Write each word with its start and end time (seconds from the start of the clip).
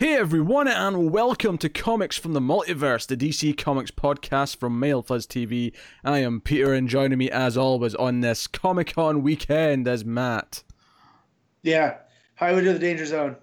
Hey 0.00 0.14
everyone, 0.14 0.68
and 0.68 1.10
welcome 1.10 1.58
to 1.58 1.68
Comics 1.68 2.16
from 2.16 2.32
the 2.32 2.38
Multiverse, 2.40 3.06
the 3.08 3.16
DC 3.16 3.58
Comics 3.58 3.90
podcast 3.90 4.56
from 4.56 4.78
Mail 4.78 5.02
Fuzz 5.02 5.26
TV. 5.26 5.74
I 6.04 6.18
am 6.20 6.40
Peter, 6.40 6.72
and 6.72 6.88
joining 6.88 7.18
me 7.18 7.28
as 7.30 7.56
always 7.56 7.96
on 7.96 8.20
this 8.20 8.46
Comic 8.46 8.94
Con 8.94 9.22
weekend 9.24 9.88
is 9.88 10.04
Matt. 10.04 10.62
Yeah, 11.64 11.96
Highway 12.36 12.62
to 12.62 12.74
the 12.74 12.78
Danger 12.78 13.06
Zone. 13.06 13.36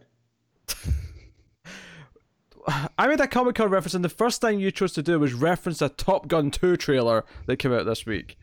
I 2.98 3.08
made 3.08 3.20
that 3.20 3.32
Comic 3.32 3.56
Con 3.56 3.70
reference, 3.70 3.94
and 3.94 4.06
the 4.06 4.10
first 4.10 4.40
thing 4.40 4.58
you 4.60 4.72
chose 4.72 4.94
to 4.94 5.04
do 5.04 5.20
was 5.20 5.34
reference 5.34 5.82
a 5.82 5.90
Top 5.90 6.30
Gun 6.30 6.52
2 6.52 6.78
trailer 6.78 7.26
that 7.48 7.58
came 7.58 7.74
out 7.74 7.86
this 7.86 8.06
week. 8.06 8.38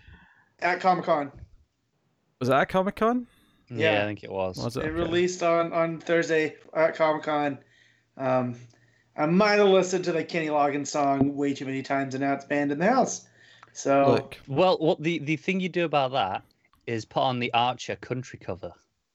At 0.58 0.80
Comic 0.80 1.06
Con. 1.06 1.32
Was 2.40 2.50
that 2.50 2.60
at 2.60 2.68
Comic 2.68 2.96
Con? 2.96 3.26
Yeah, 3.70 3.94
Yeah. 3.94 4.02
I 4.02 4.06
think 4.06 4.22
it 4.22 4.30
was. 4.30 4.58
Was 4.58 4.76
It 4.76 4.80
it? 4.80 4.88
Okay. 4.88 4.90
released 5.01 5.42
on, 5.42 5.73
on 5.73 5.98
Thursday 5.98 6.56
at 6.74 6.95
Comic 6.95 7.23
Con. 7.23 7.59
Um, 8.16 8.57
I 9.16 9.27
might 9.27 9.59
have 9.59 9.69
listened 9.69 10.05
to 10.07 10.12
the 10.12 10.25
Kenny 10.25 10.48
Loggins 10.48 10.89
song 10.89 11.37
way 11.37 11.55
too 11.55 11.66
many 11.66 11.83
times, 11.83 12.15
and 12.15 12.23
now 12.23 12.33
it's 12.35 12.45
banned 12.45 12.73
in 12.73 12.79
the 12.79 12.87
house. 12.88 13.27
So 13.73 14.11
Look, 14.12 14.38
Well, 14.48 14.77
what 14.79 15.02
the 15.02 15.19
the 15.19 15.37
thing 15.37 15.61
you 15.61 15.69
do 15.69 15.85
about 15.85 16.12
that 16.12 16.43
is 16.87 17.05
put 17.05 17.21
on 17.21 17.38
the 17.38 17.52
Archer 17.52 17.97
country 17.97 18.38
cover. 18.38 18.73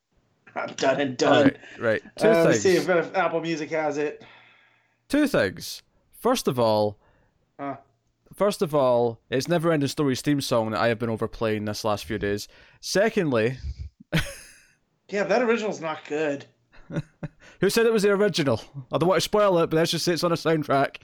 I'm 0.56 0.73
done 0.76 1.00
and 1.02 1.18
done. 1.18 1.44
right, 1.44 1.58
right. 1.80 2.02
Two 2.18 2.28
Uh, 2.30 2.44
let's 2.46 2.62
things. 2.62 2.62
see 2.62 2.76
if, 2.78 2.90
if 2.90 3.16
Apple 3.16 3.42
Music 3.42 3.70
has 3.72 3.98
it. 3.98 4.23
Two 5.09 5.28
things. 5.28 5.84
First 6.12 6.48
of 6.48 6.59
all, 6.59 6.98
Uh, 7.59 7.76
First 8.34 8.62
of 8.62 8.76
all, 8.76 9.20
it's 9.32 9.48
Never 9.48 9.72
Ending 9.72 9.88
Stories 9.88 10.22
theme 10.22 10.42
song 10.42 10.70
that 10.72 10.80
I 10.82 10.90
have 10.90 11.00
been 11.00 11.09
overplaying 11.09 11.66
this 11.66 11.84
last 11.84 12.06
few 12.06 12.20
days. 12.20 12.48
Secondly, 12.82 13.58
yeah, 15.09 15.23
that 15.23 15.42
original's 15.42 15.82
not 15.82 16.00
good. 16.08 16.45
who 17.62 17.70
said 17.70 17.86
it 17.86 17.94
was 17.94 18.03
the 18.03 18.09
original? 18.11 18.61
I 18.92 18.98
don't 18.98 19.08
want 19.09 19.17
to 19.17 19.22
spoil 19.22 19.58
it, 19.59 19.70
but 19.70 19.78
let's 19.78 19.92
just 19.92 20.06
say 20.06 20.14
it's 20.14 20.23
on 20.23 20.31
a 20.31 20.36
soundtrack 20.36 20.98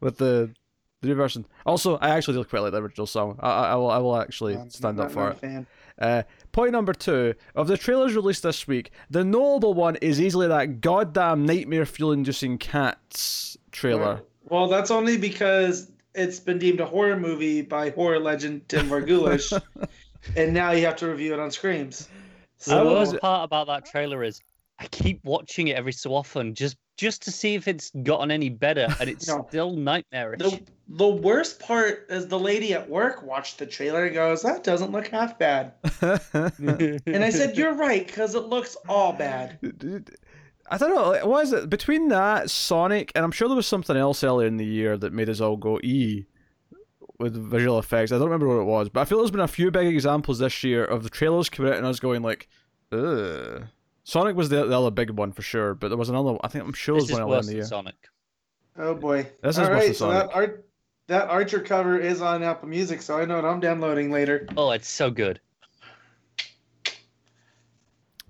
with 0.00 0.18
the 0.18 0.54
the 1.00 1.08
new 1.08 1.14
version. 1.14 1.44
Also, 1.66 1.96
I 1.98 2.10
actually 2.10 2.38
do 2.38 2.44
quite 2.44 2.60
like 2.60 2.72
the 2.72 2.80
original 2.82 3.06
song. 3.06 3.38
I, 3.40 3.50
I, 3.50 3.68
I 3.72 3.74
will 3.74 3.90
I 3.90 3.98
will 3.98 4.16
actually 4.16 4.56
I'm 4.56 4.70
stand 4.70 4.96
not- 4.96 5.06
up 5.06 5.12
for 5.12 5.24
not 5.24 5.32
it. 5.32 5.38
fan. 5.38 5.66
Uh, 5.96 6.22
point 6.50 6.72
number 6.72 6.92
two 6.92 7.34
of 7.54 7.68
the 7.68 7.76
trailers 7.78 8.16
released 8.16 8.42
this 8.42 8.66
week, 8.66 8.90
the 9.10 9.22
notable 9.22 9.74
one 9.74 9.94
is 9.96 10.20
easily 10.20 10.48
that 10.48 10.80
goddamn 10.80 11.46
nightmare 11.46 11.86
fuel 11.86 12.10
inducing 12.10 12.58
cats 12.58 13.56
trailer. 13.70 14.20
Well, 14.48 14.66
that's 14.66 14.90
only 14.90 15.16
because 15.16 15.92
it's 16.12 16.40
been 16.40 16.58
deemed 16.58 16.80
a 16.80 16.86
horror 16.86 17.16
movie 17.16 17.62
by 17.62 17.90
horror 17.90 18.18
legend 18.18 18.68
Tim 18.68 18.88
Vargulish, 18.88 19.52
and 20.36 20.52
now 20.52 20.72
you 20.72 20.84
have 20.84 20.96
to 20.96 21.06
review 21.08 21.32
it 21.32 21.38
on 21.38 21.52
Screams. 21.52 22.08
The 22.58 22.64
So 22.70 22.90
worst 22.92 23.18
part 23.20 23.44
about 23.44 23.68
that 23.68 23.86
trailer 23.86 24.24
is 24.24 24.40
I 24.78 24.86
keep 24.88 25.20
watching 25.24 25.68
it 25.68 25.76
every 25.76 25.92
so 25.92 26.14
often 26.14 26.54
just 26.54 26.76
just 26.96 27.22
to 27.22 27.30
see 27.32 27.54
if 27.54 27.66
it's 27.66 27.90
gotten 28.02 28.30
any 28.30 28.48
better, 28.50 28.86
and 29.00 29.08
it's 29.10 29.26
No. 29.28 29.44
still 29.48 29.72
nightmarish. 29.76 30.38
the 30.40 30.60
the 30.88 31.08
worst 31.08 31.58
part 31.60 32.06
is 32.08 32.28
the 32.28 32.38
lady 32.38 32.72
at 32.74 32.88
work 32.88 33.22
watched 33.22 33.58
the 33.58 33.66
trailer 33.66 34.04
and 34.06 34.14
goes, 34.14 34.42
"That 34.42 34.62
doesn't 34.64 34.92
look 34.92 35.08
half 35.08 35.38
bad." 35.38 35.72
And 36.02 37.24
I 37.24 37.30
said, 37.30 37.56
"You're 37.56 37.74
right, 37.74 38.06
because 38.06 38.34
it 38.34 38.44
looks 38.44 38.76
all 38.88 39.12
bad." 39.12 39.58
I 40.70 40.78
don't 40.78 40.94
know. 40.94 41.10
like, 41.10 41.26
What 41.26 41.44
is 41.44 41.52
it 41.52 41.68
between 41.68 42.08
that 42.08 42.50
Sonic 42.50 43.12
and 43.14 43.24
I'm 43.24 43.32
sure 43.32 43.48
there 43.48 43.56
was 43.56 43.66
something 43.66 43.96
else 43.96 44.24
earlier 44.24 44.46
in 44.48 44.56
the 44.56 44.64
year 44.64 44.96
that 44.96 45.12
made 45.12 45.28
us 45.28 45.40
all 45.40 45.56
go 45.56 45.78
e 45.82 46.24
with 47.18 47.36
visual 47.50 47.78
effects. 47.78 48.10
I 48.12 48.16
don't 48.16 48.24
remember 48.24 48.48
what 48.48 48.60
it 48.62 48.64
was, 48.64 48.88
but 48.88 49.00
I 49.00 49.04
feel 49.04 49.18
there's 49.18 49.30
been 49.30 49.40
a 49.40 49.46
few 49.48 49.70
big 49.70 49.86
examples 49.86 50.38
this 50.40 50.64
year 50.64 50.84
of 50.84 51.02
the 51.02 51.10
trailers 51.10 51.48
coming 51.48 51.70
out 51.70 51.78
and 51.78 51.86
us 51.86 52.00
going 52.00 52.22
like, 52.22 52.48
Ugh. 52.92 53.64
Sonic 54.04 54.36
was 54.36 54.48
the, 54.50 54.66
the 54.66 54.78
other 54.78 54.90
big 54.90 55.10
one 55.10 55.32
for 55.32 55.42
sure, 55.42 55.74
but 55.74 55.88
there 55.88 55.96
was 55.96 56.08
another. 56.10 56.36
I 56.42 56.48
think 56.48 56.64
I'm 56.64 56.72
sure 56.72 56.96
this 57.00 57.08
there 57.08 57.16
is 57.16 57.20
was 57.20 57.20
one 57.20 57.22
earlier 57.22 57.34
in 57.34 57.38
worse 57.38 57.46
the 57.46 57.50
than 57.52 57.56
year. 57.56 57.64
Sonic. 57.66 57.94
Oh 58.76 58.94
boy! 58.94 59.22
This 59.42 59.56
is 59.56 59.58
all 59.58 59.64
worse 59.70 59.74
right, 59.74 59.84
than 59.86 59.94
so 59.94 60.10
that 60.10 60.20
Sonic. 60.32 60.36
art 60.36 60.66
that 61.06 61.28
Archer 61.28 61.60
cover 61.60 61.98
is 61.98 62.20
on 62.22 62.42
Apple 62.42 62.68
Music, 62.68 63.02
so 63.02 63.18
I 63.18 63.24
know 63.24 63.36
what 63.36 63.44
I'm 63.44 63.60
downloading 63.60 64.10
later. 64.10 64.46
Oh, 64.56 64.70
it's 64.70 64.88
so 64.88 65.10
good. 65.10 65.40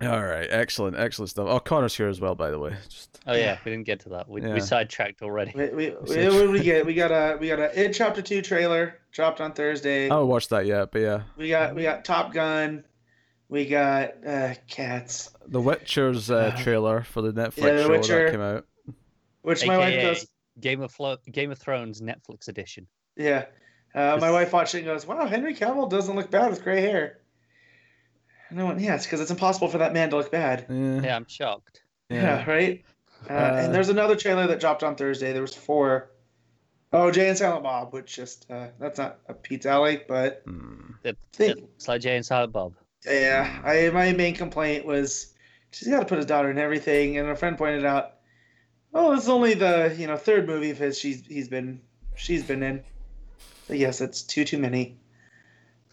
All 0.01 0.23
right, 0.23 0.47
excellent, 0.49 0.97
excellent 0.97 1.29
stuff. 1.29 1.47
Oh, 1.49 1.59
Connor's 1.59 1.95
here 1.95 2.09
as 2.09 2.19
well, 2.19 2.35
by 2.35 2.51
the 2.51 2.59
way. 2.59 2.75
Just 2.89 3.21
Oh 3.27 3.33
yeah, 3.33 3.57
we 3.63 3.71
didn't 3.71 3.85
get 3.85 4.01
to 4.01 4.09
that. 4.09 4.27
We, 4.29 4.41
Yeah. 4.41 4.53
we 4.53 4.59
sidetracked 4.59 5.21
already. 5.21 5.51
We, 5.55 5.69
we, 5.69 5.89
we, 5.89 5.93
what 5.95 6.15
did 6.15 6.49
we 6.51 6.59
get? 6.61 6.85
We 6.85 6.93
got 6.93 7.11
a 7.11 7.37
we 7.37 7.47
got 7.47 7.59
a 7.59 7.81
It 7.81 7.93
Chapter 7.93 8.21
Two 8.21 8.41
trailer 8.41 8.99
dropped 9.11 9.39
on 9.41 9.53
Thursday. 9.53 10.09
I 10.09 10.13
haven't 10.13 10.27
watched 10.27 10.49
that 10.51 10.65
yet, 10.65 10.91
but 10.91 10.99
yeah, 11.01 11.21
We 11.37 11.49
got 11.49 11.75
we 11.75 11.83
got 11.83 12.03
Top 12.05 12.33
Gun. 12.33 12.83
We 13.47 13.65
got 13.67 14.11
uh, 14.27 14.55
Cats, 14.67 15.31
The 15.47 15.61
Witcher's 15.61 16.29
uh, 16.31 16.35
Uh, 16.55 16.63
trailer 16.63 17.03
for 17.03 17.21
the 17.21 17.31
Netflix 17.33 17.57
yeah, 17.63 17.73
The 17.73 17.83
show 17.83 17.89
Witcher. 17.89 18.23
that 18.25 18.31
came 18.31 18.41
out. 18.41 18.65
which 19.41 19.65
my 19.65 19.77
wife 19.77 20.01
does. 20.01 20.27
Game 20.59 20.81
of 20.81 20.91
Flo- 20.91 21.17
Game 21.31 21.51
of 21.51 21.57
Thrones 21.59 22.01
Netflix 22.01 22.47
edition. 22.47 22.87
yeah. 23.15 23.45
Uh, 23.93 24.17
my 24.19 24.29
wife 24.29 24.51
watched 24.51 24.75
it 24.75 24.79
and 24.79 24.87
goes, 24.87 25.05
"Wow, 25.07 25.25
Henry 25.25 25.53
Cavill 25.55 25.89
doesn't 25.89 26.15
look 26.17 26.29
bad 26.29 26.49
with 26.49 26.63
gray 26.63 26.81
hair." 26.81 27.19
And 28.49 28.59
I 28.59 28.63
went, 28.65 28.79
"Yeah, 28.81 28.95
it's 28.95 29.05
because 29.05 29.21
it's 29.21 29.31
impossible 29.31 29.69
for 29.69 29.77
that 29.77 29.93
man 29.93 30.09
to 30.09 30.17
look 30.17 30.31
bad." 30.31 30.65
Yeah, 30.69 31.01
Yeah, 31.01 31.15
I'm 31.15 31.25
shocked. 31.27 31.81
Yeah, 32.09 32.43
right. 32.49 32.83
Uh, 33.29 33.33
Uh, 33.33 33.61
and 33.63 33.73
there's 33.73 33.87
another 33.89 34.15
trailer 34.17 34.47
that 34.47 34.59
dropped 34.59 34.83
on 34.83 34.95
Thursday. 34.95 35.31
There 35.31 35.41
was 35.41 35.55
four. 35.55 36.11
Oh, 36.91 37.09
Jay 37.09 37.29
and 37.29 37.37
Silent 37.37 37.63
Bob, 37.63 37.93
which 37.93 38.13
just 38.15 38.49
uh, 38.51 38.67
that's 38.79 38.97
not 38.97 39.19
a 39.29 39.33
Pete's 39.33 39.65
alley, 39.65 40.01
but 40.07 40.41
Hmm. 40.45 40.91
It, 41.03 41.17
Think- 41.33 41.57
it 41.57 41.61
looks 41.61 41.87
like 41.87 42.01
Jay 42.01 42.15
and 42.17 42.25
Silent 42.25 42.51
Bob. 42.51 42.73
yeah, 43.05 43.61
I 43.63 43.89
my 43.91 44.11
main 44.11 44.35
complaint 44.35 44.85
was 44.85 45.33
she's 45.75 45.87
got 45.89 45.99
to 45.99 46.05
put 46.05 46.17
his 46.17 46.25
daughter 46.25 46.49
in 46.49 46.57
everything, 46.57 47.17
and 47.17 47.29
a 47.29 47.35
friend 47.35 47.57
pointed 47.57 47.85
out, 47.85 48.13
oh, 48.93 49.13
this 49.15 49.23
is 49.23 49.29
only 49.29 49.53
the 49.53 49.95
you 49.97 50.07
know 50.07 50.17
third 50.17 50.47
movie 50.47 50.69
of 50.71 50.77
his 50.77 50.97
she's 50.97 51.25
he's 51.25 51.47
been 51.47 51.81
she's 52.15 52.43
been 52.43 52.63
in. 52.63 52.83
But 53.67 53.77
yes, 53.77 54.01
it's 54.01 54.21
two 54.21 54.45
too 54.45 54.57
many. 54.57 54.97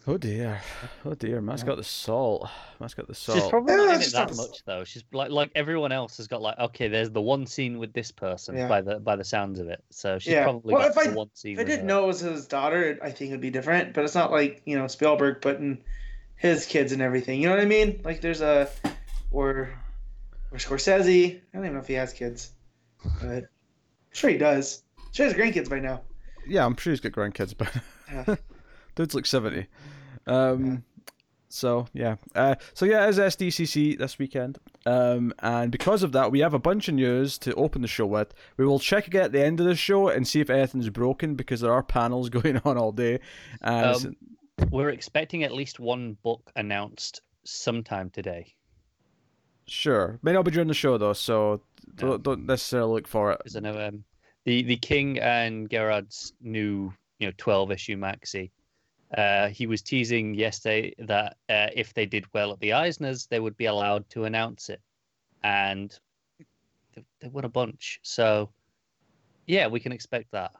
Oh 0.05 0.17
dear, 0.17 0.61
oh 1.05 1.13
dear. 1.13 1.39
Matt's 1.41 1.61
Yeah. 1.61 1.67
got 1.67 1.77
the 1.77 1.83
salt. 1.83 2.49
Matt's 2.79 2.93
got 2.93 3.07
the 3.07 3.15
salt. 3.15 3.39
She's 3.39 3.47
probably 3.49 3.71
Yeah, 3.73 3.77
not 3.77 3.95
in 3.95 4.01
it 4.01 4.11
that 4.11 4.27
just- 4.27 4.37
much 4.37 4.63
though. 4.65 4.83
She's 4.83 5.03
like 5.13 5.31
like 5.31 5.49
everyone 5.55 5.91
else 5.93 6.17
has 6.17 6.27
got 6.27 6.41
like 6.41 6.59
okay, 6.59 6.89
there's 6.89 7.09
the 7.09 7.21
one 7.21 7.45
scene 7.47 7.79
with 7.79 7.93
this 7.93 8.11
person 8.11 8.57
Yeah. 8.57 8.67
by 8.67 8.81
the 8.81 8.99
by 8.99 9.15
the 9.15 9.23
sounds 9.23 9.59
of 9.59 9.69
it. 9.69 9.81
So 9.91 10.19
she's 10.19 10.33
Yeah. 10.33 10.43
probably 10.43 10.73
Well, 10.73 10.81
got 10.89 10.97
if 10.97 11.03
the 11.05 11.11
I- 11.11 11.13
one 11.15 11.29
scene. 11.33 11.53
If 11.53 11.59
I 11.59 11.63
didn't 11.63 11.81
her. 11.81 11.85
know 11.87 12.03
it 12.03 12.07
was 12.07 12.19
his 12.19 12.45
daughter, 12.47 12.99
I 13.01 13.11
think 13.11 13.29
it'd 13.31 13.39
be 13.41 13.49
different. 13.49 13.93
But 13.93 14.03
it's 14.03 14.15
not 14.15 14.29
like 14.31 14.61
you 14.65 14.77
know 14.77 14.87
Spielberg 14.87 15.41
putting 15.41 15.81
his 16.35 16.65
kids 16.65 16.91
and 16.91 17.01
everything. 17.01 17.39
You 17.41 17.47
know 17.47 17.55
what 17.55 17.61
I 17.63 17.65
mean? 17.65 18.01
Like 18.03 18.19
there's 18.19 18.41
a 18.41 18.69
or 19.33 19.69
or 20.51 20.57
Scorsese. 20.57 21.35
I 21.35 21.41
don't 21.53 21.65
even 21.65 21.73
know 21.73 21.79
if 21.81 21.87
he 21.87 21.95
has 21.95 22.13
kids, 22.13 22.51
but 23.21 23.27
I'm 23.29 23.47
sure 24.13 24.29
he 24.29 24.37
does. 24.37 24.83
Sure, 25.11 25.27
he 25.27 25.33
has 25.33 25.39
grandkids 25.39 25.69
by 25.69 25.79
now. 25.79 26.01
Yeah, 26.47 26.65
I'm 26.65 26.77
sure 26.77 26.91
he's 26.91 26.99
got 27.01 27.11
grandkids, 27.11 27.53
but 27.57 27.69
Yeah. 28.09 28.35
dude's 28.95 29.15
like 29.15 29.25
seventy. 29.25 29.67
Um, 30.27 30.83
so 31.49 31.87
yeah, 31.93 32.15
uh, 32.33 32.55
so 32.73 32.85
yeah, 32.85 33.07
it's 33.07 33.17
SDCC 33.19 33.97
this 33.97 34.17
weekend. 34.17 34.57
Um, 34.85 35.33
and 35.39 35.71
because 35.71 36.01
of 36.03 36.11
that, 36.13 36.31
we 36.31 36.39
have 36.39 36.53
a 36.53 36.59
bunch 36.59 36.87
of 36.87 36.95
news 36.95 37.37
to 37.39 37.53
open 37.55 37.81
the 37.81 37.87
show 37.87 38.05
with. 38.05 38.33
We 38.57 38.65
will 38.65 38.79
check 38.79 39.07
again 39.07 39.23
at 39.25 39.31
the 39.31 39.43
end 39.43 39.59
of 39.59 39.65
the 39.65 39.75
show 39.75 40.07
and 40.09 40.27
see 40.27 40.39
if 40.41 40.49
anything's 40.49 40.89
broken 40.89 41.35
because 41.35 41.61
there 41.61 41.71
are 41.71 41.83
panels 41.83 42.29
going 42.37 42.59
on 42.65 42.77
all 42.77 42.91
day. 42.91 43.19
And 43.61 43.95
Um, 44.59 44.69
We're 44.71 44.89
expecting 44.89 45.43
at 45.43 45.53
least 45.53 45.79
one 45.79 46.17
book 46.23 46.51
announced 46.55 47.21
sometime 47.45 48.09
today. 48.09 48.55
Sure, 49.67 50.19
may 50.21 50.33
not 50.33 50.45
be 50.45 50.51
during 50.51 50.67
the 50.67 50.73
show 50.73 50.97
though, 50.97 51.13
so 51.13 51.61
No. 51.87 52.09
don't, 52.09 52.23
don't 52.23 52.45
necessarily 52.45 52.93
look 52.93 53.07
for 53.07 53.31
it. 53.31 53.37
Because 53.39 53.55
I 53.55 53.59
know 53.61 53.79
um, 53.79 54.03
the 54.45 54.63
the 54.63 54.75
King 54.77 55.19
and 55.19 55.69
Gerads' 55.69 56.33
new 56.41 56.93
you 57.19 57.27
know 57.27 57.33
twelve 57.37 57.71
issue 57.71 57.95
maxi. 57.97 58.51
Uh, 59.17 59.47
he 59.49 59.67
was 59.67 59.81
teasing 59.83 60.33
yesterday 60.33 60.93
that 60.97 61.37
uh, 61.47 61.67
if 61.75 61.93
they 61.93 62.05
did 62.05 62.25
well 62.33 62.51
at 62.51 62.59
the 62.59 62.69
Eisners, 62.71 63.27
they 63.29 63.39
would 63.39 63.55
be 63.57 63.65
allowed 63.67 64.09
to 64.09 64.25
announce 64.25 64.69
it, 64.69 64.81
and 65.43 65.97
they, 66.95 67.03
they 67.21 67.27
won 67.27 67.45
a 67.45 67.49
bunch. 67.49 67.99
So, 68.01 68.49
yeah, 69.45 69.67
we 69.67 69.79
can 69.79 69.91
expect 69.91 70.31
that. 70.31 70.51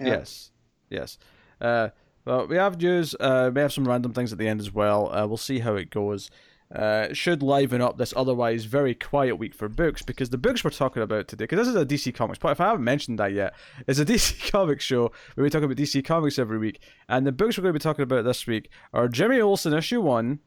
Yeah. 0.00 0.06
Yes, 0.06 0.50
yes. 0.88 1.18
Uh, 1.60 1.90
well, 2.24 2.46
we 2.46 2.56
have 2.56 2.80
news. 2.80 3.14
Uh, 3.20 3.50
we 3.54 3.60
have 3.60 3.72
some 3.72 3.86
random 3.86 4.14
things 4.14 4.32
at 4.32 4.38
the 4.38 4.48
end 4.48 4.60
as 4.60 4.72
well. 4.72 5.14
Uh, 5.14 5.26
we'll 5.26 5.36
see 5.36 5.58
how 5.58 5.74
it 5.74 5.90
goes. 5.90 6.30
Uh, 6.74 7.12
should 7.12 7.40
liven 7.40 7.80
up 7.80 7.98
this 7.98 8.12
otherwise 8.16 8.64
very 8.64 8.94
quiet 8.94 9.36
week 9.36 9.54
for 9.54 9.68
books 9.68 10.02
because 10.02 10.30
the 10.30 10.38
books 10.38 10.64
we're 10.64 10.70
talking 10.70 11.02
about 11.02 11.28
today, 11.28 11.44
because 11.44 11.58
this 11.58 11.68
is 11.68 11.80
a 11.80 11.86
DC 11.86 12.12
Comics, 12.12 12.38
but 12.38 12.50
if 12.50 12.60
I 12.60 12.66
haven't 12.66 12.84
mentioned 12.84 13.18
that 13.20 13.32
yet, 13.32 13.54
it's 13.86 14.00
a 14.00 14.04
DC 14.06 14.50
Comics 14.50 14.84
show 14.84 15.12
where 15.34 15.44
we 15.44 15.50
talk 15.50 15.62
about 15.62 15.76
DC 15.76 16.04
Comics 16.04 16.38
every 16.38 16.58
week. 16.58 16.80
And 17.08 17.24
the 17.24 17.32
books 17.32 17.56
we're 17.56 17.62
going 17.62 17.74
to 17.74 17.78
be 17.78 17.82
talking 17.82 18.02
about 18.02 18.24
this 18.24 18.46
week 18.46 18.70
are 18.92 19.06
Jimmy 19.06 19.40
Olsen 19.40 19.72
issue 19.72 20.00
1, 20.00 20.40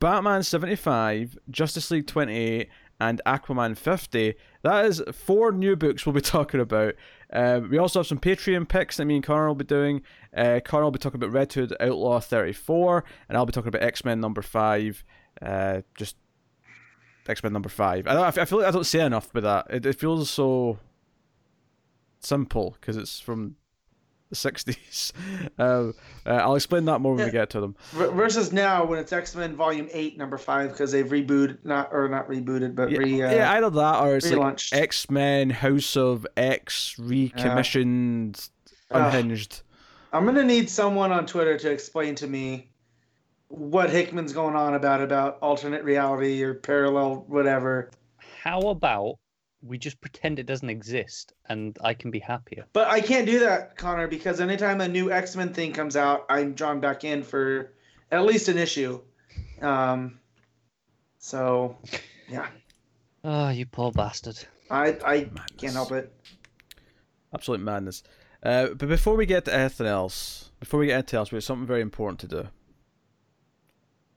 Batman 0.00 0.42
75, 0.42 1.38
Justice 1.50 1.90
League 1.92 2.08
28, 2.08 2.68
and 3.00 3.20
Aquaman 3.26 3.76
50. 3.76 4.34
That 4.62 4.84
is 4.84 5.02
four 5.12 5.52
new 5.52 5.76
books 5.76 6.04
we'll 6.04 6.12
be 6.12 6.20
talking 6.22 6.60
about. 6.60 6.94
Um, 7.32 7.70
we 7.70 7.78
also 7.78 8.00
have 8.00 8.06
some 8.06 8.18
Patreon 8.18 8.68
picks 8.68 8.96
that 8.96 9.04
me 9.04 9.16
and 9.16 9.24
Connor 9.24 9.48
will 9.48 9.54
be 9.54 9.64
doing. 9.64 10.02
Uh, 10.36 10.60
Connor 10.64 10.84
will 10.84 10.90
be 10.90 10.98
talking 10.98 11.20
about 11.22 11.32
Red 11.32 11.52
Hood 11.52 11.74
Outlaw 11.80 12.20
34, 12.20 13.04
and 13.28 13.38
I'll 13.38 13.46
be 13.46 13.52
talking 13.52 13.68
about 13.68 13.82
X 13.82 14.04
Men 14.04 14.20
number 14.20 14.42
5. 14.42 15.04
Uh, 15.40 15.82
just 15.96 16.16
X 17.28 17.42
Men 17.42 17.52
number 17.52 17.68
five. 17.68 18.06
I 18.06 18.14
don't. 18.14 18.38
I 18.38 18.44
feel 18.44 18.58
like 18.58 18.68
I 18.68 18.70
don't 18.70 18.84
say 18.84 19.00
enough 19.00 19.32
with 19.34 19.44
that. 19.44 19.66
It, 19.70 19.86
it 19.86 19.98
feels 19.98 20.30
so 20.30 20.78
simple 22.20 22.76
because 22.80 22.96
it's 22.96 23.20
from 23.20 23.56
the 24.30 24.36
'60s. 24.36 25.12
Um, 25.58 25.94
uh, 26.26 26.30
I'll 26.30 26.54
explain 26.54 26.86
that 26.86 27.00
more 27.00 27.14
when 27.14 27.26
we 27.26 27.30
get 27.30 27.50
to 27.50 27.60
them. 27.60 27.76
Versus 27.92 28.52
now 28.52 28.84
when 28.84 28.98
it's 28.98 29.12
X 29.12 29.34
Men 29.36 29.54
Volume 29.56 29.88
Eight, 29.92 30.16
Number 30.16 30.38
Five, 30.38 30.70
because 30.70 30.90
they've 30.90 31.06
rebooted, 31.06 31.58
not 31.64 31.90
or 31.92 32.08
not 32.08 32.28
rebooted, 32.28 32.74
but 32.74 32.90
Yeah, 32.90 32.98
re. 32.98 33.22
Uh, 33.22 33.32
yeah, 33.32 33.52
either 33.52 33.70
that 33.70 34.02
or 34.02 34.16
it's 34.16 34.30
like. 34.32 34.60
X 34.72 35.10
Men 35.10 35.50
House 35.50 35.96
of 35.96 36.26
X 36.36 36.96
recommissioned, 36.98 38.48
unhinged. 38.90 39.62
I'm 40.12 40.24
gonna 40.24 40.44
need 40.44 40.70
someone 40.70 41.12
on 41.12 41.26
Twitter 41.26 41.58
to 41.58 41.70
explain 41.70 42.14
to 42.16 42.26
me 42.26 42.70
what 43.48 43.90
Hickman's 43.90 44.32
going 44.32 44.54
on 44.54 44.74
about 44.74 45.00
about 45.00 45.38
alternate 45.40 45.84
reality 45.84 46.42
or 46.42 46.54
parallel 46.54 47.24
whatever. 47.26 47.90
How 48.42 48.60
about 48.60 49.18
we 49.62 49.76
just 49.78 50.00
pretend 50.00 50.38
it 50.38 50.46
doesn't 50.46 50.70
exist 50.70 51.32
and 51.48 51.76
I 51.82 51.94
can 51.94 52.10
be 52.10 52.20
happier? 52.20 52.66
But 52.72 52.88
I 52.88 53.00
can't 53.00 53.26
do 53.26 53.40
that, 53.40 53.76
Connor, 53.76 54.06
because 54.06 54.40
anytime 54.40 54.80
a 54.80 54.88
new 54.88 55.10
X 55.10 55.34
Men 55.34 55.52
thing 55.52 55.72
comes 55.72 55.96
out, 55.96 56.26
I'm 56.28 56.54
drawn 56.54 56.80
back 56.80 57.04
in 57.04 57.22
for 57.22 57.72
at 58.10 58.24
least 58.24 58.48
an 58.48 58.58
issue. 58.58 59.00
Um, 59.60 60.20
so, 61.18 61.76
yeah, 62.28 62.46
Oh, 63.24 63.48
you 63.50 63.66
poor 63.66 63.90
bastard. 63.92 64.38
I 64.70 64.98
I 65.04 65.30
can't 65.56 65.72
help 65.72 65.92
it. 65.92 66.12
Absolute 67.34 67.60
madness. 67.60 68.02
Uh, 68.42 68.68
but 68.68 68.88
before 68.88 69.16
we 69.16 69.26
get 69.26 69.44
to 69.46 69.54
anything 69.54 69.86
else, 69.86 70.50
before 70.60 70.78
we 70.78 70.86
get 70.86 71.00
into 71.00 71.16
else, 71.16 71.32
we 71.32 71.36
have 71.36 71.44
something 71.44 71.66
very 71.66 71.80
important 71.80 72.20
to 72.20 72.28
do. 72.28 72.48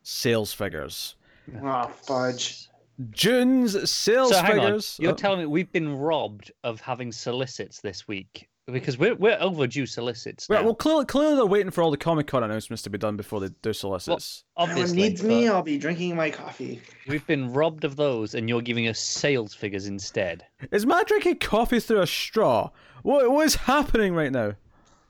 Sales 0.03 0.53
figures. 0.53 1.15
Oh 1.63 1.87
fudge! 2.03 2.67
June's 3.11 3.89
sales 3.89 4.31
so 4.31 4.41
figures. 4.43 4.97
on, 4.99 5.03
you're 5.03 5.13
Oh, 5.13 5.15
telling 5.15 5.39
me 5.39 5.45
we've 5.45 5.71
been 5.71 5.97
robbed 5.97 6.51
of 6.63 6.79
having 6.81 7.11
solicits 7.11 7.81
this 7.81 8.07
week 8.07 8.47
because 8.67 8.97
we're 8.97 9.15
we're 9.15 9.37
overdue 9.39 9.85
solicits 9.85 10.49
now. 10.49 10.57
well, 10.57 10.65
well, 10.65 10.75
clearly, 10.75 11.05
clearly 11.05 11.35
they're 11.35 11.45
waiting 11.45 11.71
for 11.71 11.81
all 11.81 11.91
the 11.91 11.97
Comic 11.97 12.27
Con 12.27 12.43
announcements 12.43 12.83
to 12.83 12.89
be 12.89 12.97
done 12.97 13.17
before 13.17 13.39
they 13.39 13.49
do 13.61 13.73
solicits. 13.73 14.43
If 14.57 14.63
anyone 14.69 14.81
Obviously, 14.83 14.97
needs 15.09 15.23
me, 15.23 15.47
I'll 15.49 15.63
be 15.63 15.77
drinking 15.77 16.15
my 16.15 16.29
coffee. 16.29 16.79
we've 17.07 17.25
been 17.27 17.51
robbed 17.51 17.83
of 17.83 17.95
those, 17.95 18.35
and 18.35 18.47
you're 18.47 18.61
giving 18.61 18.87
us 18.87 18.99
sales 18.99 19.53
figures 19.53 19.87
instead. 19.87 20.45
Is 20.71 20.85
Matt 20.85 21.07
drinking 21.07 21.37
coffee 21.39 21.79
through 21.79 22.01
a 22.01 22.07
straw? 22.07 22.69
What, 23.03 23.31
what 23.31 23.45
is 23.47 23.55
happening 23.55 24.13
right 24.13 24.31
now? 24.31 24.53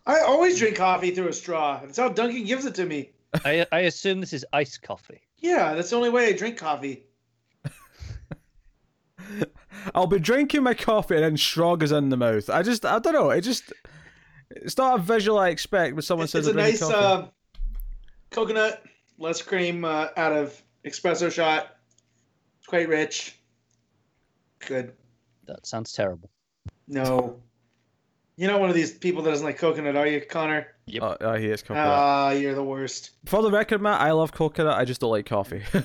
I 0.06 0.22
always 0.22 0.58
drink 0.58 0.78
coffee 0.78 1.12
through 1.12 1.28
a 1.28 1.34
straw. 1.34 1.82
That's 1.82 1.98
how 1.98 2.10
Duncan 2.10 2.46
gives 2.46 2.66
it 2.66 2.74
to 2.76 2.86
me. 2.86 3.12
I 3.46 3.66
I 3.72 3.80
assume 3.82 4.22
this 4.22 4.34
is 4.34 4.46
iced 4.54 4.82
coffee. 4.82 5.22
Yeah, 5.38 5.74
that's 5.74 5.90
the 5.90 5.96
only 5.96 6.10
way 6.10 6.28
I 6.28 6.34
drink 6.34 6.58
coffee. 6.58 7.04
I'll 9.96 10.08
be 10.08 10.20
drinking 10.20 10.64
my 10.64 10.74
coffee 10.74 11.16
and 11.16 11.24
then 11.24 11.38
straw 11.38 11.76
goes 11.76 11.92
in 11.92 12.10
the 12.10 12.18
mouth. 12.18 12.50
I 12.50 12.62
just, 12.64 12.86
I 12.86 13.00
don't 13.00 13.14
know. 13.14 13.30
It 13.32 13.42
just, 13.42 13.72
it's 14.52 14.78
not 14.78 15.00
a 15.00 15.02
visual 15.02 15.40
I 15.40 15.50
expect 15.50 15.96
when 15.96 16.02
someone 16.02 16.26
It's, 16.26 16.34
says 16.34 16.48
it's 16.48 16.54
a 16.56 16.58
nice 16.58 16.80
coffee. 16.80 16.94
uh, 16.96 17.26
coconut, 18.30 18.84
less 19.18 19.42
cream 19.42 19.86
uh, 19.86 20.08
out 20.18 20.34
of 20.34 20.62
espresso 20.86 21.32
shot. 21.32 21.78
It's 22.60 22.68
quite 22.68 22.90
rich. 22.90 23.40
Good. 24.60 24.94
That 25.48 25.66
sounds 25.66 25.94
terrible. 25.94 26.30
No. 26.88 27.42
You're 28.38 28.50
not 28.52 28.60
one 28.60 28.70
of 28.70 28.76
these 28.76 28.92
people 28.94 29.22
that 29.24 29.30
doesn't 29.30 29.46
like 29.46 29.58
coconut, 29.58 29.96
are 29.96 30.08
you, 30.08 30.22
Connor? 30.22 30.68
Yep. 30.88 31.04
Oh, 31.04 31.18
oh, 31.22 31.34
he 31.36 31.48
is 31.48 31.62
coconut. 31.62 31.86
Ah, 31.88 32.32
you're 32.32 32.56
the 32.56 32.64
worst. 32.64 33.12
For 33.26 33.42
the 33.44 33.52
record, 33.52 33.82
Matt, 33.82 34.02
I 34.02 34.12
love 34.12 34.32
coconut. 34.32 34.78
I 34.78 34.86
just 34.86 35.02
don't 35.02 35.12
like 35.12 35.26
coffee. 35.26 35.64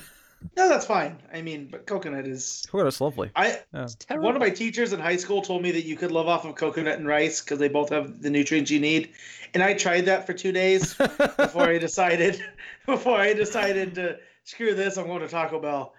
No, 0.55 0.69
that's 0.69 0.85
fine. 0.85 1.17
I 1.33 1.41
mean, 1.41 1.67
but 1.71 1.87
coconut 1.87 2.27
is. 2.27 2.63
Coconut's 2.71 3.01
lovely. 3.01 3.31
I 3.35 3.59
It's 3.73 3.95
terrible. 3.95 4.23
one 4.27 4.35
of 4.35 4.39
my 4.39 4.51
teachers 4.51 4.93
in 4.93 4.99
high 4.99 5.15
school 5.15 5.41
told 5.41 5.63
me 5.63 5.71
that 5.71 5.83
you 5.83 5.95
could 5.97 6.11
live 6.11 6.27
off 6.27 6.45
of 6.45 6.53
coconut 6.53 6.99
and 6.99 7.07
rice 7.07 7.41
because 7.41 7.57
they 7.57 7.67
both 7.69 7.89
have 7.89 8.21
the 8.21 8.29
nutrients 8.29 8.69
you 8.69 8.79
need, 8.79 9.13
and 9.55 9.63
I 9.63 9.73
tried 9.73 10.01
that 10.05 10.27
for 10.27 10.33
two 10.33 10.51
days 10.51 10.93
before 11.37 11.63
I 11.67 11.79
decided 11.79 12.39
before 12.85 13.17
I 13.17 13.33
decided 13.33 13.95
to 13.95 14.19
screw 14.43 14.75
this. 14.75 14.97
I'm 14.97 15.07
going 15.07 15.21
to 15.21 15.27
Taco 15.27 15.59
Bell. 15.59 15.95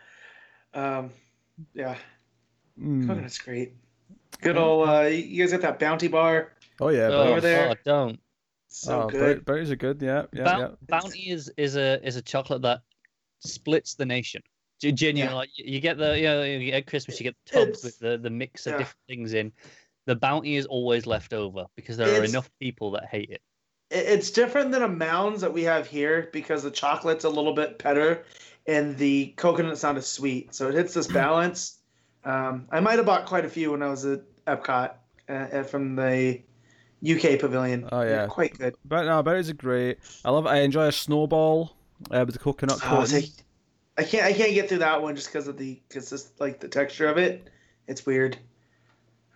Um, 0.72 1.10
yeah, 1.74 1.96
Mm. 2.80 3.08
coconut's 3.08 3.38
great. 3.38 3.72
Good 4.40 4.56
old. 4.56 4.88
Uh, 4.88 5.02
you 5.02 5.42
guys 5.42 5.52
got 5.52 5.62
that 5.62 5.78
Bounty 5.78 6.08
bar? 6.08 6.52
Oh 6.80 6.88
yeah, 6.90 7.08
oh, 7.08 7.22
over 7.30 7.40
there. 7.40 7.70
oh, 7.70 7.74
don't. 7.84 8.20
So 8.68 9.02
oh, 9.02 9.08
good. 9.08 9.44
Bounties 9.44 9.70
are 9.70 9.76
good. 9.76 10.00
Yeah, 10.02 10.26
yeah, 10.32 10.44
Bou- 10.54 10.60
yeah. 10.60 10.68
Bounty 10.88 11.30
is 11.30 11.50
is 11.56 11.76
a 11.76 12.04
is 12.06 12.16
a 12.16 12.22
chocolate 12.22 12.62
that 12.62 12.80
splits 13.40 13.94
the 13.94 14.06
nation. 14.06 14.42
Ge- 14.80 14.94
Genuinely, 14.94 15.32
Yeah. 15.32 15.34
like 15.34 15.50
you 15.56 15.64
you 15.74 15.80
get 15.80 15.98
the 15.98 16.16
you 16.16 16.24
know 16.24 16.42
you 16.44 16.72
at 16.72 16.86
Christmas, 16.86 17.18
you 17.18 17.24
get 17.24 17.36
the 17.46 17.52
tubs 17.52 17.68
It's- 17.78 17.84
with 17.84 17.98
the 17.98 18.18
the 18.18 18.30
mix 18.30 18.66
of 18.66 18.72
yeah. 18.72 18.78
different 18.78 19.00
things 19.08 19.32
in. 19.34 19.52
The 20.06 20.14
bounty 20.16 20.56
is 20.56 20.66
always 20.66 21.06
left 21.06 21.32
over 21.32 21.66
because 21.76 21.96
there 21.96 22.20
are 22.20 22.24
enough 22.24 22.50
people 22.60 22.90
that 22.92 23.06
hate 23.06 23.30
it. 23.30 23.42
It- 23.90 24.06
It's 24.06 24.30
different 24.30 24.70
than 24.70 24.82
a 24.82 24.88
Mounds 24.88 25.40
that 25.40 25.52
we 25.52 25.64
have 25.64 25.86
here 25.86 26.28
because 26.32 26.62
the 26.62 26.70
chocolate's 26.70 27.24
a 27.24 27.28
little 27.28 27.52
bit 27.54 27.82
better, 27.82 28.24
and 28.66 28.96
the 28.98 29.34
coconut 29.36 29.78
sound 29.78 29.98
is 29.98 30.06
sweet. 30.06 30.54
So 30.54 30.68
it 30.68 30.74
hits 30.74 30.94
this 30.94 31.06
balance. 31.24 31.77
Um, 32.24 32.66
I 32.70 32.80
might 32.80 32.96
have 32.96 33.06
bought 33.06 33.26
quite 33.26 33.44
a 33.44 33.48
few 33.48 33.70
when 33.72 33.82
I 33.82 33.88
was 33.88 34.04
at 34.04 34.20
Epcot 34.46 34.94
uh, 35.28 35.32
uh, 35.32 35.62
from 35.62 35.96
the 35.96 36.40
UK 37.08 37.38
pavilion. 37.38 37.88
Oh, 37.92 38.00
They're 38.00 38.10
yeah. 38.22 38.26
quite 38.26 38.58
good. 38.58 38.74
But 38.84 39.04
no, 39.04 39.22
berries 39.22 39.48
are 39.50 39.54
great. 39.54 39.98
I 40.24 40.30
love. 40.30 40.46
I 40.46 40.60
enjoy 40.60 40.86
a 40.86 40.92
snowball 40.92 41.76
uh, 42.10 42.24
with 42.26 42.34
the 42.34 42.38
coconut 42.40 42.78
Oh, 42.84 42.88
coating. 42.88 43.22
see, 43.22 43.32
I 43.96 44.02
can't 44.04 44.24
I 44.24 44.32
can't 44.32 44.52
get 44.54 44.68
through 44.68 44.78
that 44.78 45.00
one 45.02 45.14
just 45.16 45.28
because 45.28 45.48
of 45.48 45.56
the 45.58 45.80
because 45.88 46.10
just 46.10 46.38
like 46.40 46.60
the 46.60 46.68
texture 46.68 47.08
of 47.08 47.18
it. 47.18 47.48
It's 47.86 48.04
weird. 48.04 48.36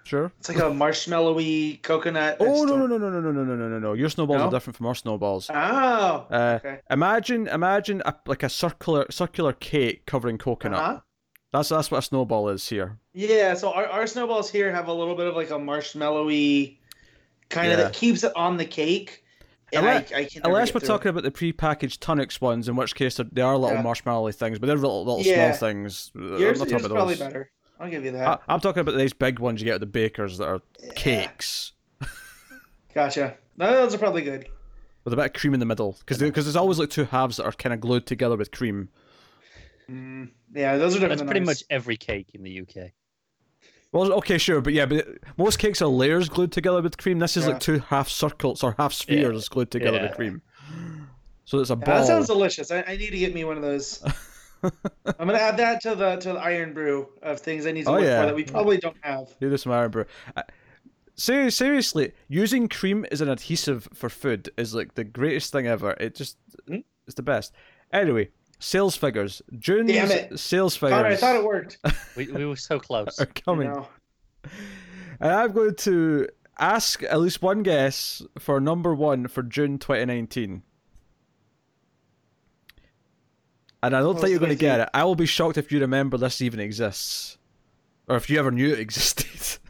Sure. 0.04 0.32
It's 0.40 0.48
like 0.48 0.58
a 0.58 0.62
marshmallowy 0.62 1.80
coconut. 1.82 2.38
Oh 2.40 2.64
no 2.64 2.76
no 2.76 2.86
no 2.88 2.98
no 2.98 3.08
no 3.08 3.20
no 3.20 3.30
no 3.30 3.44
no 3.44 3.68
no 3.68 3.78
no! 3.78 3.92
Your 3.92 4.08
snowballs 4.08 4.40
No? 4.40 4.48
are 4.48 4.50
different 4.50 4.76
from 4.76 4.86
our 4.86 4.96
snowballs. 4.96 5.48
Oh. 5.48 5.54
Uh, 6.28 6.58
okay. 6.62 6.80
Imagine 6.90 7.46
imagine 7.46 8.02
a, 8.04 8.14
like 8.26 8.42
a 8.42 8.48
circular 8.48 9.06
circular 9.10 9.52
cake 9.52 10.04
covering 10.06 10.38
coconut. 10.38 10.78
Uh-huh. 10.80 11.00
That's 11.52 11.68
that's 11.68 11.90
what 11.90 11.98
a 11.98 12.02
snowball 12.02 12.48
is 12.48 12.66
here. 12.68 12.98
Yeah, 13.12 13.54
so 13.54 13.72
our, 13.72 13.86
our 13.86 14.06
snowballs 14.06 14.50
here 14.50 14.72
have 14.72 14.88
a 14.88 14.92
little 14.92 15.14
bit 15.14 15.26
of 15.26 15.36
like 15.36 15.50
a 15.50 15.54
marshmallowy 15.58 16.78
kind 17.50 17.72
of 17.72 17.78
that 17.78 17.92
keeps 17.92 18.24
it 18.24 18.32
on 18.34 18.56
the 18.56 18.64
cake. 18.64 19.22
And 19.74 19.86
Unless- 19.86 20.12
I, 20.12 20.16
I 20.16 20.24
can 20.24 20.42
Unless 20.44 20.74
we're 20.74 20.80
talking 20.80 21.08
about 21.10 21.22
the 21.22 21.30
pre-packaged 21.30 22.02
Tunix 22.02 22.40
ones, 22.40 22.68
in 22.68 22.76
which 22.76 22.94
case 22.94 23.16
they're, 23.16 23.26
little 23.56 23.76
Yeah. 23.76 23.82
marshmallow 23.82 24.30
things, 24.32 24.58
but 24.58 24.66
they're 24.66 24.76
little, 24.76 25.04
little 25.04 25.22
Yeah. 25.22 25.52
small 25.52 25.70
things. 25.70 26.10
Uh, 26.16 26.20
I'm 26.20 26.34
it. 26.34 26.40
Yours, 26.40 26.58
yours 26.70 26.88
probably 26.88 27.14
those. 27.14 27.18
better. 27.18 27.50
I'll 27.80 27.90
give 27.90 28.04
you 28.04 28.12
that. 28.12 28.42
I, 28.48 28.54
am 28.54 28.60
talking 28.60 28.80
about 28.80 28.96
these 28.96 29.12
big 29.12 29.38
ones 29.38 29.60
you 29.60 29.64
get 29.64 29.74
at 29.74 29.80
the 29.80 29.86
bakers 29.86 30.38
that 30.38 30.46
are 30.46 30.60
cakes 30.94 31.72
Gotcha. 32.94 33.36
No, 33.56 33.72
those 33.72 33.94
are 33.94 33.98
probably 33.98 34.22
good. 34.22 34.46
with 35.04 35.12
a 35.14 35.16
bit 35.16 35.26
of 35.26 35.32
cream 35.32 35.54
in 35.54 35.60
the 35.60 35.66
middle, 35.66 35.96
because 36.00 36.18
because 36.18 36.44
there's 36.44 36.56
always 36.56 36.78
like 36.78 36.90
two 36.90 37.04
halves 37.04 37.38
that 37.38 37.44
are 37.44 37.52
kind 37.52 37.72
of 37.72 37.80
glued 37.80 38.06
together 38.06 38.36
with 38.36 38.50
cream. 38.50 38.88
Mm, 39.90 40.30
yeah, 40.54 40.76
those 40.76 40.96
are 40.96 41.00
different. 41.00 41.10
That's 41.10 41.20
than 41.20 41.28
pretty 41.28 41.40
ours. 41.40 41.46
much 41.46 41.64
every 41.70 41.96
cake 41.96 42.30
in 42.34 42.42
the 42.42 42.60
UK. 42.60 42.90
Well, 43.92 44.12
okay, 44.14 44.38
sure, 44.38 44.60
but 44.62 44.72
yeah, 44.72 44.86
but 44.86 45.06
most 45.36 45.58
cakes 45.58 45.82
are 45.82 45.86
layers 45.88 46.28
glued 46.30 46.50
together 46.52 46.80
with 46.80 46.96
cream. 46.96 47.18
This 47.18 47.36
is 47.36 47.44
Yeah. 47.44 47.50
like 47.52 47.60
two 47.60 47.78
half 47.80 48.08
circles 48.08 48.62
or 48.62 48.74
half 48.78 48.92
spheres 48.94 49.48
glued 49.50 49.70
together 49.70 50.00
with 50.00 50.14
cream. 50.14 50.40
So 51.44 51.58
it's 51.58 51.68
a 51.70 51.74
Yeah, 51.74 51.84
ball. 51.84 51.98
that 51.98 52.06
sounds 52.06 52.26
delicious. 52.28 52.70
I, 52.70 52.82
I 52.86 52.96
need 52.96 53.10
to 53.10 53.18
get 53.18 53.34
me 53.34 53.44
one 53.44 53.56
of 53.58 53.62
those. 53.62 54.02
I'm 54.62 55.26
gonna 55.26 55.34
add 55.38 55.56
that 55.58 55.82
to 55.82 55.94
the 55.94 56.16
to 56.16 56.32
the 56.34 56.40
Irn-Bru 56.42 57.06
of 57.22 57.40
things 57.40 57.66
I 57.66 57.72
need 57.72 57.84
to 57.84 57.90
Oh, 57.90 57.94
look 57.94 58.04
yeah. 58.04 58.20
for 58.20 58.26
that 58.26 58.34
we 58.34 58.44
probably 58.44 58.78
don't 58.78 58.96
have. 59.02 59.28
Do 59.40 59.50
this, 59.50 59.66
Irn-Bru. 59.66 60.04
Uh, 60.36 60.42
ser- 61.16 61.50
seriously, 61.50 62.12
using 62.28 62.68
cream 62.68 63.04
as 63.10 63.20
an 63.20 63.28
adhesive 63.28 63.88
for 63.92 64.08
food 64.08 64.50
is 64.56 64.72
like 64.74 64.94
the 64.94 65.04
greatest 65.04 65.52
thing 65.52 65.66
ever. 65.66 65.90
It 66.00 66.14
just 66.14 66.38
Hmm? 66.66 66.76
it's 67.06 67.16
the 67.16 67.22
best. 67.22 67.52
Anyway, 67.92 68.30
sales 68.62 68.96
figures. 68.96 69.42
June 69.58 69.86
Damn 69.86 70.10
it. 70.10 70.38
sales 70.38 70.76
figures 70.76 70.96
Connor, 70.96 71.08
I 71.08 71.16
thought 71.16 71.36
it 71.36 71.44
worked. 71.44 71.78
We, 72.16 72.26
we 72.28 72.44
were 72.44 72.56
so 72.56 72.78
close. 72.78 73.18
are 73.18 73.24
You 73.24 73.42
coming. 73.42 73.68
know. 73.70 73.88
And 75.20 75.30
I'm 75.32 75.52
going 75.52 75.74
to 75.76 76.28
ask 76.58 77.02
at 77.02 77.20
least 77.20 77.40
one 77.40 77.62
guess 77.62 78.22
for 78.38 78.60
number 78.60 78.94
one 78.94 79.28
for 79.28 79.42
June 79.42 79.78
2019. 79.78 80.62
And 83.84 83.96
I 83.96 84.00
don't 84.00 84.08
What 84.08 84.16
think 84.16 84.24
oh, 84.26 84.30
you're 84.30 84.38
going 84.38 84.50
to 84.50 84.56
get 84.56 84.80
it. 84.80 84.88
I 84.94 85.04
will 85.04 85.14
be 85.14 85.26
shocked 85.26 85.56
if 85.58 85.72
you 85.72 85.80
remember 85.80 86.16
this 86.18 86.40
even 86.40 86.60
exists. 86.60 87.38
Or 88.08 88.16
if 88.16 88.28
you 88.28 88.38
ever 88.38 88.50
knew 88.50 88.72
it 88.72 88.78
existed. 88.78 89.26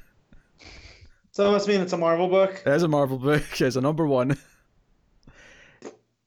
So 1.34 1.44
that 1.44 1.50
must 1.50 1.66
mean 1.66 1.80
it's 1.80 1.94
a 1.94 1.96
Marvel 1.96 2.28
book. 2.28 2.62
It 2.66 2.70
is 2.70 2.82
a 2.82 2.88
Marvel 2.88 3.16
book. 3.16 3.42
It's 3.58 3.75
a 3.76 3.80
number 3.80 4.06
one. 4.06 4.37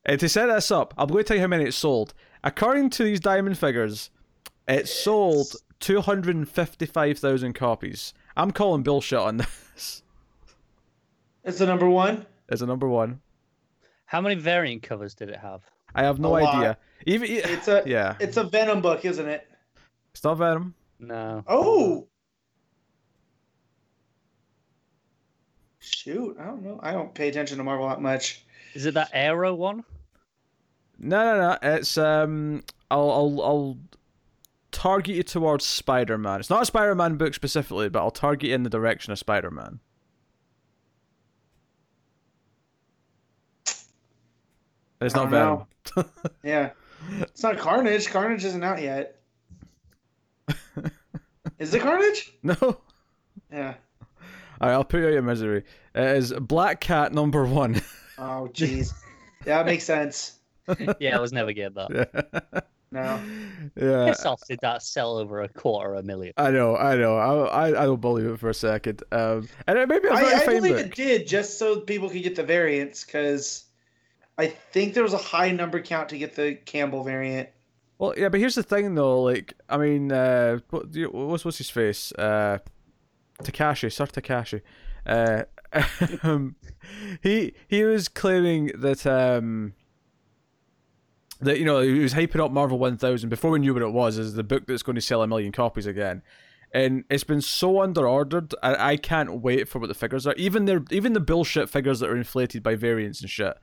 And 0.04 0.20
to 0.20 0.28
set 0.28 0.48
this 0.48 0.72
up, 0.72 0.96
I'm 0.98 1.08
going 1.10 1.24
to 1.24 1.28
tell 1.28 1.38
you 1.38 1.42
how 1.42 1.48
many 1.48 1.66
it 1.66 1.76
sold. 1.76 2.16
According 2.46 2.92
to 2.92 3.04
these 3.04 3.20
diamond 3.20 3.58
figures, 3.58 4.12
it 4.68 4.88
sold 4.88 5.48
255,000 5.80 7.54
copies. 7.54 8.14
I'm 8.38 8.52
calling 8.52 8.84
bullshit 8.84 9.20
on 9.20 9.38
this. 9.76 10.04
It's 11.44 11.58
the 11.58 11.66
number 11.66 11.90
one. 11.90 12.26
It's 12.50 12.62
a 12.62 12.66
number 12.66 12.88
one. 12.88 13.20
How 14.06 14.22
many 14.22 14.36
variant 14.36 14.84
covers 14.84 15.16
did 15.16 15.30
it 15.30 15.40
have? 15.40 15.64
I 15.96 16.04
have 16.04 16.20
no 16.20 16.38
A 16.38 16.40
lot. 16.40 16.56
idea. 16.56 16.78
Even 17.08 17.30
It's 17.32 17.68
a 17.68 17.84
yeah, 17.86 18.16
it's 18.20 18.38
a 18.38 18.44
Venom 18.44 18.82
book, 18.82 19.06
isn't 19.06 19.28
it? 19.28 19.48
It's 20.14 20.24
not 20.24 20.36
Venom. 20.36 20.76
No. 21.00 21.44
Oh. 21.48 22.08
Shoot, 25.80 26.38
I 26.40 26.46
don't 26.46 26.64
know. 26.64 26.80
I 26.82 26.92
don't 26.92 27.14
pay 27.14 27.28
attention 27.30 27.58
to 27.58 27.64
Marvel 27.64 27.88
that 27.90 28.02
much. 28.02 28.44
Is 28.74 28.86
it 28.86 28.94
that 28.96 29.10
Arrow 29.14 29.54
one? 29.54 29.84
No, 30.98 31.24
no, 31.24 31.40
no. 31.50 31.58
It's 31.62 31.98
um, 31.98 32.64
I'll, 32.90 33.12
I'll, 33.12 33.42
I'll 33.42 33.78
target 34.72 35.16
you 35.16 35.24
towards 35.24 35.66
Spider-Man. 35.66 36.40
It's 36.40 36.50
not 36.50 36.62
a 36.62 36.66
Spider-Man 36.66 37.16
book 37.16 37.34
specifically, 37.34 37.90
but 37.90 38.00
I'll 38.00 38.12
target 38.12 38.50
you 38.50 38.56
in 38.56 38.64
the 38.64 38.70
direction 38.70 39.12
of 39.12 39.20
Spider-Man. 39.20 39.80
It's 45.02 45.16
not 45.16 45.30
Venom. 45.30 45.66
Yeah, 46.44 46.72
it's 47.22 47.44
not 47.44 47.58
Carnage. 47.58 48.08
Carnage 48.08 48.44
isn't 48.46 48.64
out 48.64 48.82
yet. 48.82 49.20
Is 51.60 51.74
it 51.74 51.82
Carnage? 51.82 52.34
no. 52.44 52.56
Yeah. 53.52 53.76
All 54.62 54.70
right, 54.70 54.74
I'll 54.74 54.84
put 54.84 55.02
you 55.02 55.08
out 55.08 55.14
your 55.14 55.22
misery. 55.22 55.64
It 55.94 56.18
is 56.18 56.34
Black 56.34 56.80
Cat 56.80 57.14
number 57.14 57.46
one. 57.46 57.82
Oh, 58.18 58.50
jeez. 58.54 58.94
yeah, 59.46 59.58
that 59.58 59.66
makes 59.66 59.84
sense. 59.94 60.35
Yeah, 61.00 61.18
I 61.18 61.20
was 61.20 61.34
never 61.34 61.54
getting 61.54 61.76
that. 61.76 62.66
No. 62.92 63.20
yeah. 63.76 64.06
Piss 64.06 64.26
off! 64.26 64.42
Did 64.48 64.60
that 64.62 64.82
sell 64.82 65.18
over 65.18 65.42
a 65.42 65.50
quarter 65.50 65.96
of 65.96 66.00
a 66.00 66.04
million? 66.04 66.34
I 66.38 66.50
know, 66.52 66.78
I 66.78 66.96
know. 66.96 67.18
I, 67.18 67.68
I, 67.68 67.82
I 67.82 67.86
don't 67.86 68.00
believe 68.00 68.26
it 68.28 68.40
for 68.40 68.50
a 68.50 68.54
second. 68.54 69.04
Um, 69.12 69.50
and 69.68 69.78
it 69.78 69.90
may 69.90 70.00
be 70.00 70.08
a 70.08 70.12
very 70.12 70.34
I, 70.34 70.38
I 70.38 70.46
fine 70.46 70.56
believe 70.58 70.78
book. 70.78 70.86
it 70.86 70.96
did 70.96 71.28
just 71.28 71.60
so 71.60 71.82
people 71.82 72.10
could 72.10 72.24
get 72.24 72.38
the 72.38 72.44
variants 72.44 73.04
because 73.04 73.66
I 74.38 74.48
think 74.48 74.94
there 74.94 75.04
was 75.04 75.14
a 75.14 75.18
high 75.18 75.52
number 75.52 75.82
count 75.82 76.08
to 76.10 76.18
get 76.18 76.36
the 76.36 76.56
Campbell 76.66 77.04
variant. 77.04 77.50
Well, 77.98 78.14
yeah, 78.18 78.30
but 78.30 78.40
here's 78.40 78.56
the 78.56 78.64
thing, 78.64 78.96
though. 78.96 79.22
Like, 79.22 79.54
I 79.68 79.78
mean, 79.78 80.12
uh, 80.12 80.60
what, 80.70 80.92
do 80.92 81.10
what's 81.10 81.44
what's 81.44 81.58
his 81.58 81.70
face? 81.70 82.12
Uh, 82.14 82.60
Takashi, 83.44 83.92
Sir 83.92 84.06
Takashi. 84.06 84.62
Uh, 85.06 85.44
um, 86.24 86.56
he 87.22 87.54
he 87.68 87.84
was 87.84 88.08
claiming 88.08 88.72
that 88.76 89.06
um, 89.06 89.74
that 91.42 91.60
you 91.60 91.66
know 91.66 91.82
he 91.82 92.00
was 92.00 92.14
hyping 92.14 92.44
up 92.44 92.52
Marvel 92.52 92.78
One 92.78 92.98
Thousand 92.98 93.30
before 93.30 93.52
we 93.52 93.60
knew 93.60 93.74
what 93.74 93.84
it 93.84 93.92
was 93.92 94.18
is 94.18 94.34
the 94.34 94.44
book 94.44 94.66
that's 94.68 94.84
going 94.84 94.96
to 94.96 95.02
sell 95.02 95.22
a 95.22 95.28
million 95.28 95.52
copies 95.52 95.86
again. 95.86 96.22
And 96.74 97.06
it's 97.10 97.24
been 97.24 97.42
so 97.42 97.82
under 97.82 98.08
ordered. 98.08 98.54
I, 98.62 98.92
I 98.92 98.98
can't 98.98 99.42
wait 99.42 99.70
for 99.70 99.80
what 99.80 99.88
the 99.88 99.94
figures 99.94 100.28
are. 100.28 100.34
Even 100.34 100.66
their 100.66 100.84
even 100.92 101.14
the 101.14 101.20
bullshit 101.20 101.70
figures 101.70 102.00
that 102.02 102.10
are 102.10 102.18
inflated 102.18 102.64
by 102.64 102.76
variants 102.76 103.22
and 103.22 103.30
shit. 103.30 103.56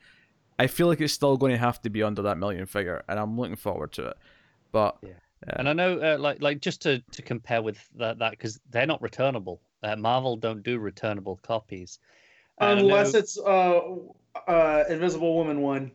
I 0.58 0.66
feel 0.66 0.86
like 0.86 1.00
it's 1.00 1.12
still 1.12 1.36
going 1.36 1.52
to 1.52 1.58
have 1.58 1.80
to 1.82 1.90
be 1.90 2.02
under 2.02 2.22
that 2.22 2.38
million 2.38 2.66
figure, 2.66 3.02
and 3.08 3.18
I'm 3.18 3.38
looking 3.38 3.56
forward 3.56 3.92
to 3.92 4.08
it. 4.08 4.16
But 4.70 4.96
yeah, 5.02 5.10
And 5.56 5.68
I 5.68 5.72
know, 5.72 5.98
uh, 5.98 6.18
like, 6.18 6.40
like 6.40 6.60
just 6.60 6.82
to, 6.82 7.00
to 7.12 7.22
compare 7.22 7.62
with 7.62 7.78
that, 7.96 8.18
that 8.18 8.30
because 8.32 8.60
they're 8.70 8.86
not 8.86 9.02
returnable. 9.02 9.60
Uh, 9.82 9.96
Marvel 9.96 10.36
don't 10.36 10.62
do 10.62 10.78
returnable 10.78 11.40
copies. 11.42 11.98
And 12.60 12.80
Unless 12.80 13.14
know- 13.14 13.18
it's 13.18 13.38
uh, 13.38 13.80
uh, 14.46 14.84
Invisible 14.88 15.34
Woman 15.34 15.60
one. 15.62 15.90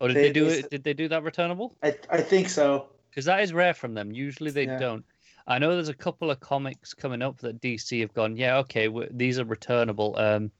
Oh, 0.00 0.08
did 0.08 0.16
they- 0.16 0.22
they, 0.22 0.32
do 0.32 0.46
it? 0.48 0.70
Did 0.70 0.84
they 0.84 0.94
do 0.94 1.08
that 1.08 1.22
returnable? 1.22 1.76
I, 1.82 1.96
I 2.10 2.20
think 2.20 2.48
so. 2.48 2.88
Because 3.10 3.24
that 3.24 3.40
is 3.42 3.52
rare 3.52 3.74
from 3.74 3.94
them. 3.94 4.12
Usually 4.12 4.50
they 4.50 4.66
Yeah. 4.66 4.78
don't. 4.78 5.04
I 5.46 5.58
know 5.58 5.72
there's 5.72 5.88
a 5.88 5.94
couple 5.94 6.30
of 6.30 6.40
comics 6.40 6.92
coming 6.92 7.22
up 7.22 7.38
that 7.38 7.60
DC 7.60 8.00
have 8.00 8.12
gone, 8.12 8.36
yeah, 8.36 8.58
okay, 8.58 8.88
these 9.10 9.38
are 9.38 9.44
returnable. 9.46 10.14
Um, 10.18 10.50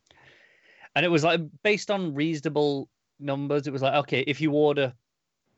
and 0.97 1.04
it 1.04 1.11
was 1.11 1.23
like 1.25 1.40
based 1.62 1.90
on 1.90 2.14
reasonable 2.14 2.88
numbers. 3.21 3.66
It 3.66 3.73
was 3.73 3.83
like, 3.83 3.95
okay, 3.95 4.25
if 4.26 4.40
you 4.40 4.52
order 4.52 4.95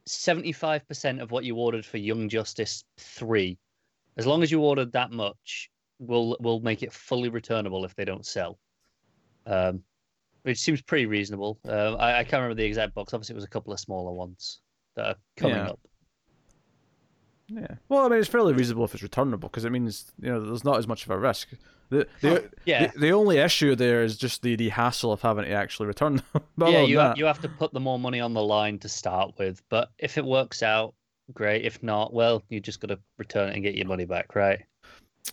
75% 0.09 1.23
of 1.23 1.31
what 1.31 1.45
you 1.45 1.57
ordered 1.57 1.87
for 1.87 1.99
Young 1.99 2.29
Justice 2.29 2.85
3, 2.99 3.57
as 4.17 4.27
long 4.27 4.43
as 4.43 4.51
you 4.51 4.61
ordered 4.61 4.93
that 4.93 5.13
much, 5.13 5.71
we'll 6.01 6.37
we'll 6.41 6.61
make 6.61 6.83
it 6.83 6.93
fully 6.93 7.29
returnable 7.29 7.85
if 7.85 7.95
they 7.95 8.05
don't 8.05 8.27
sell. 8.27 8.59
Um, 9.47 9.85
which 10.43 10.59
seems 10.59 10.81
pretty 10.83 11.07
reasonable. 11.07 11.59
Uh, 11.67 11.95
I, 11.95 12.19
I 12.21 12.25
can't 12.25 12.35
remember 12.43 12.55
the 12.55 12.65
exact 12.65 12.95
box. 12.95 13.13
Obviously, 13.15 13.35
it 13.35 13.37
was 13.37 13.45
a 13.45 13.49
couple 13.49 13.73
of 13.73 13.81
smaller 13.81 14.13
ones 14.13 14.61
that 14.97 15.07
are 15.07 15.15
coming 15.37 15.57
Yeah. 15.57 15.71
up. 15.71 15.81
Yeah. 17.49 17.67
Well, 17.89 18.07
I 18.07 18.09
mean, 18.09 18.21
it's 18.21 18.29
fairly 18.29 18.53
reasonable 18.53 18.85
if 18.85 18.95
it's 18.95 19.03
returnable 19.03 19.49
because 19.49 19.65
it 19.65 19.71
means 19.71 20.13
you 20.23 20.31
know 20.31 20.41
there's 20.41 20.63
not 20.65 20.79
as 20.79 20.87
much 20.87 21.05
of 21.05 21.11
a 21.11 21.19
risk. 21.19 21.49
The 21.89 22.07
the, 22.21 22.49
Yeah. 22.65 22.87
the, 22.93 22.99
the 23.01 23.11
only 23.13 23.39
issue 23.39 23.75
there 23.75 24.05
is 24.05 24.17
just 24.17 24.43
the, 24.43 24.55
the 24.55 24.69
hassle 24.69 25.11
of 25.13 25.21
having 25.23 25.45
to 25.47 25.51
actually 25.51 25.87
return 25.87 26.17
them. 26.17 26.43
but 26.59 26.71
yeah, 26.73 26.83
you 26.83 26.99
have, 27.01 27.19
you 27.19 27.25
have 27.25 27.41
to 27.41 27.49
put 27.49 27.73
the 27.73 27.81
more 27.81 27.99
money 27.99 28.21
on 28.21 28.35
the 28.35 28.43
line 28.43 28.79
to 28.81 28.89
start 28.89 29.35
with. 29.39 29.61
But 29.69 29.91
if 29.99 30.17
it 30.17 30.25
works 30.25 30.63
out, 30.63 30.95
great. 31.35 31.65
If 31.65 31.83
not, 31.83 32.13
well, 32.13 32.45
you 32.51 32.61
just 32.61 32.79
got 32.81 32.89
to 32.89 33.01
return 33.19 33.49
it 33.51 33.55
and 33.55 33.65
get 33.65 33.75
your 33.75 33.87
money 33.87 34.05
back, 34.05 34.37
right? 34.37 34.61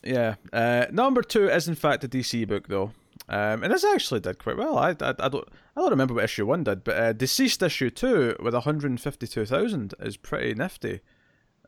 yeah. 0.04 0.36
Uh, 0.52 0.86
number 0.92 1.22
two 1.22 1.48
is 1.50 1.68
in 1.68 1.76
fact 1.76 2.04
a 2.04 2.08
DC 2.10 2.48
book 2.48 2.68
though, 2.68 2.92
um, 3.30 3.64
and 3.64 3.74
this 3.74 3.84
actually 3.84 4.20
did 4.22 4.40
quite 4.40 4.58
well. 4.58 4.78
I, 4.78 4.92
I, 4.92 5.14
I 5.20 5.30
don't 5.30 5.48
I 5.76 5.82
don't 5.82 5.90
remember 5.90 6.14
what 6.14 6.24
issue 6.24 6.46
one 6.46 6.64
did, 6.64 6.84
but 6.84 6.96
uh, 6.96 7.14
DCeased 7.14 7.66
issue 7.66 7.90
two 7.90 8.36
with 8.42 8.54
152,000 8.54 9.94
is 10.00 10.18
pretty 10.18 10.54
nifty. 10.54 11.02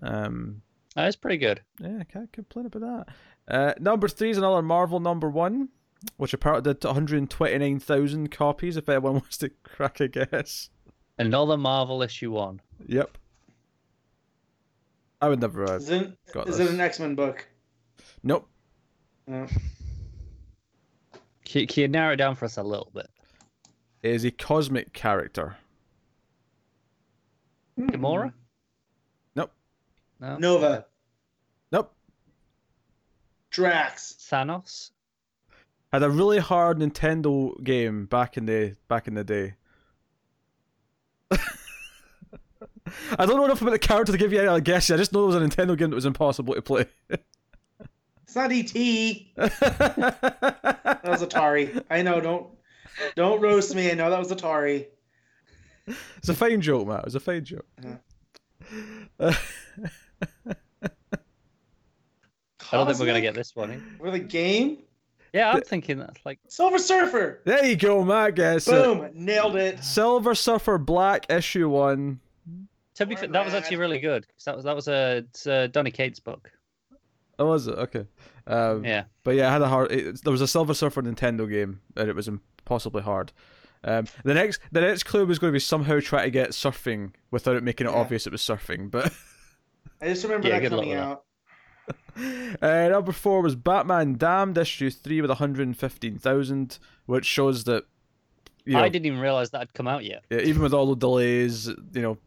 Um, 0.02 0.62
That's 0.96 1.16
pretty 1.16 1.38
good. 1.38 1.62
Yeah, 1.82 1.98
I 2.00 2.04
can't 2.06 2.32
complain 2.32 2.66
about 2.68 2.82
that. 2.82 3.54
Uh, 3.54 3.74
number 3.80 4.08
three 4.08 4.30
is 4.30 4.38
another 4.38 4.62
Marvel 4.62 5.00
number 5.00 5.30
one, 5.30 5.70
which 6.18 6.34
apparently 6.34 6.74
did 6.74 6.84
129,000 6.84 8.32
copies, 8.32 8.78
if 8.78 8.88
anyone 8.88 9.14
wants 9.16 9.38
to 9.38 9.50
crack 9.64 10.00
a 10.00 10.08
guess. 10.08 10.70
Another 11.18 11.58
Marvel 11.58 12.02
issue 12.02 12.32
one. 12.32 12.62
Yep. 12.88 13.18
I 15.22 15.28
would 15.28 15.42
never 15.42 15.64
have. 15.64 15.82
Is 15.82 15.90
it, 15.90 16.18
got 16.32 16.48
is 16.48 16.58
this. 16.58 16.70
it 16.70 16.74
an 16.74 16.80
X 16.80 17.00
Men 17.00 17.16
book? 17.16 17.46
Nope. 18.24 18.48
No. 19.28 19.48
Can, 21.50 21.66
can 21.66 21.82
you 21.82 21.88
narrow 21.88 22.14
it 22.14 22.18
down 22.18 22.36
for 22.36 22.46
us 22.46 22.58
a 22.58 22.64
little 22.64 22.92
bit? 22.94 23.10
It 24.04 24.12
is 24.12 24.24
a 24.24 24.30
cosmic 24.30 24.94
character. 24.94 25.58
Hmm. 27.76 27.90
Gamora? 27.90 28.34
Nope. 29.36 29.52
No. 30.20 30.38
Nova. 30.38 30.86
Nope. 31.72 31.92
Drax. 33.50 34.16
Thanos? 34.30 34.92
Had 35.92 36.04
a 36.04 36.10
really 36.10 36.38
hard 36.38 36.78
Nintendo 36.78 37.62
game 37.64 38.06
back 38.06 38.38
in 38.38 38.46
the 38.46 38.76
back 38.88 39.08
in 39.08 39.16
the 39.16 39.24
day. 39.24 39.56
I 41.32 43.26
don't 43.26 43.38
know 43.38 43.46
enough 43.46 43.64
about 43.64 43.72
the 43.72 43.80
character 43.80 44.12
to 44.12 44.20
give 44.20 44.32
you 44.32 44.38
any 44.38 44.48
other 44.48 44.62
guess. 44.62 44.92
I 44.92 44.98
just 44.98 45.14
know 45.14 45.24
it 45.24 45.28
was 45.34 45.36
a 45.36 45.40
Nintendo 45.40 45.76
game 45.76 45.90
that 45.90 45.96
was 45.96 46.06
impossible 46.06 46.54
to 46.54 46.62
play. 46.62 46.86
It's 48.30 48.36
not 48.36 48.52
ET. 48.52 48.72
That 49.36 51.00
was 51.04 51.24
Atari. 51.24 51.84
I 51.90 52.04
know. 52.04 52.22
Don't 52.22 52.48
don't 53.16 53.42
roast 53.42 53.74
me. 53.74 53.90
I 53.90 53.96
know 53.96 54.08
that 54.12 54.20
was 54.20 54.32
Atari. 54.32 54.86
It's 56.18 56.30
a 56.30 56.36
fine 56.36 56.62
joke, 56.62 56.88
Matt. 56.88 57.00
It 57.00 57.06
was 57.06 57.16
a 57.16 57.20
fine 57.20 57.44
joke. 57.44 57.66
I 57.82 57.92
don't 62.72 62.86
think 62.86 63.00
we're 63.00 63.06
going 63.08 63.16
to 63.16 63.22
get 63.22 63.34
this 63.34 63.56
one. 63.56 63.72
in. 63.72 63.84
With 64.00 64.14
a 64.14 64.20
game. 64.20 64.78
Yeah, 65.34 65.52
I'm 65.52 65.62
thinking 65.62 65.98
that's 65.98 66.24
like. 66.24 66.38
Silver 66.48 66.78
Surfer. 66.78 67.42
there 67.46 67.66
you 67.66 67.76
go, 67.78 68.04
Matt. 68.04 68.36
Guess 68.36 68.68
it. 68.68 68.72
Boom. 68.72 69.10
Nailed 69.16 69.56
it. 69.56 69.84
Silver 69.84 70.36
Surfer 70.36 70.78
Black 70.78 71.26
issue 71.32 71.68
one. 71.68 72.20
To 72.94 73.08
be 73.08 73.16
fair, 73.16 73.28
that 73.30 73.44
was 73.46 73.56
actually 73.56 73.78
really 73.78 74.00
good. 74.00 74.28
'cause 74.28 74.44
that 74.46 74.56
was 74.56 74.66
that 74.66 74.76
was 74.76 74.88
a, 74.88 75.18
it's 75.30 75.48
a 75.48 75.68
Donny 75.70 75.90
Cates 75.90 76.20
book. 76.20 76.52
Oh, 77.40 77.46
was 77.48 77.68
it? 77.68 77.78
Okay. 77.78 78.06
Um, 78.46 78.84
Yeah. 78.86 79.06
But 79.24 79.36
yeah, 79.36 79.50
I 79.50 79.54
had 79.54 79.62
a 79.62 79.68
hard. 79.68 79.92
It, 79.92 80.24
there 80.24 80.32
was 80.32 80.42
a 80.42 80.48
Silver 80.48 80.74
Surfer 80.74 81.02
Nintendo 81.02 81.50
game, 81.50 81.82
and 81.96 82.10
it 82.10 82.16
was 82.16 82.28
impossibly 82.28 83.02
hard. 83.02 83.32
Um, 83.84 84.06
the 84.26 84.34
next, 84.34 84.60
the 84.74 84.82
next 84.82 85.04
clue 85.04 85.26
was 85.26 85.40
going 85.40 85.52
to 85.52 85.56
be 85.56 85.60
somehow 85.60 86.00
try 86.02 86.26
to 86.26 86.30
get 86.30 86.50
surfing 86.50 87.14
without 87.32 87.56
it 87.56 87.64
making 87.64 87.88
it 87.88 87.92
Yeah. 87.92 87.96
obvious 87.98 88.28
it 88.28 88.32
was 88.34 88.42
surfing. 88.42 88.92
But 88.92 89.14
I 90.02 90.08
just 90.10 90.24
remember 90.24 90.50
Yeah, 90.50 90.60
that 90.60 90.70
good 90.70 90.72
luck 90.74 90.86
coming 90.86 90.98
with 90.98 91.00
that. 91.00 91.08
out. 91.08 91.24
uh, 92.62 92.90
number 92.90 93.12
four 93.14 93.42
was 93.42 93.56
Batman 93.56 94.18
Damned 94.18 94.58
issue 94.58 94.90
three 94.90 95.22
with 95.22 95.30
one 95.30 95.38
hundred 95.38 95.76
fifteen 95.78 96.18
thousand, 96.18 96.78
which 97.06 97.26
shows 97.26 97.64
that 97.64 97.86
you 98.66 98.74
know, 98.74 98.82
I 98.84 98.90
didn't 98.90 99.06
even 99.06 99.20
realize 99.20 99.50
that 99.52 99.60
had 99.60 99.74
come 99.74 99.88
out 99.88 100.04
yet. 100.04 100.24
yeah, 100.30 100.40
even 100.42 100.62
with 100.62 100.74
all 100.74 100.86
the 100.88 100.96
delays, 100.96 101.68
you 101.68 102.02
know, 102.02 102.18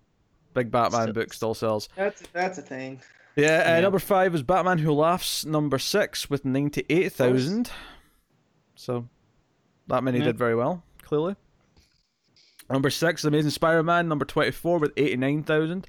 big 0.54 0.70
Batman 0.70 1.02
Still- 1.02 1.12
book 1.12 1.32
still 1.34 1.54
sells. 1.54 1.88
That's 1.96 2.22
that's 2.32 2.56
a 2.58 2.62
thing. 2.62 3.00
Yeah, 3.36 3.46
uh, 3.46 3.70
Yeah. 3.76 3.80
number 3.80 3.98
five 3.98 4.32
was 4.32 4.42
Batman 4.42 4.78
Who 4.78 4.92
Laughs, 4.92 5.44
number 5.44 5.78
six 5.78 6.28
with 6.28 6.44
98,000. 6.44 7.70
So 8.74 9.08
that 9.88 10.02
many 10.04 10.18
Yeah. 10.18 10.24
did 10.24 10.38
very 10.38 10.54
well, 10.54 10.82
clearly. 11.02 11.36
Number 12.70 12.90
six, 12.90 13.24
Amazing 13.24 13.50
Spider 13.50 13.82
Man, 13.82 14.08
number 14.08 14.24
24 14.24 14.78
with 14.78 14.92
89,000. 14.96 15.86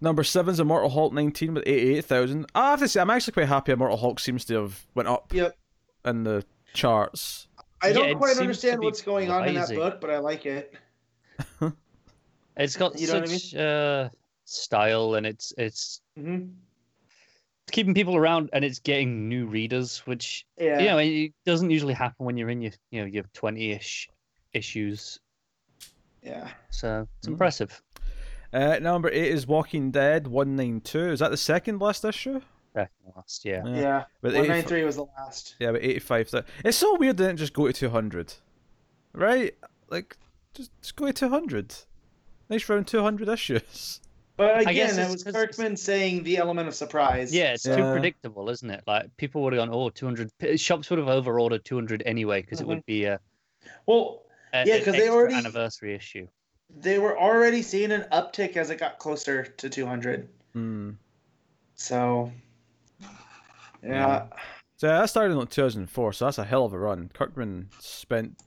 Number 0.00 0.22
seven 0.24 0.52
is 0.52 0.60
Immortal 0.60 0.90
Hulk 0.90 1.12
19 1.12 1.54
with 1.54 1.64
88,000. 1.66 2.46
I 2.54 2.70
have 2.70 2.80
to 2.80 2.88
say, 2.88 3.00
I'm 3.00 3.10
actually 3.10 3.32
quite 3.32 3.48
happy 3.48 3.72
Immortal 3.72 3.96
Hulk 3.96 4.20
seems 4.20 4.44
to 4.46 4.54
have 4.54 4.86
went 4.94 5.08
up 5.08 5.32
Yep. 5.34 5.56
in 6.04 6.24
the 6.24 6.44
charts. 6.72 7.48
I 7.80 7.92
don't 7.92 8.08
it 8.08 8.16
quite 8.16 8.36
understand 8.38 8.80
what's 8.82 9.02
going 9.02 9.30
on 9.30 9.46
in 9.48 9.54
that 9.54 9.68
book, 9.74 10.00
but 10.00 10.10
I 10.10 10.18
like 10.18 10.46
it. 10.46 10.74
It's 12.56 12.76
got 12.76 12.98
You 12.98 13.06
know 13.06 13.14
what 13.20 13.22
I 13.22 13.26
such 13.36 13.54
uh, 13.54 14.08
style, 14.44 15.14
and 15.14 15.24
it's 15.24 15.52
it's 15.56 16.00
hmm 16.16 16.46
keeping 17.70 17.94
people 17.94 18.16
around 18.16 18.50
and 18.52 18.64
it's 18.64 18.78
getting 18.78 19.28
new 19.28 19.46
readers, 19.46 19.98
which 20.06 20.46
Yeah. 20.58 20.78
you 20.80 20.86
know 20.86 20.98
it 20.98 21.32
doesn't 21.46 21.70
usually 21.70 21.94
happen 21.94 22.24
when 22.26 22.36
you're 22.36 22.50
in 22.50 22.60
your 22.62 22.72
you 22.90 23.00
know 23.00 23.06
your 23.06 23.24
twenty 23.34 23.72
ish 23.72 24.08
issues. 24.52 25.18
Yeah. 26.22 26.50
So 26.70 27.06
it's 27.18 27.28
Mm. 27.28 27.32
impressive. 27.32 27.82
Uh, 28.52 28.78
number 28.80 29.08
eight 29.10 29.30
is 29.32 29.46
Walking 29.46 29.90
Dead 29.90 30.26
one 30.26 30.56
nine 30.56 30.80
two. 30.80 31.10
Is 31.10 31.20
that 31.20 31.30
the 31.30 31.36
second 31.36 31.80
last 31.80 32.04
issue? 32.04 32.40
Second 32.74 33.12
last, 33.16 33.44
yeah. 33.44 33.62
Yeah. 33.66 33.76
Yeah. 33.80 34.04
With 34.22 34.34
One 34.34 34.44
85 34.44 34.56
nine 34.56 34.64
three 34.68 34.84
was 34.84 34.96
the 34.96 35.04
last. 35.16 35.56
Yeah, 35.58 35.72
but 35.72 35.82
eighty 35.82 35.98
five. 35.98 36.32
It's 36.64 36.76
so 36.78 36.96
weird 36.96 37.16
they 37.16 37.26
didn't 37.26 37.38
just 37.38 37.52
go 37.52 37.66
to 37.66 37.72
two 37.72 37.90
hundred, 37.90 38.34
right? 39.12 39.54
Like, 39.90 40.16
just 40.54 40.70
just 40.80 40.96
go 40.96 41.06
to 41.06 41.12
two 41.12 41.28
hundred. 41.28 41.74
Nice 42.48 42.68
round 42.68 42.86
two 42.86 43.02
hundred 43.02 43.28
issues. 43.28 44.00
But 44.38 44.66
I 44.68 44.72
guess 44.72 44.92
again, 44.92 45.08
it 45.08 45.12
was 45.12 45.24
Kirkman 45.24 45.76
saying 45.76 46.22
the 46.22 46.36
element 46.38 46.68
of 46.68 46.74
surprise. 46.74 47.34
Yeah, 47.34 47.52
it's 47.54 47.66
Yeah. 47.66 47.76
too 47.76 47.82
predictable, 47.92 48.48
isn't 48.48 48.70
it? 48.70 48.84
Like 48.86 49.14
people 49.16 49.42
would 49.42 49.52
have 49.52 49.60
gone, 49.68 49.74
oh, 49.74 49.90
200. 49.90 50.30
Shops 50.58 50.88
would 50.90 50.98
have 51.00 51.08
overordered 51.08 51.64
200 51.64 52.04
anyway 52.06 52.40
because 52.42 52.60
it 52.60 52.66
would 52.66 52.86
be 52.86 53.04
a, 53.04 53.18
Well, 53.86 54.22
a 54.54 54.64
Yeah, 54.64 54.78
because 54.78 54.94
they 54.94 55.00
extra 55.02 55.14
already- 55.14 55.34
anniversary 55.34 55.94
issue. 55.94 56.28
they 56.70 56.98
were 57.00 57.18
already 57.18 57.62
seeing 57.62 57.90
an 57.92 58.06
uptick 58.12 58.56
as 58.56 58.70
it 58.70 58.76
got 58.78 58.98
closer 59.00 59.42
to 59.44 59.68
200. 59.68 60.28
Hmm. 60.52 60.92
So, 61.74 62.32
yeah. 63.82 64.26
So 64.76 64.86
that 64.86 65.10
started 65.10 65.32
in 65.32 65.38
like 65.40 65.50
2004, 65.50 66.12
so 66.12 66.26
that's 66.26 66.38
a 66.38 66.44
hell 66.44 66.64
of 66.64 66.72
a 66.72 66.78
run. 66.78 67.10
Kirkman 67.12 67.70
spent, 67.80 68.38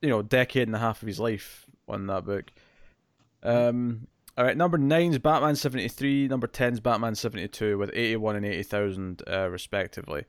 you 0.00 0.08
know, 0.08 0.20
a 0.20 0.22
decade 0.24 0.68
and 0.68 0.76
a 0.76 0.78
half 0.78 1.02
of 1.02 1.08
his 1.08 1.18
life 1.18 1.66
on 1.88 2.06
that 2.06 2.24
book. 2.24 2.52
Um, 3.42 4.06
all 4.38 4.44
right, 4.44 4.56
number 4.56 4.78
nine's 4.78 5.18
Batman 5.18 5.56
73, 5.56 6.28
number 6.28 6.46
10's 6.46 6.80
Batman 6.80 7.14
72, 7.14 7.76
with 7.78 7.90
81 7.92 8.36
and 8.36 8.46
80,000 8.46 9.22
uh, 9.30 9.48
respectively. 9.50 10.24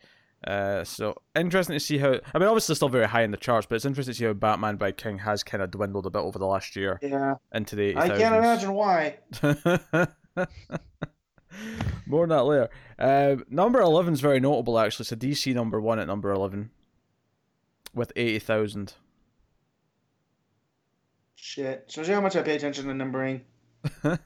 Uh, 0.46 0.84
so 0.84 1.16
interesting 1.38 1.74
to 1.74 1.80
see 1.80 1.98
how. 2.00 2.16
I 2.34 2.38
mean, 2.40 2.50
obviously 2.50 2.76
still 2.76 2.90
very 2.90 3.08
high 3.08 3.22
in 3.24 3.32
the 3.32 3.38
charts, 3.38 3.66
but 3.66 3.76
it's 3.76 3.86
interesting 3.86 4.14
to 4.14 4.18
see 4.18 4.26
how 4.26 4.34
Batman 4.34 4.76
by 4.76 4.92
King 4.92 5.20
has 5.20 5.42
kind 5.42 5.64
of 5.64 5.72
dwindled 5.72 6.06
a 6.06 6.10
bit 6.10 6.20
over 6.20 6.38
the 6.38 6.46
last 6.46 6.76
year 6.76 7.00
Yeah. 7.02 7.36
into 7.54 7.78
the 7.78 7.94
80,000s. 7.94 7.98
I 7.98 8.08
can't 8.18 8.36
imagine 8.36 8.74
why. 8.74 9.20
More 12.08 12.24
on 12.24 12.30
that 12.30 12.44
later. 12.44 12.70
Uh, 13.00 13.36
number 13.50 13.80
11 13.80 14.14
is 14.16 14.22
very 14.22 14.40
notable, 14.42 14.78
actually. 14.80 15.04
It's 15.04 15.12
a 15.14 15.16
DC 15.16 15.54
number 15.54 15.80
one 15.80 16.00
at 16.00 16.08
number 16.08 16.32
11 16.32 16.72
with 17.94 18.12
80,000. 18.16 18.94
Shit. 21.36 21.86
Shows 21.90 22.08
you 22.10 22.16
how 22.16 22.22
much 22.22 22.36
I 22.36 22.42
pay 22.42 22.56
attention 22.56 22.88
to 22.88 22.94
numbering. 22.94 23.42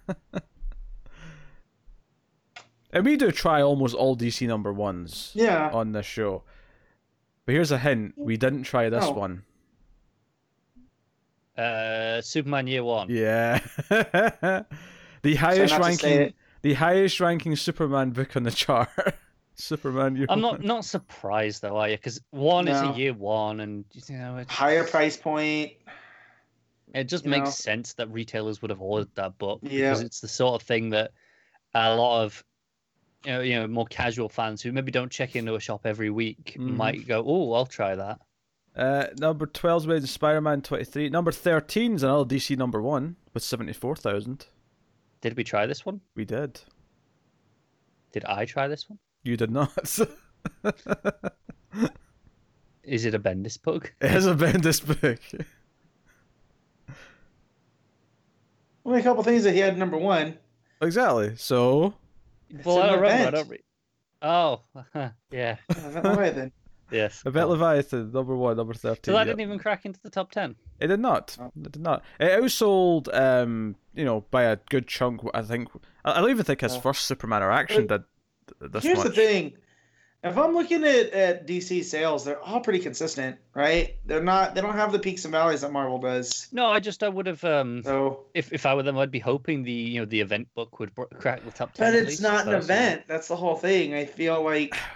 And 2.93 3.05
we 3.05 3.17
do 3.17 3.31
try 3.31 3.61
almost 3.61 3.93
all 3.93 4.15
DC 4.15 4.47
number 4.47 4.71
ones 4.71 5.31
Yeah. 5.35 5.69
on 5.73 5.91
this 5.91 6.05
show. 6.05 6.43
But 7.45 7.53
here's 7.53 7.71
a 7.71 7.77
hint 7.77 8.13
we 8.17 8.37
didn't 8.37 8.63
try 8.63 8.89
this 8.89 9.03
Oh. 9.05 9.11
one. 9.11 9.43
Uh, 11.57 12.21
Superman 12.21 12.67
Year 12.67 12.83
One. 12.83 13.07
Yeah. 13.09 13.59
the 13.89 15.35
highest 15.35 15.73
not 15.77 15.83
to 15.83 15.93
say 15.97 16.17
ranking 16.19 16.33
the 16.61 16.73
highest 16.75 17.19
ranking 17.19 17.55
Superman 17.55 18.11
book 18.11 18.35
on 18.35 18.43
the 18.43 18.51
chart. 18.51 18.89
Superman 19.55 20.15
you 20.15 20.27
I'm 20.29 20.39
not 20.39 20.63
not 20.63 20.85
surprised 20.85 21.63
though, 21.63 21.77
are 21.77 21.89
you? 21.89 21.97
Because 21.97 22.21
one 22.29 22.67
is 22.67 22.79
a 22.79 22.93
year 22.97 23.13
one, 23.13 23.59
and 23.59 23.85
you 24.07 24.17
know 24.17 24.37
it, 24.37 24.49
Higher 24.51 24.83
price 24.85 25.17
point. 25.17 25.73
It 26.99 27.05
just 27.05 27.23
you 27.25 27.31
makes 27.31 27.45
know. 27.45 27.51
sense 27.51 27.93
that 27.93 28.07
retailers 28.11 28.61
would 28.61 28.69
have 28.71 28.81
ordered 28.81 29.09
that 29.15 29.37
book 29.37 29.59
Yeah. 29.63 29.89
because 29.91 30.01
it's 30.01 30.19
the 30.21 30.27
sort 30.27 30.61
of 30.61 30.67
thing 30.67 30.89
that 30.91 31.11
a 31.73 31.95
lot 31.95 32.23
of 32.23 32.43
you 33.25 33.31
know, 33.33 33.41
you 33.41 33.55
know 33.55 33.67
more 33.67 33.85
casual 33.87 34.29
fans 34.29 34.61
who 34.61 34.71
maybe 34.71 34.91
don't 34.91 35.11
check 35.11 35.35
into 35.35 35.55
a 35.55 35.59
shop 35.59 35.81
every 35.85 36.09
week 36.09 36.55
Mhm. 36.59 36.75
might 36.75 37.07
go, 37.07 37.23
"Oh, 37.25 37.53
I'll 37.53 37.65
try 37.65 37.95
that." 37.95 38.19
Uh, 38.75 39.07
number 39.19 39.47
12 39.47 39.89
is 39.89 40.11
Spider 40.11 40.39
Man 40.39 40.61
23. 40.61 41.09
Number 41.09 41.31
13 41.31 41.95
is 41.95 42.03
another 42.03 42.25
DC 42.25 42.55
number 42.55 42.79
one 42.81 43.15
with 43.33 43.41
74,000. 43.43 44.45
Did 45.21 45.35
we 45.35 45.43
try 45.43 45.65
this 45.65 45.83
one? 45.83 46.01
We 46.15 46.25
did. 46.25 46.61
Did 48.11 48.23
I 48.25 48.45
try 48.45 48.67
this 48.67 48.87
one? 48.87 48.99
You 49.23 49.35
did 49.35 49.49
not. 49.51 49.75
Is 52.83 53.03
it 53.03 53.13
a 53.13 53.19
Bendis 53.19 53.61
book? 53.61 53.93
it 53.99 54.11
is 54.15 54.25
a 54.25 54.33
Bendis 54.35 54.85
book. 55.01 55.19
Only 58.87 59.01
a 59.01 59.03
couple 59.03 59.21
things 59.21 59.43
that 59.43 59.53
he 59.53 59.59
had 59.59 59.77
number 59.77 59.97
one. 59.97 60.37
exactly. 60.81 61.35
So, 61.35 61.93
well, 62.63 62.77
an 62.81 62.83
I 62.83 62.87
don't 62.87 63.01
remember. 63.01 63.27
I 63.27 63.31
don't 63.31 63.49
re- 63.49 63.63
Oh, 64.21 64.61
yeah, 65.31 65.57
Event 65.69 66.05
Leviathan. 66.05 66.51
yes. 66.89 67.21
Event. 67.25 67.49
Leviathan, 67.49 68.11
number 68.11 68.35
one, 68.35 68.57
number 68.57 68.73
13. 68.73 69.01
So 69.03 69.11
that 69.11 69.19
yep. 69.19 69.27
didn't 69.27 69.41
even 69.41 69.59
crack 69.59 69.85
into 69.85 69.99
the 70.01 70.09
top 70.09 70.31
ten. 70.31 70.55
It 70.79 70.87
did 70.87 70.99
not. 71.01 71.37
Oh. 71.39 71.51
It 71.63 71.71
did 71.73 71.81
not. 71.81 72.03
It 72.19 72.31
outsold, 72.41 73.13
um, 73.13 73.75
you 73.93 74.05
know, 74.05 74.21
by 74.31 74.43
a 74.43 74.55
good 74.69 74.87
chunk. 74.87 75.21
I 75.33 75.41
think. 75.43 75.67
I 76.05 76.13
I 76.13 76.21
don't 76.21 76.29
even 76.31 76.45
think 76.45 76.61
his 76.61 76.75
Oh. 76.75 76.79
first 76.79 77.03
Superman 77.05 77.43
or 77.43 77.51
action 77.51 77.85
did 77.87 78.03
th- 78.59 78.71
this 78.71 78.83
Here's 78.83 78.97
much. 78.99 79.07
the 79.07 79.13
thing. 79.13 79.53
If 80.23 80.37
I'm 80.37 80.53
looking 80.53 80.83
at, 80.83 81.11
at 81.11 81.47
DC 81.47 81.83
sales, 81.83 82.25
they're 82.25 82.41
all 82.41 82.59
pretty 82.59 82.79
consistent, 82.79 83.37
right? 83.53 83.95
They're 84.05 84.23
not. 84.23 84.55
They 84.55 84.61
don't 84.61 84.73
have 84.73 84.91
the 84.91 84.99
peaks 84.99 85.25
and 85.25 85.31
valleys 85.31 85.61
that 85.61 85.71
Marvel 85.71 85.99
does. 85.99 86.47
No, 86.51 86.67
I 86.67 86.79
just 86.79 87.03
I 87.03 87.09
would 87.09 87.27
have 87.27 87.43
um 87.43 87.83
So, 87.83 88.25
if 88.33 88.51
if 88.51 88.65
I 88.65 88.73
were 88.73 88.83
them, 88.83 88.97
I'd 88.97 89.11
be 89.11 89.19
hoping 89.19 89.63
the 89.63 89.71
you 89.71 89.99
know 89.99 90.05
the 90.05 90.19
event 90.19 90.47
book 90.55 90.79
would 90.79 90.91
crack 91.19 91.45
the 91.45 91.51
top 91.51 91.73
ten. 91.73 91.93
but 91.93 91.95
it's 91.95 92.19
not 92.19 92.47
an 92.47 92.55
event. 92.55 93.03
That's 93.07 93.27
the 93.27 93.35
whole 93.35 93.55
thing. 93.55 93.93
I 93.93 94.05
feel 94.05 94.43
like. 94.43 94.75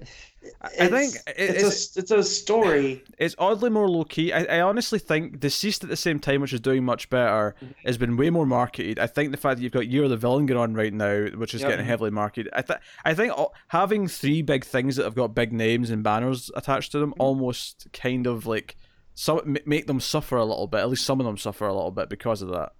I 0.62 0.88
think 0.88 1.14
it's, 1.14 1.16
it- 1.26 1.56
it's 1.64 1.96
a 1.96 2.00
it's 2.00 2.10
a 2.10 2.22
story. 2.22 3.02
It's 3.18 3.34
oddly 3.38 3.70
more 3.70 3.88
low 3.88 4.04
key. 4.04 4.32
I, 4.32 4.58
I 4.58 4.60
honestly 4.60 4.98
think 4.98 5.38
DCeased 5.38 5.82
at 5.84 5.90
the 5.90 5.96
same 5.96 6.18
time, 6.18 6.40
which 6.40 6.52
is 6.52 6.60
doing 6.60 6.84
much 6.84 7.08
better, 7.10 7.54
has 7.84 7.96
been 7.98 8.16
way 8.16 8.30
more 8.30 8.46
marketed. 8.46 8.98
I 8.98 9.06
think 9.06 9.30
the 9.30 9.36
fact 9.36 9.56
that 9.58 9.62
you've 9.62 9.72
got 9.72 9.86
Year 9.88 10.04
of 10.04 10.10
the 10.10 10.16
Villain 10.16 10.46
going 10.46 10.60
on 10.60 10.74
right 10.74 10.92
now, 10.92 11.26
which 11.36 11.54
is 11.54 11.60
Yep. 11.62 11.70
getting 11.70 11.86
heavily 11.86 12.10
marketed. 12.10 12.52
I 12.54 12.62
th- 12.62 12.78
I 13.04 13.14
think 13.14 13.32
all- 13.36 13.54
having 13.68 14.08
three 14.08 14.42
big 14.42 14.64
things 14.64 14.96
that 14.96 15.04
have 15.04 15.14
got 15.14 15.34
big 15.34 15.52
names 15.52 15.90
and 15.90 16.02
banners 16.02 16.50
attached 16.54 16.92
to 16.92 16.98
them 16.98 17.14
almost 17.18 17.86
kind 17.92 18.26
of 18.26 18.46
like 18.46 18.76
some 19.14 19.38
m- 19.46 19.56
make 19.66 19.86
them 19.86 20.00
suffer 20.00 20.36
a 20.36 20.44
little 20.44 20.66
bit. 20.66 20.80
At 20.80 20.88
least 20.90 21.04
some 21.06 21.20
of 21.20 21.26
them 21.26 21.36
suffer 21.38 21.66
a 21.66 21.74
little 21.74 21.90
bit 21.92 22.08
because 22.08 22.42
of 22.42 22.48
that. 22.50 22.72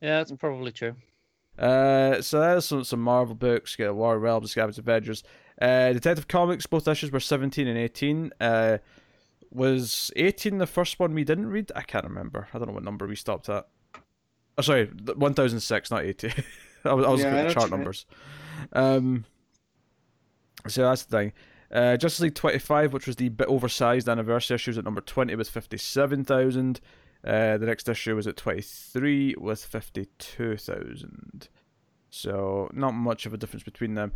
Yeah, 0.00 0.18
that's 0.18 0.32
probably 0.32 0.72
true. 0.72 0.96
Uh, 1.58 2.22
so 2.22 2.40
there's 2.40 2.64
some, 2.64 2.84
some 2.84 3.00
Marvel 3.00 3.34
books. 3.34 3.76
Got 3.76 3.94
War 3.94 4.16
of 4.16 4.22
Realms, 4.22 4.50
Scavengers 4.50 4.78
Avengers. 4.78 5.22
Uh, 5.60 5.92
Detective 5.92 6.26
Comics, 6.28 6.66
both 6.66 6.88
issues 6.88 7.10
were 7.12 7.20
17 7.20 7.66
and 7.66 7.78
18. 7.78 8.32
Uh, 8.40 8.78
was 9.50 10.10
18 10.16 10.58
the 10.58 10.66
first 10.66 10.98
one 10.98 11.12
we 11.14 11.24
didn't 11.24 11.48
read? 11.48 11.70
I 11.74 11.82
can't 11.82 12.04
remember. 12.04 12.48
I 12.54 12.58
don't 12.58 12.68
know 12.68 12.74
what 12.74 12.84
number 12.84 13.06
we 13.06 13.16
stopped 13.16 13.48
at. 13.48 13.66
Oh, 14.56 14.62
sorry, 14.62 14.86
th- 14.86 15.16
1006, 15.16 15.90
not 15.90 16.04
80. 16.04 16.28
I 16.84 16.94
was, 16.94 17.04
I 17.04 17.08
was 17.10 17.20
Yeah, 17.20 17.26
looking 17.26 17.38
at 17.40 17.48
the 17.48 17.54
chart 17.54 17.70
numbers. 17.70 18.06
Um, 18.72 19.24
so 20.66 20.82
that's 20.82 21.04
the 21.04 21.16
thing. 21.16 21.32
Uh, 21.70 21.96
Justice 21.96 22.20
League 22.20 22.34
25, 22.34 22.92
which 22.92 23.06
was 23.06 23.16
the 23.16 23.28
bit 23.28 23.48
oversized 23.48 24.08
anniversary 24.08 24.54
issue, 24.56 24.70
was 24.70 24.78
at 24.78 24.84
number 24.84 25.00
20 25.00 25.34
with 25.36 25.48
57,000. 25.48 26.80
Uh, 27.22 27.58
the 27.58 27.66
next 27.66 27.88
issue 27.88 28.16
was 28.16 28.26
at 28.26 28.36
23 28.36 29.34
with 29.38 29.64
52,000. 29.64 31.48
So 32.08 32.68
not 32.72 32.92
much 32.92 33.26
of 33.26 33.34
a 33.34 33.36
difference 33.36 33.62
between 33.62 33.94
them. 33.94 34.12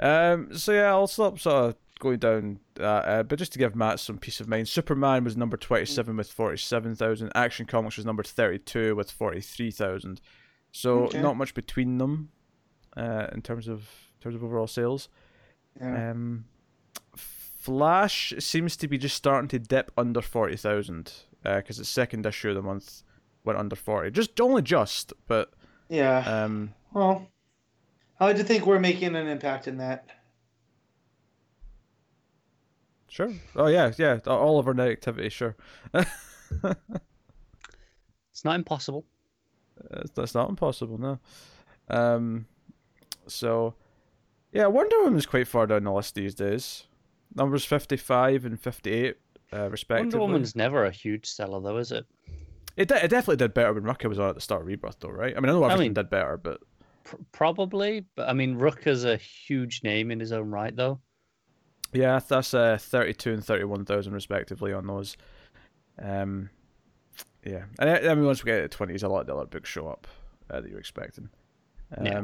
Um, 0.00 0.56
so 0.56 0.72
yeah, 0.72 0.90
I'll 0.90 1.06
stop 1.06 1.38
sort 1.38 1.64
of 1.70 1.76
going 1.98 2.18
down 2.18 2.60
that. 2.74 3.04
Uh, 3.04 3.22
but 3.24 3.38
just 3.38 3.52
to 3.54 3.58
give 3.58 3.74
Matt 3.74 3.98
some 4.00 4.18
peace 4.18 4.40
of 4.40 4.48
mind, 4.48 4.68
Superman 4.68 5.24
was 5.24 5.36
number 5.36 5.56
27 5.56 6.16
with 6.16 6.30
47,000. 6.30 7.32
Action 7.34 7.66
Comics 7.66 7.96
was 7.96 8.06
number 8.06 8.22
32 8.22 8.94
with 8.94 9.10
43,000. 9.10 10.20
So 10.70 11.04
Okay. 11.06 11.20
not 11.20 11.36
much 11.36 11.54
between 11.54 11.98
them 11.98 12.30
uh, 12.96 13.26
in 13.32 13.42
terms 13.42 13.66
of 13.68 13.80
in 13.80 14.22
terms 14.22 14.34
of 14.36 14.44
overall 14.44 14.66
sales. 14.66 15.08
Yeah. 15.80 16.10
Um, 16.10 16.44
Flash 17.16 18.32
seems 18.38 18.76
to 18.76 18.88
be 18.88 18.98
just 18.98 19.16
starting 19.16 19.48
to 19.48 19.58
dip 19.58 19.90
under 19.96 20.22
40,000 20.22 21.12
because 21.42 21.78
its 21.78 21.88
second 21.88 22.24
issue 22.24 22.50
of 22.50 22.54
the 22.54 22.62
month 22.62 23.02
went 23.44 23.58
under 23.58 23.76
40. 23.76 24.10
Just 24.10 24.40
only 24.40 24.62
just, 24.62 25.12
but 25.26 25.52
yeah. 25.88 26.18
um, 26.44 26.74
Well, 26.92 27.28
I 28.20 28.24
like 28.26 28.36
to 28.36 28.44
think 28.44 28.66
we're 28.66 28.80
making 28.80 29.14
an 29.14 29.28
impact 29.28 29.68
in 29.68 29.78
that. 29.78 30.06
Sure. 33.08 33.32
Oh 33.56 33.66
yeah, 33.66 33.92
yeah. 33.96 34.18
All 34.26 34.58
of 34.58 34.66
our 34.66 34.74
net 34.74 34.88
activity, 34.88 35.28
sure. 35.28 35.56
It's 38.30 38.44
not 38.44 38.54
impossible. 38.54 39.04
That's- 39.90 40.10
That's 40.14 40.34
not 40.34 40.48
impossible, 40.48 40.98
no. 40.98 41.18
Um, 41.88 42.46
so 43.26 43.74
yeah, 44.52 44.66
Wonder 44.66 45.02
Woman's 45.02 45.26
quite 45.26 45.48
far 45.48 45.66
down 45.66 45.84
the 45.84 45.92
list 45.92 46.14
these 46.14 46.34
days. 46.34 46.84
Numbers 47.34 47.64
fifty-five 47.64 48.44
and 48.44 48.60
fifty-eight, 48.60 49.16
uh, 49.52 49.68
respectively. 49.70 50.18
Wonder 50.18 50.18
Woman's 50.32 50.54
never 50.56 50.84
a 50.84 50.90
huge 50.90 51.26
seller, 51.26 51.60
though, 51.60 51.78
is 51.78 51.90
it? 51.92 52.06
It, 52.76 52.88
de- 52.88 53.04
it 53.04 53.08
definitely 53.08 53.36
did 53.36 53.54
better 53.54 53.72
when 53.74 53.82
Rucka 53.82 54.08
was 54.08 54.18
on 54.20 54.28
at 54.28 54.34
the 54.36 54.40
start 54.40 54.60
of 54.62 54.68
Rebirth, 54.68 55.00
though, 55.00 55.08
right? 55.08 55.36
I 55.36 55.40
mean, 55.40 55.50
I 55.50 55.52
know 55.52 55.64
I 55.64 55.72
everything 55.72 55.88
mean- 55.90 55.94
did 55.94 56.10
better, 56.10 56.36
but 56.36 56.60
pr- 57.08 57.16
probably, 57.32 58.04
but 58.14 58.28
I 58.28 58.32
mean, 58.32 58.56
Rucka's 58.58 59.04
a 59.04 59.16
huge 59.16 59.82
name 59.82 60.10
in 60.10 60.20
his 60.20 60.32
own 60.32 60.50
right, 60.50 60.74
though. 60.74 61.00
Yeah, 61.92 62.20
that's 62.26 62.52
uh, 62.52 62.76
32 62.78 63.32
and 63.32 63.44
31,000 63.44 64.12
respectively 64.12 64.72
on 64.74 64.86
those. 64.86 65.16
Um, 66.00 66.50
yeah, 67.44 67.64
and 67.78 67.88
I, 67.90 68.10
I 68.10 68.14
mean, 68.14 68.26
once 68.26 68.44
we 68.44 68.50
get 68.50 68.70
to 68.70 68.78
20s, 68.78 69.02
a 69.02 69.08
lot 69.08 69.22
of 69.22 69.26
the 69.26 69.34
other 69.34 69.46
books 69.46 69.70
show 69.70 69.88
up 69.88 70.06
uh, 70.50 70.60
that 70.60 70.68
you're 70.68 70.78
expecting. 70.78 71.30
Um, 71.96 72.06
Yeah. 72.06 72.22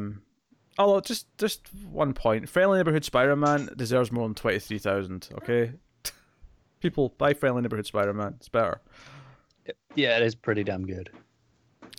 Although, 0.76 1.00
just 1.00 1.26
just 1.38 1.68
one 1.90 2.12
point: 2.14 2.48
Friendly 2.48 2.78
Neighborhood 2.78 3.04
Spider-Man 3.04 3.70
deserves 3.76 4.10
more 4.10 4.26
than 4.26 4.34
23,000. 4.34 5.28
Okay, 5.34 5.72
people 6.80 7.14
buy 7.16 7.32
Friendly 7.32 7.62
Neighborhood 7.62 7.86
Spider-Man. 7.86 8.34
It's 8.38 8.48
better. 8.48 8.80
Yeah, 9.94 10.16
it 10.16 10.24
is 10.24 10.34
pretty 10.34 10.64
damn 10.64 10.84
good. 10.84 11.10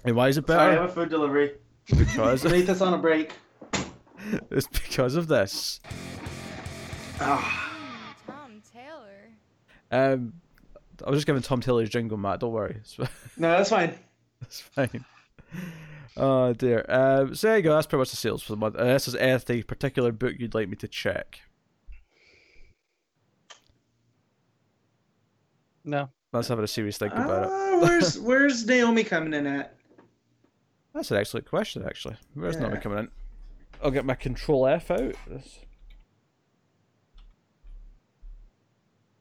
And 0.03 0.15
why 0.15 0.27
is 0.27 0.37
it 0.37 0.45
Sorry, 0.45 0.59
I 0.59 0.67
better? 0.71 0.81
have 0.81 0.89
a 0.89 0.93
food 0.93 1.09
delivery. 1.09 1.53
Because 1.87 2.43
Rate 2.45 2.67
this 2.67 2.81
on 2.81 2.93
a 2.93 2.97
break. 2.97 3.33
it's 4.51 4.67
because 4.67 5.15
of 5.15 5.27
this. 5.27 5.79
Ah, 7.19 8.15
Tom 8.25 8.61
Taylor. 8.73 9.29
Um, 9.91 10.33
I 11.05 11.09
was 11.09 11.17
just 11.17 11.27
giving 11.27 11.41
Tom 11.41 11.61
Taylor's 11.61 11.89
jingle, 11.89 12.17
Matt. 12.17 12.39
Don't 12.39 12.51
worry. 12.53 12.81
No, 13.37 13.49
that's 13.51 13.69
fine. 13.69 13.93
That's 14.39 14.61
fine. 14.61 15.03
Oh 16.15 16.53
dear. 16.53 16.85
Um, 16.87 17.35
so 17.35 17.47
there 17.47 17.57
you 17.57 17.63
go. 17.63 17.73
That's 17.73 17.85
pretty 17.85 17.99
much 17.99 18.11
the 18.11 18.15
sales 18.15 18.41
for 18.41 18.53
the 18.53 18.57
month. 18.57 18.75
Unless 18.77 19.07
there's 19.07 19.15
anything 19.15 19.63
particular 19.63 20.13
book 20.13 20.35
you'd 20.39 20.53
like 20.53 20.69
me 20.69 20.77
to 20.77 20.87
check. 20.87 21.41
No, 25.83 26.09
Let's 26.35 26.49
have 26.49 26.59
a 26.59 26.67
serious 26.67 26.97
think 26.97 27.13
about 27.13 27.43
it. 27.43 27.49
Uh, 27.49 27.79
where's 27.79 28.19
Where's 28.19 28.65
Naomi 28.65 29.05
coming 29.05 29.33
in 29.33 29.47
at? 29.47 29.74
That's 30.95 31.11
an 31.11 31.17
excellent 31.17 31.45
question, 31.47 31.83
actually. 31.85 32.15
Where's 32.33 32.55
Naomi 32.57 32.75
Yeah. 32.75 32.79
coming 32.81 32.99
in? 32.99 33.11
I'll 33.83 33.91
get 33.91 34.05
my 34.05 34.15
Control 34.15 34.65
F 34.65 34.89
out. 34.89 35.13
This- 35.27 35.59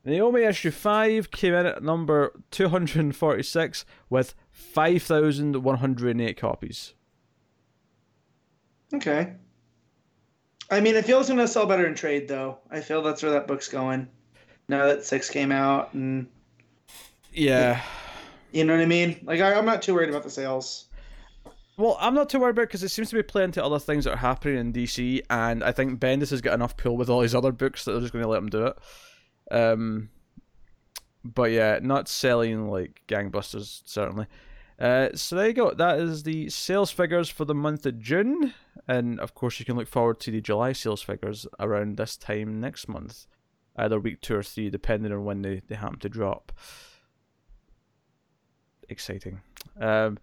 Naomi 0.04 0.42
issue 0.42 0.70
five 0.70 1.30
came 1.30 1.52
in 1.54 1.66
at 1.66 1.82
number 1.82 2.38
two 2.50 2.68
hundred 2.68 3.00
and 3.00 3.16
forty-six 3.16 3.84
with 4.08 4.34
five 4.52 5.02
thousand 5.02 5.56
one 5.64 5.78
hundred 5.78 6.10
and 6.10 6.20
eight 6.20 6.36
copies. 6.36 6.94
Okay. 8.92 9.32
I 10.70 10.80
mean, 10.80 10.94
it 10.94 11.04
feels 11.06 11.28
gonna 11.28 11.48
sell 11.48 11.66
better 11.66 11.86
in 11.86 11.94
trade, 11.94 12.28
though. 12.28 12.58
I 12.70 12.80
feel 12.82 13.02
that's 13.02 13.22
where 13.22 13.32
that 13.32 13.46
book's 13.48 13.68
going. 13.68 14.08
Now 14.68 14.86
that 14.86 15.04
six 15.04 15.28
came 15.30 15.50
out, 15.50 15.92
and 15.94 16.28
Yeah. 17.32 17.82
you 18.52 18.64
know 18.64 18.74
what 18.76 18.82
I 18.82 18.86
mean. 18.86 19.20
Like, 19.24 19.40
I, 19.40 19.54
I'm 19.54 19.66
not 19.66 19.82
too 19.82 19.94
worried 19.94 20.10
about 20.10 20.22
the 20.22 20.30
sales. 20.30 20.86
Well, 21.76 21.96
I'm 22.00 22.14
not 22.14 22.28
too 22.28 22.38
worried 22.38 22.50
about 22.50 22.62
it 22.62 22.68
because 22.68 22.84
it 22.84 22.90
seems 22.90 23.10
to 23.10 23.16
be 23.16 23.22
playing 23.22 23.52
to 23.52 23.64
other 23.64 23.80
things 23.80 24.04
that 24.04 24.12
are 24.12 24.18
happening 24.18 24.58
in 24.58 24.72
DC, 24.72 25.22
and 25.28 25.64
I 25.64 25.72
think 25.72 25.98
Bendis 25.98 26.30
has 26.30 26.40
got 26.40 26.54
enough 26.54 26.76
pull 26.76 26.96
with 26.96 27.10
all 27.10 27.22
his 27.22 27.34
other 27.34 27.50
books 27.50 27.84
that 27.84 27.92
they're 27.92 28.00
just 28.00 28.12
going 28.12 28.22
to 28.22 28.28
let 28.28 28.38
him 28.38 28.48
do 28.48 28.66
it. 28.66 28.78
Um, 29.50 30.10
but 31.24 31.50
yeah, 31.50 31.80
not 31.82 32.08
selling 32.08 32.68
like 32.68 33.02
gangbusters 33.08 33.82
certainly. 33.86 34.26
Uh, 34.78 35.08
so 35.14 35.36
there 35.36 35.48
you 35.48 35.52
go. 35.52 35.72
That 35.72 35.98
is 35.98 36.22
the 36.24 36.48
sales 36.48 36.90
figures 36.90 37.28
for 37.28 37.44
the 37.44 37.54
month 37.54 37.86
of 37.86 37.98
June, 38.00 38.54
and 38.86 39.18
of 39.20 39.34
course 39.34 39.58
you 39.58 39.64
can 39.64 39.76
look 39.76 39.88
forward 39.88 40.20
to 40.20 40.30
the 40.30 40.40
July 40.40 40.72
sales 40.72 41.02
figures 41.02 41.46
around 41.58 41.96
this 41.96 42.16
time 42.16 42.60
next 42.60 42.88
month, 42.88 43.26
either 43.76 43.98
week 43.98 44.20
two 44.20 44.36
or 44.36 44.42
three, 44.42 44.70
depending 44.70 45.12
on 45.12 45.24
when 45.24 45.42
they, 45.42 45.62
they 45.66 45.76
happen 45.76 45.98
to 46.00 46.08
drop. 46.08 46.52
Exciting. 48.88 49.40
Um, 49.80 50.18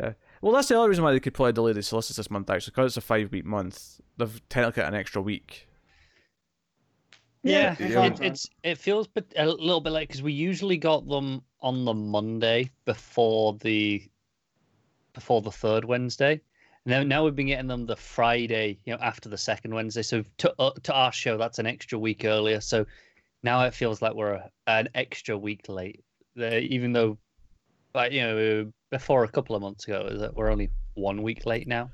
yeah. 0.00 0.12
Well, 0.40 0.52
that's 0.52 0.68
the 0.68 0.78
other 0.78 0.88
reason 0.88 1.04
why 1.04 1.12
they 1.12 1.20
could 1.20 1.34
probably 1.34 1.52
delay 1.52 1.72
the 1.72 1.82
solicits 1.82 2.16
this 2.16 2.30
month, 2.30 2.50
actually, 2.50 2.72
because 2.72 2.90
it's 2.92 2.96
a 2.96 3.00
five 3.00 3.32
week 3.32 3.44
month. 3.44 4.00
They've 4.16 4.48
technically 4.48 4.82
got 4.82 4.92
an 4.92 4.98
extra 4.98 5.22
week. 5.22 5.68
Yeah, 7.42 7.76
Yeah, 7.78 7.88
yeah. 7.88 8.04
It, 8.06 8.20
it's 8.20 8.50
it 8.62 8.78
feels 8.78 9.08
a 9.36 9.46
little 9.46 9.80
bit 9.80 9.90
like 9.90 10.08
because 10.08 10.22
we 10.22 10.32
usually 10.32 10.76
got 10.76 11.06
them 11.08 11.42
on 11.60 11.84
the 11.84 11.94
Monday 11.94 12.70
before 12.84 13.54
the 13.54 14.02
before 15.12 15.42
the 15.42 15.52
third 15.52 15.84
Wednesday. 15.84 16.40
Now 16.84 17.02
now 17.02 17.24
we've 17.24 17.36
been 17.36 17.46
getting 17.46 17.68
them 17.68 17.86
the 17.86 17.96
Friday, 17.96 18.78
you 18.84 18.92
know, 18.92 18.98
after 19.00 19.28
the 19.28 19.38
second 19.38 19.74
Wednesday. 19.74 20.02
So 20.02 20.24
to 20.38 20.54
uh, 20.58 20.72
to 20.82 20.92
our 20.92 21.12
show, 21.12 21.36
that's 21.38 21.58
an 21.58 21.66
extra 21.66 21.98
week 21.98 22.24
earlier. 22.24 22.60
So 22.60 22.86
now 23.42 23.62
it 23.62 23.74
feels 23.74 24.02
like 24.02 24.14
we're 24.14 24.32
a, 24.32 24.50
an 24.66 24.88
extra 24.94 25.38
week 25.38 25.68
late, 25.68 26.04
uh, 26.40 26.56
even 26.56 26.92
though, 26.92 27.16
but 27.96 28.12
you 28.12 28.20
know, 28.20 28.70
before 28.90 29.24
a 29.24 29.28
couple 29.28 29.56
of 29.56 29.62
months 29.62 29.84
ago, 29.88 30.06
is 30.10 30.20
that 30.20 30.34
we're 30.36 30.50
only 30.50 30.68
one 30.92 31.22
week 31.22 31.46
late 31.46 31.66
now. 31.66 31.90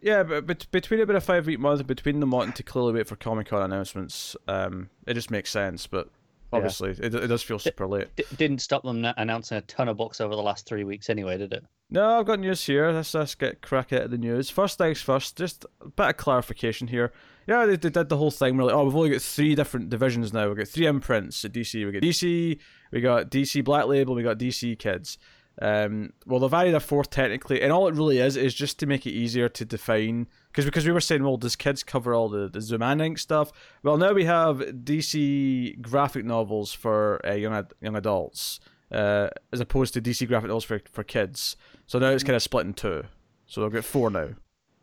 Yeah, 0.00 0.22
but, 0.22 0.46
but 0.46 0.66
between 0.70 1.00
it 1.00 1.06
being 1.06 1.18
a 1.18 1.20
five 1.20 1.44
week 1.46 1.60
month 1.60 1.86
between 1.86 2.18
them 2.20 2.30
wanting 2.30 2.54
to 2.54 2.62
clearly 2.62 2.94
wait 2.94 3.06
for 3.06 3.16
Comic 3.16 3.48
Con 3.48 3.60
announcements, 3.60 4.36
um, 4.48 4.88
it 5.06 5.12
just 5.12 5.30
makes 5.30 5.50
sense. 5.50 5.86
But 5.86 6.06
Yeah. 6.06 6.56
obviously, 6.56 6.90
it, 6.92 7.14
it 7.14 7.26
does 7.26 7.42
feel 7.42 7.58
super 7.58 7.86
late. 7.86 8.08
D- 8.16 8.24
didn't 8.38 8.60
stop 8.60 8.84
them 8.84 9.04
announcing 9.18 9.58
a 9.58 9.62
ton 9.62 9.88
of 9.90 9.98
books 9.98 10.18
over 10.22 10.34
the 10.34 10.42
last 10.42 10.66
three 10.66 10.84
weeks, 10.84 11.10
anyway, 11.10 11.36
did 11.36 11.52
it? 11.52 11.64
No, 11.90 12.18
I've 12.20 12.26
got 12.26 12.40
news 12.40 12.64
here. 12.64 12.90
Let's, 12.90 13.12
let's 13.12 13.34
get 13.34 13.60
crack 13.60 13.92
at 13.92 14.10
the 14.10 14.16
news. 14.16 14.48
First 14.48 14.78
things 14.78 15.02
first, 15.02 15.36
just 15.36 15.66
a 15.82 15.88
bit 15.90 16.06
of 16.08 16.16
clarification 16.16 16.88
here. 16.88 17.12
Yeah, 17.46 17.66
they, 17.66 17.76
they 17.76 17.90
did 17.90 18.08
the 18.08 18.16
whole 18.16 18.30
thing. 18.30 18.56
We're 18.56 18.64
like, 18.64 18.74
oh, 18.74 18.84
we've 18.84 18.96
only 18.96 19.10
got 19.10 19.20
three 19.20 19.54
different 19.54 19.90
divisions 19.90 20.32
now. 20.32 20.48
We've 20.48 20.56
got 20.56 20.68
three 20.68 20.86
imprints 20.86 21.44
at 21.44 21.52
DC. 21.52 21.84
We 21.84 21.92
got 21.92 22.02
DC, 22.02 22.58
we 22.94 23.00
got 23.00 23.28
DC 23.28 23.64
Black 23.64 23.86
Label, 23.86 24.14
we 24.14 24.22
got 24.22 24.38
DC 24.38 24.78
Kids. 24.78 25.18
Um, 25.60 26.12
well, 26.26 26.40
they've 26.40 26.54
added 26.54 26.74
a 26.74 26.80
fourth 26.80 27.10
technically, 27.10 27.60
and 27.60 27.72
all 27.72 27.88
it 27.88 27.94
really 27.94 28.18
is 28.18 28.36
is 28.36 28.54
just 28.54 28.78
to 28.78 28.86
make 28.86 29.04
it 29.04 29.10
easier 29.10 29.48
to 29.48 29.64
define. 29.64 30.28
Because 30.48 30.64
because 30.64 30.86
we 30.86 30.92
were 30.92 31.00
saying, 31.00 31.24
well, 31.24 31.36
does 31.36 31.56
Kids 31.56 31.82
cover 31.82 32.14
all 32.14 32.28
the 32.28 32.48
the 32.48 32.60
Zoom 32.60 32.82
and 32.82 33.02
Ink 33.02 33.18
stuff? 33.18 33.50
Well, 33.82 33.96
now 33.96 34.12
we 34.12 34.24
have 34.24 34.58
DC 34.58 35.80
graphic 35.82 36.24
novels 36.24 36.72
for 36.72 37.20
uh, 37.26 37.34
young 37.34 37.52
ad- 37.52 37.72
young 37.80 37.96
adults, 37.96 38.60
uh, 38.92 39.28
as 39.52 39.60
opposed 39.60 39.94
to 39.94 40.00
DC 40.00 40.26
graphic 40.28 40.48
novels 40.48 40.64
for 40.64 40.80
for 40.92 41.02
kids. 41.02 41.56
So 41.86 41.98
now 41.98 42.10
it's 42.10 42.24
kind 42.24 42.36
of 42.36 42.42
split 42.42 42.66
in 42.66 42.74
two. 42.74 43.04
So 43.46 43.62
they've 43.62 43.72
got 43.72 43.84
four 43.84 44.10
now. 44.10 44.30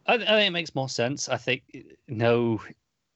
I, 0.06 0.16
I 0.16 0.18
think 0.18 0.48
it 0.48 0.52
makes 0.52 0.76
more 0.76 0.90
sense. 0.90 1.30
I 1.30 1.38
think 1.38 1.64
no 2.08 2.62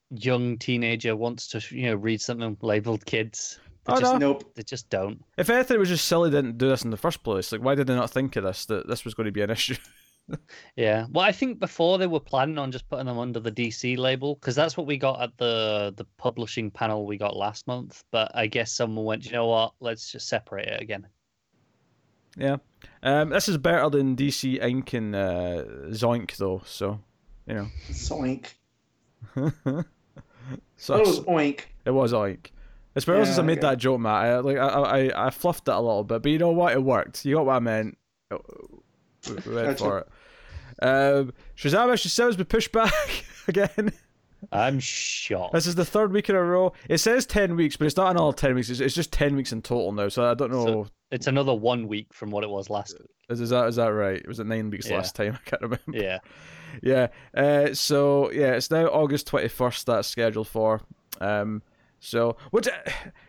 young 0.10 0.58
teenager 0.58 1.16
wants 1.16 1.48
to, 1.50 1.62
you 1.76 1.88
know, 1.88 1.96
read 1.96 2.22
something 2.22 2.58
labeled 2.62 3.06
kids. 3.06 3.60
They 3.86 3.94
Oh, 3.94 4.00
just 4.00 4.14
no. 4.14 4.18
Nope. 4.18 4.56
they 4.56 4.64
just 4.64 4.90
don't. 4.90 5.24
If 5.38 5.50
anything, 5.50 5.76
it 5.76 5.80
was 5.80 5.90
just 5.90 6.06
silly 6.06 6.30
they 6.30 6.38
didn't 6.42 6.58
do 6.58 6.70
this 6.70 6.84
in 6.84 6.90
the 6.92 6.98
first 6.98 7.24
place. 7.24 7.52
Like, 7.52 7.62
why 7.62 7.76
did 7.76 7.88
they 7.88 7.96
not 7.96 8.10
think 8.10 8.36
of 8.36 8.44
this? 8.44 8.66
That 8.66 8.88
this 8.88 9.06
was 9.06 9.14
going 9.14 9.26
to 9.26 9.32
be 9.32 9.42
an 9.42 9.50
issue. 9.52 9.76
Yeah. 10.76 11.06
Well, 11.12 11.24
I 11.24 11.32
think 11.32 11.60
before 11.60 12.00
they 12.00 12.08
were 12.08 12.20
planning 12.20 12.58
on 12.58 12.72
just 12.72 12.90
putting 12.90 13.06
them 13.06 13.20
under 13.20 13.40
the 13.40 13.52
DC 13.52 13.96
label 13.96 14.34
because 14.34 14.56
that's 14.56 14.76
what 14.76 14.88
we 14.88 14.98
got 14.98 15.22
at 15.22 15.38
the 15.38 15.94
the 15.96 16.06
publishing 16.18 16.72
panel 16.72 17.06
we 17.06 17.16
got 17.16 17.36
last 17.38 17.68
month. 17.68 18.04
But 18.10 18.32
I 18.34 18.48
guess 18.48 18.72
someone 18.72 19.06
went, 19.06 19.24
you 19.28 19.34
know 19.34 19.46
what? 19.46 19.74
Let's 19.82 20.12
just 20.12 20.28
separate 20.28 20.68
it 20.68 20.82
again. 20.82 21.06
yeah. 22.36 22.58
Um, 23.04 23.30
this 23.30 23.48
is 23.48 23.60
better 23.60 23.88
than 23.92 24.16
DC 24.16 24.60
Ink 24.64 24.94
and 24.94 25.16
uh, 25.16 25.64
Zoink 25.90 26.36
though. 26.38 26.64
So, 26.66 27.00
you 27.46 27.54
know. 27.54 27.68
Zoink. 27.92 28.48
so 29.36 30.98
That 30.98 31.06
was 31.06 31.20
oink. 31.22 31.62
it 31.86 31.92
was 31.92 32.14
Oink. 32.14 32.48
It's 32.96 33.06
better 33.06 33.26
since 33.26 33.38
I 33.38 33.42
made 33.42 33.58
okay. 33.60 33.68
that 33.70 33.78
joke, 33.78 34.00
Matt. 34.00 34.14
I, 34.26 34.38
like 34.40 34.58
I, 34.58 34.68
I, 35.10 35.28
I 35.28 35.30
fluffed 35.30 35.68
it 35.68 35.74
a 35.74 35.80
little 35.80 36.04
bit, 36.04 36.22
but 36.22 36.32
you 36.32 36.38
know 36.38 36.52
what? 36.52 36.74
It 36.74 36.82
worked. 36.84 37.26
You 37.26 37.36
got 37.36 37.46
what 37.46 37.56
I 37.56 37.60
meant. 37.60 37.98
We 38.32 39.36
we 39.46 39.56
went 39.56 39.80
for 39.80 40.00
it. 40.00 40.08
Um, 40.82 41.34
Shazam 41.58 41.94
issue 41.94 42.10
seven's 42.10 42.36
been 42.38 42.46
pushed 42.46 42.72
back 42.72 42.94
again. 43.48 43.92
I'm 44.52 44.80
shocked. 44.80 45.54
This 45.54 45.66
is 45.68 45.76
the 45.76 45.86
third 45.86 46.12
week 46.12 46.30
in 46.30 46.36
a 46.36 46.42
row. 46.44 46.74
It 46.90 47.00
says 47.00 47.26
ten 47.26 47.56
weeks, 47.56 47.76
but 47.76 47.86
it's 47.86 47.98
not 47.98 48.12
another 48.12 48.34
ten 48.36 48.56
weeks. 48.56 48.70
It's, 48.70 48.80
it's 48.80 48.96
just 48.96 49.12
ten 49.12 49.36
weeks 49.36 49.52
in 49.52 49.62
total 49.62 49.92
now. 49.92 50.08
So 50.10 50.30
I 50.30 50.34
don't 50.34 50.52
know. 50.52 50.66
So- 50.66 50.88
It's 51.12 51.28
another 51.28 51.54
one 51.54 51.88
week 51.88 52.14
from 52.14 52.30
what 52.32 52.44
it 52.44 52.50
was 52.50 52.70
last 52.70 52.98
week. 53.00 53.10
is, 53.30 53.42
is 53.42 53.50
that 53.50 53.68
is 53.68 53.76
that 53.78 53.88
right? 53.88 54.26
Was 54.28 54.40
it 54.40 54.48
nine 54.48 54.70
weeks 54.70 54.88
Yeah. 54.90 54.98
last 54.98 55.16
time? 55.16 55.38
I 55.46 55.50
can't 55.50 55.62
remember. 55.62 55.84
Yeah. 55.92 56.20
Yeah. 56.84 57.08
Uh, 57.36 57.74
so 57.74 58.32
yeah, 58.32 58.54
it's 58.54 58.70
now 58.72 58.86
August 58.88 59.28
twenty 59.28 59.48
first. 59.48 59.86
That's 59.86 60.08
scheduled 60.08 60.48
for. 60.48 60.82
Um, 61.22 61.62
so 62.06 62.38
which 62.52 62.68
uh, 62.68 62.72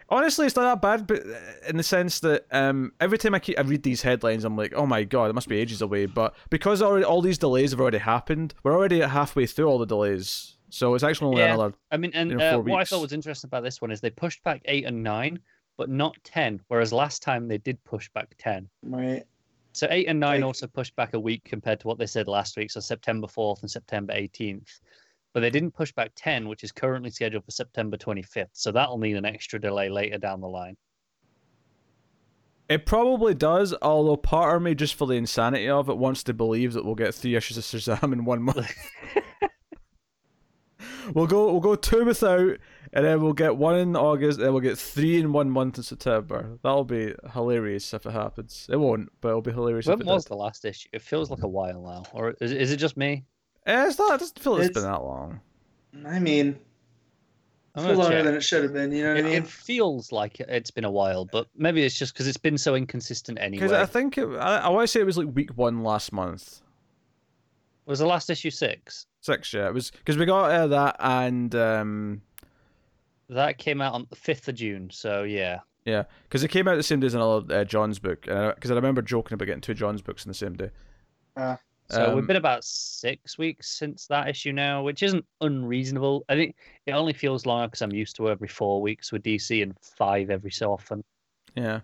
honestly, 0.09 0.47
it's 0.47 0.55
not 0.57 0.63
that 0.65 0.83
bad, 0.83 1.07
but 1.07 1.27
uh, 1.27 1.39
in 1.69 1.77
the 1.77 1.83
sense 1.83 2.21
that 2.21 2.45
um, 2.53 2.93
every 3.01 3.17
time 3.19 3.35
I 3.35 3.39
keep 3.39 3.59
I 3.59 3.63
read 3.63 3.83
these 3.83 4.03
headlines, 4.03 4.45
I'm 4.45 4.57
like, 4.57 4.75
oh 4.75 4.87
my 4.87 5.05
god, 5.05 5.31
it 5.31 5.33
must 5.35 5.49
be 5.49 5.57
ages 5.59 5.83
away. 5.83 6.07
But 6.07 6.35
because 6.51 6.83
already 6.83 7.05
all 7.05 7.23
these 7.23 7.39
delays 7.39 7.71
have 7.71 7.81
already 7.81 7.99
happened, 7.99 8.55
we're 8.63 8.75
already 8.75 9.01
halfway 9.01 9.47
through 9.47 9.67
all 9.67 9.79
the 9.79 9.87
delays. 9.87 10.57
So 10.69 10.95
it's 10.95 11.05
actually 11.05 11.29
only 11.29 11.43
Yeah. 11.43 11.55
another. 11.55 11.75
I 11.91 11.97
mean, 11.97 12.11
and 12.15 12.31
you 12.31 12.37
know, 12.37 12.45
uh, 12.49 12.53
four 12.55 12.63
what 12.63 12.81
I 12.81 12.85
thought 12.85 13.01
was 13.01 13.13
interesting 13.13 13.49
about 13.49 13.63
this 13.63 13.81
one 13.81 13.91
is 13.91 14.01
they 14.01 14.11
pushed 14.11 14.43
back 14.45 14.61
eight 14.67 14.85
and 14.85 15.03
nine, 15.03 15.39
but 15.79 15.89
not 15.89 16.17
ten. 16.25 16.61
Whereas 16.69 16.93
last 16.93 17.23
time 17.23 17.49
they 17.49 17.59
did 17.59 17.83
push 17.85 18.09
back 18.11 18.35
ten. 18.39 18.69
Right. 18.83 19.23
So 19.73 19.87
eight 19.91 20.07
and 20.07 20.19
nine 20.21 20.41
Like- 20.41 20.47
also 20.47 20.67
pushed 20.67 20.95
back 20.97 21.15
a 21.15 21.21
week 21.21 21.45
compared 21.45 21.81
to 21.81 21.87
what 21.89 21.99
they 21.99 22.07
said 22.07 22.29
last 22.29 22.57
week, 22.57 22.71
so 22.71 22.81
September 22.81 23.27
fourth 23.29 23.63
and 23.63 23.71
September 23.71 24.13
eighteenth. 24.15 24.81
But 25.37 25.43
they 25.43 25.51
didn't 25.51 25.73
push 25.73 25.93
back 25.93 26.13
ten, 26.17 26.49
which 26.49 26.65
is 26.65 26.73
currently 26.73 27.11
scheduled 27.11 27.45
for 27.45 27.51
September 27.51 27.99
twenty 27.99 28.23
fifth. 28.23 28.53
So 28.55 28.73
that'll 28.73 28.97
need 28.97 29.17
an 29.17 29.27
extra 29.27 29.61
delay 29.61 29.91
later 29.91 30.17
down 30.17 30.41
the 30.41 30.49
line. 30.49 30.79
It 32.71 32.87
probably 32.87 33.35
does, 33.35 33.75
although 33.83 34.17
part 34.17 34.57
of 34.57 34.63
me, 34.63 34.75
just 34.75 34.95
for 34.95 35.07
the 35.07 35.13
insanity 35.13 35.69
of 35.69 35.91
it, 35.91 35.99
wants 35.99 36.23
to 36.23 36.33
believe 36.33 36.73
that 36.73 36.87
we'll 36.87 36.95
get 36.95 37.15
three 37.15 37.37
issues 37.37 37.59
of 37.59 37.65
Shazam 37.65 38.15
in 38.15 38.25
one 38.25 38.45
month. 38.45 38.75
we'll 41.15 41.27
go 41.27 41.53
we'll 41.53 41.61
go 41.61 41.75
two 41.75 42.07
without, 42.07 42.57
and 42.95 43.05
then 43.05 43.21
we'll 43.21 43.35
get 43.35 43.59
one 43.59 43.79
in 43.79 43.95
August, 43.95 44.39
then 44.39 44.55
we'll 44.55 44.63
get 44.63 44.79
three 44.79 45.21
in 45.21 45.35
one 45.35 45.51
month 45.51 45.77
in 45.77 45.85
September. 45.85 46.59
That'll 46.63 46.85
be 46.85 47.15
hilarious 47.35 47.93
if 47.93 48.07
it 48.07 48.13
happens. 48.13 48.67
It 48.71 48.77
won't, 48.77 49.13
but 49.21 49.29
it'll 49.29 49.43
be 49.43 49.53
hilarious 49.53 49.85
When 49.85 50.01
if 50.01 50.07
it 50.07 50.07
was 50.07 50.25
does. 50.25 50.29
the 50.31 50.37
last 50.37 50.65
issue? 50.65 50.89
It 50.95 51.03
feels 51.03 51.29
like 51.29 51.43
a 51.43 51.49
while 51.49 51.83
now, 51.83 52.05
or 52.15 52.31
is, 52.41 52.53
is 52.53 52.73
it 52.73 52.79
just 52.79 52.97
me? 52.97 53.27
Eh, 53.67 53.87
it's 53.89 53.99
not. 53.99 54.15
It 54.15 54.19
doesn't 54.21 54.39
feel 54.39 54.53
like 54.55 54.61
it's 54.63 54.71
It's- 54.71 54.83
been 54.85 54.91
that 54.93 55.03
long. 55.03 55.41
I 56.07 56.19
mean, 56.21 56.59
it's 57.75 57.85
longer 57.85 58.17
check. 58.17 58.25
than 58.25 58.35
it 58.35 58.43
should 58.43 58.63
have 58.63 58.73
been. 58.73 58.93
You 58.93 59.03
know 59.03 59.09
what 59.11 59.19
It, 59.19 59.25
I 59.25 59.29
mean? 59.29 59.43
it 59.43 59.47
feels 59.47 60.13
like 60.13 60.39
it's 60.41 60.71
been 60.71 60.85
a 60.85 60.91
while, 60.91 61.25
but 61.25 61.49
maybe 61.57 61.83
it's 61.85 61.99
just 61.99 62.13
because 62.13 62.27
it's 62.29 62.37
been 62.37 62.59
so 62.59 62.75
inconsistent 62.75 63.39
anyway. 63.41 63.59
Because 63.59 63.73
anyway. 63.73 63.83
I 63.83 63.87
think 63.87 64.19
it, 64.19 64.27
I, 64.39 64.59
I 64.59 64.69
want 64.69 64.85
to 64.85 64.89
say 64.89 65.01
it 65.01 65.07
was 65.07 65.19
like 65.19 65.29
week 65.35 65.51
one 65.57 65.83
last 65.83 66.13
month. 66.13 66.61
Was 67.87 67.99
the 68.01 68.07
last 68.07 68.29
issue 68.31 68.51
six? 68.51 69.07
Six, 69.21 69.53
yeah. 69.55 69.69
It 69.69 69.75
was 69.75 69.91
because 69.91 70.17
we 70.19 70.27
got 70.27 70.51
uh, 70.51 70.67
that 70.69 70.97
and 70.99 71.55
um, 71.55 72.23
That 73.29 73.59
came 73.59 73.81
out 73.81 73.95
on 73.95 74.07
the 74.11 74.17
fifth 74.17 74.49
of 74.49 74.55
June, 74.57 74.91
so 74.91 75.23
yeah. 75.23 75.61
Yeah, 75.85 76.05
because 76.25 76.43
it 76.43 76.49
came 76.49 76.67
out 76.69 76.75
the 76.77 76.83
same 76.83 76.99
day 77.01 77.07
as 77.07 77.15
another 77.15 77.61
uh, 77.61 77.65
Johns 77.65 78.01
book. 78.01 78.23
Because 78.23 78.71
I 78.71 78.75
remember 78.75 79.03
joking 79.03 79.35
about 79.35 79.45
getting 79.47 79.61
two 79.61 79.73
Johns 79.75 80.03
books 80.03 80.25
in 80.25 80.29
the 80.31 80.35
same 80.35 80.55
day. 80.55 80.71
So 81.89 82.09
we've 82.11 82.19
Um, 82.19 82.27
been 82.27 82.37
about 82.37 82.65
six 82.65 83.39
weeks 83.39 83.69
since 83.79 84.07
that 84.09 84.29
issue 84.29 84.53
now, 84.53 84.83
which 84.83 85.03
isn't 85.03 85.25
unreasonable. 85.41 86.25
I 86.29 86.35
think 86.35 86.57
it 86.87 86.93
only 86.93 87.13
feels 87.13 87.47
longer 87.47 87.69
because 87.69 87.83
I'm 87.83 87.93
used 87.93 88.17
to 88.17 88.29
every 88.29 88.49
four 88.49 88.83
weeks 88.83 89.13
with 89.13 89.23
DC 89.23 89.63
and 89.63 89.75
five 89.81 90.31
every 90.31 90.51
so 90.51 90.73
often. 90.73 91.05
Yeah. 91.55 91.81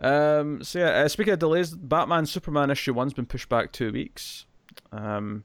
Um. 0.00 0.62
So 0.62 0.78
yeah. 0.78 0.90
Uh, 1.02 1.08
speaking 1.08 1.32
of 1.32 1.38
delays, 1.38 1.74
Batman 1.74 2.26
Superman 2.26 2.70
issue 2.70 2.94
one's 2.94 3.12
been 3.12 3.26
pushed 3.26 3.48
back 3.48 3.72
two 3.72 3.92
weeks. 3.92 4.46
Um. 4.92 5.44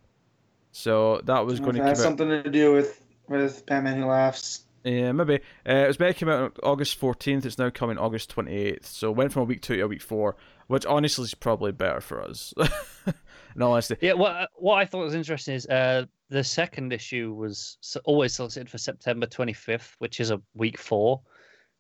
So 0.72 1.22
that 1.26 1.46
was 1.46 1.60
going 1.60 1.76
to 1.76 1.80
have 1.80 1.86
come 1.86 1.90
has 1.90 2.00
out. 2.00 2.04
something 2.04 2.30
to 2.30 2.50
do 2.50 2.72
with 2.74 3.02
with 3.28 3.66
Batman 3.66 3.98
Who 3.98 4.06
Laughs. 4.06 4.62
Yeah, 4.84 5.12
maybe. 5.14 5.40
Uh, 5.68 5.74
it 5.74 5.88
was 5.88 6.00
meant 6.00 6.16
to 6.16 6.26
come 6.26 6.32
out 6.32 6.42
on 6.44 6.52
August 6.64 6.96
fourteenth. 6.98 7.46
It's 7.46 7.58
now 7.58 7.70
coming 7.72 7.98
August 7.98 8.30
twenty 8.30 8.54
eighth. 8.56 8.86
So 8.86 9.10
it 9.10 9.16
went 9.18 9.34
from 9.34 9.42
a 9.42 9.46
week 9.46 9.62
two 9.62 9.76
to 9.78 9.82
a 9.82 9.88
week 9.88 10.02
four, 10.02 10.36
which 10.68 10.86
honestly 10.86 11.24
is 11.26 11.34
probably 11.34 11.72
better 11.72 12.00
for 12.02 12.22
us. 12.22 12.54
In 13.56 13.62
all 13.62 13.72
honesty. 13.72 13.96
Yeah, 14.02 14.14
what 14.14 14.50
what 14.56 14.76
I 14.76 14.86
thought 14.86 15.04
was 15.04 15.16
interesting 15.16 15.56
is 15.56 15.66
uh, 15.68 16.06
the 16.30 16.44
second 16.44 16.92
issue 16.92 17.34
was 17.34 17.78
always 18.04 18.34
solicited 18.34 18.70
for 18.70 18.78
September 18.78 19.26
25th, 19.28 19.94
which 20.00 20.20
is 20.20 20.32
a 20.32 20.42
week 20.56 20.78
four. 20.78 21.22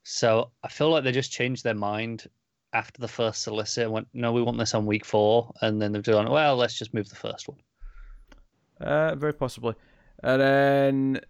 So 0.03 0.51
I 0.63 0.69
feel 0.69 0.89
like 0.89 1.03
they 1.03 1.11
just 1.11 1.31
changed 1.31 1.63
their 1.63 1.73
mind 1.73 2.27
after 2.73 3.01
the 3.01 3.07
first 3.07 3.41
solicit 3.41 3.85
and 3.85 3.91
went, 3.93 4.07
no, 4.13 4.31
we 4.31 4.41
want 4.41 4.57
this 4.57 4.73
on 4.73 4.85
week 4.85 5.03
four. 5.05 5.51
And 5.61 5.81
then 5.81 5.91
they've 5.91 6.03
done, 6.03 6.29
well, 6.29 6.55
let's 6.55 6.77
just 6.77 6.93
move 6.93 7.09
the 7.09 7.15
first 7.15 7.47
one. 7.47 7.57
Uh, 8.79 9.15
very 9.15 9.33
possibly. 9.33 9.73
And 10.23 10.41
then 10.41 11.21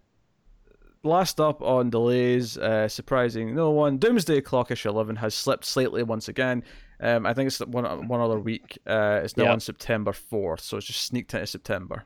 last 1.06 1.40
up 1.40 1.62
on 1.62 1.88
delays, 1.90 2.58
uh, 2.58 2.88
surprising 2.88 3.54
no 3.54 3.70
one. 3.70 3.96
Doomsday 3.98 4.40
Clock 4.42 4.70
issue 4.70 4.88
eleven 4.90 5.16
has 5.16 5.34
slipped 5.34 5.64
slightly 5.64 6.02
once 6.02 6.28
again. 6.28 6.62
Um, 7.00 7.26
I 7.26 7.34
think 7.34 7.46
it's 7.46 7.60
one 7.60 8.08
one 8.08 8.20
other 8.20 8.38
week. 8.38 8.78
Uh, 8.86 9.20
it's 9.22 9.36
now 9.36 9.44
Yeah. 9.44 9.52
on 9.52 9.60
September 9.60 10.12
fourth, 10.12 10.60
so 10.60 10.76
it's 10.76 10.86
just 10.86 11.02
sneaked 11.02 11.32
into 11.34 11.46
September. 11.46 12.04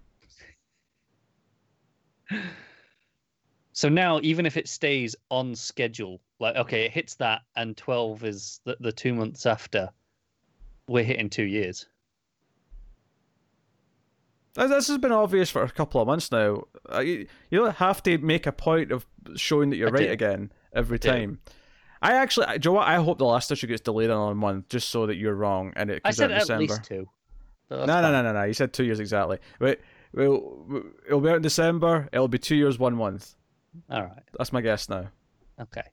So 3.72 3.88
now, 3.88 4.20
even 4.22 4.46
if 4.46 4.56
it 4.56 4.68
stays 4.68 5.16
on 5.30 5.54
schedule, 5.54 6.20
like, 6.38 6.56
okay, 6.56 6.84
it 6.84 6.92
hits 6.92 7.14
that 7.16 7.42
and 7.56 7.76
12 7.76 8.24
is 8.24 8.60
the, 8.64 8.76
the 8.80 8.92
two 8.92 9.14
months 9.14 9.46
after, 9.46 9.88
we're 10.88 11.04
hitting 11.04 11.30
two 11.30 11.44
years. 11.44 11.86
This 14.54 14.88
has 14.88 14.98
been 14.98 15.12
obvious 15.12 15.50
for 15.50 15.62
a 15.62 15.70
couple 15.70 16.00
of 16.00 16.06
months 16.06 16.32
now. 16.32 16.64
Uh, 16.92 17.00
you, 17.00 17.26
you 17.50 17.58
don't 17.58 17.76
have 17.76 18.02
to 18.04 18.18
make 18.18 18.46
a 18.46 18.52
point 18.52 18.90
of 18.90 19.06
showing 19.36 19.70
that 19.70 19.76
you're 19.76 19.88
I 19.88 19.92
right 19.92 20.06
do. 20.06 20.12
again 20.12 20.52
every 20.74 20.98
time. 20.98 21.40
I 22.02 22.14
actually, 22.14 22.46
do 22.46 22.52
you 22.52 22.60
know 22.70 22.72
what? 22.78 22.88
I 22.88 22.96
hope 22.96 23.18
the 23.18 23.26
last 23.26 23.50
issue 23.52 23.66
gets 23.66 23.82
delayed 23.82 24.10
another 24.10 24.34
month 24.34 24.68
just 24.68 24.88
so 24.88 25.06
that 25.06 25.16
you're 25.16 25.34
wrong 25.34 25.72
and 25.76 25.90
it 25.90 26.00
I 26.04 26.08
comes 26.08 26.16
said 26.16 26.24
out 26.24 26.30
in 26.30 26.36
at 26.36 26.40
December. 26.40 26.60
least 26.62 26.84
two. 26.84 27.06
No, 27.70 27.84
no, 27.84 28.00
no, 28.00 28.22
no, 28.22 28.32
no. 28.32 28.42
You 28.44 28.52
said 28.52 28.72
two 28.72 28.84
years 28.84 28.98
exactly. 28.98 29.38
Wait, 29.60 29.80
we'll, 30.12 30.84
it'll 31.06 31.20
be 31.20 31.28
out 31.28 31.36
in 31.36 31.42
December. 31.42 32.08
It'll 32.12 32.26
be 32.26 32.38
two 32.38 32.56
years, 32.56 32.78
one 32.78 32.96
month. 32.96 33.36
All 33.88 34.02
right. 34.02 34.22
That's 34.36 34.52
my 34.52 34.60
guess 34.60 34.88
now. 34.88 35.08
Okay. 35.60 35.84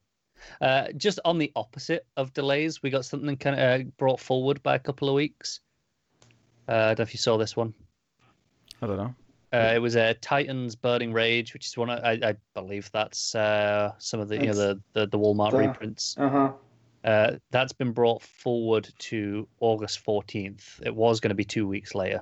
Uh, 0.62 0.88
just 0.96 1.20
on 1.26 1.38
the 1.38 1.52
opposite 1.56 2.08
of 2.16 2.34
delays, 2.34 2.82
we 2.82 2.90
got 2.90 3.06
something 3.06 3.38
kind 3.38 3.60
of 3.60 3.82
uh, 3.82 3.84
brought 3.98 4.20
forward 4.20 4.64
by 4.64 4.76
a 4.76 4.80
couple 4.80 5.10
of 5.10 5.16
weeks. 5.16 5.60
Uh, 6.68 6.72
I 6.72 6.88
don't 6.90 7.00
know 7.00 7.04
if 7.04 7.14
you 7.14 7.20
saw 7.20 7.38
this 7.38 7.56
one. 7.56 7.74
I 8.82 8.88
don't 8.88 8.98
know. 8.98 9.16
Uh, 9.54 9.72
it 9.74 9.80
was 9.80 9.96
a 9.96 10.10
uh, 10.10 10.14
Titans 10.20 10.76
Burning 10.76 11.14
Rage, 11.14 11.54
which 11.54 11.68
is 11.68 11.78
one 11.78 11.90
of, 11.90 12.04
I, 12.04 12.20
I 12.22 12.36
believe 12.54 12.92
that's 12.92 13.34
uh, 13.34 13.94
some 13.98 14.20
of 14.20 14.28
the 14.28 14.36
you 14.36 14.48
know 14.48 14.54
the 14.54 14.82
the, 14.94 15.08
the 15.08 15.18
Walmart 15.18 15.52
the- 15.52 15.60
reprints. 15.60 16.16
Uh 16.18 16.30
huh. 16.30 16.52
Uh, 17.04 17.38
that's 17.52 17.72
been 17.72 17.94
brought 17.94 18.22
forward 18.22 18.90
to 18.98 19.48
August 19.62 20.06
14th. 20.06 20.86
It 20.86 20.94
was 20.94 21.22
going 21.22 21.30
to 21.30 21.36
be 21.36 21.46
two 21.46 21.66
weeks 21.66 21.96
later. 21.96 22.22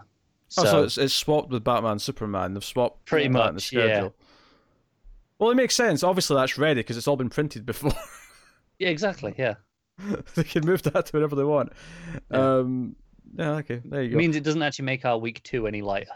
So, 0.49 0.61
oh, 0.61 0.65
so 0.65 0.83
it's, 0.83 0.97
it's 0.99 1.13
swapped 1.13 1.49
with 1.49 1.63
Batman, 1.63 1.97
Superman. 1.97 2.53
They've 2.53 2.63
swapped 2.63 3.05
Pretty 3.05 3.23
that 3.23 3.27
in 3.27 3.33
the 3.33 3.53
much, 3.53 3.73
yeah. 3.73 3.81
schedule. 3.81 4.15
Well, 5.39 5.49
it 5.49 5.55
makes 5.55 5.73
sense. 5.73 6.03
Obviously, 6.03 6.35
that's 6.35 6.59
ready 6.59 6.81
because 6.81 6.97
it's 6.97 7.07
all 7.07 7.17
been 7.17 7.29
printed 7.29 7.65
before. 7.65 7.93
yeah, 8.79 8.89
exactly. 8.89 9.33
Yeah, 9.37 9.55
they 10.35 10.43
can 10.43 10.65
move 10.65 10.83
that 10.83 11.07
to 11.07 11.11
whenever 11.13 11.35
they 11.35 11.43
want. 11.43 11.73
Yeah. 12.31 12.57
Um, 12.57 12.95
yeah, 13.37 13.51
okay, 13.55 13.81
there 13.83 14.03
you 14.03 14.09
go. 14.09 14.11
it 14.11 14.13
go. 14.13 14.17
means 14.17 14.35
it 14.35 14.43
doesn't 14.43 14.61
actually 14.61 14.85
make 14.85 15.03
our 15.03 15.17
week 15.17 15.41
two 15.43 15.65
any 15.67 15.81
lighter. 15.81 16.11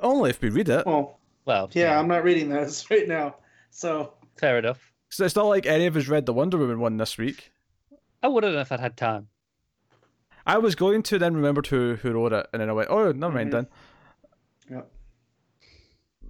Only 0.00 0.30
if 0.30 0.40
we 0.40 0.50
read 0.50 0.68
it. 0.68 0.86
Well, 0.86 1.18
Well, 1.44 1.70
yeah, 1.72 1.98
I'm 1.98 2.08
not 2.08 2.24
reading 2.24 2.48
those 2.48 2.84
right 2.90 3.06
now. 3.08 3.36
So 3.70 4.14
fair 4.36 4.58
enough. 4.58 4.92
So 5.08 5.24
it's 5.24 5.36
not 5.36 5.46
like 5.46 5.66
any 5.66 5.86
of 5.86 5.96
us 5.96 6.08
read 6.08 6.26
the 6.26 6.32
Wonder 6.32 6.58
Woman 6.58 6.80
one 6.80 6.96
this 6.96 7.16
week. 7.18 7.52
I 8.22 8.28
would 8.28 8.42
have 8.44 8.54
if 8.54 8.72
I'd 8.72 8.80
had 8.80 8.96
time. 8.96 9.28
I 10.46 10.58
was 10.58 10.74
going 10.74 11.02
to, 11.04 11.18
then 11.18 11.34
remembered 11.34 11.68
who 11.68 11.96
who 11.96 12.12
wrote 12.12 12.32
it, 12.32 12.46
and 12.52 12.60
then 12.60 12.68
I 12.68 12.72
went, 12.72 12.90
"Oh, 12.90 13.12
never 13.12 13.34
mind." 13.34 13.50
Mhm. 13.50 13.52
Then 13.52 13.66
Yep. 14.70 14.90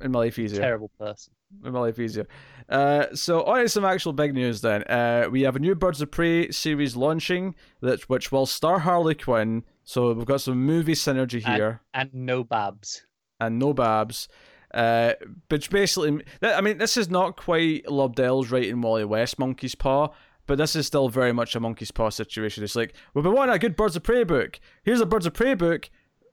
In 0.03 0.11
my 0.12 0.18
life 0.20 0.38
easier. 0.38 0.61
Terrible 0.61 0.90
person. 0.98 1.33
In 1.64 1.72
my 1.72 1.81
life 1.81 1.98
easier. 1.98 2.27
Uh, 2.68 3.07
so 3.14 3.44
on 3.44 3.61
to 3.62 3.68
some 3.68 3.85
actual 3.85 4.12
big 4.12 4.35
news 4.35 4.61
then. 4.61 4.83
Uh, 4.85 5.29
we 5.31 5.42
have 5.42 5.55
a 5.57 5.61
new 5.61 5.74
Birds 5.74 6.00
of 6.03 6.11
Prey 6.11 6.50
series 6.50 6.96
launching, 6.96 7.55
that 7.81 8.03
which 8.09 8.33
will 8.33 8.46
star 8.46 8.81
Harley 8.81 9.14
Quinn. 9.14 9.62
So 9.85 10.12
we've 10.12 10.27
got 10.27 10.40
some 10.40 10.64
movie 10.64 10.94
synergy 10.94 11.42
And- 11.46 11.55
here. 11.55 11.81
And 11.92 12.12
no 12.12 12.42
babs. 12.42 13.07
And 13.40 13.59
no 13.59 13.73
Babs. 13.73 14.29
Uh, 14.73 15.12
which 15.49 15.70
basically, 15.70 16.25
I 16.42 16.61
mean, 16.61 16.79
this 16.79 16.97
is 16.97 17.09
not 17.09 17.37
quite 17.37 17.85
Lobdell's 17.87 18.51
writing 18.51 18.81
Wally 18.81 19.05
West 19.05 19.38
Monkey's 19.38 19.77
Paw, 19.77 20.09
but 20.47 20.59
this 20.59 20.75
is 20.75 20.87
still 20.87 21.09
very 21.09 21.33
much 21.33 21.55
a 21.55 21.61
Monkey's 21.61 21.92
Paw 21.92 22.11
situation. 22.11 22.64
It's 22.64 22.75
like, 22.75 22.92
we've 23.14 23.23
been 23.23 23.35
wanting 23.35 23.55
a 23.55 23.59
good 23.59 23.77
Birds 23.77 23.94
of 23.94 24.03
Prey 24.03 24.25
book. 24.25 24.59
Here's 24.83 25.01
a 25.01 25.07
Birds 25.07 25.27
of 25.27 25.35
Prey 25.35 25.55
book 25.55 25.90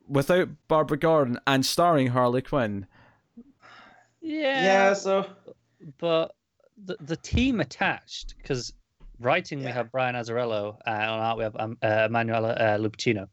without 0.08 0.50
Barbara 0.68 0.98
Gordon 0.98 1.40
and 1.46 1.66
starring 1.66 2.08
Harley 2.08 2.42
Quinn. 2.42 2.88
Yeah. 4.22 4.64
yeah, 4.64 4.94
so 4.94 5.26
but 5.98 6.36
the 6.86 6.96
the 7.02 7.18
team 7.18 7.60
attached 7.60 8.36
because 8.38 8.74
writing 9.20 9.64
we 9.64 9.72
have 9.72 9.92
Brian 9.92 10.16
Azzarello 10.16 10.78
and 10.86 11.10
on 11.10 11.20
art 11.20 11.38
we 11.38 11.44
have 11.44 11.56
um, 11.58 11.78
uh, 11.82 12.08
Emanuela 12.08 12.50
uh, 12.54 12.78
Lupacchino. 12.78 13.28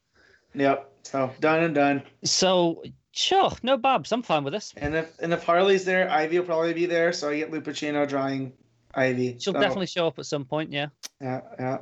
yep. 0.54 0.90
So 1.02 1.30
done 1.40 1.62
and 1.62 1.74
done. 1.74 2.02
So 2.24 2.82
sure, 3.12 3.50
no 3.62 3.76
babs. 3.76 4.12
I'm 4.12 4.22
fine 4.22 4.44
with 4.44 4.52
this. 4.52 4.72
And 4.76 4.94
if 4.94 5.18
and 5.20 5.32
if 5.32 5.42
Harley's 5.44 5.84
there, 5.84 6.10
Ivy 6.10 6.38
will 6.38 6.46
probably 6.46 6.74
be 6.74 6.86
there. 6.86 7.12
So 7.12 7.30
I 7.30 7.36
get 7.38 7.50
Lupacchino 7.50 8.08
drawing 8.08 8.52
Ivy. 8.94 9.36
She'll 9.38 9.52
So, 9.54 9.60
definitely 9.60 9.86
show 9.86 10.06
up 10.06 10.18
at 10.18 10.26
some 10.26 10.44
point. 10.44 10.72
Yeah. 10.72 10.86
Yeah, 11.20 11.40
yeah. 11.58 11.78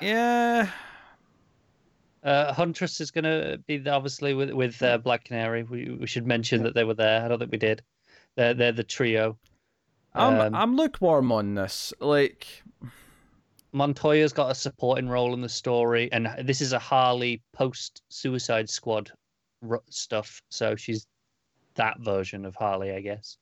Yeah. 0.00 0.70
Uh, 2.24 2.52
Huntress 2.52 3.00
is 3.00 3.10
going 3.10 3.24
to 3.24 3.58
be 3.66 3.78
there, 3.78 3.94
obviously 3.94 4.32
with 4.34 4.50
with 4.52 4.80
uh, 4.82 4.98
Black 4.98 5.24
Canary. 5.24 5.64
We 5.64 5.90
we 6.00 6.06
should 6.06 6.26
mention 6.26 6.60
Yeah. 6.60 6.64
that 6.64 6.74
they 6.74 6.84
were 6.84 6.94
there. 6.94 7.24
I 7.24 7.28
don't 7.28 7.38
think 7.38 7.50
we 7.52 7.58
did. 7.58 7.82
They're 8.36 8.54
they're 8.54 8.72
the 8.72 8.84
trio. 8.84 9.38
I'm, 10.14 10.40
Um, 10.40 10.54
I'm 10.54 10.76
lukewarm 10.76 11.32
on 11.32 11.54
this. 11.54 11.92
Like, 11.98 12.46
Montoya's 13.72 14.32
got 14.34 14.50
a 14.50 14.54
supporting 14.54 15.08
role 15.08 15.32
in 15.32 15.40
the 15.40 15.48
story, 15.48 16.12
and 16.12 16.28
this 16.44 16.60
is 16.60 16.72
a 16.74 16.78
Harley 16.78 17.40
post 17.54 18.02
Suicide 18.10 18.68
Squad 18.68 19.10
ru- 19.10 19.16
stuff. 19.90 20.42
So 20.50 20.74
she's 20.76 21.06
that 21.74 21.98
version 22.00 22.44
of 22.44 22.54
Harley, 22.54 22.92
I 22.92 23.00
guess. 23.00 23.38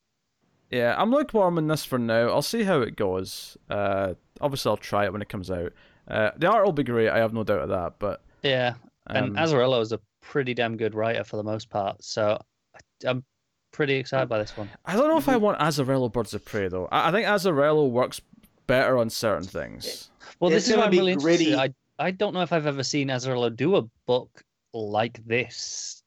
yeah, 0.70 0.94
I'm 0.96 1.10
lukewarm 1.10 1.58
on 1.58 1.66
this 1.66 1.84
for 1.84 1.98
now. 1.98 2.28
I'll 2.28 2.42
see 2.42 2.62
how 2.62 2.80
it 2.80 2.94
goes. 2.96 3.56
Uh, 3.68 4.14
obviously, 4.40 4.70
I'll 4.70 4.76
try 4.76 5.04
it 5.04 5.12
when 5.12 5.22
it 5.22 5.28
comes 5.28 5.50
out. 5.50 5.72
Uh, 6.08 6.30
the 6.36 6.48
art 6.50 6.64
will 6.64 6.72
be 6.72 6.84
great. 6.84 7.08
I 7.08 7.18
have 7.18 7.32
no 7.32 7.44
doubt 7.44 7.62
of 7.62 7.68
that. 7.70 7.94
But 7.98 8.22
Yeah, 8.42 8.74
um, 9.08 9.16
and 9.16 9.36
Azzarello 9.36 9.80
is 9.80 9.92
a 9.92 10.00
pretty 10.22 10.54
damn 10.54 10.76
good 10.76 10.94
writer 10.94 11.24
for 11.24 11.36
the 11.36 11.42
most 11.42 11.70
part. 11.70 12.02
So 12.04 12.38
I- 12.74 13.08
I'm 13.08 13.24
pretty 13.72 13.94
excited 13.94 14.28
by 14.28 14.38
this 14.38 14.56
one. 14.56 14.68
I 14.84 14.94
don't 14.96 15.08
know 15.08 15.18
if 15.18 15.28
I 15.28 15.36
want 15.36 15.58
Azzarello 15.60 16.12
Birds 16.12 16.34
of 16.34 16.44
Prey 16.44 16.68
though. 16.68 16.86
I, 16.92 17.08
I 17.08 17.12
think 17.12 17.26
Azzarello 17.26 17.88
works 17.90 18.20
better 18.66 18.96
on 18.98 19.10
certain 19.10 19.46
things. 19.46 20.10
Well, 20.38 20.50
It's 20.52 20.66
this 20.66 20.68
is 20.68 20.74
gonna 20.74 20.86
I'm 20.86 20.90
be 20.92 20.98
really 20.98 21.16
gritty. 21.16 21.52
interested. 21.52 21.74
I 21.98 22.06
I 22.06 22.10
don't 22.12 22.32
know 22.34 22.42
if 22.42 22.52
I've 22.52 22.66
ever 22.66 22.82
seen 22.82 23.08
Azzarello 23.08 23.54
do 23.54 23.76
a 23.76 23.82
book 24.06 24.42
like 24.72 25.24
this. 25.26 26.02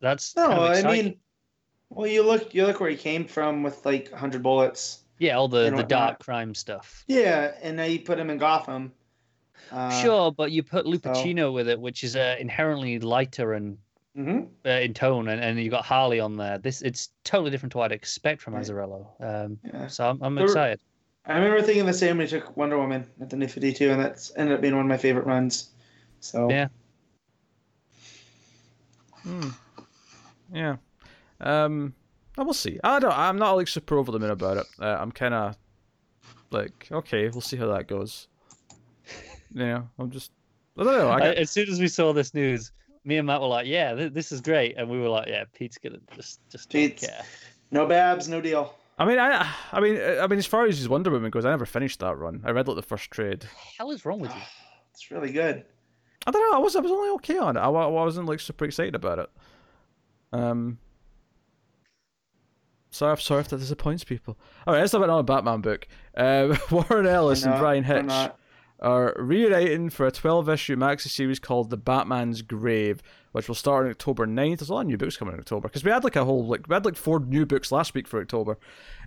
That's 0.00 0.34
No, 0.36 0.48
kind 0.48 0.78
of 0.78 0.86
I 0.86 0.90
mean, 1.02 1.16
well, 1.90 2.06
you 2.06 2.22
look 2.22 2.54
you 2.54 2.66
look 2.66 2.80
where 2.80 2.90
he 2.90 2.96
came 2.96 3.24
from 3.24 3.62
with 3.62 3.84
like 3.84 4.12
hundred 4.12 4.42
bullets. 4.42 5.00
yeah, 5.18 5.36
all 5.36 5.48
the 5.48 5.70
the 5.70 5.82
dark 5.82 6.20
crime 6.20 6.54
stuff. 6.54 7.04
Yeah, 7.08 7.52
and 7.62 7.76
now 7.76 7.84
you 7.84 8.00
put 8.00 8.18
him 8.18 8.30
in 8.30 8.38
Gotham. 8.38 8.92
Uh, 9.72 10.02
sure, 10.02 10.32
but 10.32 10.52
you 10.52 10.62
put 10.62 10.86
Lupacchino 10.86 11.52
with 11.52 11.68
it, 11.68 11.78
which 11.80 12.04
is 12.04 12.14
uh, 12.16 12.36
inherently 12.38 12.98
lighter 13.00 13.54
and 13.54 13.78
hmm 14.14 14.40
uh, 14.64 14.70
in 14.70 14.94
tone, 14.94 15.28
and, 15.28 15.40
and 15.42 15.58
you 15.60 15.70
got 15.70 15.84
Harley 15.84 16.20
on 16.20 16.36
there. 16.36 16.58
This 16.58 16.82
it's 16.82 17.10
totally 17.24 17.50
different 17.50 17.72
to 17.72 17.78
what 17.78 17.90
I'd 17.92 17.96
expect 17.96 18.40
from 18.40 18.54
Right. 18.54 18.64
Azzarello. 18.64 19.06
Um, 19.20 19.58
Yeah. 19.64 19.86
so 19.88 20.08
I'm, 20.08 20.22
I'm 20.22 20.34
There- 20.34 20.44
excited. 20.46 20.80
I 21.26 21.34
remember 21.36 21.60
thinking 21.60 21.84
the 21.84 21.92
same 21.92 22.16
when 22.16 22.26
he 22.26 22.30
took 22.30 22.56
Wonder 22.56 22.78
Woman 22.78 23.06
at 23.20 23.28
the 23.28 23.36
New 23.36 23.48
Fifty 23.48 23.72
Two, 23.72 23.90
and 23.90 24.00
that's 24.00 24.32
ended 24.36 24.54
up 24.54 24.62
being 24.62 24.74
one 24.74 24.86
of 24.86 24.88
my 24.88 24.96
favorite 24.96 25.26
runs. 25.26 25.70
So 26.20 26.48
Yeah. 26.48 26.68
Hmm. 29.22 29.48
Yeah. 30.52 30.76
Um. 31.40 31.94
I 32.36 32.42
will 32.42 32.54
see. 32.54 32.78
I 32.84 32.98
don't. 33.00 33.12
I'm 33.16 33.36
not 33.38 33.52
like 33.52 33.68
super 33.68 33.98
over 33.98 34.12
the 34.12 34.18
moon 34.20 34.30
about 34.30 34.58
it. 34.58 34.66
Uh, 34.80 34.96
I'm 35.00 35.10
kind 35.12 35.34
of 35.34 35.56
like, 36.50 36.88
okay, 36.92 37.28
we'll 37.28 37.40
see 37.40 37.56
how 37.56 37.66
that 37.68 37.88
goes. 37.88 38.28
Yeah, 39.52 39.82
I'm 39.98 40.10
just. 40.10 40.30
I 40.78 40.84
don't 40.84 40.92
know. 40.98 41.08
I 41.08 41.14
I- 41.16 41.18
got, 41.20 41.34
as 41.36 41.50
soon 41.50 41.68
as 41.68 41.80
we 41.80 41.88
saw 41.88 42.12
this 42.12 42.34
news, 42.34 42.70
me 43.04 43.16
and 43.16 43.26
Matt 43.26 43.40
were 43.40 43.46
like, 43.48 43.66
"Yeah, 43.66 43.94
th- 43.94 44.12
this 44.12 44.30
is 44.32 44.40
great," 44.40 44.76
and 44.76 44.88
we 44.88 44.98
were 45.00 45.08
like, 45.08 45.26
"Yeah, 45.28 45.44
Pete's 45.54 45.78
gonna 45.78 45.98
just 46.14 46.40
just 46.50 46.70
don't 46.70 46.80
Pete's- 46.80 47.06
care." 47.06 47.22
no 47.70 47.86
Babs, 47.86 48.28
no 48.28 48.40
deal. 48.40 48.74
I 48.98 49.04
mean, 49.04 49.18
I. 49.18 49.48
I 49.72 49.80
mean, 49.80 49.96
I 50.00 50.26
mean, 50.26 50.38
as 50.38 50.46
far 50.46 50.66
as 50.66 50.78
his 50.78 50.88
Wonder 50.88 51.10
Woman 51.10 51.30
goes, 51.30 51.44
I 51.44 51.50
never 51.50 51.66
finished 51.66 52.00
that 52.00 52.16
run. 52.16 52.42
I 52.44 52.50
read 52.50 52.68
like 52.68 52.76
the 52.76 52.82
first 52.82 53.10
trade. 53.10 53.40
The 53.40 53.46
hell 53.78 53.90
is 53.90 54.04
wrong 54.04 54.20
with 54.20 54.34
you? 54.34 54.40
It's 54.92 55.12
really 55.12 55.30
good. 55.30 55.64
I 56.26 56.32
don't 56.32 56.50
know. 56.50 56.58
I 56.58 56.60
was. 56.60 56.74
I 56.76 56.80
was 56.80 56.90
only 56.90 57.10
okay 57.16 57.38
on 57.38 57.56
it. 57.56 57.60
I, 57.60 57.66
I 57.68 57.86
wasn't 57.86 58.26
like 58.26 58.40
super 58.40 58.64
excited 58.64 58.96
about 58.96 59.20
it. 59.20 59.30
Um. 60.32 60.78
Sorry, 62.90 63.12
I'm 63.12 63.18
sorry 63.18 63.40
if 63.42 63.48
that 63.48 63.58
disappoints 63.58 64.02
people. 64.02 64.38
All 64.66 64.72
right, 64.74 64.80
let's 64.80 64.92
talk 64.92 64.98
about 64.98 65.10
another 65.10 65.22
Batman 65.22 65.60
book. 65.60 65.86
Uh, 66.16 66.56
Warren 66.70 67.06
Ellis 67.06 67.44
Why 67.44 67.50
and? 67.52 67.60
Bryan 67.60 67.84
Why 68.08 68.22
Hitch 68.22 68.32
are 68.80 69.14
rewriting 69.18 69.90
for 69.90 70.06
a 70.06 70.10
12 70.10 70.48
issue 70.48 70.76
maxi 70.76 71.08
series 71.08 71.38
called 71.38 71.68
The 71.68 71.76
Batman's 71.76 72.42
Grave, 72.42 73.02
which 73.32 73.46
will 73.48 73.54
start 73.56 73.84
on 73.84 73.90
October 73.90 74.26
9th. 74.26 74.58
There's 74.58 74.70
a 74.70 74.74
lot 74.74 74.82
of 74.82 74.86
new 74.86 74.96
books 74.96 75.16
coming 75.16 75.34
in 75.34 75.40
October 75.40 75.68
because 75.68 75.84
we 75.84 75.90
had 75.90 76.04
like 76.04 76.16
a 76.16 76.24
whole 76.24 76.46
like 76.46 76.66
we 76.68 76.74
had 76.74 76.84
like 76.84 76.96
four 76.96 77.20
new 77.20 77.44
books 77.44 77.70
last 77.70 77.92
week 77.94 78.08
for 78.08 78.20
October. 78.20 78.52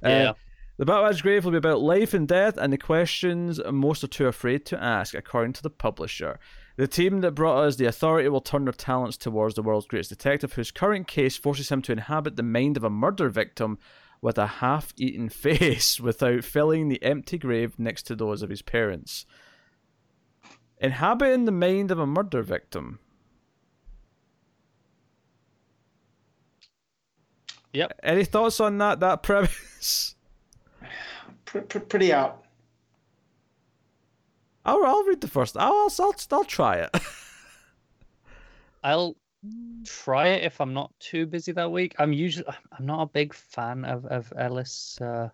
Uh, 0.05 0.09
Yeah. 0.09 0.33
the 0.77 0.85
Batman's 0.85 1.21
Grave 1.21 1.43
will 1.45 1.51
be 1.51 1.57
about 1.57 1.81
life 1.81 2.13
and 2.13 2.27
death 2.27 2.57
and 2.57 2.71
the 2.71 2.77
questions 2.77 3.59
most 3.71 4.03
are 4.03 4.07
too 4.07 4.27
afraid 4.27 4.65
to 4.67 4.81
ask, 4.83 5.15
according 5.15 5.53
to 5.53 5.63
the 5.63 5.69
publisher. 5.69 6.37
The 6.77 6.87
team 6.87 7.21
that 7.21 7.31
brought 7.31 7.63
us 7.63 7.75
the 7.75 7.85
authority 7.85 8.29
will 8.29 8.41
turn 8.41 8.65
their 8.65 8.73
talents 8.73 9.17
towards 9.17 9.55
the 9.55 9.61
world's 9.61 9.87
greatest 9.87 10.09
detective, 10.09 10.53
whose 10.53 10.71
current 10.71 11.07
case 11.07 11.37
forces 11.37 11.69
him 11.69 11.81
to 11.83 11.91
inhabit 11.91 12.35
the 12.35 12.43
mind 12.43 12.77
of 12.77 12.83
a 12.83 12.89
murder 12.89 13.29
victim 13.29 13.77
with 14.21 14.37
a 14.37 14.47
half 14.47 14.93
eaten 14.97 15.29
face 15.29 15.99
without 15.99 16.43
filling 16.43 16.87
the 16.87 17.01
empty 17.03 17.37
grave 17.37 17.77
next 17.77 18.03
to 18.03 18.15
those 18.15 18.41
of 18.41 18.49
his 18.49 18.61
parents. 18.61 19.25
Inhabiting 20.77 21.45
the 21.45 21.51
mind 21.51 21.91
of 21.91 21.99
a 21.99 22.07
murder 22.07 22.41
victim. 22.41 22.99
Yep. 27.73 27.99
Any 28.03 28.25
thoughts 28.25 28.59
on 28.59 28.77
that 28.79 28.99
that 28.99 29.23
premise? 29.23 30.15
Pr- 31.45 31.59
pr- 31.59 31.79
pretty 31.79 32.11
out. 32.13 32.43
I'll, 34.65 34.83
I'll 34.85 35.03
read 35.03 35.21
the 35.21 35.27
first. 35.27 35.57
I'll, 35.57 35.73
I'll, 35.73 35.93
I'll, 35.99 36.15
I'll 36.31 36.43
try 36.43 36.77
it. 36.77 36.89
I'll 38.83 39.15
try 39.85 40.27
it 40.29 40.43
if 40.43 40.59
I'm 40.61 40.73
not 40.73 40.91
too 40.99 41.25
busy 41.25 41.51
that 41.53 41.71
week. 41.71 41.95
I'm 41.99 42.13
usually 42.13 42.45
I'm 42.77 42.85
not 42.85 43.01
a 43.03 43.05
big 43.07 43.33
fan 43.33 43.85
of 43.85 44.05
of 44.05 44.31
Ellis. 44.37 44.99
Uh, 45.01 45.29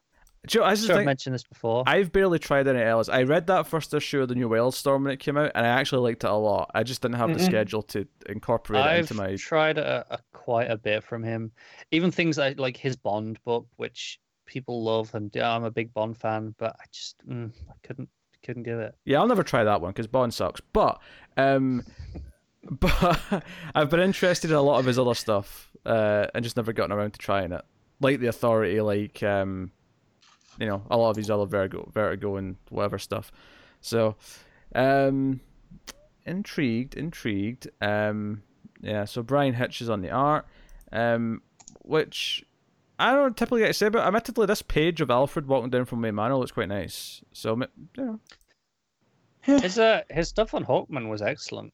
you 0.52 0.60
know, 0.60 0.66
I 0.66 0.76
just 0.76 0.88
sure, 0.88 0.96
think 0.96 1.06
mentioned 1.06 1.34
this 1.34 1.44
before. 1.44 1.84
I've 1.86 2.12
barely 2.12 2.40
tried 2.40 2.68
any 2.68 2.82
Ellis. 2.82 3.10
I 3.10 3.24
read 3.24 3.48
that 3.48 3.68
first 3.68 3.94
issue 3.94 4.22
of 4.22 4.30
the 4.30 4.36
New 4.36 4.50
Wildstorm 4.50 5.04
when 5.04 5.12
it 5.14 5.20
came 5.20 5.38
out, 5.38 5.52
and 5.56 5.66
I 5.66 5.70
actually 5.70 6.10
liked 6.10 6.24
it 6.24 6.30
a 6.30 6.34
lot. 6.36 6.72
I 6.74 6.84
just 6.84 7.02
didn't 7.02 7.16
have 7.18 7.34
the 7.34 7.40
Mhm. 7.40 7.46
schedule 7.46 7.82
to 7.84 8.08
incorporate 8.28 8.86
it 8.86 8.90
I've 8.90 9.00
into 9.02 9.14
my. 9.14 9.36
tried 9.36 9.78
a, 9.78 10.06
a 10.10 10.20
quite 10.34 10.70
a 10.72 10.78
bit 10.78 11.04
from 11.04 11.24
him. 11.24 11.52
Even 11.92 12.12
things 12.12 12.38
like 12.38 12.60
like 12.60 12.78
his 12.78 12.96
Bond 12.96 13.44
book, 13.44 13.68
which 13.78 14.20
people 14.46 14.84
love, 14.84 15.14
and 15.16 15.34
yeah, 15.36 15.54
I'm 15.54 15.64
a 15.66 15.72
big 15.72 15.94
Bond 15.94 16.18
fan, 16.18 16.56
but 16.58 16.76
I 16.80 16.86
just 16.92 17.18
mm, 17.28 17.52
I 17.70 17.74
couldn't 17.84 18.10
couldn't 18.48 18.64
do 18.64 18.80
it. 18.80 18.96
Yeah, 19.06 19.20
I'll 19.20 19.28
never 19.28 19.44
try 19.44 19.66
that 19.66 19.82
one 19.82 19.92
because 19.92 20.08
Bond 20.08 20.34
sucks. 20.34 20.62
But, 20.62 21.00
um, 21.36 21.84
but 22.70 23.44
I've 23.76 23.90
been 23.90 24.00
interested 24.00 24.50
in 24.50 24.56
a 24.56 24.62
lot 24.62 24.80
of 24.80 24.86
his 24.86 24.98
other 24.98 25.14
stuff, 25.14 25.70
uh, 25.86 26.28
and 26.34 26.44
just 26.44 26.56
never 26.56 26.74
gotten 26.74 26.94
around 26.94 27.12
to 27.12 27.20
trying 27.20 27.52
it. 27.52 27.62
Like 28.00 28.20
the 28.20 28.28
Authority, 28.28 28.80
like 28.80 29.22
um, 29.22 29.72
you 30.60 30.66
know, 30.66 30.82
a 30.90 30.98
lot 30.98 31.10
of 31.10 31.18
his 31.18 31.30
other 31.30 31.46
Vertigo, 31.46 31.90
Vertigo, 31.94 32.38
and 32.38 32.56
whatever 32.70 32.98
stuff. 32.98 33.32
So, 33.82 34.16
um, 34.74 35.42
intrigued, 36.26 36.96
intrigued. 36.96 37.68
Um, 37.82 38.44
yeah. 38.82 39.06
So 39.06 39.24
Bryan 39.24 39.56
Hitch 39.56 39.82
is 39.82 39.90
on 39.90 40.02
the 40.02 40.12
art, 40.12 40.46
um, 40.92 41.42
which 41.82 42.46
I 43.00 43.14
don't 43.14 43.38
typically 43.38 43.62
get 43.62 43.68
to 43.68 43.74
say, 43.74 43.90
but 43.90 44.06
admittedly, 44.06 44.48
this 44.48 44.62
page 44.62 45.02
of 45.02 45.12
Alfred 45.12 45.48
walking 45.48 45.70
down 45.70 45.86
from 45.86 46.02
May 46.02 46.12
Manor 46.12 46.36
looks 46.38 46.52
quite 46.52 46.70
nice. 46.70 47.22
So, 47.32 47.56
you 47.56 47.68
know. 47.98 48.20
His 49.42 49.80
uh 49.80 50.02
his 50.10 50.28
stuff 50.28 50.54
on 50.54 50.66
Hawkman 50.66 51.10
was 51.10 51.22
excellent. 51.22 51.74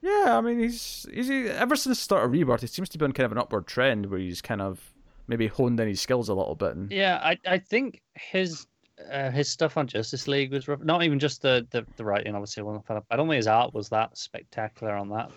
Yeah, 0.00 0.38
I 0.38 0.40
mean, 0.40 0.58
he's 0.58 1.06
he's 1.12 1.28
he, 1.28 1.48
ever 1.48 1.76
since 1.76 1.98
the 1.98 2.02
start 2.02 2.24
of 2.24 2.32
Rebirth, 2.32 2.62
he 2.62 2.66
seems 2.66 2.88
to 2.90 2.98
be 2.98 3.04
on 3.04 3.12
kind 3.12 3.26
of 3.26 3.32
an 3.32 3.38
upward 3.38 3.66
trend 3.66 4.06
where 4.06 4.18
he's 4.18 4.40
kind 4.40 4.62
of 4.62 4.92
maybe 5.26 5.46
honed 5.46 5.78
in 5.78 5.88
his 5.88 6.00
skills 6.00 6.28
a 6.28 6.34
little 6.34 6.54
bit. 6.54 6.74
And, 6.74 6.90
Yeah, 6.90 7.20
I 7.22 7.38
I 7.46 7.58
think 7.58 8.00
his 8.14 8.66
uh, 9.10 9.30
his 9.30 9.48
stuff 9.50 9.76
on 9.76 9.86
Justice 9.86 10.26
League 10.26 10.52
was 10.52 10.68
rough. 10.68 10.80
Not 10.80 11.02
even 11.02 11.18
just 11.18 11.42
the 11.42 11.66
the, 11.70 11.86
the 11.96 12.04
writing, 12.04 12.34
obviously. 12.34 12.62
I 12.62 12.64
wasn't 12.64 12.84
a 12.88 13.02
I 13.10 13.16
don't 13.16 13.28
think 13.28 13.36
his 13.36 13.46
art 13.46 13.74
was 13.74 13.88
that 13.90 14.16
spectacular 14.16 14.94
on 14.94 15.08
that. 15.10 15.30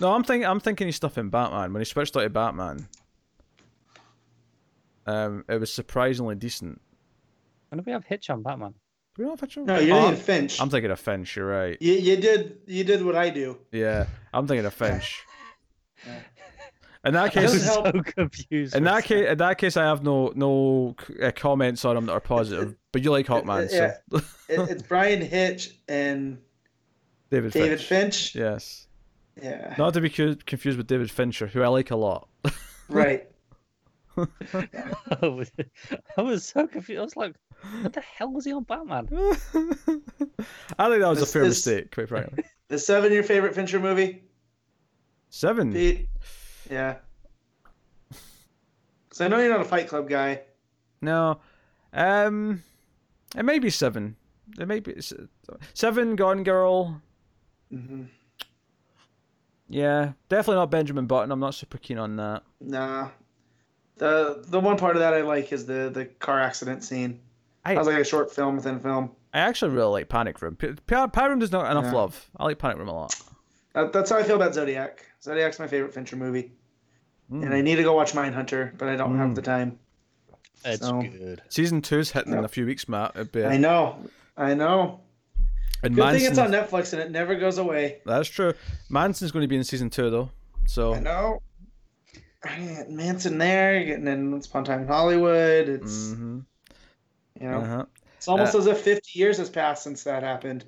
No, 0.00 0.12
I'm 0.12 0.24
thinking 0.24 0.46
I'm 0.46 0.60
thinking 0.60 0.86
his 0.86 0.96
stuff 0.96 1.18
in 1.18 1.28
Batman 1.28 1.72
when 1.72 1.80
he 1.80 1.84
switched 1.84 2.16
out 2.16 2.22
to 2.22 2.30
Batman. 2.30 2.88
Um, 5.10 5.44
it 5.48 5.58
was 5.60 5.72
surprisingly 5.72 6.34
decent. 6.34 6.80
When 7.68 7.78
did 7.78 7.86
we 7.86 7.92
have 7.92 8.04
Hitch 8.04 8.30
on 8.30 8.42
Batman? 8.42 8.74
Do 9.16 9.22
we 9.22 9.24
not 9.24 9.32
have 9.32 9.38
a 9.38 9.42
picture? 9.46 9.60
No, 9.62 9.78
you're 9.78 9.96
Oh, 9.96 10.02
thinking 10.08 10.22
Finch. 10.22 10.60
I'm 10.60 10.70
thinking 10.70 10.90
of 10.90 11.00
Finch. 11.00 11.36
You're 11.36 11.46
right. 11.46 11.76
You, 11.80 11.94
you 11.94 12.16
did 12.16 12.58
you 12.66 12.84
did 12.84 13.04
what 13.04 13.16
I 13.16 13.30
do. 13.30 13.58
Yeah, 13.72 14.06
I'm 14.32 14.46
thinking 14.46 14.66
of 14.66 14.74
Finch. 14.74 15.24
Yeah. 16.06 16.18
In 17.04 17.14
that 17.14 17.32
case, 17.32 17.52
was 17.52 17.64
Doesn't 17.66 17.92
so 17.94 18.02
confused. 18.12 18.74
in 18.74 18.84
that 18.84 19.04
case, 19.04 19.26
in 19.30 19.38
that 19.38 19.56
case, 19.58 19.76
I 19.76 19.84
have 19.84 20.02
no 20.02 20.32
no 20.34 20.94
uh, 21.22 21.30
comments 21.34 21.84
on 21.84 21.96
him 21.96 22.06
that 22.06 22.12
are 22.12 22.20
positive. 22.20 22.74
But 22.92 23.02
you 23.04 23.10
like 23.10 23.26
Hawkman, 23.32 23.68
so 23.70 23.92
It, 24.48 24.70
it's 24.70 24.82
Bryan 24.82 25.20
Hitch 25.22 25.76
and 25.88 26.38
David, 27.30 27.52
David 27.52 27.80
Finch. 27.80 28.32
Finch. 28.32 28.34
Yes, 28.34 28.86
Yeah. 29.42 29.74
not 29.78 29.94
to 29.94 30.00
be 30.00 30.08
confused 30.10 30.76
with 30.78 30.86
David 30.86 31.10
Fincher, 31.10 31.46
who 31.46 31.62
I 31.62 31.68
like 31.68 31.90
a 31.90 31.96
lot. 31.96 32.28
Right. 32.88 33.29
I 35.22 35.26
was, 35.26 35.50
I 36.16 36.22
was 36.22 36.44
so 36.44 36.66
confused. 36.66 36.98
I 36.98 37.02
was 37.02 37.16
like, 37.16 37.34
what 37.82 37.92
the 37.92 38.00
hell 38.00 38.30
was 38.32 38.44
he 38.44 38.52
on 38.52 38.64
Batman? 38.64 39.08
I 39.12 40.88
think 40.88 41.00
that 41.02 41.08
was 41.08 41.20
This- 41.20 41.28
a 41.30 41.32
fair 41.32 41.42
this- 41.44 41.66
mistake, 41.66 41.90
quite 41.94 42.08
frankly. 42.08 42.44
Is 42.68 42.84
Seven 42.86 43.12
your 43.12 43.22
favorite 43.24 43.54
Fincher 43.54 43.80
movie? 43.80 44.22
Seven. 45.30 45.72
Pete? 45.72 46.08
Yeah. 46.70 46.96
So 49.12 49.24
I 49.24 49.28
know 49.28 49.38
you're 49.38 49.50
not 49.50 49.60
a 49.60 49.64
Fight 49.64 49.88
Club 49.88 50.08
guy. 50.08 50.42
No, 51.02 51.40
um, 51.92 52.62
it 53.36 53.42
may 53.44 53.58
be 53.58 53.68
seven. 53.68 54.16
It 54.58 54.68
may 54.68 54.78
be 54.80 54.96
s- 54.96 55.12
seven. 55.74 56.14
Gone 56.16 56.44
Girl. 56.44 57.02
hmm 57.70 58.04
Yeah, 59.68 60.12
definitely 60.28 60.56
not 60.60 60.70
Benjamin 60.70 61.06
Button. 61.06 61.32
I'm 61.32 61.40
not 61.40 61.54
super 61.54 61.76
keen 61.78 61.98
on 61.98 62.16
that. 62.16 62.44
Nah. 62.60 63.08
The 64.00 64.42
the 64.48 64.58
one 64.58 64.78
part 64.78 64.96
of 64.96 65.00
that 65.00 65.12
I 65.12 65.20
like 65.20 65.52
is 65.52 65.66
the 65.66 65.90
the 65.92 66.06
car 66.06 66.40
accident 66.40 66.82
scene. 66.82 67.20
I- 67.66 67.74
That 67.74 67.80
was 67.80 67.86
like 67.86 67.98
a 67.98 68.04
short 68.04 68.34
film 68.34 68.56
within 68.56 68.76
a 68.76 68.80
film. 68.80 69.10
I 69.34 69.40
actually 69.40 69.72
really 69.74 69.90
like 69.90 70.08
Panic 70.08 70.40
Room. 70.40 70.56
P- 70.56 70.68
P- 70.68 70.76
Panic 70.86 71.14
Room 71.16 71.38
does 71.38 71.52
not 71.52 71.70
enough 71.70 71.84
Yeah. 71.84 71.92
love. 71.92 72.30
I 72.38 72.44
like 72.44 72.58
Panic 72.58 72.78
Room 72.78 72.88
a 72.88 72.94
lot. 72.94 73.14
That, 73.74 73.92
that's 73.92 74.08
how 74.10 74.16
I 74.16 74.22
feel 74.22 74.36
about 74.36 74.54
Zodiac. 74.54 75.04
Zodiac's 75.22 75.58
my 75.58 75.66
favorite 75.66 75.92
Fincher 75.92 76.16
movie, 76.16 76.50
Mm. 77.30 77.44
and 77.44 77.54
I 77.54 77.60
need 77.60 77.76
to 77.76 77.82
go 77.82 77.92
watch 77.92 78.12
Mindhunter, 78.12 78.76
but 78.78 78.88
I 78.88 78.96
don't 78.96 79.12
Mm. 79.14 79.18
have 79.18 79.34
the 79.34 79.42
time. 79.42 79.78
It's 80.64 80.84
So- 80.84 81.02
good. 81.02 81.42
Season 81.50 81.82
two's 81.82 82.10
hitting 82.10 82.32
in 82.32 82.42
a 82.42 82.48
few 82.48 82.64
weeks, 82.66 82.88
Matt. 82.88 83.12
It'd 83.14 83.36
I 83.44 83.58
know. 83.58 83.98
I 84.36 84.54
know. 84.54 85.00
and 85.82 85.94
Good 85.94 86.12
thing 86.18 86.24
it's 86.26 86.38
on 86.38 86.50
Netflix 86.50 86.92
and 86.94 87.00
it 87.02 87.10
never 87.10 87.34
goes 87.34 87.58
away. 87.58 88.00
That's 88.06 88.28
true. 88.28 88.52
Manson's 88.90 89.30
going 89.30 89.42
to 89.42 89.48
be 89.48 89.56
in 89.56 89.64
season 89.64 89.88
two 89.90 90.08
though, 90.10 90.30
so 90.66 90.94
I 90.94 91.00
know. 91.00 91.42
Manson 92.88 93.38
there, 93.38 93.84
getting 93.84 94.06
in 94.06 94.32
Once 94.32 94.46
Upon 94.46 94.62
a 94.62 94.66
Time 94.66 94.82
in 94.82 94.88
Hollywood. 94.88 95.68
It's 95.68 96.08
mhm. 96.08 96.44
you 97.40 97.48
know 97.48 97.60
uh-huh. 97.60 97.84
It's 98.16 98.28
almost 98.28 98.54
as 98.54 98.66
if 98.66 98.82
50 98.82 99.18
years 99.18 99.38
has 99.38 99.48
passed 99.48 99.82
since 99.82 100.04
that 100.04 100.22
happened. 100.22 100.66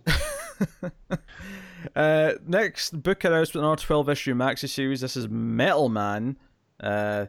uh, 1.97 2.33
next 2.47 3.03
book 3.03 3.25
announcement 3.25 3.63
in 3.63 3.69
our 3.69 3.77
12 3.77 4.09
issue 4.09 4.35
maxi 4.35 4.69
series. 4.71 5.03
This 5.03 5.19
is 5.19 5.29
Metal 5.29 5.91
Man. 5.91 6.39
Uh, 6.81 7.27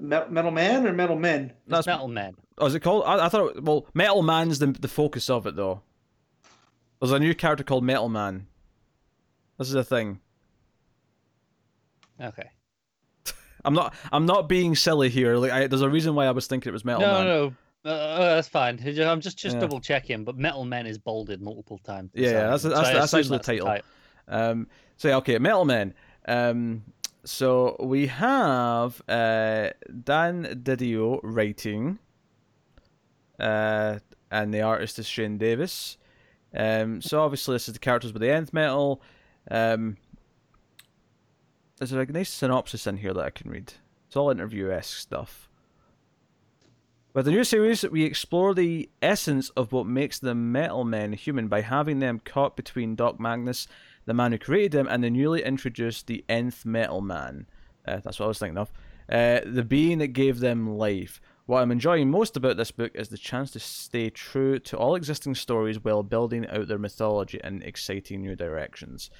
Metal 0.00 0.50
Man 0.50 0.86
or 0.86 0.92
Metal 0.94 1.16
Men? 1.16 1.52
that's 1.66 1.86
Metal 1.86 2.08
Men. 2.08 2.34
oh, 2.56 2.66
is 2.66 2.74
it 2.74 2.80
called? 2.80 3.04
I, 3.04 3.26
I 3.26 3.28
thought. 3.28 3.56
It, 3.56 3.62
well, 3.62 3.86
Metal 3.92 4.22
Man's 4.22 4.58
the 4.58 4.68
the 4.68 4.88
focus 4.88 5.28
of 5.28 5.46
it 5.46 5.56
though. 5.56 5.82
There's 7.00 7.12
a 7.12 7.18
new 7.18 7.34
character 7.34 7.64
called 7.64 7.84
Metal 7.84 8.08
Man. 8.08 8.46
This 9.58 9.68
is 9.68 9.74
a 9.74 9.84
thing. 9.84 10.20
Okay. 12.18 12.50
I'm 13.64 13.74
not. 13.74 13.94
I'm 14.12 14.26
not 14.26 14.48
being 14.48 14.74
silly 14.74 15.08
here. 15.08 15.36
Like, 15.36 15.52
I, 15.52 15.66
there's 15.66 15.82
a 15.82 15.88
reason 15.90 16.14
why 16.14 16.26
I 16.26 16.30
was 16.30 16.46
thinking 16.46 16.70
it 16.70 16.72
was 16.72 16.84
Metal 16.84 17.00
no, 17.02 17.12
Man. 17.12 17.24
no, 17.26 17.54
uh, 17.84 17.88
uh, 17.88 18.34
that's 18.36 18.48
fine. 18.48 18.78
I'm 19.00 19.20
just 19.20 19.38
just 19.38 19.54
Yeah. 19.54 19.60
double 19.60 19.80
checking. 19.80 20.24
But 20.24 20.36
Metal 20.36 20.64
Men 20.64 20.86
is 20.86 20.98
bolded 20.98 21.40
multiple 21.42 21.78
times. 21.78 22.10
Yeah, 22.14 22.28
yeah, 22.28 22.32
that's- 22.32 22.62
that's- 22.62 22.86
so 22.88 22.92
that's 22.94 23.14
actually 23.14 23.22
the 23.24 23.36
that's 23.36 23.46
title. 23.46 23.78
Um, 24.28 24.66
so 24.96 25.08
yeah, 25.08 25.16
okay, 25.16 25.38
Metal 25.38 25.64
Men. 25.64 25.94
Um, 26.26 26.82
so 27.24 27.76
we 27.80 28.06
have 28.06 29.02
uh, 29.08 29.70
Dan 30.04 30.62
Didio 30.62 31.20
writing, 31.22 31.98
uh, 33.38 33.98
and 34.30 34.52
the 34.54 34.62
artist 34.62 34.98
is 34.98 35.06
Shane 35.06 35.38
Davis. 35.38 35.96
Um, 36.54 37.00
so 37.00 37.20
obviously 37.22 37.54
this 37.54 37.68
is 37.68 37.74
the 37.74 37.80
characters 37.80 38.12
with 38.12 38.22
the 38.22 38.30
nth 38.30 38.52
metal. 38.52 39.02
Um, 39.50 39.96
there's 41.80 41.92
a 41.92 42.04
nice 42.04 42.28
synopsis 42.28 42.86
in 42.86 42.98
here 42.98 43.14
that 43.14 43.24
I 43.24 43.30
can 43.30 43.50
read. 43.50 43.72
It's 44.06 44.16
all 44.16 44.30
interview 44.30 44.70
esque 44.70 44.98
stuff. 44.98 45.48
With 47.14 47.24
the 47.24 47.30
new 47.30 47.42
series, 47.42 47.88
we 47.88 48.04
explore 48.04 48.54
the 48.54 48.90
essence 49.00 49.48
of 49.50 49.72
what 49.72 49.86
makes 49.86 50.18
the 50.18 50.34
Metal 50.34 50.84
Men 50.84 51.14
human 51.14 51.48
by 51.48 51.62
having 51.62 51.98
them 51.98 52.20
caught 52.22 52.54
between 52.54 52.96
Doc 52.96 53.18
Magnus, 53.18 53.66
the 54.04 54.12
man 54.12 54.32
who 54.32 54.38
created 54.38 54.72
them, 54.72 54.88
and 54.88 55.02
the 55.02 55.10
newly 55.10 55.42
introduced 55.42 56.06
the 56.06 56.22
Nth 56.28 56.66
Metal 56.66 57.00
Man. 57.00 57.46
Uh, 57.88 58.00
that's 58.04 58.20
what 58.20 58.26
I 58.26 58.28
was 58.28 58.38
thinking 58.38 58.58
of. 58.58 58.70
Uh, 59.10 59.40
the 59.46 59.64
being 59.64 59.98
that 59.98 60.08
gave 60.08 60.40
them 60.40 60.76
life. 60.76 61.20
What 61.46 61.62
I'm 61.62 61.72
enjoying 61.72 62.10
most 62.10 62.36
about 62.36 62.58
this 62.58 62.70
book 62.70 62.92
is 62.94 63.08
the 63.08 63.18
chance 63.18 63.50
to 63.52 63.58
stay 63.58 64.10
true 64.10 64.58
to 64.58 64.76
all 64.76 64.94
existing 64.94 65.34
stories 65.34 65.82
while 65.82 66.02
building 66.02 66.46
out 66.46 66.68
their 66.68 66.78
mythology 66.78 67.40
in 67.42 67.62
exciting 67.62 68.20
new 68.20 68.36
directions. 68.36 69.10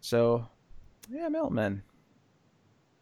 So, 0.00 0.48
yeah, 1.10 1.28
Metal 1.28 1.50
Men. 1.50 1.82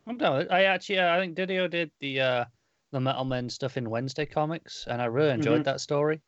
I'm 0.07 0.17
down. 0.19 0.39
with 0.39 0.47
it. 0.47 0.53
I 0.53 0.65
actually, 0.65 0.99
uh, 0.99 1.15
I 1.15 1.21
think 1.21 1.37
Didio 1.37 1.69
did 1.71 1.91
the 2.01 2.21
uh, 2.21 2.45
the 2.91 3.01
Metal 3.01 3.25
Men 3.25 3.49
stuff 3.49 3.77
in 3.77 3.89
Wednesday 3.91 4.27
comics, 4.27 4.87
and 4.89 5.01
I 5.01 5.07
really 5.07 5.31
enjoyed 5.31 5.61
Mhm. 5.63 5.65
that 5.65 5.81
story. 5.81 6.21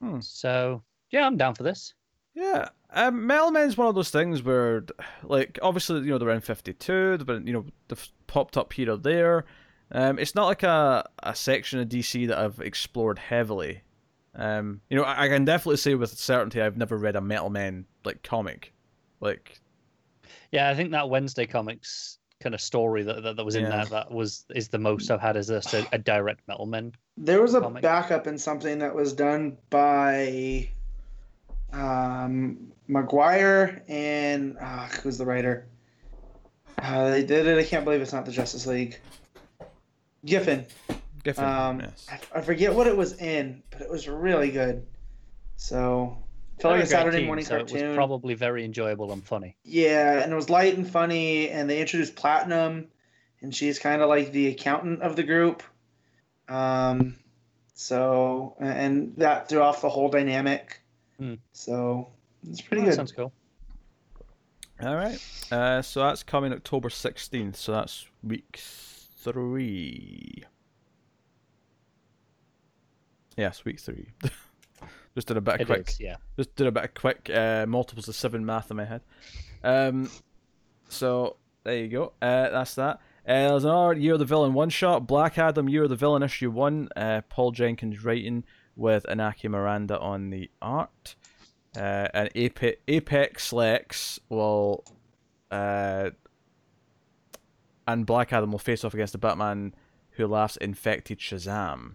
Hmm. 0.00 0.20
So 0.20 0.82
yeah, 1.10 1.26
I'm 1.26 1.36
down 1.36 1.54
for 1.54 1.62
this. 1.62 1.94
Yeah, 2.34 2.70
um, 2.90 3.26
Metal 3.26 3.50
Men's 3.50 3.76
one 3.76 3.88
of 3.88 3.94
those 3.94 4.10
things 4.10 4.42
where, 4.42 4.86
like, 5.22 5.58
obviously, 5.60 6.00
you 6.00 6.06
know, 6.06 6.16
they're 6.18 6.30
in 6.30 6.40
52, 6.40 7.18
they've 7.18 7.26
been, 7.26 7.46
you 7.46 7.52
know, 7.52 7.66
they've 7.88 8.08
popped 8.26 8.56
up 8.56 8.72
here 8.72 8.90
or 8.90 8.96
there. 8.96 9.44
Um, 9.90 10.18
it's 10.18 10.34
not 10.34 10.46
like 10.46 10.62
a, 10.62 11.06
a 11.22 11.34
section 11.34 11.78
of 11.80 11.90
DC 11.90 12.26
that 12.28 12.38
I've 12.38 12.58
explored 12.58 13.18
heavily. 13.18 13.82
Um, 14.34 14.80
you 14.88 14.96
know, 14.96 15.02
I, 15.04 15.24
I 15.24 15.28
can 15.28 15.44
definitely 15.44 15.76
say 15.76 15.94
with 15.94 16.18
certainty 16.18 16.62
I've 16.62 16.78
never 16.78 16.96
read 16.96 17.16
a 17.16 17.20
Metal 17.20 17.50
Men, 17.50 17.84
like, 18.02 18.22
comic. 18.22 18.72
Like, 19.20 19.60
Yeah, 20.52 20.68
I 20.70 20.74
think 20.74 20.90
that 20.92 21.08
Wednesday 21.08 21.46
comics 21.46 22.18
kind 22.40 22.54
of 22.54 22.60
story 22.60 23.02
that 23.04 23.22
that, 23.22 23.36
that 23.36 23.44
was 23.44 23.54
in 23.56 23.62
Yeah. 23.64 23.70
there 23.70 23.84
that 23.86 24.10
was 24.10 24.44
is 24.54 24.68
the 24.68 24.78
most 24.78 25.10
I've 25.10 25.20
had 25.20 25.36
as 25.36 25.50
a, 25.50 25.62
so- 25.62 25.84
a 25.92 25.98
direct 25.98 26.46
Metal 26.46 26.66
Men. 26.66 26.92
There 27.16 27.40
was 27.42 27.54
a 27.54 27.60
Comic. 27.60 27.82
backup 27.82 28.26
in 28.26 28.38
something 28.38 28.78
that 28.78 28.94
was 28.94 29.12
done 29.12 29.56
by 29.70 30.68
um, 31.72 32.72
Maguire 32.88 33.82
and 33.88 34.56
uh, 34.60 34.86
who's 35.02 35.18
the 35.18 35.26
writer? 35.26 35.66
Uh, 36.78 37.10
they 37.10 37.22
did 37.24 37.46
it. 37.46 37.58
I 37.58 37.64
can't 37.64 37.84
believe 37.84 38.00
it's 38.00 38.12
not 38.12 38.26
the 38.26 38.32
Justice 38.32 38.66
League. 38.66 38.98
Giffen. 40.24 40.66
Giffen. 41.22 41.44
Um, 41.44 41.80
yes. 41.80 42.06
I, 42.10 42.38
I 42.38 42.40
forget 42.40 42.74
what 42.74 42.86
it 42.86 42.96
was 42.96 43.14
in, 43.20 43.62
but 43.70 43.82
it 43.82 43.90
was 43.90 44.08
really 44.08 44.50
good. 44.50 44.84
So, 45.56 46.16
felt 46.62 46.72
They're 46.72 46.78
like 46.78 46.84
a 46.84 46.86
a 46.86 46.86
Saturday 46.86 47.18
team, 47.18 47.26
morning 47.26 47.44
so 47.44 47.56
it 47.56 47.68
cartoon. 47.68 47.88
was 47.88 47.96
probably 47.96 48.34
very 48.34 48.64
enjoyable 48.64 49.12
and 49.12 49.22
funny. 49.24 49.56
Yeah, 49.64 50.20
and 50.22 50.32
it 50.32 50.34
was 50.36 50.48
light 50.48 50.76
and 50.76 50.88
funny, 50.88 51.50
and 51.50 51.68
they 51.68 51.80
introduced 51.80 52.16
Platinum, 52.16 52.88
and 53.42 53.54
she's 53.54 53.78
kind 53.78 54.00
of 54.02 54.08
like 54.08 54.32
the 54.32 54.48
accountant 54.48 55.02
of 55.02 55.16
the 55.16 55.22
group. 55.22 55.62
Um, 56.48 57.16
so 57.74 58.56
and 58.60 59.14
that 59.18 59.48
threw 59.48 59.60
off 59.60 59.82
the 59.82 59.88
whole 59.90 60.08
dynamic. 60.08 60.80
Hmm. 61.18 61.34
So 61.52 62.08
it's 62.48 62.60
pretty 62.60 62.82
Oh, 62.82 62.86
good. 62.86 62.94
Sounds 62.94 63.12
cool. 63.12 63.32
All 64.82 64.96
right. 64.96 65.18
Uh, 65.52 65.80
so 65.82 66.00
that's 66.00 66.22
coming 66.22 66.52
October 66.52 66.88
16th, 66.88 67.54
so 67.56 67.72
that's 67.72 68.06
week 68.24 68.58
three. 68.60 70.42
Yes, 73.36 73.64
week 73.64 73.78
three. 73.80 74.08
Just 75.14 75.28
did 75.28 75.36
a 75.36 75.40
bit 75.40 75.54
of 75.56 75.60
It 75.62 75.66
quick. 75.66 75.88
is, 75.88 76.00
yeah. 76.00 76.16
Just 76.36 76.54
did 76.56 76.66
a 76.66 76.72
bit 76.72 76.84
of 76.84 76.94
quick 76.94 77.30
uh, 77.32 77.66
multiples 77.68 78.08
of 78.08 78.14
seven 78.14 78.46
math 78.46 78.70
in 78.70 78.76
my 78.78 78.84
head. 78.84 79.02
Um, 79.62 80.10
so 80.88 81.36
there 81.64 81.76
you 81.76 81.88
go. 81.88 82.12
Uh, 82.22 82.48
that's 82.50 82.74
that. 82.76 83.00
Uh, 83.26 83.50
there's 83.50 83.64
another 83.64 83.92
Year 83.94 84.14
of 84.14 84.18
the 84.18 84.24
Villain 84.24 84.52
one 84.54 84.70
shot. 84.70 85.06
Black 85.06 85.38
Adam 85.38 85.68
Year 85.68 85.84
of 85.84 85.90
the 85.90 85.96
Villain 85.96 86.22
issue 86.22 86.50
one. 86.50 86.88
Uh, 86.96 87.20
Paul 87.28 87.52
Jenkins 87.52 88.04
writing 88.04 88.44
with 88.74 89.04
Inaki 89.08 89.48
Miranda 89.50 89.98
on 90.00 90.30
the 90.30 90.50
art. 90.60 91.14
Uh, 91.76 92.08
and 92.12 92.30
Apex, 92.34 92.78
Apex 92.88 93.52
Lex 93.52 94.18
will, 94.28 94.84
uh, 95.50 96.10
and 97.86 98.04
Black 98.06 98.32
Adam 98.32 98.50
will 98.50 98.58
face 98.58 98.84
off 98.84 98.92
against 98.94 99.12
the 99.12 99.18
Batman 99.18 99.74
who 100.12 100.26
laughs 100.26 100.56
infected 100.56 101.18
Shazam. 101.18 101.94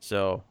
So 0.00 0.42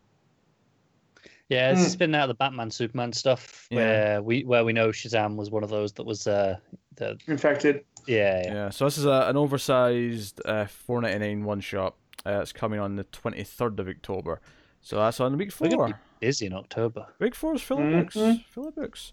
Yeah, 1.49 1.71
it's 1.71 1.83
just 1.83 1.99
been 1.99 2.15
out 2.15 2.23
of 2.23 2.27
the 2.29 2.33
Batman 2.35 2.71
Superman 2.71 3.13
stuff 3.13 3.67
Yeah. 3.69 3.77
where 3.77 4.21
we 4.23 4.43
where 4.43 4.63
we 4.65 4.73
know 4.73 4.89
Shazam 4.89 5.35
was 5.35 5.51
one 5.51 5.63
of 5.63 5.69
those 5.69 5.91
that 5.93 6.05
was 6.05 6.25
uh 6.27 6.57
the 6.95 7.17
Infected. 7.27 7.83
yeah, 8.07 8.41
yeah. 8.45 8.53
Yeah, 8.53 8.69
so 8.69 8.85
this 8.85 8.97
is 8.97 9.05
a, 9.05 9.25
an 9.27 9.35
oversized 9.37 10.41
uh, 10.45 10.65
4.99 10.87 11.43
one 11.43 11.59
shot. 11.59 11.95
Uh, 12.25 12.39
it's 12.41 12.53
coming 12.53 12.79
on 12.79 12.95
the 12.95 13.03
23rd 13.05 13.79
of 13.79 13.87
October. 13.87 14.39
So 14.81 14.97
that's 14.97 15.19
on 15.19 15.37
week 15.37 15.51
We're 15.59 15.69
four. 15.71 15.87
be 15.87 15.93
busy 16.19 16.45
in 16.45 16.53
October. 16.53 17.07
Week 17.19 17.33
four 17.35 17.55
is 17.55 17.61
full 17.61 17.79
of 17.79 17.91
books. 17.91 18.15
Mhm. 18.15 18.45
Full 18.45 18.67
of 18.67 18.75
books. 18.75 19.11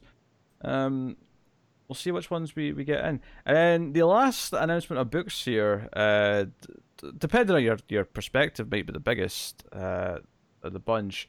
Um, 0.63 1.17
we'll 1.89 1.97
see 1.97 2.11
which 2.11 2.31
ones 2.31 2.55
we, 2.55 2.73
we 2.73 2.85
get 2.85 3.05
in. 3.05 3.21
And 3.47 3.57
then 3.57 3.93
the 3.93 4.03
last 4.07 4.53
announcement 4.53 5.01
of 5.01 5.11
books 5.11 5.45
here, 5.45 5.89
uh, 5.95 6.45
d- 7.01 7.13
depending 7.19 7.57
on 7.57 7.63
your, 7.63 7.79
your 7.89 8.05
perspective, 8.05 8.71
might 8.71 8.87
be 8.87 8.93
the 8.93 9.01
biggest 9.01 9.65
uh, 9.73 10.19
of 10.63 10.73
the 10.73 10.79
bunch, 10.81 11.27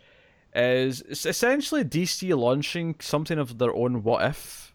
is 0.54 1.02
essentially 1.26 1.84
DC 1.84 2.34
launching 2.38 2.96
something 3.00 3.38
of 3.40 3.58
their 3.58 3.74
own 3.74 4.04
what 4.04 4.24
if 4.26 4.74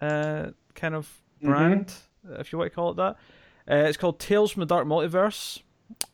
uh, 0.00 0.48
kind 0.74 0.94
of 0.94 1.20
Mhm. 1.42 1.46
brand, 1.48 1.94
if 2.38 2.52
you 2.52 2.58
want 2.58 2.70
to 2.70 2.74
call 2.74 2.90
it 2.92 2.96
that. 2.96 3.16
Uh, 3.70 3.86
it's 3.86 3.96
called 3.98 4.18
Tales 4.18 4.50
from 4.50 4.60
the 4.60 4.66
Dark 4.66 4.86
Multiverse, 4.86 5.60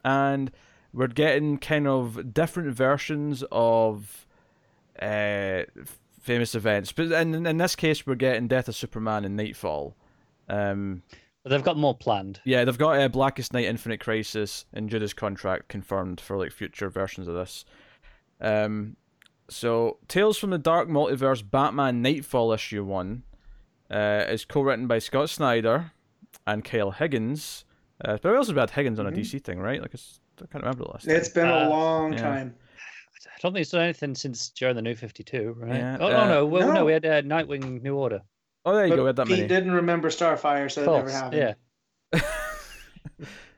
and 0.05 0.51
we're 0.93 1.07
getting 1.07 1.59
kind 1.59 1.87
of 1.87 2.35
different 2.35 2.75
versions 2.75 3.45
of 3.53 4.27
uh, 5.01 5.63
famous 6.21 6.55
events. 6.55 6.93
But 6.93 7.13
in, 7.13 7.47
in 7.47 7.57
this 7.59 7.75
case, 7.77 8.07
we're 8.07 8.15
getting 8.15 8.49
Death 8.49 8.69
of 8.69 8.77
Superman 8.77 9.25
and 9.25 9.37
Nightfall. 9.37 9.97
Um, 10.49 11.03
But 11.43 11.51
they've 11.51 11.63
got 11.65 11.77
more 11.77 11.97
planned. 11.97 12.41
yeah, 12.45 12.65
they've 12.65 12.79
got 12.79 12.99
uh, 13.01 13.09
Blackest 13.09 13.53
Night, 13.53 13.65
Infinite 13.67 14.01
Crisis, 14.01 14.65
and 14.73 14.89
Judas 14.91 15.13
Contract 15.13 15.69
confirmed 15.69 16.21
for 16.21 16.37
like 16.39 16.53
future 16.53 16.89
versions 16.89 17.29
of 17.29 17.35
this. 17.35 17.65
Um, 18.41 18.97
so 19.49 19.99
Tales 20.09 20.39
from 20.39 20.51
the 20.51 20.59
Dark 20.59 20.89
Multiverse, 20.89 21.49
Batman 21.49 22.03
Nightfall 22.03 22.53
issue 22.53 22.85
one, 22.85 23.23
uh, 23.91 24.25
is 24.29 24.45
co-written 24.45 24.87
by 24.87 24.99
Scott 24.99 25.31
Snyder 25.31 25.93
and 26.47 26.65
Kyle 26.65 26.91
Higgins. 26.93 27.65
Uh, 28.05 28.19
but 28.21 28.33
we 28.33 28.37
also 28.37 28.55
had 28.55 28.71
Higgins 28.71 28.99
on 28.99 29.07
a 29.07 29.13
Mhm. 29.13 29.17
DC 29.17 29.39
thing, 29.43 29.61
right? 29.61 29.81
Like 29.81 29.95
it's, 29.95 30.21
I 30.39 30.47
can't 30.47 30.65
remember 30.65 30.85
the 30.85 30.91
last. 30.91 31.07
It's 31.07 31.29
been 31.29 31.49
Uh, 31.49 31.67
a 31.67 31.69
long 31.69 32.13
yeah. 32.13 32.19
time. 32.23 32.55
I 33.27 33.39
don't 33.41 33.53
think 33.53 33.63
it's 33.63 33.71
done 33.71 33.83
anything 33.83 34.15
since 34.15 34.49
during 34.51 34.75
the 34.77 34.83
New 34.83 34.95
Fifty 34.97 35.23
Two, 35.23 35.55
right? 35.59 35.77
Yeah, 35.77 35.97
oh 36.01 36.07
uh, 36.07 36.11
no, 36.11 36.29
no, 36.29 36.47
well, 36.47 36.67
no. 36.69 36.73
no. 36.75 36.85
we 36.85 36.93
had 36.93 37.05
uh, 37.07 37.23
Nightwing 37.23 37.83
New 37.83 37.95
Order. 37.97 38.23
Oh, 38.65 38.75
there 38.75 38.87
you 38.87 38.91
But 38.93 38.97
go. 38.97 39.03
We 39.03 39.07
had 39.09 39.17
that 39.17 39.27
Pete 39.27 39.37
many. 39.37 39.49
didn't 39.49 39.73
remember 39.73 40.09
Starfire, 40.09 40.71
so 40.71 40.83
it 40.83 40.97
never 40.97 41.11
happened. 41.11 41.57
yeah. 42.13 42.21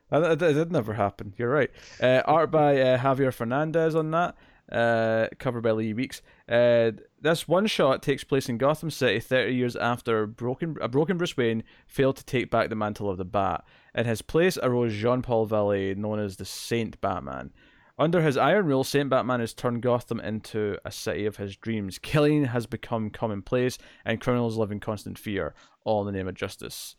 That, 0.08 0.38
that 0.38 0.52
did 0.54 0.70
never 0.70 0.94
happen. 0.94 1.34
You're 1.36 1.50
right. 1.50 1.70
Uh, 2.00 2.22
art 2.26 2.52
by 2.52 2.80
uh, 2.80 2.96
Javier 2.98 3.34
Fernandez 3.34 3.96
on 3.96 4.12
that. 4.12 4.36
Uh, 4.70 5.28
cover 5.38 5.60
by 5.60 5.70
Lee 5.70 5.94
Weeks. 5.94 6.22
Uh, 6.48 6.90
this 7.20 7.46
one 7.46 7.66
shot 7.66 8.02
takes 8.02 8.24
place 8.24 8.48
in 8.48 8.58
Gotham 8.58 8.90
City 8.90 9.20
30 9.20 9.54
years 9.54 9.76
after 9.76 10.26
broken, 10.26 10.76
a 10.80 10.88
broken 10.88 11.16
Bruce 11.16 11.36
Wayne 11.36 11.62
failed 11.86 12.16
to 12.16 12.24
take 12.24 12.50
back 12.50 12.68
the 12.68 12.74
mantle 12.74 13.08
of 13.08 13.16
the 13.16 13.24
Bat. 13.24 13.64
In 13.94 14.06
his 14.06 14.22
place 14.22 14.58
arose 14.60 14.92
Jean 14.92 15.22
Paul 15.22 15.46
Valley, 15.46 15.94
known 15.94 16.18
as 16.18 16.36
the 16.36 16.44
Saint 16.44 17.00
Batman. 17.00 17.52
Under 17.98 18.20
his 18.20 18.36
iron 18.36 18.66
rule, 18.66 18.84
Saint 18.84 19.08
Batman 19.08 19.40
has 19.40 19.54
turned 19.54 19.80
Gotham 19.82 20.20
into 20.20 20.76
a 20.84 20.90
city 20.90 21.24
of 21.24 21.36
his 21.36 21.56
dreams. 21.56 21.98
Killing 21.98 22.46
has 22.46 22.66
become 22.66 23.08
commonplace, 23.08 23.78
and 24.04 24.20
criminals 24.20 24.58
live 24.58 24.70
in 24.70 24.80
constant 24.80 25.18
fear, 25.18 25.54
all 25.84 26.00
in 26.00 26.06
the 26.06 26.18
name 26.18 26.28
of 26.28 26.34
justice. 26.34 26.94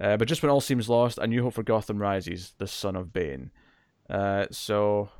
Uh, 0.00 0.16
but 0.16 0.26
just 0.26 0.42
when 0.42 0.50
all 0.50 0.60
seems 0.60 0.88
lost, 0.88 1.18
a 1.18 1.26
new 1.26 1.42
hope 1.42 1.54
for 1.54 1.62
Gotham 1.62 1.98
rises, 1.98 2.54
the 2.58 2.66
son 2.66 2.96
of 2.96 3.12
Bane. 3.12 3.50
Uh, 4.10 4.46
so, 4.50 5.10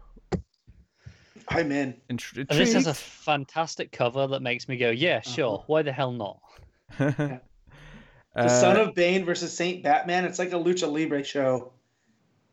I'm 1.48 1.70
in. 1.72 1.94
intri- 2.10 2.46
And 2.48 2.58
this 2.58 2.72
has 2.72 2.86
a 2.86 2.94
fantastic 2.94 3.92
cover 3.92 4.26
that 4.28 4.40
makes 4.42 4.68
me 4.68 4.76
go, 4.76 4.90
yeah, 4.90 5.20
sure. 5.20 5.62
Why 5.66 5.82
the 5.82 5.92
hell 5.92 6.12
not? 6.12 6.40
The 8.36 8.42
Uh, 8.42 8.48
Son 8.60 8.76
of 8.76 8.94
Bane 8.94 9.24
versus 9.24 9.50
Saint 9.56 9.82
Batman. 9.82 10.26
It's 10.26 10.38
like 10.38 10.50
a 10.52 10.56
lucha 10.56 10.92
libre 10.92 11.24
show. 11.24 11.72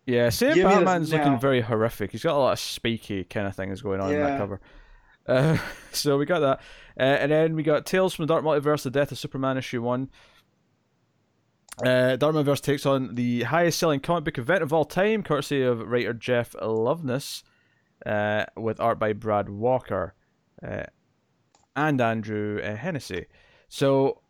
Yeah, 0.06 0.30
Saint 0.30 0.56
Give 0.56 0.64
Batman's 0.70 1.12
looking 1.12 1.38
very 1.38 1.60
horrific. 1.60 2.12
He's 2.14 2.24
got 2.24 2.36
a 2.36 2.40
lot 2.40 2.54
of 2.54 2.60
spiky 2.60 3.26
kind 3.26 3.48
of 3.48 3.56
things 3.56 3.82
going 3.82 4.00
on 4.00 4.14
in 4.14 4.20
that 4.22 4.38
cover. 4.38 4.62
Uh, 5.28 5.58
so 5.92 6.18
we 6.18 6.26
got 6.26 6.40
that, 6.40 6.60
uh, 6.98 7.04
and 7.04 7.32
then 7.34 7.56
we 7.56 7.64
got 7.64 7.86
Tales 7.86 8.14
from 8.14 8.28
the 8.28 8.34
Dark 8.34 8.46
Multiverse: 8.46 8.84
The 8.84 8.92
Death 8.92 9.12
of 9.12 9.18
Superman 9.18 9.58
issue 9.58 9.82
one. 9.82 10.10
Uh, 11.84 12.16
Dark 12.16 12.34
Multiverse 12.36 12.62
takes 12.62 12.86
on 12.86 13.16
the 13.16 13.44
highest-selling 13.44 14.00
comic 14.00 14.24
book 14.26 14.38
event 14.38 14.64
of 14.64 14.72
all 14.72 14.86
time, 14.86 15.22
courtesy 15.24 15.64
of 15.64 15.80
writer 15.82 16.14
Jeff 16.14 16.54
Loveness, 16.62 17.44
uh, 18.06 18.46
with 18.58 18.80
art 18.80 19.00
by 19.00 19.14
Brad 19.14 19.50
Walker 19.50 20.14
uh, 20.66 20.84
and 21.76 22.00
Andrew 22.02 22.62
uh, 22.64 22.76
Hennessy. 22.76 23.26
So 23.68 24.22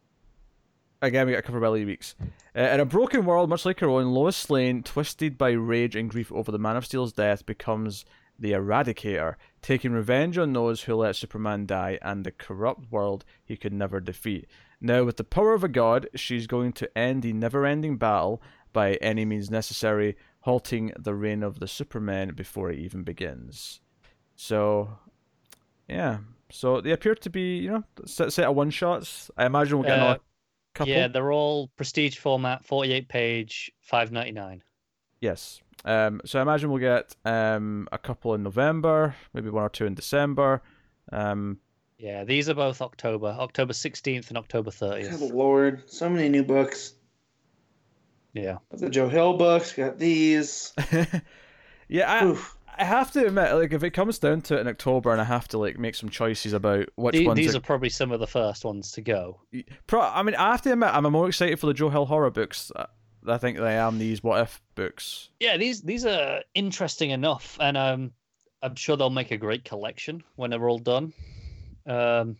again, 1.01 1.27
we 1.27 1.33
got 1.33 1.39
a 1.39 1.43
cover 1.43 1.59
by 1.59 1.67
Lee 1.67 1.85
Weeks. 1.85 2.15
Uh, 2.55 2.61
in 2.61 2.79
a 2.79 2.85
broken 2.85 3.25
world, 3.25 3.49
much 3.49 3.65
like 3.65 3.79
her 3.79 3.89
own, 3.89 4.13
Lois 4.13 4.49
Lane, 4.49 4.83
twisted 4.83 5.37
by 5.37 5.51
rage 5.51 5.95
and 5.95 6.09
grief 6.09 6.31
over 6.31 6.51
the 6.51 6.59
Man 6.59 6.77
of 6.77 6.85
Steel's 6.85 7.13
death, 7.13 7.45
becomes 7.45 8.05
the 8.39 8.51
Eradicator, 8.51 9.35
taking 9.61 9.91
revenge 9.91 10.37
on 10.37 10.53
those 10.53 10.83
who 10.83 10.95
let 10.95 11.15
Superman 11.15 11.65
die 11.65 11.99
and 12.01 12.23
the 12.23 12.31
corrupt 12.31 12.91
world 12.91 13.25
he 13.43 13.57
could 13.57 13.73
never 13.73 13.99
defeat. 13.99 14.47
Now, 14.81 15.03
with 15.03 15.17
the 15.17 15.23
power 15.23 15.53
of 15.53 15.63
a 15.63 15.69
god, 15.69 16.09
she's 16.15 16.47
going 16.47 16.73
to 16.73 16.97
end 16.97 17.21
the 17.21 17.33
never 17.33 17.65
ending 17.65 17.97
battle 17.97 18.41
by 18.73 18.95
any 18.95 19.23
means 19.23 19.49
necessary, 19.49 20.17
halting 20.43 20.91
the 20.99 21.13
reign 21.13 21.43
of 21.43 21.59
the 21.59 21.67
Superman 21.67 22.33
before 22.35 22.69
it 22.71 22.79
even 22.79 23.03
begins. 23.03 23.79
So, 24.35 24.89
yeah. 25.87 26.19
So 26.51 26.81
they 26.81 26.91
appear 26.91 27.15
to 27.15 27.29
be, 27.29 27.57
you 27.57 27.71
know, 27.71 27.83
set, 28.05 28.31
set 28.33 28.47
of 28.47 28.55
one 28.55 28.69
shots. 28.69 29.31
I 29.37 29.45
imagine 29.45 29.77
we'll 29.79 29.87
get 29.87 29.99
Uh, 29.99 30.03
another 30.03 30.19
couple. 30.73 30.93
Yeah, 30.93 31.07
they're 31.07 31.31
all 31.31 31.69
prestige 31.77 32.17
format, 32.17 32.65
48 32.65 33.07
page, 33.07 33.71
5.99. 33.91 34.61
Yes. 35.21 35.61
Um, 35.85 36.21
so 36.25 36.39
I 36.39 36.41
imagine 36.41 36.69
we'll 36.71 36.79
get 36.79 37.15
um, 37.25 37.87
a 37.91 37.97
couple 37.97 38.33
in 38.35 38.43
November, 38.43 39.15
maybe 39.33 39.49
one 39.49 39.63
or 39.63 39.69
two 39.69 39.85
in 39.85 39.95
December. 39.95 40.61
Um, 41.11 41.59
Yeah, 41.97 42.23
these 42.25 42.49
are 42.49 42.53
both 42.53 42.81
October, 42.81 43.27
October 43.27 43.73
16th 43.73 44.27
and 44.29 44.37
October 44.37 44.71
Good 44.71 45.09
30th. 45.09 45.31
lord, 45.33 45.83
so 45.89 46.09
many 46.09 46.27
new 46.29 46.43
books. 46.43 46.93
Yeah. 48.33 48.57
The 48.71 48.89
Joe 48.89 49.09
Hill 49.09 49.37
books. 49.37 49.73
Got 49.73 49.99
these. 49.99 50.73
yeah, 51.87 52.11
I, 52.11 52.25
Oof. 52.25 52.57
I 52.77 52.83
have 52.83 53.11
to 53.11 53.27
admit, 53.27 53.53
like, 53.53 53.73
if 53.73 53.83
it 53.83 53.91
comes 53.91 54.17
down 54.19 54.41
to 54.41 54.57
it 54.57 54.61
in 54.61 54.67
October 54.67 55.11
and 55.11 55.21
I 55.21 55.25
have 55.25 55.47
to 55.49 55.57
like 55.59 55.77
make 55.77 55.95
some 55.95 56.09
choices 56.09 56.53
about 56.53 56.89
which 56.95 57.13
The- 57.13 57.27
ones, 57.27 57.37
these 57.37 57.53
are, 57.53 57.59
are 57.59 57.61
probably 57.61 57.89
some 57.89 58.11
of 58.11 58.19
the 58.19 58.27
first 58.27 58.65
ones 58.65 58.91
to 58.93 59.01
go. 59.01 59.39
Pro- 59.87 60.01
I 60.01 60.23
mean, 60.23 60.35
I 60.35 60.51
have 60.51 60.61
to 60.63 60.71
admit, 60.73 60.89
I'm 60.91 61.03
more 61.11 61.27
excited 61.27 61.59
for 61.59 61.67
the 61.67 61.73
Joe 61.73 61.89
Hill 61.89 62.05
horror 62.05 62.31
books. 62.31 62.71
uh, 62.75 62.85
I 63.27 63.37
think 63.37 63.57
they 63.57 63.63
I 63.77 63.87
am 63.87 63.99
these 63.99 64.23
What 64.23 64.41
If 64.41 64.61
books. 64.75 65.29
Yeah, 65.39 65.55
these 65.57 65.81
these 65.81 66.05
are 66.05 66.41
interesting 66.55 67.11
enough, 67.11 67.57
and 67.61 67.77
um, 67.77 68.11
I'm 68.61 68.75
sure 68.75 68.97
they'll 68.97 69.09
make 69.09 69.31
a 69.31 69.37
great 69.37 69.63
collection 69.63 70.23
when 70.35 70.49
they're 70.49 70.67
all 70.67 70.79
done. 70.79 71.13
Um, 71.85 72.35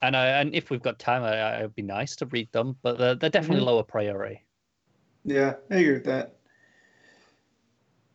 and 0.00 0.16
I, 0.16 0.26
and 0.40 0.54
if 0.54 0.70
we've 0.70 0.80
got 0.82 0.98
time, 0.98 1.22
I, 1.22 1.36
I, 1.36 1.58
it'd 1.58 1.74
be 1.74 1.82
nice 1.82 2.16
to 2.16 2.26
read 2.26 2.50
them, 2.52 2.76
but 2.82 2.96
they're, 2.98 3.14
they're 3.14 3.30
definitely 3.30 3.62
Mhm. 3.62 3.66
lower 3.66 3.82
priority. 3.82 4.42
Yeah, 5.24 5.54
I 5.70 5.74
agree 5.76 5.92
with 5.92 6.04
that. 6.04 6.36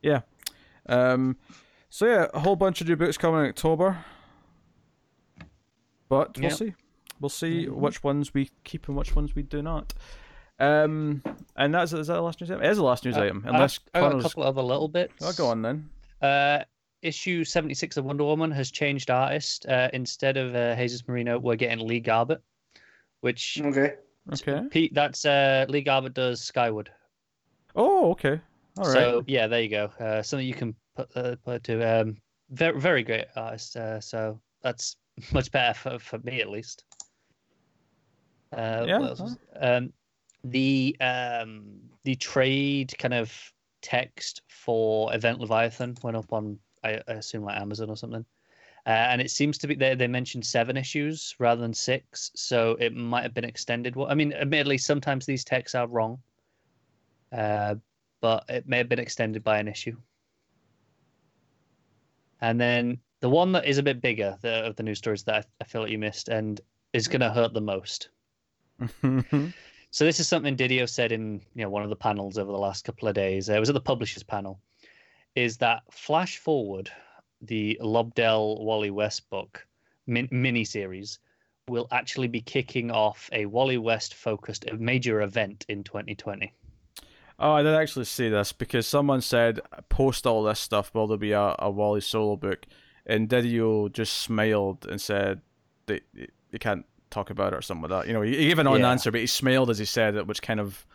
Yeah. 0.02 0.22
Um, 0.88 1.38
so 1.90 2.06
yeah, 2.06 2.28
a 2.34 2.40
whole 2.40 2.56
bunch 2.56 2.82
of 2.82 2.88
new 2.88 2.96
books 2.96 3.18
coming 3.18 3.42
in 3.42 3.48
October. 3.48 3.98
But 6.10 6.38
we'll 6.38 6.44
Yep. 6.50 6.54
see. 6.54 6.74
We'll 7.20 7.30
see 7.30 7.66
Mhm. 7.66 7.76
which 7.76 8.04
ones 8.04 8.34
we 8.34 8.50
keep 8.64 8.88
and 8.88 8.96
which 8.98 9.16
ones 9.16 9.36
we 9.36 9.44
do 9.44 9.62
not. 9.62 9.94
Um, 10.60 11.22
and 11.56 11.74
that's 11.74 11.94
is 11.94 12.08
that 12.08 12.14
the 12.14 12.22
last 12.22 12.40
news 12.42 12.50
item? 12.52 12.64
It 12.64 12.70
is 12.70 12.78
the 12.78 12.84
last 12.84 13.06
news 13.06 13.18
Uh, 13.18 13.22
item. 13.22 13.44
I- 13.46 13.50
Unless 13.50 13.80
I 13.94 14.00
got 14.02 14.16
a 14.18 14.22
couple 14.22 14.44
of 14.44 14.58
other 14.58 14.66
little 14.66 14.88
bits. 14.88 15.24
I'll 15.24 15.34
go 15.34 15.48
on 15.48 15.62
then. 15.62 15.90
Uh, 16.22 16.64
issue 17.02 17.44
76 17.44 17.98
of 17.98 18.06
Wonder 18.06 18.24
Woman 18.24 18.52
has 18.52 18.72
changed 18.72 19.10
artist. 19.12 19.66
Uh, 19.68 19.90
instead 19.94 20.38
of 20.38 20.56
uh, 20.56 20.76
Jesus 20.76 21.08
Merino, 21.08 21.38
we're 21.40 21.56
getting 21.56 21.86
Lee 21.86 22.00
Garbett, 22.00 22.42
which 23.22 23.62
Okay. 23.64 23.96
Okay. 24.34 24.68
Pete, 24.70 24.94
that's 24.94 25.26
uh, 25.26 25.66
Lee 25.70 25.82
Garbett 25.82 26.14
does 26.14 26.42
Skyward. 26.42 26.92
Oh, 27.78 28.12
okay. 28.12 28.42
All 28.78 28.86
right. 28.86 28.94
So 28.94 29.24
yeah, 29.28 29.48
there 29.48 29.62
you 29.62 29.70
go. 29.70 29.86
Uh, 30.00 30.22
something 30.22 30.48
you 30.48 30.54
can 30.54 30.76
put 30.96 31.16
uh, 31.16 31.36
put 31.46 31.64
to 31.66 31.82
um, 31.84 32.18
very 32.50 32.80
very 32.80 33.04
great 33.04 33.26
artist. 33.36 33.78
Uh, 33.78 34.02
so 34.02 34.42
that's 34.62 34.98
much 35.34 35.52
better 35.52 35.74
for, 35.74 36.00
for 36.00 36.20
me 36.20 36.42
at 36.42 36.50
least. 36.50 36.84
Uh, 38.52 38.86
Yeah, 38.88 39.14
um, 39.62 39.94
the 40.44 40.96
um, 41.02 41.80
the 42.04 42.16
trade 42.16 42.94
kind 42.98 43.14
of 43.14 43.32
text 43.82 44.42
for 44.48 45.14
Event 45.14 45.40
Leviathan 45.40 45.96
went 46.04 46.18
up 46.18 46.34
on 46.34 46.58
I, 46.84 47.02
I 47.08 47.14
assume 47.14 47.44
like 47.44 47.60
Amazon 47.60 47.90
or 47.90 47.98
something. 47.98 48.26
Uh, 48.86 48.90
and 49.12 49.22
it 49.22 49.30
seems 49.32 49.58
to 49.60 49.68
be 49.68 49.76
they 49.76 49.96
they 49.96 50.08
mentioned 50.08 50.46
seven 50.46 50.78
issues 50.78 51.36
rather 51.40 51.62
than 51.62 51.74
six, 51.74 52.32
so 52.36 52.78
it 52.80 52.96
might 52.96 53.24
have 53.24 53.34
been 53.34 53.44
extended. 53.44 53.96
Well, 53.96 54.08
I 54.10 54.16
mean, 54.16 54.34
admittedly, 54.34 54.78
sometimes 54.78 55.26
these 55.26 55.44
texts 55.44 55.76
are 55.76 55.88
wrong, 55.88 56.20
uh, 57.32 57.76
but 58.22 58.46
it 58.50 58.68
may 58.68 58.78
have 58.78 58.90
been 58.90 59.00
extended 59.00 59.44
by 59.44 59.60
an 59.60 59.68
issue. 59.68 59.96
And 62.42 62.60
then 62.60 63.00
the 63.20 63.30
one 63.30 63.52
that 63.54 63.66
is 63.66 63.78
a 63.78 63.84
bit 63.84 64.02
bigger 64.02 64.38
the, 64.42 64.66
of 64.66 64.76
the 64.76 64.84
news 64.84 65.00
stories 65.00 65.24
that 65.24 65.36
I, 65.36 65.44
I 65.62 65.64
feel 65.66 65.82
like 65.82 65.92
you 65.92 65.98
missed 65.98 66.30
and 66.30 66.62
is 66.94 67.08
going 67.08 67.22
to 67.22 67.30
hurt 67.30 67.54
the 67.54 67.62
most. 67.62 68.10
So 69.92 70.06
this 70.06 70.20
is 70.20 70.28
something 70.28 70.56
Didio 70.56 70.88
said 70.88 71.12
in 71.12 71.42
you 71.56 71.64
know 71.64 71.70
one 71.70 71.84
of 71.84 71.90
the 71.90 71.96
panels 71.96 72.38
over 72.38 72.52
the 72.52 72.58
last 72.58 72.84
couple 72.84 73.08
of 73.08 73.16
days. 73.16 73.50
Uh, 73.50 73.54
it 73.54 73.60
was 73.60 73.70
at 73.70 73.74
the 73.74 73.82
publishers 73.82 74.24
panel. 74.24 74.60
Is 75.36 75.58
that 75.58 75.84
Flash 75.92 76.38
Forward, 76.38 76.92
the 77.42 77.80
Lobdell 77.82 78.60
Wally 78.64 78.92
West 78.92 79.30
book 79.30 79.66
min- 80.06 80.28
mini 80.32 80.66
series, 80.66 81.20
will 81.68 81.88
actually 81.92 82.28
be 82.28 82.42
kicking 82.42 82.92
off 82.92 83.30
a 83.32 83.46
Wally 83.46 83.78
West 83.78 84.14
focused 84.14 84.72
major 84.74 85.22
event 85.22 85.66
in 85.70 85.84
2020. 85.84 86.52
Oh, 87.40 87.52
I 87.54 87.64
did 87.64 87.74
actually 87.76 88.06
see 88.06 88.30
this 88.30 88.52
because 88.52 88.88
someone 88.88 89.22
said 89.22 89.60
post 89.90 90.26
all 90.28 90.44
this 90.44 90.60
stuff. 90.60 90.94
Will 90.94 91.08
there 91.08 91.18
be 91.18 91.32
a, 91.32 91.56
a 91.60 91.70
Wally 91.70 92.02
solo 92.02 92.36
book? 92.36 92.66
And 93.06 93.30
Didio 93.30 93.92
just 93.92 94.18
smiled 94.18 94.86
and 94.86 95.00
said 95.00 95.42
that 95.86 96.04
you 96.14 96.60
can't 96.60 96.86
talk 97.10 97.30
about 97.30 97.54
it 97.54 97.56
or 97.58 97.62
something 97.62 97.90
like 97.90 98.02
that. 98.02 98.08
You 98.08 98.14
know, 98.14 98.22
he, 98.22 98.36
he 98.36 98.48
gave 98.48 98.60
an 98.60 98.68
on 98.68 98.82
Yeah. 98.82 98.92
answer, 98.92 99.12
but 99.12 99.22
he 99.22 99.28
smiled 99.28 99.70
as 99.70 99.78
he 99.80 99.86
said 99.86 100.16
it, 100.16 100.28
which 100.28 100.42
kind 100.42 100.60
of, 100.60 100.86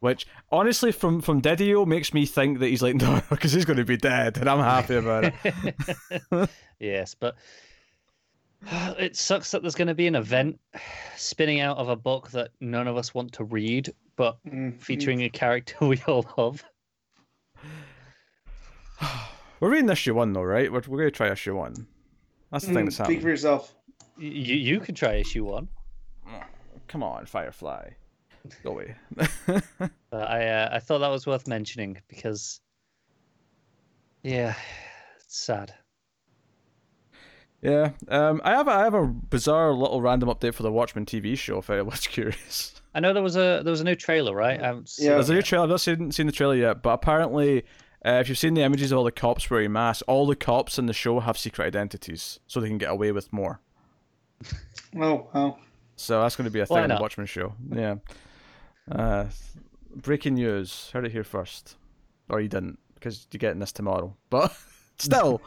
which 0.00 0.26
honestly, 0.50 0.90
from 0.90 1.20
from 1.20 1.40
Didio 1.40 1.86
makes 1.86 2.12
me 2.12 2.26
think 2.26 2.58
that 2.58 2.66
he's 2.66 2.82
like 2.82 2.94
no, 2.96 3.22
because 3.30 3.52
he's 3.52 3.64
going 3.64 3.76
to 3.76 3.84
be 3.84 3.96
dead, 3.96 4.36
and 4.38 4.48
I'm 4.50 4.58
happy 4.58 4.96
about 4.96 5.32
it. 5.44 6.50
yes, 6.80 7.14
but 7.14 7.36
it 8.98 9.16
sucks 9.16 9.50
that 9.50 9.62
there's 9.62 9.74
going 9.74 9.88
to 9.88 9.94
be 9.94 10.06
an 10.06 10.14
event 10.14 10.60
spinning 11.16 11.60
out 11.60 11.78
of 11.78 11.88
a 11.88 11.96
book 11.96 12.30
that 12.30 12.50
none 12.60 12.88
of 12.88 12.96
us 12.96 13.14
want 13.14 13.32
to 13.34 13.44
read, 13.44 13.92
but 14.16 14.38
Mm, 14.46 14.80
featuring 14.80 15.22
a 15.22 15.28
character 15.28 15.76
we 15.86 16.00
all 16.06 16.26
love. 16.36 16.64
We're 19.60 19.70
reading 19.70 19.88
issue 19.88 20.14
one 20.14 20.32
though, 20.32 20.42
right? 20.42 20.70
We're, 20.70 20.82
we're 20.86 20.98
going 20.98 21.06
to 21.06 21.10
try 21.10 21.30
issue 21.30 21.56
one. 21.56 21.86
That's 22.52 22.66
the 22.66 22.72
mm, 22.72 22.74
thing 22.74 22.84
that's 22.84 22.98
happening. 22.98 23.16
Speak 23.16 23.22
for 23.22 23.28
yourself. 23.30 23.74
You 24.18 24.56
you 24.56 24.80
can 24.80 24.94
try 24.94 25.14
issue 25.14 25.44
one. 25.44 25.68
Come 26.86 27.02
on, 27.02 27.26
Firefly, 27.26 27.90
go 28.62 28.70
away. 28.70 28.94
But 29.16 29.62
I 30.12 30.46
uh, 30.48 30.68
I 30.72 30.78
thought 30.78 30.98
that 30.98 31.08
was 31.08 31.26
worth 31.26 31.48
mentioning 31.48 32.00
because, 32.08 32.60
yeah, 34.22 34.54
it's 35.16 35.38
sad. 35.40 35.74
Yeah, 37.64 37.92
um, 38.08 38.42
I 38.44 38.50
have 38.50 38.68
a, 38.68 38.70
I 38.72 38.84
have 38.84 38.92
a 38.94 39.06
bizarre 39.06 39.72
little 39.72 40.02
random 40.02 40.28
update 40.28 40.52
for 40.54 40.62
the 40.62 40.70
Watchmen 40.70 41.06
TV 41.06 41.36
show. 41.36 41.58
If 41.58 41.70
anyone's 41.70 42.06
curious, 42.06 42.80
I 42.94 43.00
know 43.00 43.14
there 43.14 43.22
was 43.22 43.36
a 43.36 43.62
there 43.64 43.70
was 43.70 43.80
a 43.80 43.84
new 43.84 43.94
trailer, 43.96 44.34
right? 44.34 44.60
I 44.62 44.66
haven't 44.66 44.90
seen 44.90 45.06
Yeah. 45.06 45.14
there's 45.14 45.30
a 45.30 45.34
new 45.34 45.40
trailer. 45.42 45.64
I've 45.64 45.70
not 45.70 45.80
seen, 45.80 46.12
seen 46.12 46.26
the 46.26 46.32
trailer 46.32 46.56
yet, 46.56 46.82
but 46.82 46.90
apparently, 46.90 47.64
uh, 48.04 48.18
if 48.20 48.28
you've 48.28 48.36
seen 48.36 48.52
the 48.52 48.60
images 48.62 48.92
of 48.92 48.98
all 48.98 49.04
the 49.04 49.10
cops 49.10 49.48
wearing 49.50 49.72
masks, 49.72 50.02
all 50.02 50.26
the 50.26 50.36
cops 50.36 50.78
in 50.78 50.84
the 50.84 50.92
show 50.92 51.20
have 51.20 51.38
secret 51.38 51.64
identities, 51.66 52.38
so 52.46 52.60
they 52.60 52.68
can 52.68 52.76
get 52.78 52.90
away 52.90 53.10
with 53.12 53.32
more. 53.32 53.60
Oh, 54.96 55.26
wow. 55.34 55.58
So 55.96 56.20
that's 56.22 56.36
going 56.36 56.44
to 56.44 56.50
be 56.52 56.60
a 56.60 56.66
thing 56.66 56.76
on 56.76 56.82
the 56.84 56.94
not? 56.94 57.00
Watchmen 57.00 57.26
show. 57.26 57.54
Yeah. 57.72 57.96
Uh, 58.90 59.24
breaking 59.96 60.34
news. 60.34 60.90
Heard 60.92 61.04
it 61.06 61.10
here 61.10 61.24
first, 61.24 61.76
or 62.28 62.40
you 62.40 62.48
didn't 62.48 62.78
because 62.94 63.26
you're 63.32 63.38
getting 63.38 63.58
this 63.58 63.72
tomorrow. 63.72 64.16
But 64.30 64.56
Still, 64.98 65.40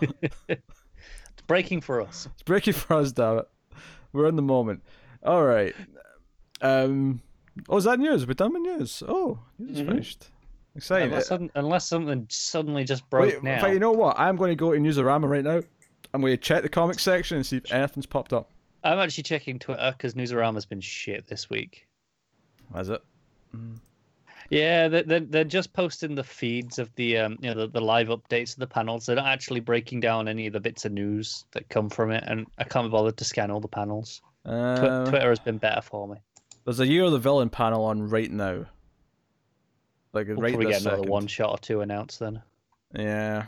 It's 1.38 1.46
breaking 1.48 1.82
for 1.82 2.02
us. 2.02 2.28
it's 2.34 2.44
breaking 2.44 2.74
for 2.74 2.96
us, 2.96 3.12
damn 3.12 3.40
it. 3.40 3.48
We're 4.14 4.28
in 4.28 4.36
the 4.36 4.42
moment. 4.42 4.84
All 5.24 5.44
right. 5.46 5.76
Um. 6.62 7.22
Oh, 7.70 7.78
is 7.78 7.84
that 7.86 8.00
news? 8.00 8.26
We're 8.28 8.34
done 8.34 8.54
with 8.54 8.62
news. 8.64 9.04
Oh, 9.08 9.40
news 9.60 9.78
is 9.80 9.84
Mhm. 9.84 9.88
finished. 9.90 10.28
Exciting. 10.76 11.08
Unless, 11.10 11.28
sudden- 11.28 11.52
unless 11.56 11.88
something 11.88 12.28
suddenly 12.30 12.84
just 12.84 13.10
broke 13.10 13.34
Wait, 13.34 13.44
now. 13.44 13.56
in 13.56 13.60
fact, 13.62 13.74
you 13.74 13.80
know 13.80 13.92
what? 13.92 14.20
I'm 14.20 14.36
going 14.36 14.50
to 14.52 14.56
go 14.56 14.74
to 14.74 14.80
Newsarama 14.80 15.28
right 15.28 15.44
now. 15.44 15.62
I'm 16.14 16.22
going 16.22 16.34
to 16.34 16.38
check 16.38 16.62
the 16.62 16.70
comic 16.70 17.00
section 17.00 17.38
and 17.38 17.46
see 17.46 17.58
if 17.58 17.72
anything's 17.72 18.06
popped 18.06 18.32
up. 18.32 18.52
I'm 18.84 19.00
actually 19.00 19.24
checking 19.24 19.58
Twitter 19.58 19.92
because 19.98 20.14
Newsarama's 20.14 20.66
been 20.68 20.80
shit 20.82 21.26
this 21.28 21.50
week. 21.50 21.88
Has 22.76 22.90
it? 22.90 23.02
Yeah, 24.50 24.88
they're, 24.88 25.20
they're, 25.20 25.44
just 25.44 25.74
posting 25.74 26.16
the 26.16 26.24
feeds 26.24 26.80
of 26.80 26.94
the 26.96 27.18
um, 27.18 27.38
you 27.42 27.50
know 27.54 27.62
the, 27.62 27.68
the 27.68 27.82
live 27.82 28.08
updates 28.08 28.54
of 28.54 28.60
the 28.60 28.68
panels. 28.68 29.06
They're 29.06 29.16
not 29.18 29.28
actually 29.28 29.60
breaking 29.60 30.00
down 30.00 30.28
any 30.28 30.48
of 30.48 30.54
the 30.54 30.60
bits 30.60 30.86
of 30.86 30.94
news 30.94 31.46
that 31.52 31.68
come 31.70 31.90
from 31.90 32.12
it, 32.12 32.24
and 32.26 32.48
I 32.58 32.64
can't 32.64 32.88
be 32.88 32.92
bothered 32.92 33.18
to 33.18 33.26
scan 33.26 33.52
all 33.52 33.60
the 33.60 33.68
panels. 33.68 34.22
Twi- 34.46 34.54
Uh, 34.56 35.06
Twitter 35.10 35.30
has 35.30 35.40
been 35.40 35.58
better 35.58 35.82
for 35.82 36.08
me. 36.08 36.18
There's 36.64 36.80
a 36.80 36.88
Year 36.88 37.04
of 37.04 37.12
the 37.12 37.20
Villain 37.20 37.50
panel 37.50 37.84
on 37.86 38.10
right 38.10 38.32
now. 38.32 38.66
Like 40.14 40.28
We'll 40.28 40.38
right 40.38 40.54
probably 40.54 40.72
get 40.72 40.82
another 40.82 40.98
second. 40.98 41.10
one 41.12 41.28
shot 41.28 41.52
or 41.52 41.58
two 41.58 41.82
announced 41.82 42.20
then. 42.20 42.42
Yeah. 42.96 43.46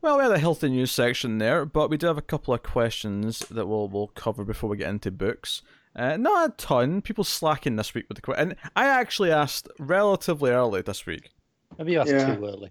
Well, 0.00 0.16
we 0.16 0.24
had 0.24 0.32
a 0.32 0.38
healthy 0.38 0.70
news 0.70 0.90
section 0.90 1.38
there, 1.38 1.64
but 1.64 1.88
we 1.88 1.96
do 1.96 2.06
have 2.08 2.18
a 2.18 2.22
couple 2.22 2.52
of 2.54 2.62
questions 2.62 3.40
that 3.50 3.66
we'll 3.66 3.88
we'll 3.88 4.08
cover 4.08 4.44
before 4.44 4.70
we 4.70 4.76
get 4.78 4.88
into 4.88 5.10
books. 5.10 5.62
Uh, 5.94 6.16
not 6.16 6.48
a 6.50 6.52
ton. 6.56 7.02
People 7.02 7.24
slacking 7.24 7.76
this 7.76 7.92
week 7.94 8.06
with 8.08 8.16
the 8.16 8.22
question. 8.22 8.50
And 8.50 8.56
I 8.74 8.86
actually 8.86 9.30
asked 9.30 9.68
relatively 9.78 10.50
early 10.50 10.82
this 10.82 11.04
week. 11.06 11.30
Maybe 11.78 11.92
you 11.92 12.00
asked 12.00 12.10
Yeah. 12.10 12.34
too 12.34 12.44
early. 12.44 12.70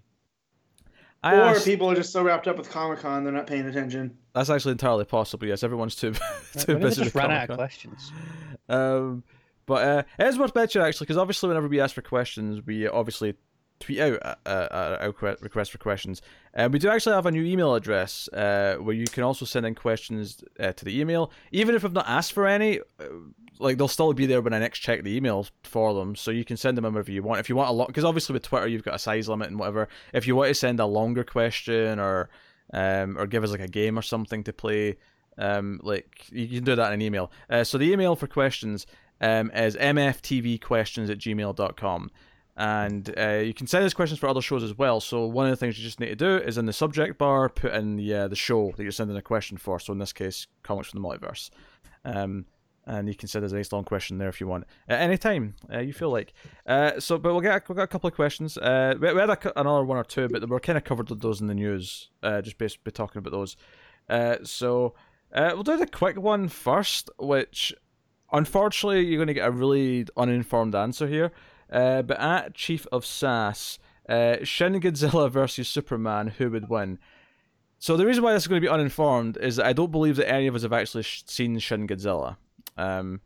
I 1.24 1.36
or 1.36 1.42
asked, 1.42 1.64
people 1.64 1.88
are 1.88 1.94
just 1.94 2.12
so 2.12 2.24
wrapped 2.24 2.48
up 2.48 2.56
with 2.58 2.68
Comic 2.68 2.98
Con 2.98 3.22
they're 3.22 3.32
not 3.32 3.46
paying 3.46 3.66
attention. 3.66 4.16
that's 4.34 4.50
actually 4.50 4.72
entirely 4.72 5.04
possible. 5.04 5.46
Yes, 5.46 5.62
everyone's 5.62 5.94
too 5.94 6.12
too 6.58 6.74
Maybe 6.74 6.80
busy 6.80 7.02
just 7.04 7.14
with 7.14 7.22
ran 7.22 7.30
out 7.30 7.46
Comic-Con. 7.46 7.52
of 7.52 7.58
questions. 7.58 8.12
Um, 8.68 9.22
but 9.66 9.86
uh, 9.86 10.02
it 10.18 10.26
is 10.26 10.36
worth 10.38 10.54
mentioning 10.56 10.86
actually, 10.88 11.04
because 11.04 11.16
obviously 11.18 11.46
whenever 11.48 11.68
we 11.68 11.80
ask 11.80 11.94
for 11.94 12.02
questions, 12.02 12.60
we 12.66 12.88
obviously 12.88 13.34
tweet 13.82 14.00
out 14.00 14.18
uh, 14.22 14.34
uh, 14.46 14.96
our 15.00 15.36
request 15.40 15.72
for 15.72 15.78
questions. 15.78 16.22
And 16.54 16.72
we 16.72 16.78
do 16.78 16.88
actually 16.88 17.14
have 17.14 17.26
a 17.26 17.30
new 17.30 17.44
email 17.44 17.74
address 17.74 18.28
uh, 18.28 18.76
where 18.80 18.94
you 18.94 19.06
can 19.06 19.22
also 19.22 19.44
send 19.44 19.66
in 19.66 19.74
questions 19.74 20.42
uh, 20.60 20.72
to 20.72 20.84
the 20.84 21.00
email, 21.00 21.30
even 21.50 21.74
if 21.74 21.84
I've 21.84 21.92
not 21.92 22.08
asked 22.08 22.32
for 22.32 22.46
any. 22.46 22.80
Uh, 23.00 23.04
like 23.58 23.78
they'll 23.78 23.86
still 23.86 24.12
be 24.12 24.26
there 24.26 24.40
when 24.40 24.52
I 24.52 24.58
next 24.58 24.80
check 24.80 25.04
the 25.04 25.14
email 25.14 25.46
for 25.62 25.94
them, 25.94 26.16
so 26.16 26.30
you 26.30 26.44
can 26.44 26.56
send 26.56 26.76
them 26.76 26.84
whenever 26.84 27.12
you 27.12 27.22
want. 27.22 27.38
If 27.38 27.48
you 27.48 27.54
want 27.54 27.68
a 27.68 27.72
lot, 27.72 27.86
because 27.86 28.04
obviously 28.04 28.32
with 28.32 28.42
Twitter 28.42 28.66
you've 28.66 28.82
got 28.82 28.94
a 28.94 28.98
size 28.98 29.28
limit 29.28 29.48
and 29.48 29.58
whatever. 29.58 29.88
If 30.12 30.26
you 30.26 30.34
want 30.34 30.48
to 30.48 30.54
send 30.54 30.80
a 30.80 30.86
longer 30.86 31.22
question 31.22 32.00
or 32.00 32.28
um, 32.72 33.16
or 33.18 33.26
give 33.26 33.44
us 33.44 33.50
like 33.50 33.60
a 33.60 33.68
game 33.68 33.98
or 33.98 34.02
something 34.02 34.42
to 34.44 34.52
play, 34.52 34.96
um, 35.38 35.80
like 35.82 36.26
you 36.30 36.48
can 36.48 36.64
do 36.64 36.74
that 36.74 36.88
in 36.88 36.94
an 36.94 37.02
email. 37.02 37.30
Uh, 37.48 37.62
so 37.62 37.78
the 37.78 37.92
email 37.92 38.16
for 38.16 38.26
questions 38.26 38.86
um, 39.20 39.50
is 39.52 39.76
mftvquestions 39.76 41.10
at 41.10 41.18
gmail.com. 41.18 42.10
And 42.56 43.12
uh, 43.18 43.38
you 43.38 43.54
can 43.54 43.66
send 43.66 43.84
us 43.84 43.94
questions 43.94 44.18
for 44.20 44.28
other 44.28 44.42
shows 44.42 44.62
as 44.62 44.76
well. 44.76 45.00
So 45.00 45.24
one 45.26 45.46
of 45.46 45.50
the 45.50 45.56
things 45.56 45.78
you 45.78 45.84
just 45.84 46.00
need 46.00 46.08
to 46.08 46.16
do 46.16 46.36
is 46.36 46.58
in 46.58 46.66
the 46.66 46.72
subject 46.72 47.16
bar 47.16 47.48
put 47.48 47.72
in 47.72 47.96
the 47.96 48.14
uh, 48.14 48.28
the 48.28 48.36
show 48.36 48.72
that 48.76 48.82
you're 48.82 48.92
sending 48.92 49.16
a 49.16 49.22
question 49.22 49.56
for. 49.56 49.80
So 49.80 49.92
in 49.92 49.98
this 49.98 50.12
case, 50.12 50.46
comics 50.62 50.90
from 50.90 51.02
the 51.02 51.08
multiverse. 51.08 51.48
Um, 52.04 52.44
and 52.84 53.08
you 53.08 53.14
can 53.14 53.28
send 53.28 53.44
us 53.44 53.52
a 53.52 53.54
nice 53.54 53.72
long 53.72 53.84
question 53.84 54.18
there 54.18 54.28
if 54.28 54.40
you 54.40 54.46
want 54.46 54.64
at 54.88 55.00
any 55.00 55.16
time 55.16 55.54
uh, 55.72 55.78
you 55.78 55.92
feel 55.92 56.10
like. 56.10 56.32
Uh, 56.66 56.98
so, 56.98 57.16
but 57.16 57.32
we'll 57.32 57.40
get 57.40 57.68
we'll 57.68 57.76
get 57.76 57.84
a 57.84 57.88
couple 57.88 58.08
of 58.08 58.14
questions. 58.14 58.58
Uh, 58.58 58.94
we, 59.00 59.12
we 59.12 59.20
had 59.20 59.30
a, 59.30 59.60
another 59.60 59.84
one 59.84 59.98
or 59.98 60.04
two, 60.04 60.28
but 60.28 60.46
we're 60.48 60.60
kind 60.60 60.76
of 60.76 60.84
covered 60.84 61.08
those 61.08 61.40
in 61.40 61.46
the 61.46 61.54
news. 61.54 62.10
Uh, 62.22 62.42
just 62.42 62.58
basically 62.58 62.92
talking 62.92 63.18
about 63.18 63.30
those. 63.30 63.56
Uh, 64.08 64.36
so 64.42 64.94
uh, 65.32 65.50
we'll 65.54 65.62
do 65.62 65.76
the 65.76 65.86
quick 65.86 66.18
one 66.18 66.48
first, 66.48 67.08
which 67.18 67.72
unfortunately 68.32 69.04
you're 69.06 69.18
going 69.18 69.28
to 69.28 69.34
get 69.34 69.48
a 69.48 69.52
really 69.52 70.06
uninformed 70.16 70.74
answer 70.74 71.06
here. 71.06 71.32
Uh, 71.72 72.02
but 72.02 72.20
at 72.20 72.54
Chief 72.54 72.86
of 72.92 73.06
SAS, 73.06 73.78
uh, 74.08 74.36
Shin 74.44 74.74
Godzilla 74.80 75.30
versus 75.30 75.68
Superman, 75.68 76.28
who 76.28 76.50
would 76.50 76.68
win? 76.68 76.98
So 77.78 77.96
the 77.96 78.06
reason 78.06 78.22
why 78.22 78.32
this 78.32 78.44
is 78.44 78.46
going 78.46 78.60
to 78.60 78.66
be 78.66 78.72
uninformed 78.72 79.38
is 79.38 79.56
that 79.56 79.66
I 79.66 79.72
don't 79.72 79.90
believe 79.90 80.16
that 80.16 80.30
any 80.30 80.46
of 80.46 80.54
us 80.54 80.62
have 80.62 80.72
actually 80.72 81.02
sh- 81.02 81.24
seen 81.26 81.58
Shin 81.58 81.88
Godzilla. 81.88 82.36
Um, 82.76 83.20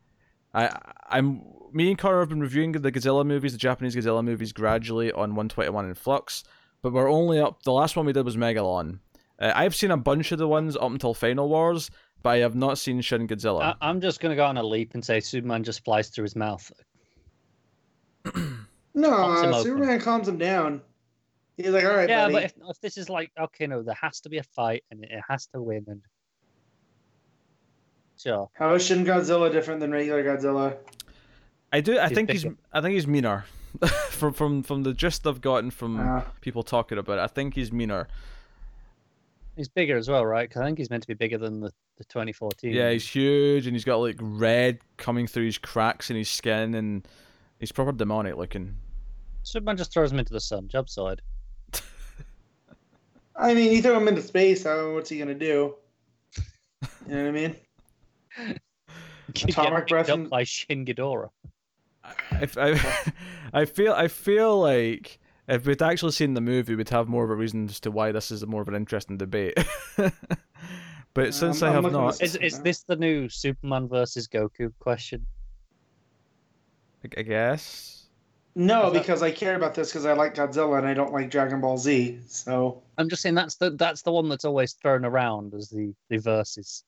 I, 0.55 0.74
I'm 1.09 1.42
me 1.72 1.90
and 1.90 1.99
Connor 1.99 2.20
have 2.20 2.30
been 2.30 2.40
reviewing 2.40 2.72
the 2.72 2.90
Godzilla 2.92 3.26
movies, 3.26 3.53
the 3.53 3.59
Japanese 3.59 3.94
Godzilla 3.94 4.24
movies, 4.24 4.53
gradually 4.53 5.12
on 5.12 5.34
121 5.34 5.86
in 5.86 5.94
Flux, 5.94 6.44
but 6.80 6.92
we're 6.92 7.11
only 7.11 7.38
up. 7.38 7.62
The 7.64 7.72
last 7.72 7.97
one 7.97 8.07
we 8.07 8.12
did 8.12 8.24
was 8.24 8.36
Megalon. 8.36 9.01
Uh, 9.38 9.53
I've 9.55 9.74
seen 9.74 9.90
a 9.90 9.97
bunch 9.97 10.32
of 10.32 10.38
the 10.38 10.49
ones 10.49 10.76
up 10.76 10.90
until 10.90 11.12
Final 11.12 11.49
Wars, 11.49 11.90
but 12.22 12.30
I 12.30 12.38
have 12.38 12.55
not 12.55 12.78
seen 12.78 13.01
Shin 13.03 13.28
Godzilla. 13.28 13.62
I, 13.62 13.74
I'm 13.82 14.01
just 14.01 14.20
going 14.20 14.30
to 14.30 14.36
go 14.36 14.47
on 14.47 14.57
a 14.57 14.62
leap 14.62 14.94
and 14.94 15.05
say 15.05 15.20
Superman 15.20 15.64
just 15.64 15.84
flies 15.84 16.09
through 16.09 16.24
his 16.24 16.36
mouth. 16.36 16.72
Pops 18.35 18.37
him 18.47 18.66
No, 18.95 19.49
open. 19.51 19.62
Superman 19.62 20.01
calms 20.01 20.29
him 20.29 20.39
down. 20.39 20.81
He's 21.57 21.68
like, 21.68 21.85
all 21.85 21.95
right, 21.97 22.09
yeah, 22.09 22.22
buddy. 22.24 22.33
but 22.35 22.45
if, 22.45 22.53
if 22.68 22.81
this 22.81 22.97
is 22.99 23.09
like, 23.09 23.31
okay, 23.41 23.66
no, 23.66 23.83
there 23.83 23.97
has 24.01 24.20
to 24.20 24.29
be 24.29 24.39
a 24.39 24.43
fight 24.43 24.85
and 24.91 25.03
it 25.05 25.20
has 25.29 25.47
to 25.49 25.62
win. 25.62 25.85
And 25.89 26.03
sure, 28.18 28.49
How 28.55 28.74
is 28.74 28.85
Shin 28.87 29.05
Godzilla 29.05 29.51
different 29.51 29.81
than 29.81 29.91
regular 29.91 30.22
Godzilla? 30.24 30.77
I 31.72 31.81
do. 31.81 31.99
I 31.99 32.09
He's 32.09 32.14
think 32.16 32.31
he's. 32.31 32.47
I 32.72 32.81
think 32.81 32.95
he's 32.95 33.07
meaner. 33.07 33.45
from 34.11 34.33
from 34.33 34.62
from 34.62 34.83
the 34.83 34.95
gist 34.95 35.27
I've 35.27 35.41
gotten 35.43 35.70
from 35.70 35.99
Ah. 36.01 36.24
people 36.41 36.62
talking 36.62 36.97
about 36.99 37.18
it, 37.18 37.22
I 37.22 37.27
think 37.27 37.55
he's 37.55 37.70
meaner. 37.72 38.09
he's 39.57 39.68
bigger 39.68 39.97
as 39.99 40.09
well, 40.09 40.24
right? 40.24 40.49
Because 40.49 40.62
I 40.62 40.64
think 40.66 40.79
he's 40.79 40.89
meant 40.91 41.03
to 41.03 41.09
be 41.09 41.14
bigger 41.14 41.37
than 41.37 41.61
the, 41.61 41.70
the 41.99 42.05
2014. 42.05 42.72
Yeah, 42.72 42.91
he's 42.91 43.07
huge 43.07 43.66
and 43.66 43.74
he's 43.74 43.85
got 43.85 43.97
like 43.97 44.16
red 44.20 44.79
coming 44.97 45.27
through 45.27 45.45
his 45.47 45.59
cracks 45.59 46.09
in 46.11 46.16
his 46.16 46.31
skin, 46.31 46.74
and 46.74 47.07
he's 47.61 47.72
proper 47.72 47.92
demonic 47.92 48.36
looking. 48.36 48.74
Superman 49.42 49.76
just 49.76 49.92
throws 49.92 50.12
him 50.12 50.18
into 50.18 50.32
the 50.32 50.40
sun. 50.40 50.68
Job 50.68 50.88
side. 50.88 51.22
I 53.36 53.54
mean, 53.54 53.72
you 53.72 53.82
throw 53.82 53.96
him 53.96 54.09
into 54.09 54.22
space. 54.22 54.64
How, 54.64 54.92
what's 54.94 55.11
he 55.11 55.18
gonna 55.18 55.34
do? 55.34 55.74
You 57.09 57.14
know 57.14 57.22
what 57.24 57.28
I 57.28 57.30
mean? 57.30 57.57
Atomic 59.48 59.88
breath 59.88 60.09
and- 60.09 60.30
by 60.30 60.44
Shin 60.44 60.84
Ghidorah. 60.84 61.30
I, 62.04 62.48
I, 62.57 63.02
I 63.52 63.64
feel 63.64 63.92
I 63.92 64.09
feel 64.09 64.61
like 64.61 65.18
if 65.48 65.66
we'd 65.66 65.82
actually 65.82 66.12
seen 66.12 66.34
the 66.34 66.40
movie, 66.40 66.74
we'd 66.74 66.88
have 66.90 67.09
more 67.09 67.24
of 67.24 67.30
a 67.30 67.34
reason 67.34 67.68
as 67.68 67.80
to 67.80 67.90
why 67.90 68.12
this 68.12 68.30
is 68.30 68.46
more 68.46 68.62
of 68.62 68.68
an 68.68 68.74
interesting 68.74 69.16
debate. 69.16 69.54
but 71.14 71.34
since 71.34 71.62
I'm- 71.62 71.72
I 71.74 71.76
I'm 71.76 71.84
have 71.84 71.92
not, 71.92 72.22
Is 72.22 72.36
is 72.36 72.61
this 72.61 72.82
the 72.84 72.96
new 72.96 73.28
Superman 73.28 73.88
versus 73.88 74.28
Goku 74.28 74.72
question? 74.78 75.26
I- 77.05 77.20
I 77.20 77.22
guess. 77.22 78.07
No, 78.55 78.90
that- 78.90 78.99
because 78.99 79.22
I 79.22 79.30
care 79.30 79.55
about 79.55 79.74
this 79.74 79.90
because 79.90 80.07
I 80.07 80.14
like 80.14 80.34
Godzilla 80.34 80.78
and 80.78 80.86
I 80.86 80.94
don't 80.94 81.12
like 81.12 81.30
Dragon 81.30 81.61
Ball 81.61 81.76
Z. 81.76 82.20
So 82.26 82.82
I'm 82.97 83.09
just 83.09 83.20
saying 83.22 83.34
that's 83.34 83.57
the 83.57 83.70
that's 83.70 84.03
the 84.03 84.12
one 84.12 84.28
that's 84.28 84.47
always 84.47 84.72
thrown 84.72 85.05
around 85.05 85.53
as 85.55 85.68
the 85.68 85.94
the 86.09 86.16
versus. 86.18 86.84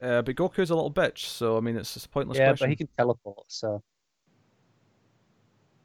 Uh, 0.00 0.22
but 0.22 0.34
Goku's 0.34 0.70
a 0.70 0.74
little 0.74 0.92
bitch, 0.92 1.26
so 1.26 1.56
I 1.56 1.60
mean 1.60 1.76
it's 1.76 1.94
just 1.94 2.06
a 2.06 2.08
pointless 2.08 2.38
yeah, 2.38 2.48
question. 2.48 2.66
but 2.66 2.70
he 2.70 2.76
can 2.76 2.88
teleport, 2.98 3.44
so 3.48 3.82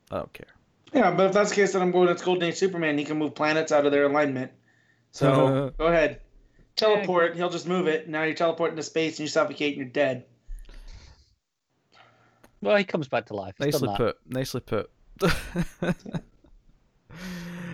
I 0.09 0.17
don't 0.17 0.33
care. 0.33 0.47
yeah, 0.93 1.11
but 1.11 1.27
if 1.27 1.33
that's 1.33 1.49
the 1.49 1.55
case, 1.55 1.73
then 1.73 1.81
I'm 1.81 1.91
going 1.91 2.07
with 2.07 2.23
Golden 2.23 2.43
Age 2.49 2.55
Superman. 2.55 2.97
He 2.97 3.05
can 3.05 3.17
move 3.17 3.33
planets 3.35 3.71
out 3.71 3.85
of 3.85 3.91
their 3.91 4.05
alignment. 4.05 4.51
So 5.11 5.73
go 5.77 5.87
ahead, 5.87 6.21
teleport. 6.75 7.35
He'll 7.35 7.49
just 7.49 7.67
move 7.67 7.87
it. 7.87 8.07
Now 8.09 8.23
you 8.23 8.33
teleport 8.33 8.71
into 8.71 8.83
space 8.83 9.13
and 9.13 9.21
you 9.21 9.27
suffocate 9.27 9.77
and 9.77 9.77
you're 9.77 9.91
dead. 9.91 10.25
Well 12.61 12.77
he 12.77 12.83
comes 12.83 13.07
back 13.07 13.25
to 13.27 13.35
life. 13.35 13.55
He's 13.57 13.81
Nicely 13.81 13.95
put. 13.95 14.17
Nicely 14.27 14.61
put. 14.61 14.91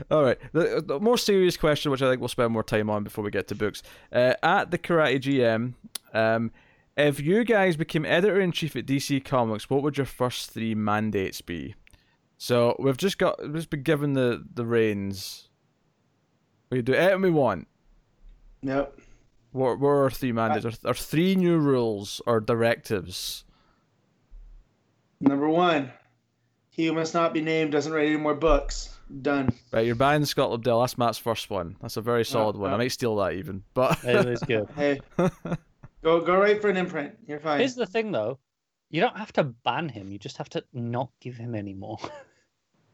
All 0.09 0.23
right. 0.23 0.37
The, 0.53 0.83
the 0.85 0.99
more 0.99 1.17
serious 1.17 1.57
question, 1.57 1.91
which 1.91 2.01
I 2.01 2.09
think 2.09 2.21
we'll 2.21 2.29
spend 2.29 2.53
more 2.53 2.63
time 2.63 2.89
on 2.89 3.03
before 3.03 3.23
we 3.23 3.31
get 3.31 3.47
to 3.49 3.55
books. 3.55 3.83
Uh, 4.11 4.33
at 4.41 4.71
the 4.71 4.77
Karate 4.77 5.19
GM, 5.19 5.73
um, 6.13 6.51
if 6.95 7.19
you 7.19 7.43
guys 7.43 7.75
became 7.75 8.05
editor 8.05 8.39
in 8.39 8.51
chief 8.51 8.75
at 8.75 8.85
DC 8.85 9.23
Comics, 9.25 9.69
what 9.69 9.83
would 9.83 9.97
your 9.97 10.05
first 10.05 10.51
three 10.51 10.75
mandates 10.75 11.41
be? 11.41 11.75
So 12.37 12.75
we've 12.79 12.97
just 12.97 13.17
got 13.17 13.41
we've 13.41 13.55
just 13.55 13.69
been 13.69 13.83
given 13.83 14.13
the 14.13 14.43
the 14.53 14.65
reins. 14.65 15.49
We 16.69 16.81
do 16.81 16.93
anything 16.93 17.21
we 17.21 17.31
want. 17.31 17.67
Yep. 18.61 18.99
What, 19.51 19.79
what 19.79 19.89
are 19.89 20.03
our 20.03 20.11
three 20.11 20.31
mandates? 20.31 20.65
Our, 20.65 20.89
our 20.89 20.93
three 20.93 21.35
new 21.35 21.57
rules 21.57 22.21
or 22.27 22.39
directives? 22.39 23.45
Number 25.19 25.49
one, 25.49 25.91
he 26.69 26.85
who 26.85 26.93
must 26.93 27.13
not 27.13 27.33
be 27.33 27.41
named 27.41 27.71
doesn't 27.71 27.91
write 27.91 28.07
any 28.07 28.17
more 28.17 28.35
books. 28.35 28.95
Done. 29.21 29.49
Right, 29.71 29.85
you're 29.85 29.95
banning 29.95 30.25
Scott 30.25 30.49
Lobdell. 30.51 30.83
That's 30.83 30.97
Matt's 30.97 31.17
first 31.17 31.49
one. 31.49 31.77
That's 31.81 31.97
a 31.97 32.01
very 32.01 32.25
solid 32.25 32.57
one. 32.57 32.71
I 32.71 32.75
uh. 32.75 32.77
might 32.77 32.91
steal 32.91 33.15
that 33.17 33.33
even, 33.33 33.63
but 33.73 34.03
It 34.03 34.25
is 34.27 34.41
good. 34.41 34.67
Hey, 34.75 34.99
go 36.03 36.19
go 36.21 36.37
right 36.37 36.61
for 36.61 36.69
an 36.69 36.77
imprint. 36.77 37.17
You're 37.25 37.39
fine. 37.39 37.59
Here's 37.59 37.75
the 37.75 37.85
thing, 37.85 38.11
though. 38.11 38.37
You 38.89 39.01
don't 39.01 39.17
have 39.17 39.31
to 39.33 39.43
ban 39.43 39.89
him. 39.89 40.11
You 40.11 40.19
just 40.19 40.37
have 40.37 40.49
to 40.49 40.63
not 40.73 41.09
give 41.21 41.35
him 41.35 41.55
any 41.55 41.73
more. 41.73 41.97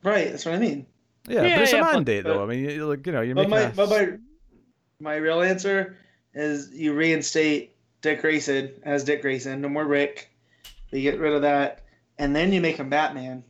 Right. 0.04 0.32
That's 0.32 0.44
what 0.46 0.56
I 0.56 0.60
mean. 0.60 0.86
yeah, 1.30 1.44
Yeah, 1.44 1.56
but 1.56 1.64
it's 1.64 1.72
yeah, 1.72 1.80
a 1.80 1.84
but- 1.84 1.94
mandate 1.94 2.24
though. 2.26 2.40
but- 2.40 2.44
I 2.44 2.48
mean, 2.48 2.70
you, 2.70 2.86
like 2.88 3.08
you 3.08 3.14
know, 3.14 3.22
you're 3.22 3.36
But 3.36 3.50
making 3.50 3.74
by, 3.76 3.84
a... 3.84 3.88
but 3.88 3.90
by 3.90 4.18
my 5.00 5.16
real 5.16 5.42
answer 5.42 5.96
is 6.34 6.72
you 6.74 6.94
reinstate 6.94 7.78
Dick 8.02 8.20
Grayson 8.20 8.74
as 8.84 9.06
Dick 9.06 9.22
Grayson. 9.22 9.62
No 9.62 9.70
more 9.70 9.86
Rick. 9.86 10.30
You 10.92 11.00
get 11.02 11.20
rid 11.22 11.32
of 11.32 11.44
that, 11.44 11.83
and 12.18 12.36
then 12.36 12.52
you 12.54 12.62
make 12.62 12.78
him 12.78 12.90
Batman. 12.90 13.44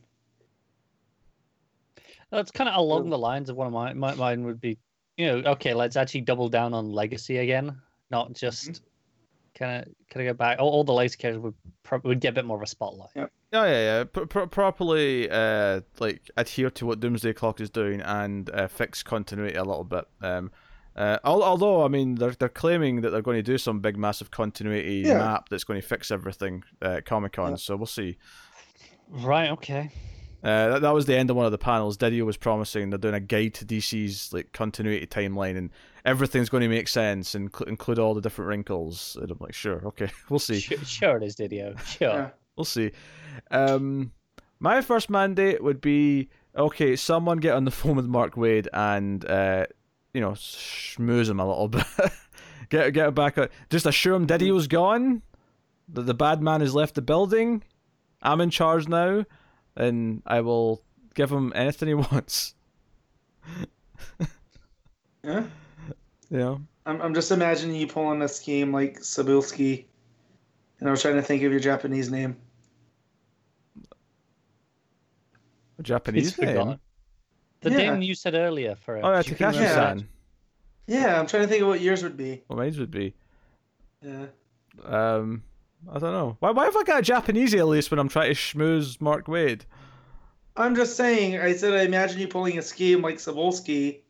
That's 2.30 2.50
kind 2.50 2.68
of 2.68 2.76
along 2.76 3.10
the 3.10 3.18
lines 3.18 3.48
of 3.48 3.56
one 3.56 3.66
of 3.66 3.72
my, 3.72 3.92
my 3.92 4.14
mine 4.14 4.44
would 4.44 4.60
be, 4.60 4.76
you 5.16 5.26
know, 5.26 5.50
okay, 5.52 5.72
let's 5.74 5.96
actually 5.96 6.22
double 6.22 6.48
down 6.48 6.74
on 6.74 6.90
legacy 6.90 7.38
again, 7.38 7.80
not 8.10 8.32
just 8.32 8.82
kind 9.56 9.82
of 9.86 9.92
kind 10.10 10.26
of 10.26 10.34
go 10.34 10.36
back. 10.36 10.58
All, 10.58 10.68
all 10.70 10.84
the 10.84 10.92
legacy 10.92 11.16
characters 11.18 11.42
would 11.42 11.54
pro- 11.84 12.00
would 12.02 12.20
get 12.20 12.30
a 12.30 12.32
bit 12.32 12.44
more 12.44 12.56
of 12.56 12.62
a 12.62 12.66
spotlight. 12.66 13.10
Yep. 13.14 13.30
Yeah, 13.52 13.64
yeah, 13.66 13.70
yeah. 13.72 14.04
P- 14.04 14.24
pro- 14.26 14.48
properly, 14.48 15.30
uh, 15.30 15.82
like 16.00 16.28
adhere 16.36 16.70
to 16.70 16.86
what 16.86 16.98
Doomsday 16.98 17.34
Clock 17.34 17.60
is 17.60 17.70
doing 17.70 18.00
and 18.00 18.50
uh, 18.50 18.66
fix 18.66 19.04
continuity 19.04 19.54
a 19.56 19.62
little 19.62 19.84
bit. 19.84 20.04
Um, 20.20 20.50
uh, 20.96 21.18
although 21.22 21.84
I 21.84 21.88
mean, 21.88 22.16
they're 22.16 22.32
they're 22.32 22.48
claiming 22.48 23.02
that 23.02 23.10
they're 23.10 23.22
going 23.22 23.38
to 23.38 23.42
do 23.42 23.58
some 23.58 23.78
big, 23.78 23.96
massive 23.96 24.32
continuity 24.32 25.04
Yeah. 25.06 25.18
map 25.18 25.48
that's 25.50 25.62
going 25.64 25.80
to 25.80 25.86
fix 25.86 26.10
everything 26.10 26.64
uh, 26.82 26.94
at 26.96 27.04
Comic 27.04 27.34
Con. 27.34 27.50
Yeah. 27.50 27.56
So 27.56 27.76
we'll 27.76 27.86
see. 27.86 28.16
Right. 29.08 29.50
Okay. 29.50 29.90
Uh, 30.42 30.68
that, 30.68 30.82
that 30.82 30.92
was 30.92 31.06
the 31.06 31.16
end 31.16 31.30
of 31.30 31.36
one 31.36 31.46
of 31.46 31.52
the 31.52 31.58
panels. 31.58 31.96
Didio 31.96 32.26
was 32.26 32.36
promising 32.36 32.90
they're 32.90 32.98
doing 32.98 33.14
a 33.14 33.20
guide 33.20 33.54
to 33.54 33.64
DC's 33.64 34.30
like 34.32 34.52
continuity 34.52 35.06
timeline, 35.06 35.56
and 35.56 35.70
everything's 36.04 36.50
going 36.50 36.60
to 36.62 36.68
make 36.68 36.86
sense 36.86 37.34
and 37.34 37.50
cl- 37.54 37.66
include 37.68 37.98
all 37.98 38.12
the 38.12 38.20
different 38.20 38.48
wrinkles. 38.50 39.16
And 39.20 39.30
I'm 39.30 39.38
like, 39.40 39.54
sure, 39.54 39.80
okay, 39.86 40.10
we'll 40.28 40.38
see. 40.38 40.60
Sure, 40.60 40.78
sure 40.84 41.16
it 41.16 41.22
is, 41.22 41.36
Didio. 41.36 41.78
Sure. 41.86 42.08
Yeah. 42.08 42.30
We'll 42.56 42.64
see. 42.66 42.92
Um, 43.50 44.12
my 44.60 44.80
first 44.82 45.08
mandate 45.08 45.62
would 45.62 45.80
be 45.80 46.28
okay. 46.56 46.94
Someone 46.94 47.38
get 47.38 47.54
on 47.54 47.64
the 47.64 47.70
phone 47.72 47.96
with 47.96 48.06
Mark 48.06 48.34
Waid 48.34 48.68
and 48.72 49.24
uh, 49.24 49.64
you 50.12 50.20
know 50.20 50.32
schmooze 50.32 51.28
him 51.30 51.40
a 51.40 51.48
little 51.48 51.68
bit. 51.68 51.84
get 52.68 52.92
get 52.92 53.08
it 53.08 53.14
back. 53.14 53.38
on- 53.38 53.48
Just 53.70 53.86
assure 53.86 54.14
him 54.14 54.26
Didio's 54.26 54.66
gone. 54.68 55.22
That 55.88 56.02
the 56.02 56.14
bad 56.14 56.42
man 56.42 56.60
has 56.60 56.74
left 56.74 56.94
the 56.96 57.02
building. 57.02 57.62
I'm 58.24 58.40
in 58.40 58.50
charge 58.50 58.88
now, 58.88 59.24
and 59.76 60.22
I 60.26 60.40
will 60.40 60.82
give 61.14 61.30
him 61.30 61.52
anything 61.54 61.88
he 61.88 61.94
wants. 62.12 62.54
Yeah. 65.22 65.44
You 66.30 66.38
know. 66.38 66.60
I'm, 66.86 67.00
I'm 67.00 67.14
just 67.14 67.30
imagining 67.30 67.76
you 67.76 67.86
pulling 67.86 68.20
a 68.22 68.28
scheme 68.28 68.72
like 68.72 69.00
Cebulski, 69.00 69.84
and 70.80 70.88
I 70.88 70.90
was 70.90 71.00
trying 71.02 71.16
to 71.16 71.22
think 71.22 71.42
of 71.42 71.50
your 71.50 71.60
Japanese 71.60 72.10
name. 72.10 72.36
A 75.78 75.82
Japanese 75.82 76.24
He's 76.26 76.34
forgotten. 76.34 76.68
name. 76.68 76.80
The 77.60 77.70
Yeah. 77.70 77.76
name 77.78 78.02
you 78.02 78.14
said 78.14 78.34
earlier 78.34 78.74
for 78.74 78.96
it. 78.96 79.02
Oh 79.04 79.10
yeah, 79.10 79.22
Takashi-san. 79.22 80.08
Yeah, 80.86 81.18
I'm 81.18 81.26
trying 81.26 81.44
to 81.44 81.48
think 81.48 81.62
of 81.62 81.68
what 81.68 81.80
yours 81.80 82.02
would 82.02 82.16
be. 82.16 82.42
What 82.46 82.56
mine 82.58 82.74
would 82.78 82.90
be. 82.90 83.14
Yeah. 84.02 84.26
Um, 84.84 85.42
I 85.90 85.98
don't 85.98 86.12
know. 86.12 86.36
Why, 86.40 86.50
why 86.50 86.64
have 86.64 86.76
I 86.76 86.82
got 86.82 87.00
a 87.00 87.02
Japanese 87.02 87.54
alias 87.54 87.90
when 87.90 87.98
I'm 87.98 88.08
trying 88.08 88.34
to 88.34 88.40
schmooze 88.40 89.00
Mark 89.00 89.26
Waid? 89.26 89.62
I'm 90.56 90.76
just 90.76 90.96
saying. 90.96 91.38
I 91.38 91.54
said 91.54 91.74
I 91.74 91.82
imagine 91.82 92.20
you 92.20 92.28
pulling 92.28 92.58
a 92.58 92.62
scheme 92.62 93.02
like 93.02 93.16
Cebulski, 93.16 94.00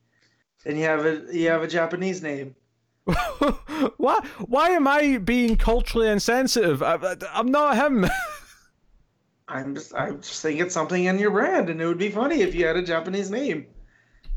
and 0.66 0.78
you 0.78 0.84
have 0.84 1.04
a 1.04 1.24
you 1.32 1.48
have 1.48 1.62
a 1.62 1.68
Japanese 1.68 2.22
name. 2.22 2.54
why? 3.96 4.20
Why 4.46 4.70
am 4.70 4.86
I 4.86 5.18
being 5.18 5.56
culturally 5.56 6.08
insensitive? 6.08 6.82
I, 6.82 7.16
I'm 7.32 7.50
not 7.50 7.76
him. 7.76 8.06
I'm 9.48 9.74
just 9.74 9.94
I'm 9.94 10.20
just 10.20 10.40
saying 10.40 10.58
it's 10.58 10.74
something 10.74 11.04
in 11.04 11.18
your 11.18 11.30
brand, 11.30 11.70
and 11.70 11.80
it 11.80 11.86
would 11.86 11.98
be 11.98 12.10
funny 12.10 12.40
if 12.40 12.54
you 12.54 12.66
had 12.66 12.76
a 12.76 12.82
Japanese 12.82 13.30
name. 13.30 13.66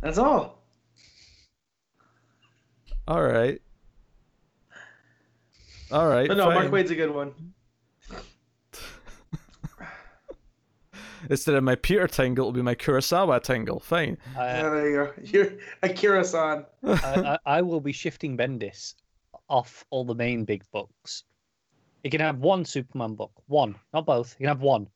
That's 0.01 0.17
all. 0.17 0.63
All 3.07 3.23
right. 3.23 3.61
All 5.91 6.07
right. 6.07 6.27
But 6.27 6.38
no, 6.38 6.51
Mark. 6.51 6.71
Waid's 6.71 6.91
a 6.91 6.95
good 6.95 7.13
one. 7.13 7.33
Instead 11.29 11.55
of 11.55 11.63
my 11.63 11.75
Peter 11.75 12.07
Tingle, 12.07 12.45
it'll 12.45 12.53
be 12.53 12.61
my 12.61 12.75
Kurosawa 12.75 13.41
Tingle. 13.41 13.79
Fine. 13.79 14.17
I, 14.38 14.45
Yeah, 14.45 14.69
there 14.69 14.89
you 14.89 14.95
go. 14.95 15.13
You're 15.23 15.51
Akira-san. 15.83 16.65
I, 16.85 16.93
I, 17.45 17.57
I 17.57 17.61
will 17.61 17.81
be 17.81 17.91
shifting 17.91 18.38
Bendis 18.38 18.93
off 19.49 19.85
all 19.89 20.05
the 20.05 20.15
main 20.15 20.45
big 20.45 20.63
books. 20.71 21.23
He 22.03 22.09
can 22.09 22.21
have 22.21 22.38
one 22.38 22.63
Superman 22.63 23.15
book, 23.15 23.31
one, 23.47 23.75
not 23.93 24.05
both. 24.05 24.33
He 24.33 24.43
can 24.43 24.47
have 24.47 24.61
one, 24.61 24.88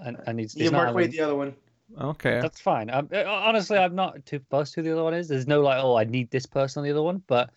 and 0.00 0.18
and 0.26 0.38
he's, 0.38 0.52
he's 0.52 0.64
You 0.64 0.70
Mark 0.72 0.94
Waid 0.94 1.12
the 1.12 1.20
other 1.20 1.36
one. 1.36 1.54
Okay. 1.98 2.40
That's 2.40 2.60
fine. 2.60 2.90
Um, 2.90 3.08
uh, 3.12 3.24
honestly, 3.24 3.78
I'm 3.78 3.94
not 3.94 4.24
too 4.26 4.40
fussed 4.50 4.74
who 4.74 4.82
the 4.82 4.92
other 4.92 5.02
one 5.02 5.14
is. 5.14 5.28
There's 5.28 5.46
no 5.46 5.60
like, 5.60 5.82
oh, 5.82 5.96
I 5.96 6.04
need 6.04 6.30
this 6.30 6.46
person 6.46 6.80
on 6.80 6.84
the 6.84 6.90
other 6.90 7.02
one, 7.02 7.22
but 7.26 7.50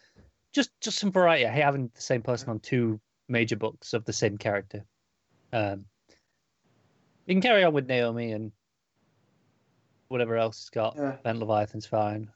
just 0.54 0.70
just 0.82 1.00
some 1.00 1.12
variety. 1.12 1.46
Hey, 1.46 1.62
having 1.62 1.90
the 1.94 2.02
same 2.02 2.22
person 2.22 2.50
on 2.50 2.60
two 2.60 3.00
major 3.28 3.56
books 3.56 3.94
of 3.94 4.06
the 4.06 4.14
same 4.14 4.38
character. 4.38 4.86
Um, 5.52 5.86
you 7.26 7.36
can 7.36 7.42
carry 7.42 7.64
on 7.64 7.74
with 7.74 7.88
Naomi 7.88 8.32
and 8.32 8.52
whatever 10.08 10.38
else 10.38 10.60
he's 10.60 10.70
got. 10.70 10.96
Yeah. 10.98 11.16
Ben 11.24 11.40
Leviathan's 11.40 11.86
fine. 11.86 12.30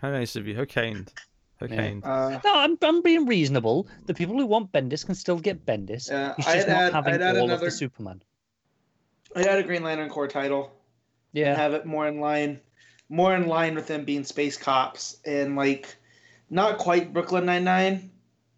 How 0.00 0.10
nice 0.10 0.36
of 0.36 0.46
you. 0.46 0.56
How 0.56 0.64
kind. 0.64 1.12
How 1.60 1.66
Yeah. 1.66 1.76
kind. 1.76 2.04
Uh, 2.04 2.40
No, 2.44 2.54
I'm 2.56 2.78
I'm 2.82 3.02
being 3.02 3.26
reasonable. 3.26 3.88
The 4.06 4.14
people 4.14 4.36
who 4.38 4.46
want 4.46 4.72
Bendis 4.72 5.04
can 5.04 5.14
still 5.14 5.38
get 5.38 5.66
Bendis. 5.66 6.08
Yeah, 6.10 6.34
He's 6.36 6.46
I'd 6.46 6.54
just 6.54 6.68
not 6.68 6.76
add- 6.82 6.92
having 6.92 7.14
I'd 7.14 7.22
add 7.22 7.36
all 7.36 7.50
of 7.50 7.60
the 7.60 7.70
Superman. 7.70 8.22
I 9.36 9.40
had 9.42 9.58
a 9.58 9.62
Green 9.62 9.82
Lantern 9.82 10.08
Corps 10.08 10.28
title. 10.28 10.72
Yeah. 11.32 11.54
have 11.54 11.74
it 11.74 11.84
more 11.84 12.08
in 12.08 12.20
line 12.20 12.58
more 13.10 13.34
in 13.36 13.46
line 13.46 13.74
with 13.74 13.86
them 13.86 14.04
being 14.06 14.24
space 14.24 14.56
cops 14.56 15.18
and 15.26 15.56
like 15.56 15.96
not 16.50 16.78
quite 16.78 17.12
Brooklyn 17.12 17.46
Nine 17.46 17.64
Nine, 17.64 18.10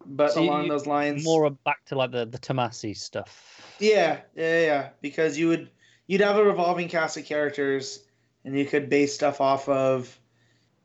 but 0.05 0.31
So 0.33 0.41
you- 0.41 0.49
along 0.49 0.67
those 0.69 0.85
lines. 0.87 1.23
More 1.23 1.49
back 1.49 1.85
to 1.85 1.95
like 1.95 2.11
the 2.11 2.25
the 2.25 2.37
Tomasi 2.39 2.95
stuff. 2.95 3.75
Yeah, 3.79 4.21
yeah, 4.35 4.59
yeah. 4.65 4.89
Because 5.01 5.37
you 5.37 5.47
would 5.49 5.69
you'd 6.07 6.21
have 6.21 6.37
a 6.37 6.43
revolving 6.43 6.87
cast 6.87 7.17
of 7.17 7.25
characters, 7.25 8.03
and 8.45 8.57
you 8.57 8.65
could 8.65 8.89
base 8.89 9.13
stuff 9.15 9.39
off 9.41 9.67
of, 9.69 10.19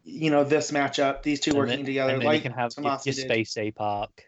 you 0.05 0.31
know, 0.31 0.45
this 0.45 0.71
matchup, 0.71 1.23
these 1.23 1.41
two 1.41 1.51
And 1.51 1.59
working 1.59 1.77
then- 1.79 1.87
together, 1.87 2.19
like 2.23 2.37
you 2.37 2.43
can 2.43 2.53
have 2.53 2.73
your, 2.77 2.85
Tomasi 2.87 3.07
your 3.07 3.13
space 3.15 3.57
ape 3.57 3.81
arc. 3.81 4.25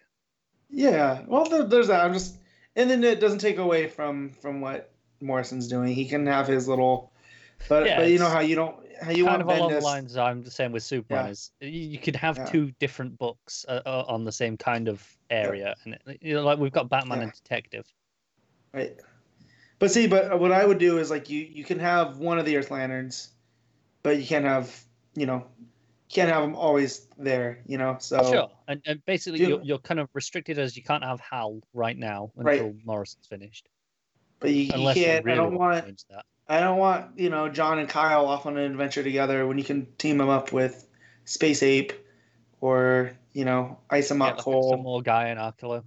Yeah, 0.70 1.22
well, 1.26 1.48
there, 1.48 1.64
there's 1.64 1.88
that. 1.88 2.04
I'm 2.04 2.12
just, 2.12 2.36
and 2.76 2.90
then 2.90 3.02
it 3.04 3.20
doesn't 3.20 3.38
take 3.38 3.58
away 3.58 3.86
from 3.88 4.30
from 4.42 4.60
what 4.60 4.92
Morrison's 5.20 5.66
doing. 5.68 5.94
He 5.94 6.06
can 6.06 6.26
have 6.26 6.46
his 6.46 6.68
little, 6.68 7.10
but 7.68 7.86
Yeah, 7.86 7.96
but 8.00 8.10
you 8.10 8.18
know 8.18 8.28
how 8.28 8.40
you 8.40 8.54
don't 8.54 8.76
how 9.00 9.10
you 9.10 9.24
kind 9.24 9.38
want 9.38 9.42
of 9.42 9.58
along 9.58 9.72
the 9.72 9.80
lines 9.80 10.16
I'm 10.16 10.42
the 10.42 10.50
same 10.50 10.72
with 10.72 10.82
Superman. 10.82 11.26
Yeah. 11.26 11.30
Is 11.30 11.50
you, 11.60 11.68
you 11.68 11.98
could 11.98 12.16
have 12.16 12.36
Yeah. 12.38 12.44
two 12.46 12.72
different 12.78 13.18
books 13.18 13.64
uh, 13.68 13.80
uh, 13.86 14.04
on 14.08 14.24
the 14.24 14.32
same 14.32 14.56
kind 14.56 14.88
of 14.88 15.06
area, 15.30 15.74
and 15.84 15.98
you 16.20 16.34
know, 16.34 16.42
like 16.44 16.58
we've 16.58 16.72
got 16.72 16.88
Batman 16.88 17.18
Yeah. 17.18 17.24
and 17.24 17.32
Detective. 17.32 17.86
Right. 18.72 18.96
But 19.78 19.90
see, 19.90 20.06
but 20.08 20.38
what 20.40 20.52
I 20.52 20.64
would 20.64 20.78
do 20.78 20.98
is 20.98 21.10
like 21.10 21.30
you 21.30 21.40
you 21.40 21.64
can 21.64 21.78
have 21.78 22.18
one 22.18 22.38
of 22.38 22.44
the 22.44 22.56
Earth 22.56 22.70
Lanterns, 22.70 23.28
but 24.02 24.18
you 24.20 24.26
can't 24.26 24.44
have 24.44 24.84
you 25.14 25.26
know, 25.26 25.46
can't 26.08 26.30
have 26.30 26.42
them 26.42 26.54
always 26.54 27.06
there. 27.16 27.60
You 27.66 27.78
know, 27.78 27.96
so 28.00 28.22
Sure, 28.30 28.50
and, 28.68 28.80
and 28.86 29.04
basically 29.04 29.38
Do- 29.40 29.48
you're, 29.48 29.62
you're 29.62 29.78
kind 29.78 30.00
of 30.00 30.08
restricted 30.14 30.58
as 30.58 30.76
you 30.76 30.82
can't 30.82 31.02
have 31.04 31.20
Hal 31.20 31.60
right 31.74 31.96
now 31.96 32.30
Right. 32.36 32.60
until 32.60 32.74
Morrison's 32.84 33.26
finished. 33.26 33.68
but 34.40 34.50
you, 34.50 34.62
you 34.64 34.92
can't. 34.94 35.24
really 35.24 35.38
I 35.38 35.42
don't 35.42 35.54
want 35.58 36.04
that. 36.10 36.24
I 36.48 36.60
don't 36.60 36.78
want 36.78 37.18
you 37.18 37.30
know 37.30 37.48
John 37.48 37.78
and 37.78 37.88
Kyle 37.88 38.26
off 38.26 38.46
on 38.46 38.56
an 38.56 38.70
adventure 38.70 39.02
together 39.02 39.46
when 39.46 39.58
you 39.58 39.64
can 39.64 39.86
team 39.98 40.18
them 40.18 40.28
up 40.28 40.52
with 40.52 40.86
Space 41.24 41.62
Ape, 41.62 41.92
or 42.60 43.12
you 43.32 43.44
know 43.44 43.78
Yeah, 43.90 44.00
Isamot 44.00 44.36
like 44.36 44.60
some 44.64 44.76
Cole. 44.76 44.76
more 44.82 45.02
guy 45.02 45.28
in 45.28 45.38
Arkillo. 45.38 45.84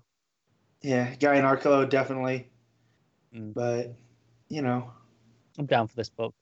Yeah, 0.82 1.16
Guy 1.16 1.36
and 1.36 1.46
Arkillo 1.46 1.90
definitely. 1.90 2.50
Mm. 3.36 3.54
But 3.54 3.96
you 4.50 4.62
know, 4.62 4.92
I'm 5.58 5.66
down 5.66 5.88
for 5.88 5.96
this 5.96 6.10
book. 6.10 6.34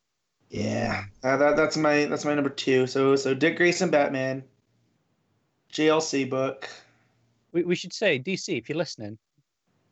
yeah, 0.50 1.06
uh, 1.24 1.38
that 1.38 1.56
that's 1.56 1.78
my 1.78 2.06
that's 2.06 2.26
my 2.26 2.34
number 2.36 2.50
two. 2.50 2.88
So 2.88 3.16
so 3.16 3.34
Dick 3.34 3.58
Grayson 3.58 3.90
Batman, 3.92 4.44
GLC 5.72 6.30
book. 6.30 6.70
We, 7.52 7.64
we 7.64 7.76
should 7.76 7.94
say 7.94 8.20
DC 8.20 8.58
if 8.58 8.70
you're 8.70 8.78
listening. 8.78 9.18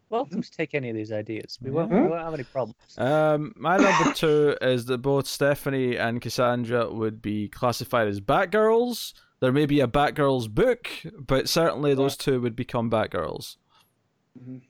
Welcome 0.10 0.42
to 0.42 0.52
take 0.52 0.74
any 0.74 0.90
of 0.90 0.96
these 0.96 1.12
ideas. 1.12 1.60
We 1.62 1.70
won't, 1.70 1.92
we 1.92 2.00
won't 2.00 2.22
have 2.24 2.34
any 2.34 2.44
problems. 2.44 2.78
Um, 2.98 3.54
my 3.58 3.76
number 3.78 4.14
two 4.16 4.56
is 4.62 4.86
that 4.86 5.00
both 5.00 5.28
Stephanie 5.28 5.98
and 5.98 6.22
Cassandra 6.22 6.90
would 6.94 7.22
be 7.22 7.50
classified 7.50 8.08
as 8.08 8.22
Batgirls. 8.22 9.14
There 9.42 9.52
may 9.52 9.66
be 9.66 9.82
a 9.82 9.88
Batgirls 9.88 10.50
book, 10.50 10.90
but 11.20 11.50
certainly 11.50 11.94
those 11.94 12.16
two 12.16 12.40
would 12.42 12.56
become 12.56 12.90
Batgirls. 12.90 13.58
Mhm. 14.40 14.62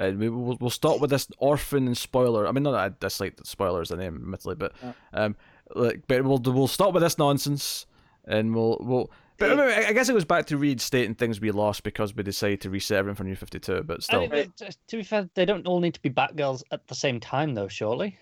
And 0.00 0.18
we 0.20 0.28
will 0.28 0.56
we'll 0.60 0.70
stop 0.70 1.00
with 1.00 1.10
this 1.10 1.28
orphan 1.38 1.86
and 1.86 1.96
spoiler. 1.98 2.46
I 2.46 2.52
mean, 2.52 2.62
not 2.62 2.70
that 2.70 2.80
I 2.80 2.88
dislike 3.00 3.36
that 3.36 3.46
spoiler 3.48 3.80
as 3.80 3.90
a 3.90 3.96
name, 3.96 4.14
admittedly, 4.16 4.54
but 4.54 4.72
Yeah. 4.82 4.92
um, 5.12 5.36
like, 5.74 6.04
but 6.06 6.24
we'll 6.24 6.38
we'll 6.38 6.68
stop 6.68 6.94
with 6.94 7.02
this 7.02 7.18
nonsense, 7.18 7.84
and 8.24 8.54
we'll 8.54 8.78
we'll. 8.80 9.10
But 9.38 9.58
I, 9.58 9.88
I 9.88 9.92
guess 9.92 10.08
it 10.08 10.12
goes 10.14 10.24
back 10.24 10.46
to 10.46 10.56
reinstating 10.58 11.14
things 11.14 11.40
we 11.40 11.50
lost 11.52 11.84
because 11.84 12.14
we 12.14 12.22
decided 12.24 12.60
to 12.62 12.70
reset 12.70 12.98
everything 12.98 13.14
for 13.16 13.24
New 13.24 13.36
Fifty 13.36 13.60
Two. 13.60 13.82
But 13.84 13.98
I 13.98 14.00
still, 14.00 14.20
mean, 14.28 14.52
uh, 14.62 14.70
to 14.88 14.96
be 14.96 15.02
fair, 15.02 15.28
they 15.34 15.44
don't 15.44 15.66
all 15.66 15.80
need 15.80 15.94
to 15.94 16.02
be 16.02 16.10
Batgirls 16.10 16.62
at 16.72 16.86
the 16.88 16.94
same 16.94 17.20
time, 17.20 17.54
though. 17.54 17.68
Surely. 17.68 18.18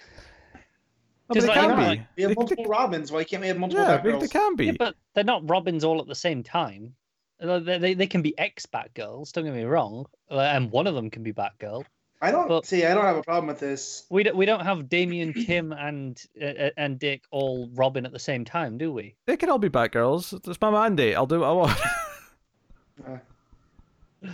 Oh, 1.28 1.34
they 1.34 1.40
like- 1.40 1.54
can 1.54 1.70
yeah, 1.70 1.94
be. 1.94 2.06
We 2.16 2.22
have 2.22 2.30
They- 2.30 2.34
multiple 2.36 2.64
Robins. 2.66 3.10
Why 3.10 3.24
can't 3.24 3.40
we 3.42 3.48
have 3.48 3.58
multiple 3.58 3.84
yeah, 3.84 3.98
Batgirls? 3.98 4.12
they, 4.20 4.26
they 4.26 4.28
can 4.28 4.56
be. 4.56 4.66
Yeah, 4.66 4.72
but 4.78 4.94
they're 5.14 5.24
not 5.24 5.48
Robins 5.48 5.82
all 5.84 6.00
at 6.00 6.06
the 6.06 6.14
same 6.14 6.42
time. 6.42 6.94
They, 7.40 7.78
they, 7.78 7.94
they 7.94 8.06
can 8.06 8.22
be 8.22 8.36
ex 8.38 8.64
Batgirls, 8.66 9.32
don't 9.32 9.44
get 9.44 9.52
me 9.54 9.64
wrong. 9.64 10.06
uh, 10.30 10.38
And 10.38 10.70
one 10.70 10.86
of 10.86 10.94
them 10.94 11.10
can 11.10 11.22
be 11.22 11.32
Batgirl. 11.32 11.84
I 12.20 12.30
don't 12.30 12.48
But- 12.48 12.64
see. 12.66 12.84
I 12.86 12.94
don't 12.94 13.04
have 13.04 13.16
a 13.16 13.22
problem 13.22 13.46
with 13.48 13.60
this. 13.60 14.04
We 14.08 14.22
don't, 14.22 14.36
we 14.36 14.46
don't 14.46 14.64
have 14.64 14.88
Damian, 14.88 15.34
Tim, 15.34 15.72
and 15.72 16.20
uh, 16.40 16.44
uh, 16.44 16.70
and 16.76 16.98
Dick 16.98 17.22
all 17.30 17.68
Robin 17.74 18.06
at 18.06 18.12
the 18.12 18.18
same 18.18 18.44
time, 18.44 18.78
do 18.78 18.90
we? 18.92 19.14
They 19.26 19.36
can 19.36 19.50
all 19.50 19.58
be 19.58 19.68
Batgirls. 19.68 20.32
It's 20.48 20.60
my 20.60 20.70
mandate. 20.70 21.14
I'll 21.14 21.26
do 21.26 21.40
what 21.40 21.48
I 21.48 21.52
want. 21.52 21.78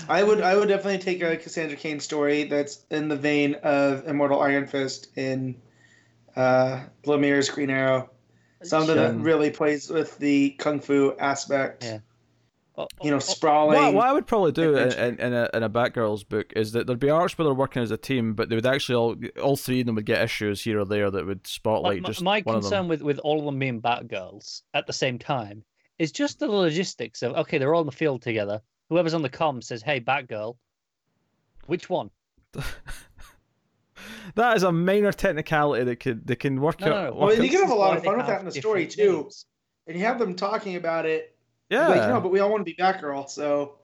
I 0.09 0.23
would. 0.23 0.41
I 0.41 0.57
would 0.57 0.69
definitely 0.69 0.99
take 0.99 1.23
a 1.23 1.37
Cassandra 1.37 1.77
Cain 1.77 2.01
story 2.01 2.45
that's 2.45 2.85
in 2.91 3.09
the 3.09 3.17
vein 3.17 3.57
of 3.63 4.07
Immortal 4.07 4.41
Iron 4.41 4.67
Fist 4.67 5.09
in 5.17 5.57
uh, 6.37 6.83
Lemire's 7.05 7.51
Green 7.51 7.69
Arrow. 7.71 8.09
Something 8.63 8.95
that 8.95 9.17
really 9.17 9.51
plays 9.51 9.91
with 9.91 10.17
the 10.19 10.51
kung 10.51 10.79
fu 10.79 11.15
aspect. 11.19 11.83
Yeah. 11.85 11.99
Oh, 12.79 12.89
You 13.03 13.11
know, 13.11 13.17
oh, 13.17 13.19
oh, 13.19 13.21
sprawling. 13.21 13.77
What, 13.79 13.93
what 13.95 14.07
I 14.07 14.13
would 14.15 14.27
probably 14.27 14.53
do 14.53 14.75
in, 14.77 14.93
in, 14.93 15.21
in, 15.21 15.33
a, 15.35 15.51
in 15.53 15.63
a 15.63 15.69
Batgirls 15.69 16.27
book 16.27 16.53
is 16.57 16.73
that 16.73 16.87
there'd 16.87 16.99
be 16.99 17.11
arcs 17.11 17.37
where 17.37 17.45
they're 17.45 17.53
working 17.53 17.83
as 17.83 17.91
a 17.91 17.99
team, 17.99 18.33
but 18.33 18.49
they 18.49 18.55
would 18.55 18.65
actually 18.65 18.95
all 18.95 19.17
all 19.43 19.57
three 19.57 19.81
of 19.81 19.87
them 19.87 19.95
would 19.97 20.07
get 20.07 20.23
issues 20.23 20.63
here 20.65 20.81
or 20.81 20.87
there 20.87 21.11
that 21.11 21.27
would 21.27 21.47
spotlight 21.47 22.01
my, 22.03 22.07
just 22.09 22.23
my 22.23 22.41
one 22.41 22.57
of 22.57 22.63
them. 22.63 22.71
concern 22.71 22.89
with, 22.89 23.03
with 23.03 23.19
all 23.19 23.41
of 23.41 23.45
them 23.45 23.59
being 23.59 23.83
Batgirls 23.83 24.63
at 24.73 24.87
the 24.87 24.93
same 24.95 25.19
time 25.19 25.63
is 25.99 26.13
just 26.13 26.39
the 26.39 26.49
logistics 26.49 27.23
of 27.23 27.35
okay, 27.35 27.59
they're 27.59 27.75
all 27.75 27.83
in 27.83 27.87
the 27.87 27.93
field 27.93 28.23
together. 28.23 28.63
Whoever's 28.89 29.13
on 29.15 29.21
the 29.23 29.29
comm 29.29 29.63
says, 29.63 29.83
"Hey, 29.83 30.01
Batgirl," 30.01 30.57
which 31.67 31.91
one? 31.91 32.11
That 34.35 34.57
is 34.57 34.63
a 34.63 34.73
minor 34.73 35.13
technicality 35.13 35.85
that 35.85 35.97
could 36.01 36.27
they 36.27 36.37
can 36.37 36.61
work 36.61 36.81
No, 36.81 36.87
no, 36.89 36.95
out. 36.97 37.05
no. 37.05 37.11
work 37.13 37.21
Well, 37.21 37.33
out- 37.39 37.45
you 37.45 37.51
can 37.51 37.61
have 37.61 37.71
a 37.71 37.75
lot 37.75 37.97
of 37.97 38.05
fun 38.05 38.17
with 38.17 38.27
that 38.27 38.41
in 38.41 38.47
the 38.47 38.53
story, 38.53 38.87
different 38.87 39.11
too. 39.11 39.17
names. 39.23 39.47
and 39.87 39.99
you 39.99 40.05
have 40.05 40.19
them 40.19 40.35
talking 40.35 40.77
about 40.77 41.07
it. 41.07 41.32
Yeah, 41.73 41.89
Like, 41.89 42.09
no, 42.09 42.21
but 42.21 42.31
we 42.31 42.41
all 42.41 42.51
want 42.51 42.61
to 42.61 42.65
be 42.65 42.75
Batgirl, 42.75 43.29
so 43.29 43.77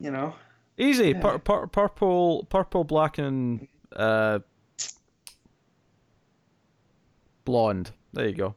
you 0.00 0.10
know. 0.10 0.34
easy. 0.78 1.10
Yeah. 1.10 1.20
Pur- 1.20 1.38
pur- 1.38 1.66
purple, 1.68 2.46
purple, 2.50 2.84
black, 2.84 3.18
and 3.18 3.68
uh, 3.94 4.38
blonde. 7.44 7.90
There 8.12 8.28
you 8.28 8.34
go. 8.34 8.54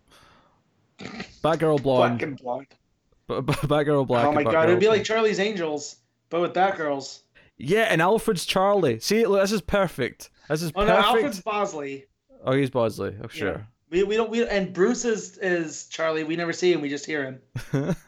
Batgirl 1.44 1.82
blonde. 1.84 2.18
Black 2.20 2.22
and 2.22 2.38
blonde. 2.38 2.68
B- 3.28 3.42
b- 3.42 3.54
Batgirl 3.68 4.08
black. 4.08 4.26
oh 4.26 4.32
my 4.32 4.44
god, 4.44 4.70
it'd 4.70 4.80
be 4.80 4.88
like 4.88 5.04
Charlie's 5.04 5.40
Angels, 5.40 5.98
but 6.30 6.42
with 6.42 6.54
Batgirls. 6.54 7.22
Yeah, 7.58 7.84
and 7.90 8.02
Alfred's 8.02 8.46
Charlie. 8.46 9.00
See, 9.00 9.26
look, 9.26 9.42
this 9.42 9.52
is 9.52 9.62
perfect. 9.62 10.30
This 10.48 10.62
is 10.62 10.72
Oh 10.76 10.86
no. 10.86 10.96
Alfred's 10.96 11.42
Bosley. 11.42 12.06
Oh, 12.46 12.54
he's 12.54 12.70
Bosley. 12.70 13.16
Oh, 13.24 13.28
sure. 13.28 13.68
We, 13.90 14.04
we 14.04 14.16
don't 14.16 14.30
we 14.30 14.48
and 14.48 14.74
Bruce 14.74 15.06
is 15.06 15.38
is 15.40 15.88
Charlie. 15.88 16.24
We 16.24 16.36
never 16.36 16.54
see 16.54 16.72
him. 16.72 16.82
We 16.82 16.90
just 16.90 17.06
hear 17.06 17.24
him. 17.72 17.96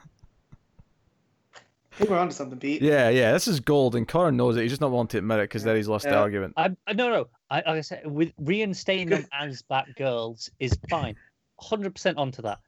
I 1.99 2.03
think 2.03 2.11
we're 2.11 2.17
onto 2.19 2.33
something, 2.33 2.57
Pete. 2.57 2.81
Yeah, 2.81 3.09
yeah, 3.09 3.33
this 3.33 3.45
is 3.45 3.59
gold, 3.59 3.93
and 3.93 4.07
Connor 4.07 4.31
knows 4.31 4.55
it. 4.55 4.61
He's 4.61 4.71
just 4.71 4.79
not 4.79 4.89
willing 4.89 5.07
to 5.07 5.17
admit 5.17 5.39
it 5.39 5.43
because 5.49 5.63
then 5.63 5.75
he's 5.75 5.89
lost 5.89 6.05
the 6.05 6.15
argument. 6.15 6.53
I, 6.55 6.73
I 6.87 6.93
no 6.93 7.09
no. 7.09 7.27
I 7.49 7.57
like 7.57 7.67
I 7.67 7.81
said, 7.81 8.09
with 8.09 8.31
reinstating 8.37 9.09
them 9.09 9.25
as 9.33 9.63
Batgirls 9.69 10.49
is 10.59 10.77
fine. 10.89 11.17
Hundred 11.59 11.93
percent 11.93 12.17
onto 12.17 12.41
that. 12.43 12.59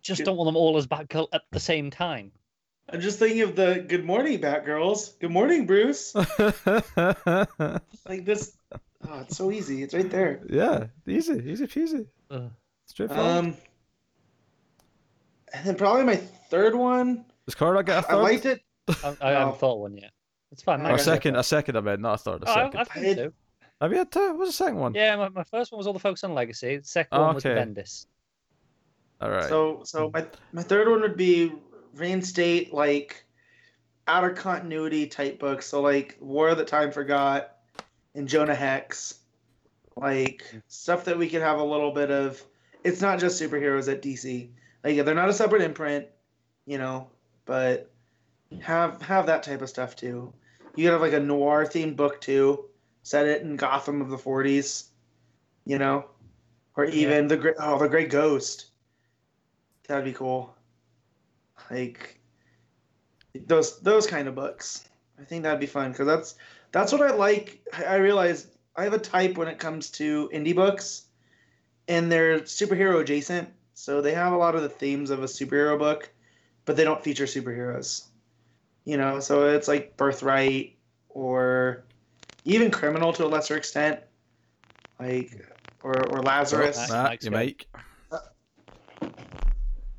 Just 0.00 0.20
Good. 0.20 0.24
don't 0.24 0.36
want 0.38 0.48
them 0.48 0.56
all 0.56 0.78
as 0.78 0.86
Batgirl 0.86 1.28
at 1.34 1.42
the 1.50 1.60
same 1.60 1.90
time. 1.90 2.32
I'm 2.90 3.02
just 3.02 3.18
thinking 3.18 3.42
of 3.42 3.54
the 3.56 3.84
Good 3.86 4.06
Morning 4.06 4.40
Batgirls. 4.40 5.18
Good 5.20 5.32
morning, 5.32 5.66
Bruce. 5.66 6.14
Like 8.08 8.24
this. 8.24 8.56
Oh, 9.06 9.20
it's 9.20 9.36
so 9.36 9.52
easy. 9.52 9.82
It's 9.82 9.92
right 9.92 10.08
there. 10.10 10.40
yeah, 10.48 10.86
easy, 11.06 11.42
easy 11.46 11.66
peasy. 11.66 12.06
Ugh. 12.30 12.50
Straightforward. 12.86 13.26
Um, 13.26 13.56
and 15.52 15.66
then 15.66 15.74
probably 15.74 16.04
my 16.04 16.16
third 16.16 16.74
one. 16.74 17.26
Does 17.46 17.54
Connor 17.54 17.74
not 17.74 17.86
get 17.86 18.04
a 18.04 18.08
I 18.08 18.10
third? 18.12 18.22
liked 18.22 18.46
it. 18.46 18.62
I, 19.04 19.16
I 19.20 19.32
No. 19.32 19.38
haven't 19.38 19.58
thought 19.58 19.78
one 19.80 19.96
yet. 19.96 20.12
It's 20.50 20.62
fine. 20.62 20.80
I 20.80 20.84
I 20.84 20.86
a 20.86 20.90
got 20.92 20.96
got 20.96 21.00
it. 21.00 21.04
second, 21.04 21.36
a 21.36 21.42
second, 21.42 21.76
I 21.76 21.80
meant, 21.80 22.00
not 22.00 22.14
a 22.14 22.18
third, 22.18 22.42
a 22.42 22.48
Oh, 22.48 22.52
I, 22.52 22.54
second. 22.64 22.80
I've 22.80 22.94
been 22.94 23.04
I- 23.04 23.14
two. 23.14 23.32
Have 23.80 23.92
you 23.92 23.98
had 23.98 24.10
two? 24.10 24.34
What's 24.34 24.50
the 24.50 24.64
second 24.64 24.78
one? 24.78 24.94
Yeah, 24.94 25.14
my, 25.14 25.28
my 25.28 25.44
first 25.44 25.70
one 25.70 25.76
was 25.78 25.86
all 25.86 25.92
the 25.92 26.00
focus 26.00 26.24
on 26.24 26.34
legacy. 26.34 26.78
The 26.78 26.84
second 26.84 27.16
Oh, 27.16 27.22
one 27.26 27.34
was 27.36 27.46
okay. 27.46 27.60
Bendis. 27.60 28.06
All 29.20 29.30
right. 29.30 29.48
So 29.48 29.82
so 29.84 30.10
my 30.12 30.26
my 30.52 30.62
third 30.62 30.88
one 30.88 31.00
would 31.02 31.16
be 31.16 31.52
reinstate 31.94 32.72
like 32.74 33.24
out 34.08 34.24
of 34.24 34.34
continuity 34.36 35.06
type 35.06 35.38
books. 35.38 35.66
So 35.66 35.80
like 35.80 36.16
War 36.20 36.48
of 36.48 36.58
the 36.58 36.64
Time 36.64 36.90
Forgot 36.90 37.54
and 38.16 38.26
Jonah 38.26 38.54
Hex, 38.54 39.20
like 39.96 40.42
mm-hmm. 40.48 40.58
stuff 40.66 41.04
that 41.04 41.16
we 41.16 41.28
could 41.28 41.42
have 41.42 41.58
a 41.58 41.64
little 41.64 41.92
bit 41.92 42.10
of. 42.10 42.42
It's 42.82 43.00
not 43.00 43.18
just 43.20 43.40
superheroes 43.40 43.90
at 43.90 44.02
DC. 44.02 44.50
Like 44.82 45.04
they're 45.04 45.14
not 45.14 45.28
a 45.28 45.32
separate 45.32 45.62
imprint, 45.62 46.06
you 46.66 46.78
know, 46.78 47.10
but 47.44 47.92
have 48.62 49.00
have 49.02 49.26
that 49.26 49.42
type 49.42 49.62
of 49.62 49.68
stuff 49.68 49.96
too. 49.96 50.32
You 50.74 50.84
could 50.84 50.92
have 50.92 51.00
like 51.00 51.12
a 51.12 51.20
noir 51.20 51.66
themed 51.66 51.96
book 51.96 52.20
too. 52.20 52.66
Set 53.02 53.26
it 53.26 53.42
in 53.42 53.56
Gotham 53.56 54.00
of 54.00 54.10
the 54.10 54.16
40s, 54.16 54.88
you 55.64 55.78
know, 55.78 56.06
or 56.76 56.84
even 56.84 57.28
the 57.28 57.36
great 57.36 57.56
oh 57.58 57.78
the 57.78 57.88
Great 57.88 58.10
Ghost. 58.10 58.66
That'd 59.86 60.04
be 60.04 60.12
cool. 60.12 60.54
Like 61.70 62.20
those 63.46 63.80
those 63.80 64.06
kind 64.06 64.28
of 64.28 64.34
books. 64.34 64.88
I 65.20 65.24
think 65.24 65.42
that'd 65.42 65.60
be 65.60 65.66
fun 65.66 65.92
because 65.92 66.06
that's 66.06 66.34
that's 66.72 66.92
what 66.92 67.02
I 67.02 67.14
like. 67.14 67.60
I 67.72 67.84
I 67.84 67.96
realize 67.96 68.46
I 68.76 68.84
have 68.84 68.92
a 68.92 68.98
type 68.98 69.36
when 69.36 69.48
it 69.48 69.58
comes 69.58 69.90
to 69.92 70.30
indie 70.32 70.54
books, 70.54 71.06
and 71.88 72.10
they're 72.10 72.40
superhero 72.40 73.00
adjacent. 73.00 73.48
So 73.74 74.00
they 74.00 74.12
have 74.12 74.32
a 74.32 74.36
lot 74.36 74.54
of 74.54 74.62
the 74.62 74.68
themes 74.68 75.10
of 75.10 75.22
a 75.22 75.26
superhero 75.26 75.78
book, 75.78 76.10
but 76.64 76.76
they 76.76 76.84
don't 76.84 77.02
feature 77.02 77.26
superheroes. 77.26 78.07
You 78.88 78.96
know, 78.96 79.20
so 79.20 79.46
it's 79.48 79.68
like 79.68 79.98
Birthright 79.98 80.78
or 81.10 81.84
even 82.46 82.70
Criminal 82.70 83.12
to 83.12 83.26
a 83.26 83.28
lesser 83.28 83.54
extent, 83.54 84.00
like 84.98 85.46
or 85.82 85.92
or 86.08 86.22
Lazarus. 86.22 86.78
Matt, 86.78 86.88
Matt, 86.88 87.04
Mike's 87.04 87.24
your 87.26 87.32
go. 88.10 88.18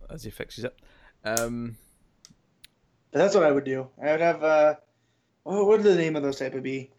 As 0.09 0.23
he 0.23 0.31
fixes 0.31 0.63
it. 0.63 0.75
Um, 1.23 1.77
But 3.11 3.19
that's 3.19 3.35
what 3.35 3.43
I 3.43 3.51
would 3.51 3.63
do. 3.63 3.89
I 4.03 4.09
would 4.09 4.21
have 4.21 4.43
uh 4.43 4.75
what 5.43 5.67
would 5.67 5.83
the 5.83 5.93
name 5.93 6.15
of 6.15 6.23
those 6.23 6.39
type 6.39 6.55
of 6.55 6.63
be? 6.63 6.89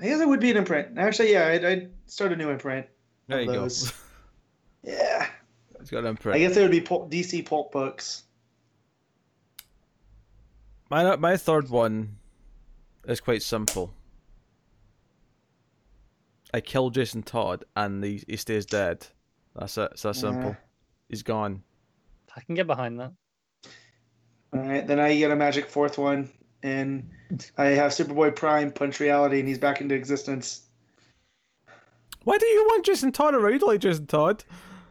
I 0.00 0.06
guess 0.06 0.20
it 0.20 0.26
would 0.26 0.40
be 0.40 0.50
an 0.50 0.56
imprint. 0.56 0.98
Actually, 0.98 1.30
yeah, 1.30 1.46
I'd, 1.46 1.64
I'd 1.64 1.90
start 2.06 2.32
a 2.32 2.36
new 2.36 2.50
imprint. 2.50 2.88
there 3.28 3.40
you 3.42 3.52
those. 3.52 3.88
go. 3.88 3.96
Yeah. 4.82 5.28
It's 5.78 5.90
got 5.90 6.00
an 6.00 6.06
imprint 6.06 6.34
I 6.34 6.40
guess 6.40 6.56
it 6.56 6.62
would 6.62 6.72
be 6.72 6.80
pulp, 6.80 7.08
DC 7.08 7.46
pulp 7.46 7.70
books. 7.70 8.24
My 10.94 11.04
uh, 11.06 11.16
my 11.16 11.36
third 11.36 11.70
one 11.70 12.18
is 13.08 13.20
quite 13.20 13.42
simple. 13.42 13.92
I 16.52 16.60
kill 16.60 16.90
Jason 16.90 17.24
Todd 17.24 17.64
and 17.74 18.04
he, 18.04 18.22
he 18.28 18.36
stays 18.36 18.64
dead. 18.64 19.04
That's 19.56 19.76
it. 19.76 19.88
It's 19.90 20.02
that 20.02 20.14
simple. 20.14 20.50
Yeah. 20.50 20.56
He's 21.08 21.24
gone. 21.24 21.64
I 22.36 22.42
can 22.42 22.54
get 22.54 22.68
behind 22.68 23.00
that. 23.00 23.12
All 24.52 24.60
right, 24.60 24.86
then 24.86 25.00
I 25.00 25.16
get 25.16 25.32
a 25.32 25.34
magic 25.34 25.68
fourth 25.68 25.98
one, 25.98 26.30
and 26.62 27.10
I 27.58 27.64
have 27.70 27.90
Superboy 27.90 28.36
Prime 28.36 28.70
punch 28.70 29.00
reality, 29.00 29.40
and 29.40 29.48
he's 29.48 29.58
back 29.58 29.80
into 29.80 29.96
existence. 29.96 30.68
Why 32.22 32.38
do 32.38 32.46
you 32.46 32.66
want 32.66 32.86
Jason 32.86 33.10
Todd 33.10 33.34
around? 33.34 33.52
You 33.52 33.58
don't 33.58 33.70
like 33.70 33.80
Jason 33.80 34.06
Todd. 34.06 34.44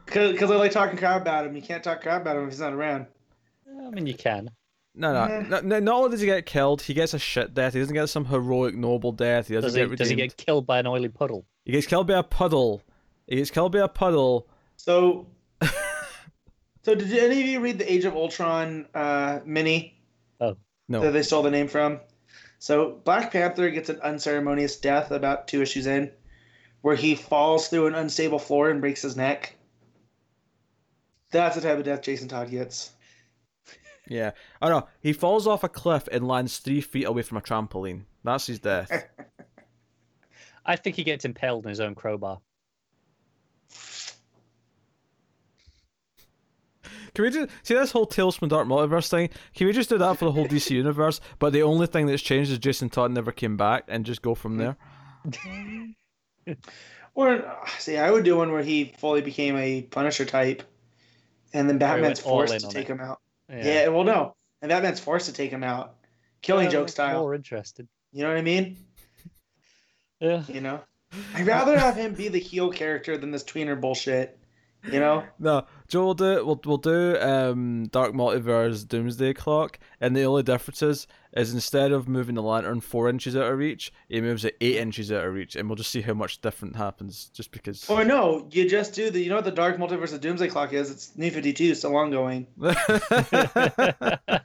Because 0.04 0.50
I 0.50 0.56
like 0.56 0.72
talking 0.72 0.98
crap 0.98 1.22
about 1.22 1.46
him. 1.46 1.56
You 1.56 1.62
can't 1.62 1.82
talk 1.82 2.02
crap 2.02 2.20
about 2.20 2.36
him 2.36 2.44
if 2.44 2.50
he's 2.50 2.60
not 2.60 2.74
around. 2.74 3.06
I 3.66 3.88
mean, 3.88 4.06
you 4.06 4.12
can. 4.12 4.50
No, 4.94 5.12
no, 5.12 5.26
Yeah. 5.26 5.46
no, 5.48 5.60
no. 5.60 5.80
Not 5.80 5.94
only 5.96 6.10
does 6.10 6.20
he 6.20 6.26
get 6.26 6.46
killed, 6.46 6.82
he 6.82 6.94
gets 6.94 7.14
a 7.14 7.18
shit 7.18 7.52
death. 7.52 7.74
He 7.74 7.80
doesn't 7.80 7.94
get 7.94 8.08
some 8.08 8.26
heroic, 8.26 8.76
noble 8.76 9.12
death. 9.12 9.48
He 9.48 9.54
doesn't 9.54 9.68
Does 9.68 9.74
he, 9.74 9.86
get 9.86 9.98
does 9.98 10.08
he 10.08 10.14
get 10.14 10.36
killed 10.36 10.66
by 10.66 10.78
an 10.78 10.86
oily 10.86 11.08
puddle? 11.08 11.44
He 11.64 11.72
gets 11.72 11.86
killed 11.86 12.06
by 12.06 12.18
a 12.18 12.22
puddle. 12.22 12.82
He 13.26 13.36
gets 13.36 13.50
killed 13.50 13.72
by 13.72 13.80
a 13.80 13.88
puddle. 13.88 14.48
So, 14.76 15.26
so 16.82 16.94
did 16.94 17.12
any 17.12 17.40
of 17.40 17.46
you 17.46 17.60
read 17.60 17.78
the 17.78 17.92
Age 17.92 18.04
of 18.04 18.14
Ultron 18.14 18.86
uh, 18.94 19.40
mini? 19.44 20.00
Oh 20.40 20.56
no. 20.88 21.00
that 21.00 21.12
they 21.12 21.22
stole 21.22 21.42
the 21.42 21.50
name 21.50 21.68
from. 21.68 22.00
So 22.58 23.00
Black 23.04 23.32
Panther 23.32 23.70
gets 23.70 23.88
an 23.88 24.00
unceremonious 24.00 24.76
death 24.76 25.10
about 25.10 25.48
two 25.48 25.60
issues 25.60 25.86
in, 25.86 26.10
where 26.82 26.96
he 26.96 27.14
falls 27.14 27.68
through 27.68 27.88
an 27.88 27.94
unstable 27.94 28.38
floor 28.38 28.70
and 28.70 28.80
breaks 28.80 29.02
his 29.02 29.16
neck. 29.16 29.56
That's 31.30 31.56
the 31.56 31.62
type 31.62 31.78
of 31.78 31.84
death 31.84 32.02
Jason 32.02 32.28
Todd 32.28 32.50
gets. 32.50 32.90
Yeah. 34.08 34.32
Oh 34.60 34.68
no, 34.68 34.88
he 35.00 35.12
falls 35.12 35.46
off 35.46 35.64
a 35.64 35.68
cliff 35.68 36.08
and 36.12 36.28
lands 36.28 36.58
three 36.58 36.80
feet 36.80 37.04
away 37.04 37.22
from 37.22 37.38
a 37.38 37.40
trampoline. 37.40 38.02
That's 38.22 38.46
his 38.46 38.58
death. 38.58 38.90
I 40.66 40.76
think 40.76 40.96
he 40.96 41.04
gets 41.04 41.24
impaled 41.24 41.64
in 41.64 41.70
his 41.70 41.80
own 41.80 41.94
crowbar. 41.94 42.40
Can 47.14 47.24
we 47.24 47.30
just 47.30 47.50
see 47.62 47.74
this 47.74 47.92
whole 47.92 48.06
Tales 48.06 48.36
from 48.36 48.48
the 48.48 48.56
Dark 48.56 48.66
Multiverse 48.66 49.08
thing? 49.08 49.30
Can 49.54 49.68
we 49.68 49.72
just 49.72 49.88
do 49.88 49.98
that 49.98 50.18
for 50.18 50.24
the 50.24 50.32
whole 50.32 50.48
DC 50.48 50.70
universe? 50.72 51.20
But 51.38 51.52
the 51.52 51.62
only 51.62 51.86
thing 51.86 52.06
that's 52.06 52.22
changed 52.22 52.50
is 52.50 52.58
Jason 52.58 52.90
Todd 52.90 53.12
never 53.12 53.30
came 53.30 53.56
back, 53.56 53.84
and 53.86 54.04
just 54.04 54.22
go 54.22 54.34
from 54.34 54.56
there. 54.56 54.76
Or 57.16 57.44
see, 57.78 57.96
I 57.96 58.10
would 58.10 58.24
do 58.24 58.36
one 58.36 58.50
where 58.50 58.62
he 58.62 58.92
fully 58.98 59.20
became 59.20 59.56
a 59.56 59.82
Punisher 59.82 60.24
type, 60.24 60.64
and 61.52 61.68
then 61.68 61.78
Batman's 61.78 62.18
forced 62.18 62.58
to 62.58 62.68
take 62.68 62.90
it. 62.90 62.92
him 62.92 63.00
out. 63.00 63.20
Yeah. 63.48 63.88
well, 63.88 64.04
no, 64.04 64.34
and 64.62 64.70
that 64.70 64.82
man's 64.82 65.00
forced 65.00 65.26
to 65.26 65.32
take 65.32 65.50
him 65.50 65.62
out, 65.62 65.96
killing 66.42 66.66
Yeah, 66.66 66.72
joke 66.72 66.88
style. 66.88 67.20
More 67.20 67.34
interested. 67.34 67.88
You 68.12 68.22
know 68.22 68.28
what 68.28 68.38
I 68.38 68.42
mean? 68.42 68.76
Yeah. 70.20 70.42
You 70.48 70.60
know, 70.60 70.80
I'd 71.34 71.46
rather 71.46 71.78
have 71.78 71.96
him 71.96 72.14
be 72.14 72.28
the 72.28 72.38
heel 72.38 72.70
character 72.70 73.18
than 73.18 73.30
this 73.30 73.44
tweener 73.44 73.78
bullshit. 73.78 74.38
You 74.90 75.00
know? 75.00 75.24
No, 75.38 75.66
Joe 75.88 76.04
will 76.04 76.14
do 76.14 76.44
we'll 76.44 76.60
we'll 76.64 76.76
do 76.78 77.18
um 77.20 77.86
Dark 77.86 78.12
Multiverse 78.12 78.86
Doomsday 78.86 79.34
Clock, 79.34 79.78
and 80.00 80.16
the 80.16 80.24
only 80.24 80.42
difference 80.42 80.82
is, 80.82 81.06
is 81.32 81.52
instead 81.52 81.92
of 81.92 82.08
moving 82.08 82.34
the 82.34 82.42
lantern 82.42 82.80
four 82.80 83.08
inches 83.08 83.36
out 83.36 83.50
of 83.50 83.58
reach, 83.58 83.92
he 84.08 84.20
moves 84.20 84.44
it 84.44 84.56
eight 84.60 84.76
inches 84.76 85.10
out 85.12 85.24
of 85.24 85.34
reach, 85.34 85.56
and 85.56 85.68
we'll 85.68 85.76
just 85.76 85.90
see 85.90 86.00
how 86.02 86.14
much 86.14 86.40
different 86.40 86.76
happens 86.76 87.30
just 87.34 87.50
because. 87.50 87.88
Or 87.90 88.04
no, 88.04 88.48
you 88.50 88.68
just 88.68 88.94
do 88.94 89.10
the. 89.10 89.20
You 89.20 89.28
know 89.30 89.36
what 89.36 89.44
the 89.44 89.50
Dark 89.50 89.76
Multiverse 89.76 90.12
of 90.14 90.20
Doomsday 90.20 90.48
Clock 90.48 90.72
is? 90.72 90.90
It's 90.90 91.16
New 91.16 91.30
Fifty 91.30 91.52
Two, 91.52 91.74
still 91.74 91.96
ongoing. 91.96 92.46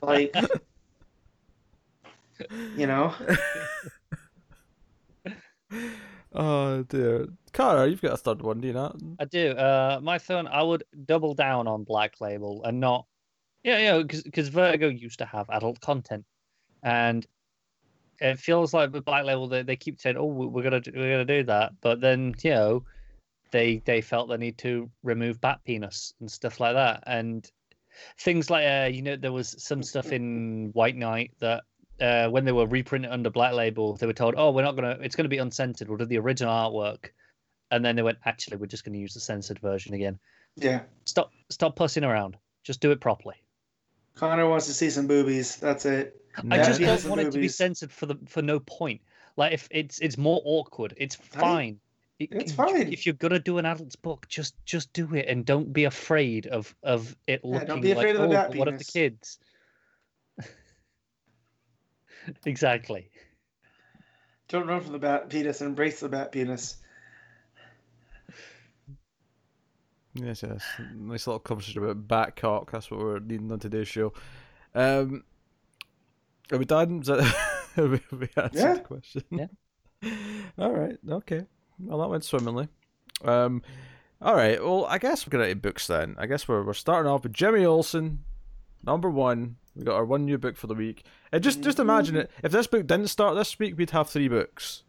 Like, 0.02 0.34
you 2.76 2.86
know, 2.86 3.14
oh 6.34 6.82
dear, 6.84 7.26
Cara, 7.52 7.88
you've 7.88 8.00
got 8.02 8.12
a 8.12 8.16
third 8.16 8.42
one, 8.42 8.60
do 8.60 8.68
you 8.68 8.74
not? 8.74 8.96
I 9.18 9.24
do. 9.24 9.50
Uh, 9.52 10.00
my 10.02 10.18
third, 10.18 10.46
I 10.46 10.62
would 10.62 10.84
double 11.04 11.34
down 11.34 11.66
on 11.66 11.84
Black 11.84 12.20
Label 12.20 12.62
and 12.64 12.80
not, 12.80 13.06
yeah, 13.64 13.78
yeah, 13.78 14.02
because 14.02 14.48
Vertigo 14.48 14.88
used 14.88 15.18
to 15.18 15.24
have 15.26 15.48
adult 15.50 15.80
content, 15.80 16.24
and 16.82 17.26
it 18.20 18.38
feels 18.38 18.72
like 18.74 18.92
with 18.92 19.04
Black 19.04 19.24
Label 19.24 19.48
they, 19.48 19.62
they 19.62 19.76
keep 19.76 20.00
saying, 20.00 20.16
oh, 20.16 20.26
we- 20.26 20.46
we're 20.46 20.62
gonna 20.62 20.80
do- 20.80 20.92
we're 20.94 21.12
gonna 21.12 21.24
do 21.24 21.42
that, 21.44 21.72
but 21.80 22.00
then 22.00 22.34
you 22.42 22.50
know, 22.50 22.84
they 23.50 23.78
they 23.84 24.00
felt 24.00 24.28
the 24.28 24.38
need 24.38 24.58
to 24.58 24.90
remove 25.02 25.40
bat 25.40 25.60
penis 25.64 26.14
and 26.20 26.30
stuff 26.30 26.60
like 26.60 26.74
that, 26.74 27.02
and 27.06 27.50
things 28.18 28.48
like 28.50 28.66
uh, 28.66 28.88
you 28.88 29.02
know, 29.02 29.16
there 29.16 29.32
was 29.32 29.56
some 29.58 29.82
stuff 29.82 30.12
in 30.12 30.70
White 30.72 30.96
Knight 30.96 31.32
that. 31.40 31.64
Uh, 32.00 32.28
when 32.28 32.44
they 32.44 32.52
were 32.52 32.66
reprinted 32.66 33.10
under 33.10 33.28
Black 33.30 33.52
Label, 33.52 33.96
they 33.96 34.06
were 34.06 34.12
told, 34.12 34.34
"Oh, 34.36 34.50
we're 34.52 34.62
not 34.62 34.74
gonna. 34.76 34.98
It's 35.02 35.16
gonna 35.16 35.28
be 35.28 35.38
uncensored. 35.38 35.88
We'll 35.88 35.98
do 35.98 36.06
the 36.06 36.18
original 36.18 36.52
artwork." 36.52 37.10
and 37.72 37.84
then 37.84 37.94
they 37.94 38.02
went, 38.02 38.18
actually, 38.24 38.56
we're 38.56 38.66
just 38.66 38.84
going 38.84 38.94
to 38.94 38.98
use 38.98 39.14
the 39.14 39.20
censored 39.20 39.60
version 39.60 39.94
again. 39.94 40.18
yeah. 40.56 40.80
Stop, 41.04 41.30
stop 41.50 41.76
pussing 41.76 42.02
around. 42.02 42.36
Just 42.64 42.80
do 42.80 42.90
it 42.90 43.00
properly. 43.00 43.36
Connor 44.16 44.48
wants 44.48 44.66
to 44.66 44.74
see 44.74 44.90
some 44.90 45.06
boobies. 45.06 45.54
That's 45.54 45.84
it. 45.86 46.20
I 46.50 46.56
Yeah. 46.56 46.64
just 46.66 46.80
Yeah, 46.80 46.96
don't 46.96 47.04
want 47.10 47.20
it 47.20 47.30
to 47.30 47.38
be 47.38 47.46
censored 47.46 47.92
for 47.92 48.06
the 48.06 48.16
for 48.26 48.42
no 48.42 48.58
point. 48.58 49.02
Like 49.36 49.52
if 49.52 49.68
it's 49.70 50.00
it's 50.00 50.18
more 50.18 50.42
awkward, 50.44 50.94
it's 50.96 51.14
fine. 51.14 51.78
It- 52.18 52.30
It's 52.32 52.50
if- 52.50 52.56
fine. 52.56 52.92
If 52.92 53.06
you're 53.06 53.14
gonna 53.14 53.38
do 53.38 53.58
an 53.58 53.66
adult's 53.66 53.94
book, 53.94 54.26
just 54.28 54.56
just 54.64 54.92
do 54.92 55.14
it 55.14 55.26
and 55.28 55.46
don't 55.46 55.72
be 55.72 55.84
afraid 55.84 56.48
of 56.48 56.74
of 56.82 57.16
it 57.28 57.40
Yeah, 57.44 57.50
looking 57.52 57.68
don't 57.68 57.80
be 57.82 57.92
afraid 57.92 58.16
like 58.16 58.24
of 58.24 58.30
the 58.30 58.56
oh, 58.56 58.58
what 58.58 58.66
of 58.66 58.78
the 58.78 58.84
kids? 58.84 59.38
exactly. 62.44 63.10
Don't 64.48 64.66
run 64.66 64.80
from 64.80 64.92
the 64.92 64.98
bat 64.98 65.28
penis. 65.30 65.60
Embrace 65.60 66.00
the 66.00 66.08
bat 66.08 66.32
penis. 66.32 66.76
Yes, 70.14 70.42
yes. 70.42 70.64
Nice 70.94 71.26
little 71.26 71.38
conversation 71.38 71.82
about 71.82 72.08
bat 72.08 72.36
cock. 72.36 72.72
That's 72.72 72.90
what 72.90 73.00
we're 73.00 73.20
needing 73.20 73.50
on 73.52 73.60
today's 73.60 73.86
show. 73.88 74.12
Um, 74.74 75.22
are 76.50 76.58
we 76.58 76.64
done? 76.64 77.00
Is 77.00 77.06
that, 77.06 77.22
have 77.76 77.90
we, 77.90 78.28
answered 78.36 78.52
Yeah. 78.54 78.74
the 78.74 78.80
question? 78.80 79.22
Yeah. 79.30 79.46
all 80.58 80.72
right. 80.72 80.96
Okay. 81.08 81.44
Well, 81.78 81.98
that 82.00 82.08
went 82.08 82.24
swimmingly. 82.24 82.68
Um, 83.24 83.62
all 84.20 84.34
right. 84.34 84.62
Well, 84.62 84.84
I 84.86 84.98
guess 84.98 85.26
we're 85.26 85.30
gonna 85.30 85.44
into 85.44 85.60
books 85.60 85.86
then. 85.86 86.16
I 86.18 86.26
guess 86.26 86.48
we're 86.48 86.62
we're 86.64 86.74
starting 86.74 87.10
off 87.10 87.22
with 87.22 87.32
Jimmy 87.32 87.64
Olsen, 87.64 88.24
number 88.84 89.08
one. 89.08 89.56
We 89.80 89.86
got 89.86 89.94
our 89.96 90.04
one 90.04 90.26
new 90.26 90.36
book 90.36 90.58
for 90.58 90.66
the 90.66 90.74
week. 90.74 91.04
And 91.32 91.42
just 91.42 91.62
just 91.62 91.78
imagine 91.78 92.14
it. 92.14 92.30
If 92.44 92.52
this 92.52 92.66
book 92.66 92.86
didn't 92.86 93.06
start 93.08 93.34
this 93.34 93.58
week, 93.58 93.78
we'd 93.78 93.90
have 93.90 94.10
three 94.10 94.28
books. 94.28 94.82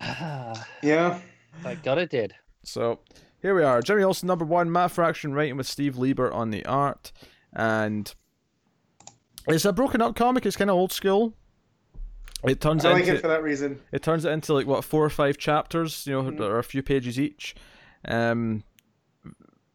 Ah, 0.00 0.66
Yeah. 0.82 1.20
Thank 1.62 1.82
God 1.82 1.98
it 1.98 2.10
did. 2.10 2.34
So 2.62 3.00
here 3.42 3.54
we 3.54 3.62
are. 3.62 3.82
Jimmy 3.82 4.02
Olsen, 4.02 4.26
number 4.26 4.44
one. 4.46 4.72
Matt 4.72 4.90
Fraction 4.92 5.34
writing 5.34 5.58
with 5.58 5.66
Steve 5.66 5.98
Lieber 5.98 6.32
on 6.32 6.48
the 6.48 6.64
art. 6.64 7.12
And 7.52 8.14
it's 9.46 9.66
a 9.66 9.72
broken 9.74 10.00
up 10.00 10.16
comic. 10.16 10.46
It's 10.46 10.56
kind 10.56 10.70
of 10.70 10.76
old 10.76 10.92
school. 10.92 11.34
It 12.42 12.60
turns 12.60 12.86
I 12.86 12.92
like 12.92 13.02
into 13.02 13.16
it 13.16 13.20
for 13.20 13.28
that 13.28 13.42
reason. 13.42 13.80
it 13.92 14.02
turns 14.02 14.24
it 14.24 14.30
into 14.30 14.54
like 14.54 14.66
what 14.66 14.82
four 14.82 15.04
or 15.04 15.10
five 15.10 15.36
chapters. 15.36 16.06
You 16.06 16.14
know, 16.14 16.30
Mhm. 16.30 16.38
that 16.38 16.46
are 16.50 16.58
a 16.58 16.64
few 16.64 16.82
pages 16.82 17.20
each. 17.20 17.54
Um, 18.06 18.64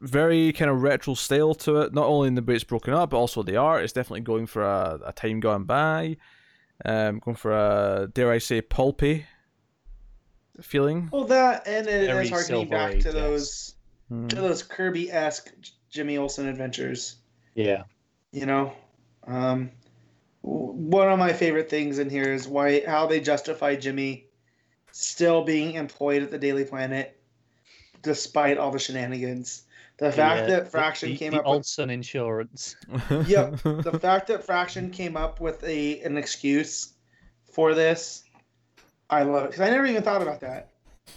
very 0.02 0.52
kind 0.54 0.70
of 0.70 0.82
retro 0.82 1.14
style 1.14 1.54
to 1.56 1.82
it. 1.82 1.94
Not 1.94 2.08
only 2.08 2.28
in 2.28 2.36
the 2.36 2.42
way 2.42 2.56
it's 2.56 2.64
broken 2.64 2.94
up, 2.94 3.12
but 3.12 3.18
also 3.18 3.44
the 3.44 3.58
art. 3.58 3.84
It's 3.84 3.94
definitely 3.94 4.22
going 4.22 4.48
for 4.48 4.64
a, 4.64 5.00
a 5.06 5.14
time 5.14 5.40
gone 5.40 5.64
by. 5.64 6.18
Um, 6.84 7.20
going 7.20 7.38
for 7.38 7.52
a 7.52 8.10
dare 8.12 8.32
I 8.32 8.40
say 8.40 8.62
pulpy 8.62 9.26
feeling. 10.62 11.10
Well, 11.12 11.26
that 11.26 11.68
and 11.68 11.88
it 11.88 12.08
Very 12.08 12.26
is 12.26 12.30
harkening 12.32 12.70
Silver 12.70 12.72
back 12.72 13.00
to 13.00 13.12
those 13.12 13.76
Hmm. 14.12 14.28
to 14.28 14.36
those 14.36 14.62
Kirby 14.62 15.10
esque 15.10 15.54
Jimmy 15.90 16.18
Olsen 16.18 16.46
adventures. 16.50 17.16
Yeah. 17.56 17.84
You 18.34 18.46
know, 18.46 18.74
um, 19.26 19.72
one 20.42 21.10
of 21.10 21.18
my 21.18 21.32
favorite 21.32 21.70
things 21.70 21.98
in 21.98 22.10
here 22.10 22.34
is 22.34 22.46
why 22.46 22.84
how 22.86 23.08
they 23.08 23.22
justify 23.22 23.76
Jimmy 23.78 24.26
still 24.92 25.46
being 25.46 25.76
employed 25.76 26.24
at 26.24 26.30
the 26.32 26.38
Daily 26.38 26.66
Planet 26.66 27.18
despite 28.02 28.58
all 28.58 28.72
the 28.72 28.80
shenanigans. 28.80 29.64
The 30.02 30.12
fact 30.12 30.48
The, 30.48 30.56
uh, 30.56 30.60
that 30.62 30.72
Fraction 30.72 31.12
the, 31.12 31.18
came 31.18 31.34
the 31.34 31.38
up 31.38 31.46
with 31.46 31.54
Olsen 31.54 31.92
insurance. 31.92 32.76
Yep. 33.28 33.62
the 33.62 34.00
fact 34.02 34.26
that 34.28 34.44
Fraction 34.44 34.90
came 34.90 35.16
up 35.16 35.40
with 35.40 35.64
a 35.64 36.02
an 36.02 36.18
excuse 36.18 36.94
for 37.52 37.76
this, 37.76 38.24
I 39.12 39.22
love 39.22 39.44
it 39.44 39.52
because 39.52 39.62
I 39.62 39.70
never 39.70 39.86
even 39.86 40.02
thought 40.02 40.24
about 40.24 40.40
that. 40.40 40.72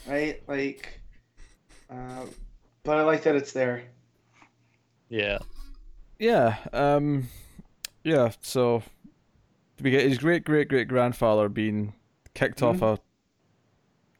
Right, 0.06 0.42
like, 0.46 1.00
uh, 1.88 2.26
but 2.82 2.98
I 2.98 3.02
like 3.04 3.22
that 3.22 3.36
it's 3.36 3.52
there. 3.52 3.84
Yeah. 5.08 5.38
Yeah, 6.18 6.56
um, 6.74 7.28
yeah. 8.02 8.32
So 8.42 8.82
we 9.80 9.90
get 9.92 10.02
his 10.02 10.18
great 10.18 10.44
great 10.44 10.68
great 10.68 10.88
grandfather 10.88 11.48
being 11.48 11.94
kicked 12.34 12.62
off 12.62 12.82
a, 12.82 12.98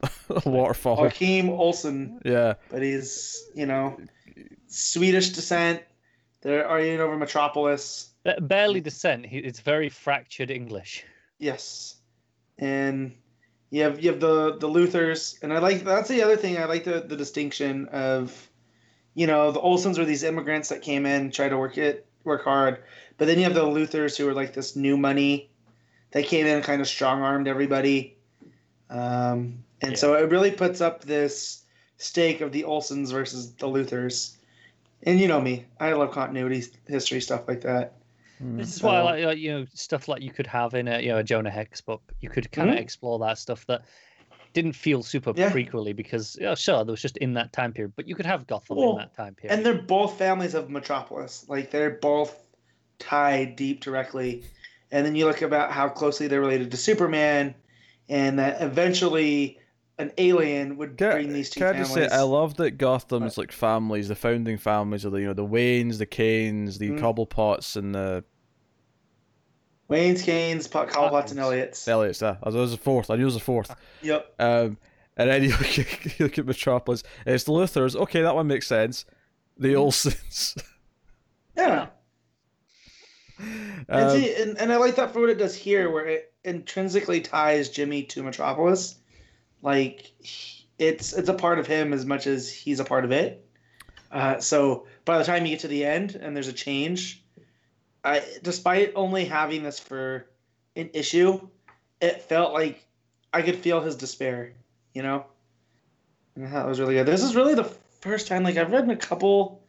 a 0.30 0.48
waterfall. 0.48 1.02
Joachim 1.02 1.50
Olsen, 1.50 2.18
Yeah, 2.24 2.54
but 2.70 2.80
he's 2.82 3.46
you 3.54 3.66
know 3.66 3.98
Swedish 4.74 5.30
descent. 5.30 5.82
They're 6.40 6.66
arguing 6.66 7.00
over 7.00 7.16
Metropolis. 7.16 8.10
Barely 8.40 8.80
descent. 8.80 9.26
It's 9.30 9.60
very 9.60 9.88
fractured 9.88 10.50
English. 10.50 11.04
Yes, 11.38 11.96
and 12.58 13.14
you 13.70 13.82
have 13.82 14.02
you 14.02 14.10
have 14.10 14.20
the 14.20 14.56
the 14.58 14.68
Luthors, 14.68 15.42
and 15.42 15.52
I 15.52 15.58
like 15.58 15.84
that's 15.84 16.08
the 16.08 16.22
other 16.22 16.36
thing 16.36 16.58
I 16.58 16.64
like 16.64 16.84
the 16.84 17.00
the 17.00 17.16
distinction 17.16 17.88
of, 17.88 18.48
you 19.14 19.26
know, 19.26 19.50
the 19.52 19.60
Olsens 19.60 19.98
were 19.98 20.04
these 20.04 20.22
immigrants 20.22 20.68
that 20.68 20.82
came 20.82 21.06
in 21.06 21.30
try 21.30 21.48
to 21.48 21.56
work 21.58 21.76
it 21.76 22.06
work 22.24 22.44
hard, 22.44 22.82
but 23.18 23.26
then 23.26 23.36
you 23.38 23.44
have 23.44 23.54
the 23.54 23.62
Luthors 23.64 24.16
who 24.16 24.24
were 24.26 24.32
like 24.34 24.54
this 24.54 24.76
new 24.76 24.96
money, 24.96 25.50
they 26.12 26.22
came 26.22 26.46
in 26.46 26.56
and 26.56 26.64
kind 26.64 26.80
of 26.80 26.88
strong 26.88 27.20
armed 27.22 27.48
everybody, 27.48 28.16
um, 28.90 29.62
and 29.82 29.92
Yeah. 29.92 29.96
so 29.96 30.14
it 30.14 30.30
really 30.30 30.50
puts 30.50 30.80
up 30.80 31.04
this 31.04 31.64
stake 31.98 32.40
of 32.40 32.52
the 32.52 32.62
Olsens 32.62 33.12
versus 33.12 33.52
the 33.54 33.66
Luthors, 33.66 34.36
and 35.05 35.20
you 35.20 35.28
know 35.28 35.40
me, 35.40 35.66
I 35.80 35.92
love 35.92 36.12
continuity 36.12 36.62
history 36.86 37.20
stuff 37.20 37.46
like 37.48 37.61
that. 37.62 37.94
Hmm. 38.38 38.57
This 38.57 38.76
is 38.76 38.82
why 38.82 38.98
I 38.98 39.02
like, 39.02 39.24
like 39.24 39.38
you 39.38 39.52
know 39.52 39.66
stuff 39.74 40.09
like 40.09 40.22
you 40.22 40.30
could 40.30 40.46
have 40.46 40.74
in 40.74 40.88
a 40.88 41.00
you 41.00 41.09
know 41.09 41.18
a 41.18 41.22
Jonah 41.24 41.50
Hex 41.50 41.80
book. 41.80 42.02
You 42.20 42.28
could 42.28 42.50
kind 42.50 42.70
of 42.70 42.76
Mhm. 42.76 42.80
explore 42.80 43.18
that 43.20 43.38
stuff 43.38 43.64
that 43.66 43.82
didn't 44.52 44.72
feel 44.72 45.02
super 45.02 45.32
Yeah. 45.34 45.50
prequely 45.50 45.94
because 45.94 46.36
yeah, 46.40 46.55
sure, 46.55 46.84
there 46.84 46.92
was 46.92 47.02
just 47.02 47.16
in 47.18 47.34
that 47.34 47.52
time 47.52 47.72
period, 47.72 47.92
but 47.96 48.07
you 48.09 48.14
could 48.14 48.26
have 48.26 48.46
Gotham 48.46 48.78
Well, 48.78 48.90
in 48.90 48.96
that 48.98 49.14
time 49.14 49.34
period. 49.34 49.57
And 49.57 49.66
they're 49.66 49.82
both 49.82 50.16
families 50.18 50.55
of 50.55 50.70
Metropolis. 50.70 51.44
Like 51.48 51.70
they're 51.70 51.90
both 51.90 52.38
tied 52.98 53.57
deep 53.57 53.80
directly. 53.80 54.44
And 54.90 55.05
then 55.05 55.16
you 55.16 55.26
look 55.26 55.42
about 55.42 55.72
how 55.72 55.88
closely 55.88 56.28
they're 56.28 56.40
related 56.40 56.70
to 56.70 56.76
Superman, 56.76 57.55
and 58.09 58.38
that 58.38 58.62
eventually 58.62 59.59
an 59.99 60.11
alien 60.18 60.76
would 60.76 60.97
Can, 60.99 61.11
bring 61.12 61.32
these 61.32 61.51
two 61.51 61.61
can 61.61 61.76
I 61.76 61.78
just 61.78 61.95
say 61.95 62.09
I 62.09 62.22
love 62.22 62.57
that 62.57 62.72
Gotham's 62.78 63.38
like 63.38 63.53
families, 63.53 64.09
the 64.09 64.16
founding 64.16 64.59
families 64.59 65.05
of 65.05 65.12
the 65.12 65.20
you 65.20 65.26
know 65.28 65.32
the 65.34 65.47
Waynes, 65.47 65.99
the 65.99 66.07
Kanes, 66.07 66.78
the 66.78 66.90
Mhm. 66.90 66.99
Cobblepots, 67.01 67.76
and 67.76 67.95
the 67.95 68.24
Wayne's, 69.88 70.22
Kane's, 70.22 70.66
Pot, 70.66 70.88
Cobblepots, 70.88 71.30
and 71.30 71.38
Elliots. 71.38 71.86
Elliots. 71.86 72.22
Uh, 72.22 72.36
there 72.42 72.61
was 72.61 72.72
a 72.72 72.78
fourth. 72.78 73.11
I 73.11 73.14
knew 73.14 73.20
there 73.20 73.26
was 73.26 73.36
a 73.36 73.40
fourth. 73.40 73.74
Yep. 74.03 74.34
Um, 74.38 74.78
and 75.16 75.30
then 75.30 75.42
you 75.45 75.51
look, 75.51 75.78
at, 75.78 76.18
you 76.18 76.26
look 76.26 76.38
at 76.38 76.47
Metropolis. 76.47 77.03
It's 77.26 77.45
the 77.45 77.53
Luthors. 77.53 77.95
Okay, 77.95 78.22
that 78.22 78.34
one 78.34 78.47
makes 78.47 78.66
sense. 78.66 79.05
The 79.59 79.74
Olsens. 79.74 80.61
Yeah. 81.57 81.86
and, 83.38 83.86
Um, 83.88 84.11
see, 84.11 84.34
and, 84.34 84.59
and 84.59 84.72
I 84.72 84.76
like 84.76 84.97
that 84.97 85.12
for 85.12 85.20
what 85.20 85.30
it 85.30 85.38
does 85.38 85.55
here, 85.55 85.88
where 85.90 86.07
it 86.07 86.32
intrinsically 86.42 87.20
ties 87.20 87.68
Jimmy 87.68 88.03
to 88.05 88.22
Metropolis. 88.24 88.97
Like, 89.64 90.12
it's 90.78 91.14
it's 91.14 91.28
a 91.28 91.34
part 91.34 91.58
of 91.58 91.66
him 91.66 91.92
as 91.92 92.04
much 92.04 92.26
as 92.26 92.52
he's 92.52 92.80
a 92.80 92.84
part 92.84 93.04
of 93.04 93.12
it. 93.12 93.48
Uh, 94.12 94.38
so 94.38 94.86
by 95.04 95.18
the 95.18 95.24
time 95.24 95.44
you 95.44 95.52
get 95.52 95.60
to 95.60 95.68
the 95.68 95.84
end 95.84 96.14
and 96.14 96.36
there's 96.36 96.48
a 96.48 96.52
change, 96.52 97.24
I 98.04 98.22
despite 98.42 98.92
only 98.94 99.24
having 99.24 99.62
this 99.62 99.78
for 99.80 100.26
an 100.76 100.90
issue, 100.92 101.48
it 102.00 102.22
felt 102.22 102.52
like 102.52 102.86
I 103.32 103.42
could 103.42 103.56
feel 103.56 103.80
his 103.80 103.96
despair. 103.96 104.52
You 104.92 105.02
know, 105.02 105.24
and 106.36 106.44
it 106.44 106.66
was 106.66 106.78
really 106.78 106.94
good. 106.94 107.06
This 107.06 107.22
is 107.22 107.34
really 107.34 107.54
the 107.54 107.64
first 107.64 108.28
time 108.28 108.44
like 108.44 108.56
I've 108.56 108.70
read 108.70 108.88
a 108.90 108.96
couple 108.96 109.64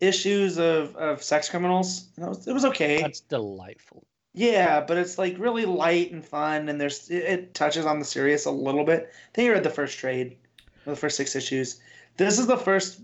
issues 0.00 0.58
of, 0.58 0.96
of 0.96 1.22
sex 1.22 1.48
criminals. 1.48 2.08
And 2.16 2.26
was, 2.26 2.46
it 2.46 2.52
was 2.52 2.64
okay. 2.66 3.00
That's 3.00 3.20
delightful. 3.20 4.04
Yeah, 4.38 4.82
but 4.82 4.98
it's 4.98 5.16
like 5.18 5.34
really 5.38 5.64
light 5.64 6.12
and 6.12 6.24
fun, 6.24 6.68
and 6.68 6.78
there's 6.80 7.08
it, 7.10 7.24
it 7.24 7.54
touches 7.54 7.86
on 7.86 7.98
the 7.98 8.04
serious 8.04 8.44
a 8.44 8.50
little 8.50 8.84
bit. 8.84 9.10
I 9.10 9.34
think 9.34 9.48
I 9.48 9.54
read 9.54 9.64
the 9.64 9.70
first 9.70 9.98
trade, 9.98 10.36
or 10.86 10.90
the 10.90 10.96
first 10.96 11.16
six 11.16 11.34
issues. 11.34 11.80
This 12.18 12.38
is 12.38 12.46
the 12.46 12.56
first 12.58 13.00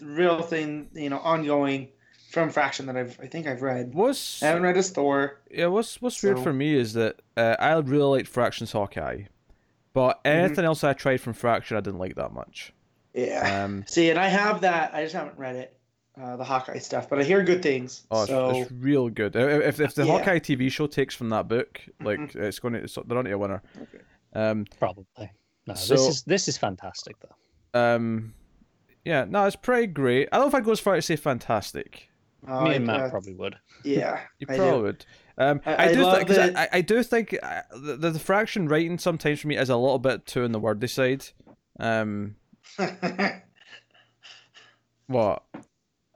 real 0.00 0.40
thing, 0.42 0.88
you 0.94 1.10
know, 1.10 1.18
ongoing 1.18 1.88
from 2.30 2.48
Fraction 2.50 2.86
that 2.86 2.96
I've 2.96 3.18
I 3.20 3.26
think 3.26 3.46
I've 3.46 3.60
read. 3.62 3.92
What's 3.94 4.42
I 4.42 4.46
haven't 4.46 4.62
read 4.62 4.76
a 4.78 4.82
Thor. 4.82 5.38
yeah? 5.50 5.66
What's 5.66 6.00
what's 6.00 6.22
weird 6.22 6.40
for 6.40 6.52
me 6.52 6.74
is 6.74 6.94
that 6.94 7.20
uh, 7.36 7.56
I 7.58 7.72
really 7.74 8.18
liked 8.18 8.28
Fraction's 8.28 8.72
Hawkeye, 8.72 9.24
but 9.92 10.22
Mm-hmm. 10.24 10.38
anything 10.46 10.64
else 10.64 10.82
I 10.84 10.92
tried 10.94 11.20
from 11.20 11.34
Fraction 11.34 11.76
I 11.76 11.80
didn't 11.80 11.98
like 12.00 12.14
that 12.14 12.32
much. 12.32 12.72
Yeah. 13.12 13.64
Um, 13.64 13.84
See, 13.86 14.08
and 14.08 14.18
I 14.18 14.28
have 14.28 14.60
that. 14.62 14.94
I 14.94 15.02
just 15.02 15.14
haven't 15.14 15.36
read 15.38 15.56
it, 15.56 15.76
uh, 16.22 16.36
the 16.36 16.44
Hawkeye 16.44 16.78
stuff, 16.78 17.08
but 17.08 17.18
I 17.18 17.22
hear 17.24 17.42
good 17.42 17.62
things. 17.62 18.04
oh, 18.10 18.22
it's, 18.22 18.30
so 18.30 18.50
it's 18.50 18.70
real 18.72 19.08
good. 19.08 19.34
If 19.36 19.62
if, 19.62 19.80
if 19.80 19.94
the 19.94 20.04
Yeah. 20.04 20.18
Hawkeye 20.18 20.38
TV 20.38 20.70
show 20.70 20.86
takes 20.86 21.14
from 21.14 21.30
that 21.30 21.48
book, 21.48 21.80
like 22.02 22.34
it's 22.34 22.58
going 22.58 22.74
to, 22.74 22.80
it's, 22.80 22.98
they're 23.06 23.18
onto 23.18 23.32
a 23.32 23.38
winner. 23.38 23.62
Okay. 23.80 24.04
Um, 24.34 24.66
Probably. 24.78 25.30
No, 25.66 25.74
So- 25.74 25.94
this 25.94 26.06
is 26.08 26.22
this 26.24 26.48
is 26.48 26.58
fantastic 26.58 27.16
though. 27.20 27.80
um, 27.80 28.34
yeah, 29.04 29.24
no, 29.28 29.46
it's 29.46 29.56
pretty 29.56 29.86
great. 29.86 30.28
I 30.30 30.36
don't 30.36 30.44
know 30.44 30.48
if 30.48 30.54
I'd 30.54 30.64
go 30.64 30.72
as 30.72 30.80
far 30.80 30.94
as 30.96 31.06
say 31.06 31.16
fantastic. 31.16 32.08
uh, 32.46 32.64
Me 32.64 32.74
and 32.76 32.90
I- 32.90 32.96
Matt 32.98 33.06
uh, 33.06 33.10
probably 33.10 33.34
would. 33.34 33.56
yeah, 33.84 34.20
You 34.38 34.46
I 34.50 34.56
probably 34.56 34.76
do. 34.78 34.82
would. 34.82 35.06
Um, 35.38 35.60
I, 35.64 35.74
I- 35.74 35.84
I 35.86 35.92
do 35.94 36.02
love 36.02 36.16
think 36.16 36.28
'cause 36.28 36.38
I, 36.38 36.62
I, 36.64 36.68
I 36.74 36.80
do 36.82 37.02
think 37.02 37.36
uh, 37.42 37.62
the, 37.72 37.96
the 38.10 38.18
Fraction 38.18 38.68
writing 38.68 38.98
sometimes 38.98 39.40
for 39.40 39.48
me 39.48 39.56
is 39.56 39.70
a 39.70 39.76
little 39.76 39.98
bit 39.98 40.26
too 40.26 40.44
on 40.44 40.52
the 40.52 40.58
wordy 40.58 40.86
side. 40.86 41.24
Um, 41.78 42.36
what? 45.06 45.42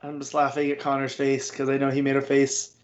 I'm 0.05 0.19
just 0.19 0.33
laughing 0.33 0.69
at 0.71 0.79
Connor's 0.79 1.13
face 1.13 1.49
because 1.49 1.69
I 1.69 1.77
know 1.77 1.89
he 1.89 2.01
made 2.01 2.15
a 2.15 2.21
face 2.21 2.75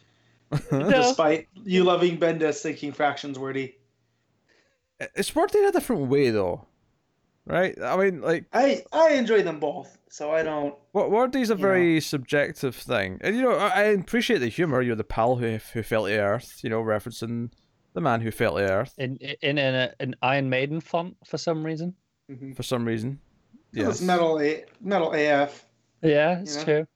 despite 0.71 1.47
you 1.63 1.83
loving 1.83 2.17
Bendis 2.17 2.61
thinking 2.61 2.91
Fraction's 2.91 3.39
wordy. 3.39 3.75
It's 5.15 5.33
wordy 5.35 5.59
in 5.59 5.65
a 5.65 5.71
different 5.71 6.07
way 6.09 6.29
though, 6.29 6.65
right? 7.45 7.75
I 7.81 7.97
mean, 7.97 8.21
like 8.21 8.45
I 8.53 8.83
I 8.91 9.11
enjoy 9.13 9.41
them 9.41 9.59
both, 9.59 9.97
so 10.09 10.31
I 10.31 10.43
don't. 10.43 10.75
what 10.91 11.09
wordy's 11.09 11.49
a 11.49 11.55
You 11.55 11.59
very 11.61 12.01
subjective 12.01 12.75
thing, 12.75 13.17
and 13.21 13.35
you 13.35 13.41
know 13.41 13.53
I, 13.55 13.67
I 13.69 13.81
appreciate 13.83 14.39
the 14.39 14.47
humor. 14.47 14.81
You're 14.81 14.95
the 14.95 15.03
pal 15.03 15.37
who 15.37 15.57
who 15.73 15.81
fell 15.81 16.05
to 16.05 16.15
earth, 16.19 16.59
you 16.63 16.69
know, 16.69 16.83
referencing 16.83 17.51
the 17.93 18.01
man 18.01 18.21
who 18.21 18.29
fell 18.31 18.57
to 18.57 18.63
earth 18.71 18.93
In 18.97 19.17
in 19.41 19.57
an, 19.57 19.91
an 19.99 20.15
Iron 20.21 20.49
Maiden 20.49 20.81
font 20.81 21.17
for 21.25 21.37
some 21.37 21.65
reason. 21.65 21.95
Mhm. 22.29 22.55
for 22.55 22.63
some 22.63 22.85
reason. 22.85 23.19
It's 23.73 23.99
Yes. 23.99 24.01
metal 24.01 24.39
A, 24.39 24.65
metal 24.81 25.11
AF. 25.13 25.65
Yeah, 26.03 26.41
it's 26.41 26.57
Yeah. 26.57 26.63
true. 26.63 26.87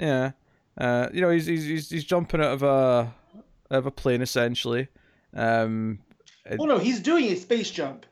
Yeah. 0.00 0.32
Uh, 0.78 1.08
you 1.12 1.20
know, 1.20 1.30
he's 1.30 1.46
he's 1.46 1.64
he's, 1.64 1.90
he's 1.90 2.04
jumping 2.04 2.40
out 2.40 2.52
of 2.52 2.62
a 2.62 3.12
out 3.70 3.78
of 3.78 3.86
a 3.86 3.90
plane 3.90 4.22
essentially. 4.22 4.88
Um, 5.34 5.98
Well, 6.56 6.66
no, 6.68 6.78
he's 6.78 7.00
doing 7.00 7.26
a 7.26 7.36
space 7.36 7.70
jump, 7.70 8.06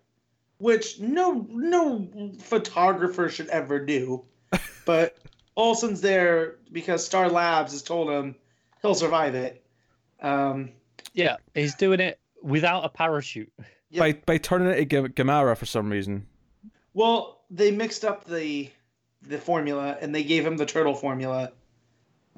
which 0.58 1.00
no 1.00 1.46
no 1.50 2.08
photographer 2.40 3.28
should 3.28 3.48
ever 3.48 3.84
do. 3.84 4.24
But 4.84 5.18
Olsen's 5.54 6.00
there 6.00 6.56
because 6.72 7.04
Star 7.04 7.28
Labs 7.28 7.72
has 7.72 7.82
told 7.82 8.08
him 8.10 8.34
he'll 8.80 8.94
survive 8.94 9.34
it. 9.34 9.62
Um, 10.22 10.70
Yeah, 11.12 11.36
he's 11.54 11.74
doing 11.74 12.00
it 12.00 12.18
without 12.42 12.84
a 12.84 12.88
parachute. 12.88 13.52
Yep. 13.90 14.00
by 14.00 14.12
by 14.26 14.38
turning 14.38 14.68
it 14.68 14.76
to 14.76 14.84
Gam- 14.84 15.08
Gamera 15.08 15.56
for 15.56 15.66
some 15.66 15.90
reason. 15.90 16.26
well, 16.94 17.42
they 17.50 17.70
mixed 17.70 18.04
up 18.04 18.24
the 18.24 18.70
the 19.22 19.38
formula 19.38 19.96
and 20.00 20.14
they 20.14 20.22
gave 20.22 20.44
him 20.46 20.56
the 20.56 20.66
turtle 20.66 20.94
formula. 20.94 21.52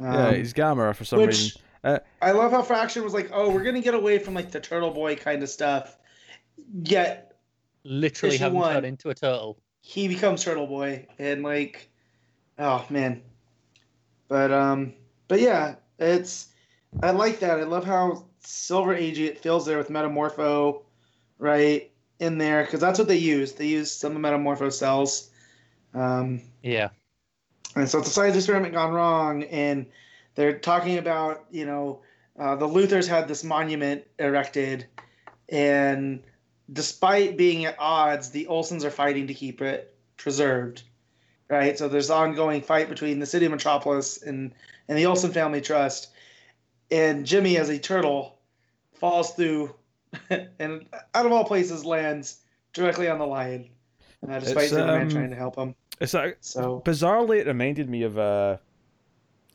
Yeah, 0.00 0.28
Um, 0.28 0.34
he's 0.34 0.52
Gamera 0.52 0.94
for 0.94 1.04
some 1.04 1.20
which 1.20 1.28
reason. 1.28 1.62
Uh, 1.82 1.98
I 2.20 2.32
love 2.32 2.50
how 2.52 2.62
Fraction 2.62 3.02
was 3.02 3.14
like, 3.14 3.30
"Oh, 3.32 3.50
we're 3.50 3.62
gonna 3.62 3.80
get 3.80 3.94
away 3.94 4.18
from 4.18 4.34
like 4.34 4.50
the 4.50 4.60
Turtle 4.60 4.90
Boy 4.90 5.16
kind 5.16 5.42
of 5.42 5.48
stuff," 5.48 5.96
yet 6.82 7.38
Literally 7.84 8.36
having 8.36 8.58
one. 8.58 8.74
turned 8.74 8.86
into 8.86 9.08
a 9.10 9.14
turtle. 9.14 9.58
he 9.80 10.08
becomes 10.08 10.44
Turtle 10.44 10.66
Boy, 10.66 11.06
and 11.18 11.42
like, 11.42 11.88
oh 12.58 12.84
man. 12.90 13.22
But 14.28 14.52
um, 14.52 14.92
but 15.28 15.40
yeah, 15.40 15.76
it's 15.98 16.48
I 17.02 17.12
like 17.12 17.40
that. 17.40 17.58
I 17.60 17.64
love 17.64 17.84
how 17.84 18.26
Silver 18.40 18.94
Agey 18.94 19.26
it 19.28 19.38
feels 19.38 19.64
there 19.64 19.78
with 19.78 19.88
Metamorpho, 19.88 20.82
right 21.38 21.90
in 22.18 22.36
there 22.36 22.64
because 22.64 22.80
that's 22.80 22.98
what 22.98 23.08
they 23.08 23.16
use. 23.16 23.52
They 23.52 23.66
use 23.66 23.90
some 23.90 24.14
of 24.14 24.20
Metamorpho 24.22 24.70
cells. 24.70 25.30
Um, 25.94 26.42
Yeah. 26.62 26.90
And 27.76 27.88
so 27.88 27.98
it's 27.98 28.08
a 28.08 28.12
science 28.12 28.36
experiment 28.36 28.74
gone 28.74 28.92
wrong, 28.92 29.44
and 29.44 29.86
they're 30.34 30.58
talking 30.58 30.98
about, 30.98 31.44
you 31.50 31.66
know, 31.66 32.02
uh, 32.38 32.56
the 32.56 32.66
Luthors 32.66 33.06
had 33.06 33.28
this 33.28 33.44
monument 33.44 34.04
erected, 34.18 34.86
and 35.48 36.22
despite 36.72 37.36
being 37.36 37.64
at 37.64 37.76
odds, 37.78 38.30
the 38.30 38.46
Olsens 38.46 38.84
are 38.84 38.90
fighting 38.90 39.26
to 39.26 39.34
keep 39.34 39.60
it 39.60 39.94
preserved. 40.16 40.82
Right? 41.48 41.76
So 41.76 41.88
there's 41.88 42.10
an 42.10 42.16
ongoing 42.16 42.62
fight 42.62 42.88
between 42.88 43.18
the 43.18 43.26
city 43.26 43.46
of 43.46 43.50
Metropolis 43.50 44.22
and, 44.22 44.54
and 44.88 44.96
the 44.96 45.06
Olsen 45.06 45.32
Family 45.32 45.60
Trust. 45.60 46.10
And 46.92 47.26
Jimmy, 47.26 47.56
as 47.56 47.68
a 47.68 47.78
turtle, 47.78 48.38
falls 48.94 49.34
through 49.34 49.74
and 50.30 50.86
out 51.14 51.26
of 51.26 51.32
all 51.32 51.44
places 51.44 51.84
lands 51.84 52.40
directly 52.72 53.08
on 53.08 53.18
the 53.18 53.26
lion. 53.26 53.68
Uh, 54.28 54.38
despite 54.38 54.64
It's, 54.64 54.72
Superman 54.72 55.02
um, 55.02 55.08
trying 55.08 55.30
to 55.30 55.36
help 55.36 55.56
him. 55.56 55.74
It's 56.00 56.14
like 56.14 56.38
So 56.40 56.82
bizarrely 56.84 57.38
it 57.40 57.46
reminded 57.46 57.88
me 57.90 58.02
of 58.02 58.18
uh 58.18 58.56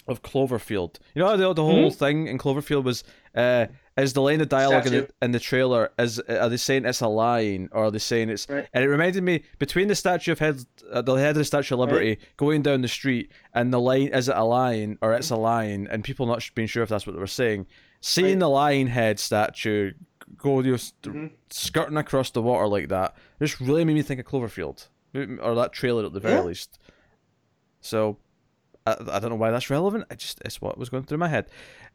of 0.07 0.21
Cloverfield. 0.21 0.99
You 1.15 1.23
know 1.23 1.35
the 1.35 1.53
the 1.53 1.63
whole 1.63 1.89
thing 1.89 2.27
in 2.27 2.37
Cloverfield 2.37 2.83
was 2.83 3.03
uh 3.35 3.65
is 3.97 4.13
the 4.13 4.21
line 4.21 4.39
of 4.41 4.49
dialogue 4.49 4.85
in 4.87 4.93
the, 4.93 5.09
in 5.21 5.31
the 5.31 5.39
trailer 5.39 5.89
is 5.97 6.19
are 6.19 6.47
they 6.49 6.57
saying 6.57 6.85
it's 6.85 7.01
a 7.01 7.07
line 7.07 7.69
or 7.71 7.85
are 7.85 7.91
they 7.91 7.97
saying 7.97 8.29
it's 8.29 8.45
Right. 8.47 8.67
and 8.73 8.83
it 8.83 8.87
reminded 8.87 9.23
me 9.23 9.43
between 9.57 9.87
the 9.87 9.95
statue 9.95 10.31
of 10.33 10.39
head 10.39 10.59
uh, 10.91 11.01
the 11.01 11.15
head 11.15 11.29
of 11.31 11.35
the 11.37 11.45
Statue 11.45 11.73
of 11.75 11.79
Liberty 11.79 12.19
going 12.37 12.61
down 12.61 12.81
the 12.81 12.87
street 12.87 13.31
and 13.53 13.73
the 13.73 13.79
line 13.79 14.09
is 14.09 14.29
it 14.29 14.35
a 14.35 14.43
lion 14.43 14.99
or 15.01 15.13
it's 15.13 15.31
a 15.31 15.35
lion 15.37 15.87
and 15.89 16.03
people 16.03 16.25
not 16.27 16.47
being 16.53 16.67
sure 16.67 16.83
if 16.83 16.89
that's 16.89 17.07
what 17.07 17.13
they 17.13 17.19
were 17.19 17.25
saying 17.25 17.65
seeing 18.01 18.27
Right. 18.33 18.39
the 18.39 18.49
lion 18.49 18.87
head 18.87 19.17
statue 19.19 19.93
go 20.37 20.59
you 20.59 20.71
know, 20.71 20.77
st- 20.77 21.15
Mhm. 21.15 21.31
skirting 21.49 21.97
across 21.97 22.29
the 22.31 22.41
water 22.43 22.67
like 22.67 22.89
that 22.89 23.15
just 23.41 23.59
really 23.59 23.85
made 23.85 23.93
me 23.95 24.01
think 24.03 24.19
of 24.19 24.25
Cloverfield 24.27 24.87
or 25.41 25.55
that 25.55 25.73
trailer 25.73 26.05
at 26.05 26.13
the 26.13 26.19
very 26.19 26.35
Yeah. 26.35 26.41
least 26.41 26.79
so 27.81 28.17
I, 28.87 28.95
I 29.11 29.19
don't 29.19 29.29
know 29.29 29.35
why 29.35 29.51
that's 29.51 29.69
relevant. 29.69 30.05
I 30.11 30.15
just 30.15 30.41
it's 30.45 30.61
what 30.61 30.77
was 30.77 30.89
going 30.89 31.03
through 31.03 31.17
my 31.17 31.27
head. 31.29 31.47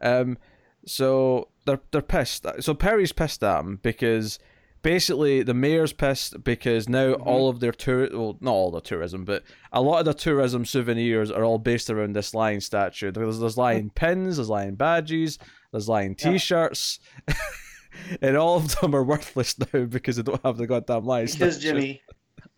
Um, 0.02 0.38
so 0.86 1.48
they're 1.66 1.80
they're 1.92 2.02
pissed. 2.02 2.46
So 2.60 2.74
Perry's 2.74 3.12
pissed 3.12 3.42
at 3.44 3.60
him 3.60 3.78
because 3.82 4.38
basically 4.82 5.42
the 5.42 5.54
mayor's 5.54 5.92
pissed 5.92 6.42
because 6.42 6.88
now 6.88 7.14
Mhm. 7.14 7.26
all 7.26 7.48
of 7.48 7.60
their 7.60 7.70
tour 7.72 8.08
well 8.12 8.38
not 8.40 8.50
all 8.52 8.70
the 8.70 8.80
tourism 8.80 9.24
but 9.26 9.42
a 9.72 9.82
lot 9.82 9.98
of 9.98 10.04
the 10.06 10.14
tourism 10.14 10.64
souvenirs 10.64 11.30
are 11.30 11.44
all 11.44 11.58
based 11.58 11.90
around 11.90 12.14
this 12.14 12.34
lion 12.34 12.60
statue. 12.60 13.10
There's 13.12 13.38
there's 13.38 13.58
lion 13.58 13.90
pins, 13.90 14.36
there's 14.36 14.48
lion 14.48 14.74
badges, 14.76 15.38
there's 15.70 15.88
lion 15.88 16.14
t-shirts. 16.14 16.98
and 18.22 18.36
all 18.36 18.56
of 18.56 18.74
them 18.80 18.94
are 18.94 19.04
worthless 19.04 19.56
now 19.74 19.84
because 19.84 20.16
they 20.16 20.22
don't 20.22 20.44
have 20.44 20.56
the 20.56 20.66
goddamn 20.66 21.04
lion 21.04 21.26
because 21.26 21.56
statue. 21.56 21.68
Jimmy. 21.72 22.02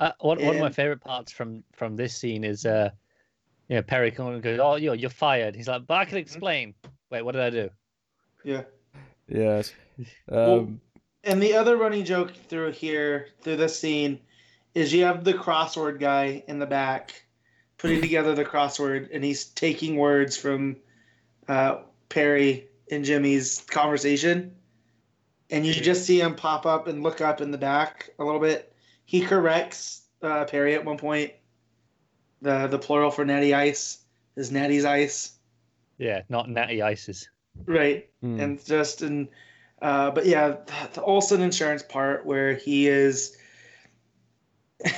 Uh, 0.02 0.10
one, 0.18 0.44
one 0.44 0.56
of 0.56 0.60
my 0.60 0.70
favorite 0.70 1.00
parts 1.00 1.30
from 1.30 1.62
from 1.72 1.94
this 1.94 2.12
scene 2.16 2.42
is 2.42 2.66
uh 2.66 2.90
you 3.68 3.76
know 3.76 3.82
Perry 3.82 4.10
comes 4.10 4.34
and 4.34 4.42
goes, 4.42 4.58
Oh 4.60 4.74
you're 4.74 4.96
you're 4.96 5.10
fired. 5.10 5.54
He's 5.54 5.68
like, 5.68 5.86
But 5.86 5.94
I 5.94 6.04
can 6.04 6.18
explain. 6.18 6.74
Wait, 7.10 7.22
what 7.22 7.32
did 7.32 7.42
I 7.42 7.50
do? 7.50 7.70
Yeah. 8.44 8.62
Yes. 9.28 9.72
Well, 10.26 10.60
Um, 10.60 10.80
And 11.22 11.40
the 11.40 11.54
other 11.54 11.76
running 11.76 12.04
joke 12.04 12.32
through 12.48 12.72
here, 12.72 13.28
through 13.42 13.58
this 13.58 13.78
scene, 13.78 14.18
is 14.74 14.92
you 14.92 15.04
have 15.04 15.22
the 15.22 15.34
crossword 15.34 16.00
guy 16.00 16.42
in 16.48 16.58
the 16.58 16.66
back 16.66 17.24
putting 17.78 18.00
together 18.00 18.34
the 18.34 18.44
crossword, 18.44 19.10
and 19.12 19.22
he's 19.22 19.44
taking 19.44 19.96
words 19.96 20.36
from 20.36 20.76
uh, 21.46 21.82
Perry 22.08 22.66
and 22.90 23.04
Jimmy's 23.04 23.60
conversation. 23.70 24.56
And 25.50 25.64
you 25.64 25.74
just 25.74 26.06
see 26.06 26.20
him 26.20 26.34
pop 26.34 26.66
up 26.66 26.88
and 26.88 27.02
look 27.04 27.20
up 27.20 27.40
in 27.40 27.52
the 27.52 27.58
back 27.58 28.10
a 28.18 28.24
little 28.24 28.40
bit. 28.40 28.71
He 29.04 29.20
corrects 29.22 30.02
uh, 30.22 30.44
Perry 30.46 30.74
at 30.74 30.84
one 30.84 30.98
point. 30.98 31.32
The 32.40 32.66
the 32.66 32.78
plural 32.78 33.10
for 33.10 33.24
natty 33.24 33.54
ice 33.54 33.98
is 34.36 34.50
natty's 34.50 34.84
ice. 34.84 35.32
Yeah, 35.98 36.22
not 36.28 36.48
natty 36.48 36.82
ices. 36.82 37.28
Right. 37.66 38.08
hmm. 38.20 38.40
and 38.40 38.64
just 38.64 39.02
in 39.02 39.28
uh 39.82 40.10
but 40.10 40.24
yeah 40.26 40.48
the- 40.64 40.90
the 40.94 41.02
Olsen 41.02 41.42
insurance 41.42 41.82
part 41.82 42.24
where 42.24 42.54
he 42.54 42.88
is 42.88 43.36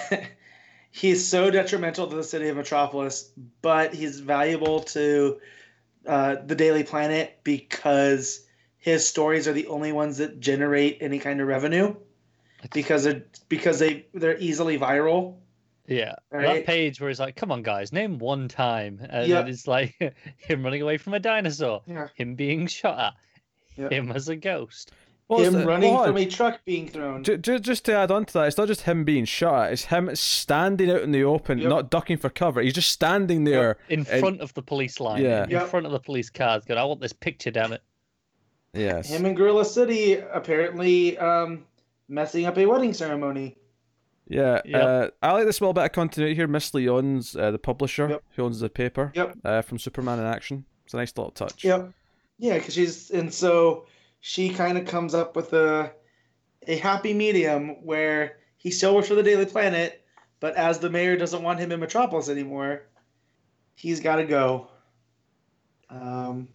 he's 0.90 1.26
so 1.26 1.50
detrimental 1.50 2.06
to 2.06 2.16
the 2.16 2.24
city 2.24 2.48
of 2.48 2.56
Metropolis, 2.56 3.30
but 3.62 3.92
he's 3.94 4.20
valuable 4.20 4.80
to 4.80 5.38
uh, 6.06 6.36
the 6.46 6.54
Daily 6.54 6.84
Planet 6.84 7.38
because 7.44 8.46
his 8.78 9.06
stories 9.06 9.48
are 9.48 9.52
the 9.52 9.66
only 9.66 9.92
ones 9.92 10.18
that 10.18 10.38
generate 10.40 10.98
any 11.00 11.18
kind 11.18 11.40
of 11.40 11.46
revenue 11.48 11.94
because 12.72 13.04
they're 13.04 13.24
because 13.48 13.78
they 13.78 14.06
they're 14.14 14.38
easily 14.38 14.78
viral. 14.78 15.36
Yeah, 15.86 16.14
Right. 16.30 16.64
that 16.64 16.66
page 16.66 16.98
where 17.00 17.10
he's 17.10 17.20
like, 17.20 17.36
"Come 17.36 17.52
on, 17.52 17.62
guys, 17.62 17.92
name 17.92 18.18
one 18.18 18.48
time," 18.48 19.04
and 19.10 19.28
Yeah. 19.28 19.44
it's 19.46 19.66
like 19.66 19.94
him 20.38 20.62
running 20.64 20.80
away 20.80 20.96
from 20.96 21.12
a 21.14 21.20
dinosaur, 21.20 21.82
Yeah. 21.86 22.08
him 22.14 22.34
being 22.36 22.66
shot 22.66 22.98
at, 22.98 23.12
Yeah. 23.76 23.88
him 23.90 24.10
as 24.12 24.28
a 24.30 24.36
ghost. 24.36 24.92
Well, 25.28 25.40
Him 25.40 25.54
it's- 25.54 25.66
running 25.66 25.88
hold 25.94 26.00
on. 26.02 26.14
from 26.14 26.16
a 26.18 26.26
truck 26.26 26.60
being 26.66 26.86
thrown. 26.88 27.24
Ju- 27.24 27.38
ju- 27.38 27.58
just 27.58 27.84
to 27.86 27.94
add 27.94 28.10
on 28.10 28.26
to 28.26 28.32
that, 28.34 28.46
it's 28.48 28.58
not 28.58 28.66
just 28.68 28.82
him 28.82 29.04
being 29.04 29.24
shot; 29.24 29.66
at, 29.68 29.72
it's 29.72 29.84
him 29.86 30.14
standing 30.16 30.90
out 30.90 31.00
in 31.02 31.12
the 31.12 31.24
open, 31.24 31.58
Yep. 31.58 31.68
not 31.68 31.90
ducking 31.90 32.16
for 32.18 32.28
cover. 32.30 32.60
He's 32.62 32.74
just 32.74 32.90
standing 32.90 33.44
there. 33.44 33.76
In 33.88 34.00
And- 34.10 34.20
front 34.20 34.40
of 34.42 34.52
the 34.54 34.62
police 34.62 35.00
line, 35.00 35.22
Yeah. 35.22 35.44
in 35.44 35.50
Yep. 35.50 35.68
front 35.68 35.86
of 35.86 35.92
the 35.92 36.00
police 36.00 36.28
cars, 36.30 36.64
going, 36.64 36.78
"I 36.78 36.84
want 36.84 37.00
this 37.00 37.12
picture, 37.14 37.50
damn 37.50 37.72
it!" 37.74 37.82
Yes. 38.74 39.08
Him 39.10 39.24
in 39.26 39.34
Gorilla 39.34 39.64
City 39.64 40.14
apparently 40.14 41.16
um, 41.18 41.64
messing 42.08 42.46
up 42.46 42.56
a 42.58 42.66
wedding 42.66 42.92
ceremony. 42.92 43.56
Yeah, 44.26 44.60
Yep. 44.64 44.82
uh, 44.82 45.10
I 45.22 45.32
like 45.32 45.44
this 45.46 45.60
little 45.60 45.74
bit 45.74 45.84
of 45.84 45.92
continuity 45.92 46.34
here. 46.34 46.46
Miss 46.46 46.72
Leon's 46.72 47.36
uh, 47.36 47.50
the 47.50 47.58
publisher 47.58 48.08
Yep. 48.08 48.22
who 48.36 48.42
owns 48.44 48.60
the 48.60 48.70
paper 48.70 49.12
Yep. 49.14 49.36
uh, 49.44 49.62
from 49.62 49.78
Superman 49.78 50.18
in 50.18 50.24
Action. 50.24 50.64
It's 50.84 50.94
a 50.94 50.96
nice 50.96 51.12
little 51.16 51.30
touch. 51.32 51.62
Yep. 51.64 51.90
Yeah, 52.38 52.58
because 52.58 52.74
she's 52.74 53.10
and 53.10 53.32
so 53.32 53.86
she 54.20 54.48
kind 54.50 54.78
of 54.78 54.86
comes 54.86 55.14
up 55.14 55.36
with 55.36 55.52
a 55.52 55.92
a 56.66 56.76
happy 56.76 57.12
medium 57.12 57.84
where 57.84 58.38
he 58.56 58.70
still 58.70 58.94
works 58.94 59.08
for 59.08 59.14
the 59.14 59.22
Daily 59.22 59.44
Planet, 59.44 60.02
but 60.40 60.56
as 60.56 60.78
the 60.78 60.88
mayor 60.88 61.16
doesn't 61.16 61.42
want 61.42 61.60
him 61.60 61.70
in 61.72 61.78
Metropolis 61.80 62.30
anymore, 62.30 62.86
he's 63.76 64.00
got 64.00 64.16
to 64.16 64.24
go. 64.24 64.68
Um. 65.90 66.48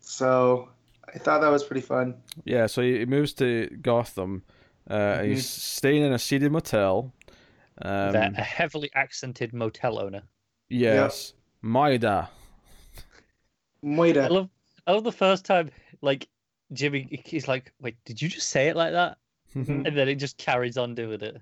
So 0.00 0.68
I 1.18 1.20
thought 1.24 1.40
that 1.40 1.50
was 1.50 1.64
pretty 1.64 1.80
fun. 1.80 2.14
Yeah, 2.44 2.66
so 2.66 2.80
he, 2.80 2.98
he 3.00 3.06
moves 3.06 3.32
to 3.34 3.66
Gotham. 3.82 4.44
Uh, 4.88 4.94
Mhm. 5.18 5.24
He's 5.26 5.48
staying 5.48 6.02
in 6.02 6.12
a 6.12 6.18
seedy 6.18 6.48
motel. 6.48 7.12
Um, 7.82 8.12
They're 8.12 8.32
a 8.36 8.42
heavily 8.42 8.90
accented 8.94 9.52
motel 9.52 9.98
owner. 9.98 10.22
yes, 10.68 11.32
Maida. 11.62 12.30
Maida. 13.82 14.24
I 14.24 14.28
love, 14.28 14.48
I 14.86 14.92
love 14.92 15.04
the 15.04 15.12
first 15.12 15.44
time, 15.44 15.70
like 16.02 16.28
Jimmy, 16.72 17.22
he's 17.24 17.48
like, 17.48 17.72
"Wait, 17.80 17.96
did 18.04 18.20
you 18.20 18.28
just 18.28 18.48
say 18.50 18.68
it 18.68 18.76
like 18.76 18.92
that?" 18.92 19.18
Mhm. 19.54 19.84
And 19.86 19.96
then 19.96 20.08
it 20.08 20.16
just 20.16 20.38
carries 20.38 20.76
on 20.78 20.94
doing 20.94 21.20
it. 21.20 21.36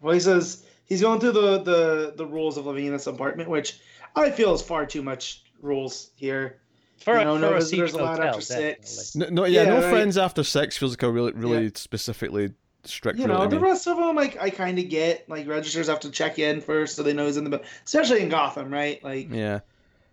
Well, 0.00 0.14
he 0.14 0.20
says 0.20 0.64
he's 0.84 1.00
going 1.00 1.20
through 1.20 1.32
the, 1.32 1.58
the, 1.62 2.14
the 2.16 2.26
rules 2.26 2.56
of 2.56 2.66
living 2.66 2.86
in 2.86 2.92
this 2.92 3.06
apartment, 3.06 3.48
which 3.48 3.80
I 4.14 4.30
feel 4.30 4.52
is 4.54 4.62
far 4.62 4.84
too 4.86 5.02
much 5.02 5.44
rules 5.60 6.10
here. 6.16 6.60
For 6.98 7.14
You 7.14 7.20
a, 7.20 7.24
know, 7.24 7.34
for 7.34 7.40
no 7.40 7.50
a 7.50 7.54
visitors 7.56 7.90
seedy 7.92 8.02
allowed 8.02 8.18
motel, 8.18 8.28
after 8.28 8.40
six. 8.40 9.14
No, 9.14 9.28
no 9.28 9.44
yeah, 9.44 9.62
Yeah, 9.62 9.68
no 9.68 9.80
right. 9.82 9.90
friends 9.90 10.16
after 10.18 10.42
sex 10.42 10.76
feels 10.76 10.92
like 10.92 11.02
a 11.02 11.10
really, 11.10 11.32
really 11.32 11.70
specifically 11.74 12.52
strict 12.84 13.18
You 13.18 13.26
know, 13.26 13.42
to 13.44 13.48
the 13.48 13.56
me. 13.60 13.62
rest 13.68 13.86
of 13.86 13.96
them, 13.96 14.16
like 14.16 14.40
I 14.40 14.50
kind 14.50 14.78
of 14.78 14.88
get. 14.88 15.28
Like 15.28 15.46
registers 15.46 15.88
have 15.88 16.00
to 16.00 16.10
check 16.10 16.38
in 16.38 16.60
first, 16.60 16.96
so 16.96 17.02
they 17.02 17.12
know 17.12 17.26
who's 17.26 17.36
in 17.36 17.44
the. 17.44 17.58
bu- 17.58 17.64
Especially 17.84 18.22
in 18.22 18.28
Gotham, 18.28 18.70
right? 18.72 19.02
Like, 19.04 19.30
Yeah. 19.32 19.60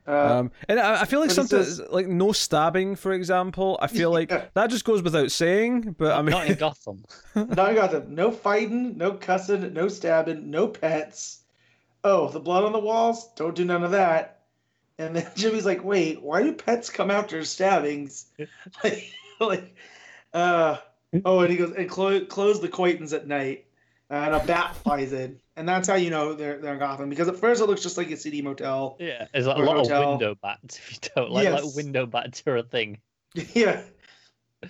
uh, 0.08 0.40
Um, 0.40 0.52
and 0.68 0.80
I, 0.80 1.02
I 1.02 1.06
feel 1.06 1.20
like 1.22 1.32
something 1.32 1.60
he 1.60 1.64
sometimes, 1.66 1.78
says- 1.78 1.92
like 1.92 2.08
no 2.08 2.32
stabbing, 2.32 2.96
for 2.96 3.14
example. 3.14 3.78
I 3.82 3.88
feel 3.88 4.12
like 4.20 4.30
Yeah. 4.30 4.46
that 4.54 4.70
just 4.70 4.84
goes 4.86 5.02
without 5.02 5.32
saying. 5.32 5.96
But 5.98 6.12
I 6.12 6.22
mean, 6.22 6.32
Not 6.32 6.48
in 6.48 6.56
Gotham. 6.58 7.06
now 7.36 7.66
I 7.66 7.74
got 7.76 7.92
them. 7.92 8.14
No 8.14 8.30
fighting, 8.32 8.98
no 8.98 9.14
cussing, 9.14 9.72
no 9.74 9.88
stabbing, 9.88 10.50
no 10.52 10.68
pets. 10.68 11.40
Oh, 12.04 12.28
the 12.28 12.40
blood 12.42 12.66
on 12.66 12.74
the 12.74 12.80
walls? 12.80 13.30
Don't 13.36 13.56
do 13.56 13.64
none 13.64 13.84
of 13.84 13.92
that. 13.92 14.42
And 15.00 15.16
then 15.16 15.28
Jimmy's 15.36 15.66
like, 15.66 15.84
"Wait, 15.84 16.22
why 16.22 16.44
do 16.44 16.54
pets 16.54 16.90
come 16.90 17.10
after 17.12 17.44
stabbings?" 17.46 18.26
like, 18.84 19.12
like, 19.40 19.76
uh, 20.34 20.78
oh, 21.26 21.40
and 21.42 21.50
he 21.52 21.58
goes 21.58 21.74
and 21.76 21.90
clo- 21.90 22.26
close 22.26 22.62
the 22.62 22.70
coitons 22.70 23.14
at 23.14 23.28
night, 23.28 23.66
and 24.10 24.36
a 24.36 24.40
bat 24.46 24.76
flies 24.76 25.12
in, 25.14 25.40
and 25.56 25.68
that's 25.68 25.88
how 25.88 25.96
you 25.96 26.10
know 26.12 26.34
they're 26.34 26.60
they're 26.60 26.74
in 26.74 26.80
Gotham 26.80 27.10
because 27.10 27.28
at 27.28 27.38
first 27.38 27.62
it 27.62 27.66
looks 27.66 27.82
just 27.82 27.98
like 27.98 28.12
a 28.12 28.18
city 28.18 28.42
motel. 28.42 28.98
Yeah, 29.00 29.28
there's 29.34 29.48
like 29.48 29.58
a 29.58 29.62
lot 29.62 29.78
hotel. 29.78 30.04
of 30.04 30.10
window 30.20 30.36
bats. 30.42 30.78
If 30.78 30.92
you 30.94 31.10
don't 31.16 31.32
like, 31.32 31.44
Yes. 31.46 31.64
like 31.64 31.76
window 31.76 32.06
bats 32.06 32.44
are 32.46 32.58
a 32.58 32.64
thing. 32.64 33.00
yeah, 33.54 33.82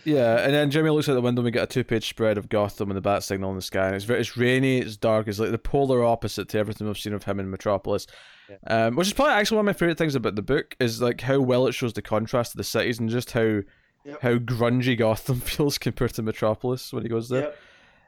yeah. 0.06 0.38
And 0.40 0.54
then 0.54 0.72
Jimmy 0.72 0.90
looks 0.90 1.10
out 1.10 1.16
the 1.16 1.22
window 1.22 1.42
and 1.42 1.46
we 1.46 1.52
get 1.52 1.64
a 1.64 1.68
two-page 1.68 2.08
spread 2.08 2.38
of 2.38 2.48
Gotham 2.50 2.90
and 2.90 2.98
the 2.98 3.02
bat 3.02 3.24
signal 3.24 3.50
in 3.50 3.56
the 3.58 3.62
sky. 3.62 3.88
And 3.88 3.96
it's 3.96 4.06
very, 4.06 4.22
it's 4.22 4.38
rainy, 4.38 4.80
it's 4.80 4.96
dark. 4.98 5.28
It's 5.28 5.38
like 5.40 5.52
the 5.52 5.58
polar 5.58 6.04
opposite 6.04 6.48
to 6.50 6.58
everything 6.60 6.88
we've 6.88 6.98
seen 6.98 7.14
of 7.14 7.24
him 7.24 7.40
in 7.42 7.50
Metropolis. 7.52 8.08
Um, 8.68 8.96
which 8.96 9.08
is 9.08 9.14
probably 9.14 9.34
actually 9.34 9.58
one 9.58 9.68
of 9.68 9.76
my 9.76 9.78
favorite 9.80 9.98
things 9.98 10.16
about 10.16 10.36
the 10.36 10.42
book 10.42 10.76
is 10.80 11.02
like 11.02 11.22
how 11.22 11.40
well 11.40 11.66
it 11.68 11.74
shows 11.74 11.94
the 11.94 12.02
contrast 12.02 12.54
of 12.54 12.58
the 12.58 12.64
cities 12.64 13.00
and 13.00 13.10
just 13.10 13.32
how 13.32 13.62
Yep. 14.06 14.22
how 14.22 14.34
grungy 14.36 14.98
Gotham 14.98 15.40
feels 15.40 15.78
compared 15.78 16.14
to 16.16 16.22
Metropolis 16.22 16.92
when 16.92 17.04
he 17.04 17.10
goes 17.10 17.30
there. 17.30 17.42
yep. 17.44 17.58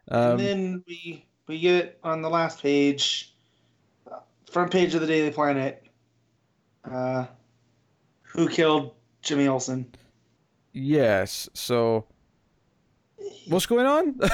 Um, 0.10 0.32
and 0.32 0.40
then 0.42 0.84
we 0.86 1.26
we 1.48 1.58
get 1.60 1.98
on 2.04 2.22
the 2.22 2.30
last 2.30 2.62
page, 2.62 3.34
uh, 4.12 4.20
front 4.52 4.72
page 4.72 4.94
of 4.94 5.00
the 5.02 5.08
Daily 5.08 5.32
Planet. 5.32 5.82
Uh, 6.84 7.26
who 8.24 8.50
killed 8.50 8.94
Jimmy 9.22 9.48
Olsen? 9.48 9.90
yes. 10.74 11.48
So 11.54 12.06
what's 13.48 13.66
going 13.66 13.86
on? 13.86 14.20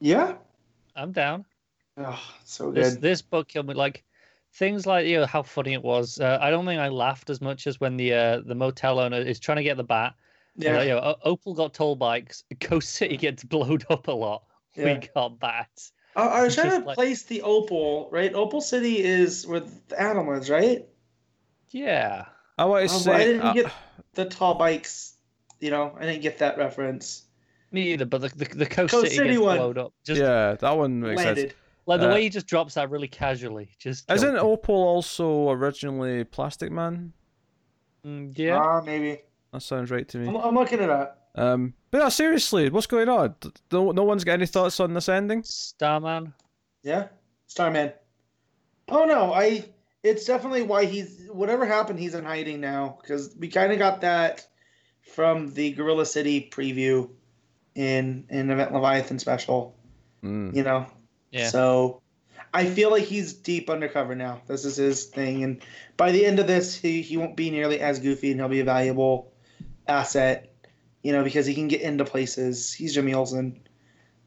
Yeah. 0.00 0.36
I'm 0.94 1.10
down. 1.10 1.44
Oh, 1.96 2.22
so 2.44 2.70
This 2.70 2.92
good. 2.94 3.02
this 3.02 3.22
book 3.22 3.48
killed 3.48 3.66
me. 3.66 3.74
Like 3.74 4.04
things 4.58 4.86
like 4.86 5.06
you 5.06 5.18
know 5.20 5.26
how 5.26 5.42
funny 5.42 5.72
it 5.74 5.82
was. 5.82 6.18
Uh, 6.20 6.38
I 6.40 6.50
don't 6.50 6.66
think 6.66 6.80
I 6.80 6.88
laughed 6.88 7.30
as 7.30 7.40
much 7.40 7.66
as 7.66 7.78
when 7.80 7.96
the 7.96 8.12
uh, 8.14 8.40
the 8.44 8.54
motel 8.54 8.98
owner 8.98 9.20
is 9.20 9.38
trying 9.38 9.56
to 9.58 9.62
get 9.62 9.76
the 9.76 9.84
bat. 9.84 10.14
Yeah. 10.56 10.74
Yeah. 10.78 10.82
You 10.82 10.88
know, 10.90 11.16
Opal 11.24 11.54
got 11.54 11.74
toll 11.74 11.94
bikes. 11.96 12.42
Coast 12.60 12.90
City 12.90 13.16
gets 13.16 13.44
blown 13.44 13.78
up 13.90 14.08
a 14.08 14.12
lot. 14.12 14.42
yeah. 14.74 14.98
We 15.00 15.08
got 15.14 15.38
bats. 15.38 15.92
I, 16.16 16.22
I 16.26 16.42
was 16.42 16.54
trying 16.56 16.80
to 16.80 16.86
like- 16.86 16.96
place 16.96 17.22
the 17.24 17.42
Opal 17.42 18.08
right. 18.10 18.34
Opal 18.34 18.60
City 18.60 18.98
is 19.04 19.46
where 19.46 19.60
the 19.60 20.00
Adam 20.00 20.26
lives, 20.28 20.50
right? 20.50 20.84
Yeah. 21.70 22.26
I 22.56 22.64
want 22.64 22.88
to 22.88 22.94
Oh, 22.94 22.98
say 22.98 23.12
I 23.12 23.18
didn't 23.24 23.42
uh, 23.42 23.52
get 23.52 23.72
the 24.14 24.24
tall 24.24 24.54
bikes. 24.54 25.14
You 25.60 25.70
know, 25.70 25.94
I 25.98 26.06
didn't 26.06 26.22
get 26.22 26.38
that 26.38 26.58
reference. 26.58 27.26
Me 27.70 27.92
either. 27.92 28.04
But 28.06 28.22
the 28.22 28.28
the, 28.30 28.44
the 28.46 28.66
Coast, 28.66 28.90
Coast 28.92 29.04
City, 29.04 29.16
City 29.16 29.28
gets 29.30 29.40
one. 29.42 29.56
blowed 29.58 29.78
up. 29.78 29.92
Just 30.04 30.20
yeah, 30.20 30.54
that 30.54 30.76
one 30.76 31.00
makes 31.00 31.22
sense. 31.22 31.52
Landed. 31.88 32.04
like 32.04 32.08
the 32.08 32.12
uh, 32.12 32.14
way 32.16 32.22
he 32.24 32.28
just 32.28 32.46
drops 32.46 32.74
that 32.74 32.90
really 32.90 33.08
casually. 33.08 33.70
Just 33.78 34.10
Isn't 34.10 34.34
killed 34.34 34.44
me. 34.44 34.52
Opal 34.52 34.74
also 34.74 35.50
originally 35.50 36.22
Plastic 36.24 36.70
Man? 36.70 37.14
Mm, 38.04 38.36
yeah. 38.36 38.58
Ah, 38.58 38.82
maybe. 38.84 39.22
That 39.52 39.62
sounds 39.62 39.90
right 39.90 40.06
to 40.08 40.18
me. 40.18 40.28
I'm, 40.28 40.36
I'm 40.36 40.54
looking 40.54 40.80
it 40.80 40.90
up. 40.90 41.30
Um, 41.34 41.72
but 41.90 41.98
no, 41.98 42.08
seriously, 42.10 42.68
what's 42.68 42.86
going 42.86 43.08
on? 43.08 43.34
No, 43.72 43.92
no 43.92 44.04
one's 44.04 44.24
got 44.24 44.34
any 44.34 44.46
thoughts 44.46 44.80
on 44.80 44.92
this 44.92 45.08
ending? 45.08 45.42
Starman. 45.44 46.34
Yeah, 46.82 47.08
Starman. 47.46 47.92
Oh 48.88 49.04
no, 49.04 49.32
I. 49.32 49.64
It's 50.02 50.26
definitely 50.26 50.62
why 50.62 50.84
he's 50.84 51.28
whatever 51.30 51.64
happened. 51.64 51.98
He's 51.98 52.14
in 52.14 52.24
hiding 52.24 52.60
now 52.60 52.98
because 53.00 53.34
we 53.38 53.48
kind 53.48 53.72
of 53.72 53.78
got 53.78 54.02
that 54.02 54.46
from 55.14 55.52
the 55.54 55.72
Gorilla 55.72 56.06
City 56.06 56.48
preview 56.52 57.10
in 57.74 58.26
in 58.28 58.50
Event 58.50 58.72
Leviathan 58.72 59.18
special. 59.18 59.76
Mm. 60.22 60.54
You 60.54 60.62
know, 60.62 60.86
Yeah. 61.30 61.48
So 61.48 62.02
I 62.54 62.66
feel 62.66 62.90
like 62.90 63.04
he's 63.04 63.32
deep 63.32 63.68
undercover 63.68 64.14
now. 64.14 64.40
This 64.46 64.64
is 64.64 64.76
his 64.76 65.04
thing, 65.04 65.44
and 65.44 65.62
by 65.96 66.12
the 66.12 66.24
end 66.24 66.38
of 66.38 66.46
this, 66.46 66.74
he 66.74 67.02
he 67.02 67.16
won't 67.16 67.36
be 67.36 67.50
nearly 67.50 67.80
as 67.80 67.98
goofy, 67.98 68.30
and 68.30 68.40
he'll 68.40 68.48
be 68.48 68.60
a 68.60 68.64
valuable 68.64 69.32
asset. 69.86 70.52
You 71.02 71.12
know, 71.12 71.22
because 71.22 71.46
he 71.46 71.54
can 71.54 71.68
get 71.68 71.80
into 71.80 72.04
places. 72.04 72.72
He's 72.72 72.92
Jimmy 72.92 73.14
Olsen. 73.14 73.60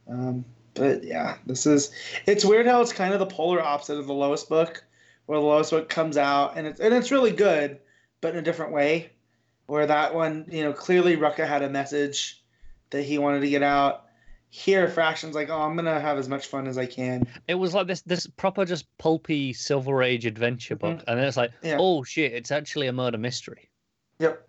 Um, 0.08 0.46
but 0.74 1.04
yeah, 1.04 1.38
this 1.46 1.66
is. 1.66 1.92
It's 2.26 2.46
weird 2.46 2.66
how 2.66 2.82
it's 2.82 2.94
kind 2.94 3.14
of 3.14 3.20
the 3.20 3.26
polar 3.26 3.62
opposite 3.62 3.98
of 3.98 4.08
the 4.08 4.14
Lois 4.14 4.44
book, 4.44 4.84
where 5.26 5.40
the 5.40 5.46
Lois 5.46 5.70
book 5.70 5.90
comes 5.90 6.18
out 6.18 6.58
and 6.58 6.68
it's 6.68 6.80
and 6.80 6.94
it's 6.94 7.12
really 7.12 7.32
good, 7.32 7.80
but 8.22 8.34
in 8.34 8.40
a 8.40 8.42
different 8.42 8.72
way. 8.72 9.12
Where 9.68 9.86
that 9.86 10.14
one, 10.14 10.46
you 10.50 10.64
know, 10.64 10.74
clearly 10.74 11.16
Rucka 11.16 11.48
had 11.48 11.62
a 11.62 11.70
message 11.70 12.44
that 12.90 13.04
he 13.04 13.18
wanted 13.18 13.40
to 13.42 13.50
get 13.50 13.64
out. 13.64 14.06
Here, 14.54 14.90
Fraction's 14.90 15.34
like, 15.34 15.50
oh, 15.50 15.62
I'm 15.62 15.78
gonna 15.78 16.00
have 16.02 16.18
as 16.18 16.28
much 16.28 16.48
fun 16.48 16.68
as 16.68 16.78
I 16.78 16.86
can. 16.86 17.26
It 17.48 17.56
was 17.56 17.74
like 17.74 17.88
this 17.88 18.02
this 18.02 18.28
proper 18.28 18.66
just 18.66 18.86
pulpy 18.98 19.54
Silver 19.54 20.04
Age 20.04 20.26
adventure 20.26 20.76
book, 20.76 21.02
and 21.08 21.18
then 21.18 21.26
it's 21.26 21.38
like, 21.38 21.52
Mm-hmm. 21.52 21.68
Yeah. 21.68 21.78
oh 21.80 22.04
shit, 22.04 22.34
it's 22.34 22.52
actually 22.52 22.88
a 22.88 22.94
murder 22.94 23.18
mystery. 23.18 23.70
Yep. 24.20 24.46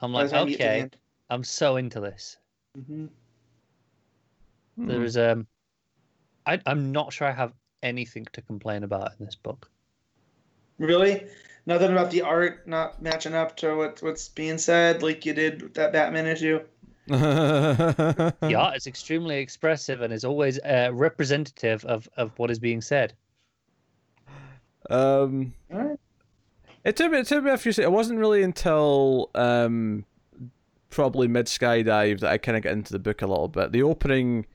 I'm 0.00 0.12
like, 0.14 0.30
time 0.30 0.48
you 0.48 0.56
get 0.56 0.64
to 0.64 0.80
the 0.80 0.86
okay. 0.86 0.90
I'm 1.28 1.44
so 1.44 1.76
into 1.76 2.00
this. 2.00 2.38
Mhm. 2.78 3.10
Hmm. 4.76 4.86
There's 4.88 5.16
um, 5.18 5.46
I 6.46 6.58
I'm 6.64 6.90
not 6.90 7.12
sure 7.12 7.28
I 7.28 7.32
have 7.32 7.52
anything 7.82 8.26
to 8.32 8.40
complain 8.40 8.82
about 8.82 9.12
in 9.20 9.26
this 9.26 9.36
book. 9.36 9.70
Really? 10.78 11.26
Nothing 11.66 11.92
about 11.92 12.10
the 12.10 12.22
art 12.22 12.66
not 12.66 13.00
matching 13.02 13.34
up 13.34 13.56
to 13.58 13.74
what 13.76 14.02
what's 14.02 14.28
being 14.30 14.56
said, 14.56 15.02
like 15.02 15.26
you 15.26 15.34
did 15.34 15.62
with 15.62 15.74
that 15.74 15.92
Batman 15.92 16.26
issue. 16.26 16.60
The 17.08 18.54
art 18.56 18.76
is 18.76 18.86
extremely 18.86 19.36
expressive 19.38 20.00
and 20.00 20.12
is 20.12 20.24
always 20.24 20.58
uh, 20.60 20.90
representative 20.92 21.84
of, 21.84 22.08
of 22.16 22.32
what 22.38 22.50
is 22.50 22.58
being 22.58 22.80
said. 22.80 23.12
um, 24.90 25.54
Alright. 25.72 25.98
it 26.84 26.96
took 26.96 27.10
me 27.12 27.18
it 27.18 27.26
took 27.26 27.44
me 27.44 27.50
a 27.50 27.56
few. 27.58 27.72
se- 27.72 27.82
It 27.84 27.92
wasn't 27.92 28.18
really 28.18 28.42
until 28.42 29.30
um, 29.34 30.04
probably 30.90 31.28
mid 31.28 31.46
skydive 31.46 32.20
that 32.20 32.30
I 32.30 32.38
kind 32.38 32.56
of 32.56 32.62
got 32.62 32.72
into 32.72 32.92
the 32.92 32.98
book 32.98 33.22
a 33.22 33.26
little 33.26 33.48
bit. 33.48 33.72
The 33.72 33.82
opening, 33.82 34.46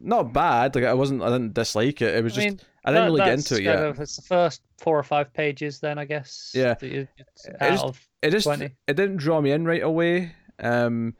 not 0.00 0.32
bad. 0.32 0.74
Like 0.74 0.84
I 0.84 0.94
wasn't. 0.94 1.22
I 1.22 1.26
didn't 1.30 1.54
dislike 1.54 2.02
it. 2.02 2.14
It 2.16 2.24
was 2.24 2.32
I 2.34 2.36
just. 2.36 2.46
mean, 2.46 2.60
I 2.84 2.90
didn't 2.90 3.04
that- 3.04 3.10
really 3.12 3.24
get 3.24 3.34
into 3.38 3.54
it 3.54 3.64
kind 3.64 3.78
yet. 3.80 3.84
Of, 3.86 4.00
it's 4.00 4.16
the 4.16 4.22
first 4.22 4.62
four 4.78 4.98
or 4.98 5.02
five 5.04 5.32
pages, 5.32 5.78
then 5.78 5.98
I 5.98 6.04
guess. 6.04 6.52
Yeah. 6.54 6.74
that 6.74 6.82
you- 6.90 7.08
It 7.18 7.26
just- 7.70 7.84
of 7.84 8.08
it 8.22 8.30
just 8.30 8.46
it 8.48 8.72
didn't 8.94 9.16
draw 9.18 9.40
me 9.40 9.52
in 9.52 9.64
right 9.64 9.82
away. 9.82 10.32
Um, 10.60 11.14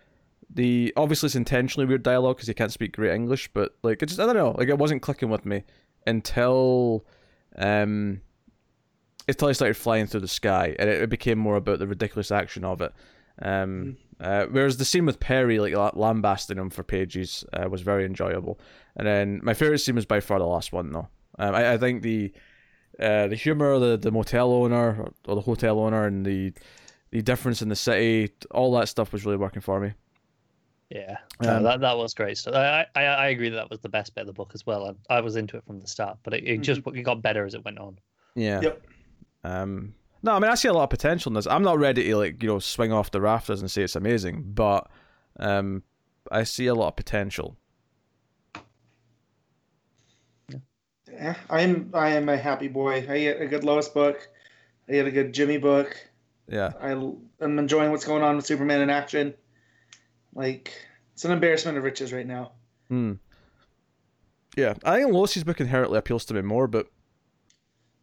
the 0.55 0.93
obviously 0.97 1.27
it's 1.27 1.35
intentionally 1.35 1.87
weird 1.87 2.03
dialogue 2.03 2.37
because 2.37 2.49
he 2.49 2.55
can't 2.55 2.73
speak 2.73 2.93
great 2.93 3.15
English, 3.15 3.51
but 3.53 3.75
like 3.83 4.03
it 4.03 4.07
just 4.07 4.21
I 4.21 4.27
don't 4.27 4.37
know, 4.37 4.55
like 4.59 4.69
it 4.69 4.79
wasn't 4.79 5.03
clicking 5.03 5.31
with 5.31 5.47
me 5.47 5.65
until 6.07 7.07
um 7.57 8.21
until 9.29 9.49
he 9.49 9.55
started 9.55 9.77
flying 9.77 10.07
through 10.07 10.21
the 10.21 10.29
sky, 10.29 10.75
and 10.79 10.89
it, 10.89 11.03
it 11.03 11.11
became 11.11 11.39
more 11.39 11.57
about 11.57 11.79
the 11.79 11.87
ridiculous 11.87 12.31
action 12.31 12.65
of 12.65 12.81
it. 12.81 12.93
Um, 13.41 13.97
uh, 14.21 14.47
whereas 14.51 14.77
the 14.77 14.85
scene 14.85 15.07
with 15.07 15.21
Perry, 15.21 15.59
like 15.59 15.75
lambasting 15.97 16.59
him 16.59 16.71
for 16.71 16.83
pages, 16.83 17.45
uh, 17.53 17.69
was 17.69 17.81
very 17.83 18.05
enjoyable. 18.05 18.61
And 18.97 19.07
then 19.07 19.41
my 19.43 19.55
favorite 19.55 19.79
scene 19.79 19.95
was 19.97 20.07
by 20.07 20.21
far 20.21 20.39
the 20.39 20.47
last 20.47 20.73
one, 20.73 20.93
though. 20.93 21.09
Um, 21.39 21.55
I, 21.55 21.73
I 21.73 21.79
think 21.79 22.03
the 22.03 22.33
uh, 23.01 23.29
the 23.29 23.37
humor, 23.37 23.79
the 23.79 23.97
the 23.97 24.13
motel 24.13 24.53
owner 24.53 25.01
or, 25.03 25.13
or 25.27 25.35
the 25.35 25.41
hotel 25.41 25.81
owner, 25.81 26.07
and 26.07 26.27
the 26.27 26.53
the 27.11 27.23
difference 27.23 27.63
in 27.63 27.69
the 27.69 27.77
city, 27.77 28.33
all 28.51 28.73
that 28.75 28.89
stuff 28.89 29.13
was 29.13 29.25
really 29.25 29.39
working 29.39 29.63
for 29.63 29.81
me. 29.81 29.93
Yeah, 30.95 31.17
no, 31.41 31.57
Um, 31.57 31.63
that 31.63 31.81
that 31.81 31.97
was 31.97 32.13
great. 32.13 32.37
So 32.37 32.53
I, 32.53 32.85
I 32.95 33.05
I 33.05 33.29
agree 33.29 33.49
that 33.49 33.57
that 33.57 33.71
was 33.71 33.81
the 33.81 33.89
best 33.89 34.15
bit 34.15 34.23
of 34.23 34.27
the 34.27 34.33
book 34.35 34.51
as 34.53 34.67
well. 34.67 34.95
I, 35.09 35.17
I 35.17 35.21
was 35.21 35.37
into 35.37 35.57
it 35.57 35.65
from 35.67 35.81
the 35.81 35.87
start, 35.87 36.19
but 36.23 36.35
it, 36.35 36.45
it 36.45 36.59
just 36.59 36.83
it 36.87 37.03
got 37.03 37.23
better 37.23 37.47
as 37.47 37.55
it 37.55 37.65
went 37.65 37.79
on. 37.79 37.99
Yeah. 38.35 38.61
Yep. 38.61 38.87
Um, 39.45 39.95
no, 40.23 40.33
I 40.33 40.39
mean 40.39 40.51
I 40.51 40.55
see 40.55 40.69
a 40.69 40.73
lot 40.75 40.85
of 40.85 40.91
potential 40.91 41.31
in 41.31 41.35
this. 41.35 41.47
I'm 41.47 41.63
not 41.63 41.79
ready 41.79 42.05
to 42.05 42.17
like 42.17 42.43
you 42.43 42.49
know 42.49 42.59
swing 42.59 42.93
off 42.93 43.11
the 43.11 43.23
rafters 43.23 43.63
and 43.63 43.71
say 43.71 43.83
it's 43.83 43.97
amazing, 43.97 44.43
but 44.49 44.91
um, 45.39 45.83
I 46.31 46.45
see 46.45 46.67
a 46.67 46.75
lot 46.75 46.89
of 46.89 46.97
potential. 46.97 47.57
Eh, 51.11 51.35
I'm 51.49 51.91
I 51.95 52.11
am 52.11 52.29
a 52.29 52.37
happy 52.37 52.69
boy. 52.69 52.97
I 53.09 53.19
get 53.19 53.41
a 53.41 53.47
good 53.47 53.65
Lois 53.65 53.89
book. 53.89 54.29
I 54.89 54.93
get 54.93 55.07
a 55.07 55.11
good 55.11 55.33
Jimmy 55.33 55.57
book. 55.57 55.97
Yeah. 56.49 56.73
I, 56.81 56.91
I'm 56.93 57.59
enjoying 57.59 57.91
what's 57.91 58.05
going 58.05 58.23
on 58.23 58.37
with 58.37 58.45
Superman 58.45 58.83
in 58.83 58.91
action. 58.91 59.33
Like 60.35 60.73
it's 61.15 61.25
an 61.25 61.33
embarrassment 61.33 61.79
of 61.79 61.85
riches 61.85 62.13
right 62.13 62.27
now. 62.27 62.53
Hmm. 62.89 63.15
Yeah, 64.57 64.75
I 64.85 64.99
think 64.99 65.13
Lois's 65.13 65.45
book 65.45 65.61
inherently 65.61 65.99
appeals 65.99 66.25
to 66.27 66.35
me 66.35 66.43
more, 66.43 66.67
but 66.67 66.87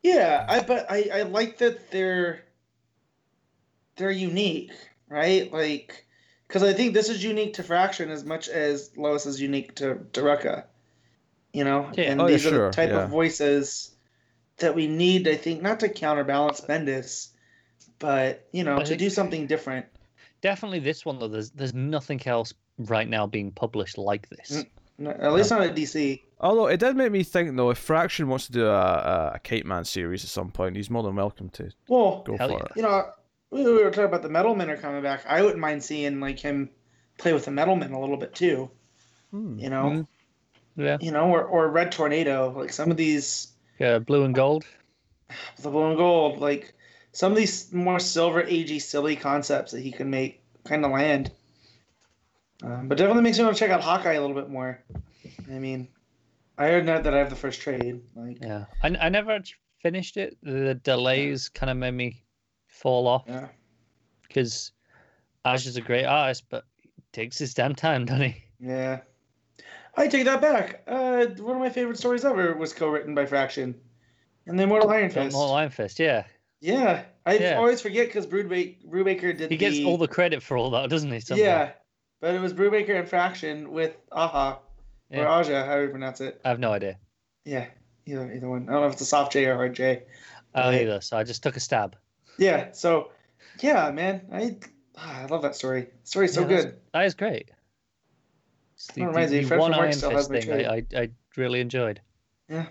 Yeah, 0.04 0.46
I 0.48 0.62
but 0.62 0.90
I 0.90 1.10
I 1.14 1.22
like 1.24 1.58
that 1.60 1.92
they're 1.92 2.44
they're 3.98 4.12
unique, 4.12 4.72
right? 5.10 5.52
Like 5.52 6.06
because 6.48 6.64
I 6.64 6.74
think 6.74 6.94
this 6.94 7.10
is 7.10 7.24
unique 7.24 7.54
to 7.56 7.64
Fraction 7.64 8.10
as 8.10 8.24
much 8.26 8.48
as 8.50 8.92
Lois 8.98 9.26
is 9.26 9.40
unique 9.42 9.76
to 9.76 10.00
to 10.14 10.22
Rucka. 10.22 10.66
You 11.54 11.64
know, 11.64 11.90
Yeah. 11.96 12.12
and 12.12 12.22
Oh, 12.22 12.26
yeah, 12.28 12.32
these 12.34 12.46
are 12.46 12.50
sure, 12.50 12.68
the 12.70 12.74
type 12.76 12.90
yeah. 12.92 13.04
of 13.04 13.10
voices 13.10 13.92
that 14.58 14.76
we 14.76 14.88
need. 14.88 15.28
I 15.28 15.36
think 15.36 15.62
not 15.64 15.80
to 15.82 15.90
counterbalance 15.90 16.62
Bendis, 16.62 17.30
but 17.98 18.48
you 18.52 18.64
know, 18.64 18.76
I 18.78 18.80
to 18.82 18.86
think- 18.86 19.00
do 19.00 19.10
something 19.10 19.48
different. 19.48 19.86
Definitely 20.42 20.80
this 20.80 21.06
one 21.06 21.20
though. 21.20 21.28
There's 21.28 21.52
there's 21.52 21.74
nothing 21.74 22.22
else 22.26 22.54
right 22.78 23.08
now 23.08 23.28
being 23.28 23.52
published 23.52 23.98
like 23.98 24.30
this. 24.30 24.52
Mm. 24.52 24.68
No, 25.02 25.12
At 25.12 25.32
least 25.34 25.50
not 25.50 25.62
at 25.62 25.76
DC. 25.76 26.22
although 26.42 26.68
it 26.68 26.78
did 26.82 26.98
make 26.98 27.12
me 27.12 27.24
think 27.24 27.56
though, 27.56 27.70
if 27.70 27.78
Fraction 27.78 28.28
wants 28.28 28.48
to 28.48 28.52
do 28.52 28.66
a, 28.68 28.70
a, 28.72 29.32
a 29.36 29.40
Kate 29.44 29.66
Man 29.66 29.86
series 29.86 30.24
at 30.26 30.30
some 30.30 30.52
point, 30.52 30.76
he's 30.76 30.90
more 30.90 31.04
than 31.04 31.16
welcome 31.16 31.50
to 31.52 31.72
Well, 31.88 32.24
go 32.26 32.36
for 32.38 32.44
yeah. 32.50 32.56
it. 32.58 32.72
you 32.76 32.82
know, 32.82 33.10
we 33.52 33.64
we 33.64 33.72
were 33.84 33.92
talking 33.92 34.04
about 34.06 34.24
the 34.24 34.30
Metal 34.30 34.56
Men 34.56 34.70
are 34.70 34.76
coming 34.78 35.02
back. 35.02 35.26
I 35.26 35.42
wouldn't 35.42 35.60
mind 35.60 35.84
seeing 35.84 36.20
like 36.20 36.38
him 36.40 36.70
play 37.18 37.32
with 37.34 37.46
the 37.46 37.52
Metal 37.52 37.76
Men 37.78 37.92
a 37.94 38.00
little 38.00 38.18
bit 38.18 38.36
too. 38.36 38.70
Hmm. 39.32 39.58
You 39.58 39.70
know, 39.70 39.84
Mhm. 39.84 40.08
Yeah, 40.76 40.98
you 41.02 41.12
know, 41.12 41.30
or, 41.30 41.44
or 41.44 41.68
Red 41.70 41.92
Tornado. 41.92 42.54
Like 42.58 42.72
some 42.74 42.90
of 42.92 42.96
these, 42.98 43.54
yeah, 43.80 44.00
blue 44.00 44.24
and 44.24 44.34
gold. 44.36 44.66
the 45.62 45.70
blue 45.70 45.88
and 45.90 45.98
gold. 45.98 46.40
Like 46.40 46.74
some 47.12 47.32
of 47.32 47.38
these 47.38 47.72
more 47.74 48.00
silver 48.00 48.44
agey 48.44 48.82
silly 48.82 49.16
concepts 49.16 49.72
that 49.72 49.82
he 49.82 49.92
can 49.92 50.10
make 50.10 50.42
kind 50.64 50.86
of 50.86 50.92
land. 50.92 51.32
Um, 52.62 52.88
but 52.88 52.98
definitely 52.98 53.24
makes 53.24 53.38
me 53.38 53.46
want 53.46 53.56
to 53.56 53.60
check 53.60 53.72
out 53.72 53.82
Hawkeye 53.82 54.14
a 54.14 54.22
little 54.22 54.36
bit 54.36 54.50
more. 54.50 54.84
I 55.48 55.60
mean, 55.60 55.88
I 56.58 56.68
heard 56.68 56.86
that 56.88 57.04
that 57.04 57.14
I 57.14 57.18
have 57.18 57.30
the 57.30 57.36
first 57.36 57.62
trade. 57.62 58.02
Like, 58.16 58.38
Yeah, 58.42 58.66
I 58.84 58.88
I 58.90 59.10
never 59.10 59.40
finished 59.82 60.18
it. 60.18 60.38
The 60.44 60.76
delays 60.76 61.50
kind 61.50 61.70
of 61.70 61.78
made 61.78 61.94
me 61.94 62.24
fall 62.68 63.08
off 63.08 63.24
yeah. 63.28 63.48
because 64.28 64.72
Ash 65.46 65.66
is 65.66 65.78
a 65.78 65.82
great 65.82 66.06
artist, 66.06 66.46
but 66.50 66.66
it 66.84 66.92
takes 67.14 67.38
his 67.38 67.54
damn 67.54 67.76
time, 67.76 68.06
doesn't 68.06 68.22
he? 68.22 68.44
Yeah. 68.60 69.00
I 69.96 70.08
take 70.08 70.26
that 70.26 70.42
back. 70.42 70.84
Uh, 70.88 71.26
one 71.38 71.56
of 71.56 71.62
my 71.62 71.70
favorite 71.70 71.98
stories 71.98 72.24
ever 72.24 72.56
was 72.56 72.74
co-written 72.74 73.16
by 73.16 73.26
Fraction, 73.26 73.76
and 74.46 74.58
the 74.58 74.64
Immortal 74.64 74.90
Iron 74.92 75.10
Fist. 75.10 75.36
know 75.36 75.52
Iron 75.54 75.72
Fist, 75.72 76.00
yeah. 76.00 76.26
Yeah, 76.62 77.06
I 77.26 77.38
Yeah. 77.38 77.58
always 77.58 77.82
forget 77.82 78.08
because 78.08 78.28
Brubaker, 78.28 78.84
Brubaker 78.86 79.38
did 79.38 79.50
the 79.50 79.56
He 79.56 79.58
gets 79.58 79.78
the, 79.78 79.86
all 79.86 79.98
the 79.98 80.08
credit 80.08 80.44
for 80.44 80.58
all 80.58 80.70
that, 80.72 80.90
doesn't 80.90 81.12
he? 81.12 81.20
somehow? 81.20 81.44
yeah, 81.44 81.72
but 82.20 82.36
it 82.36 82.42
was 82.42 82.54
Brubaker 82.54 83.00
and 83.00 83.08
Fraction 83.08 83.72
with 83.72 83.96
Aha 84.12 84.60
or 85.12 85.24
Yeah. 85.24 85.28
Aja, 85.40 85.66
however 85.66 85.84
you 85.86 85.90
pronounce 85.90 86.22
it. 86.22 86.42
I 86.44 86.50
have 86.50 86.60
no 86.60 86.72
idea. 86.72 86.98
Yeah, 87.46 87.68
either 88.06 88.32
either 88.32 88.50
one. 88.50 88.68
I 88.68 88.74
don't 88.74 88.82
know 88.82 88.88
if 88.88 88.94
it's 88.94 89.02
a 89.02 89.06
soft 89.06 89.34
J 89.34 89.46
or 89.46 89.56
hard 89.56 89.74
J. 89.74 90.04
Oh, 90.54 90.70
Right. 90.70 90.82
either, 90.82 91.00
so 91.02 91.18
I 91.18 91.24
just 91.24 91.44
took 91.44 91.56
a 91.56 91.60
stab. 91.60 91.96
Yeah, 92.38 92.72
so 92.72 93.12
yeah, 93.62 93.92
man, 93.92 94.22
I 94.32 94.58
ah, 94.98 95.22
I 95.22 95.26
love 95.28 95.42
that 95.44 95.56
story. 95.56 95.84
The 95.84 96.08
story's 96.08 96.34
so 96.34 96.42
Yeah, 96.42 96.48
good. 96.48 96.80
That 96.94 97.06
is 97.06 97.14
great. 97.16 97.52
The, 98.96 99.06
reminds 99.06 99.32
the, 99.32 99.40
me, 99.42 99.46
the 99.46 99.58
one 99.58 99.74
Iron 99.74 99.94
Fist 99.94 100.32
thing 100.32 100.52
I, 100.52 100.76
I, 100.76 100.84
I 100.96 101.10
really 101.36 101.60
enjoyed. 101.60 102.02
Yeah. 102.48 102.68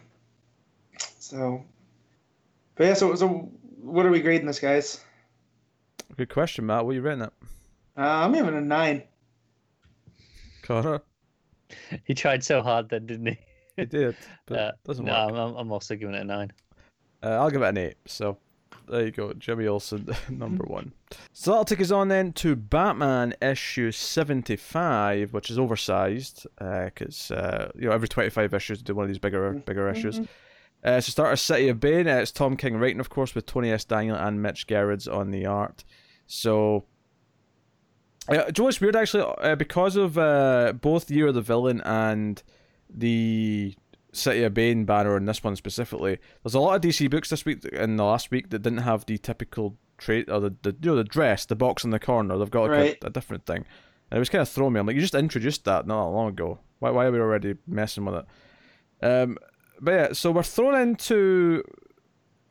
So, 1.19 1.65
but 2.75 2.85
yeah, 2.85 2.95
so 2.95 3.15
so 3.15 3.51
what 3.89 4.07
are 4.07 4.11
we 4.11 4.21
grading 4.21 4.47
this, 4.47 4.61
guys? 4.61 5.05
Good 6.17 6.29
question, 6.31 6.67
Matt. 6.67 6.85
What 6.85 6.93
are 6.93 6.95
you 6.95 7.03
rating 7.03 7.23
it? 7.25 7.33
Uh, 7.97 8.01
I'm 8.03 8.33
giving 8.33 8.55
it 8.55 8.59
a 8.59 8.61
nine. 8.61 9.03
Connor? 10.63 11.01
He 12.05 12.15
tried 12.15 12.43
so 12.45 12.63
hard 12.63 12.89
then, 12.89 13.07
didn't 13.07 13.27
he? 13.27 13.39
He 13.77 13.85
did, 13.85 14.17
but 14.47 14.59
Uh, 14.59 14.73
doesn't 14.85 15.05
no, 15.05 15.13
work. 15.13 15.31
I'm, 15.31 15.37
I'm- 15.37 15.55
I'm 15.57 15.73
also 15.73 15.95
giving 15.97 16.15
it 16.15 16.23
a 16.23 16.25
nine. 16.25 16.53
Uh, 17.23 17.31
I'll 17.31 17.51
give 17.51 17.63
it 17.63 17.67
an 17.69 17.79
eight. 17.79 17.97
So 18.07 18.39
there 18.89 19.05
you 19.05 19.11
go, 19.11 19.33
Jimmy 19.35 19.67
Olsen, 19.67 20.09
number 20.29 20.65
one. 20.65 20.93
So 21.33 21.51
that'll 21.51 21.65
take 21.65 21.81
us 21.81 21.91
on 21.91 22.09
then 22.09 22.33
to 22.35 22.57
Batman 22.57 23.35
issue 23.43 23.91
seventy-five, 23.93 25.33
which 25.33 25.51
is 25.51 25.59
oversized 25.59 26.47
because 26.59 27.31
uh, 27.31 27.71
you 27.75 27.89
know 27.89 27.93
every 27.93 28.09
twenty-five 28.09 28.55
issues 28.55 28.79
they 28.79 28.85
do 28.85 28.95
one 28.95 29.05
of 29.05 29.09
these 29.09 29.19
bigger 29.19 29.53
bigger 29.53 29.89
issues. 29.89 30.21
Uh, 30.85 31.01
so 31.01 31.11
start 31.11 31.33
a 31.33 31.37
City 31.37 31.69
of 31.69 31.81
Bane. 31.81 32.07
Uh, 32.09 32.17
it's 32.17 32.31
Tom 32.33 32.57
King 32.57 32.77
writing, 32.77 33.01
of 33.01 33.11
course, 33.11 33.35
with 33.35 33.47
Tony 33.47 33.71
S. 33.71 33.85
Daniel 33.85 34.17
and 34.17 34.41
Mitch 34.43 34.67
Gerads 34.67 35.09
on 35.09 35.31
the 35.31 35.47
art. 35.47 35.85
So. 36.27 36.85
Uh, 38.29 38.35
you 38.35 38.53
know 38.59 38.65
what's 38.65 38.81
weird 38.81 38.95
actually? 38.95 39.23
Uh, 39.39 39.57
because 39.57 39.97
of 39.97 40.19
uh, 40.19 40.75
both 40.79 41.11
Year 41.11 41.29
of 41.29 41.35
the 41.35 41.41
Villain 41.41 41.81
and 41.81 42.43
the 42.91 43.75
City 44.13 44.43
of 44.43 44.53
Bane 44.53 44.85
banner 44.85 45.17
in 45.17 45.25
this 45.25 45.43
one 45.43 45.57
specifically, 45.57 46.19
there's 46.45 46.55
a 46.55 46.61
lot 46.61 46.75
of 46.77 46.83
DC 46.83 47.09
books 47.11 47.31
this 47.31 47.47
week 47.47 47.65
in 47.65 47.97
the 47.97 48.05
last 48.05 48.31
week 48.31 48.51
that 48.51 48.61
didn't 48.61 48.81
have 48.81 49.07
the 49.07 49.17
typical 49.17 49.79
trait 49.97 50.31
or 50.31 50.41
the, 50.41 50.55
the 50.63 50.77
you 50.83 50.91
know 50.91 50.97
the 50.97 51.05
dress, 51.05 51.47
the 51.47 51.57
box 51.57 51.85
in 51.85 51.91
the 51.91 51.99
corner. 51.99 52.37
They've 52.37 52.51
got 52.51 52.65
like 52.65 52.71
Right. 52.71 52.99
a, 53.03 53.07
a 53.07 53.11
different 53.11 53.47
thing, 53.47 53.65
and 54.11 54.17
it 54.17 54.19
was 54.19 54.29
kind 54.29 54.43
of 54.43 54.49
throwing 54.51 54.75
me. 54.75 54.81
I'm 54.81 54.87
like, 54.87 54.95
you 54.97 55.01
just 55.01 55.15
introduced 55.15 55.65
that 55.65 55.87
not 55.87 56.05
that 56.05 56.11
long 56.15 56.29
ago. 56.29 56.59
Why 56.81 56.91
why 56.91 57.07
are 57.07 57.13
we 57.13 57.19
already 57.21 57.55
messing 57.67 58.05
with 58.05 58.17
it? 58.17 59.07
Um, 59.07 59.39
but 59.81 59.91
yeah, 59.93 60.13
so 60.13 60.31
we're 60.31 60.43
thrown 60.43 60.81
into 60.81 61.63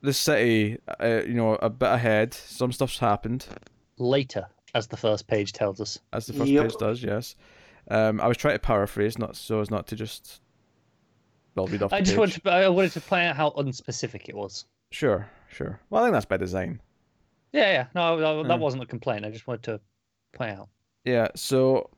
the 0.02 0.14
city, 0.14 0.78
uh, 1.02 1.22
you 1.26 1.34
know, 1.34 1.56
a 1.56 1.70
bit 1.70 1.90
ahead. 1.90 2.34
Some 2.34 2.72
stuff's 2.72 2.99
happened, 2.99 3.48
Later, 3.98 4.48
as 4.74 4.88
the 4.88 4.98
first 4.98 5.28
page 5.28 5.54
tells 5.54 5.82
us. 5.82 5.99
as 6.14 6.28
the 6.28 6.34
first 6.34 6.49
Yep. 6.52 6.64
page 6.64 6.76
does. 6.78 7.04
Yes. 7.04 7.36
Um, 7.90 8.20
I 8.22 8.28
was 8.28 8.38
trying 8.38 8.56
to 8.56 8.60
paraphrase, 8.60 9.18
not 9.18 9.36
so 9.36 9.62
as 9.62 9.70
not 9.72 9.88
to 9.88 9.95
just. 9.95 10.41
Well, 11.56 11.68
read 11.68 11.82
off. 11.82 11.91
I 11.94 11.99
the 11.99 12.04
just 12.06 12.12
page. 12.14 12.20
wanted 12.20 12.44
to, 12.44 12.52
I 12.52 12.70
wanted 12.70 12.91
to 12.91 13.02
point 13.02 13.24
out 13.26 13.36
how 13.36 13.49
unspecific 13.52 14.30
it 14.30 14.36
was. 14.36 14.66
Sure, 14.91 15.28
sure. 15.49 15.80
Well, 15.90 16.04
I 16.04 16.06
think 16.06 16.14
that's 16.14 16.26
by 16.26 16.38
design. 16.38 16.82
Yeah, 17.54 17.72
yeah. 17.72 17.86
No, 17.95 18.18
no, 18.20 18.44
that 18.44 18.56
Hmm. 18.56 18.62
wasn't 18.62 18.84
a 18.84 18.86
complaint. 18.86 19.26
I 19.26 19.32
just 19.32 19.48
wanted 19.48 19.64
to 19.64 19.82
point 20.34 20.52
out. 20.60 20.70
Yeah, 21.06 21.30
so 21.36 21.90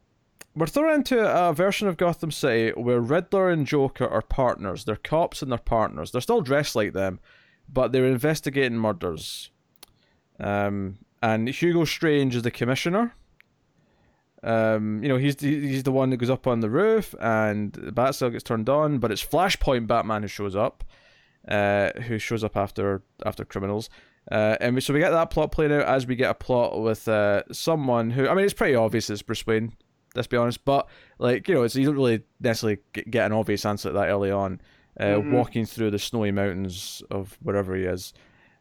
we're 0.60 0.68
thrown 0.68 0.94
into 0.94 1.20
a 1.20 1.54
version 1.54 1.88
of 1.88 1.98
Gotham 1.98 2.32
City 2.32 2.72
where 2.80 3.00
Riddler 3.00 3.50
and 3.50 3.66
Joker 3.66 4.08
are 4.08 4.22
partners. 4.22 4.84
They're 4.84 4.96
cops 4.96 5.42
and 5.42 5.52
they're 5.52 5.60
partners. 5.60 6.12
They're 6.12 6.22
still 6.22 6.42
dressed 6.42 6.76
like 6.76 6.94
them, 6.94 7.20
but 7.72 7.92
they're 7.92 8.06
investigating 8.06 8.78
murders. 8.78 9.52
Um, 10.40 11.00
and 11.22 11.48
Hugo 11.50 11.86
Strange 11.86 12.36
is 12.36 12.44
the 12.44 12.52
commissioner. 12.52 13.14
Um, 14.42 15.04
you 15.04 15.10
know, 15.10 15.18
he's 15.18 15.38
the, 15.38 15.68
he's 15.68 15.84
the 15.84 15.92
one 15.92 16.10
that 16.12 16.18
goes 16.18 16.30
up 16.30 16.48
on 16.48 16.62
the 16.62 16.70
roof, 16.70 17.14
and 17.20 17.74
the 17.74 17.92
bat 17.92 18.18
gets 18.20 18.44
turned 18.44 18.70
on. 18.70 19.00
But 19.00 19.12
it's 19.12 19.24
Flashpoint 19.24 19.88
Batman 19.88 20.22
who 20.22 20.28
shows 20.28 20.56
up, 20.56 20.84
uh, 21.48 21.92
who 22.02 22.20
shows 22.20 22.44
up 22.44 22.56
after 22.56 23.02
after 23.26 23.44
criminals. 23.44 23.90
Uh, 24.32 24.56
and 24.62 24.82
so 24.84 24.94
we 24.94 25.00
get 25.00 25.10
that 25.10 25.32
plot 25.32 25.52
playing 25.52 25.74
out 25.74 25.82
as 25.82 26.06
we 26.06 26.16
get 26.16 26.30
a 26.30 26.36
plot 26.36 26.82
with 26.82 27.08
uh, 27.08 27.44
someone 27.52 28.12
who 28.12 28.28
I 28.28 28.34
mean 28.34 28.46
it's 28.46 28.54
pretty 28.54 28.76
obvious 28.76 29.10
it's 29.10 29.22
Bruce 29.22 29.46
Wayne. 29.46 29.74
Let's 30.20 30.28
be 30.28 30.36
honest, 30.36 30.66
but 30.66 30.86
like 31.18 31.48
you 31.48 31.56
know, 31.56 31.64
it's 31.64 31.78
you 31.78 31.86
don't 31.86 31.96
really 31.96 32.22
necessarily 32.42 32.80
get, 33.10 33.26
an 33.26 33.32
obvious 33.32 33.66
answer 33.66 33.90
that 33.90 34.10
early 34.10 34.32
on. 34.32 34.60
Uh, 35.00 35.06
Mhm. 35.22 35.32
Walking 35.32 35.66
through 35.66 35.92
the 35.92 35.98
snowy 35.98 36.30
mountains 36.32 37.02
of 37.10 37.38
wherever 37.42 37.74
he 37.74 37.84
is, 37.84 38.12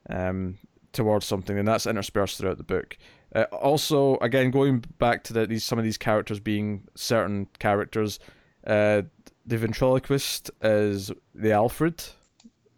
um, 0.09 0.57
towards 0.93 1.27
something, 1.27 1.59
and 1.59 1.67
that's 1.67 1.85
interspersed 1.85 2.39
throughout 2.39 2.59
the 2.59 2.63
book. 2.63 2.97
Uh, 3.35 3.43
also, 3.51 4.19
again, 4.19 4.53
going 4.53 4.85
back 4.99 5.25
to 5.25 5.33
the, 5.33 5.49
these 5.49 5.65
some 5.65 5.81
of 5.81 5.85
these 5.85 5.99
characters 5.99 6.39
being 6.39 6.87
certain 6.95 7.49
characters, 7.59 8.21
uh, 8.69 9.03
the 9.45 9.57
ventriloquist 9.59 10.49
is 10.63 11.11
the 11.35 11.51
Alfred 11.51 12.05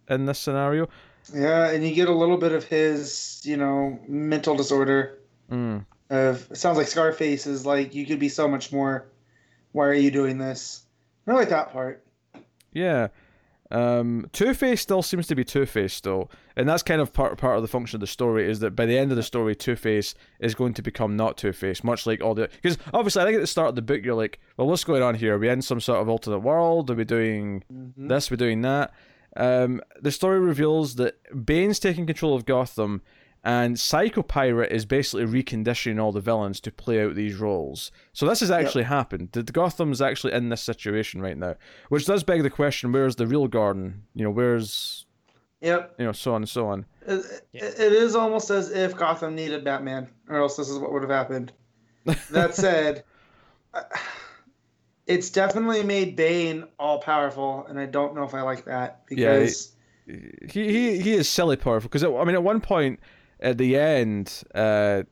in 0.09 0.25
this 0.25 0.39
scenario. 0.39 0.89
Yeah, 1.35 1.69
and 1.69 1.87
you 1.87 1.95
get 1.95 2.09
a 2.09 2.15
little 2.15 2.39
bit 2.39 2.53
of 2.53 2.65
his, 2.65 3.43
you 3.45 3.59
know, 3.59 4.01
mental 4.09 4.57
disorder. 4.57 5.19
Mm. 5.53 5.85
Of 6.11 6.51
it 6.51 6.57
sounds 6.57 6.77
like 6.77 6.89
Scarface 6.89 7.47
is 7.47 7.65
like 7.65 7.95
you 7.95 8.05
could 8.05 8.19
be 8.19 8.29
so 8.29 8.49
much 8.49 8.73
more. 8.73 9.07
Why 9.73 9.87
are 9.87 9.95
you 9.95 10.11
doing 10.11 10.39
this? 10.39 10.85
I 11.27 11.33
like 11.33 11.51
that 11.51 11.73
part. 11.73 12.05
Yeah. 12.73 13.09
Um, 13.73 14.27
Two 14.33 14.53
Face 14.53 14.81
still 14.81 15.01
seems 15.03 15.29
to 15.29 15.37
be 15.37 15.45
Two 15.45 15.65
Face 15.65 15.95
still, 15.95 16.29
and 16.57 16.69
that's 16.69 16.83
kind 16.83 17.01
of 17.01 17.13
part 17.13 17.39
part 17.39 17.55
of 17.55 17.63
the 17.63 17.69
function 17.69 17.97
of 17.97 18.01
the 18.01 18.09
story 18.09 18.51
is 18.51 18.59
that 18.59 18.75
by 18.75 18.85
the 18.85 18.99
end 18.99 19.13
of 19.13 19.17
the 19.17 19.23
story, 19.23 19.55
Two 19.55 19.77
Face 19.77 20.13
is 20.41 20.57
going 20.57 20.75
to 20.75 20.83
become 20.83 21.17
not 21.17 21.37
Two 21.37 21.53
Face, 21.53 21.85
much 21.85 22.05
like 22.05 22.21
all 22.21 22.35
the 22.35 22.49
because 22.61 22.77
obviously 22.93 23.23
I 23.23 23.27
think 23.27 23.37
at 23.37 23.41
the 23.43 23.47
start 23.47 23.69
of 23.69 23.77
the 23.77 23.83
book 23.83 24.01
you're 24.03 24.17
like, 24.17 24.41
well, 24.57 24.67
what's 24.67 24.83
going 24.83 25.05
on 25.05 25.15
here? 25.15 25.37
Are 25.37 25.39
we 25.39 25.49
in 25.49 25.63
some 25.63 25.81
sort 25.81 26.01
of 26.01 26.09
alternate 26.09 26.41
world? 26.41 26.91
Are 26.91 26.95
we 26.97 27.05
doing 27.05 27.63
Mhm. 27.73 28.09
this? 28.09 28.29
We're 28.29 28.37
doing 28.39 28.63
that. 28.63 28.93
Um, 29.37 29.81
the 30.03 30.11
story 30.11 30.41
reveals 30.41 30.97
that 30.97 31.15
Bane's 31.47 31.79
taking 31.79 32.05
control 32.07 32.35
of 32.35 32.47
Gotham, 32.47 33.03
and 33.43 33.79
Psycho 33.79 34.23
Pirate 34.23 34.71
is 34.71 34.85
basically 34.85 35.25
reconditioning 35.25 36.01
all 36.01 36.13
the 36.13 36.21
villains 36.21 36.61
to 36.61 36.71
play 36.73 37.03
out 37.03 37.15
these 37.15 37.37
roles. 37.37 37.91
So 38.13 38.27
this 38.27 38.41
has 38.41 38.51
actually 38.51 38.85
happened. 38.85 39.31
The 39.33 39.43
the 39.43 39.53
Gotham's 39.53 40.03
actually 40.03 40.33
in 40.35 40.49
this 40.51 40.63
situation 40.63 41.23
right 41.23 41.39
now, 41.39 41.55
which 41.89 42.07
does 42.07 42.23
beg 42.23 42.43
the 42.43 42.51
question: 42.51 42.93
Where's 42.93 43.17
the 43.17 43.27
real 43.27 43.49
Gordon? 43.49 44.03
You 44.15 44.25
know, 44.25 44.31
where's 44.31 45.07
Yep. 45.63 45.97
you 45.99 46.07
know, 46.07 46.13
so 46.13 46.35
on 46.35 46.43
and 46.43 46.49
so 46.49 46.69
on. 46.69 46.87
It, 47.07 47.47
Yeah. 47.53 47.65
it 47.65 47.93
is 47.93 48.15
almost 48.17 48.51
as 48.51 48.71
if 48.71 48.97
Gotham 48.97 49.35
needed 49.35 49.63
Batman, 49.65 50.09
or 50.29 50.37
else 50.37 50.57
this 50.57 50.69
is 50.71 50.79
what 50.79 50.93
would 50.93 51.03
have 51.03 51.11
happened. 51.11 51.53
That 52.31 52.55
said, 52.55 53.05
uh, 53.75 53.83
it's 55.07 55.29
definitely 55.31 55.83
made 55.83 56.17
Bane 56.17 56.65
all 56.79 57.01
powerful, 57.01 57.67
and 57.69 57.79
I 57.79 57.87
don't 57.87 58.15
know 58.15 58.25
if 58.25 58.33
I 58.33 58.41
like 58.43 58.65
that 58.67 59.03
Yeah, 59.11 59.39
because 59.39 59.73
he 60.07 60.73
he 60.73 60.99
he 61.01 61.13
is 61.13 61.29
silly 61.29 61.57
powerful 61.57 61.89
because 61.89 62.05
I 62.05 62.25
mean 62.25 62.35
at 62.35 62.43
one 62.43 62.61
point 62.61 63.01
at 63.41 63.59
the 63.59 63.77
end, 63.77 64.43
uh, 64.55 65.03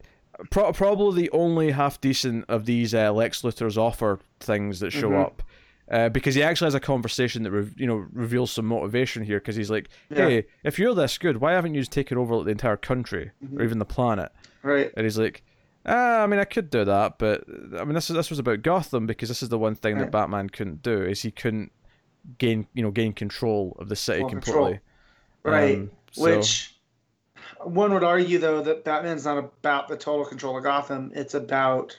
pro- 0.51 0.73
probably 0.73 1.23
the 1.23 1.31
only 1.31 1.71
half 1.73 2.01
decent 2.01 2.45
of 2.49 2.67
these 2.67 2.95
uh, 2.95 3.13
Lex 3.13 3.43
Luthor's 3.43 3.79
offer 3.79 4.21
things 4.41 4.81
that 4.81 4.91
show 4.93 5.11
Mhm. 5.11 5.25
up. 5.25 5.43
Uh, 5.91 6.11
because 6.11 6.35
he 6.35 6.43
actually 6.43 6.67
has 6.67 6.75
a 6.75 6.81
conversation 6.81 7.43
that 7.45 7.51
re- 7.51 7.73
you 7.77 7.87
know 7.87 8.07
reveals 8.13 8.51
some 8.51 8.67
motivation 8.67 9.23
here. 9.25 9.39
Because 9.39 9.57
he's 9.57 9.71
like, 9.71 9.89
Yeah. 10.11 10.29
"Hey, 10.29 10.47
if 10.63 10.79
you're 10.79 10.95
this 10.95 11.17
good, 11.17 11.39
why 11.39 11.53
haven't 11.53 11.73
you 11.75 11.81
just 11.81 11.93
taken 11.93 12.19
over 12.19 12.45
the 12.45 12.51
entire 12.51 12.77
country 12.77 13.31
Mhm. 13.43 13.59
or 13.59 13.63
even 13.65 13.79
the 13.79 13.87
planet?" 13.87 14.31
right, 14.63 14.93
And 14.97 15.05
he's 15.07 15.19
like, 15.19 15.43
ah, 15.87 16.23
I 16.23 16.27
mean, 16.27 16.41
I 16.41 16.45
could 16.45 16.69
do 16.69 16.85
that, 16.85 17.19
but 17.19 17.45
I 17.79 17.85
mean, 17.85 17.95
this 17.95 18.11
is 18.11 18.17
this 18.17 18.29
was 18.29 18.39
about 18.39 18.61
Gotham 18.63 19.07
because 19.07 19.31
this 19.31 19.43
is 19.43 19.49
the 19.49 19.59
one 19.59 19.75
thing 19.75 19.97
that 19.97 20.11
Batman 20.11 20.51
couldn't 20.51 20.83
do 20.83 21.03
is 21.03 21.23
he 21.23 21.31
couldn't 21.31 21.73
gain 22.37 22.67
you 22.75 22.83
know 22.83 22.91
gain 22.91 23.15
control 23.15 23.75
of 23.79 23.89
the 23.89 23.97
city 23.97 24.21
control. 24.29 24.67
completely. 24.67 24.81
right. 25.45 25.77
Um, 25.79 25.91
so- 26.13 26.23
Which 26.37 26.75
one 27.65 27.93
would 27.95 28.05
argue 28.05 28.39
though 28.39 28.63
that 28.63 28.85
Batman's 28.85 29.25
not 29.25 29.39
about 29.39 29.89
the 29.89 29.97
total 29.97 30.25
control 30.25 30.57
of 30.57 30.65
Gotham. 30.65 31.13
It's 31.15 31.35
about 31.35 31.99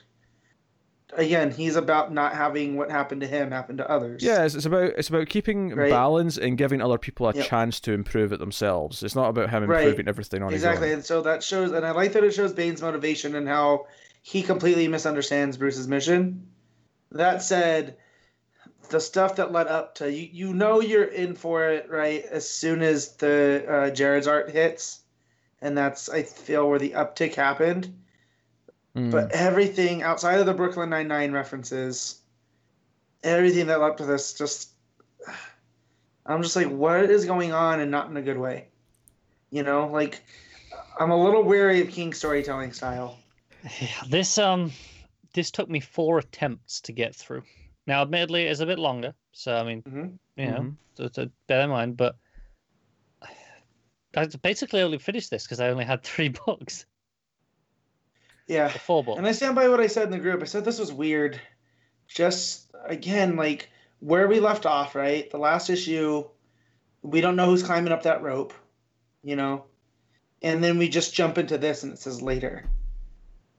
again, 1.17 1.51
he's 1.51 1.75
about 1.75 2.13
not 2.13 2.33
having 2.33 2.77
what 2.77 2.91
happened 2.91 3.21
to 3.21 3.27
him 3.27 3.49
happen 3.51 3.77
to 3.77 3.89
others. 3.89 4.21
Yeah, 4.21 4.43
it's, 4.45 4.55
it's 4.55 4.65
about 4.65 4.93
it's 4.97 5.09
about 5.09 5.27
keeping 5.27 5.73
Right. 5.73 5.89
balance 5.89 6.37
and 6.37 6.57
giving 6.57 6.81
other 6.81 6.97
people 6.97 7.27
a 7.27 7.33
Yep. 7.33 7.45
chance 7.45 7.79
to 7.81 7.93
improve 7.93 8.31
it 8.31 8.39
themselves. 8.39 9.01
It's 9.03 9.15
not 9.15 9.29
about 9.29 9.49
him 9.49 9.63
Right. 9.65 9.81
improving 9.81 10.07
everything 10.07 10.43
on 10.43 10.53
exactly. 10.53 10.53
his 10.53 10.65
own. 10.65 10.71
Exactly, 10.71 10.93
and 10.93 11.05
so 11.05 11.21
that 11.23 11.43
shows, 11.43 11.71
and 11.71 11.85
I 11.85 11.91
like 11.91 12.13
that 12.13 12.23
it 12.23 12.33
shows 12.33 12.53
Bane's 12.53 12.81
motivation 12.81 13.35
and 13.35 13.47
how 13.47 13.87
he 14.21 14.43
completely 14.43 14.87
misunderstands 14.87 15.57
Bruce's 15.57 15.87
mission. 15.87 16.47
That 17.11 17.41
said, 17.41 17.97
the 18.89 18.99
stuff 18.99 19.37
that 19.37 19.51
led 19.51 19.67
up 19.67 19.95
to 19.95 20.11
you, 20.11 20.29
you 20.31 20.53
know, 20.53 20.79
you're 20.79 21.03
in 21.05 21.33
for 21.35 21.69
it, 21.69 21.89
right? 21.89 22.23
As 22.23 22.47
soon 22.47 22.81
as 22.83 23.15
the 23.15 23.65
uh, 23.67 23.89
Gerads' 23.89 24.27
art 24.27 24.51
hits, 24.51 25.01
and 25.61 25.77
that's 25.77 26.09
I 26.09 26.23
feel 26.23 26.69
where 26.69 26.79
the 26.79 26.91
uptick 26.91 27.35
happened. 27.35 27.93
Mm. 28.95 29.11
But 29.11 29.31
everything 29.31 30.03
outside 30.03 30.39
of 30.39 30.45
the 30.45 30.53
Brooklyn 30.53 30.89
Nine 30.89 31.07
Nine 31.07 31.31
references, 31.31 32.21
everything 33.23 33.67
that 33.67 33.79
led 33.79 33.97
to 33.97 34.05
this, 34.05 34.33
just 34.33 34.71
I'm 36.25 36.43
just 36.43 36.55
like, 36.55 36.69
what 36.69 37.09
is 37.09 37.25
going 37.25 37.51
on, 37.53 37.79
and 37.79 37.91
not 37.91 38.09
in 38.09 38.17
a 38.17 38.21
good 38.21 38.37
way. 38.37 38.67
You 39.51 39.63
know, 39.63 39.87
like 39.87 40.23
I'm 40.99 41.11
a 41.11 41.23
little 41.23 41.43
weary 41.43 41.81
of 41.81 41.89
King's 41.89 42.17
storytelling 42.17 42.71
style. 42.73 43.17
Yeah, 43.81 43.87
this 44.07 44.37
um 44.37 44.71
this 45.33 45.51
took 45.51 45.69
me 45.69 45.79
four 45.79 46.19
attempts 46.19 46.81
to 46.81 46.91
get 46.91 47.15
through. 47.15 47.43
Now, 47.87 48.01
admittedly, 48.01 48.45
it's 48.45 48.59
a 48.59 48.65
bit 48.65 48.79
longer, 48.79 49.13
so 49.31 49.55
I 49.55 49.63
mean, 49.63 49.81
Mhm. 49.83 50.19
you 50.35 50.45
know, 50.45 50.61
Mhm. 50.61 50.75
to, 50.95 51.09
to 51.09 51.31
bear 51.47 51.61
in 51.61 51.69
mind. 51.69 51.97
But 51.97 52.15
I 54.15 54.25
basically 54.41 54.81
only 54.81 54.97
finished 54.97 55.29
this 55.29 55.43
because 55.43 55.59
I 55.59 55.69
only 55.69 55.85
had 55.85 56.03
three 56.03 56.29
books, 56.45 56.85
Yeah, 58.47 58.65
or 58.67 58.69
four 58.69 59.03
books. 59.03 59.17
and 59.17 59.27
I 59.27 59.31
stand 59.31 59.55
by 59.55 59.67
what 59.69 59.79
I 59.79 59.87
said 59.87 60.05
in 60.05 60.11
the 60.11 60.19
group. 60.19 60.41
I 60.41 60.45
said 60.45 60.65
this 60.65 60.79
was 60.79 60.91
weird. 60.91 61.39
Just 62.07 62.71
again, 62.85 63.35
like 63.35 63.69
where 63.99 64.27
we 64.27 64.39
left 64.39 64.65
off, 64.65 64.95
right? 64.95 65.29
The 65.29 65.37
last 65.37 65.69
issue, 65.69 66.23
we 67.03 67.21
don't 67.21 67.35
know 67.35 67.45
who's 67.45 67.61
climbing 67.63 67.91
up 67.93 68.03
that 68.03 68.23
rope, 68.23 68.53
you 69.23 69.35
know, 69.35 69.65
and 70.41 70.63
then 70.63 70.77
we 70.79 70.89
just 70.89 71.13
jump 71.13 71.37
into 71.37 71.57
this 71.57 71.83
and 71.83 71.93
it 71.93 71.99
says 71.99 72.21
later. 72.21 72.63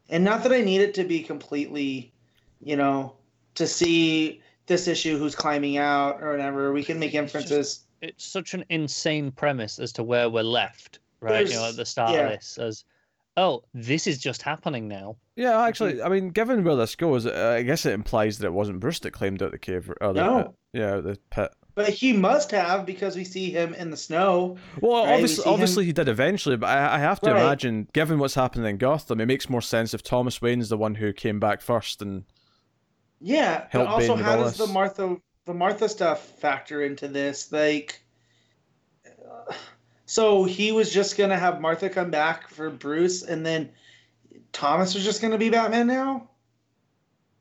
And 0.08 0.24
not 0.24 0.42
that 0.42 0.52
I 0.52 0.62
need 0.62 0.80
it 0.80 0.94
to 0.94 1.04
be 1.04 1.22
completely, 1.22 2.12
you 2.60 2.74
know, 2.74 3.14
to 3.54 3.66
see 3.68 4.42
this 4.66 4.88
issue 4.88 5.16
who's 5.18 5.36
climbing 5.36 5.76
out 5.76 6.20
or 6.20 6.32
whatever. 6.32 6.72
We 6.72 6.82
can 6.82 6.98
make 6.98 7.14
It's 7.14 7.32
just- 7.32 7.34
inferences. 7.36 7.80
It's 8.02 8.24
such 8.24 8.54
an 8.54 8.64
insane 8.70 9.30
premise 9.32 9.78
as 9.78 9.92
to 9.94 10.02
where 10.02 10.30
we're 10.30 10.42
left, 10.42 11.00
right? 11.20 11.46
You 11.48 11.54
know, 11.54 11.68
at 11.68 11.76
the 11.76 11.84
start 11.84 12.12
yeah. 12.12 12.20
of 12.20 12.30
this, 12.30 12.58
as 12.58 12.84
oh, 13.36 13.62
this 13.74 14.06
is 14.06 14.18
just 14.18 14.42
happening 14.42 14.88
now. 14.88 15.16
Yeah, 15.36 15.62
actually, 15.62 16.02
I 16.02 16.08
mean, 16.08 16.30
given 16.30 16.62
where 16.64 16.76
this 16.76 16.94
goes, 16.94 17.26
uh, 17.26 17.54
I 17.58 17.62
guess 17.62 17.86
it 17.86 17.92
implies 17.92 18.38
that 18.38 18.48
it 18.48 18.52
wasn't 18.52 18.80
Bruce 18.80 18.98
that 19.00 19.12
claimed 19.12 19.42
out 19.42 19.50
the 19.52 19.58
cave. 19.58 19.90
Or 20.00 20.12
the, 20.12 20.22
No. 20.24 20.54
yeah, 20.72 20.96
the 20.96 21.18
pit. 21.30 21.50
But 21.74 21.88
he 21.90 22.12
must 22.12 22.50
have 22.50 22.84
because 22.84 23.16
we 23.16 23.24
see 23.24 23.50
him 23.50 23.72
in 23.74 23.90
the 23.90 23.96
snow. 23.96 24.58
Well, 24.80 25.04
Right, 25.04 25.08
we 25.08 25.12
obviously, 25.14 25.44
him- 25.44 25.52
obviously 25.52 25.84
he 25.86 25.92
did 25.92 26.08
eventually, 26.08 26.56
but 26.56 26.66
I, 26.68 26.96
I 26.96 26.98
have 26.98 27.20
to 27.20 27.32
Right. 27.32 27.40
imagine, 27.40 27.88
given 27.94 28.18
what's 28.18 28.34
happening 28.34 28.68
in 28.68 28.76
Gotham, 28.76 29.20
it 29.20 29.26
makes 29.26 29.48
more 29.48 29.62
sense 29.62 29.94
if 29.94 30.02
Thomas 30.02 30.42
Wayne's 30.42 30.68
the 30.68 30.76
one 30.76 30.96
who 30.96 31.12
came 31.12 31.38
back 31.40 31.62
first. 31.62 32.02
And 32.02 32.24
Yeah, 33.20 33.66
but 33.72 33.86
also 33.86 34.16
Bane 34.16 34.24
how 34.24 34.38
all 34.38 34.44
does 34.44 34.58
the. 34.58 34.66
Martha 34.66 35.16
the 35.50 35.58
Martha 35.58 35.88
stuff 35.88 36.24
factor 36.38 36.80
into 36.82 37.08
this? 37.08 37.50
Like, 37.50 38.00
uh, 39.04 39.52
so 40.06 40.44
he 40.44 40.70
was 40.70 40.92
just 40.92 41.18
gonna 41.18 41.36
have 41.36 41.60
Martha 41.60 41.90
come 41.90 42.10
back 42.10 42.48
for 42.48 42.70
Bruce, 42.70 43.22
and 43.24 43.44
then 43.44 43.70
Thomas 44.52 44.94
was 44.94 45.04
just 45.04 45.20
gonna 45.20 45.38
be 45.38 45.50
Batman 45.50 45.88
now. 45.88 46.28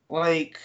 Like, 0.10 0.60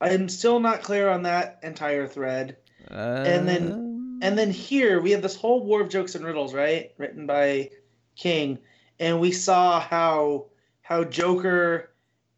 I'm 0.00 0.30
still 0.30 0.60
not 0.60 0.82
clear 0.82 1.10
on 1.10 1.24
that 1.24 1.60
entire 1.62 2.06
thread. 2.08 2.56
And 2.90 3.46
then- 3.46 4.18
And 4.22 4.38
then 4.38 4.50
here 4.50 5.00
we 5.00 5.10
have 5.10 5.20
this 5.20 5.36
whole 5.36 5.64
war 5.64 5.80
of 5.80 5.88
jokes 5.88 6.14
and 6.14 6.24
riddles, 6.24 6.54
right? 6.54 6.92
Written 6.96 7.26
by 7.26 7.70
King, 8.16 8.58
and 8.98 9.20
we 9.20 9.32
saw 9.32 9.80
how 9.80 10.46
how 10.80 11.04
Joker, 11.04 11.90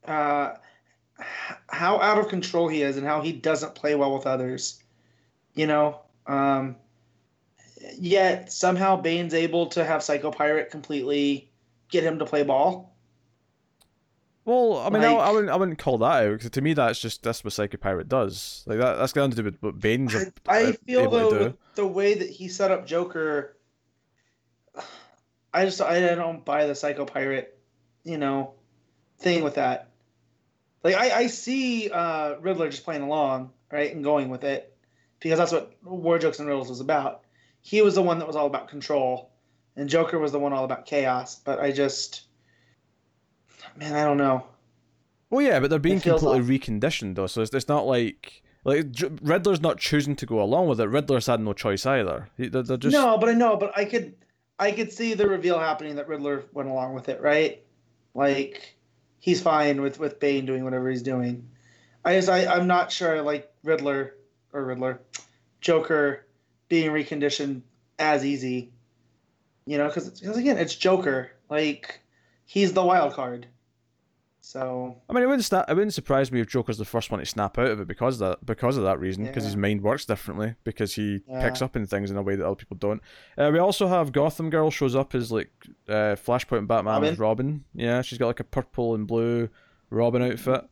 uh, 0.06 0.54
how 1.68 2.00
out 2.00 2.18
of 2.18 2.28
control 2.28 2.68
he 2.68 2.82
is, 2.82 2.96
and 2.96 3.06
how 3.06 3.20
he 3.20 3.32
doesn't 3.32 3.74
play 3.74 3.94
well 3.94 4.14
with 4.14 4.26
others. 4.26 4.82
You 5.54 5.66
know, 5.66 6.00
um, 6.26 6.76
yet 7.98 8.52
somehow 8.52 8.96
Bane's 8.96 9.34
able 9.34 9.66
to 9.68 9.84
have 9.84 10.02
Psycho 10.02 10.30
Pirate 10.30 10.70
completely 10.70 11.50
get 11.88 12.04
him 12.04 12.18
to 12.18 12.24
play 12.24 12.42
ball. 12.42 12.94
Well, 14.44 14.78
I 14.78 14.90
mean, 14.90 15.02
I, 15.02 15.12
I 15.12 15.30
wouldn't, 15.30 15.50
I 15.50 15.56
wouldn't 15.56 15.78
call 15.78 15.96
that 15.98 16.24
out 16.24 16.32
because 16.32 16.50
to 16.50 16.60
me, 16.60 16.74
that's 16.74 17.00
just 17.00 17.22
that's 17.22 17.42
what 17.42 17.54
Psycho 17.54 17.78
Pirate 17.78 18.08
does. 18.08 18.62
Like 18.66 18.78
that, 18.78 18.96
that's 18.96 19.14
got 19.14 19.30
to 19.30 19.36
do 19.36 19.42
with 19.44 19.56
what 19.60 19.80
Bane's 19.80 20.14
I, 20.14 20.26
I 20.46 20.58
a- 20.60 20.72
feel 20.74 21.08
though 21.08 21.54
the 21.76 21.86
way 21.86 22.14
that 22.14 22.28
he 22.28 22.48
set 22.48 22.70
up 22.70 22.86
Joker, 22.86 23.56
I 25.54 25.64
just 25.64 25.80
I 25.80 26.00
don't 26.14 26.44
buy 26.44 26.66
the 26.66 26.74
Psycho 26.74 27.06
Pirate, 27.06 27.58
you 28.02 28.18
know, 28.18 28.52
thing 29.18 29.42
with 29.42 29.54
that. 29.54 29.88
Like 30.84 30.94
I, 30.94 31.10
I 31.22 31.26
see 31.26 31.90
uh, 31.90 32.36
Riddler 32.40 32.68
just 32.68 32.84
playing 32.84 33.02
along, 33.02 33.50
right, 33.72 33.92
and 33.92 34.04
going 34.04 34.28
with 34.28 34.44
it, 34.44 34.76
because 35.20 35.38
that's 35.38 35.50
what 35.52 35.72
War 35.82 36.18
Jokes 36.18 36.38
and 36.38 36.46
Riddles 36.48 36.68
was 36.68 36.80
about. 36.80 37.22
He 37.62 37.80
was 37.82 37.94
the 37.94 38.02
one 38.02 38.18
that 38.18 38.26
was 38.26 38.36
all 38.36 38.46
about 38.46 38.68
control, 38.68 39.30
and 39.76 39.88
Joker 39.88 40.18
was 40.18 40.30
the 40.32 40.38
one 40.38 40.52
all 40.52 40.64
about 40.64 40.84
chaos. 40.86 41.36
But 41.36 41.58
I 41.58 41.72
just, 41.72 42.24
man, 43.76 43.94
I 43.94 44.04
don't 44.04 44.18
know. 44.18 44.46
Well, 45.30 45.40
yeah, 45.44 45.58
but 45.58 45.70
they're 45.70 45.78
being 45.78 46.00
completely 46.00 46.58
reconditioned 46.58 47.14
though, 47.16 47.26
so 47.26 47.40
it's, 47.42 47.52
it's 47.54 47.66
not 47.68 47.86
like 47.86 48.42
like 48.64 48.86
Riddler's 49.22 49.60
not 49.60 49.78
choosing 49.78 50.16
to 50.16 50.26
go 50.26 50.40
along 50.40 50.68
with 50.68 50.80
it. 50.80 50.86
Riddler's 50.88 51.26
had 51.26 51.40
no 51.40 51.52
choice 51.52 51.84
either. 51.86 52.28
He- 52.36 52.48
They're, 52.48 52.62
they're 52.62 52.76
just 52.76 52.92
No, 52.94 53.18
but 53.18 53.28
I 53.28 53.32
know, 53.32 53.56
but 53.56 53.76
I 53.76 53.84
could, 53.84 54.14
I 54.58 54.70
could 54.72 54.92
see 54.92 55.14
the 55.14 55.28
reveal 55.28 55.58
happening 55.58 55.96
that 55.96 56.08
Riddler 56.08 56.44
went 56.52 56.68
along 56.68 56.94
with 56.94 57.08
it, 57.08 57.20
right? 57.20 57.62
Like, 58.14 58.76
he's 59.24 59.40
fine 59.40 59.80
with 59.80 59.98
with 59.98 60.20
Bane 60.20 60.44
doing 60.44 60.64
whatever 60.64 60.90
he's 60.90 61.02
doing. 61.02 61.48
I 62.04 62.16
just, 62.16 62.28
I, 62.28 62.44
I'm 62.44 62.66
not 62.66 62.92
sure, 62.92 63.16
I 63.16 63.20
like 63.20 63.50
Riddler 63.62 64.14
or 64.52 64.62
Riddler, 64.62 65.00
Joker 65.62 66.26
being 66.68 66.90
reconditioned 66.90 67.62
as 67.98 68.22
easy, 68.22 68.70
you 69.64 69.78
know, 69.78 69.88
because 69.88 70.20
again, 70.20 70.58
it's 70.58 70.74
Joker. 70.74 71.30
Like, 71.48 72.00
he's 72.44 72.74
the 72.74 72.84
wild 72.84 73.14
card. 73.14 73.46
So 74.46 74.94
I 75.08 75.14
mean, 75.14 75.22
it 75.22 75.26
wouldn't 75.26 75.44
sta- 75.46 75.64
it 75.66 75.72
wouldn't 75.74 75.94
surprise 75.94 76.30
me 76.30 76.38
if 76.38 76.48
Joker's 76.48 76.76
the 76.76 76.84
first 76.84 77.10
one 77.10 77.18
to 77.18 77.24
snap 77.24 77.56
out 77.58 77.68
of 77.68 77.80
it 77.80 77.88
because 77.88 78.20
of 78.20 78.28
that 78.28 78.44
because 78.44 78.76
of 78.76 78.84
that 78.84 79.00
reason 79.00 79.24
because 79.24 79.42
Yeah. 79.44 79.48
his 79.48 79.56
mind 79.56 79.80
works 79.82 80.04
differently 80.04 80.54
because 80.64 80.94
he 80.94 81.22
Yeah. 81.26 81.40
picks 81.42 81.62
up 81.62 81.76
in 81.76 81.86
things 81.86 82.10
in 82.10 82.16
a 82.18 82.22
way 82.22 82.36
that 82.36 82.44
other 82.46 82.54
people 82.54 82.76
don't. 82.78 83.00
Uh, 83.38 83.48
we 83.50 83.58
also 83.58 83.88
have 83.88 84.12
Gotham 84.12 84.50
Girl 84.50 84.70
shows 84.70 84.94
up 84.94 85.14
as 85.14 85.32
like 85.32 85.50
uh, 85.88 86.14
Flashpoint 86.14 86.66
Batman 86.66 87.00
with 87.00 87.18
Robin. 87.18 87.64
Yeah, 87.72 88.02
she's 88.02 88.18
got 88.18 88.26
like 88.26 88.40
a 88.40 88.44
purple 88.44 88.94
and 88.94 89.06
blue 89.06 89.48
Robin 89.88 90.20
outfit. 90.22 90.64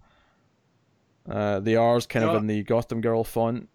Uh, 1.29 1.61
the 1.61 1.77
R's 1.77 2.07
kind 2.07 2.25
of 2.27 2.33
Yeah. 2.33 2.39
in 2.41 2.47
the 2.49 2.63
Gotham 2.65 3.01
Girl 3.01 3.25
font. 3.25 3.71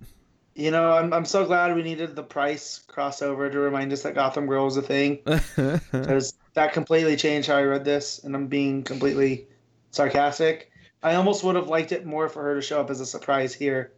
you 0.53 0.69
know, 0.69 0.91
I'm 0.91 1.11
I'm 1.11 1.25
so 1.25 1.43
glad 1.45 1.75
we 1.75 1.81
needed 1.81 2.15
the 2.15 2.23
price 2.23 2.83
crossover 2.87 3.51
to 3.51 3.57
remind 3.59 3.91
us 3.93 4.03
that 4.03 4.13
Gotham 4.13 4.45
Girl 4.45 4.65
was 4.65 4.77
a 4.77 4.81
thing. 4.83 5.19
because 5.25 6.33
that 6.53 6.73
completely 6.73 7.15
changed 7.15 7.47
how 7.47 7.55
I 7.57 7.63
read 7.63 7.83
this, 7.83 8.23
and 8.23 8.35
I'm 8.35 8.45
being 8.47 8.83
completely 8.83 9.47
sarcastic. 9.97 10.71
I 11.03 11.15
almost 11.15 11.43
would 11.43 11.55
have 11.55 11.67
liked 11.67 11.91
it 11.91 12.05
more 12.05 12.29
for 12.29 12.41
her 12.43 12.55
to 12.55 12.61
show 12.61 12.79
up 12.79 12.89
as 12.89 13.01
a 13.01 13.05
surprise 13.05 13.53
here. 13.53 13.93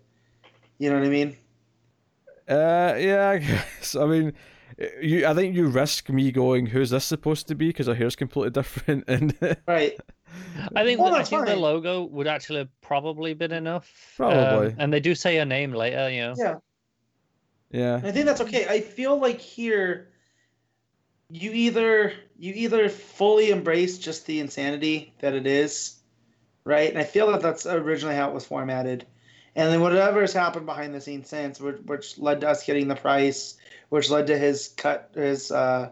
You 0.79 0.89
know 0.89 0.97
what 0.97 1.05
I 1.05 1.09
mean? 1.09 1.37
Uh, 2.47 2.95
yeah, 2.97 3.29
I 3.29 3.37
guess. 3.39 3.95
I 3.95 4.05
mean, 4.05 4.33
you. 5.01 5.27
I 5.27 5.33
think 5.33 5.55
you 5.55 5.67
risk 5.67 6.09
me 6.09 6.31
going, 6.31 6.65
"Who's 6.65 6.89
this 6.89 7.05
supposed 7.05 7.47
to 7.49 7.55
be?" 7.55 7.67
Because 7.67 7.87
her 7.87 7.93
hair's 7.93 8.15
completely 8.15 8.49
different, 8.51 9.03
and 9.07 9.35
Right. 9.67 9.97
I 10.75 10.83
think 10.83 10.99
Well, 10.99 11.11
the, 11.11 11.17
I 11.17 11.23
think 11.23 11.45
the 11.45 11.55
logo 11.55 12.03
would 12.03 12.27
actually 12.27 12.59
have 12.59 12.81
probably 12.81 13.33
been 13.33 13.51
enough. 13.51 14.13
Probably. 14.17 14.67
Um, 14.67 14.75
and 14.77 14.93
they 14.93 14.99
do 14.99 15.15
say 15.15 15.37
her 15.37 15.45
name 15.45 15.73
later, 15.73 16.09
you 16.09 16.21
know. 16.21 16.33
Yeah. 16.37 16.55
yeah, 17.71 17.95
I 18.03 18.11
think 18.11 18.25
that's 18.25 18.41
okay. 18.41 18.67
I 18.67 18.79
feel 18.81 19.19
like 19.19 19.39
here 19.39 20.11
you 21.29 21.51
either 21.51 22.13
you 22.37 22.53
either 22.55 22.89
fully 22.89 23.51
embrace 23.51 23.97
just 23.99 24.25
the 24.25 24.39
insanity 24.39 25.13
that 25.19 25.33
it 25.33 25.45
is, 25.45 25.95
right? 26.63 26.89
And 26.89 26.97
I 26.97 27.03
feel 27.03 27.31
that 27.31 27.41
that's 27.41 27.65
originally 27.65 28.15
how 28.15 28.29
it 28.29 28.33
was 28.33 28.45
formatted. 28.45 29.05
And 29.55 29.71
then 29.71 29.81
whatever 29.81 30.21
has 30.21 30.33
happened 30.33 30.65
behind 30.65 30.93
the 30.93 31.01
scenes 31.01 31.27
since, 31.29 31.59
which, 31.59 31.77
which 31.85 32.17
led 32.17 32.41
to 32.41 32.49
us 32.49 32.63
getting 32.65 32.87
the 32.87 32.95
price, 32.95 33.57
which 33.89 34.09
led 34.09 34.27
to 34.27 34.37
his 34.37 34.69
cut, 34.77 35.11
his 35.15 35.51
uh, 35.51 35.89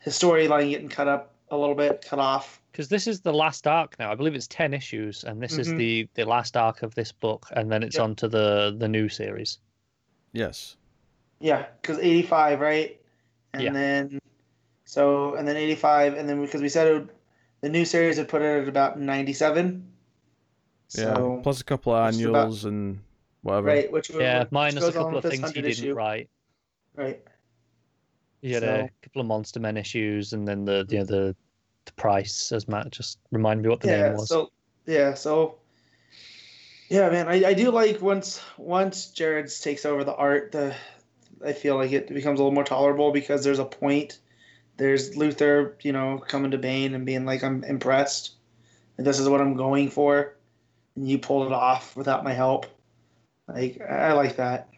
his 0.00 0.18
storyline 0.18 0.70
getting 0.70 0.88
cut 0.88 1.08
up 1.08 1.34
a 1.50 1.56
little 1.56 1.74
bit, 1.74 2.04
cut 2.08 2.18
off. 2.18 2.60
Because 2.72 2.88
this 2.88 3.06
is 3.06 3.20
the 3.20 3.32
last 3.32 3.66
arc 3.66 3.98
now. 3.98 4.10
I 4.12 4.14
believe 4.14 4.34
it's 4.34 4.46
ten 4.48 4.74
issues, 4.74 5.24
and 5.24 5.42
this 5.42 5.58
is 5.58 5.68
Mhm. 5.68 5.76
the 5.76 6.08
the 6.14 6.24
last 6.24 6.56
arc 6.56 6.82
of 6.82 6.94
this 6.94 7.12
book, 7.12 7.46
and 7.52 7.70
then 7.70 7.82
it's 7.82 7.96
Yep. 7.96 8.02
on 8.02 8.14
to 8.16 8.28
the 8.28 8.74
the 8.76 8.88
new 8.88 9.08
series. 9.08 9.58
yes. 10.32 10.76
Yeah, 11.38 11.66
because 11.80 11.98
85, 11.98 12.60
right? 12.60 12.98
And 13.52 13.62
Yeah. 13.62 13.72
then, 13.72 14.18
so, 14.86 15.34
and 15.34 15.46
then 15.46 15.56
85, 15.56 16.14
and 16.14 16.26
then 16.28 16.40
because 16.40 16.62
we 16.62 16.68
said 16.70 16.86
it 16.88 16.92
would, 16.94 17.08
the 17.60 17.68
new 17.68 17.84
series 17.84 18.16
would 18.18 18.28
put 18.28 18.40
it 18.40 18.62
at 18.62 18.68
about 18.68 18.98
97. 18.98 19.86
Yeah, 20.94 21.14
So, 21.14 21.40
plus 21.42 21.60
a 21.60 21.64
couple 21.64 21.92
of 21.94 22.12
just 22.12 22.22
about- 22.22 22.36
annuals 22.36 22.64
and 22.64 23.00
whatever. 23.42 23.66
right, 23.66 23.90
which 23.92 24.08
Yeah, 24.10 24.44
which 24.44 24.52
minus 24.52 24.84
a 24.84 24.92
couple 24.92 25.18
of 25.18 25.24
things 25.24 25.50
he 25.50 25.60
didn't 25.60 25.70
issue. 25.72 25.92
write. 25.94 26.30
Right. 26.94 27.20
You 28.40 28.54
had 28.54 28.62
So- 28.62 28.74
a 28.86 28.90
couple 29.02 29.20
of 29.20 29.26
Monster 29.26 29.60
Men 29.60 29.76
issues, 29.76 30.32
and 30.32 30.46
then 30.46 30.64
the 30.64 30.86
you 30.88 30.98
know 30.98 31.04
the 31.04 31.22
hmm. 31.32 31.40
the 31.86 31.92
price, 31.92 32.50
as 32.52 32.66
Matt 32.68 32.90
just 32.90 33.18
reminded 33.32 33.62
me 33.64 33.68
what 33.68 33.80
the 33.80 33.88
yeah, 33.88 34.02
name 34.08 34.16
was. 34.16 34.28
so, 34.28 34.50
yeah, 34.86 35.14
so, 35.14 35.56
yeah, 36.88 37.08
man, 37.10 37.28
I, 37.28 37.44
I 37.48 37.54
do 37.54 37.70
like 37.70 38.00
once 38.02 38.40
once 38.56 39.06
Gerads' 39.10 39.60
takes 39.60 39.84
over 39.84 40.02
the 40.04 40.14
art, 40.14 40.52
the 40.52 40.74
I 41.44 41.52
feel 41.52 41.76
like 41.76 41.92
it 41.92 42.08
becomes 42.08 42.38
a 42.40 42.42
little 42.42 42.54
more 42.54 42.64
tolerable 42.64 43.10
because 43.12 43.42
there's 43.44 43.58
a 43.58 43.64
point. 43.64 44.18
There's 44.76 45.16
Luthor, 45.16 45.72
you 45.82 45.92
know, 45.92 46.18
coming 46.18 46.50
to 46.50 46.58
Bane 46.58 46.94
and 46.94 47.06
being 47.06 47.24
like, 47.24 47.42
I'm 47.42 47.64
impressed. 47.64 48.32
And 48.98 49.06
this 49.06 49.18
is 49.18 49.28
what 49.28 49.40
I'm 49.40 49.56
going 49.56 49.90
for. 49.90 50.36
And 50.94 51.08
you 51.08 51.18
pulled 51.18 51.46
it 51.46 51.52
off 51.52 51.96
without 51.96 52.24
my 52.24 52.32
help. 52.32 52.66
Like, 53.48 53.80
I 53.80 54.08
I 54.08 54.12
like 54.12 54.36
that. 54.36 54.68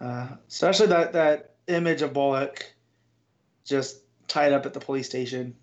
Uh, 0.00 0.28
especially 0.48 0.86
that, 0.88 1.12
that 1.12 1.54
image 1.66 2.02
of 2.02 2.12
Bullock 2.12 2.72
just 3.64 4.00
tied 4.28 4.52
up 4.52 4.64
at 4.66 4.74
the 4.74 4.80
police 4.80 5.06
station. 5.06 5.54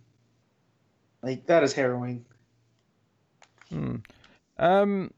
Like, 1.23 1.45
that 1.47 1.63
is 1.63 1.73
harrowing. 1.73 2.25
Hmm. 3.69 3.95
Um, 4.57 5.11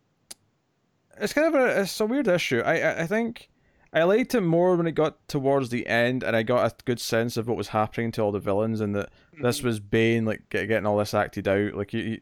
it's 1.19 1.34
kind 1.34 1.53
of 1.53 1.61
a 1.61 1.81
it's 1.81 1.99
a 1.99 2.05
weird 2.05 2.27
issue. 2.27 2.61
I, 2.65 2.80
I 2.80 3.01
I 3.01 3.07
think 3.07 3.49
I 3.91 4.03
liked 4.03 4.35
it 4.35 4.41
more 4.41 4.75
when 4.75 4.85
it 4.87 4.91
got 4.93 5.27
towards 5.27 5.69
the 5.69 5.87
end, 5.87 6.23
and 6.23 6.35
I 6.35 6.43
got 6.43 6.71
a 6.71 6.75
good 6.85 6.99
sense 6.99 7.37
of 7.37 7.47
what 7.47 7.57
was 7.57 7.69
happening 7.69 8.11
to 8.13 8.21
all 8.21 8.31
the 8.31 8.39
villains, 8.39 8.81
and 8.81 8.95
that 8.95 9.09
this 9.41 9.63
was 9.63 9.79
Bane 9.79 10.25
like 10.25 10.49
get, 10.49 10.67
getting 10.67 10.85
all 10.85 10.97
this 10.97 11.13
acted 11.13 11.47
out. 11.47 11.73
Like 11.73 11.93
you, 11.93 12.01
you- 12.01 12.21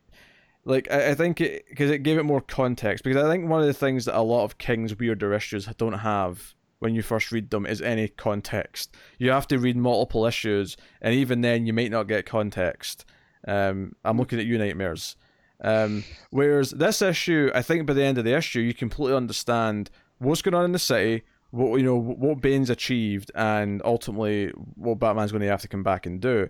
like 0.65 0.91
I, 0.91 1.11
I 1.11 1.15
think 1.15 1.39
it 1.39 1.65
because 1.69 1.89
it 1.89 2.03
gave 2.03 2.17
it 2.17 2.23
more 2.23 2.41
context. 2.41 3.03
Because 3.03 3.23
I 3.23 3.29
think 3.29 3.49
one 3.49 3.61
of 3.61 3.67
the 3.67 3.73
things 3.73 4.05
that 4.05 4.17
a 4.17 4.21
lot 4.21 4.43
of 4.43 4.57
King's 4.57 4.97
weirder 4.97 5.33
issues 5.33 5.65
don't 5.77 5.93
have 5.99 6.53
when 6.79 6.93
you 6.93 7.01
first 7.01 7.31
read 7.31 7.49
them 7.49 7.65
is 7.65 7.81
any 7.81 8.07
context. 8.09 8.93
You 9.17 9.31
have 9.31 9.47
to 9.47 9.57
read 9.59 9.77
multiple 9.77 10.25
issues, 10.25 10.75
and 11.01 11.13
even 11.13 11.41
then 11.41 11.65
you 11.65 11.73
might 11.73 11.89
not 11.91 12.07
get 12.07 12.25
context. 12.25 13.05
Um, 13.47 13.95
I'm 14.03 14.17
looking 14.17 14.39
at 14.39 14.45
you, 14.45 14.57
Knightmares. 14.57 15.15
Um, 15.61 16.03
whereas 16.29 16.71
this 16.71 17.01
issue, 17.01 17.49
I 17.55 17.61
think 17.61 17.87
by 17.87 17.93
the 17.93 18.03
end 18.03 18.17
of 18.17 18.25
the 18.25 18.35
issue, 18.35 18.59
you 18.59 18.73
completely 18.73 19.15
understand 19.15 19.89
what's 20.19 20.41
going 20.41 20.53
on 20.53 20.65
in 20.65 20.71
the 20.73 20.79
city, 20.79 21.23
what 21.51 21.77
you 21.77 21.83
know, 21.83 21.95
what 21.97 22.41
Bane's 22.41 22.69
achieved, 22.69 23.31
and 23.35 23.81
ultimately 23.85 24.49
what 24.75 24.99
Batman's 24.99 25.31
going 25.31 25.41
to 25.41 25.47
have 25.47 25.61
to 25.61 25.67
come 25.67 25.83
back 25.83 26.05
and 26.05 26.19
do. 26.19 26.49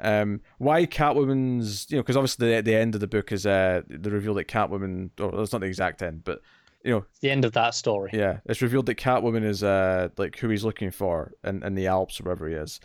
Um, 0.00 0.42
why 0.58 0.84
Catwoman's, 0.84 1.86
you 1.90 1.96
know, 1.96 2.02
because 2.02 2.16
obviously 2.16 2.54
the, 2.56 2.62
the 2.62 2.74
end 2.74 2.94
of 2.94 3.00
the 3.00 3.06
book 3.06 3.32
is 3.32 3.46
uh, 3.46 3.80
the 3.88 4.10
reveal 4.10 4.34
that 4.34 4.46
Catwoman, 4.46 5.10
or 5.18 5.40
it's 5.42 5.52
not 5.52 5.62
the 5.62 5.66
exact 5.66 6.02
end, 6.02 6.22
but 6.22 6.42
you 6.84 6.92
know, 6.92 7.04
the 7.20 7.30
end 7.30 7.44
of 7.44 7.52
that 7.52 7.74
story. 7.74 8.10
yeah, 8.12 8.38
it's 8.44 8.62
revealed 8.62 8.86
that 8.86 8.96
Catwoman 8.96 9.42
is 9.44 9.62
uh 9.64 10.08
like 10.18 10.38
who 10.38 10.48
he's 10.48 10.64
looking 10.64 10.90
for 10.90 11.32
in, 11.44 11.62
in 11.64 11.74
the 11.74 11.86
Alps 11.88 12.20
or 12.20 12.24
wherever 12.24 12.46
he 12.48 12.54
is. 12.54 12.78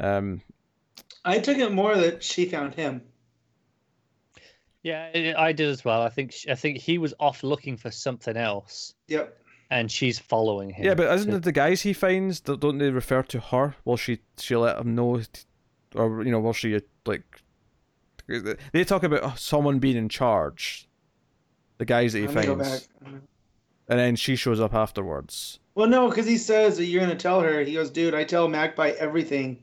Um, 0.00 0.40
I 1.24 1.38
took 1.38 1.58
it 1.58 1.70
more 1.70 1.96
that 1.96 2.22
she 2.22 2.46
found 2.46 2.74
him. 2.74 3.02
Yeah, 4.82 5.10
I 5.14 5.34
I 5.36 5.52
did 5.52 5.68
as 5.68 5.84
well. 5.84 6.02
I 6.02 6.08
think 6.08 6.32
sh- 6.32 6.46
I 6.48 6.54
think 6.54 6.78
he 6.78 6.98
was 6.98 7.12
off 7.20 7.42
looking 7.42 7.76
for 7.76 7.90
something 7.90 8.36
else, 8.36 8.94
Yep. 9.08 9.36
And 9.70 9.90
she's 9.90 10.18
following 10.18 10.70
him. 10.70 10.84
yeah, 10.86 10.94
but 10.94 11.12
isn't 11.14 11.30
to- 11.30 11.36
it 11.38 11.42
the 11.42 11.52
guys 11.52 11.82
he 11.82 11.92
finds? 11.92 12.40
Don't 12.40 12.60
don't 12.60 12.78
they 12.78 12.90
refer 12.90 13.22
to 13.24 13.40
her? 13.40 13.76
Will 13.84 13.96
she 13.96 14.20
she 14.38 14.56
let 14.56 14.78
him 14.78 14.94
know, 14.94 15.20
or 15.94 16.22
you 16.24 16.30
know, 16.30 16.40
will 16.40 16.52
she 16.52 16.80
like? 17.06 17.42
They 18.72 18.84
talk 18.84 19.02
about 19.04 19.38
someone 19.38 19.78
being 19.78 19.96
in 19.96 20.08
charge. 20.08 20.86
The 21.78 21.84
guys 21.84 22.12
that 22.12 22.18
he 22.20 22.26
Let 22.26 22.36
me 22.36 22.54
finds, 22.54 22.88
and 23.88 23.98
then 23.98 24.16
she 24.16 24.36
shows 24.36 24.60
up 24.60 24.74
afterwards. 24.74 25.60
Well, 25.74 25.88
no, 25.88 26.08
because 26.08 26.26
he 26.26 26.36
says 26.36 26.76
that 26.76 26.86
you're 26.86 27.00
going 27.04 27.16
to 27.16 27.22
tell 27.22 27.40
her. 27.40 27.60
He 27.62 27.74
goes, 27.74 27.88
dude, 27.90 28.14
I 28.14 28.24
tell 28.24 28.48
Magpie 28.48 28.90
everything. 28.98 29.62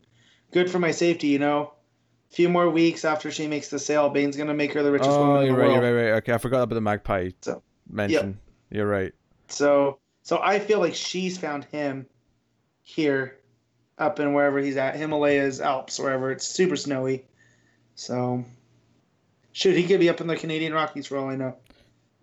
Good 0.53 0.72
for 0.72 0.80
my 0.80 0.91
safety, 0.91 1.27
you 1.27 1.40
know? 1.40 1.73
A 2.32 2.34
few 2.34 2.48
more 2.48 2.69
weeks 2.69 3.03
after 3.03 3.30
she 3.32 3.48
makes 3.48 3.68
the 3.68 3.77
sale, 3.80 4.10
Bane's 4.10 4.38
going 4.38 4.48
to 4.48 4.53
make 4.53 4.72
her 4.73 4.82
the 4.82 4.91
richest 4.94 5.11
Oh, 5.11 5.19
woman 5.27 5.41
in 5.41 5.48
you're 5.48 5.56
the 5.57 5.61
right, 5.61 5.68
world. 5.72 5.84
you're 5.84 5.95
right, 5.95 6.11
right. 6.11 6.18
Okay, 6.19 6.34
I 6.34 6.38
forgot 6.38 6.61
about 6.64 6.76
the 6.76 6.82
magpie 6.82 7.32
So, 7.41 7.61
mention. 7.90 8.40
You're 8.72 8.88
right. 8.88 9.11
So, 9.48 10.00
so 10.24 10.40
I 10.42 10.60
feel 10.60 10.80
like 10.80 10.96
she's 10.96 11.38
found 11.38 11.66
him 11.66 12.06
here, 12.82 13.38
up 13.98 14.20
in 14.20 14.34
wherever 14.34 14.60
he's 14.60 14.78
at, 14.78 14.96
Himalayas, 14.96 15.62
Alps, 15.62 16.00
wherever. 16.00 16.32
It's 16.32 16.46
super 16.48 16.76
snowy. 16.76 17.26
So, 17.96 18.44
shoot, 19.54 19.76
he 19.76 19.84
could 19.84 20.00
be 20.00 20.10
up 20.10 20.22
in 20.22 20.28
the 20.28 20.36
Canadian 20.36 20.74
Rockies 20.74 21.08
for 21.08 21.18
all 21.18 21.30
I 21.30 21.36
know. 21.36 21.56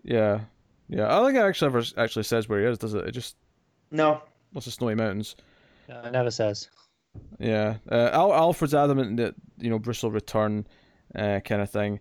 Yeah, 0.02 0.40
yeah. 0.88 1.06
I 1.06 1.16
don't 1.16 1.26
think 1.26 1.38
it 1.38 1.46
actually 1.46 1.66
ever 1.66 1.82
actually 1.96 2.24
says 2.24 2.48
where 2.48 2.60
he 2.60 2.66
is, 2.66 2.78
does 2.78 2.94
it? 2.94 3.06
It 3.06 3.12
just 3.12 3.36
No, 3.90 4.20
lots 4.52 4.66
of 4.66 4.72
snowy 4.72 4.94
mountains. 4.94 5.36
No, 5.88 6.02
it 6.02 6.12
never 6.12 6.30
says. 6.30 6.68
Yeah, 7.38 7.76
uh, 7.90 8.10
Al- 8.12 8.34
Alfred's 8.34 8.74
adamant 8.74 9.16
that 9.18 9.34
you 9.58 9.70
know 9.70 9.78
Bruce 9.78 10.02
will 10.02 10.10
return, 10.10 10.66
uh, 11.14 11.40
kind 11.40 11.62
of 11.62 11.70
thing. 11.70 12.00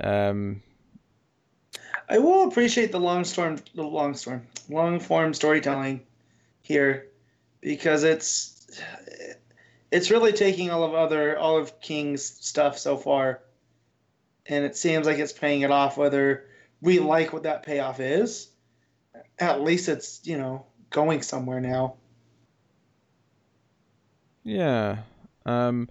Um, 0.00 0.62
I 2.12 2.18
will 2.18 2.46
appreciate 2.46 2.92
the 2.92 3.00
long 3.00 3.24
storm, 3.24 3.58
the 3.74 3.82
long 3.82 4.14
storm, 4.14 4.46
long 4.68 5.00
form 5.00 5.32
storytelling 5.32 6.02
here, 6.60 7.06
because 7.62 8.04
it's 8.04 8.78
it's 9.90 10.10
really 10.10 10.32
taking 10.32 10.70
all 10.70 10.84
of 10.84 10.92
other 10.92 11.38
all 11.38 11.56
of 11.56 11.80
King's 11.80 12.22
stuff 12.22 12.76
so 12.76 12.98
far, 12.98 13.40
and 14.44 14.62
it 14.62 14.76
seems 14.76 15.06
like 15.06 15.16
it's 15.16 15.32
paying 15.32 15.62
it 15.62 15.70
off. 15.70 15.96
Whether 15.96 16.48
we 16.82 16.98
like 16.98 17.32
what 17.32 17.44
that 17.44 17.62
payoff 17.62 17.98
is, 17.98 18.50
at 19.38 19.62
least 19.62 19.88
it's 19.88 20.20
you 20.24 20.36
know 20.36 20.66
going 20.90 21.22
somewhere 21.22 21.62
now. 21.62 21.94
Yeah. 24.44 24.98
Um, 25.46 25.88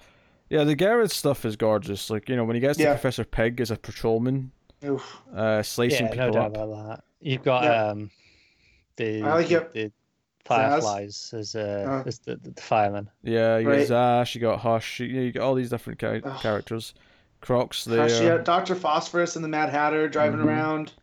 yeah, 0.51 0.65
the 0.65 0.75
Gerads 0.75 1.15
stuff 1.15 1.45
is 1.45 1.55
gorgeous. 1.55 2.11
Like 2.11 2.29
you 2.29 2.35
know, 2.35 2.43
when 2.43 2.55
he 2.55 2.59
gets 2.59 2.77
to 2.77 2.85
Professor 2.85 3.23
Pyg 3.23 3.59
as 3.59 3.71
a 3.71 3.75
patrolman, 3.75 4.51
Oof. 4.85 5.17
uh, 5.35 5.61
slicing 5.63 6.07
Yeah, 6.07 6.13
no 6.15 6.31
doubt 6.31 6.45
up. 6.57 6.63
about 6.63 6.87
that. 6.87 7.03
You've 7.19 7.43
got 7.43 7.63
Yeah. 7.63 7.85
um, 7.87 8.11
the, 8.97 9.21
I 9.23 9.33
like 9.35 9.47
the, 9.49 9.55
it. 9.57 9.73
the 9.73 9.91
fireflies 10.45 11.33
as 11.37 11.55
uh, 11.55 12.01
Uh. 12.03 12.07
as 12.07 12.19
the, 12.19 12.35
the 12.37 12.59
fireman. 12.61 13.09
Yeah, 13.23 13.57
you 13.59 13.69
Right. 13.69 13.87
got 13.87 14.25
Zsasz, 14.25 14.35
you 14.35 14.41
got 14.41 14.59
Hush, 14.59 14.99
you, 14.99 15.05
you 15.07 15.31
got 15.31 15.43
all 15.43 15.55
these 15.55 15.69
different 15.69 15.99
ca- 15.99 16.19
Ugh. 16.23 16.41
characters. 16.41 16.93
Crocs 17.41 17.85
there. 17.85 18.07
Gosh, 18.07 18.21
yeah, 18.21 18.37
Doctor 18.37 18.75
Phosphorus 18.75 19.35
and 19.35 19.43
the 19.43 19.49
Mad 19.49 19.69
Hatter 19.69 20.07
driving 20.07 20.39
Mhm. 20.41 20.45
around. 20.45 20.93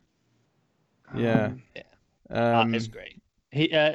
Yeah. 1.15 1.45
Um, 1.45 1.61
Um, 2.31 2.71
that 2.71 2.77
is 2.77 2.87
great. 2.87 3.21
He 3.51 3.73
uh, 3.73 3.93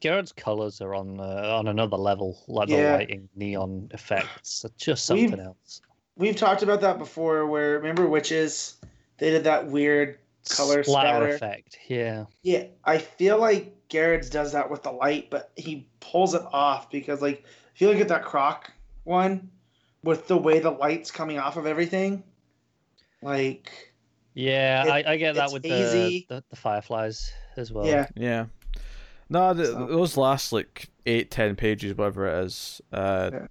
Gerads' 0.00 0.32
colors 0.32 0.80
are 0.80 0.94
on 0.94 1.18
uh, 1.20 1.54
on 1.58 1.68
another 1.68 1.96
level, 1.96 2.42
like 2.48 2.68
the 2.68 2.76
Yeah. 2.76 2.94
lighting, 2.94 3.28
neon 3.34 3.90
effects, 3.92 4.64
are 4.64 4.70
just 4.78 5.10
We've- 5.10 5.28
something 5.28 5.44
else. 5.44 5.82
We've 6.16 6.36
talked 6.36 6.62
about 6.62 6.80
that 6.82 6.98
before. 6.98 7.46
Where 7.46 7.78
remember 7.78 8.06
witches? 8.06 8.76
They 9.20 9.30
did 9.30 9.44
that 9.44 9.66
weird 9.68 10.18
color 10.48 10.82
Splatter 10.82 11.08
spatter. 11.10 11.28
effect. 11.28 11.78
Yeah, 11.88 12.24
Yeah, 12.42 12.64
I 12.84 12.98
feel 12.98 13.38
like 13.38 13.76
Gerads 13.88 14.30
does 14.30 14.52
that 14.52 14.70
with 14.70 14.82
the 14.82 14.90
light, 14.90 15.28
but 15.30 15.52
he 15.56 15.86
pulls 16.00 16.34
it 16.34 16.42
off 16.52 16.90
because, 16.90 17.20
like, 17.22 17.44
if 17.74 17.80
you 17.80 17.88
look 17.88 17.98
at 18.00 18.08
that 18.08 18.24
Croc 18.24 18.70
one, 19.04 19.50
with 20.02 20.26
the 20.28 20.36
way 20.36 20.58
the 20.58 20.70
light's 20.70 21.10
coming 21.10 21.38
off 21.38 21.56
of 21.56 21.66
everything, 21.66 22.22
like, 23.22 23.92
yeah, 24.34 24.84
It- 24.86 25.06
I, 25.06 25.12
I 25.12 25.16
get 25.16 25.34
that 25.34 25.52
with 25.52 25.64
hazy. 25.64 26.26
the, 26.28 26.36
the 26.36 26.44
the 26.50 26.56
fireflies 26.56 27.32
as 27.56 27.70
well. 27.72 27.86
yeah, 27.86 28.06
yeah. 28.16 28.46
No, 29.28 29.52
the, 29.54 29.66
So- 29.66 29.86
those 29.86 30.16
last 30.16 30.52
like 30.52 30.88
eight, 31.06 31.30
ten 31.30 31.56
pages, 31.56 31.96
whatever 31.96 32.26
it 32.26 32.44
is, 32.46 32.80
uh, 32.92 33.30
Yeah. 33.32 33.46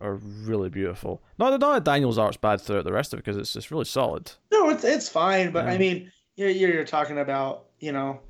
Are 0.00 0.14
really 0.14 0.68
beautiful. 0.70 1.22
Not 1.38 1.50
that 1.50 1.60
not 1.60 1.74
that 1.74 1.84
Daniel's 1.84 2.18
art's 2.18 2.36
bad 2.36 2.60
throughout 2.60 2.84
the 2.84 2.92
rest 2.92 3.12
of 3.12 3.18
it 3.18 3.24
because 3.24 3.36
it's 3.36 3.54
it's 3.56 3.70
really 3.70 3.84
solid. 3.84 4.32
no, 4.52 4.70
it's 4.70 4.84
it's 4.84 5.08
fine, 5.08 5.50
but 5.52 5.66
I 5.66 5.78
mean, 5.78 6.10
you're 6.36 6.48
you're 6.50 6.84
talking 6.84 7.18
about, 7.18 7.66
you 7.80 7.92
know, 7.92 8.20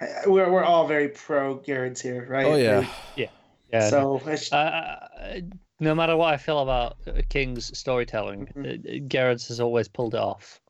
I, 0.00 0.06
I- 0.06 0.28
we're 0.28 0.50
we're 0.50 0.64
all 0.64 0.86
very 0.86 1.08
pro 1.08 1.60
Gerads 1.60 2.00
here, 2.00 2.26
right? 2.28 2.46
Oh 2.46 2.54
yeah, 2.56 2.78
Like, 3.16 3.30
yeah. 3.72 3.88
so 3.90 4.20
it's, 4.26 4.52
Uh, 4.52 5.40
no 5.80 5.94
matter 5.94 6.16
what 6.16 6.32
I 6.32 6.36
feel 6.36 6.60
about 6.60 6.96
uh, 7.06 7.20
King's 7.28 7.76
storytelling, 7.76 8.46
Mhm. 8.56 9.04
uh, 9.04 9.08
Gerads 9.08 9.48
has 9.48 9.60
always 9.60 9.88
pulled 9.88 10.14
it 10.14 10.20
off. 10.20 10.60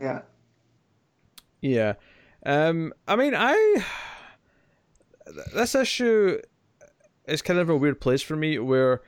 yeah, 0.00 0.22
yeah. 1.60 1.94
Um, 2.44 2.92
I 3.06 3.16
mean, 3.16 3.34
I 3.36 3.84
this 5.54 5.74
issue 5.74 6.40
is 7.26 7.42
kind 7.42 7.58
of 7.60 7.68
a 7.70 7.76
weird 7.76 8.00
place 8.00 8.22
for 8.22 8.34
me 8.36 8.58
where 8.58 9.02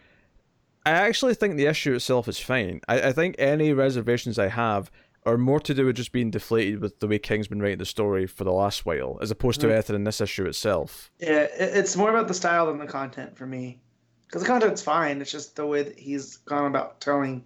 I 0.86 0.90
actually 0.90 1.35
think 1.35 1.56
the 1.56 1.66
issue 1.66 1.94
itself 1.94 2.28
is 2.28 2.39
fine. 2.39 2.81
I, 2.89 3.09
I 3.09 3.12
think 3.12 3.36
any 3.39 3.73
reservations 3.73 4.39
I 4.39 4.48
have 4.48 4.90
are 5.27 5.39
more 5.39 5.61
to 5.61 5.73
do 5.73 5.86
with 5.86 5.97
just 5.97 6.12
being 6.12 6.31
deflated 6.31 6.81
with 6.81 7.01
the 7.01 7.09
way 7.09 7.19
King's 7.19 7.48
been 7.48 7.62
writing 7.62 7.78
the 7.78 7.86
story 7.86 8.27
for 8.27 8.44
the 8.44 8.52
last 8.52 8.85
while, 8.85 9.19
as 9.23 9.31
opposed 9.31 9.61
to 9.62 9.73
anything 9.73 9.97
in 9.97 10.05
this 10.05 10.20
issue 10.20 10.44
itself. 10.44 11.11
yeah. 11.19 11.44
It, 11.44 11.77
it's 11.77 11.97
more 11.97 12.11
about 12.11 12.28
the 12.28 12.35
style 12.35 12.66
than 12.66 12.78
the 12.78 12.86
content 12.86 13.36
for 13.36 13.47
me, 13.47 13.81
because 14.27 14.43
the 14.43 14.48
content's 14.48 14.82
fine. 14.82 15.23
It's 15.23 15.32
just 15.32 15.56
the 15.56 15.65
way 15.66 15.82
that 15.82 15.98
he's 15.98 16.36
gone 16.39 16.66
about 16.66 17.01
telling 17.01 17.43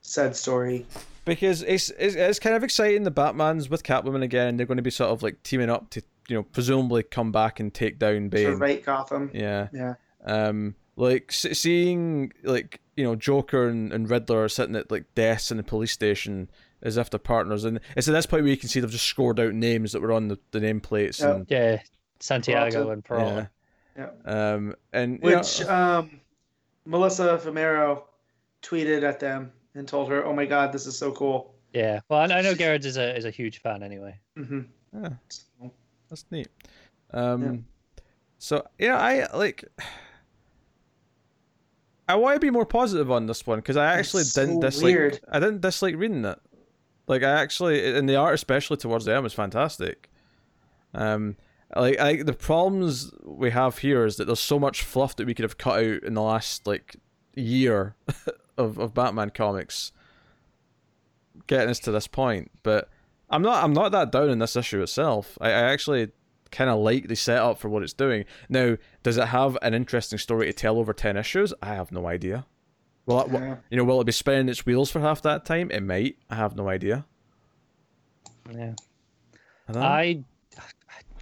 said 0.00 0.34
story. 0.34 0.86
Because 1.26 1.62
it's, 1.62 1.90
it's 1.98 2.14
it's 2.14 2.38
kind 2.38 2.56
of 2.56 2.64
exciting. 2.64 3.02
The 3.02 3.10
Batman's 3.10 3.68
with 3.68 3.82
Catwoman 3.82 4.22
again. 4.22 4.56
They're 4.56 4.64
going 4.66 4.78
to 4.78 4.82
be 4.82 4.90
sort 4.90 5.10
of 5.10 5.22
like 5.22 5.42
teaming 5.42 5.68
up 5.68 5.90
to 5.90 6.02
you 6.28 6.36
know 6.36 6.42
presumably 6.42 7.02
come 7.02 7.30
back 7.30 7.60
and 7.60 7.72
take 7.72 7.98
down 7.98 8.22
To 8.22 8.28
Bane. 8.30 8.54
write 8.58 8.84
Gotham. 8.86 9.30
Yeah. 9.34 9.68
Yeah. 9.74 9.94
Um, 10.24 10.74
like 10.96 11.26
s- 11.30 11.58
seeing 11.58 12.32
like 12.42 12.80
you 12.96 13.04
know 13.04 13.14
Joker 13.16 13.68
and, 13.68 13.92
and 13.92 14.08
Riddler 14.10 14.44
are 14.44 14.48
sitting 14.48 14.76
at 14.76 14.90
like 14.90 15.14
desks 15.14 15.50
in 15.50 15.56
the 15.56 15.62
police 15.62 15.92
station 15.92 16.50
as 16.82 16.96
if 16.96 17.10
they're 17.10 17.18
partners, 17.18 17.64
and 17.64 17.78
it's 17.96 18.08
at 18.08 18.12
this 18.12 18.26
point 18.26 18.42
where 18.42 18.50
you 18.50 18.56
can 18.56 18.68
see 18.68 18.80
they've 18.80 18.90
just 18.90 19.04
scored 19.06 19.38
out 19.38 19.52
names 19.54 19.92
that 19.92 20.00
were 20.00 20.12
on 20.12 20.28
the, 20.28 20.38
the 20.50 20.60
nameplates. 20.60 21.20
Yep. 21.20 21.36
And, 21.36 21.46
Yeah, 21.50 21.82
Santiago 22.20 22.70
Peralta. 22.70 22.90
and 22.92 23.04
Peralta. 23.04 23.50
Yeah. 23.98 24.08
um, 24.24 24.74
and 24.92 25.18
you 25.22 25.30
know, 25.30 25.36
Which 25.38 25.62
um, 25.64 26.20
Melissa 26.86 27.38
Fumero 27.42 28.02
tweeted 28.62 29.02
at 29.02 29.20
them 29.20 29.52
and 29.74 29.86
told 29.86 30.08
her, 30.10 30.24
"Oh 30.24 30.32
my 30.32 30.46
God, 30.46 30.72
this 30.72 30.86
is 30.86 30.96
so 30.96 31.12
cool." 31.12 31.54
Yeah. 31.72 32.00
Well, 32.08 32.20
I, 32.20 32.38
I 32.38 32.40
know 32.42 32.54
Gerads 32.54 32.86
is 32.86 32.96
a 32.96 33.14
is 33.16 33.24
a 33.26 33.30
huge 33.30 33.60
fan 33.60 33.82
anyway. 33.82 34.18
Mm-hmm. 34.38 34.60
Yeah. 35.02 35.10
That's 36.08 36.24
neat. 36.30 36.48
Um, 37.12 37.64
so 38.38 38.66
yeah, 38.78 38.96
I 38.98 39.26
like. 39.36 39.64
I 42.10 42.16
want 42.16 42.36
to 42.36 42.40
be 42.40 42.50
more 42.50 42.66
positive 42.66 43.10
on 43.10 43.26
this 43.26 43.46
one 43.46 43.58
because 43.58 43.76
I 43.76 43.98
actually 43.98 44.22
It's 44.22 44.34
didn't 44.34 44.56
so 44.56 44.60
dislike. 44.60 44.84
weird. 44.84 45.20
I 45.30 45.38
didn't 45.40 45.60
dislike 45.60 45.96
reading 45.96 46.24
it. 46.24 46.38
Like 47.06 47.22
I 47.22 47.30
actually, 47.40 47.96
and 47.96 48.08
the 48.08 48.16
art 48.16 48.34
especially 48.34 48.76
towards 48.76 49.04
the 49.04 49.14
end 49.14 49.22
was 49.24 49.32
fantastic. 49.32 50.10
Um, 50.94 51.36
like 51.74 51.98
I 52.00 52.22
the 52.22 52.32
problems 52.32 53.12
we 53.24 53.50
have 53.50 53.78
here 53.78 54.04
is 54.04 54.16
that 54.16 54.26
there's 54.26 54.40
so 54.40 54.58
much 54.58 54.82
fluff 54.82 55.16
that 55.16 55.26
we 55.26 55.34
could 55.34 55.44
have 55.44 55.58
cut 55.58 55.78
out 55.84 56.02
in 56.02 56.14
the 56.14 56.22
last 56.22 56.66
like 56.66 56.96
year 57.36 57.94
of 58.58 58.78
of 58.78 58.92
Batman 58.94 59.30
comics, 59.30 59.92
getting 61.46 61.70
us 61.70 61.78
to 61.80 61.92
this 61.92 62.06
point. 62.08 62.50
But 62.62 62.88
I'm 63.28 63.42
not 63.42 63.62
I'm 63.62 63.72
not 63.72 63.92
that 63.92 64.10
down 64.12 64.30
in 64.30 64.38
this 64.40 64.56
issue 64.56 64.82
itself. 64.82 65.38
I, 65.40 65.48
I 65.50 65.62
actually 65.72 66.10
kind 66.50 66.70
of 66.70 66.78
like 66.80 67.08
the 67.08 67.16
setup 67.16 67.58
for 67.58 67.68
what 67.68 67.82
it's 67.82 67.92
doing. 67.92 68.24
Now, 68.48 68.76
does 69.02 69.16
it 69.16 69.28
have 69.28 69.56
an 69.62 69.74
interesting 69.74 70.18
story 70.18 70.46
to 70.46 70.52
tell 70.52 70.78
over 70.78 70.92
ten 70.92 71.16
issues? 71.16 71.52
I 71.62 71.74
have 71.74 71.92
no 71.92 72.06
idea. 72.06 72.46
Well, 73.06 73.22
it- 73.22 73.32
Yeah. 73.32 73.56
you 73.70 73.76
know, 73.76 73.84
will 73.84 74.00
it 74.00 74.04
be 74.04 74.12
spinning 74.12 74.48
its 74.48 74.64
wheels 74.66 74.90
for 74.90 75.00
half 75.00 75.22
that 75.22 75.44
time? 75.44 75.70
It 75.70 75.82
might. 75.82 76.16
I 76.28 76.36
have 76.36 76.56
no 76.56 76.68
idea. 76.68 77.04
Yeah. 78.52 78.74
I 79.68 79.72
don't 79.72 79.82
know. 79.82 79.88
I 79.88 80.24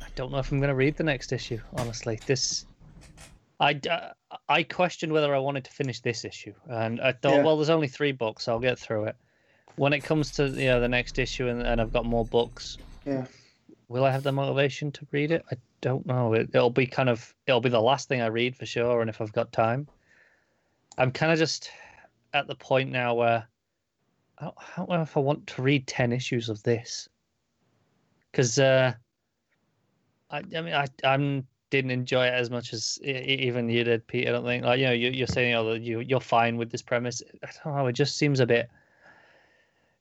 I 0.01 0.07
don't 0.15 0.33
know 0.33 0.39
if 0.39 0.51
I'm 0.51 0.59
going 0.59 0.69
to 0.71 0.75
read 0.75 0.97
the 0.97 1.05
next 1.05 1.33
issue. 1.33 1.61
Honestly, 1.75 2.19
this 2.27 2.65
I 3.61 3.79
uh, 3.91 4.13
I 4.49 4.63
questioned 4.63 5.13
whether 5.13 5.35
I 5.35 5.39
wanted 5.39 5.65
to 5.65 5.71
finish 5.71 6.01
this 6.01 6.25
issue, 6.25 6.55
and 6.69 7.01
I 7.01 7.13
thought, 7.13 7.35
Yeah. 7.37 7.43
well, 7.45 7.57
there's 7.57 7.71
only 7.71 7.89
three 7.89 8.13
books. 8.13 8.49
I'll 8.49 8.59
get 8.61 8.79
through 8.79 9.05
it. 9.05 9.17
When 9.77 9.93
it 9.93 10.01
comes 10.01 10.33
to 10.33 10.49
you 10.49 10.67
know 10.67 10.81
the 10.81 10.89
next 10.89 11.19
issue, 11.19 11.49
and, 11.49 11.63
and 11.63 11.81
I've 11.81 11.93
got 11.93 12.05
more 12.05 12.25
books, 12.25 12.79
Yeah. 13.07 13.27
Will 13.89 14.05
I 14.05 14.11
have 14.11 14.23
the 14.23 14.33
motivation 14.33 14.93
to 14.93 15.07
read 15.11 15.31
it? 15.31 15.45
I 15.51 15.57
don't 15.81 16.07
know. 16.07 16.35
It, 16.35 16.51
it'll 16.53 16.71
be 16.71 16.87
kind 16.87 17.09
of 17.09 17.35
it'll 17.47 17.61
be 17.61 17.69
the 17.69 17.81
last 17.81 18.09
thing 18.09 18.21
I 18.21 18.27
read 18.27 18.57
for 18.57 18.67
sure, 18.67 19.01
and 19.01 19.11
if 19.11 19.21
I've 19.21 19.33
got 19.33 19.53
time, 19.53 19.89
I'm 20.97 21.11
kind 21.11 21.33
of 21.33 21.39
just 21.39 21.71
at 22.35 22.47
the 22.47 22.55
point 22.55 22.91
now 22.91 23.15
where 23.15 23.47
I 24.39 24.45
don't, 24.45 24.57
I 24.59 24.77
don't 24.77 24.89
know 24.91 25.03
if 25.03 25.17
I 25.17 25.21
want 25.21 25.47
to 25.49 25.63
read 25.63 25.87
ten 25.87 26.13
issues 26.13 26.49
of 26.49 26.63
this, 26.63 27.09
because 28.31 28.59
uh, 28.59 28.93
I 30.31 30.39
I 30.39 30.61
mean 30.61 30.75
I 30.75 30.87
I'm 31.05 31.47
didn't 31.71 31.91
enjoy 31.91 32.27
it 32.27 32.33
as 32.33 32.51
much 32.51 32.73
as 32.73 32.99
even 33.03 33.69
you 33.69 33.85
did, 33.85 34.07
Pete. 34.07 34.29
I 34.29 34.33
don't 34.33 34.45
think 34.45 34.65
like 34.65 34.79
you 34.79 34.87
know 34.87 34.93
you, 34.93 35.11
you're 35.11 35.27
saying 35.27 35.55
oh, 35.55 35.75
you 35.75 36.01
you're 36.01 36.21
fine 36.21 36.57
with 36.57 36.71
this 36.71 36.83
premise. 36.83 37.23
I 37.43 37.49
don't 37.65 37.77
know. 37.77 37.87
It 37.87 37.93
just 37.93 38.17
seems 38.17 38.41
a 38.41 38.47
bit 38.47 38.71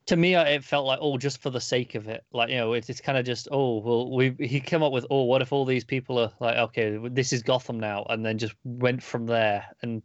to 0.08 0.16
me 0.16 0.34
uh, 0.34 0.44
it 0.44 0.64
felt 0.64 0.86
like 0.86 0.98
oh 1.02 1.18
just 1.18 1.40
for 1.42 1.50
the 1.50 1.60
sake 1.60 1.94
of 1.94 2.08
it 2.08 2.24
like 2.32 2.48
you 2.48 2.56
know 2.56 2.72
it's, 2.72 2.88
it's 2.88 3.00
kind 3.00 3.18
of 3.18 3.26
just 3.26 3.46
oh 3.52 3.78
well 3.80 4.10
we 4.10 4.34
he 4.40 4.58
came 4.58 4.82
up 4.82 4.90
with 4.92 5.04
oh 5.10 5.22
what 5.24 5.42
if 5.42 5.52
all 5.52 5.64
these 5.66 5.84
people 5.84 6.18
are 6.18 6.32
like 6.40 6.56
okay 6.56 6.98
this 7.10 7.32
is 7.32 7.42
gotham 7.42 7.78
now 7.78 8.04
and 8.08 8.24
then 8.24 8.38
just 8.38 8.54
went 8.64 9.02
from 9.02 9.26
there 9.26 9.66
and 9.82 10.02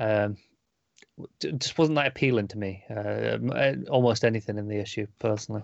um 0.00 0.36
just 1.40 1.78
wasn't 1.78 1.94
that 1.94 2.06
appealing 2.08 2.48
to 2.48 2.58
me 2.58 2.82
uh, 2.90 3.38
uh, 3.52 3.74
almost 3.90 4.24
anything 4.24 4.58
in 4.58 4.66
the 4.68 4.78
issue 4.78 5.06
personally 5.18 5.62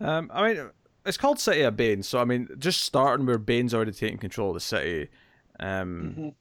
Um, 0.00 0.30
I 0.32 0.48
mean, 0.54 0.70
it's 1.04 1.16
called 1.18 1.38
City 1.38 1.60
of 1.62 1.76
Bane, 1.76 2.02
so 2.02 2.18
I 2.18 2.24
mean, 2.24 2.48
just 2.58 2.80
starting 2.80 3.26
where 3.26 3.38
Bane's 3.38 3.74
already 3.74 3.92
taking 3.92 4.18
control 4.18 4.48
of 4.50 4.54
the 4.54 4.60
city, 4.60 5.10
um, 5.60 6.14
Mhm. 6.16 6.34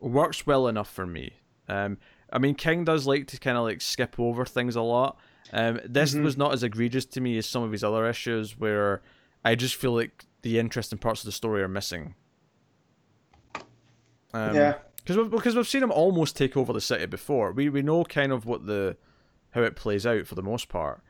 works 0.00 0.46
well 0.46 0.68
enough 0.68 0.90
for 0.90 1.06
me. 1.06 1.32
Um, 1.68 1.96
I 2.32 2.38
mean, 2.38 2.54
King 2.54 2.84
does 2.84 3.06
like 3.06 3.26
to 3.28 3.38
kind 3.38 3.56
of 3.56 3.64
like 3.64 3.80
skip 3.80 4.18
over 4.18 4.44
things 4.44 4.74
a 4.76 4.82
lot. 4.82 5.18
Um, 5.52 5.80
this 5.84 6.14
Mhm. 6.14 6.22
was 6.24 6.36
not 6.36 6.52
as 6.54 6.62
egregious 6.62 7.04
to 7.06 7.20
me 7.20 7.36
as 7.38 7.46
some 7.46 7.62
of 7.62 7.72
his 7.72 7.84
other 7.84 8.08
issues, 8.08 8.58
where 8.58 9.02
I 9.44 9.54
just 9.54 9.74
feel 9.74 9.92
like 9.94 10.24
the 10.42 10.58
interesting 10.58 10.98
parts 10.98 11.20
of 11.20 11.26
the 11.26 11.32
story 11.32 11.62
are 11.62 11.68
missing. 11.68 12.14
Um, 14.34 14.54
yeah. 14.54 14.74
because 14.96 15.16
we've, 15.18 15.30
because 15.30 15.54
we've 15.54 15.68
seen 15.68 15.82
him 15.82 15.92
almost 15.92 16.36
take 16.36 16.56
over 16.56 16.72
the 16.72 16.80
city 16.80 17.06
before. 17.06 17.52
We 17.52 17.68
we 17.68 17.82
know 17.82 18.04
kind 18.04 18.32
of 18.32 18.46
what 18.46 18.66
the 18.66 18.96
how 19.50 19.62
it 19.62 19.76
plays 19.76 20.06
out 20.06 20.26
for 20.26 20.34
the 20.34 20.42
most 20.42 20.68
part. 20.70 21.02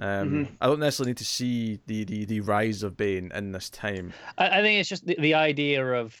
Um, 0.00 0.30
Mhm. 0.46 0.56
I 0.60 0.66
don't 0.66 0.80
necessarily 0.80 1.10
need 1.10 1.18
to 1.18 1.24
see 1.24 1.78
the, 1.86 2.02
the, 2.02 2.24
the 2.24 2.40
rise 2.40 2.82
of 2.82 2.96
Bane 2.96 3.30
in 3.32 3.52
this 3.52 3.70
time. 3.70 4.12
I, 4.36 4.58
I 4.58 4.62
think 4.62 4.80
it's 4.80 4.88
just 4.88 5.06
the, 5.06 5.14
the 5.20 5.34
idea 5.34 5.86
of 5.86 6.16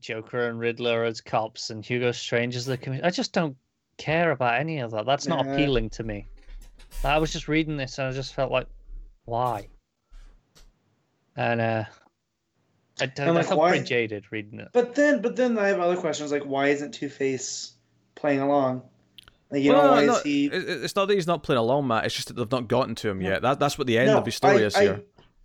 Joker 0.00 0.50
and 0.50 0.58
Riddler 0.58 1.04
as 1.04 1.22
cops 1.22 1.70
and 1.70 1.82
Hugo 1.82 2.12
Strange 2.12 2.56
as 2.56 2.66
the 2.66 2.76
commissioner. 2.76 3.06
I 3.06 3.10
just 3.10 3.32
don't 3.32 3.56
care 3.98 4.30
about 4.30 4.58
any 4.60 4.78
of 4.80 4.90
that. 4.92 5.06
That's 5.06 5.26
not 5.26 5.44
Nah. 5.46 5.52
appealing 5.52 5.90
to 5.90 6.02
me. 6.02 6.26
I 7.04 7.18
was 7.18 7.32
just 7.32 7.48
reading 7.48 7.76
this 7.76 7.98
and 7.98 8.08
I 8.08 8.12
just 8.12 8.34
felt 8.34 8.50
like, 8.52 8.66
why? 9.24 9.68
And 11.36 11.60
uh, 11.60 11.84
I, 13.00 13.04
I, 13.04 13.12
And, 13.18 13.20
I 13.20 13.30
like, 13.32 13.46
felt 13.46 13.58
why- 13.60 13.70
pretty 13.70 13.84
jaded 13.84 14.24
reading 14.30 14.60
it. 14.60 14.68
But 14.72 14.94
then, 14.94 15.20
but 15.22 15.36
then 15.36 15.58
I 15.58 15.68
have 15.68 15.80
other 15.80 15.96
questions 15.96 16.32
like, 16.32 16.44
why 16.44 16.68
isn't 16.68 16.92
Two 16.92 17.08
Face 17.08 17.72
playing 18.14 18.40
along? 18.40 18.82
Like, 19.50 19.62
you 19.62 19.72
Well, 19.72 19.84
know, 19.84 19.90
why 19.92 20.04
no, 20.06 20.16
is 20.16 20.22
he? 20.22 20.46
it- 20.46 20.54
it- 20.54 20.84
It's 20.84 20.96
not 20.96 21.06
that 21.08 21.14
he's 21.14 21.26
not 21.26 21.42
playing 21.42 21.58
along, 21.60 21.86
Matt. 21.86 22.06
It's 22.06 22.14
just 22.14 22.28
that 22.28 22.34
they've 22.34 22.50
not 22.50 22.68
gotten 22.68 22.94
to 22.96 23.10
him 23.10 23.20
No. 23.20 23.28
yet. 23.28 23.42
That, 23.42 23.60
that's 23.60 23.78
what 23.78 23.86
the 23.86 23.98
end 23.98 24.08
No, 24.12 24.18
of 24.18 24.24
his 24.26 24.34
story 24.34 24.62
I, 24.62 24.66
is 24.66 24.74
I, 24.74 24.82
here. 24.82 25.02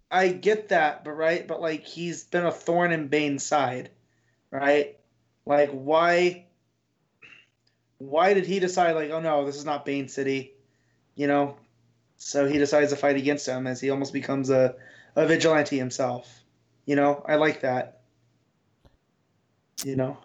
I 0.10 0.28
get 0.30 0.70
that, 0.70 1.04
but 1.06 1.12
right, 1.12 1.48
but 1.48 1.62
like 1.62 1.84
he's 1.86 2.24
been 2.26 2.46
a 2.46 2.52
thorn 2.52 2.92
in 2.92 3.08
Bane's 3.08 3.44
side, 3.44 3.92
right? 4.50 4.98
Like 5.46 5.70
why? 5.72 6.48
Why 8.10 8.34
did 8.34 8.46
he 8.46 8.60
decide 8.60 8.94
like, 8.94 9.12
oh 9.12 9.20
no, 9.20 9.46
this 9.46 9.56
is 9.58 9.66
not 9.66 9.86
Bane 9.86 10.08
City, 10.08 10.54
you 11.16 11.28
know? 11.28 11.56
So 12.18 12.48
he 12.48 12.58
decides 12.58 12.92
to 12.92 12.96
fight 12.98 13.16
against 13.16 13.48
him 13.48 13.68
as 13.68 13.80
he 13.82 13.90
almost 13.90 14.14
becomes 14.14 14.50
a, 14.50 14.76
a 15.16 15.26
vigilante 15.28 15.78
himself. 15.78 16.44
You 16.86 16.96
know, 16.96 17.24
I 17.28 17.36
like 17.36 17.62
that. 17.62 18.02
You 19.84 19.96
know, 19.96 20.18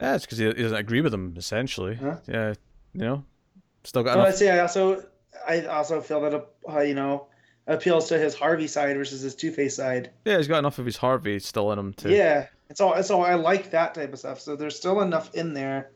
Yeah, 0.00 0.14
it's 0.14 0.24
because 0.24 0.38
he, 0.38 0.50
doesn't 0.52 0.76
agree 0.76 1.00
with 1.02 1.12
him, 1.12 1.34
essentially. 1.36 1.94
Huh? 1.96 2.16
Yeah, 2.26 2.54
you 2.94 3.00
know, 3.00 3.24
still 3.84 4.02
got 4.02 4.16
Well, 4.16 4.24
I 4.24 4.28
enough. 4.28 4.38
say 4.38 4.50
I 4.50 4.60
also 4.60 5.04
I 5.46 5.64
also 5.66 6.00
feel 6.00 6.20
that 6.22 6.46
uh, 6.68 6.80
you 6.80 6.94
know 6.94 7.26
appeals 7.66 8.08
to 8.08 8.18
his 8.18 8.34
Harvey 8.34 8.66
side 8.66 8.96
versus 8.96 9.20
his 9.20 9.34
Two 9.34 9.52
Face 9.52 9.76
side. 9.76 10.10
Yeah, 10.24 10.38
he's 10.38 10.48
got 10.48 10.58
enough 10.60 10.78
of 10.78 10.86
his 10.86 10.96
Harvey 10.96 11.38
still 11.40 11.72
in 11.72 11.78
him 11.78 11.92
too. 11.92 12.10
Yeah, 12.10 12.46
it's 12.70 12.80
all. 12.80 12.94
It's 12.94 13.10
all. 13.10 13.22
I 13.24 13.34
like 13.34 13.70
that 13.72 13.94
type 13.94 14.12
of 14.12 14.18
stuff. 14.18 14.40
So 14.40 14.56
there's 14.56 14.76
still 14.76 15.02
enough 15.02 15.34
in 15.34 15.52
there. 15.52 15.90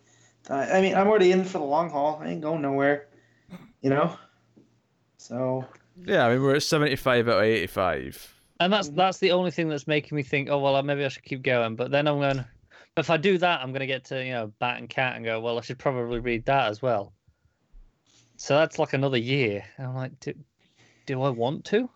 Uh, 0.49 0.55
I 0.55 0.81
mean, 0.81 0.95
I'm 0.95 1.09
already 1.09 1.33
in 1.33 1.45
for 1.45 1.59
the 1.59 1.65
long 1.65 1.91
haul. 1.91 2.21
I 2.23 2.29
ain't 2.29 2.41
going 2.41 2.63
nowhere. 2.63 3.09
You 3.83 3.91
know. 3.91 4.17
So 5.19 5.65
Yeah, 6.05 6.27
I 6.27 6.33
mean, 6.33 6.43
we're 6.43 6.57
at 6.57 6.63
75 6.63 7.29
out 7.29 7.39
of 7.39 7.43
85. 7.43 8.35
And 8.61 8.73
that's 8.73 8.89
that's 8.91 9.19
the 9.19 9.33
only 9.33 9.51
thing 9.51 9.69
that's 9.69 9.87
making 9.87 10.17
me 10.17 10.23
think, 10.23 10.49
oh 10.49 10.59
well, 10.59 10.83
maybe 10.83 11.05
I 11.05 11.09
should 11.09 11.25
keep 11.25 11.43
going. 11.43 11.77
But 11.77 11.91
then 11.91 12.07
I'm 12.07 12.19
going, 12.19 12.45
if 12.97 13.11
I 13.11 13.17
do 13.17 13.39
that, 13.39 13.61
I'm 13.61 13.71
going 13.71 13.81
to 13.81 13.87
get 13.87 14.05
to 14.07 14.25
you 14.25 14.33
know 14.33 14.53
Bat 14.59 14.79
and 14.79 14.89
Cat 14.89 15.17
and 15.17 15.25
go, 15.25 15.41
well, 15.41 15.59
I 15.59 15.61
should 15.61 15.79
probably 15.79 16.21
read 16.21 16.47
that 16.47 16.71
as 16.71 16.81
well. 16.81 17.13
So 18.37 18.57
that's 18.57 18.79
like 18.79 18.93
another 18.93 19.19
year. 19.19 19.65
And 19.77 19.89
I'm 19.89 19.95
like, 19.95 20.19
do, 20.21 20.35
do 21.07 21.23
I 21.23 21.31
want 21.31 21.65
to? 21.67 21.89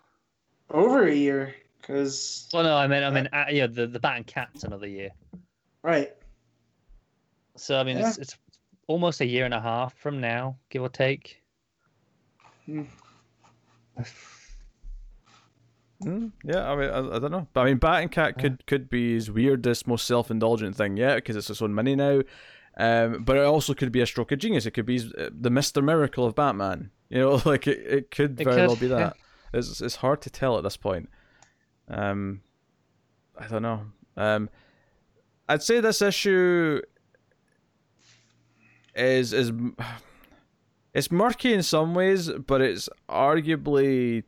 over 0.73 1.07
a 1.07 1.13
year, 1.13 1.53
because 1.79 2.47
Well, 2.53 2.63
no, 2.63 2.75
I 2.75 2.87
mean, 2.87 3.03
I 3.03 3.09
mean, 3.09 3.27
uh, 3.33 3.45
yeah, 3.49 3.67
the 3.67 3.87
the 3.87 3.99
Bat 3.99 4.17
and 4.17 4.27
Cat's 4.27 4.63
another 4.63 4.87
year. 4.87 5.09
right. 5.83 6.11
So 7.55 7.79
I 7.79 7.83
mean, 7.83 7.97
it's 7.97 8.17
it's 8.17 8.37
almost 8.87 9.21
a 9.21 9.25
year 9.25 9.45
and 9.45 9.53
a 9.53 9.61
half 9.61 9.93
from 9.95 10.19
now, 10.21 10.57
give 10.69 10.81
or 10.81 10.89
take. 10.89 11.41
Mm, 16.03 16.31
yeah, 16.43 16.71
I 16.71 16.75
mean, 16.75 16.89
I, 16.89 17.15
I 17.15 17.19
don't 17.19 17.31
know, 17.31 17.47
but 17.53 17.61
I 17.61 17.65
mean, 17.65 17.77
Bat 17.77 18.01
and 18.01 18.11
Cat 18.11 18.39
could 18.39 18.65
could 18.65 18.89
be 18.89 19.13
his 19.13 19.29
weirdest, 19.29 19.85
most 19.87 20.07
self 20.07 20.31
indulgent 20.31 20.75
thing 20.75 20.97
yet 20.97 21.15
because 21.15 21.35
it's 21.35 21.49
its 21.49 21.61
own 21.61 21.75
mini 21.75 21.95
now. 21.95 22.21
Um, 22.77 23.23
but 23.23 23.37
it 23.37 23.43
also 23.43 23.73
could 23.73 23.91
be 23.91 24.01
a 24.01 24.05
stroke 24.05 24.31
of 24.31 24.39
genius. 24.39 24.65
It 24.65 24.71
could 24.71 24.85
be 24.85 24.99
uh, 25.17 25.29
the 25.31 25.49
Mister 25.49 25.81
Miracle 25.81 26.25
of 26.25 26.35
Batman. 26.35 26.89
You 27.09 27.19
know, 27.19 27.41
like 27.45 27.67
it, 27.67 27.79
it 27.79 28.11
could 28.11 28.39
It 28.39 28.45
very 28.45 28.55
could, 28.55 28.67
well 28.67 28.75
be 28.75 28.87
yeah. 28.87 28.95
that. 28.95 29.17
It's 29.53 29.81
it's 29.81 29.97
hard 29.97 30.21
to 30.23 30.29
tell 30.29 30.57
at 30.57 30.63
this 30.63 30.77
point. 30.77 31.09
Um, 31.87 32.41
I 33.37 33.47
don't 33.47 33.61
know. 33.61 33.85
Um, 34.17 34.49
I'd 35.47 35.61
say 35.61 35.81
this 35.81 36.01
issue 36.01 36.81
is 38.95 39.33
is 39.33 39.51
it's 40.93 41.11
murky 41.11 41.53
in 41.53 41.63
some 41.63 41.95
ways, 41.95 42.29
but 42.29 42.61
it's 42.61 42.89
arguably 43.09 44.23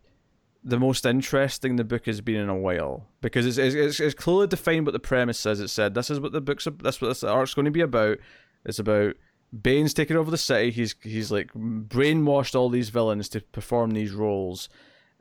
the 0.63 0.79
most 0.79 1.05
interesting 1.05 1.75
the 1.75 1.83
book 1.83 2.05
has 2.05 2.21
been 2.21 2.39
in 2.39 2.49
a 2.49 2.55
while 2.55 3.05
because 3.21 3.45
it's 3.45 3.57
it's, 3.57 3.99
it's, 3.99 4.15
clearly 4.15 4.47
defined 4.47 4.85
what 4.85 4.93
the 4.93 4.99
premise 4.99 5.37
says. 5.37 5.59
It 5.59 5.67
said 5.67 5.93
this 5.93 6.09
is 6.09 6.19
what 6.19 6.31
the 6.31 6.41
book's 6.41 6.67
that's 6.81 7.01
what 7.01 7.09
this 7.09 7.23
arc's 7.23 7.53
going 7.53 7.65
to 7.65 7.71
be 7.71 7.81
about. 7.81 8.19
It's 8.65 8.79
about 8.79 9.15
Bane's 9.61 9.93
taking 9.93 10.15
over 10.15 10.31
the 10.31 10.37
city. 10.37 10.71
He's 10.71 10.95
he's 11.01 11.31
like 11.31 11.53
brainwashed 11.53 12.55
all 12.55 12.69
these 12.69 12.89
villains 12.89 13.27
to 13.29 13.41
perform 13.41 13.91
these 13.91 14.11
roles. 14.11 14.69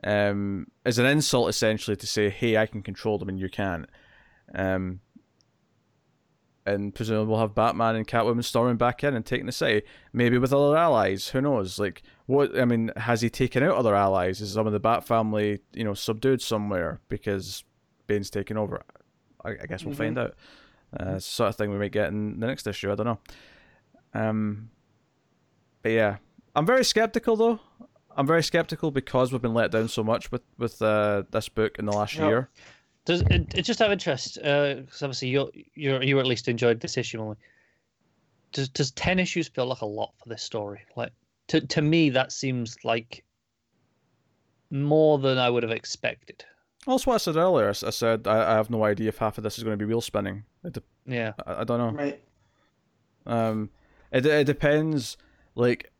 Um, 0.05 0.67
as 0.85 0.99
an 0.99 1.05
insult 1.05 1.49
essentially 1.49 1.95
to 1.95 2.07
say, 2.07 2.29
hey, 2.29 2.57
I 2.57 2.65
can 2.65 2.81
control 2.81 3.17
them 3.17 3.29
and 3.29 3.39
you 3.39 3.49
can't. 3.49 3.85
Um, 4.53 4.99
and 6.65 6.93
presumably 6.95 7.29
we'll 7.31 7.39
have 7.41 7.53
Batman 7.55 7.95
and 7.95 8.07
Catwoman 8.07 8.43
storming 8.43 8.77
back 8.77 9.03
in 9.03 9.13
and 9.15 9.25
taking 9.25 9.45
the 9.45 9.51
city, 9.51 9.85
maybe 10.13 10.37
with 10.37 10.53
other 10.53 10.77
allies. 10.77 11.29
Who 11.29 11.41
knows? 11.41 11.77
Like, 11.79 12.03
what? 12.25 12.57
I 12.59 12.65
mean, 12.65 12.91
has 12.97 13.21
he 13.21 13.29
taken 13.29 13.63
out 13.63 13.75
other 13.75 13.95
allies? 13.95 14.39
Is 14.41 14.53
some 14.53 14.65
of 14.67 14.73
the 14.73 14.79
Bat 14.79 15.05
family, 15.05 15.59
you 15.73 15.83
know, 15.83 15.93
subdued 15.93 16.41
somewhere 16.41 17.01
because 17.09 17.63
Bane's 18.07 18.29
taken 18.29 18.57
over? 18.57 18.81
I, 19.43 19.49
I 19.51 19.65
guess 19.67 19.83
we'll 19.83 19.93
Mhm. 19.93 19.97
find 19.97 20.17
out. 20.19 20.35
Uh, 20.97 21.17
sort 21.19 21.49
of 21.49 21.55
thing 21.55 21.71
we 21.71 21.77
might 21.79 21.91
get 21.91 22.09
in 22.09 22.39
the 22.39 22.45
next 22.47 22.67
issue. 22.67 22.91
I 22.91 22.95
don't 22.95 23.07
know. 23.07 23.19
Um, 24.13 24.69
but 25.81 25.91
yeah, 25.91 26.17
I'm 26.55 26.65
very 26.65 26.83
skeptical 26.85 27.35
though. 27.35 27.59
I'm 28.15 28.27
very 28.27 28.43
skeptical 28.43 28.91
because 28.91 29.31
we've 29.31 29.41
been 29.41 29.55
let 29.55 29.71
down 29.71 29.87
so 29.87 30.03
much 30.03 30.31
with 30.31 30.43
with 30.57 30.81
uh, 30.81 31.23
this 31.31 31.49
book 31.49 31.79
in 31.79 31.85
the 31.85 31.91
last 31.91 32.15
Yep. 32.15 32.27
year. 32.29 32.49
Does 33.05 33.21
it, 33.21 33.53
it 33.55 33.61
just 33.63 33.79
have 33.79 33.91
interest? 33.91 34.35
Because 34.35 35.03
obviously 35.03 35.29
you 35.29 35.51
you 35.75 35.99
you 36.01 36.19
at 36.19 36.25
least 36.25 36.47
enjoyed 36.47 36.79
this 36.79 36.97
issue 36.97 37.19
only. 37.21 37.37
Does 38.51 38.69
does 38.69 38.91
ten 38.91 39.19
issues 39.19 39.47
feel 39.47 39.65
like 39.65 39.81
a 39.81 39.85
lot 39.85 40.13
for 40.17 40.29
this 40.29 40.43
story? 40.43 40.81
Like 40.95 41.11
to 41.47 41.61
to 41.61 41.81
me, 41.81 42.09
that 42.11 42.31
seems 42.31 42.77
like 42.83 43.23
more 44.71 45.17
than 45.19 45.37
I 45.37 45.49
would 45.49 45.63
have 45.63 45.71
expected. 45.71 46.45
Also, 46.87 47.11
what 47.11 47.15
I 47.15 47.17
said 47.17 47.35
earlier, 47.37 47.69
I 47.69 47.71
said 47.71 48.27
I, 48.27 48.53
I 48.53 48.55
have 48.55 48.69
no 48.69 48.83
idea 48.83 49.09
if 49.09 49.17
half 49.17 49.37
of 49.37 49.43
this 49.43 49.57
is 49.57 49.63
going 49.63 49.77
to 49.77 49.85
be 49.85 49.87
wheel 49.89 50.01
spinning. 50.01 50.43
It 50.63 50.73
de- 50.73 50.83
Yeah, 51.05 51.33
I, 51.45 51.61
I 51.61 51.63
don't 51.63 51.79
know. 51.79 51.91
Right. 51.91 52.21
Um, 53.25 53.69
it 54.11 54.25
it 54.25 54.45
depends. 54.45 55.17
Like, 55.55 55.92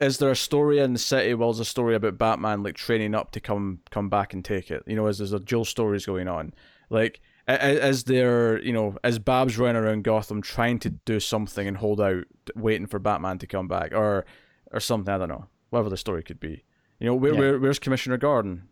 is 0.00 0.18
there 0.18 0.30
a 0.30 0.36
story 0.36 0.78
in 0.78 0.92
the 0.92 0.98
city? 0.98 1.34
Well, 1.34 1.50
there's 1.52 1.60
a 1.60 1.64
story 1.64 1.94
about 1.94 2.18
Batman 2.18 2.62
like 2.62 2.74
training 2.76 3.14
up 3.14 3.32
to 3.32 3.40
come 3.40 3.80
come 3.90 4.08
back 4.08 4.32
and 4.32 4.44
take 4.44 4.70
it. 4.70 4.82
You 4.86 4.96
know, 4.96 5.06
as 5.06 5.18
there's 5.18 5.32
a 5.32 5.40
dual 5.40 5.64
stories 5.64 6.06
going 6.06 6.28
on? 6.28 6.54
Like, 6.90 7.20
is 7.48 8.04
there 8.04 8.62
you 8.62 8.72
know, 8.72 8.96
is 9.04 9.18
Babs 9.18 9.58
running 9.58 9.82
around 9.82 10.04
Gotham 10.04 10.42
trying 10.42 10.78
to 10.80 10.90
do 10.90 11.20
something 11.20 11.66
and 11.66 11.76
hold 11.76 12.00
out, 12.00 12.24
waiting 12.54 12.86
for 12.86 12.98
Batman 12.98 13.38
to 13.38 13.46
come 13.46 13.68
back, 13.68 13.92
or 13.92 14.24
or 14.72 14.80
something? 14.80 15.12
I 15.12 15.18
don't 15.18 15.28
know. 15.28 15.46
Whatever 15.70 15.90
the 15.90 15.96
story 15.96 16.22
could 16.22 16.40
be. 16.40 16.64
You 16.98 17.06
know, 17.06 17.14
where, 17.14 17.32
Yeah. 17.34 17.38
where 17.38 17.58
where's 17.58 17.78
Commissioner 17.78 18.16
Gordon? 18.16 18.68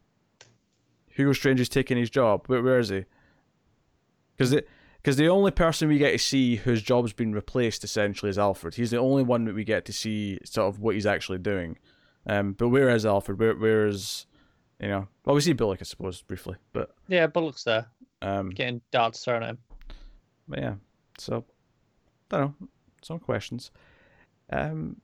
Hugo 1.08 1.32
Strange 1.32 1.60
is 1.60 1.68
taking 1.68 1.96
his 1.96 2.10
job. 2.10 2.46
Where, 2.46 2.62
where 2.62 2.78
is 2.78 2.90
he? 2.90 3.04
Because 4.36 4.50
the 4.50 4.64
because 5.06 5.16
the 5.16 5.28
only 5.28 5.52
person 5.52 5.86
we 5.86 5.98
get 5.98 6.10
to 6.10 6.18
see 6.18 6.56
whose 6.56 6.82
job's 6.82 7.12
been 7.12 7.32
replaced 7.32 7.84
essentially 7.84 8.28
is 8.28 8.40
Alfred. 8.40 8.74
He's 8.74 8.90
the 8.90 8.98
only 8.98 9.22
one 9.22 9.44
that 9.44 9.54
we 9.54 9.62
get 9.62 9.84
to 9.84 9.92
see 9.92 10.40
sort 10.44 10.66
of 10.66 10.80
what 10.80 10.96
he's 10.96 11.06
actually 11.06 11.38
doing. 11.38 11.78
Um, 12.26 12.54
but 12.54 12.70
where 12.70 12.88
is 12.88 13.06
Alfred? 13.06 13.38
Where 13.38 13.54
where 13.54 13.86
is 13.86 14.26
you 14.80 14.88
know? 14.88 15.06
Well, 15.24 15.36
we 15.36 15.42
see 15.42 15.52
Bullock, 15.52 15.78
I 15.80 15.84
suppose, 15.84 16.22
briefly, 16.22 16.56
but 16.72 16.90
yeah. 17.06 17.28
Bullock's 17.28 17.62
there, 17.62 17.86
um, 18.20 18.50
getting 18.50 18.80
darts 18.90 19.24
thrown 19.24 19.44
at 19.44 19.50
him. 19.50 19.58
but 20.48 20.58
yeah. 20.58 20.74
So, 21.18 21.44
I 22.32 22.38
don't 22.38 22.60
know. 22.60 22.68
Some 23.00 23.20
questions. 23.20 23.70
Um, 24.50 24.96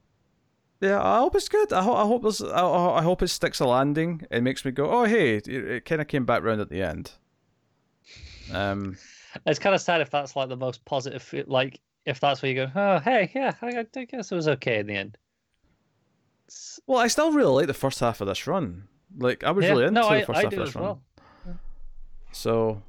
yeah, 0.81 1.01
I 1.01 1.19
hope 1.19 1.37
it's 1.37 1.49
good. 1.49 1.73
I, 1.73 1.81
ho- 1.81 1.95
I 1.95 2.07
hope 2.07 2.25
I 2.43 2.99
I 2.99 3.03
hope 3.05 3.23
it 3.23 3.29
sticks 3.29 3.61
a 3.61 3.67
landing. 3.67 4.27
It 4.33 4.43
makes 4.43 4.65
me 4.65 4.73
go, 4.73 4.91
oh 4.91 5.05
hey, 5.05 5.37
it, 5.37 5.47
it 5.47 5.85
kind 5.85 6.01
of 6.01 6.09
came 6.09 6.25
back 6.25 6.43
round 6.43 6.61
at 6.61 6.71
the 6.71 6.83
end. 6.83 7.13
Um, 8.53 8.97
It's 9.47 9.59
kind 9.59 9.75
of 9.75 9.81
sad 9.81 10.01
if 10.01 10.11
that's 10.11 10.37
like 10.37 10.49
the 10.49 10.57
most 10.57 10.85
positive. 10.85 11.33
Like 11.47 11.81
if 12.07 12.21
that's 12.21 12.43
where 12.43 12.51
you 12.51 12.57
go, 12.67 12.71
oh 12.75 12.99
hey, 12.99 13.31
yeah, 13.35 13.55
I, 13.63 13.87
I 13.97 14.05
guess 14.05 14.31
it 14.33 14.35
was 14.35 14.49
okay 14.49 14.79
in 14.81 14.87
the 14.87 14.95
end. 14.95 15.17
It's- 16.49 16.81
well, 16.87 16.99
I 16.99 17.07
still 17.09 17.33
really 17.33 17.53
like 17.53 17.67
the 17.67 17.75
first 17.75 18.01
half 18.01 18.21
of 18.21 18.27
this 18.27 18.47
run. 18.47 18.89
Like, 19.19 19.45
I 19.45 19.51
was 19.51 19.65
yeah, 19.65 19.71
really 19.73 19.85
into 19.85 20.01
no, 20.01 20.09
the 20.19 20.25
first 20.27 20.39
I 20.39 20.43
half 20.43 20.51
do 20.51 20.61
of 20.61 20.67
this 20.67 20.69
as 20.71 20.75
run. 20.75 20.85
well. 20.85 21.03
So 22.33 22.83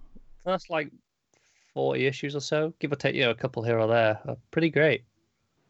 that's 0.46 0.70
like 0.70 0.90
forty 1.74 2.06
issues 2.06 2.36
or 2.36 2.40
so, 2.40 2.74
give 2.80 2.92
or 2.92 2.96
take, 2.96 3.16
you 3.16 3.24
know, 3.24 3.32
a 3.32 3.36
couple 3.36 3.62
here 3.64 3.80
or 3.80 3.88
there, 3.88 4.20
are 4.28 4.38
pretty 4.52 4.70
great. 4.70 5.04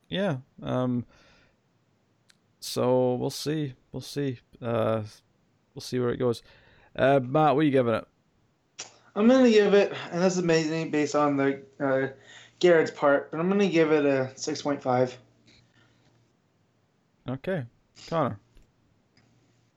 yeah, 0.09 0.37
um, 0.61 1.05
so 2.59 3.15
we'll 3.15 3.29
see, 3.29 3.73
we'll 3.91 4.01
see, 4.01 4.39
uh, 4.61 5.01
we'll 5.73 5.81
see 5.81 5.99
where 5.99 6.09
it 6.09 6.17
goes. 6.17 6.43
Uh, 6.95 7.19
Matt, 7.19 7.55
what 7.55 7.61
are 7.61 7.63
you 7.63 7.71
giving 7.71 7.95
it? 7.95 8.07
I'm 9.15 9.27
gonna 9.27 9.49
give 9.49 9.73
it, 9.73 9.93
and 10.11 10.21
this 10.21 10.33
is 10.33 10.39
amazing 10.39 10.89
based 10.91 11.15
on 11.15 11.37
the 11.37 11.61
uh, 11.79 12.07
Gerads' 12.59 12.91
part, 12.91 13.29
but 13.31 13.39
I'm 13.39 13.47
gonna 13.49 13.67
give 13.67 13.91
it 13.91 14.05
a 14.05 14.31
six 14.35 14.61
point 14.61 14.81
five. 14.81 15.17
Okay, 17.29 17.63
Connor. 18.07 18.39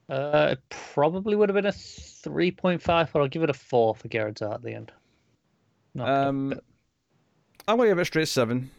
Uh, 0.08 0.48
it 0.52 0.60
probably 0.68 1.34
would 1.36 1.48
have 1.48 1.54
been 1.54 1.66
a 1.66 1.72
three 1.72 2.50
point 2.50 2.80
five, 2.80 3.12
but 3.12 3.20
I'll 3.20 3.28
give 3.28 3.42
it 3.42 3.50
a 3.50 3.54
four 3.54 3.94
for 3.94 4.08
Gerads' 4.08 4.40
art 4.42 4.54
at 4.54 4.62
the 4.62 4.72
end. 4.74 4.92
Not 5.94 6.08
a 6.08 6.28
Um, 6.28 6.48
bit- 6.50 6.64
I'm 7.68 7.76
gonna 7.76 7.90
give 7.90 7.98
it 7.98 8.02
a 8.02 8.04
straight 8.06 8.28
seven. 8.28 8.70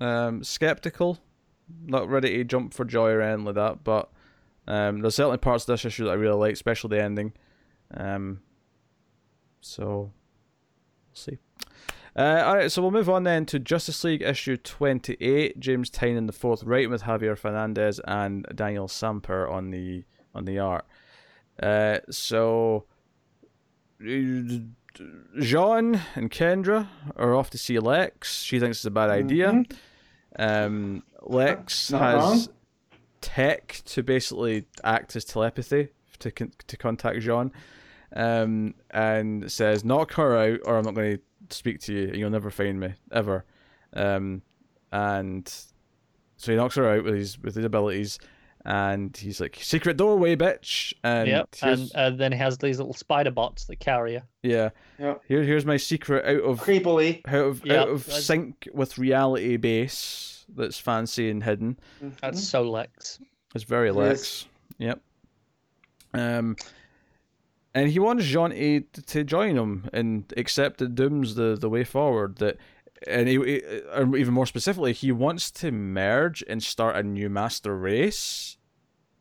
Um, 0.00 0.42
skeptical, 0.44 1.18
not 1.84 2.08
ready 2.08 2.36
to 2.38 2.44
jump 2.44 2.72
for 2.72 2.84
joy 2.84 3.10
or 3.10 3.20
anything 3.20 3.44
like 3.44 3.54
that, 3.56 3.84
but 3.84 4.10
um, 4.66 5.00
there's 5.00 5.14
certainly 5.16 5.38
parts 5.38 5.64
of 5.64 5.68
this 5.74 5.84
issue 5.84 6.04
that 6.04 6.10
I 6.10 6.14
really 6.14 6.36
like, 6.36 6.52
especially 6.52 6.96
the 6.96 7.02
ending. 7.02 7.32
Um, 7.94 8.40
so 9.60 9.84
we'll 9.84 10.12
see. 11.14 11.38
Uh, 12.16 12.42
all 12.46 12.56
right, 12.56 12.72
so 12.72 12.82
we'll 12.82 12.90
move 12.90 13.08
on 13.08 13.22
then 13.22 13.46
to 13.46 13.60
Justice 13.60 14.02
League 14.02 14.22
issue 14.22 14.56
28. 14.56 15.60
James 15.60 15.90
Tynion 15.90 16.26
the 16.26 16.32
fourth, 16.32 16.64
writing 16.64 16.90
with 16.90 17.02
Javier 17.02 17.38
Fernandez 17.38 18.00
and 18.06 18.44
Daniel 18.54 18.88
Sampere 18.88 19.48
on 19.48 19.70
the 19.70 20.04
on 20.34 20.44
the 20.44 20.58
art. 20.58 20.84
Uh, 21.62 21.98
so 22.10 22.84
J'onn 24.00 26.00
and 26.14 26.30
Kendra 26.30 26.88
are 27.16 27.34
off 27.34 27.50
to 27.50 27.58
see 27.58 27.78
Lex. 27.78 28.42
She 28.42 28.58
thinks 28.58 28.78
it's 28.78 28.84
a 28.84 28.90
bad 28.90 29.10
idea. 29.10 29.64
Um, 30.38 31.02
Lex 31.22 31.90
Not 31.90 32.00
has 32.00 32.16
wrong. 32.16 32.40
tech 33.20 33.82
to 33.86 34.02
basically 34.02 34.64
act 34.84 35.16
as 35.16 35.24
telepathy 35.24 35.88
to 36.20 36.30
con- 36.30 36.52
to 36.66 36.76
contact 36.76 37.18
J'onn, 37.20 37.50
um, 38.14 38.74
and 38.90 39.50
says, 39.50 39.84
"Knock 39.84 40.12
her 40.14 40.36
out, 40.36 40.60
or 40.64 40.76
I'm 40.78 40.84
not 40.84 40.94
going 40.94 41.18
to 41.48 41.56
speak 41.56 41.80
to 41.82 41.92
you. 41.94 42.08
and 42.08 42.16
You'll 42.16 42.30
never 42.30 42.50
find 42.50 42.78
me 42.80 42.94
ever." 43.12 43.44
Um, 43.94 44.42
and 44.92 45.46
so 46.36 46.52
he 46.52 46.56
knocks 46.56 46.76
her 46.76 46.88
out 46.88 47.04
with 47.04 47.14
his 47.14 47.38
with 47.38 47.54
his 47.54 47.64
abilities, 47.64 48.18
and 48.64 49.16
he's 49.16 49.40
like, 49.40 49.58
"Secret 49.60 49.96
doorway, 49.96 50.36
bitch!" 50.36 50.92
And 51.04 51.28
yep, 51.28 51.48
and 51.62 51.90
uh, 51.94 52.10
then 52.10 52.32
he 52.32 52.38
has 52.38 52.58
these 52.58 52.78
little 52.78 52.94
spider 52.94 53.30
bots 53.30 53.64
that 53.66 53.76
carry 53.80 54.14
her. 54.14 54.22
yeah, 54.42 54.70
Yep. 54.98 55.22
here 55.28 55.42
here's 55.42 55.66
my 55.66 55.76
secret 55.76 56.24
out 56.24 56.42
of 56.48 56.60
Creepily. 56.60 57.20
out 57.28 57.34
of 57.46 57.64
Yep, 57.66 57.76
out 57.78 57.88
of 57.88 58.02
sync 58.04 58.68
with 58.72 58.98
reality 58.98 59.56
base 59.56 60.46
that's 60.54 60.78
fancy 60.78 61.28
and 61.28 61.44
hidden. 61.44 61.78
That's 62.22 62.42
so 62.42 62.62
Lex. 62.62 63.18
It's 63.54 63.64
very 63.64 63.88
It 63.90 63.94
Lex. 63.94 64.20
is. 64.20 64.46
Yep. 64.78 65.00
Um, 66.14 66.56
and 67.78 67.90
he 67.90 67.98
wants 67.98 68.24
J'onn 68.24 68.50
to, 68.92 69.02
to 69.02 69.24
join 69.24 69.56
him 69.56 69.88
and 69.92 70.32
accept 70.36 70.78
that 70.78 70.94
Doom's 70.94 71.34
the, 71.34 71.56
the 71.58 71.68
way 71.68 71.84
forward. 71.84 72.36
That, 72.36 72.56
and 73.06 73.28
he, 73.28 73.34
he- 73.36 73.62
or 73.94 74.16
even 74.16 74.34
more 74.34 74.46
specifically, 74.46 74.92
he 74.92 75.12
wants 75.12 75.50
to 75.52 75.70
merge 75.70 76.42
and 76.48 76.62
start 76.62 76.96
a 76.96 77.02
new 77.02 77.28
master 77.30 77.76
race, 77.76 78.56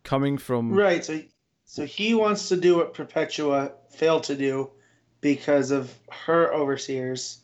coming 0.04 0.38
from 0.38 0.74
Right. 0.74 1.04
So, 1.06 1.22
so 1.66 1.86
he 1.86 2.14
wants 2.14 2.50
to 2.50 2.58
do 2.58 2.78
what 2.78 2.94
Perpetua 2.94 3.72
failed 3.92 4.24
to 4.24 4.36
do 4.36 4.72
because 5.22 5.72
of 5.72 5.94
her 6.12 6.54
overseers, 6.54 7.42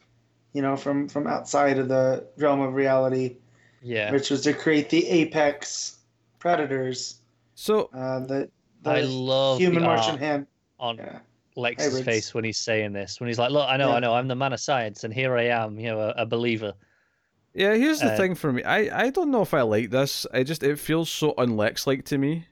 you 0.53 0.61
know, 0.61 0.75
from 0.77 1.09
from 1.09 1.27
outside 1.27 1.77
of 1.79 1.87
the 1.89 2.25
realm 2.37 2.61
of 2.61 2.73
reality, 2.73 3.37
Yeah, 3.81 4.11
which 4.11 4.29
was 4.29 4.41
to 4.41 4.53
create 4.53 4.89
the 4.89 5.05
apex 5.07 5.97
predators. 6.39 7.19
So 7.55 7.89
Uh, 7.93 8.19
the, 8.21 8.49
the 8.81 8.89
I 8.89 9.01
love 9.01 9.59
human 9.59 9.81
the 9.83 9.87
Martian 9.87 10.11
art 10.11 10.19
hand. 10.19 10.47
On 10.79 10.97
Yeah. 10.97 11.19
Lex's 11.55 11.85
Hybrids. 11.87 12.05
face 12.05 12.33
when 12.33 12.43
he's 12.43 12.57
saying 12.57 12.93
this. 12.93 13.19
When 13.19 13.27
he's 13.27 13.37
like, 13.37 13.51
"Look, 13.51 13.67
I 13.69 13.77
know, 13.77 13.89
Yeah. 13.89 13.95
I 13.95 13.99
know, 13.99 14.13
I'm 14.15 14.27
the 14.27 14.35
man 14.35 14.53
of 14.53 14.59
science, 14.59 15.03
and 15.03 15.13
here 15.13 15.37
I 15.37 15.43
am, 15.43 15.79
you 15.79 15.87
know, 15.89 15.99
a, 15.99 16.09
a 16.17 16.25
believer." 16.25 16.73
yeah, 17.53 17.75
here's 17.75 17.99
the 17.99 18.11
Uh, 18.13 18.17
thing 18.17 18.33
for 18.33 18.51
me. 18.51 18.63
I, 18.63 19.05
I 19.05 19.09
don't 19.11 19.29
know 19.29 19.43
if 19.43 19.53
I 19.53 19.61
like 19.61 19.91
this. 19.91 20.25
I 20.33 20.41
just 20.43 20.63
it 20.63 20.79
feels 20.79 21.09
so 21.11 21.33
unlex 21.37 21.85
like 21.85 22.05
to 22.05 22.17
me. 22.17 22.47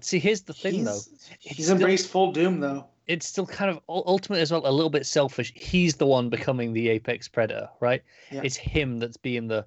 See, 0.00 0.18
here's 0.18 0.42
the 0.42 0.52
thing, 0.54 0.84
though. 0.84 0.92
He's, 1.40 1.56
he's 1.56 1.66
still- 1.66 1.76
embraced 1.76 2.08
full 2.10 2.32
doom 2.32 2.60
though. 2.60 2.86
It's 3.06 3.26
still 3.26 3.46
kind 3.46 3.70
of 3.70 3.80
ul- 3.86 4.04
ultimately 4.06 4.40
as 4.40 4.50
well 4.50 4.62
a 4.66 4.72
little 4.72 4.88
bit 4.88 5.04
selfish. 5.04 5.52
He's 5.54 5.94
the 5.96 6.06
one 6.06 6.30
becoming 6.30 6.72
the 6.72 6.88
apex 6.88 7.28
predator, 7.28 7.68
right? 7.80 8.02
Yeah. 8.30 8.40
It's 8.42 8.56
him 8.56 8.98
that's 8.98 9.18
being 9.18 9.46
the 9.48 9.66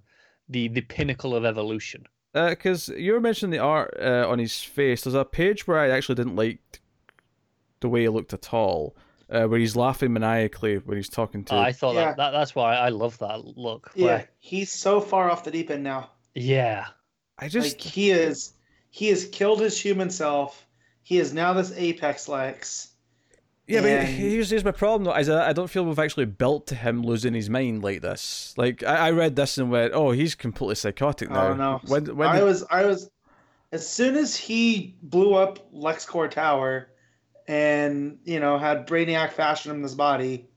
the 0.49 0.69
the 0.69 0.81
pinnacle 0.81 1.35
of 1.35 1.45
evolution. 1.45 2.07
Because 2.33 2.89
you 2.89 3.13
were 3.13 3.19
mentioning 3.21 3.51
the 3.51 3.59
art 3.63 3.97
uh, 4.01 4.27
on 4.29 4.39
his 4.39 4.61
face. 4.61 5.03
There's 5.03 5.13
a 5.15 5.25
page 5.25 5.67
where 5.67 5.79
I 5.79 5.89
actually 5.89 6.15
didn't 6.15 6.35
like 6.35 6.81
the 7.79 7.89
way 7.89 8.01
he 8.01 8.09
looked 8.09 8.33
at 8.33 8.53
all, 8.53 8.95
uh, 9.29 9.45
where 9.45 9.59
he's 9.59 9.75
laughing 9.75 10.13
maniacally 10.13 10.77
when 10.77 10.97
he's 10.97 11.09
talking 11.09 11.43
to. 11.45 11.55
I 11.55 11.71
thought 11.71 11.95
Yeah. 11.95 12.05
that, 12.05 12.17
that 12.17 12.31
that's 12.31 12.55
why 12.55 12.75
I 12.75 12.89
love 12.89 13.17
that 13.19 13.43
look. 13.57 13.91
Yeah, 13.95 14.05
where- 14.05 14.29
he's 14.39 14.71
so 14.71 14.99
far 15.01 15.29
off 15.29 15.43
the 15.43 15.51
deep 15.51 15.69
end 15.71 15.83
now. 15.83 16.11
yeah, 16.35 16.87
I 17.39 17.47
just 17.47 17.75
like 17.77 17.81
he 17.81 18.11
is, 18.11 18.53
he 18.89 19.07
has 19.09 19.25
killed 19.27 19.59
his 19.61 19.79
human 19.79 20.09
self. 20.09 20.65
He 21.03 21.19
is 21.19 21.33
now 21.33 21.53
this 21.53 21.71
apex 21.75 22.27
Lex. 22.27 22.89
Yeah, 23.67 23.81
but 23.81 23.89
and- 23.89 24.07
here's, 24.07 24.49
here's 24.49 24.63
my 24.65 24.71
problem 24.71 25.03
though. 25.03 25.15
Is 25.15 25.29
I 25.29 25.49
I 25.49 25.53
don't 25.53 25.67
feel 25.69 25.83
we've 25.85 25.99
actually 25.99 26.25
built 26.25 26.67
to 26.67 26.75
him 26.75 27.03
losing 27.03 27.33
his 27.33 27.49
mind 27.49 27.83
like 27.83 28.01
this. 28.01 28.53
Like 28.57 28.83
I, 28.83 29.07
I 29.07 29.11
read 29.11 29.35
this 29.35 29.57
and 29.57 29.69
went, 29.69 29.93
oh, 29.93 30.11
he's 30.11 30.35
completely 30.35 30.75
psychotic 30.75 31.29
now. 31.29 31.47
Oh 31.49 31.53
no! 31.55 31.81
When 31.87 32.15
when 32.15 32.27
I 32.29 32.37
did- 32.39 32.45
was, 32.45 32.63
I 32.69 32.85
was, 32.85 33.09
as 33.71 33.87
soon 33.87 34.15
as 34.15 34.35
he 34.35 34.95
blew 35.03 35.33
up 35.35 35.71
LexCorp 35.73 36.31
Tower, 36.31 36.89
and 37.47 38.19
you 38.23 38.39
know 38.39 38.57
had 38.57 38.87
Brainiac 38.87 39.31
fashion 39.33 39.71
him 39.71 39.81
this 39.81 39.93
body. 39.95 40.47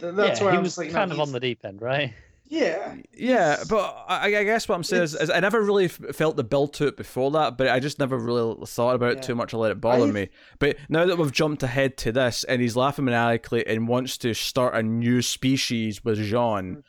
th- 0.00 0.14
That's 0.14 0.40
yeah, 0.40 0.44
where 0.44 0.52
he 0.52 0.58
I 0.58 0.60
was 0.60 0.76
was 0.76 0.78
like, 0.78 0.88
no, 0.88 0.94
kind 0.94 1.12
of 1.12 1.20
on 1.20 1.32
the 1.32 1.40
deep 1.40 1.64
end, 1.64 1.80
right? 1.82 2.12
Yeah. 2.52 2.96
Yeah, 3.14 3.64
but 3.66 4.04
I, 4.08 4.26
I 4.26 4.44
guess 4.44 4.68
what 4.68 4.74
I'm 4.74 4.84
saying 4.84 5.04
is, 5.04 5.14
is 5.14 5.30
I 5.30 5.40
never 5.40 5.62
really 5.62 5.88
felt 5.88 6.36
the 6.36 6.44
build 6.44 6.74
to 6.74 6.86
it 6.86 6.98
before 6.98 7.30
that, 7.30 7.56
but 7.56 7.68
I 7.68 7.80
just 7.80 7.98
never 7.98 8.18
really 8.18 8.66
thought 8.66 8.94
about 8.94 9.12
it 9.12 9.22
too 9.22 9.34
much. 9.34 9.54
I 9.54 9.56
let 9.56 9.70
it 9.70 9.80
bother 9.80 10.04
I've- 10.04 10.12
me. 10.12 10.28
But 10.58 10.76
now 10.90 11.06
that 11.06 11.16
we've 11.16 11.32
jumped 11.32 11.62
ahead 11.62 11.96
to 11.98 12.12
this, 12.12 12.44
and 12.44 12.60
he's 12.60 12.76
laughing 12.76 13.06
maniacally 13.06 13.66
and 13.66 13.88
wants 13.88 14.18
to 14.18 14.34
start 14.34 14.74
a 14.74 14.82
new 14.82 15.22
species 15.22 16.04
with 16.04 16.18
J'onn. 16.18 16.82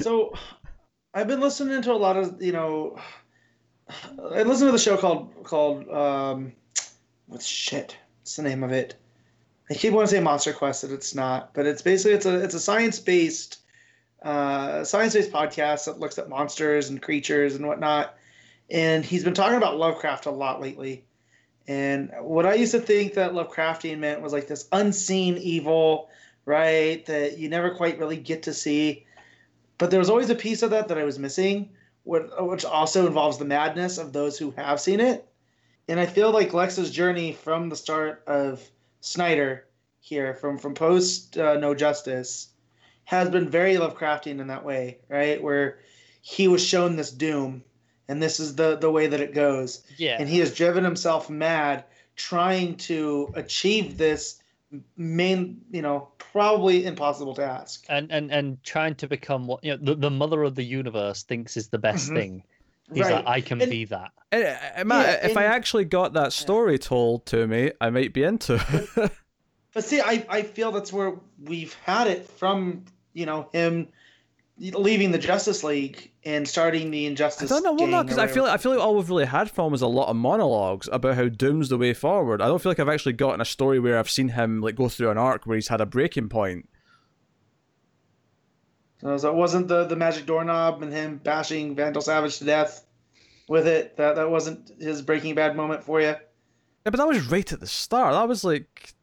So, 0.00 0.34
I've 1.14 1.28
been 1.28 1.40
listening 1.40 1.80
to 1.82 1.92
a 1.92 1.94
lot 1.94 2.16
of 2.16 2.42
you 2.42 2.52
know. 2.52 2.98
I 3.88 4.42
listened 4.42 4.68
to 4.68 4.72
the 4.72 4.78
show 4.78 4.96
called 4.96 5.32
called 5.44 5.88
um, 5.88 6.52
what's 7.26 7.46
shit? 7.46 7.96
What's 8.20 8.34
the 8.34 8.42
name 8.42 8.64
of 8.64 8.72
it? 8.72 8.96
I 9.70 9.74
keep 9.74 9.92
wanting 9.92 10.08
to 10.08 10.14
say 10.16 10.20
Monster 10.20 10.52
Quest, 10.52 10.82
and 10.82 10.92
it's 10.92 11.14
not. 11.14 11.54
But 11.54 11.66
it's 11.66 11.82
basically 11.82 12.14
it's 12.14 12.26
a 12.26 12.42
it's 12.42 12.54
a 12.54 12.60
science 12.60 12.98
based 12.98 13.58
uh, 14.22 14.84
science 14.84 15.14
based 15.14 15.32
podcast 15.32 15.84
that 15.84 16.00
looks 16.00 16.18
at 16.18 16.28
monsters 16.28 16.90
and 16.90 17.00
creatures 17.00 17.54
and 17.54 17.66
whatnot. 17.66 18.16
And 18.70 19.04
he's 19.04 19.24
been 19.24 19.34
talking 19.34 19.56
about 19.56 19.78
Lovecraft 19.78 20.26
a 20.26 20.30
lot 20.30 20.60
lately. 20.60 21.04
And 21.66 22.10
what 22.20 22.46
I 22.46 22.54
used 22.54 22.72
to 22.72 22.80
think 22.80 23.14
that 23.14 23.32
Lovecraftian 23.32 23.98
meant 23.98 24.22
was 24.22 24.32
like 24.32 24.46
this 24.46 24.68
unseen 24.72 25.36
evil, 25.36 26.08
right? 26.44 27.04
That 27.06 27.38
you 27.38 27.48
never 27.48 27.74
quite 27.74 27.98
really 27.98 28.16
get 28.16 28.42
to 28.44 28.54
see. 28.54 29.06
But 29.76 29.90
there 29.90 29.98
was 29.98 30.10
always 30.10 30.30
a 30.30 30.34
piece 30.34 30.62
of 30.62 30.70
that 30.70 30.88
that 30.88 30.98
I 30.98 31.04
was 31.04 31.18
missing, 31.18 31.70
which 32.04 32.64
also 32.64 33.06
involves 33.06 33.38
the 33.38 33.44
madness 33.44 33.98
of 33.98 34.12
those 34.12 34.38
who 34.38 34.50
have 34.52 34.80
seen 34.80 35.00
it. 35.00 35.28
And 35.88 36.00
I 36.00 36.06
feel 36.06 36.30
like 36.30 36.52
Lex's 36.52 36.90
journey 36.90 37.32
from 37.32 37.68
the 37.68 37.76
start 37.76 38.22
of 38.26 38.62
Snyder 39.00 39.66
here, 40.00 40.34
from 40.34 40.58
from 40.58 40.74
post 40.74 41.38
uh, 41.38 41.58
No 41.58 41.74
Justice, 41.74 42.48
has 43.08 43.30
been 43.30 43.48
very 43.48 43.74
Lovecraftian 43.76 44.38
in 44.38 44.48
that 44.48 44.62
way, 44.66 44.98
right? 45.08 45.42
Where 45.42 45.78
he 46.20 46.46
was 46.46 46.62
shown 46.62 46.96
this 46.96 47.10
doom, 47.10 47.64
and 48.06 48.22
this 48.22 48.38
is 48.38 48.54
the 48.54 48.76
the 48.76 48.90
way 48.90 49.06
that 49.06 49.20
it 49.20 49.32
goes, 49.32 49.82
Yeah, 49.96 50.16
and 50.20 50.28
he 50.28 50.38
has 50.40 50.54
driven 50.54 50.84
himself 50.84 51.30
mad 51.30 51.84
trying 52.16 52.76
to 52.76 53.30
achieve 53.34 53.96
this 53.96 54.42
main, 54.98 55.62
you 55.70 55.80
know, 55.80 56.08
probably 56.18 56.84
impossible 56.84 57.34
task. 57.34 57.86
and 57.88 58.12
and 58.12 58.30
and 58.30 58.62
trying 58.62 58.94
to 58.96 59.08
become 59.08 59.46
what 59.46 59.64
you 59.64 59.70
know 59.70 59.78
the, 59.80 59.94
the 59.94 60.10
mother 60.10 60.42
of 60.42 60.54
the 60.54 60.62
universe 60.64 61.22
thinks 61.22 61.56
is 61.56 61.68
the 61.68 61.78
best 61.78 62.10
Mhm. 62.10 62.14
thing. 62.16 62.42
He's 62.92 63.04
Right. 63.04 63.14
like, 63.16 63.26
I 63.26 63.40
can 63.40 63.62
And- 63.62 63.70
be 63.70 63.86
that. 63.86 64.12
And, 64.32 64.44
uh, 64.44 64.84
Matt, 64.84 65.22
Yeah, 65.22 65.30
if 65.30 65.36
I 65.38 65.44
actually 65.44 65.86
got 65.86 66.12
that 66.12 66.34
story 66.34 66.78
told 66.78 67.24
to 67.26 67.46
me, 67.46 67.72
I 67.80 67.88
might 67.88 68.12
be 68.12 68.22
into 68.22 68.54
it. 68.96 69.12
But 69.74 69.84
see, 69.84 70.00
I, 70.00 70.24
I 70.28 70.42
feel 70.42 70.72
that's 70.72 70.92
where 70.92 71.14
we've 71.42 71.74
had 71.84 72.06
it 72.08 72.28
from, 72.28 72.84
you 73.18 73.26
know, 73.26 73.48
him 73.52 73.88
leaving 74.58 75.10
the 75.10 75.18
Justice 75.18 75.64
League 75.64 76.12
and 76.24 76.46
starting 76.46 76.90
the 76.90 77.06
Injustice. 77.06 77.50
I 77.50 77.56
don't 77.56 77.64
know, 77.64 77.72
well, 77.72 77.86
no, 77.86 78.02
because 78.04 78.18
I 78.18 78.28
feel 78.28 78.44
whatever. 78.44 78.54
I 78.54 78.62
feel 78.62 78.72
like 78.72 78.80
all 78.80 78.94
we've 78.94 79.08
really 79.08 79.24
had 79.24 79.50
from 79.50 79.68
him 79.68 79.74
is 79.74 79.82
a 79.82 79.88
lot 79.88 80.08
of 80.08 80.16
monologues 80.16 80.88
about 80.92 81.16
how 81.16 81.28
Doom's 81.28 81.68
the 81.68 81.78
way 81.78 81.92
forward. 81.92 82.40
I 82.40 82.46
don't 82.46 82.62
feel 82.62 82.70
like 82.70 82.78
I've 82.78 82.88
actually 82.88 83.14
gotten 83.14 83.40
a 83.40 83.44
story 83.44 83.80
where 83.80 83.98
I've 83.98 84.08
seen 84.08 84.28
him 84.28 84.60
like 84.60 84.76
go 84.76 84.88
through 84.88 85.10
an 85.10 85.18
arc 85.18 85.46
where 85.46 85.56
he's 85.56 85.68
had 85.68 85.80
a 85.80 85.86
breaking 85.86 86.28
point. 86.28 86.68
So 89.00 89.14
it 89.14 89.34
wasn't 89.34 89.68
the, 89.68 89.84
the 89.84 89.96
magic 89.96 90.26
doorknob 90.26 90.82
and 90.82 90.92
him 90.92 91.18
bashing 91.18 91.74
Vandal 91.74 92.02
Savage 92.02 92.38
to 92.38 92.44
death 92.44 92.84
with 93.48 93.66
it. 93.66 93.96
That 93.96 94.16
that 94.16 94.30
wasn't 94.30 94.72
his 94.80 95.02
Breaking 95.02 95.34
Bad 95.34 95.56
moment 95.56 95.84
for 95.84 96.00
you. 96.00 96.06
Yeah, 96.06 96.16
but 96.84 96.96
that 96.96 97.06
was 97.06 97.26
right 97.28 97.52
at 97.52 97.60
the 97.60 97.66
start. 97.66 98.14
That 98.14 98.28
was 98.28 98.42
like, 98.42 98.94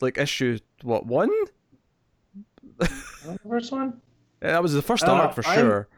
like 0.00 0.18
issue 0.18 0.58
what 0.82 1.06
one? 1.06 1.30
The 3.24 3.38
first 3.48 3.72
one. 3.72 4.00
Yeah, 4.42 4.52
that 4.52 4.62
was 4.62 4.72
the 4.74 4.82
first 4.82 5.04
I 5.04 5.08
arc 5.18 5.34
for 5.34 5.46
I'm- 5.46 5.58
sure. 5.58 5.88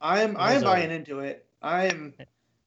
I'm 0.00 0.36
I'm 0.36 0.58
uh, 0.62 0.64
buying 0.64 0.90
into 0.90 1.20
it. 1.20 1.46
I'm 1.62 2.14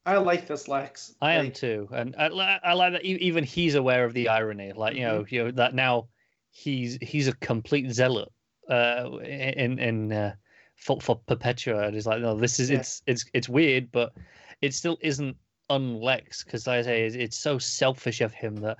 I 0.05 0.17
like 0.17 0.47
this 0.47 0.67
Lex. 0.67 1.13
I 1.21 1.33
am 1.33 1.51
too, 1.51 1.87
and 1.91 2.15
I, 2.17 2.25
I 2.63 2.73
like 2.73 2.93
that 2.93 3.05
e- 3.05 3.17
even 3.21 3.43
he's 3.43 3.75
aware 3.75 4.03
of 4.05 4.13
the 4.13 4.29
irony. 4.29 4.71
Like 4.73 4.95
you 4.95 5.03
know, 5.03 5.25
you 5.29 5.43
know 5.45 5.51
that 5.51 5.75
now 5.75 6.07
he's 6.49 6.97
he's 7.01 7.27
a 7.27 7.33
complete 7.35 7.91
zealot 7.91 8.31
uh, 8.69 9.09
in 9.23 9.77
in 9.77 10.11
uh, 10.11 10.33
for, 10.75 10.99
for 10.99 11.19
Perpetua, 11.27 11.83
and 11.87 11.93
he's 11.93 12.07
like, 12.07 12.19
no, 12.21 12.35
this 12.35 12.59
is 12.59 12.69
Yeah. 12.71 12.79
it's 12.79 13.03
it's 13.05 13.25
it's 13.33 13.47
weird, 13.49 13.91
but 13.91 14.13
it 14.61 14.73
still 14.73 14.97
isn't 15.01 15.37
unlex 15.69 16.43
because 16.43 16.65
like 16.65 16.79
I 16.79 16.81
say 16.81 17.03
it's, 17.05 17.15
it's 17.15 17.37
so 17.37 17.59
selfish 17.59 18.21
of 18.21 18.33
him 18.33 18.55
that 18.57 18.77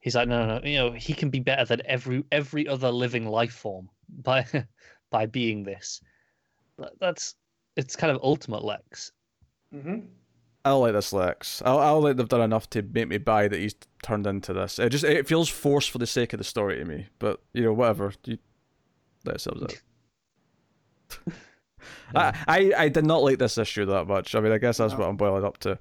he's 0.00 0.14
like, 0.14 0.28
no, 0.28 0.44
no, 0.46 0.58
no, 0.58 0.64
you 0.66 0.76
know, 0.76 0.92
he 0.92 1.14
can 1.14 1.30
be 1.30 1.40
better 1.40 1.64
than 1.64 1.80
every 1.86 2.22
every 2.30 2.68
other 2.68 2.90
living 2.90 3.26
life 3.26 3.54
form 3.54 3.88
by 4.08 4.44
by 5.10 5.26
being 5.26 5.62
this. 5.64 6.00
That- 6.78 6.98
That's 7.00 7.34
it's 7.76 7.96
kind 7.96 8.10
of 8.14 8.22
ultimate 8.22 8.64
Lex. 8.64 9.12
mhm. 9.74 10.06
I 10.64 10.72
like 10.72 10.94
this 10.94 11.12
Lex. 11.12 11.62
I 11.64 11.72
I 11.76 11.86
don't 11.90 12.02
like 12.02 12.16
they've 12.16 12.28
done 12.28 12.40
enough 12.40 12.68
to 12.70 12.82
make 12.82 13.06
me 13.08 13.18
buy 13.18 13.46
that 13.46 13.58
he's 13.60 13.74
turned 14.02 14.26
into 14.26 14.52
this. 14.52 14.78
It 14.80 14.88
just 14.90 15.04
it 15.04 15.28
feels 15.28 15.48
forced 15.48 15.90
for 15.90 15.98
the 15.98 16.06
sake 16.08 16.32
of 16.32 16.38
the 16.38 16.44
story 16.44 16.76
to 16.76 16.84
me. 16.84 17.06
But 17.20 17.40
you 17.52 17.62
know, 17.62 17.72
whatever. 17.72 18.12
You 18.24 18.38
let 19.24 19.34
yourselves 19.34 19.62
out. 19.62 21.34
I, 22.14 22.32
I 22.48 22.72
I 22.84 22.88
did 22.88 23.04
not 23.06 23.22
like 23.22 23.38
this 23.38 23.58
issue 23.58 23.84
that 23.86 24.06
much. 24.06 24.34
I 24.34 24.40
mean, 24.40 24.52
I 24.52 24.58
guess 24.58 24.78
that's 24.78 24.92
No. 24.92 25.00
what 25.00 25.08
I'm 25.08 25.16
boiling 25.16 25.44
up 25.44 25.58
to. 25.58 25.78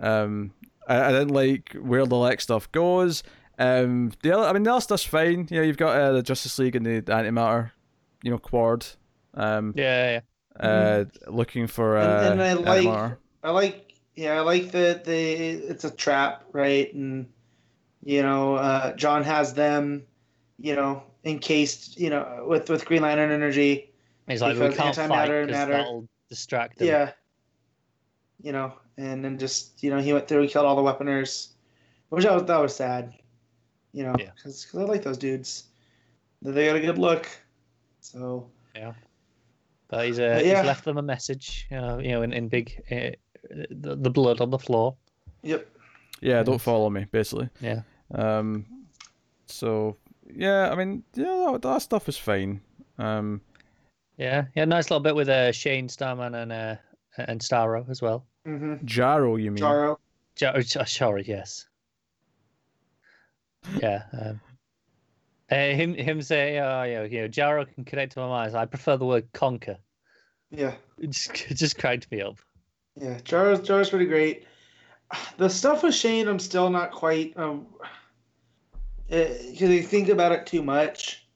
Um, 0.00 0.52
I, 0.86 1.04
I 1.06 1.12
didn't 1.12 1.34
like 1.34 1.74
where 1.80 2.06
the 2.06 2.16
Lex 2.16 2.44
stuff 2.44 2.70
goes. 2.72 3.22
Um, 3.58 4.12
the 4.22 4.32
other, 4.36 4.46
I 4.46 4.52
mean, 4.52 4.62
the 4.62 4.70
other 4.72 4.80
stuff's 4.80 5.04
fine. 5.04 5.48
You 5.50 5.58
know, 5.58 5.62
you've 5.66 5.76
got 5.76 5.96
uh, 6.00 6.12
the 6.12 6.22
Justice 6.22 6.58
League 6.58 6.76
and 6.76 6.86
the 6.86 7.02
Antimatter, 7.02 7.72
you 8.22 8.30
know, 8.30 8.38
Qward. 8.38 8.94
Um, 9.34 9.74
Yeah, 9.76 10.20
yeah. 10.60 10.66
uh, 10.68 11.04
looking 11.26 11.66
for 11.66 11.96
uh, 11.96 12.30
And- 12.30 12.40
and 12.40 12.42
I 12.42 12.52
like- 12.54 12.86
Antimatter. 12.86 13.16
I 13.42 13.50
like 13.50 13.84
yeah, 14.16 14.32
I 14.36 14.40
like 14.40 14.72
that 14.72 15.04
they 15.04 15.34
it's 15.50 15.84
a 15.84 15.90
trap, 15.92 16.44
right? 16.52 16.92
And 16.92 17.28
you 18.04 18.22
know, 18.22 18.54
uh, 18.56 18.94
J'onn 18.94 19.22
has 19.24 19.54
them, 19.54 20.04
you 20.58 20.74
know, 20.74 21.02
encased, 21.24 22.00
you 22.00 22.10
know, 22.10 22.44
with 22.48 22.68
with 22.68 22.84
Green 22.84 23.02
Lantern 23.02 23.30
energy. 23.30 23.92
He's 24.26 24.40
like, 24.42 24.58
we 24.58 24.74
can't 24.74 24.94
fight 24.94 25.08
antimatter 25.10 25.46
because 25.46 25.56
matter- 25.58 25.72
that'll 25.72 26.08
distract 26.28 26.80
him. 26.80 26.88
Yeah. 26.88 27.12
You 28.42 28.52
know, 28.52 28.72
and 28.96 29.24
then 29.24 29.38
just 29.38 29.82
you 29.82 29.90
know 29.90 29.98
he 29.98 30.12
went 30.12 30.26
through, 30.28 30.42
he 30.42 30.48
killed 30.48 30.66
all 30.66 30.76
the 30.76 30.82
weaponers, 30.82 31.50
which 32.08 32.24
that 32.24 32.34
was 32.34 32.44
that 32.44 32.60
was 32.60 32.74
sad. 32.74 33.14
You 33.92 34.04
know, 34.04 34.14
Yeah. 34.18 34.30
because 34.36 34.66
I 34.74 34.78
like 34.82 35.02
those 35.02 35.18
dudes. 35.18 35.64
They 36.42 36.66
got 36.66 36.76
a 36.76 36.80
good 36.80 36.98
look. 36.98 37.28
So 38.00 38.48
yeah, 38.74 38.92
But 39.88 40.06
he's, 40.06 40.18
uh, 40.18 40.34
But 40.36 40.46
yeah. 40.46 40.58
he's 40.58 40.66
left 40.66 40.84
them 40.84 40.98
a 40.98 41.02
message, 41.02 41.66
you 41.70 41.76
know, 41.78 41.98
you 41.98 42.10
know 42.10 42.22
in, 42.22 42.32
in 42.32 42.48
big, 42.48 42.82
uh, 42.90 43.10
the, 43.70 43.96
the 43.96 44.10
blood 44.10 44.40
on 44.40 44.50
the 44.50 44.58
floor. 44.58 44.94
yep. 45.42 45.66
Yeah, 46.20 46.42
don't 46.42 46.60
follow 46.60 46.90
me, 46.90 47.06
basically. 47.12 47.48
Yeah. 47.60 47.82
Um, 48.12 48.66
so 49.46 49.96
yeah, 50.34 50.68
I 50.70 50.74
mean, 50.74 51.04
yeah, 51.14 51.50
that, 51.52 51.62
that 51.62 51.82
stuff 51.82 52.08
is 52.08 52.16
fine. 52.18 52.60
Um, 52.98 53.40
Yeah, 54.16 54.46
yeah, 54.56 54.64
nice 54.64 54.90
little 54.90 55.02
bit 55.02 55.14
with 55.14 55.28
uh, 55.28 55.52
Shane 55.52 55.88
Starman 55.88 56.34
and 56.34 56.52
uh, 56.52 56.76
and 57.16 57.40
Starro 57.40 57.88
as 57.88 58.02
well. 58.02 58.26
Mm-hmm. 58.46 58.84
Jarro, 58.84 59.36
you 59.36 59.50
mean? 59.52 59.58
Jarro. 59.58 59.98
Ja- 60.40 60.52
oh, 60.56 60.60
sorry, 60.84 61.24
yes. 61.26 61.66
Yeah. 63.80 64.02
Um, 64.12 64.40
uh, 65.50 65.54
him 65.54 65.94
him 65.94 66.20
say, 66.22 66.58
oh, 66.58 66.82
you 66.82 66.94
know, 66.94 67.02
you 67.04 67.20
know, 67.22 67.28
Jarro 67.28 67.64
can 67.64 67.84
connect 67.84 68.12
to 68.12 68.20
my 68.20 68.28
mind. 68.28 68.54
I 68.56 68.66
prefer 68.66 68.96
the 68.96 69.06
word 69.06 69.28
conquer. 69.32 69.78
Yeah. 70.50 70.74
It 70.98 71.10
just, 71.10 71.30
it 71.50 71.54
just 71.54 71.78
cracked 71.78 72.10
me 72.10 72.20
up. 72.22 72.38
Yeah, 72.96 73.18
Jar's 73.24 73.60
Jar's 73.60 73.90
pretty 73.90 74.06
great. 74.06 74.46
The 75.38 75.48
stuff 75.48 75.82
with 75.84 75.94
Shane, 75.94 76.28
I'm 76.28 76.38
still 76.38 76.68
not 76.70 76.90
quite 76.90 77.34
um 77.36 77.66
because 79.08 79.60
you 79.70 79.82
think 79.82 80.08
about 80.08 80.32
it 80.32 80.46
too 80.46 80.62
much 80.62 81.26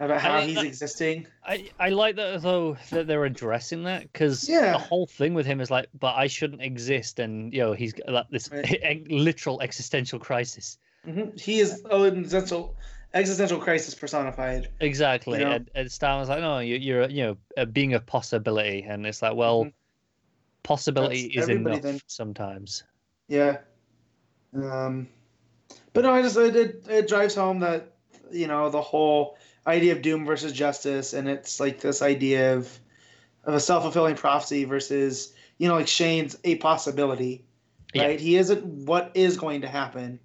about 0.00 0.20
how 0.20 0.34
I- 0.34 0.46
he's 0.46 0.58
I- 0.58 0.64
existing. 0.64 1.26
I, 1.44 1.70
I 1.78 1.88
like 1.90 2.16
that 2.16 2.42
though 2.42 2.76
that 2.90 3.06
they're 3.06 3.24
addressing 3.24 3.84
that 3.84 4.02
because 4.12 4.48
Yeah. 4.48 4.72
the 4.72 4.78
whole 4.78 5.06
thing 5.06 5.34
with 5.34 5.46
him 5.46 5.60
is 5.60 5.70
like, 5.70 5.88
but 5.98 6.14
I 6.16 6.26
shouldn't 6.26 6.60
exist, 6.62 7.18
and 7.20 7.52
you 7.54 7.60
know 7.60 7.72
he's 7.72 7.92
got 7.92 8.08
like 8.10 8.28
this 8.30 8.50
Right. 8.50 9.06
literal 9.10 9.60
existential 9.60 10.18
crisis. 10.18 10.78
Hmm 11.04 11.36
He 11.36 11.60
is 11.60 11.82
oh, 11.90 12.04
existential 12.04 12.74
existential 13.14 13.58
crisis 13.58 13.94
personified. 13.94 14.68
Exactly, 14.80 15.38
You 15.38 15.44
know? 15.44 15.52
and, 15.52 15.70
and 15.74 15.92
Stan 15.92 16.18
was 16.20 16.28
like, 16.28 16.40
no, 16.40 16.58
you, 16.58 16.76
you're 16.76 17.08
you 17.08 17.22
know 17.24 17.36
a 17.56 17.66
being 17.66 17.94
a 17.94 18.00
possibility, 18.00 18.84
and 18.88 19.06
it's 19.06 19.22
like, 19.22 19.34
well, 19.34 19.64
Mhm. 19.64 19.72
possibility 20.62 21.32
That's 21.34 21.48
is 21.48 21.48
enough 21.48 21.82
then. 21.82 22.00
sometimes. 22.06 22.84
Yeah. 23.28 23.58
Um, 24.54 25.08
but 25.92 26.02
no, 26.04 26.12
I 26.12 26.22
just 26.22 26.36
it, 26.36 26.56
it 26.56 26.84
it 26.88 27.08
drives 27.08 27.34
home 27.34 27.60
that 27.60 27.92
you 28.30 28.46
know 28.46 28.70
the 28.70 28.80
whole 28.80 29.36
idea 29.66 29.92
of 29.92 30.02
doom 30.02 30.24
versus 30.24 30.52
justice, 30.52 31.12
and 31.12 31.28
it's 31.28 31.60
like 31.60 31.80
this 31.80 32.02
idea 32.02 32.56
of 32.56 32.78
of 33.44 33.54
a 33.54 33.60
self 33.60 33.82
fulfilling 33.82 34.16
prophecy 34.16 34.64
versus 34.64 35.34
you 35.58 35.68
know 35.68 35.74
like 35.74 35.88
Shane's 35.88 36.38
a 36.44 36.56
possibility, 36.56 37.44
Yeah. 37.94 38.04
right? 38.04 38.20
He 38.20 38.36
isn't 38.36 38.64
what 38.86 39.12
is 39.14 39.36
going 39.36 39.62
to 39.62 39.68
happen, 39.68 40.20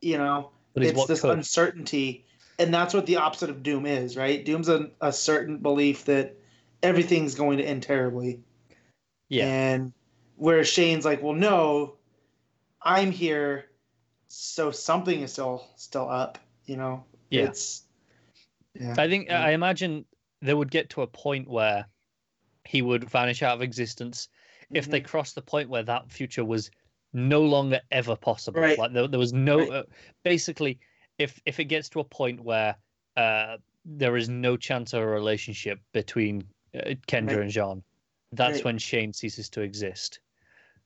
you 0.00 0.18
know. 0.18 0.50
It's 0.78 1.06
this 1.06 1.22
could. 1.22 1.30
uncertainty, 1.30 2.26
and 2.58 2.72
that's 2.72 2.92
what 2.92 3.06
the 3.06 3.16
opposite 3.16 3.48
of 3.48 3.62
doom 3.62 3.86
is, 3.86 4.14
right? 4.14 4.44
Doom's 4.44 4.68
a, 4.68 4.90
a 5.00 5.10
certain 5.10 5.56
belief 5.56 6.04
that 6.04 6.36
everything's 6.82 7.34
going 7.34 7.56
to 7.58 7.64
end 7.64 7.82
terribly. 7.82 8.40
Yeah. 9.30 9.46
And 9.46 9.92
where 10.36 10.62
Shane's 10.64 11.06
like, 11.06 11.22
well, 11.22 11.32
no, 11.32 11.96
I'm 12.82 13.10
here, 13.10 13.70
so 14.28 14.70
something 14.70 15.22
is 15.22 15.32
still 15.32 15.66
still 15.76 16.10
up. 16.10 16.38
You 16.66 16.76
know. 16.76 17.04
Yeah. 17.30 17.44
It's. 17.44 17.84
Yeah. 18.78 18.94
I 18.98 19.08
think 19.08 19.30
I 19.30 19.52
imagine 19.52 20.04
they 20.42 20.52
would 20.52 20.70
get 20.70 20.90
to 20.90 21.00
a 21.00 21.06
point 21.06 21.48
where 21.48 21.86
he 22.66 22.82
would 22.82 23.08
vanish 23.08 23.42
out 23.42 23.54
of 23.54 23.62
existence 23.62 24.28
if 24.70 24.90
they 24.90 25.00
Mhm. 25.00 25.06
crossed 25.06 25.36
the 25.36 25.42
point 25.42 25.70
where 25.70 25.84
that 25.84 26.12
future 26.12 26.44
was 26.44 26.70
no 27.16 27.40
longer 27.42 27.80
ever 27.90 28.14
possible. 28.14 28.60
Right. 28.60 28.78
Like 28.78 28.92
there, 28.92 29.08
there 29.08 29.18
was 29.18 29.32
no 29.32 29.58
Right. 29.58 29.70
uh, 29.72 29.82
basically 30.22 30.78
if 31.18 31.40
if 31.46 31.58
it 31.58 31.64
gets 31.64 31.88
to 31.90 32.00
a 32.00 32.04
point 32.04 32.40
where 32.40 32.76
uh, 33.16 33.56
there 33.84 34.16
is 34.16 34.28
no 34.28 34.56
chance 34.56 34.92
of 34.92 35.02
a 35.02 35.06
relationship 35.06 35.80
between 35.92 36.44
uh, 36.74 36.90
Kendra 37.08 37.28
Right. 37.28 37.40
and 37.40 37.50
J'onn, 37.50 37.82
that's 38.32 38.62
when 38.64 38.76
Shane 38.78 39.12
ceases 39.12 39.48
to 39.50 39.62
exist. 39.62 40.20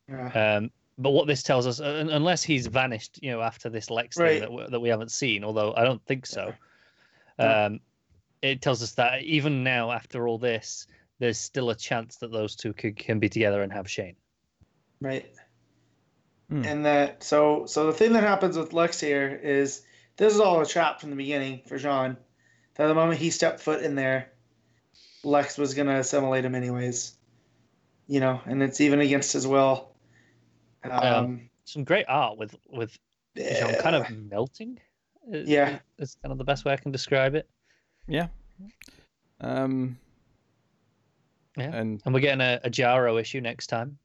Yeah. 0.08 0.56
Um, 0.56 0.70
but 0.98 1.10
what 1.10 1.26
this 1.26 1.42
tells 1.42 1.66
us, 1.66 1.80
un- 1.80 2.10
unless 2.10 2.42
he's 2.44 2.66
vanished, 2.66 3.18
you 3.22 3.30
know, 3.32 3.40
after 3.40 3.68
this 3.70 3.90
Lex 3.90 4.16
thing 4.16 4.40
that, 4.40 4.52
we, 4.52 4.66
that 4.68 4.80
we 4.80 4.88
haven't 4.88 5.10
seen, 5.10 5.42
although 5.44 5.74
I 5.74 5.82
don't 5.82 6.04
think 6.04 6.26
so, 6.26 6.52
Yeah. 7.38 7.64
um, 7.66 7.80
it 8.42 8.60
tells 8.62 8.82
us 8.82 8.92
that 8.92 9.22
even 9.22 9.64
now, 9.64 9.90
after 9.90 10.28
all 10.28 10.38
this, 10.38 10.86
there's 11.18 11.38
still 11.38 11.70
a 11.70 11.74
chance 11.74 12.16
that 12.16 12.30
those 12.32 12.54
two 12.54 12.72
could, 12.72 12.96
can 12.96 13.18
be 13.18 13.28
together 13.28 13.62
and 13.62 13.72
have 13.72 13.90
Shane. 13.90 14.16
Right. 15.00 15.26
Hmm. 16.50 16.64
And 16.64 16.84
that 16.84 17.22
so 17.22 17.64
so 17.66 17.86
the 17.86 17.92
thing 17.92 18.12
that 18.14 18.22
happens 18.24 18.58
with 18.58 18.72
Lex 18.72 18.98
here 19.00 19.28
is 19.42 19.82
this 20.16 20.34
is 20.34 20.40
all 20.40 20.60
a 20.60 20.66
trap 20.66 21.00
from 21.00 21.10
the 21.10 21.16
beginning 21.16 21.62
for 21.66 21.78
J'onn. 21.78 22.16
That 22.74 22.86
the 22.88 22.94
moment 22.94 23.20
he 23.20 23.30
stepped 23.30 23.60
foot 23.60 23.82
in 23.82 23.94
there, 23.94 24.32
Lex 25.22 25.56
was 25.58 25.74
gonna 25.74 25.98
assimilate 26.00 26.44
him 26.44 26.54
anyways. 26.54 27.16
You 28.08 28.18
know, 28.20 28.40
and 28.46 28.62
it's 28.62 28.80
even 28.80 29.00
against 29.00 29.32
his 29.32 29.46
will. 29.46 29.92
Um, 30.82 31.48
Some 31.64 31.84
great 31.84 32.06
art 32.08 32.36
with 32.36 32.56
with 32.68 32.98
J'onn 33.36 33.78
kind 33.80 33.94
of 33.96 34.10
melting. 34.10 34.80
i- 35.32 35.36
Yeah. 35.46 35.78
is 35.98 36.16
kind 36.22 36.32
of 36.32 36.38
the 36.38 36.44
best 36.44 36.64
way 36.64 36.72
I 36.72 36.76
can 36.76 36.90
describe 36.90 37.34
it. 37.36 37.48
Yeah. 38.08 38.26
Um, 39.40 39.98
Yeah. 41.56 41.72
and 41.74 42.02
And 42.04 42.12
we're 42.14 42.20
getting 42.20 42.40
a, 42.40 42.58
a 42.64 42.70
Jarro 42.70 43.18
issue 43.20 43.40
next 43.40 43.68
time. 43.68 43.98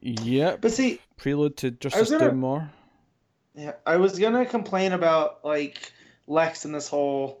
Yep, 0.00 0.60
But 0.60 0.72
see, 0.72 1.00
prelude 1.16 1.56
to 1.58 1.70
Justice 1.72 2.10
gonna- 2.10 2.30
Doom 2.30 2.38
more. 2.38 2.70
Yeah, 3.54 3.72
I 3.84 3.96
was 3.96 4.18
gonna 4.18 4.46
complain 4.46 4.92
about 4.92 5.44
like 5.44 5.92
Lex 6.28 6.64
and 6.64 6.74
this 6.74 6.88
whole 6.88 7.40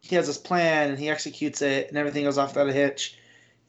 he 0.00 0.16
has 0.16 0.26
this 0.26 0.38
plan 0.38 0.88
and 0.90 0.98
he 0.98 1.10
executes 1.10 1.60
it 1.60 1.88
and 1.88 1.98
everything 1.98 2.24
goes 2.24 2.38
off 2.38 2.50
without 2.50 2.68
a 2.68 2.72
hitch, 2.72 3.18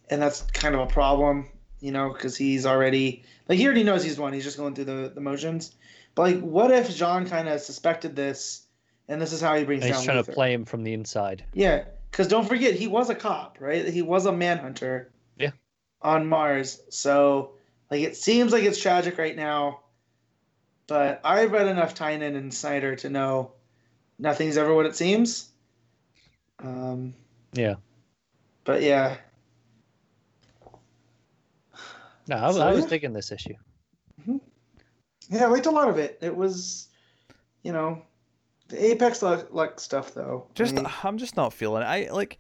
and 0.10 0.22
that's 0.22 0.42
kind 0.54 0.74
of 0.76 0.82
a 0.82 0.88
problem, 0.88 1.50
you 1.82 1.92
know, 1.92 2.14
because 2.14 2.38
he's 2.38 2.66
already 2.66 3.24
like 3.50 3.58
he 3.58 3.66
already 3.66 3.84
knows 3.84 4.04
he's 4.04 4.18
won. 4.18 4.32
He's 4.32 4.46
just 4.46 4.58
going 4.58 4.74
through 4.76 4.86
the, 4.86 5.12
the 5.14 5.20
motions. 5.22 5.76
But 6.16 6.22
like, 6.24 6.40
what 6.40 6.72
if 6.72 6.88
J'onn 6.90 7.30
kind 7.30 7.50
of 7.50 7.60
suspected 7.60 8.16
this, 8.16 8.66
and 9.10 9.22
this 9.22 9.34
is 9.34 9.42
how 9.42 9.56
he 9.58 9.66
brings 9.66 9.84
And 9.84 9.90
he's 9.94 10.06
down 10.06 10.06
trying 10.16 10.24
Luthor? 10.24 10.28
to 10.28 10.32
play 10.34 10.54
him 10.54 10.64
from 10.66 10.84
the 10.84 10.94
inside. 10.94 11.44
Yeah, 11.54 11.84
because 12.10 12.30
don't 12.30 12.48
forget 12.48 12.76
he 12.76 12.88
was 12.88 13.10
a 13.10 13.16
cop, 13.16 13.58
right? 13.60 13.86
He 13.90 14.02
was 14.02 14.26
a 14.26 14.32
manhunter. 14.32 15.12
Yeah. 15.38 15.52
On 16.02 16.26
Mars, 16.28 16.82
so 16.90 17.52
like 17.92 18.02
it 18.02 18.16
seems 18.18 18.52
like 18.54 18.64
it's 18.64 18.82
tragic 18.82 19.18
right 19.18 19.36
now, 19.36 19.82
but 20.88 21.22
I've 21.24 21.52
read 21.52 21.68
enough 21.68 21.94
Tynion 21.94 22.36
and 22.36 22.54
Snyder 22.54 22.96
to 22.98 23.10
know 23.10 23.52
nothing's 24.18 24.58
ever 24.58 24.74
what 24.74 24.86
it 24.86 24.96
seems. 24.96 25.50
Um, 26.60 27.14
Yeah. 27.54 27.76
but 28.64 28.82
yeah, 28.82 29.18
No, 32.28 32.38
I, 32.38 32.52
So, 32.52 32.62
I 32.62 32.72
was 32.72 32.86
yeah. 32.86 32.90
digging 32.90 33.14
this 33.14 33.32
issue. 33.32 33.56
Yeah, 35.30 35.46
I 35.46 35.48
liked 35.48 35.66
a 35.66 35.72
lot 35.72 35.90
of 35.90 35.98
it. 35.98 36.18
It 36.22 36.36
was, 36.36 36.88
you 37.64 37.74
know, 37.74 38.02
the 38.70 38.92
Apex 38.92 39.22
like 39.22 39.52
like 39.52 39.80
stuff 39.80 40.14
though. 40.14 40.46
I 40.50 40.54
Just 40.54 40.76
mean, 40.76 40.88
I'm 41.04 41.18
just 41.18 41.36
not 41.36 41.52
feeling 41.52 41.82
it. 41.84 41.86
I 41.86 42.10
like 42.12 42.38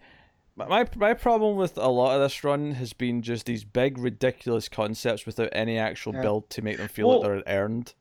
my 0.55 0.87
my 0.95 1.13
problem 1.13 1.55
with 1.57 1.77
a 1.77 1.87
lot 1.87 2.15
of 2.15 2.21
this 2.21 2.43
run 2.43 2.71
has 2.73 2.93
been 2.93 3.21
just 3.21 3.45
these 3.45 3.63
big 3.63 3.97
ridiculous 3.97 4.67
concepts 4.69 5.25
without 5.25 5.49
any 5.53 5.77
actual 5.77 6.13
Yeah. 6.13 6.21
build 6.21 6.49
to 6.51 6.61
make 6.61 6.77
them 6.77 6.87
feel 6.87 7.07
Well- 7.07 7.21
like 7.21 7.45
they're 7.45 7.63
earned. 7.63 7.93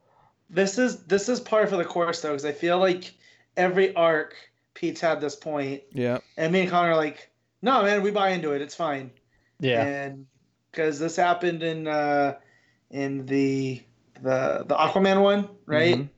this 0.48 0.78
is 0.78 1.05
this 1.05 1.28
is 1.28 1.40
par 1.40 1.66
for 1.66 1.77
the 1.77 1.85
course 1.85 2.20
though, 2.22 2.31
because 2.31 2.44
I 2.44 2.52
feel 2.52 2.78
like 2.78 3.14
every 3.56 3.94
arc 3.94 4.35
Pete's 4.74 5.01
had 5.01 5.20
this 5.20 5.36
point, 5.36 5.82
Yeah. 5.93 6.18
and 6.36 6.52
me 6.52 6.60
and 6.62 6.70
Connor 6.70 6.90
are 6.93 6.97
like, 6.97 7.31
no 7.62 7.82
man, 7.82 8.02
we 8.02 8.10
buy 8.10 8.31
into 8.31 8.52
it. 8.52 8.62
It's 8.62 8.74
fine. 8.74 9.10
Yeah. 9.59 9.85
and 9.85 10.27
because 10.70 10.98
this 10.98 11.16
happened 11.16 11.62
in 11.62 11.86
uh 11.86 12.39
in 12.90 13.27
the 13.27 13.82
the 14.22 14.64
the 14.66 14.74
Aquaman 14.74 15.22
one, 15.22 15.48
right? 15.66 15.97
Mhm. 15.97 16.09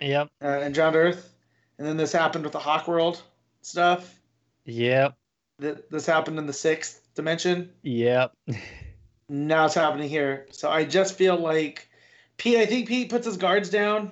Yep. 0.00 0.28
Uh, 0.42 0.48
in 0.60 0.72
Drowned 0.72 0.96
Earth, 0.96 1.34
and 1.78 1.86
then 1.86 1.96
this 1.96 2.12
happened 2.12 2.44
with 2.44 2.52
the 2.52 2.58
Hawk 2.58 2.86
World 2.88 3.22
stuff. 3.62 4.20
Yep. 4.66 5.16
That 5.58 5.90
this 5.90 6.06
happened 6.06 6.38
in 6.38 6.46
the 6.46 6.52
sixth 6.52 7.00
dimension. 7.14 7.70
Yep. 7.82 8.32
Now 9.28 9.66
it's 9.66 9.74
happening 9.74 10.08
here. 10.08 10.46
So 10.50 10.68
I 10.70 10.84
just 10.84 11.16
feel 11.16 11.36
like 11.36 11.88
Pete. 12.36 12.58
I 12.58 12.66
think 12.66 12.88
Pete 12.88 13.08
puts 13.08 13.24
his 13.26 13.36
guards 13.36 13.70
down, 13.70 14.10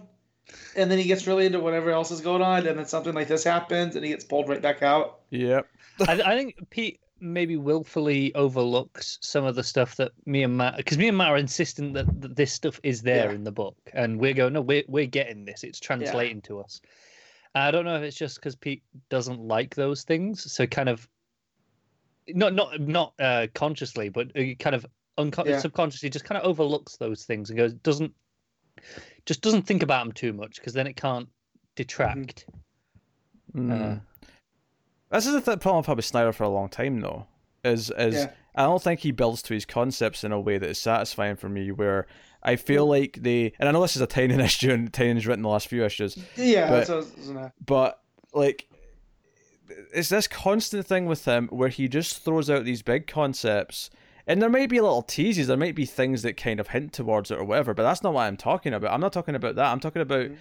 and 0.77 0.91
then 0.91 0.99
he 0.99 1.05
gets 1.05 1.27
really 1.27 1.47
into 1.47 1.61
whatever 1.61 1.91
else 1.91 2.11
is 2.11 2.21
going 2.21 2.43
on, 2.43 2.67
and 2.67 2.79
then 2.79 2.87
something 2.87 3.13
like 3.15 3.29
this 3.29 3.45
happens, 3.45 3.97
and 3.97 4.05
he 4.05 4.11
gets 4.11 4.25
pulled 4.25 4.49
right 4.49 4.63
back 4.63 4.83
out. 4.83 5.21
Yep. 5.31 5.67
I, 6.09 6.13
I 6.23 6.37
think 6.37 6.57
Pete 6.71 7.01
maybe 7.21 7.57
willfully 7.57 8.35
overlooks 8.35 9.19
some 9.21 9.45
of 9.45 9.55
the 9.55 9.63
stuff 9.63 9.95
that 9.97 10.11
me 10.27 10.43
and 10.43 10.57
Matt, 10.57 10.77
because 10.77 10.99
me 10.99 11.09
and 11.09 11.17
Matt 11.19 11.29
are 11.29 11.37
insistent 11.37 11.95
that, 11.95 12.21
that 12.21 12.35
this 12.35 12.53
stuff 12.53 12.81
is 12.83 13.03
there 13.03 13.27
Yeah. 13.27 13.35
in 13.35 13.45
the 13.45 13.53
book, 13.53 13.77
and 13.93 14.19
we're 14.19 14.35
going, 14.35 14.55
no, 14.55 14.61
we're 14.63 14.85
we're 14.89 15.07
getting 15.07 15.45
this. 15.45 15.63
It's 15.65 15.81
translating 15.81 16.41
to 16.43 16.61
us. 16.61 16.81
I 17.55 17.71
don't 17.71 17.85
know 17.85 17.97
if 17.97 18.03
it's 18.03 18.17
just 18.17 18.37
because 18.37 18.57
Pete 18.57 18.83
doesn't 19.11 19.41
like 19.41 19.75
those 19.75 20.05
things, 20.05 20.51
so 20.51 20.67
kind 20.67 20.89
of 20.89 21.07
not 22.29 22.55
not 22.55 22.81
not 22.81 23.15
uh, 23.21 23.47
consciously, 23.55 24.09
but 24.09 24.29
uh, 24.37 24.55
kind 24.59 24.75
of 24.77 24.87
unco- 25.19 25.45
Yeah. 25.45 25.59
subconsciously 25.59 26.11
just 26.11 26.25
kind 26.25 26.41
of 26.41 26.47
overlooks 26.49 26.97
those 26.97 27.25
things 27.25 27.51
and 27.51 27.59
goes 27.59 27.75
doesn't 27.75 28.13
just 29.27 29.41
doesn't 29.43 29.63
think 29.63 29.83
about 29.83 30.05
them 30.05 30.13
too 30.13 30.33
much 30.33 30.57
because 30.57 30.73
then 30.73 30.87
it 30.87 30.97
can't 30.97 31.29
detract. 31.77 32.47
Mm. 33.55 33.97
Uh, 33.97 34.01
This 35.11 35.27
is 35.27 35.33
the 35.35 35.41
th- 35.41 35.61
problem 35.61 35.81
I've 35.81 35.87
had 35.87 35.97
with 35.97 36.07
Snyder 36.07 36.33
for 36.33 36.45
a 36.45 36.49
long 36.49 36.69
time, 36.69 37.01
though. 37.01 37.27
Is 37.65 37.91
is 37.97 38.15
Yeah. 38.15 38.31
I 38.55 38.65
don't 38.65 38.83
think 38.83 39.01
he 39.01 39.13
builds 39.13 39.41
to 39.43 39.55
his 39.55 39.65
concepts 39.65 40.25
in 40.25 40.33
a 40.33 40.41
way 40.41 40.59
that 40.59 40.69
is 40.69 40.79
satisfying 40.79 41.37
for 41.37 41.49
me. 41.49 41.71
Where 41.71 42.07
I 42.43 42.57
feel 42.57 42.87
like 42.87 43.19
they, 43.23 43.53
and 43.59 43.69
I 43.69 43.73
know 43.73 43.83
this 43.83 43.95
is 43.97 44.03
a 44.03 44.07
tiny 44.07 44.35
issue, 44.43 44.73
and 44.73 44.93
Tynion's 44.93 45.27
written 45.27 45.43
the 45.43 45.49
last 45.49 45.69
few 45.69 45.85
issues, 45.85 46.19
Yeah, 46.37 46.69
But- 46.69 46.77
that's 46.77 46.89
what 46.89 46.95
I 46.95 46.99
was 46.99 47.11
gonna. 47.29 47.53
but 47.65 48.01
like 48.35 48.69
it's 49.69 50.09
this 50.09 50.29
constant 50.29 50.87
thing 50.87 51.07
with 51.07 51.25
him 51.25 51.49
where 51.49 51.69
he 51.69 51.89
just 51.89 52.25
throws 52.25 52.51
out 52.51 52.65
these 52.65 52.83
big 52.83 53.07
concepts 53.07 53.91
and 54.27 54.41
there 54.41 54.51
might 54.51 54.69
be 54.69 54.81
little 54.81 55.03
teases 55.03 55.47
there 55.47 55.57
might 55.57 55.75
be 55.75 55.87
things 55.87 56.23
that 56.23 56.37
kind 56.37 56.61
of 56.61 56.69
hint 56.69 56.93
towards 56.93 57.31
it 57.31 57.39
or 57.39 57.45
whatever 57.45 57.73
but 57.75 57.83
that's 57.83 58.03
not 58.03 58.13
what 58.15 58.23
i'm 58.23 58.37
talking 58.37 58.73
about. 58.75 58.93
I'm 58.93 59.01
not 59.01 59.13
talking 59.13 59.35
about 59.35 59.55
that. 59.57 59.73
I'm 59.73 59.81
talking 59.81 60.03
about 60.03 60.27
Mhm. 60.31 60.37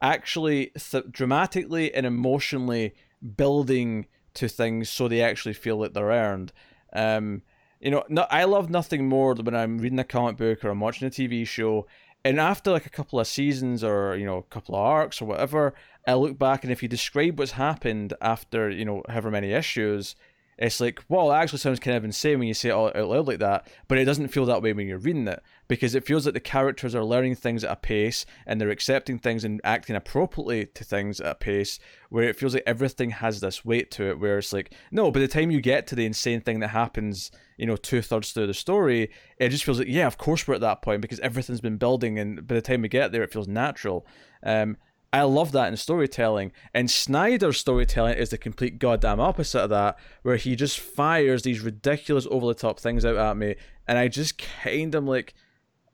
actually 0.00 0.72
th- 0.78 1.04
dramatically 1.10 1.94
and 1.94 2.04
emotionally 2.06 2.94
building 3.36 4.06
to 4.34 4.48
things 4.48 4.88
so 4.88 5.08
they 5.08 5.22
actually 5.22 5.54
feel 5.54 5.78
that 5.80 5.94
they're 5.94 6.06
earned. 6.06 6.52
Um 6.92 7.42
you 7.80 7.90
know 7.90 8.04
no, 8.08 8.26
i 8.30 8.44
love 8.44 8.70
nothing 8.70 9.08
more 9.08 9.34
than 9.34 9.44
when 9.44 9.56
i'm 9.56 9.78
reading 9.78 9.98
a 9.98 10.04
comic 10.04 10.36
book 10.36 10.64
or 10.64 10.68
i'm 10.70 10.78
watching 10.78 11.08
a 11.08 11.10
tv 11.10 11.44
show 11.44 11.84
and 12.24 12.40
after 12.40 12.70
like 12.70 12.86
a 12.86 12.90
couple 12.90 13.18
of 13.18 13.26
seasons 13.26 13.82
or 13.82 14.16
you 14.16 14.26
know 14.26 14.38
a 14.38 14.42
couple 14.42 14.74
of 14.74 14.80
arcs 14.80 15.20
or 15.20 15.26
whatever 15.26 15.74
I 16.06 16.14
look 16.14 16.38
back 16.38 16.64
and 16.64 16.72
if 16.72 16.82
you 16.82 16.88
describe 16.88 17.38
what's 17.38 17.52
happened 17.52 18.14
after, 18.20 18.68
you 18.68 18.84
know, 18.84 19.02
however 19.08 19.30
many 19.30 19.52
issues, 19.52 20.16
it's 20.62 20.80
like, 20.80 21.02
well, 21.08 21.32
it 21.32 21.34
actually 21.34 21.58
sounds 21.58 21.80
kind 21.80 21.96
of 21.96 22.04
insane 22.04 22.38
when 22.38 22.46
you 22.46 22.54
say 22.54 22.68
it 22.68 22.72
out 22.72 22.94
loud 22.94 23.26
like 23.26 23.40
that, 23.40 23.66
but 23.88 23.98
it 23.98 24.04
doesn't 24.04 24.28
feel 24.28 24.46
that 24.46 24.62
way 24.62 24.72
when 24.72 24.86
you're 24.86 24.96
reading 24.96 25.26
it 25.26 25.42
because 25.66 25.96
it 25.96 26.06
feels 26.06 26.24
like 26.24 26.34
the 26.34 26.40
characters 26.40 26.94
are 26.94 27.04
learning 27.04 27.34
things 27.34 27.64
at 27.64 27.72
a 27.72 27.76
pace 27.76 28.24
and 28.46 28.60
they're 28.60 28.70
accepting 28.70 29.18
things 29.18 29.42
and 29.42 29.60
acting 29.64 29.96
appropriately 29.96 30.66
to 30.66 30.84
things 30.84 31.20
at 31.20 31.32
a 31.32 31.34
pace 31.34 31.80
where 32.10 32.22
it 32.22 32.36
feels 32.36 32.54
like 32.54 32.62
everything 32.64 33.10
has 33.10 33.40
this 33.40 33.64
weight 33.64 33.90
to 33.90 34.04
it. 34.04 34.20
Where 34.20 34.38
it's 34.38 34.52
like, 34.52 34.72
no, 34.92 35.10
by 35.10 35.18
the 35.18 35.26
time 35.26 35.50
you 35.50 35.60
get 35.60 35.88
to 35.88 35.96
the 35.96 36.06
insane 36.06 36.40
thing 36.40 36.60
that 36.60 36.68
happens, 36.68 37.32
you 37.56 37.66
know, 37.66 37.76
two 37.76 38.00
thirds 38.00 38.30
through 38.30 38.46
the 38.46 38.54
story, 38.54 39.10
it 39.38 39.48
just 39.48 39.64
feels 39.64 39.80
like, 39.80 39.88
yeah, 39.88 40.06
of 40.06 40.16
course 40.16 40.46
we're 40.46 40.54
at 40.54 40.60
that 40.60 40.82
point 40.82 41.00
because 41.02 41.18
everything's 41.20 41.60
been 41.60 41.76
building, 41.76 42.20
and 42.20 42.46
by 42.46 42.54
the 42.54 42.62
time 42.62 42.82
we 42.82 42.88
get 42.88 43.10
there, 43.10 43.24
it 43.24 43.32
feels 43.32 43.48
natural. 43.48 44.06
Um, 44.44 44.76
I 45.12 45.22
love 45.22 45.52
that 45.52 45.68
in 45.68 45.76
storytelling. 45.76 46.52
And 46.72 46.90
Snyder's 46.90 47.58
storytelling 47.58 48.16
is 48.16 48.30
the 48.30 48.38
complete 48.38 48.78
goddamn 48.78 49.20
opposite 49.20 49.60
of 49.60 49.70
that, 49.70 49.98
where 50.22 50.36
he 50.36 50.56
just 50.56 50.80
fires 50.80 51.42
these 51.42 51.60
ridiculous 51.60 52.26
over 52.30 52.46
the 52.46 52.54
top 52.54 52.80
things 52.80 53.04
out 53.04 53.16
at 53.16 53.36
me, 53.36 53.56
and 53.86 53.98
I 53.98 54.08
just 54.08 54.38
kind 54.38 54.94
of 54.94 55.04
like, 55.04 55.34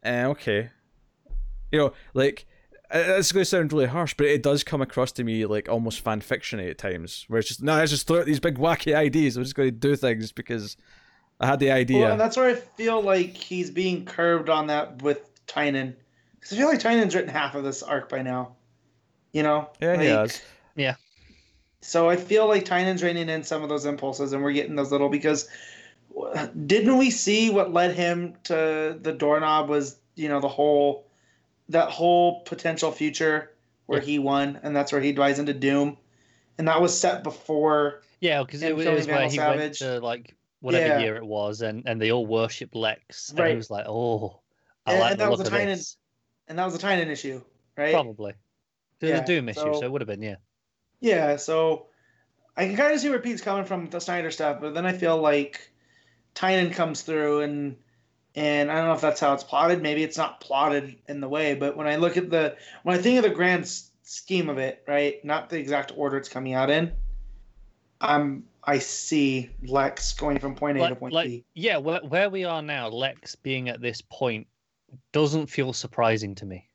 eh, 0.04 0.24
okay. 0.26 0.70
You 1.72 1.78
know, 1.78 1.92
like, 2.14 2.46
it's 2.90 3.32
going 3.32 3.42
to 3.42 3.44
sound 3.44 3.72
really 3.72 3.86
harsh, 3.86 4.14
but 4.14 4.26
it 4.26 4.42
does 4.42 4.64
come 4.64 4.80
across 4.80 5.12
to 5.12 5.24
me 5.24 5.44
like 5.46 5.68
almost 5.68 6.00
fan 6.00 6.20
fiction 6.20 6.60
at 6.60 6.78
times, 6.78 7.24
where 7.28 7.40
it's 7.40 7.48
just, 7.48 7.62
no, 7.62 7.74
let's 7.76 7.90
just 7.90 8.06
throw 8.06 8.20
out 8.20 8.26
these 8.26 8.40
big 8.40 8.56
wacky 8.56 8.94
ideas. 8.94 9.36
We're 9.36 9.42
just 9.42 9.54
going 9.54 9.70
to 9.70 9.76
do 9.76 9.96
things 9.96 10.32
because 10.32 10.76
I 11.40 11.46
had 11.46 11.58
the 11.58 11.70
idea. 11.70 12.02
Well, 12.02 12.12
and 12.12 12.20
that's 12.20 12.36
where 12.36 12.48
I 12.48 12.54
feel 12.54 13.02
like 13.02 13.36
he's 13.36 13.70
being 13.70 14.04
curbed 14.04 14.48
on 14.48 14.68
that 14.68 15.02
with 15.02 15.28
Tynion. 15.46 15.94
Because 16.36 16.52
I 16.52 16.56
feel 16.56 16.68
like 16.68 16.78
Tynion's 16.78 17.14
written 17.14 17.30
half 17.30 17.54
of 17.54 17.64
this 17.64 17.82
arc 17.82 18.08
by 18.08 18.22
now. 18.22 18.54
You 19.32 19.42
know? 19.42 19.70
Yeah, 19.80 20.00
he 20.00 20.10
Like, 20.12 20.30
has. 20.30 20.42
So 21.80 22.08
I 22.10 22.16
feel 22.16 22.48
like 22.48 22.64
Tynion's 22.64 23.02
reining 23.02 23.28
in 23.28 23.44
some 23.44 23.62
of 23.62 23.68
those 23.68 23.84
impulses, 23.86 24.32
and 24.32 24.42
we're 24.42 24.52
getting 24.52 24.74
those 24.74 24.90
little 24.90 25.08
because 25.08 25.48
uh, 26.34 26.48
didn't 26.66 26.98
we 26.98 27.10
see 27.10 27.50
what 27.50 27.72
led 27.72 27.94
him 27.94 28.34
to 28.44 28.98
the 29.00 29.12
doorknob 29.12 29.68
was 29.68 29.96
you 30.16 30.28
know 30.28 30.40
the 30.40 30.48
whole 30.48 31.06
that 31.68 31.88
whole 31.90 32.40
potential 32.40 32.90
future 32.90 33.52
where 33.86 34.00
Yeah. 34.00 34.06
he 34.06 34.18
won, 34.18 34.58
and 34.62 34.74
that's 34.74 34.90
where 34.90 35.00
he 35.00 35.12
dies 35.12 35.38
into 35.38 35.54
doom, 35.54 35.96
and 36.58 36.66
that 36.66 36.80
was 36.80 36.98
set 36.98 37.22
before. 37.22 38.02
Yeah, 38.20 38.42
because 38.42 38.62
it 38.62 38.68
And 38.70 38.76
was, 38.76 38.86
it 38.86 38.92
was 38.94 39.06
where 39.06 39.22
he 39.28 39.36
Savage. 39.36 39.58
went 39.60 39.74
to 39.76 40.00
like 40.00 40.34
whatever 40.60 40.94
Yeah. 40.94 40.98
year 40.98 41.16
it 41.16 41.24
was, 41.24 41.62
and, 41.62 41.84
and 41.86 42.02
they 42.02 42.10
all 42.10 42.26
worship 42.26 42.74
Lex, 42.74 43.30
and 43.30 43.38
Right. 43.38 43.50
he 43.50 43.56
was 43.56 43.70
like, 43.70 43.86
"Oh, 43.86 44.40
I 44.84 44.92
And- 44.92 45.00
like 45.00 45.10
and 45.12 45.20
the 45.20 45.24
that 45.24 45.30
was 45.30 45.38
look 45.38 45.52
a 45.52 45.54
of 45.56 45.62
Tynion- 45.62 45.66
this." 45.66 45.96
And 46.48 46.58
that 46.58 46.64
was 46.64 46.74
a 46.74 46.78
Tynion 46.78 47.06
issue, 47.06 47.40
right? 47.76 47.92
Probably. 47.92 48.32
Yeah, 49.00 49.22
a 49.22 49.24
Doom 49.24 49.48
issue, 49.48 49.60
so- 49.60 49.80
so 49.80 49.86
it 49.86 49.92
would 49.92 50.00
have 50.00 50.08
been, 50.08 50.22
yeah. 50.22 50.36
Yeah, 51.00 51.36
so 51.36 51.86
I 52.56 52.66
can 52.66 52.76
kind 52.76 52.92
of 52.92 53.00
see 53.00 53.08
where 53.08 53.20
Pete's 53.20 53.40
coming 53.40 53.64
from 53.64 53.88
the 53.88 54.00
Snyder 54.00 54.30
stuff, 54.30 54.60
but 54.60 54.74
then 54.74 54.84
I 54.84 54.92
feel 54.92 55.16
like 55.16 55.70
Tynion 56.34 56.72
comes 56.72 57.02
through 57.02 57.42
and 57.42 57.76
and 58.34 58.70
I 58.70 58.76
don't 58.76 58.86
know 58.86 58.92
if 58.94 59.00
that's 59.00 59.20
how 59.20 59.32
it's 59.32 59.42
plotted. 59.42 59.82
Maybe 59.82 60.04
it's 60.04 60.16
not 60.16 60.40
plotted 60.40 60.96
in 61.08 61.20
the 61.20 61.28
way, 61.28 61.54
but 61.54 61.76
when 61.76 61.86
I 61.88 61.96
look 61.96 62.16
at 62.16 62.30
the 62.30 62.56
when 62.82 62.96
I 62.96 63.02
think 63.02 63.16
of 63.18 63.24
the 63.24 63.34
grand 63.34 63.68
scheme 64.02 64.48
of 64.48 64.58
it, 64.58 64.84
right, 64.86 65.24
not 65.24 65.50
the 65.50 65.58
exact 65.58 65.92
order 65.96 66.16
it's 66.16 66.28
coming 66.28 66.54
out 66.54 66.70
in, 66.70 66.92
I'm 68.00 68.44
I 68.64 68.78
see 68.80 69.50
Lex 69.66 70.12
going 70.12 70.38
from 70.38 70.54
point 70.54 70.78
A 70.78 70.88
to 70.88 70.94
point 70.94 71.14
like 71.14 71.26
B. 71.28 71.44
yeah, 71.54 71.78
where, 71.78 72.00
where 72.00 72.28
we 72.30 72.44
are 72.44 72.62
now, 72.62 72.88
Lex 72.88 73.34
being 73.34 73.68
at 73.68 73.80
this 73.80 74.02
point 74.02 74.46
doesn't 75.12 75.46
feel 75.46 75.72
surprising 75.72 76.34
to 76.36 76.46
me. 76.46 76.67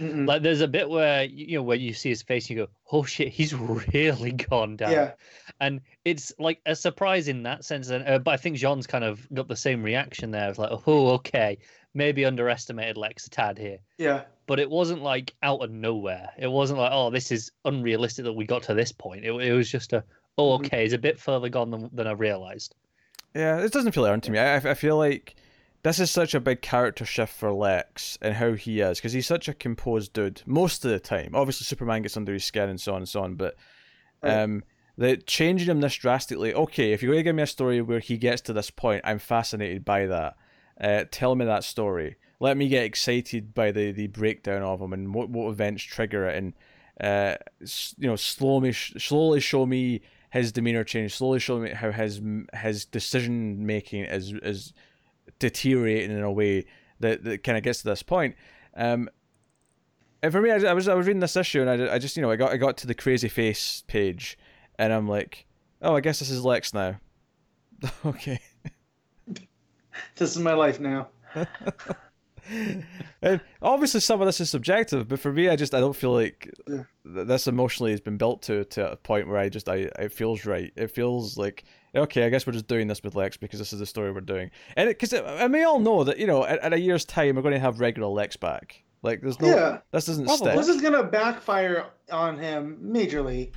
Mm-mm. 0.00 0.26
Like, 0.26 0.42
there's 0.42 0.62
a 0.62 0.68
bit 0.68 0.88
where 0.88 1.24
you 1.24 1.46
you 1.46 1.56
know 1.58 1.62
where 1.62 1.76
you 1.76 1.92
see 1.92 2.08
his 2.08 2.22
face, 2.22 2.48
and 2.48 2.58
you 2.58 2.64
go, 2.64 2.70
"Oh 2.90 3.04
shit, 3.04 3.28
he's 3.28 3.54
really 3.94 4.32
gone 4.32 4.76
down." 4.76 4.92
Yeah, 4.92 5.12
and 5.60 5.80
it's 6.04 6.32
like 6.38 6.60
a 6.64 6.74
surprise 6.74 7.28
in 7.28 7.42
that 7.42 7.64
sense. 7.64 7.90
And 7.90 8.08
uh, 8.08 8.18
but 8.18 8.32
I 8.32 8.36
think 8.38 8.56
J'onn's 8.56 8.86
kind 8.86 9.04
of 9.04 9.28
got 9.34 9.48
the 9.48 9.56
same 9.56 9.82
reaction 9.82 10.30
there. 10.30 10.48
It's 10.48 10.58
like, 10.58 10.70
oh, 10.86 11.10
okay, 11.16 11.58
maybe 11.94 12.24
underestimated 12.24 12.96
Lex 12.96 13.26
a 13.26 13.30
tad 13.30 13.58
here, 13.58 13.78
yeah, 13.98 14.22
but 14.46 14.58
it 14.58 14.70
wasn't 14.70 15.02
like 15.02 15.34
out 15.42 15.60
of 15.62 15.70
nowhere. 15.70 16.30
It 16.38 16.50
wasn't 16.50 16.78
like, 16.80 16.92
oh, 16.94 17.10
this 17.10 17.30
is 17.30 17.52
unrealistic 17.66 18.24
that 18.24 18.32
we 18.32 18.46
got 18.46 18.62
to 18.64 18.74
this 18.74 18.92
point. 18.92 19.24
It, 19.24 19.32
it 19.32 19.52
was 19.52 19.70
just 19.70 19.92
a, 19.92 20.02
oh, 20.38 20.56
Mhm. 20.58 20.64
okay, 20.66 20.84
it's 20.84 20.94
a 20.94 20.98
bit 20.98 21.18
further 21.18 21.48
gone 21.50 21.70
than, 21.70 21.90
than 21.92 22.06
I 22.06 22.12
realized. 22.12 22.74
Yeah, 23.34 23.58
it 23.58 23.72
doesn't 23.72 23.92
feel 23.92 24.06
earned 24.06 24.22
to 24.24 24.30
me. 24.32 24.38
I, 24.38 24.56
I 24.56 24.74
feel 24.74 24.96
like 24.96 25.36
this 25.82 25.98
is 25.98 26.10
such 26.10 26.34
a 26.34 26.40
big 26.40 26.60
character 26.60 27.04
shift 27.04 27.32
for 27.32 27.52
Lex 27.52 28.18
and 28.20 28.34
how 28.34 28.52
he 28.52 28.80
is 28.80 28.98
because 28.98 29.12
he's 29.12 29.26
such 29.26 29.48
a 29.48 29.54
composed 29.54 30.12
dude 30.12 30.42
most 30.46 30.84
of 30.84 30.90
the 30.90 31.00
time. 31.00 31.30
Obviously, 31.34 31.64
Superman 31.64 32.02
gets 32.02 32.16
under 32.16 32.32
his 32.32 32.44
skin 32.44 32.68
and 32.68 32.80
so 32.80 32.92
on 32.92 32.98
and 32.98 33.08
so 33.08 33.22
on, 33.22 33.34
but 33.34 33.56
Right. 34.22 34.42
um, 34.42 34.62
the 34.98 35.16
changing 35.16 35.68
him 35.68 35.80
this 35.80 35.94
drastically. 35.94 36.52
Okay, 36.52 36.92
if 36.92 37.02
you're 37.02 37.12
going 37.12 37.20
to 37.20 37.24
give 37.24 37.36
me 37.36 37.42
a 37.42 37.46
story 37.46 37.80
where 37.80 38.00
he 38.00 38.18
gets 38.18 38.42
to 38.42 38.52
this 38.52 38.70
point, 38.70 39.00
I'm 39.04 39.18
fascinated 39.18 39.82
by 39.82 40.04
that. 40.06 40.36
Uh, 40.78 41.04
tell 41.10 41.34
me 41.34 41.46
that 41.46 41.64
story. 41.64 42.16
Let 42.38 42.58
me 42.58 42.68
get 42.68 42.84
excited 42.84 43.54
by 43.54 43.70
the, 43.70 43.92
the 43.92 44.08
breakdown 44.08 44.62
of 44.62 44.80
him 44.80 44.92
and 44.92 45.14
what, 45.14 45.30
what 45.30 45.50
events 45.50 45.82
trigger 45.82 46.26
it, 46.28 46.36
and 46.36 46.52
uh, 47.00 47.36
you 47.96 48.08
know, 48.08 48.16
slow 48.16 48.60
me, 48.60 48.72
slowly 48.72 49.40
show 49.40 49.64
me 49.64 50.02
his 50.30 50.52
demeanor 50.52 50.84
change. 50.84 51.14
Slowly 51.14 51.38
show 51.38 51.58
me 51.58 51.70
how 51.70 51.92
his 51.92 52.20
his 52.54 52.84
decision 52.84 53.64
making 53.64 54.04
is 54.04 54.32
is 54.42 54.72
deteriorating 55.40 56.12
in 56.16 56.22
a 56.22 56.30
way 56.30 56.66
that, 57.00 57.24
that 57.24 57.42
kind 57.42 57.58
of 57.58 57.64
gets 57.64 57.80
to 57.82 57.88
this 57.88 58.02
point. 58.04 58.36
Um, 58.76 59.08
and 60.22 60.30
for 60.30 60.40
me, 60.40 60.50
I, 60.52 60.56
I 60.58 60.72
was 60.74 60.86
I 60.86 60.94
was 60.94 61.06
reading 61.06 61.20
this 61.20 61.34
issue 61.36 61.62
and 61.62 61.70
I, 61.70 61.94
I 61.94 61.98
just 61.98 62.16
you 62.16 62.22
know 62.22 62.30
I 62.30 62.36
got 62.36 62.52
I 62.52 62.56
got 62.56 62.76
to 62.78 62.86
the 62.86 62.94
crazy 62.94 63.28
face 63.28 63.82
page, 63.88 64.38
and 64.78 64.92
I'm 64.92 65.08
like, 65.08 65.46
oh, 65.82 65.96
I 65.96 66.00
guess 66.00 66.18
this 66.20 66.30
is 66.30 66.44
Lex 66.44 66.72
now. 66.72 67.00
okay. 68.04 68.38
This 70.16 70.30
is 70.36 70.38
my 70.38 70.52
life 70.52 70.78
now. 70.78 71.08
and 73.22 73.40
obviously 73.62 74.00
some 74.00 74.20
of 74.20 74.26
this 74.26 74.40
is 74.40 74.50
subjective, 74.50 75.08
but 75.08 75.20
for 75.20 75.32
me, 75.32 75.48
I 75.48 75.56
just 75.56 75.74
I 75.74 75.80
don't 75.80 75.96
feel 75.96 76.12
like 76.12 76.50
Yeah. 76.68 76.82
th- 77.04 77.26
this 77.26 77.46
emotionally 77.46 77.92
has 77.92 78.00
been 78.00 78.16
built 78.16 78.42
to 78.42 78.64
to 78.66 78.92
a 78.92 78.96
point 78.96 79.28
where 79.28 79.38
I 79.38 79.48
just 79.48 79.68
I 79.68 79.88
it 79.98 80.12
feels 80.12 80.44
right. 80.44 80.72
It 80.76 80.90
feels 80.90 81.36
like 81.38 81.64
okay, 81.94 82.24
I 82.24 82.28
guess 82.28 82.46
we're 82.46 82.52
just 82.52 82.66
doing 82.68 82.86
this 82.88 83.02
with 83.02 83.14
Lex 83.14 83.36
because 83.36 83.58
this 83.58 83.72
is 83.72 83.78
the 83.78 83.86
story 83.86 84.12
we're 84.12 84.20
doing, 84.20 84.50
and 84.76 84.88
because 84.88 85.12
uh, 85.12 85.36
and 85.40 85.52
we 85.52 85.62
all 85.64 85.80
know 85.80 86.04
that 86.04 86.18
you 86.18 86.26
know 86.26 86.44
at, 86.44 86.58
at 86.60 86.72
a 86.72 86.78
year's 86.80 87.04
time 87.04 87.36
we're 87.36 87.42
going 87.42 87.54
to 87.54 87.60
have 87.60 87.80
regular 87.80 88.08
Lex 88.08 88.36
back. 88.36 88.82
Like 89.02 89.22
there's 89.22 89.40
no 89.40 89.48
Yeah. 89.48 89.78
this 89.92 90.06
doesn't 90.06 90.26
Probably. 90.26 90.50
stick. 90.50 90.56
This 90.58 90.68
is 90.68 90.82
gonna 90.82 91.02
backfire 91.04 91.86
on 92.12 92.38
him 92.38 92.78
majorly, 92.82 93.50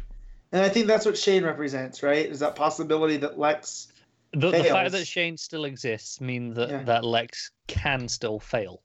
and 0.52 0.62
I 0.62 0.70
think 0.70 0.88
that's 0.88 1.06
what 1.06 1.18
Shane 1.18 1.44
represents, 1.44 2.02
right? 2.02 2.26
Is 2.26 2.40
that 2.40 2.56
possibility 2.56 3.18
that 3.18 3.38
Lex? 3.38 3.90
The, 4.32 4.50
the 4.52 4.64
fact 4.64 4.92
that 4.94 5.06
Shane 5.06 5.38
still 5.38 5.66
exists 5.66 6.20
mean 6.22 6.54
that, 6.56 6.70
Yeah. 6.70 6.84
that 6.84 7.04
Lex 7.06 7.52
can 7.68 8.08
still 8.08 8.40
fail. 8.40 8.82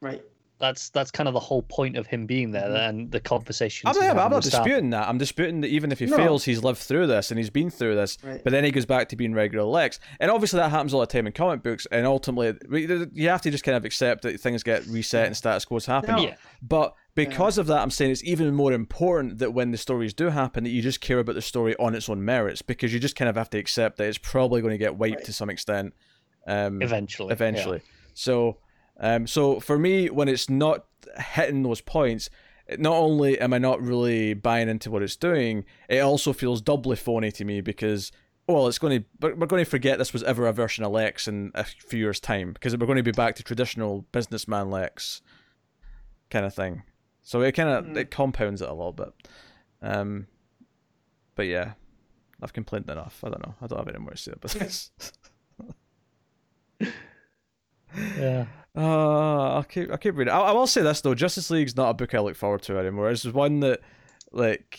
Right. 0.00 0.22
That's 0.60 0.88
that's 0.90 1.12
kind 1.12 1.28
of 1.28 1.34
the 1.34 1.40
whole 1.40 1.62
point 1.62 1.96
of 1.96 2.08
him 2.08 2.26
being 2.26 2.50
there 2.50 2.68
Mhm. 2.68 2.88
and 2.88 3.10
the 3.12 3.20
conversation. 3.20 3.86
I'm 3.86 3.94
he's 3.94 4.00
not, 4.00 4.06
having 4.08 4.22
I'm 4.24 4.30
not 4.32 4.42
disputing 4.42 4.90
that. 4.90 5.08
I'm 5.08 5.16
disputing 5.18 5.60
that 5.60 5.68
even 5.68 5.92
if 5.92 6.00
he 6.00 6.06
No. 6.06 6.16
fails, 6.16 6.44
he's 6.44 6.64
lived 6.64 6.80
through 6.80 7.06
this 7.06 7.30
and 7.30 7.38
he's 7.38 7.48
been 7.50 7.70
through 7.70 7.94
this. 7.94 8.18
Right. 8.24 8.42
But 8.42 8.50
then 8.50 8.64
he 8.64 8.72
goes 8.72 8.84
back 8.84 9.08
to 9.10 9.16
being 9.16 9.34
regular 9.34 9.64
Lex, 9.64 10.00
and 10.18 10.32
obviously 10.32 10.58
that 10.58 10.70
happens 10.70 10.92
all 10.92 11.00
the 11.00 11.06
time 11.06 11.28
in 11.28 11.32
comic 11.32 11.62
books. 11.62 11.86
And 11.92 12.04
ultimately, 12.06 12.58
you 13.12 13.28
have 13.28 13.40
to 13.42 13.50
just 13.52 13.62
kind 13.62 13.76
of 13.76 13.84
accept 13.84 14.22
that 14.22 14.40
things 14.40 14.64
get 14.64 14.84
reset 14.86 15.26
and 15.26 15.36
status 15.36 15.64
quos 15.64 15.86
happen. 15.86 16.16
No. 16.16 16.22
Yeah. 16.22 16.34
But 16.60 16.94
because 17.14 17.56
of 17.56 17.68
that, 17.68 17.78
I'm 17.80 17.90
saying 17.90 18.10
it's 18.10 18.24
even 18.24 18.52
more 18.52 18.72
important 18.72 19.38
that 19.38 19.52
when 19.54 19.70
the 19.70 19.78
stories 19.78 20.12
do 20.12 20.30
happen, 20.30 20.64
that 20.64 20.70
you 20.70 20.82
just 20.82 21.00
care 21.00 21.20
about 21.20 21.36
the 21.36 21.42
story 21.42 21.76
on 21.76 21.94
its 21.94 22.08
own 22.08 22.24
merits, 22.24 22.62
because 22.62 22.92
you 22.92 22.98
just 22.98 23.14
kind 23.14 23.28
of 23.28 23.36
have 23.36 23.50
to 23.50 23.58
accept 23.58 23.96
that 23.98 24.08
it's 24.08 24.18
probably 24.18 24.60
going 24.60 24.72
to 24.72 24.78
get 24.78 24.96
wiped 24.96 25.16
Right. 25.18 25.24
to 25.26 25.32
some 25.32 25.50
extent. 25.50 25.94
Um, 26.48 26.82
Eventually. 26.82 27.32
eventually. 27.32 27.82
So, 28.14 28.58
um, 28.98 29.26
so 29.26 29.60
for 29.60 29.78
me, 29.78 30.08
when 30.10 30.28
it's 30.28 30.48
not 30.50 30.86
hitting 31.18 31.62
those 31.62 31.80
points, 31.80 32.28
not 32.78 32.94
only 32.96 33.38
am 33.40 33.52
I 33.54 33.58
not 33.58 33.80
really 33.80 34.34
buying 34.34 34.68
into 34.68 34.90
what 34.90 35.02
it's 35.02 35.16
doing, 35.16 35.64
it 35.88 36.00
also 36.00 36.32
feels 36.32 36.60
doubly 36.60 36.96
phony 36.96 37.30
to 37.32 37.44
me 37.44 37.60
because, 37.60 38.12
well, 38.46 38.66
it's 38.68 38.78
going 38.78 39.04
to 39.20 39.34
we're 39.34 39.46
going 39.46 39.64
to 39.64 39.70
forget 39.70 39.98
this 39.98 40.12
was 40.12 40.22
ever 40.22 40.46
a 40.46 40.52
version 40.52 40.84
of 40.84 40.92
Lex 40.92 41.26
in 41.28 41.50
a 41.54 41.64
few 41.64 42.00
years' 42.00 42.20
time 42.20 42.52
because 42.52 42.76
we're 42.76 42.86
going 42.86 42.96
to 42.96 43.02
be 43.02 43.12
back 43.12 43.36
to 43.36 43.42
traditional 43.42 44.02
businessman 44.12 44.70
Lex 44.70 45.22
kind 46.30 46.44
of 46.44 46.54
thing. 46.54 46.82
So 47.22 47.40
it 47.42 47.52
kind 47.52 47.68
of 47.68 47.84
Mm. 47.86 47.96
it 47.96 48.10
compounds 48.10 48.60
it 48.62 48.68
a 48.68 48.72
little 48.74 48.92
bit. 48.92 49.12
Um, 49.80 50.26
but 51.36 51.46
yeah, 51.46 51.72
I've 52.42 52.52
complained 52.52 52.90
enough. 52.90 53.22
I 53.24 53.28
don't 53.30 53.46
know. 53.46 53.54
I 53.62 53.66
don't 53.66 53.78
have 53.78 53.88
any 53.88 53.98
more 53.98 54.10
to 54.10 54.16
say 54.16 54.32
about 54.32 54.50
this. 54.52 54.90
Yeah. 58.18 58.46
Uh, 58.78 59.54
I'll 59.54 59.64
keep 59.64 59.90
I'll 59.90 59.98
keep 59.98 60.16
reading. 60.16 60.32
I, 60.32 60.38
I 60.38 60.52
will 60.52 60.66
say 60.68 60.82
this 60.82 61.00
though, 61.00 61.14
Justice 61.14 61.50
League's 61.50 61.76
not 61.76 61.90
a 61.90 61.94
book 61.94 62.14
I 62.14 62.20
look 62.20 62.36
forward 62.36 62.62
to 62.62 62.78
anymore. 62.78 63.10
It's 63.10 63.24
one 63.24 63.60
that 63.60 63.80
like 64.30 64.78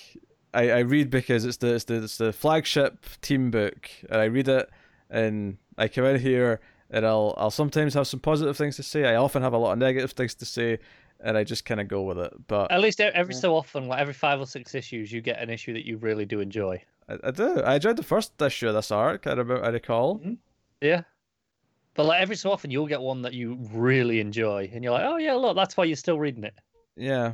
I, 0.53 0.71
I 0.71 0.79
read 0.79 1.09
because 1.09 1.43
it's 1.45 1.57
the, 1.57 1.73
it's 1.75 1.83
the 1.83 2.03
it's 2.03 2.17
the 2.17 2.31
flagship 2.31 3.05
team 3.21 3.51
book, 3.51 3.89
and 4.09 4.21
I 4.21 4.25
read 4.25 4.47
it, 4.47 4.69
and 5.09 5.57
I 5.77 5.89
come 5.89 6.05
in 6.05 6.19
here, 6.21 6.61
and 6.89 7.05
I'll 7.05 7.33
I'll 7.37 7.51
sometimes 7.51 7.93
have 7.95 8.07
some 8.07 8.19
positive 8.21 8.55
things 8.55 8.77
to 8.77 8.83
say. 8.83 9.05
I 9.05 9.15
often 9.15 9.41
have 9.41 9.53
a 9.53 9.57
lot 9.57 9.73
of 9.73 9.79
negative 9.79 10.11
things 10.11 10.33
to 10.35 10.45
say, 10.45 10.79
and 11.19 11.37
I 11.37 11.43
just 11.43 11.65
kind 11.65 11.81
of 11.81 11.87
go 11.89 12.03
with 12.03 12.19
it. 12.19 12.33
But 12.47 12.71
At 12.71 12.79
least 12.79 13.01
every 13.01 13.33
Yeah. 13.33 13.39
so 13.41 13.55
often, 13.55 13.87
like 13.89 13.99
every 13.99 14.13
five 14.13 14.39
or 14.39 14.45
six 14.47 14.73
issues, 14.75 15.11
you 15.11 15.19
get 15.21 15.39
an 15.41 15.49
issue 15.49 15.73
that 15.73 15.85
you 15.85 15.97
really 15.97 16.25
do 16.25 16.39
enjoy. 16.39 16.81
I, 17.09 17.17
I 17.25 17.31
do. 17.31 17.59
I 17.61 17.75
enjoyed 17.75 17.97
the 17.97 18.03
first 18.03 18.41
issue 18.41 18.69
of 18.69 18.75
this 18.75 18.91
arc. 18.91 19.27
I 19.27 19.31
remember, 19.31 19.63
I 19.63 19.69
recall. 19.69 20.21
Yeah. 20.81 21.01
But 21.99 22.05
like 22.05 22.21
every 22.21 22.37
so 22.37 22.49
often, 22.49 22.71
you'll 22.71 22.87
get 22.87 23.01
one 23.01 23.23
that 23.23 23.33
you 23.33 23.57
really 23.73 24.21
enjoy, 24.21 24.71
and 24.73 24.85
you're 24.85 24.93
like, 24.93 25.03
oh 25.03 25.17
yeah, 25.17 25.33
look, 25.33 25.57
that's 25.57 25.75
why 25.75 25.83
you're 25.83 25.97
still 25.97 26.17
reading 26.17 26.45
it. 26.45 26.53
Yeah, 26.95 27.33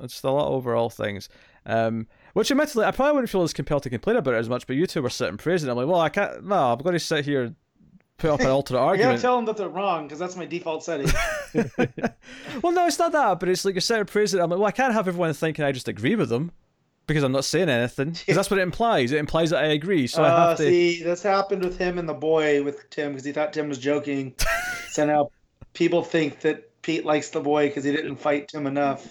it's 0.00 0.14
just 0.14 0.24
a 0.24 0.30
lot 0.32 0.48
of 0.48 0.54
overall 0.54 0.90
things. 0.90 1.28
Um, 1.66 2.08
which 2.32 2.50
admittedly, 2.50 2.84
I 2.84 2.90
probably 2.90 3.12
wouldn't 3.12 3.30
feel 3.30 3.42
as 3.42 3.52
compelled 3.52 3.84
to 3.84 3.90
complain 3.90 4.16
about 4.16 4.34
it 4.34 4.38
as 4.38 4.48
much, 4.48 4.66
but 4.66 4.74
you 4.74 4.88
two 4.88 5.02
were 5.02 5.08
sitting 5.08 5.36
praising 5.36 5.68
it. 5.68 5.70
I'm 5.70 5.78
like, 5.78 5.86
well, 5.86 6.00
I 6.00 6.08
can't. 6.08 6.46
No, 6.46 6.72
I'm 6.72 6.78
going 6.78 6.94
to 6.94 6.98
sit 6.98 7.24
here, 7.24 7.54
put 8.18 8.30
up 8.30 8.40
an 8.40 8.48
alternate 8.48 8.80
I 8.84 8.96
gotta 8.96 9.18
tell 9.20 9.36
them 9.36 9.44
that 9.44 9.56
they're 9.56 9.68
wrong 9.68 10.08
because 10.08 10.18
that's 10.18 10.34
my 10.34 10.46
default 10.46 10.82
setting. 10.82 11.06
well, 12.64 12.72
no, 12.72 12.88
it's 12.88 12.98
not 12.98 13.12
that, 13.12 13.38
but 13.38 13.48
it's 13.48 13.64
like 13.64 13.74
you're 13.74 13.82
sitting 13.82 14.04
praising 14.04 14.40
it. 14.40 14.42
I'm 14.42 14.50
like, 14.50 14.58
well, 14.58 14.66
I 14.66 14.72
can't 14.72 14.94
have 14.94 15.06
everyone 15.06 15.32
thinking 15.32 15.64
I 15.64 15.70
just 15.70 15.86
agree 15.86 16.16
with 16.16 16.28
them 16.28 16.50
because 17.06 17.22
I'm 17.22 17.32
not 17.32 17.44
saying 17.44 17.68
anything. 17.68 18.10
Because 18.20 18.36
that's 18.36 18.50
what 18.50 18.58
it 18.58 18.62
implies. 18.62 19.12
It 19.12 19.18
implies 19.18 19.50
that 19.50 19.64
I 19.64 19.68
agree. 19.68 20.06
So 20.06 20.22
I 20.22 20.28
uh, 20.28 20.48
have 20.48 20.56
to. 20.58 20.62
see, 20.64 21.02
this 21.02 21.22
happened 21.22 21.64
with 21.64 21.78
him 21.78 21.98
and 21.98 22.08
the 22.08 22.14
boy 22.14 22.62
with 22.62 22.88
Tim 22.90 23.12
because 23.12 23.24
he 23.24 23.32
thought 23.32 23.52
Tim 23.52 23.68
was 23.68 23.78
joking. 23.78 24.34
so 24.88 25.06
now 25.06 25.30
people 25.72 26.02
think 26.02 26.40
that 26.40 26.82
Pete 26.82 27.04
likes 27.04 27.30
the 27.30 27.40
boy 27.40 27.68
because 27.68 27.84
he 27.84 27.92
didn't 27.92 28.16
fight 28.16 28.48
Tim 28.48 28.66
enough. 28.66 29.06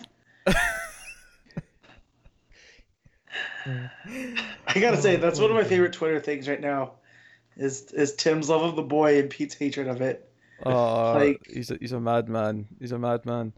I 3.65 4.79
gotta 4.79 4.97
say, 4.97 5.15
that's 5.17 5.39
one 5.39 5.51
of 5.51 5.57
my 5.57 5.63
favorite 5.63 5.93
Twitter 5.93 6.19
things 6.19 6.47
right 6.47 6.61
now. 6.61 6.93
Is 7.57 7.91
is 7.91 8.15
Tim's 8.15 8.49
love 8.49 8.63
of 8.63 8.75
the 8.75 8.81
boy 8.81 9.19
and 9.19 9.29
Pete's 9.29 9.53
hatred 9.53 9.87
of 9.87 10.01
it? 10.01 10.31
Oh, 10.65 11.13
Like- 11.17 11.45
he's 11.47 11.71
a, 11.71 11.77
he's 11.79 11.91
a 11.91 11.99
madman. 11.99 12.67
He's 12.79 12.91
a 12.91 12.99
madman. 12.99 13.53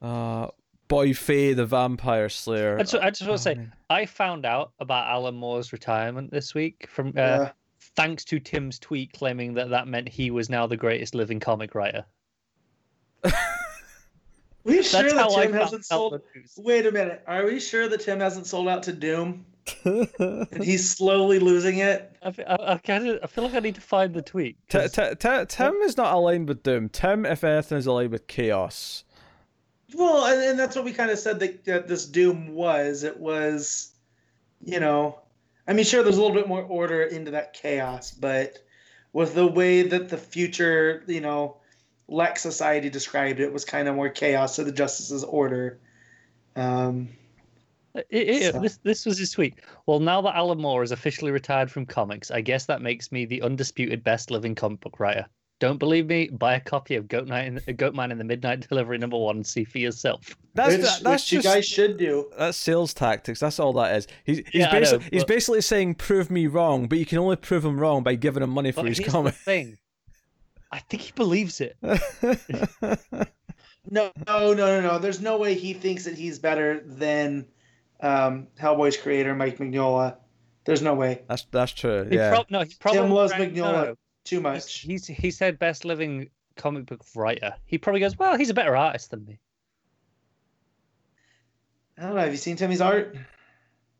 Uh, 0.00 0.48
Boy 0.92 1.14
Faye, 1.14 1.54
the 1.54 1.64
vampire 1.64 2.28
slayer. 2.28 2.76
I 2.78 2.82
just, 2.82 2.94
I 2.94 3.08
just 3.10 3.22
want 3.22 3.30
Oh, 3.32 3.36
to 3.36 3.42
say, 3.42 3.54
man. 3.54 3.72
I 3.88 4.04
found 4.06 4.44
out 4.44 4.72
about 4.78 5.06
Alan 5.08 5.34
Moore's 5.34 5.72
retirement 5.72 6.30
this 6.30 6.54
week 6.54 6.86
from 6.88 7.08
uh, 7.08 7.10
Yeah. 7.20 7.52
thanks 7.96 8.24
to 8.26 8.38
Tim's 8.38 8.78
tweet 8.78 9.12
claiming 9.14 9.54
that 9.54 9.70
that 9.70 9.88
meant 9.88 10.08
he 10.08 10.30
was 10.30 10.50
now 10.50 10.66
the 10.66 10.76
greatest 10.76 11.14
living 11.14 11.40
comic 11.40 11.74
writer. 11.74 12.04
Are 13.24 13.32
we 14.64 14.82
sure 14.82 15.02
That's 15.02 15.14
that 15.14 15.30
Tim 15.30 15.52
hasn't 15.54 15.84
sold? 15.86 16.20
Wait 16.58 16.84
a 16.86 16.92
minute. 16.92 17.22
Are 17.26 17.46
we 17.46 17.58
sure 17.58 17.88
that 17.88 18.00
Tim 18.02 18.20
hasn't 18.20 18.46
sold 18.46 18.68
out 18.68 18.82
to 18.84 18.92
Doom 18.92 19.46
and 19.84 20.62
he's 20.62 20.88
slowly 20.88 21.38
losing 21.38 21.78
it? 21.78 22.14
I, 22.22 22.28
I, 22.46 22.72
I, 22.74 22.78
kinda, 22.78 23.18
I 23.22 23.26
feel 23.26 23.44
like 23.44 23.54
I 23.54 23.60
need 23.60 23.74
to 23.76 23.80
find 23.80 24.12
the 24.14 24.22
tweet. 24.22 24.56
T- 24.68 24.86
t- 24.88 25.14
t- 25.18 25.44
Tim 25.48 25.74
is 25.76 25.96
not 25.96 26.12
aligned 26.14 26.48
with 26.48 26.62
Doom. 26.62 26.90
Tim, 26.90 27.24
if 27.24 27.42
anything, 27.42 27.78
is 27.78 27.86
aligned 27.86 28.10
with 28.12 28.26
Chaos. 28.26 29.04
Well, 29.94 30.26
and, 30.26 30.42
and 30.42 30.58
that's 30.58 30.76
what 30.76 30.84
we 30.84 30.92
kind 30.92 31.10
of 31.10 31.18
said 31.18 31.40
that, 31.40 31.64
that 31.64 31.88
this 31.88 32.06
Doom 32.06 32.54
was. 32.54 33.02
It 33.02 33.18
was, 33.18 33.92
you 34.64 34.80
know, 34.80 35.18
I 35.66 35.72
mean, 35.72 35.84
sure, 35.84 36.02
there's 36.02 36.16
a 36.16 36.20
little 36.20 36.36
bit 36.36 36.48
more 36.48 36.62
order 36.62 37.02
into 37.02 37.30
that 37.32 37.52
chaos, 37.52 38.10
but 38.10 38.58
with 39.12 39.34
the 39.34 39.46
way 39.46 39.82
that 39.82 40.08
the 40.08 40.18
future, 40.18 41.04
you 41.06 41.20
know, 41.20 41.56
Lex 42.08 42.42
Society 42.42 42.90
described 42.90 43.40
it, 43.40 43.52
was 43.52 43.64
kind 43.64 43.88
of 43.88 43.94
more 43.94 44.08
chaos 44.08 44.56
to 44.56 44.64
the 44.64 44.72
Justice's 44.72 45.24
order. 45.24 45.78
Um, 46.56 47.08
It- 47.94 48.06
it- 48.10 48.52
So- 48.54 48.60
this, 48.60 48.78
this 48.78 49.06
was 49.06 49.18
his 49.18 49.30
tweet. 49.30 49.54
Well, 49.86 50.00
now 50.00 50.22
that 50.22 50.34
Alan 50.34 50.58
Moore 50.58 50.82
is 50.82 50.92
officially 50.92 51.30
retired 51.30 51.70
from 51.70 51.84
comics, 51.86 52.30
I 52.30 52.40
guess 52.40 52.66
that 52.66 52.80
makes 52.82 53.12
me 53.12 53.26
the 53.26 53.42
undisputed 53.42 54.02
best 54.02 54.30
living 54.30 54.54
comic 54.54 54.80
book 54.80 54.98
writer. 54.98 55.26
Don't 55.62 55.78
believe 55.78 56.06
me? 56.08 56.26
Buy 56.26 56.54
a 56.54 56.60
copy 56.60 56.96
of 56.96 57.06
Goat, 57.06 57.28
Night 57.28 57.46
in, 57.68 57.76
Goat 57.76 57.94
Man 57.94 58.10
in 58.10 58.18
the 58.18 58.24
Midnight 58.24 58.68
Delivery 58.68 58.98
number 58.98 59.16
one 59.16 59.36
and 59.36 59.46
see 59.46 59.62
for 59.62 59.78
yourself. 59.78 60.36
That's 60.54 60.72
which, 60.76 60.82
that's 60.82 61.04
which 61.04 61.32
you 61.32 61.40
guys 61.40 61.64
should 61.64 61.98
do. 61.98 62.28
that's 62.36 62.58
sales 62.58 62.92
tactics. 62.92 63.38
That's 63.38 63.60
all 63.60 63.72
that 63.74 63.94
is. 63.94 64.08
He's 64.24 64.38
he's, 64.38 64.48
Yeah, 64.54 64.70
I 64.72 64.80
know, 64.80 64.98
basi- 64.98 65.08
he's 65.12 65.22
basically 65.24 65.60
saying 65.60 65.94
prove 65.94 66.32
me 66.32 66.48
wrong, 66.48 66.88
but 66.88 66.98
you 66.98 67.06
can 67.06 67.18
only 67.18 67.36
prove 67.36 67.64
him 67.64 67.78
wrong 67.78 68.02
by 68.02 68.16
giving 68.16 68.42
him 68.42 68.50
money 68.50 68.72
for 68.72 68.80
But 68.82 68.88
his 68.88 68.98
here's 68.98 69.12
comic. 69.12 69.34
thing. 69.34 69.78
I 70.72 70.80
think 70.80 71.02
he 71.04 71.12
believes 71.12 71.60
it. 71.60 71.76
No, 73.90 74.10
no, 74.28 74.52
no, 74.54 74.80
no, 74.80 74.80
no. 74.80 74.98
There's 74.98 75.20
no 75.20 75.38
way 75.38 75.54
he 75.54 75.72
thinks 75.74 76.04
that 76.04 76.14
he's 76.16 76.38
better 76.38 76.82
than 76.86 77.46
um, 78.00 78.46
Hellboy's 78.60 78.96
creator, 78.96 79.34
Mike 79.34 79.58
Mignola. 79.58 80.16
There's 80.64 80.82
no 80.82 80.94
way. 80.94 81.22
that's 81.28 81.46
that's 81.50 81.72
true. 81.72 82.06
He 82.08 82.14
Yeah. 82.16 82.30
prob- 82.30 82.50
no, 82.50 82.60
he 82.62 82.72
probably 82.78 83.08
loves 83.10 83.32
right, 83.32 83.52
no, 83.52 83.62
Mignola. 83.64 83.96
No. 84.24 84.28
Too 84.38 84.40
much. 84.40 84.78
he's 84.80 85.06
he 85.06 85.30
said 85.30 85.58
best 85.58 85.84
living 85.84 86.30
comic 86.56 86.86
book 86.86 87.02
writer. 87.14 87.54
He 87.66 87.78
probably 87.78 88.00
goes, 88.00 88.18
well, 88.18 88.36
he's 88.36 88.50
a 88.50 88.54
better 88.54 88.76
artist 88.76 89.10
than 89.10 89.24
me. 89.24 89.38
I 91.98 92.02
don't 92.02 92.14
know. 92.14 92.20
Have 92.20 92.30
you 92.32 92.36
seen 92.38 92.56
Timmy's 92.56 92.80
art? 92.80 93.16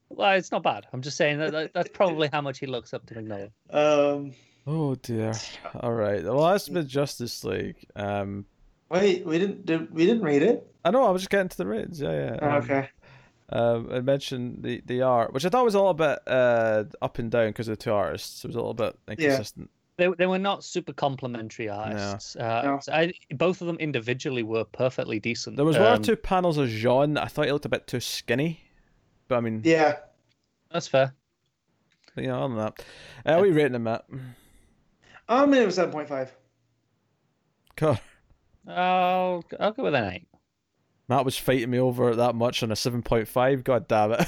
Well, 0.08 0.32
it's 0.32 0.50
not 0.52 0.62
bad. 0.62 0.86
I'm 0.92 1.02
just 1.02 1.16
saying 1.16 1.38
that, 1.38 1.52
that 1.52 1.72
that's 1.74 1.88
probably 1.92 2.28
how 2.32 2.40
much 2.40 2.58
he 2.58 2.66
looks 2.66 2.92
up 2.92 3.06
to 3.06 3.14
Mignola. 3.14 3.50
Um, 3.70 4.32
Oh 4.66 4.94
dear. 4.96 5.32
All 5.80 5.92
right. 5.92 6.22
Well, 6.22 6.46
that's 6.46 6.68
been 6.68 6.86
Justice 6.86 7.42
League. 7.44 7.84
Um, 7.96 8.46
wait, 8.90 9.26
we 9.26 9.38
didn't. 9.38 9.66
Did, 9.66 9.92
we 9.92 10.06
didn't 10.06 10.22
read 10.22 10.42
it. 10.42 10.66
I 10.84 10.90
know. 10.90 11.04
I 11.04 11.10
was 11.10 11.22
just 11.22 11.30
getting 11.30 11.48
to 11.48 11.56
the 11.56 11.66
ratings. 11.66 12.00
Yeah, 12.00 12.12
yeah. 12.12 12.38
Oh, 12.40 12.48
Um, 12.48 12.62
okay. 12.62 12.88
Um, 13.48 13.88
I 13.92 14.00
mentioned 14.00 14.62
the, 14.62 14.82
the 14.86 15.02
art, 15.02 15.32
which 15.34 15.44
I 15.44 15.48
thought 15.48 15.64
was 15.64 15.74
a 15.74 15.78
little 15.78 15.94
bit 15.94 16.20
uh, 16.26 16.84
up 17.02 17.18
and 17.18 17.30
down 17.30 17.48
because 17.48 17.68
of 17.68 17.76
the 17.76 17.82
two 17.82 17.92
artists. 17.92 18.44
It 18.44 18.48
was 18.48 18.56
a 18.56 18.60
little 18.60 18.72
bit 18.74 18.96
inconsistent. 19.08 19.68
They, 20.02 20.08
they 20.18 20.26
were 20.26 20.38
not 20.38 20.64
super 20.64 20.92
complimentary 20.92 21.68
artists. 21.68 22.34
Uh, 22.34 22.62
No. 22.64 22.78
so 22.82 22.92
I, 22.92 23.12
both 23.34 23.60
of 23.60 23.68
them 23.68 23.76
individually 23.76 24.42
were 24.42 24.64
perfectly 24.64 25.20
decent. 25.20 25.54
There 25.56 25.64
was 25.64 25.78
one 25.78 25.86
or 25.86 25.90
Um, 25.94 26.02
two 26.02 26.16
panels 26.16 26.58
of 26.58 26.68
J'onn 26.68 27.14
that 27.14 27.22
I 27.22 27.26
thought 27.28 27.44
he 27.46 27.52
looked 27.52 27.66
a 27.66 27.68
bit 27.68 27.86
too 27.86 28.00
skinny. 28.00 28.60
But 29.28 29.36
I 29.36 29.40
mean, 29.40 29.60
Yeah. 29.64 29.98
That's 30.72 30.88
fair. 30.88 31.14
you 32.16 32.26
know, 32.26 32.42
other 32.44 32.54
than 32.54 32.64
that. 32.64 32.84
Uh, 33.38 33.40
we 33.40 33.50
rating 33.52 33.74
him, 33.76 33.84
Matt? 33.84 34.04
I'm 35.28 35.44
gonna 35.50 35.60
give 35.60 35.68
it 35.68 35.72
seven 35.72 35.92
point 35.92 36.08
five. 36.08 36.34
God, 37.76 38.00
I'll 38.66 39.44
I'll 39.60 39.72
go 39.72 39.84
with 39.84 39.94
an 39.94 40.12
eight. 40.12 40.26
Matt 41.08 41.24
was 41.24 41.38
fighting 41.38 41.70
me 41.70 41.78
over 41.78 42.14
that 42.16 42.34
much 42.34 42.62
on 42.62 42.70
a 42.70 42.74
7.5. 42.74 43.64
God 43.64 43.86
damn 43.88 44.12
it. 44.12 44.26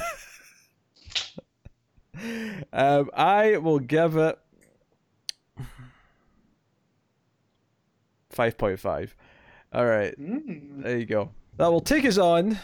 um, 2.72 3.10
I 3.14 3.56
will 3.58 3.78
give 3.78 4.16
it 4.16 4.38
5.5. 8.34 9.10
All 9.72 9.86
right. 9.86 10.18
Mm. 10.20 10.82
There 10.82 10.98
you 10.98 11.06
go. 11.06 11.30
That 11.56 11.68
will 11.68 11.80
take 11.80 12.04
us 12.04 12.18
on 12.18 12.58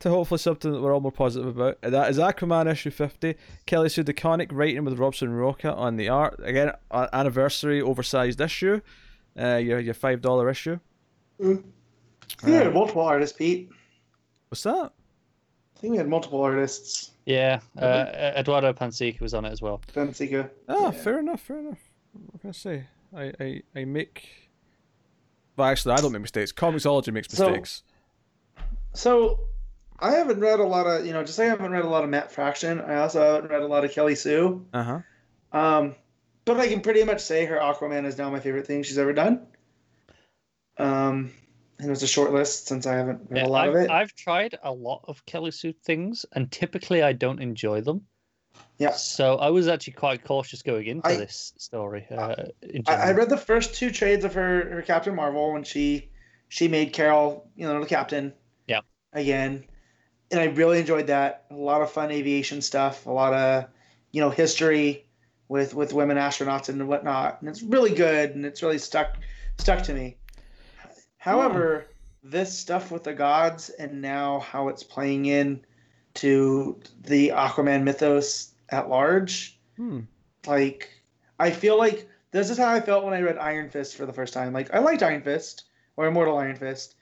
to 0.00 0.08
hopefully 0.08 0.38
something 0.38 0.72
that 0.72 0.80
we're 0.80 0.94
all 0.94 1.00
more 1.00 1.12
positive 1.12 1.48
about. 1.58 1.78
And 1.82 1.92
that 1.92 2.10
is 2.10 2.18
Aquaman 2.18 2.70
issue 2.70 2.90
50. 2.90 3.34
Kelly 3.66 3.88
Sue 3.88 4.02
DeConnick 4.04 4.48
writing 4.50 4.84
with 4.84 4.98
Robson 4.98 5.30
Rocha 5.32 5.74
on 5.74 5.96
the 5.96 6.08
art. 6.08 6.40
Again, 6.42 6.72
a- 6.90 7.08
anniversary 7.12 7.82
oversized 7.82 8.40
issue. 8.40 8.80
Uh, 9.38 9.56
your, 9.56 9.78
your 9.78 9.94
$5 9.94 10.50
issue. 10.50 10.78
Mm. 11.40 11.62
I 12.42 12.46
think 12.46 12.74
multiple 12.74 13.02
artists, 13.02 13.36
Pete. 13.36 13.70
What's 14.48 14.62
that? 14.64 14.92
I 15.76 15.80
think 15.80 15.92
we 15.92 15.96
had 15.98 16.08
multiple 16.08 16.40
artists. 16.40 17.12
Yeah, 17.26 17.60
uh, 17.78 18.32
Eduardo 18.36 18.72
Pansica 18.72 19.20
was 19.20 19.34
on 19.34 19.44
it 19.44 19.50
as 19.52 19.62
well. 19.62 19.80
Bensica. 19.94 20.50
Oh, 20.68 20.86
Yeah. 20.86 20.90
fair 20.90 21.18
enough, 21.20 21.40
fair 21.40 21.58
enough. 21.58 21.78
What 22.12 22.40
can 22.40 22.50
I 22.50 22.52
say? 22.52 22.86
I, 23.16 23.32
I, 23.40 23.62
I 23.76 23.84
make. 23.84 24.49
Well, 25.60 25.68
actually, 25.68 25.92
I 25.92 26.00
don't 26.00 26.12
make 26.12 26.22
mistakes. 26.22 26.52
ComiXology 26.52 27.12
makes 27.12 27.30
mistakes. 27.30 27.82
So, 28.94 29.40
I 29.98 30.12
haven't 30.12 30.40
read 30.40 30.58
a 30.58 30.64
lot 30.64 30.86
of, 30.86 31.04
you 31.04 31.12
know, 31.12 31.22
just 31.22 31.38
like 31.38 31.48
I 31.48 31.50
haven't 31.50 31.70
read 31.70 31.84
a 31.84 31.88
lot 31.88 32.02
of 32.02 32.08
Matt 32.08 32.32
Fraction. 32.32 32.80
I 32.80 32.96
also 32.96 33.20
haven't 33.20 33.50
read 33.50 33.60
a 33.60 33.66
lot 33.66 33.84
of 33.84 33.92
Kelly 33.92 34.14
Sue. 34.14 34.64
Uh 34.72 34.82
huh. 34.82 35.00
Um, 35.52 35.94
but 36.46 36.58
I 36.58 36.66
can 36.66 36.80
pretty 36.80 37.04
much 37.04 37.20
say 37.20 37.44
her 37.44 37.58
Aquaman 37.58 38.06
is 38.06 38.16
now 38.16 38.30
my 38.30 38.40
favorite 38.40 38.66
thing 38.66 38.82
she's 38.84 38.96
ever 38.96 39.12
done. 39.12 39.46
Um, 40.78 41.30
and 41.78 41.88
it 41.88 41.90
was 41.90 42.02
a 42.02 42.08
short 42.08 42.32
list 42.32 42.68
since 42.68 42.86
I 42.86 42.94
haven't 42.94 43.26
read 43.28 43.42
Yeah, 43.42 43.46
a 43.46 43.48
lot 43.48 43.68
I've, 43.68 43.74
of 43.74 43.80
it. 43.82 43.90
I've 43.90 44.14
tried 44.14 44.58
a 44.62 44.72
lot 44.72 45.04
of 45.08 45.26
Kelly 45.26 45.50
Sue 45.50 45.74
things, 45.84 46.24
and 46.32 46.50
typically 46.50 47.02
I 47.02 47.12
don't 47.12 47.42
enjoy 47.42 47.82
them. 47.82 48.06
Yeah. 48.80 48.92
So 48.92 49.36
I 49.36 49.50
was 49.50 49.68
actually 49.68 49.92
quite 49.92 50.24
cautious 50.24 50.62
going 50.62 50.86
into 50.86 51.06
I- 51.06 51.16
this 51.16 51.52
story. 51.58 52.06
Uh, 52.10 52.34
I, 52.88 52.94
I 52.94 53.12
read 53.12 53.28
the 53.28 53.36
first 53.36 53.74
two 53.74 53.90
trades 53.90 54.24
of 54.24 54.32
her, 54.32 54.70
her 54.70 54.82
Captain 54.82 55.14
Marvel 55.14 55.52
when 55.52 55.64
she 55.64 56.08
she 56.48 56.66
made 56.66 56.94
Carol, 56.94 57.46
you 57.54 57.68
know, 57.68 57.78
the 57.78 57.86
captain. 57.86 58.32
Yeah. 58.66 58.80
Again, 59.12 59.64
and 60.30 60.40
I 60.40 60.46
really 60.46 60.80
enjoyed 60.80 61.08
that. 61.08 61.44
A 61.50 61.54
lot 61.54 61.82
of 61.82 61.90
fun 61.90 62.10
aviation 62.10 62.62
stuff. 62.62 63.04
A 63.04 63.10
lot 63.10 63.34
of 63.34 63.66
you 64.12 64.22
know 64.22 64.30
history 64.30 65.04
with 65.48 65.74
with 65.74 65.92
women 65.92 66.16
astronauts 66.16 66.70
and 66.70 66.88
whatnot. 66.88 67.42
And 67.42 67.50
it's 67.50 67.62
really 67.62 67.94
good, 67.94 68.34
and 68.34 68.46
it's 68.46 68.62
really 68.62 68.78
stuck 68.78 69.18
stuck 69.58 69.82
to 69.82 69.92
me. 69.92 70.16
However, 71.18 71.88
this 72.24 72.58
stuff 72.58 72.90
with 72.90 73.04
the 73.04 73.12
gods 73.12 73.68
and 73.68 74.00
now 74.00 74.40
how 74.40 74.68
it's 74.68 74.82
playing 74.82 75.26
in 75.26 75.66
to 76.14 76.80
the 77.02 77.28
Aquaman 77.28 77.82
mythos 77.82 78.49
at 78.70 78.88
large 78.88 79.58
Hmm. 79.76 80.00
like 80.46 80.90
I 81.38 81.50
feel 81.50 81.78
like 81.78 82.08
this 82.32 82.50
is 82.50 82.58
how 82.58 82.68
I 82.70 82.80
felt 82.80 83.04
when 83.04 83.14
I 83.14 83.20
read 83.22 83.38
Iron 83.38 83.70
Fist 83.70 83.96
for 83.96 84.06
the 84.06 84.12
first 84.12 84.32
time. 84.34 84.52
Like 84.52 84.72
I 84.74 84.78
liked 84.78 85.02
Iron 85.02 85.22
Fist 85.22 85.64
or 85.96 86.06
Immortal 86.06 86.36
Iron 86.38 86.56
Fist. 86.56 86.94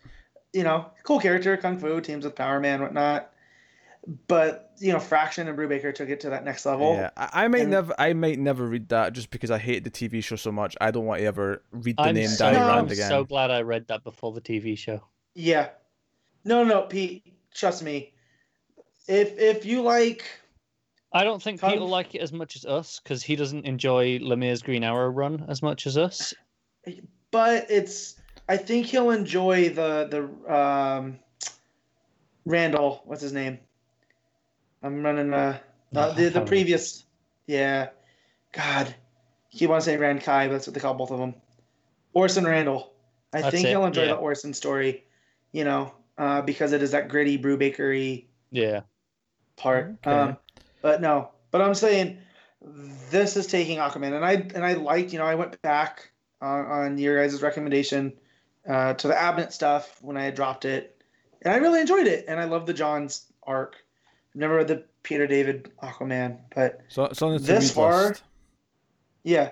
You 0.54 0.62
know, 0.64 0.86
cool 1.02 1.20
character, 1.20 1.56
kung 1.58 1.78
fu, 1.78 2.00
teams 2.00 2.24
with 2.24 2.34
Power 2.34 2.58
Man, 2.60 2.80
whatnot. 2.80 3.30
But 4.26 4.72
you 4.78 4.92
know, 4.92 5.00
Fraction 5.00 5.48
and 5.48 5.58
Brubaker 5.58 5.94
took 5.94 6.08
it 6.08 6.20
to 6.20 6.30
that 6.30 6.44
next 6.44 6.64
level. 6.64 6.94
Yeah, 6.94 7.10
I, 7.16 7.44
I 7.44 7.48
might 7.48 7.62
and- 7.62 7.70
never, 7.70 7.94
I 7.98 8.12
might 8.14 8.38
never 8.38 8.64
read 8.64 8.88
that 8.88 9.12
just 9.12 9.28
because 9.30 9.50
I 9.50 9.58
hate 9.58 9.84
the 9.84 9.90
TV 9.90 10.22
show 10.24 10.36
so 10.36 10.50
much. 10.52 10.76
I 10.80 10.90
don't 10.90 11.04
want 11.04 11.20
to 11.20 11.26
ever 11.26 11.62
read 11.72 11.96
the 11.98 12.02
I'm 12.04 12.14
name 12.14 12.28
so, 12.28 12.46
Danny 12.46 12.58
No. 12.58 12.66
Rand 12.68 12.78
I'm 12.78 12.86
again. 12.86 13.08
so 13.10 13.24
glad 13.24 13.50
I 13.50 13.60
read 13.62 13.88
that 13.88 14.04
before 14.04 14.32
the 14.32 14.40
TV 14.40 14.78
show. 14.78 15.02
Yeah. 15.34 15.68
No, 16.44 16.64
no, 16.64 16.82
Pete. 16.82 17.34
Trust 17.52 17.82
me. 17.82 18.14
If 19.08 19.38
if 19.38 19.66
you 19.66 19.82
like, 19.82 20.24
I 21.12 21.24
don't 21.24 21.42
think 21.42 21.60
Kung- 21.60 21.72
Pete 21.72 21.80
like 21.80 22.14
it 22.14 22.20
as 22.20 22.32
much 22.32 22.56
as 22.56 22.64
us 22.66 23.00
because 23.02 23.22
he 23.22 23.36
doesn't 23.36 23.64
enjoy 23.64 24.18
Lemire's 24.18 24.62
Green 24.62 24.84
Arrow 24.84 25.08
run 25.08 25.44
as 25.48 25.62
much 25.62 25.86
as 25.86 25.96
us. 25.96 26.34
but 27.30 27.66
it's. 27.70 28.16
I 28.48 28.56
think 28.56 28.86
he'll 28.86 29.10
enjoy 29.10 29.68
the 29.70 30.08
the 30.46 30.54
um, 30.54 31.18
Randall. 32.44 33.02
What's 33.04 33.22
his 33.22 33.32
name? 33.32 33.58
I'm 34.82 35.02
running 35.02 35.32
uh, 35.34 35.58
Oh, 35.94 36.00
uh 36.00 36.12
the 36.14 36.28
the 36.28 36.40
previous. 36.42 37.04
Yeah, 37.46 37.88
God, 38.52 38.94
he 39.48 39.66
wants 39.66 39.86
to 39.86 39.92
say 39.92 39.96
Rand 39.96 40.22
Kai, 40.22 40.48
but 40.48 40.52
that's 40.54 40.66
what 40.66 40.74
they 40.74 40.80
call 40.80 40.94
both 40.94 41.10
of 41.10 41.18
them. 41.18 41.34
Orson 42.12 42.44
Randall. 42.44 42.92
I 43.32 43.42
That's 43.42 43.54
think 43.54 43.66
it, 43.66 43.70
he'll 43.70 43.84
enjoy 43.86 44.02
yeah. 44.02 44.08
the 44.08 44.16
Orson 44.16 44.54
story, 44.54 45.04
you 45.52 45.64
know, 45.64 45.92
uh, 46.16 46.42
because 46.42 46.72
it 46.72 46.82
is 46.82 46.90
that 46.92 47.08
gritty 47.08 47.38
Brubakery. 47.38 48.26
Yeah. 48.50 48.80
part. 49.56 49.96
Okay. 50.06 50.10
Um, 50.10 50.36
but 50.82 51.00
no, 51.00 51.30
but 51.50 51.60
I'm 51.62 51.74
saying 51.74 52.18
this 53.10 53.36
is 53.36 53.46
taking 53.46 53.78
Aquaman, 53.78 54.14
and 54.14 54.24
I 54.24 54.32
and 54.32 54.64
I 54.64 54.74
liked, 54.74 55.12
you 55.12 55.18
know, 55.18 55.24
I 55.26 55.34
went 55.34 55.60
back 55.62 56.10
on, 56.40 56.66
on 56.66 56.98
your 56.98 57.20
guys' 57.20 57.40
recommendation 57.42 58.12
uh, 58.68 58.94
to 58.94 59.08
the 59.08 59.14
Abnett 59.14 59.52
stuff 59.52 59.98
when 60.02 60.16
I 60.16 60.24
had 60.24 60.34
dropped 60.34 60.64
it, 60.64 61.02
and 61.42 61.52
I 61.54 61.58
really 61.58 61.80
enjoyed 61.80 62.06
it, 62.06 62.24
and 62.28 62.38
I 62.40 62.44
love 62.44 62.66
the 62.66 62.74
Johns' 62.74 63.32
arc. 63.44 63.76
I've 64.34 64.40
never 64.40 64.56
read 64.56 64.68
the 64.68 64.84
Peter 65.02 65.26
David 65.26 65.70
Aquaman, 65.82 66.38
but 66.54 66.80
So 66.88 67.04
it's 67.04 67.22
on 67.22 67.32
the 67.32 67.38
This 67.38 67.72
to-read 67.72 67.74
far- 67.74 68.08
list. 68.08 68.22
yeah. 69.24 69.50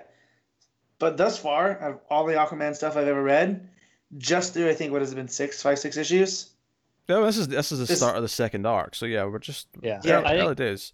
But 0.99 1.17
thus 1.17 1.37
far, 1.37 1.71
of 1.77 1.99
all 2.09 2.25
the 2.25 2.33
Aquaman 2.33 2.75
stuff 2.75 2.97
I've 2.97 3.07
ever 3.07 3.21
read, 3.23 3.69
just 4.17 4.53
through 4.53 4.69
I 4.69 4.73
think 4.73 4.91
what 4.91 5.01
has 5.01 5.11
it 5.11 5.15
been 5.15 5.27
six, 5.27 5.61
five, 5.61 5.77
six 5.79 5.95
issues. 5.97 6.51
No, 7.09 7.23
this 7.25 7.37
is 7.37 7.47
this 7.47 7.71
is 7.71 7.79
the 7.79 7.85
This- 7.85 7.97
start 7.99 8.15
of 8.17 8.21
the 8.23 8.27
second 8.29 8.65
arc. 8.65 8.95
So 8.95 9.05
yeah, 9.05 9.25
we're 9.25 9.39
just 9.39 9.67
Yeah. 9.81 10.01
Yeah, 10.03 10.19
I 10.21 10.35
early 10.37 10.45
think, 10.47 10.57
days. 10.57 10.93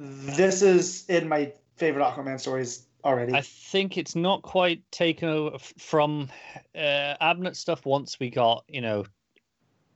This 0.00 0.62
is 0.62 1.04
in 1.08 1.28
my 1.28 1.52
favorite 1.76 2.04
Aquaman 2.04 2.38
stories 2.38 2.86
already. 3.04 3.34
I 3.34 3.40
think 3.40 3.98
it's 3.98 4.14
not 4.14 4.42
quite 4.42 4.82
taken 4.92 5.28
over 5.28 5.58
from 5.58 6.28
uh, 6.76 7.14
Abnett 7.20 7.56
stuff 7.56 7.84
once 7.84 8.20
we 8.20 8.30
got, 8.30 8.64
you 8.68 8.80
know, 8.80 9.04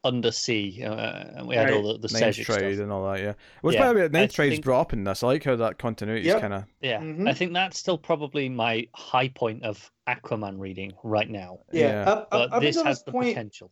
undersea 0.05 0.83
uh, 0.83 0.95
and 1.37 1.47
we 1.47 1.55
had 1.55 1.67
Right. 1.71 1.75
all 1.75 1.93
the, 1.97 2.09
the 2.09 2.13
Ninth 2.19 2.37
Tide 2.37 2.45
stuff. 2.45 2.59
and 2.61 2.91
all 2.91 3.13
that. 3.13 3.21
Yeah, 3.23 3.35
which 3.61 3.77
Yeah, 3.77 3.83
by 3.83 3.93
the 3.93 4.01
way, 4.01 4.09
Ninth 4.09 4.35
Tide's 4.35 4.55
think- 4.55 4.65
brought 4.65 4.81
up 4.81 4.93
in 4.93 5.05
this. 5.05 5.23
I 5.23 5.29
like 5.29 5.45
how 5.45 5.55
that 5.55 5.79
continuity 5.79 6.23
is 6.23 6.27
Yep. 6.27 6.41
kind 6.41 6.55
of. 6.55 6.65
Yeah, 6.81 7.01
Mhm. 7.01 7.29
I 7.29 7.33
think 7.35 7.53
that's 7.53 7.79
still 7.79 7.97
probably 7.99 8.49
my 8.49 8.89
high 8.95 9.29
point 9.29 9.63
of 9.63 9.89
Aquaman 10.09 10.59
reading 10.59 10.93
right 11.05 11.31
now. 11.31 11.61
yeah, 11.71 11.87
yeah. 12.05 12.11
Up, 12.11 12.31
But 12.31 12.41
up, 12.49 12.53
up 12.55 12.63
this 12.63 12.75
has 12.77 12.85
this 12.99 13.03
the 13.05 13.13
point, 13.13 13.29
potential. 13.29 13.71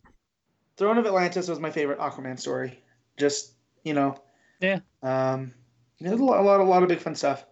Throne 0.76 0.96
of 0.98 1.06
Atlantis 1.06 1.48
was 1.48 1.58
my 1.58 1.70
favorite 1.70 1.98
Aquaman 1.98 2.38
story. 2.38 2.80
Just 3.18 3.54
you 3.82 3.94
know. 3.94 4.14
Yeah. 4.60 4.80
Um, 5.02 5.54
there's 6.00 6.20
a 6.20 6.24
lot, 6.24 6.40
a 6.40 6.42
lot, 6.42 6.60
a 6.60 6.64
lot 6.64 6.82
of 6.82 6.88
big 6.88 6.98
fun 7.00 7.14
stuff. 7.14 7.44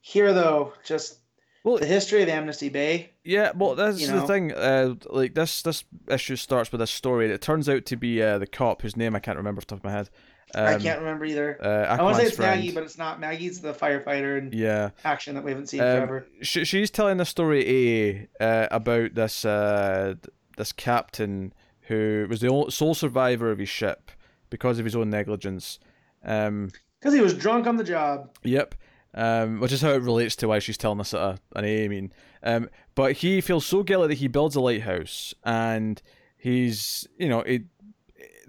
Here 0.00 0.32
though, 0.32 0.72
just 0.84 1.18
Well, 1.64 1.78
the 1.78 1.86
history 1.86 2.22
of 2.22 2.28
Amnesty 2.28 2.68
Bay. 2.68 3.10
Yeah, 3.24 3.52
well, 3.56 3.74
that's 3.74 4.00
You 4.00 4.08
the 4.12 4.26
thing. 4.26 4.52
Uh, 4.52 4.94
like 5.10 5.34
this, 5.34 5.62
this 5.62 5.84
issue 6.08 6.36
starts 6.36 6.70
with 6.70 6.80
a 6.80 6.86
story. 6.86 7.24
and 7.24 7.34
It 7.34 7.40
turns 7.40 7.68
out 7.68 7.84
to 7.86 7.96
be 7.96 8.22
uh, 8.22 8.38
the 8.38 8.46
cop 8.46 8.82
whose 8.82 8.96
name 8.96 9.16
I 9.16 9.18
can't 9.20 9.36
remember 9.38 9.58
off 9.60 9.66
the 9.66 9.74
top 9.74 9.80
of 9.80 9.84
my 9.84 9.90
head. 9.92 10.10
Um, 10.54 10.64
I 10.66 10.78
can't 10.78 11.00
remember 11.00 11.24
either. 11.24 11.58
Uh, 11.60 11.92
I 11.92 12.00
want 12.02 12.14
to 12.16 12.22
say 12.22 12.28
it's 12.28 12.36
friend. 12.36 12.60
Maggie, 12.60 12.72
but 12.72 12.84
it's 12.84 12.96
not. 12.96 13.18
Maggie's 13.18 13.60
the 13.60 13.72
firefighter 13.74 14.38
and 14.38 14.54
yeah, 14.54 14.90
action 15.04 15.34
that 15.34 15.42
we 15.42 15.50
haven't 15.50 15.66
seen 15.66 15.80
Um, 15.80 15.86
forever. 15.96 16.26
she, 16.40 16.64
she's 16.64 16.88
telling 16.88 17.16
the 17.16 17.24
story 17.24 18.28
a 18.40 18.44
uh, 18.44 18.68
about 18.70 19.14
this 19.14 19.44
uh, 19.44 20.14
this 20.56 20.70
captain 20.72 21.52
who 21.88 22.26
was 22.30 22.40
the 22.42 22.48
ol- 22.48 22.70
sole 22.70 22.94
survivor 22.94 23.50
of 23.50 23.58
his 23.58 23.68
ship 23.68 24.12
because 24.48 24.78
of 24.78 24.84
his 24.84 24.94
own 24.94 25.10
negligence. 25.10 25.80
Um, 26.24 26.70
Because 27.06 27.14
he 27.14 27.22
was 27.22 27.34
drunk 27.34 27.68
on 27.68 27.76
the 27.76 27.84
job. 27.84 28.36
Yep. 28.42 28.74
Um, 29.14 29.60
which 29.60 29.70
is 29.72 29.80
how 29.80 29.90
it 29.92 30.02
relates 30.02 30.34
to 30.36 30.48
why 30.48 30.58
she's 30.58 30.76
telling 30.76 30.98
us 31.00 31.14
at 31.14 31.20
a, 31.20 31.38
an 31.54 31.64
AA 31.64 31.88
meeting. 31.88 32.12
Um, 32.42 32.68
but 32.96 33.12
he 33.12 33.40
feels 33.40 33.64
so 33.64 33.82
guilty 33.84 34.08
that 34.08 34.14
he 34.18 34.26
builds 34.28 34.56
a 34.56 34.60
lighthouse, 34.60 35.32
and 35.44 36.02
he's, 36.36 37.06
you 37.16 37.28
know, 37.28 37.40
it. 37.40 37.62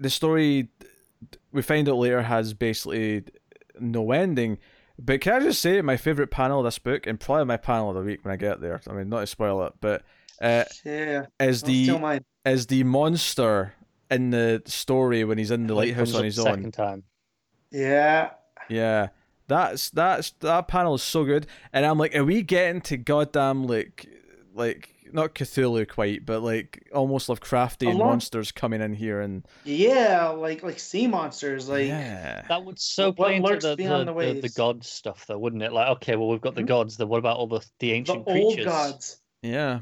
The 0.00 0.10
story 0.10 0.68
we 1.52 1.62
find 1.62 1.88
out 1.88 1.96
later 1.98 2.22
has 2.22 2.52
basically 2.52 3.22
no 3.78 4.10
ending. 4.10 4.58
But 4.98 5.20
can 5.20 5.34
I 5.34 5.40
just 5.40 5.62
say 5.62 5.80
my 5.80 5.96
favorite 5.96 6.30
panel 6.32 6.58
of 6.58 6.64
this 6.64 6.80
book, 6.80 7.06
and 7.06 7.18
probably 7.20 7.44
my 7.44 7.56
panel 7.56 7.90
of 7.90 7.94
the 7.94 8.02
week 8.02 8.24
when 8.24 8.32
I 8.32 8.36
get 8.36 8.60
there. 8.60 8.80
I 8.88 8.92
mean, 8.92 9.08
not 9.08 9.20
to 9.20 9.26
spoil 9.28 9.64
it, 9.66 9.74
but 9.80 10.02
uh, 10.42 10.64
Yeah. 10.84 11.26
is 11.38 11.62
the 11.62 11.96
mine. 11.98 12.24
is 12.44 12.66
the 12.66 12.82
monster 12.82 13.74
in 14.10 14.30
the 14.30 14.62
story 14.66 15.22
when 15.24 15.38
he's 15.38 15.50
in 15.52 15.66
the 15.68 15.74
lighthouse 15.74 16.12
on 16.14 16.18
up 16.18 16.24
his 16.24 16.36
second 16.36 16.64
own. 16.66 16.72
time. 16.72 17.02
Yeah. 17.70 18.30
Yeah. 18.68 19.08
That's 19.46 19.88
that's 19.90 20.32
that 20.40 20.68
panel 20.68 20.94
is 20.94 21.02
so 21.02 21.24
good, 21.24 21.46
and 21.72 21.86
I'm 21.86 21.96
like, 21.98 22.14
are 22.14 22.24
we 22.24 22.42
getting 22.42 22.82
to 22.82 22.98
goddamn 22.98 23.64
like 23.66 24.06
like 24.54 24.94
not 25.10 25.34
Cthulhu 25.34 25.88
quite, 25.88 26.26
but 26.26 26.42
like 26.42 26.86
almost 26.94 27.28
Lovecraftian 27.28 27.94
Along- 27.94 28.08
monsters 28.08 28.52
coming 28.52 28.82
in 28.82 28.92
here 28.92 29.22
and 29.22 29.46
Yeah, 29.64 30.28
like 30.28 30.62
like 30.62 30.78
sea 30.78 31.06
monsters, 31.06 31.66
like 31.66 31.86
yeah. 31.88 32.42
That 32.50 32.62
would 32.66 32.78
so 32.78 33.06
What 33.06 33.16
play 33.16 33.36
into 33.36 33.58
the, 33.58 33.74
beyond 33.76 34.06
the, 34.08 34.12
the 34.12 34.32
the, 34.34 34.40
the 34.42 34.48
god 34.50 34.84
stuff, 34.84 35.24
though, 35.26 35.38
wouldn't 35.38 35.62
it? 35.62 35.72
Like, 35.72 35.88
okay, 35.96 36.16
well, 36.16 36.28
we've 36.28 36.42
got 36.42 36.54
the 36.54 36.62
Mhm. 36.62 36.66
gods. 36.66 36.98
Then 36.98 37.08
what 37.08 37.16
about 37.18 37.38
all 37.38 37.46
the 37.46 37.64
the 37.78 37.92
ancient 37.92 38.26
the 38.26 38.32
ancient 38.32 38.44
old 38.44 38.54
creatures? 38.54 38.66
gods. 38.70 39.16
Yeah. 39.40 39.78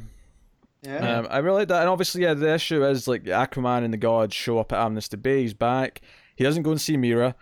Yeah. 0.82 1.18
Um, 1.18 1.26
I 1.28 1.38
really 1.38 1.56
like 1.60 1.68
that, 1.68 1.80
and 1.80 1.88
obviously, 1.90 2.22
yeah, 2.22 2.34
the 2.34 2.54
issue 2.54 2.84
is 2.84 3.08
like 3.08 3.24
Aquaman 3.24 3.82
and 3.84 3.92
the 3.92 3.96
gods 3.98 4.32
show 4.36 4.58
up 4.60 4.72
at 4.72 4.78
Amnesty 4.78 5.16
Bay. 5.16 5.42
He's 5.42 5.54
back. 5.54 6.02
He 6.36 6.44
doesn't 6.44 6.62
go 6.62 6.70
and 6.70 6.80
see 6.80 6.96
Mera. 6.96 7.34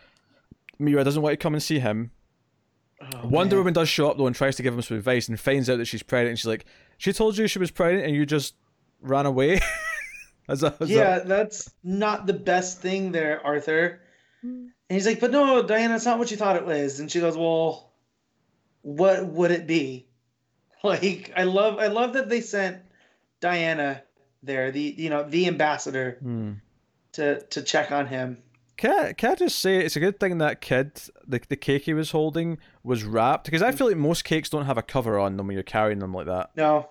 Mera 0.78 1.04
doesn't 1.04 1.22
want 1.22 1.32
to 1.32 1.36
come 1.36 1.54
and 1.54 1.62
see 1.62 1.78
him. 1.78 2.10
Oh, 3.00 3.26
Wonder 3.28 3.56
man. 3.56 3.60
Woman 3.60 3.74
does 3.74 3.88
show 3.88 4.10
up 4.10 4.16
though 4.18 4.26
and 4.26 4.34
tries 4.36 4.56
to 4.56 4.62
give 4.62 4.74
him 4.74 4.82
some 4.82 4.96
advice 4.96 5.28
and 5.28 5.38
finds 5.38 5.68
out 5.68 5.78
that 5.78 5.84
she's 5.86 6.02
pregnant. 6.02 6.30
And 6.30 6.38
she's 6.38 6.46
like, 6.46 6.64
"She 6.98 7.12
told 7.12 7.36
you 7.36 7.46
she 7.46 7.58
was 7.58 7.70
pregnant, 7.70 8.06
and 8.06 8.14
you 8.16 8.24
just 8.26 8.54
ran 9.00 9.26
away." 9.26 9.60
As 10.46 10.62
a, 10.62 10.74
as 10.78 10.90
a- 10.90 10.92
Yeah, 10.92 11.18
that's 11.20 11.70
not 11.82 12.26
the 12.26 12.34
best 12.34 12.82
thing 12.82 13.12
there, 13.12 13.40
Arthur. 13.46 14.00
And 14.42 14.72
he's 14.90 15.06
like, 15.06 15.18
but 15.18 15.30
no, 15.30 15.62
Diana, 15.62 15.96
it's 15.96 16.04
not 16.04 16.18
what 16.18 16.30
you 16.30 16.36
thought 16.36 16.56
it 16.56 16.66
was. 16.66 17.00
And 17.00 17.10
she 17.10 17.18
goes, 17.20 17.34
well, 17.34 17.94
what 18.82 19.24
would 19.26 19.50
it 19.52 19.66
be? 19.66 20.06
Like, 20.84 21.32
I 21.34 21.44
love, 21.44 21.78
I 21.78 21.86
love 21.86 22.12
that 22.12 22.28
they 22.28 22.42
sent 22.42 22.82
Diana 23.40 24.02
there, 24.42 24.70
the 24.70 24.82
you 24.98 25.08
know 25.08 25.22
the 25.26 25.46
ambassador, 25.46 26.18
Hmm. 26.20 26.52
to 27.12 27.40
to 27.40 27.62
check 27.62 27.90
on 27.90 28.06
him. 28.06 28.42
Can 28.76 28.90
I, 28.90 29.12
can 29.12 29.30
I 29.32 29.34
just 29.36 29.58
say 29.60 29.78
it's 29.78 29.94
a 29.96 30.00
good 30.00 30.18
thing 30.18 30.38
that 30.38 30.60
kid, 30.60 31.00
the, 31.26 31.40
the 31.48 31.56
cake 31.56 31.82
he 31.84 31.94
was 31.94 32.10
holding, 32.10 32.58
was 32.82 33.04
wrapped 33.04 33.44
because 33.44 33.62
I 33.62 33.70
feel 33.72 33.86
like 33.86 33.96
most 33.96 34.24
cakes 34.24 34.50
don't 34.50 34.64
have 34.66 34.76
a 34.78 34.82
cover 34.82 35.18
on 35.18 35.36
them 35.36 35.46
when 35.46 35.54
you're 35.54 35.62
carrying 35.62 36.00
them 36.00 36.12
like 36.12 36.26
that. 36.26 36.50
No, 36.56 36.88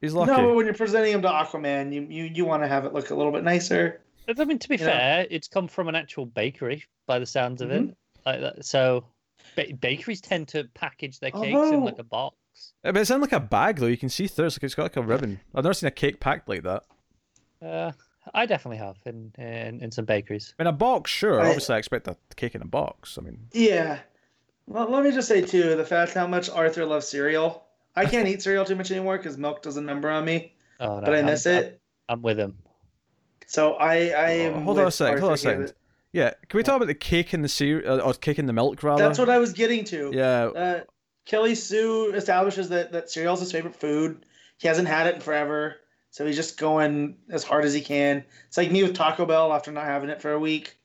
He's 0.00 0.12
lucky. 0.12 0.30
no, 0.30 0.48
but 0.48 0.54
when 0.54 0.66
you're 0.66 0.74
presenting 0.74 1.12
him 1.14 1.22
to 1.22 1.28
Aquaman, 1.28 1.92
you 1.92 2.02
you, 2.08 2.24
you 2.24 2.44
want 2.44 2.62
to 2.62 2.68
have 2.68 2.84
it 2.84 2.92
look 2.92 3.10
a 3.10 3.14
little 3.14 3.32
bit 3.32 3.44
nicer. 3.44 4.00
I 4.28 4.44
mean, 4.44 4.58
to 4.58 4.68
be 4.68 4.74
You 4.76 4.84
know? 4.84 4.90
fair, 4.92 5.26
it's 5.30 5.48
come 5.48 5.66
from 5.68 5.88
an 5.88 5.94
actual 5.94 6.26
bakery 6.26 6.84
by 7.06 7.18
the 7.18 7.26
sounds 7.26 7.62
of 7.62 7.70
Mm-hmm. 7.70 7.88
it. 7.90 7.96
Like 8.26 8.40
that, 8.40 8.64
so 8.64 9.04
ba- 9.56 9.72
bakeries 9.80 10.20
tend 10.20 10.48
to 10.48 10.64
package 10.74 11.18
their 11.18 11.30
cakes 11.30 11.70
in 11.70 11.82
like 11.82 11.98
a 11.98 12.04
box. 12.04 12.36
Uh, 12.84 12.92
But 12.92 13.00
it's 13.00 13.10
in 13.10 13.20
like 13.22 13.32
a 13.32 13.40
bag 13.40 13.76
though. 13.76 13.86
You 13.86 13.96
can 13.96 14.10
see 14.10 14.26
through. 14.26 14.46
It's 14.46 14.56
like 14.56 14.64
it's 14.64 14.74
got 14.74 14.82
like 14.82 14.96
a 14.96 15.02
ribbon. 15.02 15.40
I've 15.54 15.64
never 15.64 15.72
seen 15.74 15.86
a 15.88 15.92
cake 15.92 16.20
packed 16.20 16.46
like 16.48 16.62
that. 16.64 16.82
Uh, 17.62 17.92
I 18.34 18.46
definitely 18.46 18.78
have 18.78 18.96
in 19.06 19.32
in, 19.38 19.80
in 19.82 19.90
some 19.90 20.04
bakeries. 20.04 20.54
In 20.58 20.66
a 20.66 20.72
box, 20.72 21.10
sure. 21.10 21.40
I- 21.40 21.48
Obviously, 21.48 21.74
I 21.74 21.78
expect 21.78 22.08
a 22.08 22.16
cake 22.36 22.54
in 22.54 22.62
a 22.62 22.66
box. 22.66 23.18
I 23.18 23.22
mean, 23.22 23.38
Yeah. 23.52 23.98
Well, 24.66 24.90
let 24.90 25.02
me 25.02 25.12
just 25.12 25.28
say 25.28 25.40
too, 25.40 25.76
the 25.76 25.84
fact 25.84 26.12
how 26.12 26.26
much 26.26 26.50
Arthur 26.50 26.84
loves 26.84 27.08
cereal. 27.08 27.64
I 27.96 28.04
can't 28.04 28.28
eat 28.28 28.42
cereal 28.42 28.64
too 28.66 28.76
much 28.76 28.90
anymore 28.90 29.16
because 29.16 29.38
milk 29.38 29.62
doesn't 29.62 29.86
number 29.86 30.10
on 30.10 30.24
me, 30.24 30.52
Oh 30.78 31.00
no, 31.00 31.06
but 31.06 31.14
I 31.14 31.18
I'm- 31.18 31.26
miss 31.26 31.46
I'm- 31.46 31.56
it. 31.64 31.80
I'm, 32.08 32.22
with 32.22 32.38
him. 32.38 32.58
So 33.46 33.74
I 33.74 33.94
I 34.10 34.30
am 34.30 34.54
Oh, 34.54 34.60
hold 34.60 34.76
on 34.78 34.82
a 34.82 34.86
with 34.86 34.94
sec. 34.94 35.08
Hold 35.18 35.22
on 35.22 35.28
a 35.28 35.30
Arthur 35.32 35.48
here 35.50 35.66
second. 35.66 35.74
yeah. 36.12 36.30
Can 36.48 36.58
we 36.58 36.62
talk 36.62 36.76
about 36.76 36.86
the 36.88 36.94
cake 36.94 37.32
in 37.34 37.42
the 37.42 37.48
cereal 37.48 38.00
or 38.00 38.12
cake 38.14 38.38
in 38.38 38.46
the 38.46 38.52
milk 38.52 38.82
rather? 38.82 39.02
That's 39.02 39.18
what 39.18 39.30
I 39.30 39.38
was 39.38 39.52
getting 39.52 39.84
to. 39.84 40.10
Yeah. 40.14 40.44
Uh, 40.46 40.80
Kelly 41.24 41.54
Sue 41.54 42.12
establishes 42.14 42.68
that 42.70 42.92
that 42.92 43.10
cereal's 43.10 43.40
his 43.40 43.50
favorite 43.52 43.76
food. 43.76 44.24
He 44.58 44.68
hasn't 44.68 44.88
had 44.88 45.06
it 45.06 45.14
in 45.16 45.20
forever, 45.20 45.76
so 46.10 46.26
he's 46.26 46.36
just 46.36 46.58
going 46.58 47.16
as 47.30 47.44
hard 47.44 47.64
as 47.64 47.74
he 47.74 47.80
can. 47.80 48.24
It's 48.46 48.56
like 48.56 48.70
me 48.70 48.82
with 48.82 48.94
Taco 48.94 49.26
Bell 49.26 49.52
after 49.52 49.70
not 49.72 49.84
having 49.84 50.10
it 50.10 50.20
for 50.22 50.32
a 50.32 50.38
week. 50.38 50.76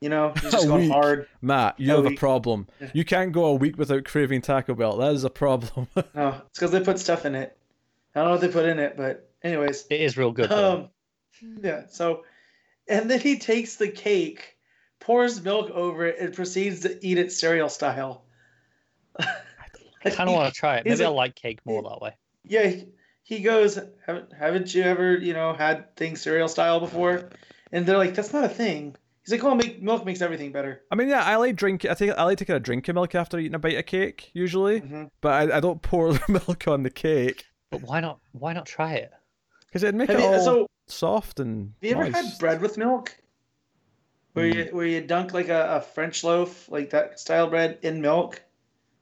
You 0.00 0.08
know, 0.08 0.32
he's 0.40 0.50
just 0.50 0.66
going 0.66 0.82
week. 0.82 0.90
hard. 0.92 1.28
Matt, 1.40 1.78
you 1.78 1.92
Oh, 1.92 2.02
have 2.02 2.12
a 2.12 2.16
problem. 2.16 2.66
You 2.92 3.04
can't 3.04 3.30
go 3.32 3.44
a 3.46 3.54
week 3.54 3.78
without 3.78 4.04
craving 4.04 4.42
Taco 4.42 4.74
Bell. 4.74 4.96
That 4.96 5.12
is 5.12 5.24
a 5.24 5.30
problem. 5.30 5.86
No, 6.14 6.42
it's 6.46 6.58
because 6.58 6.70
they 6.72 6.80
put 6.80 6.98
stuff 6.98 7.24
in 7.24 7.34
it. 7.34 7.56
I 8.14 8.18
don't 8.20 8.26
know 8.28 8.32
what 8.32 8.40
they 8.40 8.48
put 8.48 8.66
in 8.66 8.78
it, 8.78 8.96
but 8.96 9.30
anyways. 9.42 9.86
It 9.90 10.00
is 10.00 10.16
real 10.16 10.32
good. 10.32 10.50
Um, 10.52 10.88
yeah. 11.62 11.84
So, 11.90 12.24
and 12.88 13.10
then 13.10 13.20
he 13.20 13.38
takes 13.38 13.76
the 13.76 13.88
cake, 13.88 14.56
pours 15.00 15.42
milk 15.42 15.70
over 15.70 16.04
it, 16.06 16.18
and 16.18 16.34
proceeds 16.34 16.80
to 16.80 16.98
eat 17.06 17.18
it 17.18 17.30
cereal 17.32 17.68
style. 17.68 18.24
I 20.04 20.10
kind 20.10 20.28
of 20.28 20.34
want 20.34 20.52
to 20.52 20.58
try 20.58 20.76
it. 20.78 20.84
Maybe 20.84 21.04
I 21.04 21.08
like 21.08 21.36
cake 21.36 21.60
more 21.64 21.82
that 21.84 22.00
way. 22.00 22.16
Yeah, 22.44 22.72
he- 23.32 23.38
he 23.38 23.42
goes, 23.42 23.78
haven't, 24.06 24.32
haven't 24.32 24.74
you 24.74 24.82
ever, 24.82 25.16
you 25.16 25.32
know, 25.34 25.52
had 25.52 25.94
things 25.96 26.20
cereal 26.22 26.48
style 26.48 26.80
before? 26.80 27.30
And 27.72 27.86
they're 27.86 27.98
like, 27.98 28.14
that's 28.14 28.32
not 28.32 28.44
a 28.44 28.48
thing. 28.48 28.96
He's 29.24 29.32
like, 29.32 29.42
well, 29.42 29.54
make, 29.54 29.80
milk 29.82 30.04
makes 30.04 30.20
everything 30.20 30.52
better. 30.52 30.82
I 30.90 30.94
mean, 30.96 31.08
yeah, 31.08 31.24
I 31.24 31.36
like 31.36 31.56
drink. 31.56 31.84
I 31.84 31.94
think 31.94 32.12
I 32.18 32.24
like 32.24 32.38
taking 32.38 32.54
a 32.56 32.60
drink 32.60 32.88
of 32.88 32.94
milk 32.94 33.14
after 33.14 33.38
eating 33.38 33.54
a 33.54 33.58
bite 33.58 33.78
of 33.78 33.86
cake 33.86 34.30
usually, 34.34 34.80
hmm 34.80 35.04
but 35.20 35.32
I, 35.52 35.56
I 35.56 35.60
don't 35.60 35.80
pour 35.80 36.12
the 36.12 36.20
milk 36.28 36.66
on 36.66 36.82
the 36.82 36.90
cake 36.90 37.44
But 37.70 37.82
why 37.82 38.00
not? 38.00 38.18
Why 38.32 38.52
not 38.52 38.66
try 38.66 38.94
it? 38.94 39.12
because 39.66 39.82
it'd 39.84 39.94
make 39.94 40.08
Have 40.10 40.18
it 40.18 40.22
you, 40.22 40.26
all 40.26 40.40
so, 40.40 40.66
soft 40.88 41.40
and. 41.40 41.72
have 41.80 41.90
you 41.90 41.96
ever 41.96 42.10
had 42.10 42.38
bread 42.38 42.60
with 42.60 42.76
milk? 42.76 43.16
Where 44.34 44.46
you 44.46 44.64
where 44.72 44.86
you 44.86 45.00
dunk 45.02 45.34
like 45.34 45.48
a, 45.48 45.76
a 45.76 45.80
French 45.80 46.24
loaf, 46.24 46.68
like 46.70 46.90
that 46.90 47.20
style 47.20 47.48
bread, 47.48 47.78
in 47.82 48.00
milk? 48.00 48.42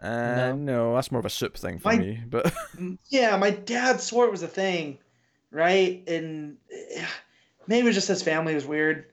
Uh, 0.02 0.36
No. 0.36 0.56
no. 0.56 0.94
that's 0.94 1.12
more 1.12 1.18
of 1.20 1.26
a 1.26 1.30
soup 1.30 1.56
thing 1.56 1.78
for 1.78 1.88
My- 1.88 1.98
me. 1.98 2.22
But 2.28 2.52
Yeah, 3.08 3.36
my 3.36 3.50
dad 3.50 4.00
swore 4.00 4.24
it 4.26 4.30
was 4.30 4.42
a 4.42 4.48
thing, 4.48 4.98
right? 5.50 6.02
And 6.08 6.56
eh, 6.72 7.04
maybe 7.66 7.82
it 7.84 7.88
was 7.88 7.94
just 7.96 8.08
his 8.08 8.22
family 8.22 8.54
was 8.54 8.64
weird, 8.66 9.06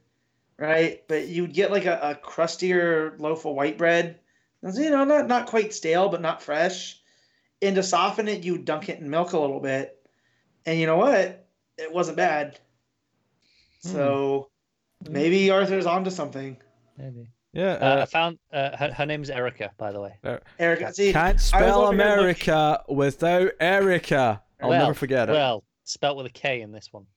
right? 0.57 1.03
But 1.07 1.27
you'd 1.27 1.53
get 1.53 1.72
like 1.72 1.85
a, 1.85 1.99
a 2.01 2.15
crustier 2.15 3.15
loaf 3.19 3.45
of 3.45 3.55
white 3.55 3.77
bread, 3.77 4.19
It's, 4.64 4.77
you 4.80 4.89
know, 4.89 5.03
not 5.03 5.27
not 5.27 5.47
quite 5.47 5.73
stale, 5.73 6.09
but 6.09 6.22
not 6.22 6.41
fresh. 6.41 6.99
And 7.61 7.76
to 7.76 7.84
soften 7.84 8.27
it, 8.27 8.43
you 8.43 8.57
dunk 8.59 8.88
it 8.88 8.99
in 8.99 9.09
milk 9.09 9.34
a 9.34 9.39
little 9.39 9.59
bit, 9.59 9.97
and 10.65 10.80
you 10.80 10.85
know 10.85 10.97
what? 10.97 11.47
It 11.77 11.91
wasn't 11.91 12.18
bad. 12.18 12.59
So 13.81 14.49
maybe 15.09 15.49
Arthur's 15.51 15.85
onto 15.85 16.09
something. 16.09 16.57
Maybe. 16.97 17.30
Yeah, 17.58 17.72
Uh, 17.82 17.86
I 17.86 18.02
uh, 18.02 18.06
found 18.06 18.38
uh, 18.54 18.78
her, 18.78 18.94
her 18.94 19.06
name's 19.08 19.32
Erica, 19.32 19.72
by 19.80 19.92
the 19.92 20.00
way. 20.00 20.20
Erica, 20.60 20.94
see, 20.94 21.12
can't 21.12 21.42
spell 21.42 21.86
over 21.86 21.94
here 21.94 22.04
America 22.04 22.84
without 22.88 23.50
Erica. 23.60 24.44
I'll 24.62 24.70
well, 24.70 24.80
never 24.80 24.94
forget 24.94 25.28
it. 25.28 25.32
Well, 25.32 25.64
spelt 25.84 26.18
with 26.18 26.28
a 26.28 26.30
K 26.30 26.62
in 26.62 26.72
this 26.72 26.94
one. 26.94 27.08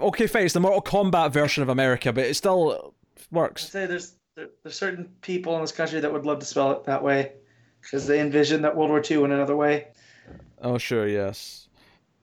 okay, 0.00 0.26
fine. 0.26 0.44
It's 0.46 0.54
the 0.54 0.60
Mortal 0.60 0.80
Kombat 0.80 1.32
version 1.32 1.62
of 1.62 1.68
America, 1.68 2.10
but 2.10 2.24
it 2.24 2.36
still 2.36 2.94
works. 3.30 3.32
I'd 3.32 3.36
works. 3.36 3.68
say 3.68 3.84
there's 3.84 4.14
there, 4.34 4.48
there's 4.62 4.76
certain 4.76 5.10
people 5.20 5.54
in 5.56 5.60
this 5.60 5.72
country 5.72 6.00
that 6.00 6.10
would 6.10 6.24
love 6.24 6.38
to 6.38 6.46
spell 6.46 6.70
it 6.72 6.84
that 6.84 7.02
way 7.02 7.32
because 7.82 8.06
they 8.06 8.18
envision 8.18 8.62
that 8.62 8.74
World 8.74 8.88
War 8.88 9.02
II 9.08 9.24
in 9.24 9.32
another 9.32 9.56
way. 9.56 9.88
Oh, 10.62 10.78
sure, 10.78 11.06
yes. 11.06 11.68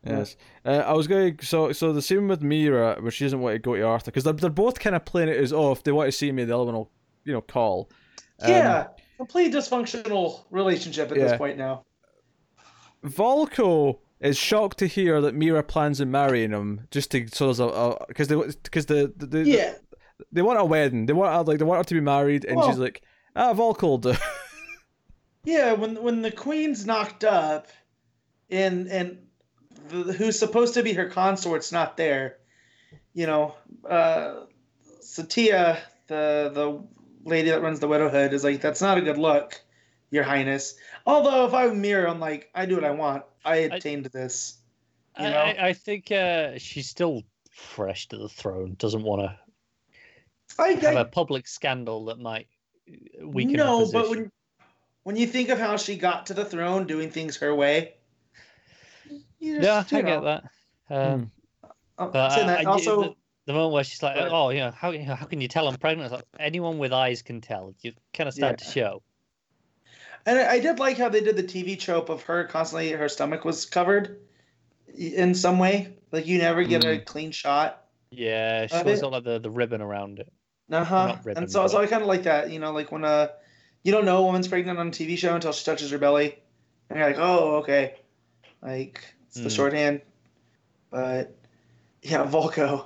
Yeah. 0.03 0.19
Yes. 0.19 0.37
Uh, 0.65 0.69
I 0.69 0.93
was 0.93 1.05
going 1.05 1.37
so 1.43 1.71
so 1.71 1.93
the 1.93 2.01
same 2.01 2.29
with 2.29 2.41
Mera, 2.41 2.97
where 2.99 3.11
she 3.11 3.25
doesn't 3.25 3.39
want 3.39 3.53
to 3.53 3.59
go 3.59 3.75
to 3.75 3.81
Arthur 3.83 4.05
because 4.05 4.23
they're, 4.23 4.33
they're 4.33 4.49
both 4.49 4.79
kind 4.79 4.95
of 4.95 5.05
playing 5.05 5.29
it 5.29 5.37
as 5.37 5.53
oh 5.53 5.71
if 5.71 5.83
they 5.83 5.91
want 5.91 6.07
to 6.07 6.11
see 6.11 6.31
me, 6.31 6.43
the 6.43 6.55
other 6.55 6.65
one 6.65 6.73
will 6.73 6.91
you 7.27 7.33
know 7.33 7.41
call. 7.41 7.89
Um, 8.41 8.51
yeah, 8.51 8.87
complete 9.17 9.53
dysfunctional 9.53 10.45
relationship 10.49 11.11
at 11.11 11.17
Yeah. 11.17 11.23
this 11.27 11.37
point 11.37 11.57
now. 11.57 11.83
Vulko 13.03 13.99
is 14.19 14.37
shocked 14.37 14.79
to 14.79 14.87
hear 14.87 15.21
that 15.21 15.35
Mera 15.35 15.61
plans 15.63 16.01
on 16.01 16.09
marrying 16.09 16.51
him 16.51 16.87
just 16.89 17.11
to 17.11 17.27
sort 17.27 17.59
of 17.59 18.07
because 18.07 18.27
they 18.27 18.35
because 18.63 18.87
the, 18.87 19.13
the, 19.15 19.25
the 19.27 19.43
Yeah, 19.47 19.73
they 20.31 20.41
want 20.41 20.59
a 20.59 20.65
wedding 20.65 21.05
they 21.05 21.13
want 21.13 21.33
her, 21.33 21.43
like 21.43 21.59
they 21.59 21.65
want 21.65 21.79
her 21.79 21.83
to 21.83 21.93
be 21.93 22.01
married 22.01 22.45
and 22.45 22.63
she's 22.63 22.79
like 22.79 23.03
ah 23.35 23.53
Vulko 23.53 24.17
yeah. 25.45 25.73
When 25.73 26.01
when 26.01 26.21
the 26.21 26.31
queen's 26.31 26.85
knocked 26.85 27.23
up, 27.23 27.67
and 28.49 28.87
and 28.87 29.19
the, 29.89 30.13
who's 30.13 30.39
supposed 30.39 30.73
to 30.73 30.83
be 30.83 30.93
her 30.93 31.09
consort's 31.09 31.71
not 31.71 31.97
there, 31.97 32.37
you 33.13 33.27
know, 33.27 33.55
uh, 33.87 34.45
Satya, 35.01 35.77
the 36.07 36.51
the 36.53 36.87
lady 37.27 37.49
that 37.49 37.61
runs 37.61 37.79
the 37.79 37.87
widowhood, 37.87 38.33
is 38.33 38.43
like 38.43 38.61
that's 38.61 38.81
not 38.81 38.97
a 38.97 39.01
good 39.01 39.17
look, 39.17 39.61
Your 40.11 40.23
Highness. 40.23 40.75
Although 41.05 41.45
if 41.45 41.53
I'm 41.53 41.81
Mera, 41.81 42.09
I'm 42.09 42.19
like 42.19 42.49
I 42.55 42.65
do 42.65 42.75
what 42.75 42.83
I 42.83 42.91
want. 42.91 43.23
I 43.45 43.55
attained 43.57 44.05
this. 44.05 44.57
You 45.19 45.25
I, 45.25 45.29
know? 45.29 45.37
I, 45.37 45.67
I 45.67 45.73
think 45.73 46.11
uh, 46.11 46.57
she's 46.57 46.89
still 46.89 47.23
fresh 47.51 48.07
to 48.09 48.17
the 48.17 48.29
throne. 48.29 48.75
Doesn't 48.77 49.03
want 49.03 49.21
to 49.21 49.35
I, 50.59 50.69
have 50.71 50.83
I 50.83 51.01
a 51.01 51.05
public 51.05 51.47
scandal 51.47 52.05
that 52.05 52.19
might 52.19 52.47
weaken 53.23 53.59
her 53.59 53.65
no, 53.65 53.79
position. 53.79 54.01
but 54.01 54.09
when 54.09 54.31
when 55.03 55.15
you 55.15 55.27
think 55.27 55.49
of 55.49 55.59
how 55.59 55.77
she 55.77 55.95
got 55.97 56.25
to 56.27 56.33
the 56.33 56.45
throne, 56.45 56.85
doing 56.87 57.09
things 57.09 57.37
her 57.37 57.55
way. 57.55 57.93
You 59.39 59.55
yeah, 59.55 59.61
just, 59.61 59.93
I 59.93 59.97
you 59.99 60.03
get 60.05 60.23
that. 60.23 60.43
Um, 60.89 61.31
I'm 61.97 62.11
But 62.11 62.31
I- 62.31 62.45
that 62.45 62.59
I- 62.59 62.63
also, 62.65 63.15
the, 63.47 63.53
the 63.53 63.57
moment 63.57 63.73
where 63.73 63.83
she's 63.83 64.03
like, 64.03 64.17
"Oh, 64.17 64.49
you 64.49 64.59
know, 64.59 64.71
how 64.71 64.91
you 64.91 65.05
know, 65.05 65.15
how 65.15 65.25
can 65.25 65.41
you 65.41 65.47
tell 65.47 65.67
I'm 65.67 65.77
pregnant?" 65.77 66.11
Like, 66.11 66.25
anyone 66.39 66.77
with 66.77 66.93
eyes 66.93 67.21
can 67.21 67.41
tell. 67.41 67.73
You 67.81 67.93
kind 68.13 68.27
of 68.27 68.33
start 68.33 68.59
to 68.59 68.65
show. 68.65 69.01
and 70.25 70.37
I, 70.39 70.53
I 70.53 70.59
did 70.59 70.79
like 70.79 70.97
how 70.97 71.09
they 71.09 71.21
did 71.21 71.35
the 71.37 71.43
TV 71.43 71.79
trope 71.79 72.09
of 72.09 72.23
her 72.23 72.43
constantly 72.45 72.91
her 72.91 73.09
stomach 73.09 73.45
was 73.45 73.65
covered 73.65 74.19
in 74.97 75.33
some 75.35 75.59
way. 75.59 75.97
Like 76.11 76.27
you 76.27 76.37
never 76.37 76.63
get 76.63 76.85
a 76.85 76.99
clean 76.99 77.31
shot. 77.31 77.85
Yeah, 78.11 78.67
she 78.67 78.75
always 78.75 79.01
got 79.01 79.11
like 79.11 79.23
the, 79.23 79.39
the 79.39 79.49
ribbon 79.49 79.81
around 79.81 80.19
it. 80.19 80.31
Uh 80.71 80.83
huh. 80.83 81.17
And 81.35 81.49
so, 81.51 81.67
so 81.67 81.77
but- 81.77 81.83
I 81.83 81.87
kind 81.87 82.01
of 82.01 82.07
like 82.07 82.23
that. 82.23 82.51
You 82.51 82.59
know, 82.59 82.71
like 82.71 82.91
when 82.91 83.03
uh, 83.05 83.29
you 83.83 83.91
don't 83.91 84.05
know 84.05 84.17
a 84.19 84.23
woman's 84.23 84.47
pregnant 84.47 84.79
on 84.79 84.87
a 84.89 84.91
TV 84.91 85.17
show 85.17 85.35
until 85.35 85.51
she 85.53 85.65
touches 85.65 85.91
her 85.91 85.97
belly, 85.97 86.37
and 86.89 86.99
you're 86.99 87.07
like, 87.07 87.19
oh, 87.19 87.57
okay, 87.57 87.95
like 88.61 89.15
it's 89.27 89.37
the 89.37 89.49
Hmm. 89.49 89.55
shorthand. 89.55 90.01
But 90.89 91.35
yeah, 92.01 92.25
Vulko, 92.25 92.85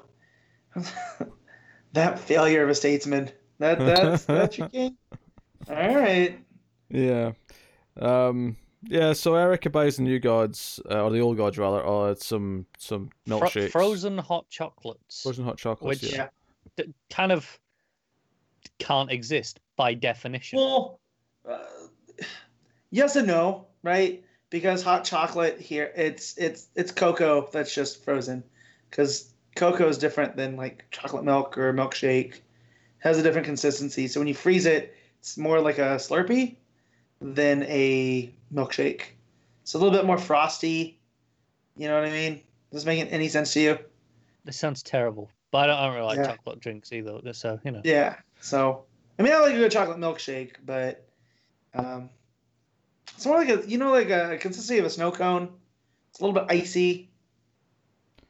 that 1.93 2.19
failure 2.19 2.63
of 2.63 2.69
a 2.69 2.75
statesman. 2.75 3.31
That 3.59 3.79
that's 3.79 4.25
that's 4.25 4.57
your 4.57 4.69
king. 4.69 4.97
All 5.69 5.95
right. 5.95 6.39
Yeah. 6.89 7.31
Um. 7.99 8.57
Yeah. 8.83 9.13
So 9.13 9.35
Erica 9.35 9.69
buys 9.69 9.97
the 9.97 10.03
new 10.03 10.19
gods, 10.19 10.79
uh, 10.89 11.03
or 11.03 11.11
the 11.11 11.19
old 11.19 11.37
gods 11.37 11.57
rather, 11.57 11.81
or 11.81 12.15
some 12.15 12.65
some 12.77 13.09
Fro- 13.27 13.39
milkshakes, 13.41 13.71
frozen 13.71 14.17
hot 14.17 14.49
chocolates, 14.49 15.21
frozen 15.21 15.45
hot 15.45 15.57
chocolates. 15.57 16.01
Which- 16.01 16.11
yeah. 16.13 16.27
Yeah. 16.77 16.85
d- 16.85 16.93
kind 17.09 17.31
of 17.31 17.59
can't 18.79 19.11
exist 19.11 19.59
by 19.75 19.93
definition. 19.93 20.57
Well, 20.57 20.99
uh, 21.47 21.59
yes 22.89 23.15
and 23.15 23.27
no, 23.27 23.67
right? 23.83 24.23
Because 24.49 24.81
hot 24.83 25.03
chocolate 25.05 25.59
here, 25.59 25.91
it's 25.95 26.37
it's 26.37 26.67
it's 26.75 26.91
cocoa 26.91 27.47
that's 27.51 27.73
just 27.73 28.03
frozen. 28.03 28.43
Because 28.89 29.30
cocoa 29.55 29.87
is 29.87 29.97
different 29.97 30.35
than 30.35 30.55
like 30.55 30.85
chocolate 30.91 31.23
milk 31.23 31.57
or 31.57 31.73
milkshake. 31.73 32.41
has 32.99 33.17
a 33.17 33.23
different 33.23 33.45
consistency. 33.45 34.07
So 34.07 34.19
when 34.19 34.27
you 34.27 34.33
freeze 34.35 34.65
it, 34.65 34.95
it's 35.19 35.37
more 35.37 35.59
like 35.59 35.77
a 35.79 35.95
Slurpee 35.97 36.55
than 37.19 37.63
a 37.63 38.33
milkshake. 38.53 39.01
It's 39.63 39.73
a 39.73 39.77
little 39.77 39.91
bit 39.93 40.05
more 40.05 40.17
frosty. 40.17 40.99
You 41.75 41.87
know 41.87 41.95
what 41.95 42.07
I 42.07 42.11
mean? 42.11 42.33
Does 42.71 42.83
this 42.83 42.85
make 42.85 43.11
any 43.11 43.27
sense 43.27 43.53
to 43.53 43.59
you? 43.59 43.79
This 44.45 44.57
sounds 44.57 44.81
terrible, 44.83 45.29
but 45.51 45.59
I 45.59 45.67
don't, 45.67 45.77
I 45.77 45.85
don't 45.85 45.95
really 45.95 46.07
like 46.07 46.17
Yeah. 46.17 46.27
chocolate 46.35 46.59
drinks 46.59 46.91
either. 46.91 47.19
So 47.33 47.59
you 47.63 47.71
know, 47.71 47.81
Yeah. 47.83 48.15
So 48.39 48.85
I 49.19 49.23
mean, 49.23 49.33
I 49.33 49.37
like 49.39 49.53
a 49.53 49.57
good 49.57 49.71
chocolate 49.71 49.99
milkshake, 49.99 50.53
but 50.65 51.07
um, 51.75 52.09
it's 53.15 53.25
more 53.25 53.37
like 53.37 53.49
a 53.49 53.67
you 53.67 53.77
know 53.77 53.91
like 53.91 54.09
a 54.09 54.37
consistency 54.39 54.79
of 54.79 54.85
a 54.85 54.89
snow 54.89 55.11
cone. 55.11 55.49
It's 56.09 56.19
a 56.19 56.25
little 56.25 56.33
bit 56.33 56.45
icy. 56.49 57.10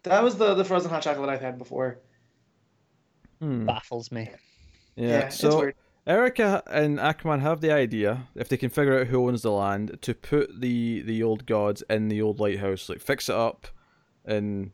That 0.03 0.23
was 0.23 0.37
the 0.37 0.53
the 0.55 0.65
frozen 0.65 0.89
hot 0.89 1.01
chocolate 1.03 1.29
I've 1.29 1.41
had 1.41 1.57
before. 1.57 1.99
Hmm. 3.39 3.65
baffles 3.65 4.11
me. 4.11 4.29
Yeah. 4.95 5.19
it's 5.21 5.39
so 5.39 5.57
weird. 5.59 5.75
Erica 6.05 6.63
and 6.67 6.97
Ackman 6.99 7.41
have 7.41 7.61
the 7.61 7.71
idea, 7.71 8.27
if 8.35 8.49
they 8.49 8.57
can 8.57 8.69
figure 8.69 8.99
out 8.99 9.07
who 9.07 9.27
owns 9.27 9.43
the 9.43 9.51
land, 9.51 9.97
to 10.01 10.13
put 10.13 10.61
the 10.61 11.01
the 11.01 11.21
old 11.23 11.45
gods 11.45 11.83
in 11.89 12.07
the 12.07 12.21
old 12.21 12.39
lighthouse, 12.39 12.89
like 12.89 12.99
fix 12.99 13.29
it 13.29 13.35
up, 13.35 13.67
and 14.25 14.71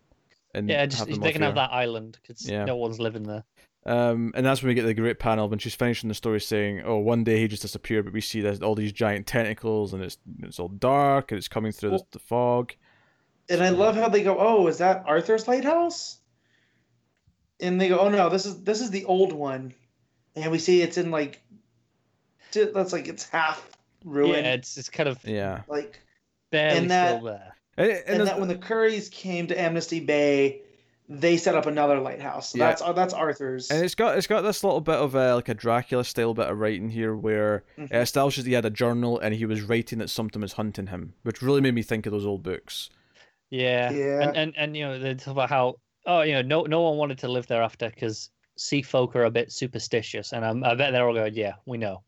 and 0.54 0.70
Yeah, 0.70 0.86
just 0.86 1.06
them 1.06 1.20
they 1.20 1.28
off 1.28 1.34
can 1.34 1.42
have 1.42 1.56
that 1.56 1.72
island 1.72 2.18
because 2.22 2.50
Yeah. 2.50 2.66
no 2.66 2.78
one's 2.78 3.00
living 3.00 3.24
there. 3.24 3.44
Um, 3.86 4.34
and 4.36 4.46
that's 4.46 4.62
when 4.62 4.68
we 4.70 4.74
get 4.74 4.84
the 4.86 4.94
great 4.94 5.18
panel 5.20 5.48
when 5.48 5.60
she's 5.60 5.76
finishing 5.76 6.10
the 6.10 6.14
story, 6.16 6.42
saying, 6.42 6.82
"Oh, 6.84 6.98
one 6.98 7.24
day 7.24 7.40
he 7.40 7.48
just 7.48 7.62
disappeared, 7.62 8.04
but 8.06 8.14
we 8.14 8.20
see 8.22 8.42
there's 8.42 8.62
all 8.62 8.76
these 8.76 8.92
giant 8.92 9.28
tentacles, 9.28 9.94
and 9.94 10.04
it's 10.04 10.18
it's 10.44 10.60
all 10.60 10.68
dark, 10.68 11.32
and 11.32 11.38
it's 11.38 11.48
coming 11.48 11.72
through 11.72 11.92
the, 11.92 12.04
the 12.12 12.20
fog." 12.20 12.74
And 13.50 13.64
I 13.64 13.70
love 13.70 13.96
how 13.96 14.10
they 14.10 14.24
go, 14.24 14.38
"Oh, 14.40 14.68
is 14.68 14.80
that 14.80 15.04
Arthur's 15.06 15.48
lighthouse?" 15.48 16.18
And 17.60 17.80
they 17.82 17.90
go, 17.90 18.00
"Oh 18.00 18.10
no, 18.10 18.30
this 18.30 18.46
is 18.46 18.62
this 18.64 18.82
is 18.82 18.92
the 18.92 19.06
old 19.06 19.34
one," 19.34 19.74
and 20.36 20.52
we 20.52 20.60
see 20.60 20.82
it's 20.82 20.98
in 20.98 21.12
like, 21.12 21.42
that's 22.54 22.94
like 22.94 23.08
it's 23.08 23.28
half 23.30 23.68
ruined, 24.04 24.46
Yeah, 24.46 24.54
it's 24.54 24.78
it's 24.78 24.90
kind 24.90 25.10
of 25.10 25.24
Yeah, 25.24 25.62
like 25.68 26.00
barely 26.52 26.78
and 26.78 26.92
that- 26.92 27.18
still 27.20 27.26
there. 27.26 27.56
and, 27.78 27.90
and 27.92 28.00
and 28.00 28.08
there's- 28.20 28.30
that 28.30 28.40
when 28.40 28.48
the 28.50 28.56
Currys 28.56 29.10
came 29.12 29.48
to 29.48 29.60
Amnesty 29.60 30.00
Bay, 30.02 30.62
they 31.10 31.38
set 31.38 31.56
up 31.56 31.66
another 31.66 32.00
lighthouse. 32.00 32.50
So 32.50 32.58
Yeah. 32.60 32.68
that's 32.76 32.82
that's 32.94 33.14
Arthur's. 33.14 33.72
And 33.72 33.84
it's 33.84 33.96
got 33.96 34.18
it's 34.18 34.28
got 34.28 34.42
this 34.42 34.64
little 34.64 34.82
bit 34.82 34.96
of 34.96 35.16
a, 35.16 35.36
like 35.36 35.50
a 35.50 35.54
Dracula 35.54 36.04
style 36.04 36.34
bit 36.34 36.50
of 36.50 36.60
writing 36.60 36.90
here, 36.90 37.16
where 37.16 37.64
Mhm. 37.78 37.86
it 37.86 37.96
establishes 37.96 38.46
he 38.46 38.54
had 38.54 38.66
a 38.66 38.70
journal 38.70 39.18
and 39.20 39.34
he 39.34 39.46
was 39.46 39.62
writing 39.62 40.00
that 40.00 40.10
something 40.10 40.42
was 40.42 40.54
hunting 40.54 40.88
him, 40.88 41.14
which 41.24 41.42
really 41.42 41.62
made 41.62 41.74
me 41.76 41.82
think 41.82 42.06
of 42.06 42.12
those 42.12 42.26
old 42.26 42.44
books. 42.44 42.90
Yeah, 43.50 43.92
Yeah. 43.92 44.22
and 44.22 44.38
and 44.38 44.54
and 44.58 44.78
you 44.78 44.86
know 44.86 45.00
they 45.00 45.14
talk 45.16 45.32
about 45.32 45.50
how 45.50 45.76
oh 46.06 46.22
you 46.22 46.34
know 46.34 46.42
no 46.42 46.64
no 46.64 46.82
one 46.82 46.98
wanted 46.98 47.20
to 47.20 47.28
live 47.28 47.48
there 47.48 47.62
after 47.64 47.90
because 47.90 48.30
sea 48.58 48.82
folk 48.82 49.16
are 49.16 49.24
a 49.24 49.32
bit 49.32 49.52
superstitious, 49.52 50.34
and 50.34 50.44
I'm, 50.44 50.64
I 50.64 50.76
bet 50.76 50.92
they're 50.92 51.08
all 51.08 51.14
going 51.14 51.34
yeah 51.34 51.54
we 51.66 51.78
know. 51.78 52.04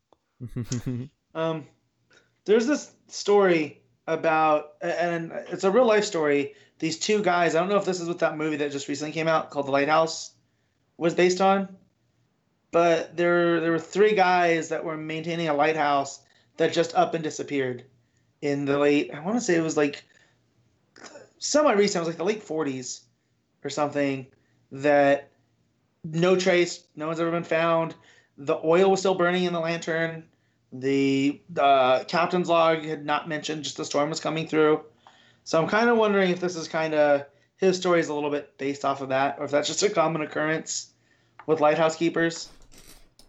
Um, 1.32 1.66
there's 2.44 2.66
this 2.66 2.90
story 3.06 3.80
about, 4.08 4.72
and 4.82 5.30
it's 5.48 5.62
a 5.62 5.70
real 5.70 5.86
life 5.86 6.04
story. 6.04 6.54
These 6.80 6.98
two 6.98 7.22
guys. 7.22 7.54
I 7.54 7.60
don't 7.60 7.68
know 7.68 7.76
if 7.76 7.84
this 7.84 8.00
is 8.00 8.08
what 8.08 8.18
that 8.18 8.36
movie 8.36 8.56
that 8.56 8.72
just 8.72 8.88
recently 8.88 9.12
came 9.12 9.28
out 9.28 9.50
called 9.50 9.66
The 9.66 9.70
Lighthouse 9.70 10.32
was 10.96 11.14
based 11.14 11.40
on, 11.40 11.68
but 12.72 13.16
there 13.16 13.60
there 13.60 13.70
were 13.70 13.78
three 13.78 14.14
guys 14.14 14.70
that 14.70 14.84
were 14.84 14.96
maintaining 14.96 15.48
a 15.48 15.54
lighthouse 15.54 16.20
that 16.56 16.72
just 16.72 16.94
up 16.96 17.14
and 17.14 17.22
disappeared 17.22 17.84
in 18.42 18.64
the 18.64 18.78
late. 18.78 19.14
I 19.14 19.20
want 19.20 19.36
to 19.36 19.40
say 19.40 19.54
it 19.54 19.62
was 19.62 19.76
like 19.76 20.04
semi 21.40 21.72
recent. 21.72 21.96
It 21.96 22.00
was 22.00 22.08
like 22.08 22.18
the 22.18 22.24
late 22.24 22.46
40s 22.46 23.00
or 23.64 23.70
something. 23.70 24.26
That 24.72 25.32
no 26.04 26.36
trace, 26.36 26.84
no 26.94 27.08
one's 27.08 27.18
ever 27.18 27.32
been 27.32 27.42
found. 27.42 27.96
The 28.38 28.56
oil 28.64 28.90
was 28.92 29.00
still 29.00 29.16
burning 29.16 29.44
in 29.44 29.52
the 29.52 29.60
lantern. 29.60 30.24
The 30.72 31.42
uh, 31.58 32.04
captain's 32.04 32.48
log 32.48 32.84
had 32.84 33.04
not 33.04 33.28
mentioned 33.28 33.64
just 33.64 33.76
the 33.76 33.84
storm 33.84 34.08
was 34.08 34.20
coming 34.20 34.46
through. 34.46 34.84
So 35.42 35.60
I'm 35.60 35.68
kind 35.68 35.90
of 35.90 35.96
wondering 35.98 36.30
if 36.30 36.38
this 36.38 36.54
is 36.54 36.68
kind 36.68 36.94
of 36.94 37.26
his 37.56 37.76
story 37.76 37.98
is 37.98 38.08
a 38.08 38.14
little 38.14 38.30
bit 38.30 38.56
based 38.56 38.84
off 38.84 39.00
of 39.00 39.08
that, 39.08 39.36
or 39.38 39.46
if 39.46 39.50
that's 39.50 39.66
just 39.66 39.82
a 39.82 39.90
common 39.90 40.22
occurrence 40.22 40.92
with 41.46 41.60
lighthouse 41.60 41.96
keepers. 41.96 42.48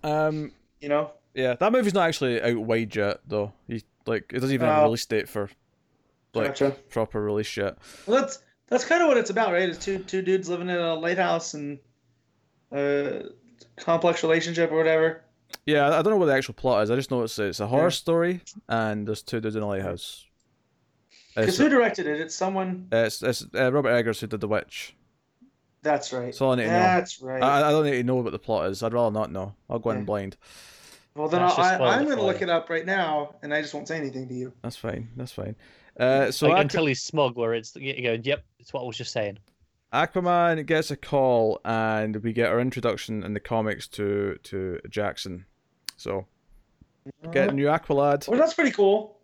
um, 0.03 0.51
You 0.79 0.89
know? 0.89 1.11
yeah, 1.33 1.55
that 1.55 1.71
movie's 1.71 1.93
not 1.93 2.07
actually 2.07 2.41
out 2.41 2.57
wide 2.57 2.95
yet, 2.95 3.21
though. 3.27 3.51
He 3.67 3.83
like 4.05 4.31
it 4.33 4.39
doesn't 4.39 4.53
even 4.53 4.67
have 4.67 4.79
a 4.79 4.83
release 4.83 5.05
date 5.05 5.27
for 5.27 5.49
like 6.33 6.47
Gotcha. 6.47 6.71
proper 6.89 7.21
release 7.21 7.55
yet. 7.57 7.77
Well, 8.07 8.21
that's 8.21 8.39
that's 8.67 8.85
kind 8.85 9.01
of 9.01 9.07
what 9.07 9.17
it's 9.17 9.29
about, 9.29 9.51
right? 9.51 9.67
It's 9.69 9.83
two 9.83 9.99
two 9.99 10.21
dudes 10.21 10.49
living 10.49 10.69
in 10.69 10.77
a 10.77 10.95
lighthouse 10.95 11.53
and 11.53 11.79
a 12.71 13.23
complex 13.77 14.23
relationship 14.23 14.71
or 14.71 14.77
whatever. 14.77 15.23
Yeah, 15.65 15.89
I 15.89 15.99
I 15.99 16.01
don't 16.01 16.13
know 16.13 16.17
what 16.17 16.27
the 16.27 16.33
actual 16.35 16.53
plot 16.53 16.83
is. 16.83 16.91
I 16.91 16.95
just 16.95 17.11
know 17.11 17.21
it's 17.23 17.37
it's 17.39 17.59
a 17.59 17.67
horror 17.67 17.83
Yeah. 17.85 17.89
story 17.89 18.41
and 18.69 19.07
there's 19.07 19.21
two 19.23 19.39
dudes 19.41 19.55
in 19.55 19.63
a 19.63 19.67
lighthouse. 19.67 20.25
Because 21.35 21.57
who 21.57 21.69
directed 21.69 22.07
it? 22.07 22.19
It's 22.19 22.35
someone. 22.35 22.87
it's, 22.91 23.23
it's 23.23 23.45
uh, 23.55 23.71
Robert 23.71 23.89
Eggers 23.91 24.19
who 24.19 24.27
did 24.27 24.41
The 24.41 24.49
Witch. 24.49 24.95
That's 25.81 26.11
right. 26.11 26.25
That's 26.25 26.41
all 26.41 26.51
I 26.51 26.55
need 26.55 26.63
to 26.63 26.69
know. 26.69 27.05
Right. 27.21 27.41
I, 27.41 27.69
I 27.69 27.71
don't 27.71 27.85
need 27.85 27.91
to 27.93 28.03
know 28.03 28.15
what 28.17 28.31
the 28.31 28.39
plot 28.39 28.69
is. 28.69 28.83
I'd 28.83 28.93
rather 28.93 29.11
not 29.11 29.31
know. 29.31 29.55
I'll 29.69 29.79
go 29.79 29.91
in 29.91 30.03
blind. 30.05 30.35
well, 31.15 31.29
then 31.29 31.41
I'll, 31.41 31.53
I, 31.57 31.75
I'm 31.95 32.03
going 32.05 32.17
to 32.17 32.23
look 32.23 32.41
it 32.41 32.49
up 32.49 32.69
right 32.69 32.85
now, 32.85 33.35
and 33.41 33.53
I 33.53 33.61
just 33.61 33.73
won't 33.73 33.87
say 33.87 33.97
anything 33.97 34.27
to 34.27 34.33
you. 34.33 34.53
That's 34.61 34.75
fine. 34.75 35.09
That's 35.15 35.31
fine. 35.31 35.55
Uh, 35.99 36.31
so 36.31 36.47
like, 36.47 36.57
Aqu- 36.57 36.61
until 36.61 36.85
he's 36.85 37.01
smug, 37.01 37.35
where 37.35 37.53
it's 37.53 37.75
you 37.75 38.01
go 38.01 38.17
yep, 38.23 38.43
it's 38.59 38.73
what 38.73 38.81
I 38.81 38.85
was 38.85 38.97
just 38.97 39.11
saying. 39.11 39.37
Aquaman 39.93 40.65
gets 40.65 40.89
a 40.89 40.95
call, 40.95 41.59
and 41.65 42.15
we 42.17 42.31
get 42.31 42.47
our 42.49 42.61
introduction 42.61 43.23
in 43.23 43.33
the 43.33 43.39
comics 43.39 43.87
to 43.89 44.37
to 44.43 44.79
Jackson. 44.89 45.45
So 45.97 46.25
get 47.31 47.49
a 47.49 47.53
new 47.53 47.65
Aqualad. 47.65 48.27
Well, 48.27 48.39
that's 48.39 48.53
pretty 48.53 48.71
cool. 48.71 49.19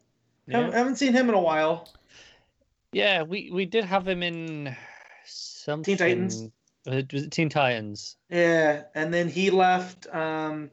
Yeah. 0.46 0.58
Haven't, 0.58 0.74
haven't 0.74 0.96
seen 0.98 1.14
him 1.14 1.30
in 1.30 1.36
a 1.36 1.42
while. 1.42 1.90
Yeah, 2.92 3.24
we 3.24 3.50
we 3.52 3.66
did 3.66 3.86
have 3.86 4.08
him 4.08 4.24
in 4.24 4.76
something. 5.26 5.98
Titans? 5.98 6.50
Uh, 6.88 7.02
Was 7.12 7.24
it 7.24 7.32
Teen 7.32 7.50
Titans? 7.50 8.16
Yeah, 8.30 8.84
and 8.96 9.14
then 9.14 9.28
he 9.28 9.50
left. 9.50 10.08
Um, 10.14 10.72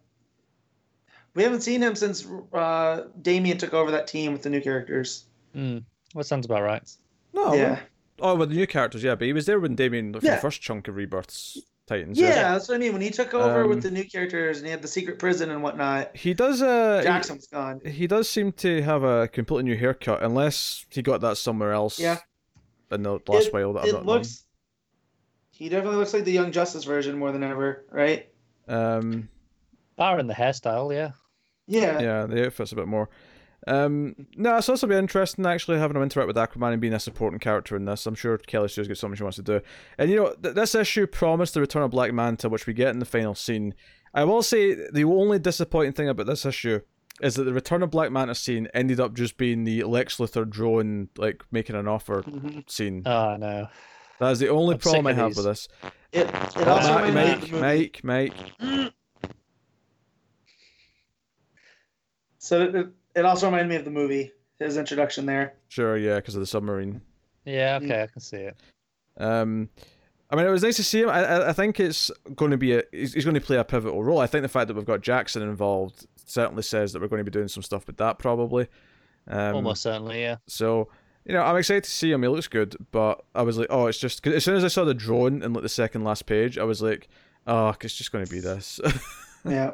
we 1.34 1.42
haven't 1.42 1.62
seen 1.62 1.82
him 1.82 1.96
since 1.96 2.26
uh, 2.52 3.02
Damian 3.20 3.58
took 3.58 3.74
over 3.74 3.90
that 3.92 4.06
team 4.06 4.32
with 4.32 4.42
the 4.42 4.50
new 4.50 4.60
characters. 4.60 5.24
Hmm. 5.54 5.78
That 6.14 6.24
sounds 6.24 6.46
about 6.46 6.62
right. 6.62 6.82
No, 7.32 7.54
yeah, 7.54 7.80
Oh, 8.20 8.36
with 8.36 8.50
the 8.50 8.54
new 8.56 8.66
characters, 8.66 9.02
yeah, 9.02 9.14
but 9.14 9.26
he 9.26 9.32
was 9.32 9.46
there 9.46 9.58
when 9.58 9.74
Damian 9.74 10.12
like, 10.12 10.20
for 10.22 10.26
Yeah. 10.26 10.34
the 10.36 10.40
first 10.40 10.60
chunk 10.62 10.86
of 10.88 10.94
Rebirths 10.96 11.58
Titans. 11.86 12.18
yeah, 12.18 12.52
that's 12.52 12.68
what 12.68 12.76
I 12.76 12.78
mean. 12.78 12.92
When 12.92 13.02
he 13.02 13.10
took 13.10 13.34
over 13.34 13.64
Um, 13.64 13.68
with 13.70 13.82
the 13.82 13.90
new 13.90 14.04
characters 14.04 14.58
and 14.58 14.66
he 14.66 14.70
had 14.70 14.80
the 14.82 14.88
secret 14.88 15.18
prison 15.18 15.50
and 15.50 15.62
whatnot, 15.62 16.16
He 16.16 16.32
does. 16.32 16.62
Uh, 16.62 17.00
Jackson 17.02 17.36
was 17.36 17.46
gone. 17.46 17.80
He, 17.84 18.06
does 18.06 18.28
seem 18.28 18.52
to 18.52 18.82
have 18.82 19.02
a 19.02 19.28
completely 19.28 19.64
new 19.70 19.76
haircut, 19.76 20.22
unless 20.22 20.86
he 20.90 21.02
got 21.02 21.20
that 21.22 21.36
somewhere 21.36 21.72
else. 21.72 21.98
Yeah. 21.98 22.18
In 22.92 23.02
the 23.02 23.18
last 23.26 23.48
it, 23.48 23.52
while 23.52 23.72
that 23.72 23.80
I've 23.82 23.88
it 23.88 23.92
not 23.92 24.06
looks. 24.06 24.44
He 25.50 25.68
definitely 25.68 25.98
looks 25.98 26.14
like 26.14 26.24
the 26.24 26.32
Young 26.32 26.52
Justice 26.52 26.84
version 26.84 27.18
more 27.18 27.32
than 27.32 27.42
ever, 27.42 27.84
right? 27.90 28.28
Um. 28.68 29.28
Bar 29.96 30.18
in 30.20 30.26
the 30.26 30.34
hairstyle, 30.34 30.92
yeah. 30.94 31.12
Yeah. 31.66 32.00
yeah, 32.00 32.26
the 32.26 32.46
outfit's 32.46 32.72
a 32.72 32.76
bit 32.76 32.86
more. 32.88 33.08
Um, 33.66 34.14
no, 34.36 34.56
it's 34.56 34.68
also 34.68 34.86
be 34.86 34.94
interesting 34.94 35.46
actually 35.46 35.78
having 35.78 35.96
him 35.96 36.02
interact 36.02 36.26
with 36.26 36.36
Aquaman 36.36 36.72
and 36.72 36.80
being 36.82 36.92
a 36.92 37.00
supporting 37.00 37.38
character 37.38 37.76
in 37.76 37.84
this. 37.86 38.04
I'm 38.06 38.14
sure 38.14 38.36
Kelly 38.38 38.68
Sue's 38.68 38.88
got 38.88 38.98
something 38.98 39.16
she 39.16 39.22
wants 39.22 39.36
to 39.36 39.42
do. 39.42 39.60
And 39.98 40.10
you 40.10 40.16
know, 40.16 40.34
th- 40.42 40.54
this 40.54 40.74
issue 40.74 41.06
promised 41.06 41.54
the 41.54 41.60
return 41.60 41.82
of 41.82 41.90
Black 41.90 42.12
Manta, 42.12 42.48
which 42.48 42.66
we 42.66 42.74
get 42.74 42.88
in 42.88 42.98
the 42.98 43.06
final 43.06 43.34
scene. 43.34 43.74
I 44.12 44.24
will 44.24 44.42
say 44.42 44.74
the 44.90 45.04
only 45.04 45.38
disappointing 45.38 45.92
thing 45.92 46.08
about 46.08 46.26
this 46.26 46.44
issue 46.44 46.80
is 47.22 47.36
that 47.36 47.44
the 47.44 47.54
return 47.54 47.82
of 47.82 47.90
Black 47.90 48.10
Manta 48.12 48.34
scene 48.34 48.68
ended 48.74 49.00
up 49.00 49.14
just 49.14 49.36
being 49.38 49.64
the 49.64 49.82
Lex 49.84 50.18
Luthor 50.18 50.48
drone, 50.48 51.08
like 51.16 51.42
making 51.50 51.74
an 51.76 51.88
offer 51.88 52.22
Mhm. 52.22 52.68
scene. 52.70 53.02
Oh 53.06 53.36
no. 53.36 53.68
That 54.20 54.30
is 54.32 54.38
the 54.40 54.48
only 54.48 54.74
I'm 54.74 54.80
problem 54.80 55.06
I 55.08 55.12
have 55.14 55.30
these. 55.30 55.36
with 55.38 55.46
this. 55.46 55.68
It, 56.12 56.28
it 56.28 56.68
also 56.68 56.92
Mike, 56.94 57.04
reminded 57.06 57.42
me 57.52 57.56
of 57.56 57.60
Mike, 57.62 58.00
the 58.02 58.06
Mike, 58.06 58.34
Mike. 58.60 58.92
So 62.38 62.62
it, 62.62 62.86
it 63.14 63.24
also 63.24 63.46
reminded 63.46 63.68
me 63.68 63.76
of 63.76 63.84
the 63.84 63.90
movie, 63.90 64.32
his 64.58 64.76
introduction 64.76 65.26
there. 65.26 65.54
Sure, 65.68 65.96
yeah, 65.96 66.16
because 66.16 66.34
of 66.34 66.40
the 66.40 66.46
submarine. 66.46 67.00
Yeah, 67.44 67.78
Mm. 67.78 67.84
okay, 67.84 68.02
I 68.02 68.06
can 68.06 68.20
see 68.20 68.36
it. 68.38 68.56
Um, 69.18 69.68
I 70.30 70.36
mean, 70.36 70.46
it 70.46 70.50
was 70.50 70.62
nice 70.62 70.76
to 70.76 70.84
see 70.84 71.02
him. 71.02 71.08
I, 71.10 71.24
I, 71.24 71.48
I 71.50 71.52
think 71.52 71.78
it's 71.78 72.10
going 72.34 72.50
to 72.50 72.56
be 72.56 72.74
a 72.74 72.82
he's, 72.90 73.12
he's 73.14 73.24
going 73.24 73.34
to 73.34 73.40
play 73.40 73.56
a 73.58 73.64
pivotal 73.64 74.02
role. 74.02 74.18
I 74.18 74.26
think 74.26 74.42
the 74.42 74.48
fact 74.48 74.68
that 74.68 74.74
we've 74.74 74.84
got 74.84 75.02
Jackson 75.02 75.42
involved 75.42 76.06
certainly 76.24 76.62
says 76.62 76.92
that 76.92 77.02
we're 77.02 77.08
going 77.08 77.20
to 77.24 77.30
be 77.30 77.30
doing 77.30 77.48
some 77.48 77.62
stuff 77.62 77.86
with 77.86 77.98
that 77.98 78.18
probably. 78.18 78.66
Um, 79.28 79.56
Almost 79.56 79.82
certainly, 79.82 80.22
yeah. 80.22 80.36
So 80.46 80.88
you 81.24 81.32
know, 81.34 81.42
I'm 81.42 81.56
excited 81.56 81.84
to 81.84 81.90
see 81.90 82.10
him. 82.10 82.22
He 82.22 82.28
looks 82.28 82.48
good, 82.48 82.76
but 82.90 83.22
I 83.34 83.42
was 83.42 83.56
like, 83.58 83.68
oh, 83.70 83.86
it's 83.86 83.98
just 83.98 84.22
cause 84.22 84.32
as 84.34 84.44
soon 84.44 84.56
as 84.56 84.64
I 84.64 84.68
saw 84.68 84.84
the 84.84 84.94
drone 84.94 85.42
in 85.42 85.52
like 85.52 85.62
the 85.62 85.68
second 85.68 86.02
last 86.04 86.26
page, 86.26 86.58
I 86.58 86.64
was 86.64 86.82
like, 86.82 87.08
oh, 87.46 87.74
it's 87.80 87.94
just 87.94 88.10
going 88.10 88.24
to 88.24 88.30
be 88.30 88.40
this. 88.40 88.80
Yeah. 89.46 89.72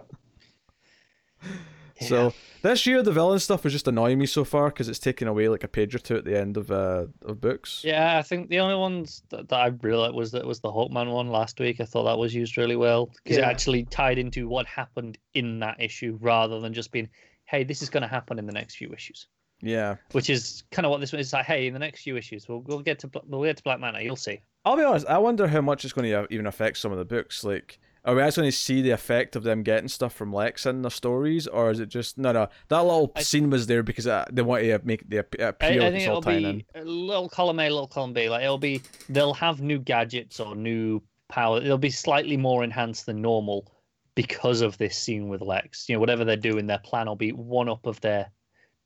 So 2.01 2.33
this 2.63 2.87
year, 2.87 3.03
the 3.03 3.13
villain 3.13 3.39
stuff 3.39 3.65
is 3.67 3.73
just 3.73 3.89
annoying 3.89 4.19
me 4.19 4.27
so 4.27 4.45
far 4.45 4.69
because 4.69 4.89
it's 4.89 4.99
taken 4.99 5.29
away 5.29 5.49
like 5.49 5.65
a 5.65 5.69
page 5.69 5.95
or 5.95 5.99
two 5.99 6.17
at 6.17 6.25
the 6.25 6.39
end 6.39 6.57
of 6.57 6.71
uh 6.71 7.07
of 7.23 7.41
books. 7.41 7.83
Yeah, 7.85 8.19
I 8.19 8.23
think 8.23 8.49
the 8.49 8.61
only 8.61 8.75
ones 8.77 9.23
that, 9.31 9.49
that 9.49 9.57
I 9.57 9.67
really 9.83 9.99
liked 9.99 10.15
was 10.15 10.33
that 10.33 10.47
was 10.47 10.61
the 10.61 10.71
Hawkman 10.71 11.13
one 11.13 11.29
last 11.29 11.61
week. 11.61 11.81
I 11.81 11.85
thought 11.85 12.05
that 12.05 12.19
was 12.19 12.35
used 12.35 12.57
really 12.57 12.77
well 12.77 13.11
because 13.23 13.39
it 13.39 13.45
actually 13.45 13.85
tied 13.85 14.19
into 14.19 14.49
what 14.49 14.67
happened 14.67 15.19
in 15.35 15.61
that 15.61 15.81
issue 15.81 16.19
rather 16.21 16.61
than 16.61 16.73
just 16.73 16.93
being, 16.93 17.09
hey, 17.45 17.65
this 17.65 17.83
is 17.83 17.91
going 17.91 18.03
to 18.03 18.09
happen 18.09 18.39
in 18.39 18.47
the 18.47 18.53
next 18.53 18.77
few 18.77 18.93
issues. 18.93 19.29
Yeah. 19.63 19.97
Which 20.13 20.31
is 20.31 20.63
kind 20.71 20.87
of 20.87 20.91
what 20.91 21.01
this 21.01 21.13
one 21.13 21.21
is 21.21 21.33
like. 21.33 21.45
Hey, 21.45 21.67
in 21.67 21.73
the 21.73 21.79
next 21.79 22.03
few 22.03 22.17
issues, 22.17 22.49
we'll 22.49 22.61
we'll 22.61 22.81
get 22.81 22.99
to 23.01 23.11
we'll 23.27 23.45
get 23.45 23.59
to 23.59 23.63
Black 23.63 23.79
Manta. 23.79 24.03
You'll 24.03 24.17
see. 24.17 24.41
I'll 24.65 24.77
be 24.77 24.83
honest. 24.83 25.07
I 25.07 25.19
wonder 25.19 25.47
how 25.47 25.61
much 25.61 25.85
it's 25.85 25.93
going 25.93 26.11
to 26.11 26.27
even 26.33 26.47
affect 26.47 26.79
some 26.79 26.93
of 26.93 26.99
the 26.99 27.05
books. 27.05 27.45
Like, 27.45 27.79
are 28.05 28.15
we 28.15 28.23
actually 28.23 28.43
going 28.45 28.53
to 28.53 28.57
see 28.57 28.83
the 28.83 28.91
effect 28.91 29.37
of 29.37 29.43
them 29.43 29.63
getting 29.63 29.89
stuff 29.89 30.15
from 30.15 30.33
Lex 30.33 30.67
in 30.67 30.83
their 30.83 30.91
stories, 30.91 31.47
or 31.47 31.71
is 31.71 31.81
it 31.81 31.89
just 31.89 32.19
no, 32.19 32.33
no? 32.33 32.49
That 32.69 32.81
little 32.81 33.13
I- 33.17 33.23
scene 33.23 33.51
was 33.51 33.67
there 33.67 33.83
because 33.83 34.07
uh, 34.07 34.25
they 34.33 34.43
want 34.43 34.63
to 34.63 34.81
make 34.85 35.09
the 35.09 35.19
ap- 35.19 35.35
I, 35.39 35.45
appeal. 35.45 35.85
I 35.85 35.91
think 35.91 36.03
it'll 36.05 36.29
in. 36.29 36.59
be 36.59 36.67
a 36.75 36.85
little 36.85 37.29
column 37.29 37.61
A, 37.61 37.65
little 37.65 37.87
column 37.87 38.13
B. 38.13 38.29
Like 38.29 38.43
it'll 38.43 38.59
be 38.59 38.83
they'll 39.09 39.35
have 39.35 39.61
new 39.61 39.79
gadgets 39.79 40.41
or 40.41 40.55
new 40.55 41.03
power. 41.29 41.61
It'll 41.61 41.79
be 41.79 41.91
slightly 41.91 42.37
more 42.37 42.65
enhanced 42.65 43.07
than 43.07 43.21
normal 43.21 43.71
because 44.15 44.61
of 44.61 44.77
this 44.79 44.97
scene 44.99 45.29
with 45.29 45.41
Lex. 45.41 45.89
You 45.89 45.97
know, 45.97 46.01
whatever 46.01 46.25
they're 46.25 46.37
doing, 46.37 46.67
their 46.67 46.79
plan 46.79 47.07
will 47.07 47.17
be 47.17 47.33
one 47.33 47.69
up 47.69 47.87
of 47.87 48.01
their 48.01 48.31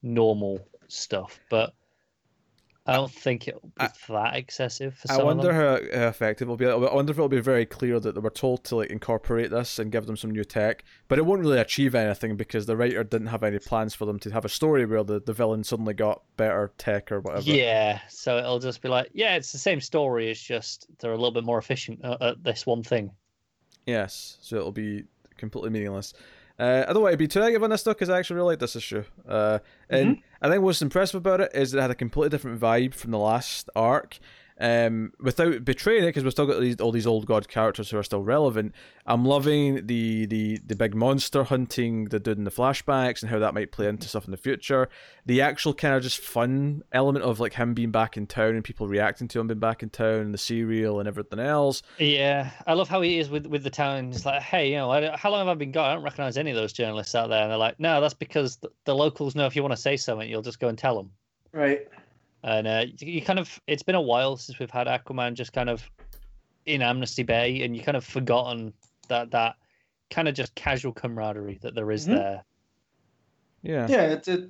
normal 0.03 0.61
stuff. 0.89 1.41
But 1.51 1.74
I 2.86 2.93
don't 2.93 3.11
think 3.11 3.48
it'll 3.48 3.61
be 3.61 3.73
I- 3.81 3.90
that 4.09 4.36
excessive 4.36 4.94
for 4.94 5.11
I 5.11 5.16
some 5.16 5.24
wonder 5.24 5.55
how, 5.55 5.78
how 5.98 6.09
effective 6.09 6.47
it'll 6.47 6.59
be. 6.59 6.66
I 6.66 6.74
wonder 6.74 7.12
if 7.12 7.16
it'll 7.19 7.28
be 7.28 7.40
very 7.40 7.65
clear 7.65 7.98
that 7.98 8.15
they 8.15 8.20
were 8.20 8.28
told 8.28 8.65
to 8.65 8.77
like 8.77 8.90
incorporate 8.90 9.51
this 9.51 9.78
and 9.78 9.90
give 9.90 10.05
them 10.05 10.19
some 10.19 10.32
new 10.32 10.44
tech, 10.44 10.85
but 11.09 11.19
it 11.19 11.24
won't 11.24 11.40
really 11.40 11.59
achieve 11.59 11.94
anything 11.94 12.36
because 12.36 12.66
the 12.66 12.77
writer 12.77 13.02
didn't 13.02 13.28
have 13.28 13.43
any 13.43 13.59
plans 13.59 13.94
for 13.94 14.05
them 14.05 14.19
to 14.19 14.31
have 14.31 14.44
a 14.44 14.51
story 14.51 14.85
where 14.85 15.02
the, 15.02 15.19
the 15.19 15.32
villain 15.32 15.65
suddenly 15.65 15.94
got 15.94 16.23
better 16.36 16.73
tech 16.77 17.11
or 17.11 17.20
whatever. 17.20 17.51
Yeah, 17.51 18.01
so 18.11 18.36
it'll 18.36 18.59
just 18.59 18.82
be 18.82 18.90
like, 18.90 19.09
yeah, 19.15 19.36
it's 19.36 19.52
the 19.52 19.59
same 19.59 19.81
story. 19.81 20.31
It's 20.31 20.43
just 20.43 20.86
they're 20.98 21.12
a 21.12 21.16
little 21.16 21.32
bit 21.32 21.44
more 21.44 21.59
efficient 21.59 22.05
at, 22.05 22.20
at 22.20 22.44
this 22.44 22.66
one 22.66 22.82
thing. 22.82 23.12
Yes, 23.86 24.36
so 24.43 24.56
it'll 24.56 24.73
be 24.73 25.05
completely 25.39 25.70
meaningless. 25.70 26.12
Uh, 26.59 26.85
I 26.89 26.93
don't 26.93 27.02
want 27.02 27.12
to 27.12 27.19
be 27.19 27.27
too 27.27 27.40
negative 27.40 27.65
on 27.65 27.70
this 27.70 27.82
though, 27.82 27.94
because 27.94 28.09
I 28.09 28.19
actually 28.19 28.36
really 28.36 28.52
like 28.52 28.59
this 28.61 28.77
issue. 28.77 29.02
Uh, 29.27 29.59
and 29.90 30.19
I 30.45 30.51
think 30.51 30.62
what's 30.62 30.83
impressive 30.83 31.16
about 31.16 31.41
it 31.41 31.53
is 31.55 31.73
it 31.73 31.81
had 31.81 31.91
a 31.91 31.95
completely 31.95 32.29
different 32.29 32.61
vibe 32.61 32.93
from 32.93 33.12
the 33.12 33.19
last 33.19 33.71
arc. 33.75 34.19
Um, 34.61 35.13
without 35.19 35.65
betraying 35.65 36.05
it, 36.05 36.07
because 36.07 36.23
we've 36.23 36.33
still 36.33 36.47
got 36.47 36.61
these, 36.61 36.77
all 36.77 36.93
these 36.93 37.09
old 37.09 37.27
god 37.27 37.49
characters 37.49 37.91
who 37.91 37.99
are 37.99 38.05
still 38.05 38.23
relevant. 38.23 38.73
I'm 39.05 39.25
loving 39.25 39.87
the 39.87 40.27
the 40.27 40.61
the 40.65 40.77
big 40.77 40.95
monster 40.95 41.43
hunting, 41.43 42.05
the 42.05 42.21
dude 42.21 42.39
in 42.39 42.45
the 42.45 42.53
flashbacks, 42.53 43.21
and 43.21 43.31
how 43.33 43.41
that 43.41 43.53
might 43.53 43.73
play 43.73 43.89
into 43.89 44.09
stuff 44.09 44.27
in 44.27 44.31
the 44.31 44.37
future. 44.37 44.89
The 45.27 45.41
actual 45.41 45.75
kind 45.75 45.95
of 45.95 46.05
just 46.05 46.21
fun 46.21 46.85
element 46.93 47.25
of 47.25 47.41
like 47.41 47.55
him 47.55 47.75
being 47.75 47.91
back 47.91 48.17
in 48.17 48.29
town 48.29 48.55
and 48.55 48.63
people 48.63 48.87
reacting 48.87 49.27
to 49.27 49.41
him 49.41 49.49
being 49.49 49.59
back 49.59 49.83
in 49.83 49.91
town, 49.91 50.21
and 50.21 50.33
the 50.33 50.39
cereal 50.39 51.01
and 51.01 51.09
everything 51.09 51.41
else. 51.41 51.83
Yeah, 51.99 52.51
I 52.65 52.75
love 52.75 52.89
how 52.89 53.03
he 53.03 53.19
is 53.19 53.29
with 53.29 53.47
with 53.47 53.65
the 53.65 53.71
town. 53.71 54.13
He's 54.13 54.25
like, 54.25 54.41
hey, 54.41 54.71
you 54.71 54.77
know, 54.77 54.89
I, 54.93 55.17
how 55.17 55.31
long 55.31 55.41
have 55.41 55.49
I 55.49 55.55
been 55.55 55.73
gone? 55.73 55.91
I 55.91 55.95
don't 55.95 56.05
recognize 56.05 56.37
any 56.37 56.53
of 56.53 56.57
those 56.57 56.73
journalists 56.73 57.16
out 57.16 57.29
there. 57.29 57.43
And 57.43 57.51
they're 57.51 57.59
like, 57.59 57.81
no, 57.81 58.01
that's 58.01 58.15
because 58.15 58.59
the, 58.59 58.71
the 58.85 58.95
locals 58.95 59.35
know 59.35 59.47
if 59.47 59.57
you 59.57 59.63
want 59.63 59.73
to 59.73 59.81
say 59.81 59.97
something, 59.97 60.31
you'll 60.31 60.43
just 60.43 60.61
go 60.61 60.69
and 60.69 60.79
tell 60.79 60.97
them. 60.97 61.11
Right. 61.53 61.89
And 62.45 62.66
uh, 62.66 62.85
you 62.98 63.13
you 63.14 63.23
kind 63.23 63.39
of, 63.39 63.59
it's 63.66 63.82
been 63.82 63.95
a 63.95 64.01
while 64.03 64.37
since 64.37 64.59
we've 64.59 64.71
had 64.71 64.87
Aquaman 64.87 65.32
just 65.32 65.55
kind 65.55 65.71
of 65.71 65.90
in 66.66 66.82
Amnesty 66.82 67.23
Bay, 67.23 67.63
and 67.63 67.74
you 67.74 67.82
kind 67.82 67.97
of 67.97 68.05
forgotten 68.05 68.74
that 69.09 69.31
that 69.31 69.56
kind 70.11 70.29
of 70.29 70.35
just 70.35 70.55
casual 70.55 70.93
camaraderie 70.93 71.59
that 71.63 71.74
there 71.74 71.90
is 71.90 72.06
Mhm. 72.06 72.16
there. 72.16 72.45
Yeah. 73.63 73.87
Yeah, 73.89 74.03
it's 74.13 74.29
a 74.29 74.48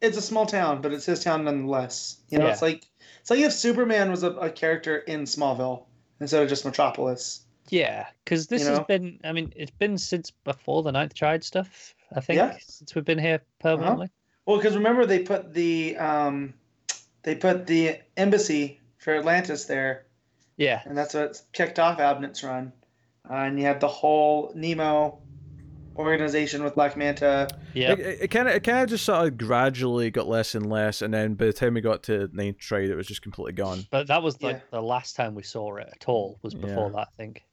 it's 0.00 0.16
a 0.16 0.22
small 0.22 0.46
town, 0.46 0.80
but 0.80 0.92
it's 0.92 1.04
his 1.04 1.22
town 1.22 1.44
nonetheless. 1.44 2.16
You 2.30 2.38
know, 2.38 2.46
Yeah. 2.46 2.52
it's 2.52 2.62
like 2.62 2.86
it's 3.20 3.30
like 3.30 3.40
if 3.40 3.52
Superman 3.52 4.10
was 4.10 4.22
a, 4.22 4.30
a 4.32 4.50
character 4.50 4.98
in 4.98 5.24
Smallville 5.24 5.84
instead 6.20 6.42
of 6.42 6.48
just 6.48 6.64
Metropolis. 6.64 7.42
Yeah, 7.68 8.06
because 8.24 8.46
this 8.46 8.62
You 8.62 8.68
has 8.70 8.80
been, 8.80 9.20
I 9.24 9.32
mean, 9.32 9.52
it's 9.56 9.70
been 9.70 9.96
since 9.98 10.30
before 10.30 10.82
the 10.82 10.92
Ninth 10.92 11.14
Tide 11.14 11.44
stuff. 11.44 11.94
I 12.14 12.20
think 12.20 12.38
Yeah. 12.38 12.56
since 12.60 12.94
we've 12.94 13.04
been 13.04 13.18
here 13.18 13.40
permanently. 13.58 14.08
Well, 14.46 14.56
because 14.58 14.74
remember 14.74 15.06
they 15.06 15.20
put 15.20 15.54
the 15.54 15.96
um, 15.96 16.52
they 17.24 17.34
put 17.34 17.66
the 17.66 17.98
embassy 18.16 18.80
for 18.98 19.14
Atlantis 19.14 19.64
there, 19.66 20.06
Yeah, 20.56 20.82
and 20.84 20.96
that's 20.96 21.14
what 21.14 21.40
kicked 21.52 21.78
off 21.78 21.98
Abnett's 21.98 22.42
run. 22.44 22.72
Uh, 23.28 23.34
and 23.34 23.58
you 23.58 23.64
had 23.64 23.80
the 23.80 23.88
whole 23.88 24.52
Nemo 24.54 25.18
organization 25.96 26.62
with 26.64 26.74
Black 26.74 26.96
Manta. 26.96 27.48
yeah. 27.72 27.92
It 27.92 28.28
kind 28.30 28.48
of 28.48 28.54
it 28.54 28.64
kind 28.64 28.82
of 28.82 28.90
just 28.90 29.04
sort 29.04 29.26
of 29.26 29.38
gradually 29.38 30.10
got 30.10 30.26
less 30.28 30.54
and 30.54 30.68
less, 30.68 31.02
and 31.02 31.14
then 31.14 31.34
by 31.34 31.46
the 31.46 31.52
time 31.52 31.74
we 31.74 31.80
got 31.80 32.02
to 32.04 32.28
Ninth 32.32 32.56
Tide, 32.68 32.90
it 32.90 32.96
was 32.96 33.06
just 33.06 33.22
completely 33.22 33.52
gone. 33.52 33.86
But 33.90 34.08
that 34.08 34.22
was 34.22 34.40
like 34.42 34.56
Yeah. 34.56 34.62
the 34.78 34.82
last 34.82 35.16
time 35.16 35.34
we 35.34 35.42
saw 35.42 35.76
it 35.76 35.88
at 35.92 36.08
all 36.08 36.38
was 36.42 36.54
before 36.54 36.86
Yeah. 36.90 36.96
that, 36.96 37.08
I 37.08 37.16
think. 37.16 37.44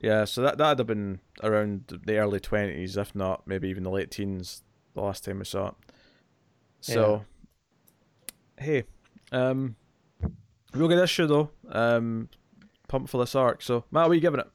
Yeah, 0.00 0.24
so 0.24 0.40
that 0.42 0.56
that'd 0.56 0.78
have 0.78 0.86
been 0.86 1.20
around 1.42 2.00
the 2.06 2.16
early 2.16 2.40
twenties, 2.40 2.96
if 2.96 3.14
not 3.14 3.46
maybe 3.46 3.68
even 3.68 3.82
the 3.82 3.90
late 3.90 4.10
teens, 4.10 4.62
the 4.94 5.02
last 5.02 5.24
time 5.26 5.38
we 5.40 5.44
saw 5.44 5.68
it. 5.68 5.74
So, 6.80 7.24
hey, 8.60 8.84
um, 9.32 9.74
real 10.72 10.86
good 10.88 11.02
issue 11.02 11.26
though. 11.26 11.50
Um, 11.70 12.28
pumped 12.88 13.10
for 13.10 13.18
this 13.18 13.34
arc. 13.34 13.62
So, 13.62 13.84
Matt, 13.90 14.04
what 14.04 14.12
are 14.12 14.14
you 14.14 14.20
giving 14.20 14.40
it? 14.40 14.46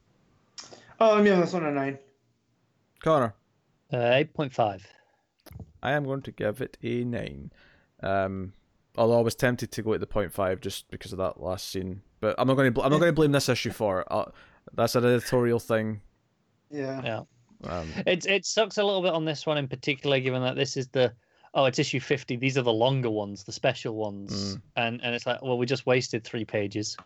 Oh, 0.98 1.16
I'm 1.16 1.24
giving 1.24 1.40
this 1.40 1.52
one 1.52 1.64
a 1.66 1.70
nine. 1.70 1.98
Connor, 3.00 3.34
Uh, 3.92 4.10
Eight 4.14 4.32
point 4.32 4.54
five. 4.54 4.86
I 5.82 5.92
am 5.92 6.04
going 6.04 6.22
to 6.22 6.30
give 6.32 6.60
it 6.60 6.78
a 6.82 7.04
nine. 7.04 7.52
Um, 8.02 8.52
although 8.96 9.18
I 9.18 9.22
was 9.22 9.34
tempted 9.34 9.70
to 9.72 9.82
go 9.82 9.92
at 9.92 10.00
the 10.00 10.06
point 10.06 10.32
five 10.32 10.60
just 10.60 10.90
because 10.90 11.12
of 11.12 11.18
that 11.18 11.40
last 11.40 11.68
scene, 11.70 12.02
but 12.20 12.34
I'm 12.38 12.48
not 12.48 12.54
going 12.54 12.72
to. 12.72 12.82
I'm 12.82 12.90
not 12.90 12.98
going 12.98 13.10
to 13.10 13.14
blame 13.14 13.32
this 13.32 13.48
issue 13.48 13.70
for 13.70 14.00
it. 14.00 14.06
Uh, 14.10 14.24
that's 14.74 14.94
an 14.96 15.04
editorial 15.04 15.58
thing. 15.60 16.00
Yeah. 16.70 17.00
Yeah. 17.04 17.22
Um, 17.70 17.88
It 18.06 18.26
it 18.26 18.44
sucks 18.44 18.78
a 18.78 18.84
little 18.84 19.02
bit 19.02 19.12
on 19.12 19.24
this 19.24 19.46
one 19.46 19.58
in 19.58 19.68
particular, 19.68 20.18
given 20.20 20.42
that 20.42 20.56
this 20.56 20.76
is 20.76 20.88
the 20.88 21.12
oh, 21.56 21.64
it's 21.64 21.78
issue 21.80 21.98
fifty. 21.98 22.36
These 22.36 22.56
are 22.56 22.62
the 22.62 22.72
longer 22.72 23.10
ones, 23.10 23.42
the 23.44 23.50
special 23.52 23.96
ones, 23.96 24.54
Mm. 24.56 24.60
and 24.76 25.00
and 25.02 25.14
it's 25.14 25.26
like, 25.26 25.42
well, 25.42 25.58
we 25.58 25.66
just 25.66 25.86
wasted 25.86 26.22
three 26.22 26.44
pages, 26.44 26.96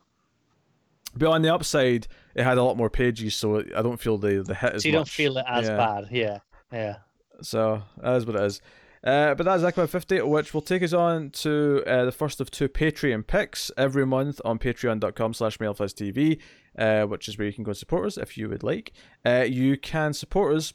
but 1.16 1.30
on 1.30 1.40
the 1.42 1.54
upside, 1.54 2.06
it 2.34 2.42
had 2.44 2.58
a 2.58 2.62
lot 2.62 2.76
more 2.76 2.90
pages, 2.90 3.34
so 3.34 3.60
I 3.60 3.80
don't 3.82 3.98
feel 4.00 4.18
the 4.18 4.42
the 4.42 4.54
hit 4.54 4.74
as 4.74 4.82
so 4.82 4.88
you 4.88 4.92
don't 4.92 5.08
feel 5.08 5.38
it 5.38 5.44
as 5.48 5.66
Yeah. 5.68 5.76
bad. 5.76 6.08
Yeah, 6.10 6.38
yeah. 6.72 6.96
So 7.42 7.82
that 8.02 8.16
is 8.16 8.26
what 8.26 8.36
it 8.36 8.42
is. 8.42 8.60
Uh, 9.02 9.34
but 9.34 9.44
that's 9.44 9.62
Aquaman 9.62 9.88
50, 9.88 10.20
which 10.20 10.52
will 10.52 10.60
take 10.60 10.82
us 10.82 10.92
on 10.92 11.30
to 11.30 11.82
uh, 11.86 12.04
the 12.04 12.12
first 12.12 12.38
of 12.38 12.50
two 12.50 12.68
Patreon 12.68 13.26
picks 13.26 13.70
every 13.78 14.04
month 14.04 14.42
on 14.44 14.58
patreon.com 14.58 15.32
slash 15.32 15.56
mailfuzztv, 15.56 16.38
uh, 16.78 17.04
which 17.06 17.26
is 17.26 17.38
where 17.38 17.46
you 17.46 17.54
can 17.54 17.64
go 17.64 17.70
and 17.70 17.78
support 17.78 18.06
us 18.08 18.18
if 18.18 18.36
you 18.36 18.50
would 18.50 18.62
like. 18.62 18.92
Uh, 19.24 19.46
you 19.48 19.78
can 19.78 20.12
support 20.12 20.54
us. 20.54 20.74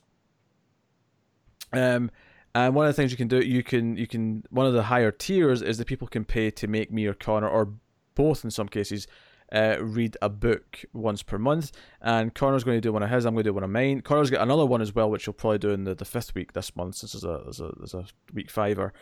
Um, 1.71 2.09
and 2.55 2.73
one 2.73 2.87
of 2.87 2.95
the 2.95 2.99
things 2.99 3.11
you 3.11 3.17
can 3.17 3.27
do, 3.27 3.41
you 3.41 3.63
can, 3.63 3.97
you 3.97 4.07
can, 4.07 4.45
one 4.49 4.65
of 4.65 4.71
the 4.71 4.83
higher 4.83 5.11
tiers 5.11 5.61
is 5.61 5.77
that 5.77 5.87
people 5.87 6.07
can 6.07 6.23
pay 6.23 6.49
to 6.51 6.67
make 6.67 6.89
me 6.89 7.05
or 7.05 7.13
Connor, 7.13 7.49
or 7.49 7.73
both 8.15 8.45
in 8.45 8.49
some 8.49 8.69
cases, 8.69 9.07
uh, 9.51 9.75
read 9.81 10.15
a 10.21 10.29
book 10.29 10.85
once 10.93 11.21
per 11.21 11.37
month. 11.37 11.73
And 12.01 12.33
Connor's 12.33 12.63
going 12.63 12.77
to 12.77 12.81
do 12.81 12.93
one 12.93 13.03
of 13.03 13.09
his. 13.09 13.25
I'm 13.25 13.33
going 13.33 13.43
to 13.43 13.49
do 13.49 13.53
one 13.53 13.65
of 13.65 13.69
mine. 13.69 13.99
Connor's 14.01 14.29
got 14.29 14.41
another 14.41 14.65
one 14.65 14.81
as 14.81 14.95
well, 14.95 15.09
which 15.09 15.25
he'll 15.25 15.33
probably 15.33 15.57
do 15.57 15.71
in 15.71 15.83
the, 15.83 15.95
the 15.95 16.05
fifth 16.05 16.33
week 16.33 16.53
this 16.53 16.73
month, 16.77 16.95
since 16.95 17.11
there's 17.11 17.25
a 17.25 17.41
there's 17.43 17.93
a, 17.93 17.99
a 17.99 18.05
week 18.33 18.49
fiver. 18.49 18.93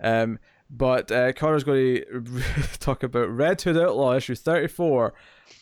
Um, 0.00 0.38
but 0.70 1.10
uh, 1.10 1.32
Connor's 1.32 1.64
going 1.64 2.04
to 2.12 2.78
talk 2.78 3.02
about 3.02 3.28
Red 3.28 3.60
Hood 3.60 3.76
Outlaw 3.76 4.14
issue 4.14 4.36
34, 4.36 5.12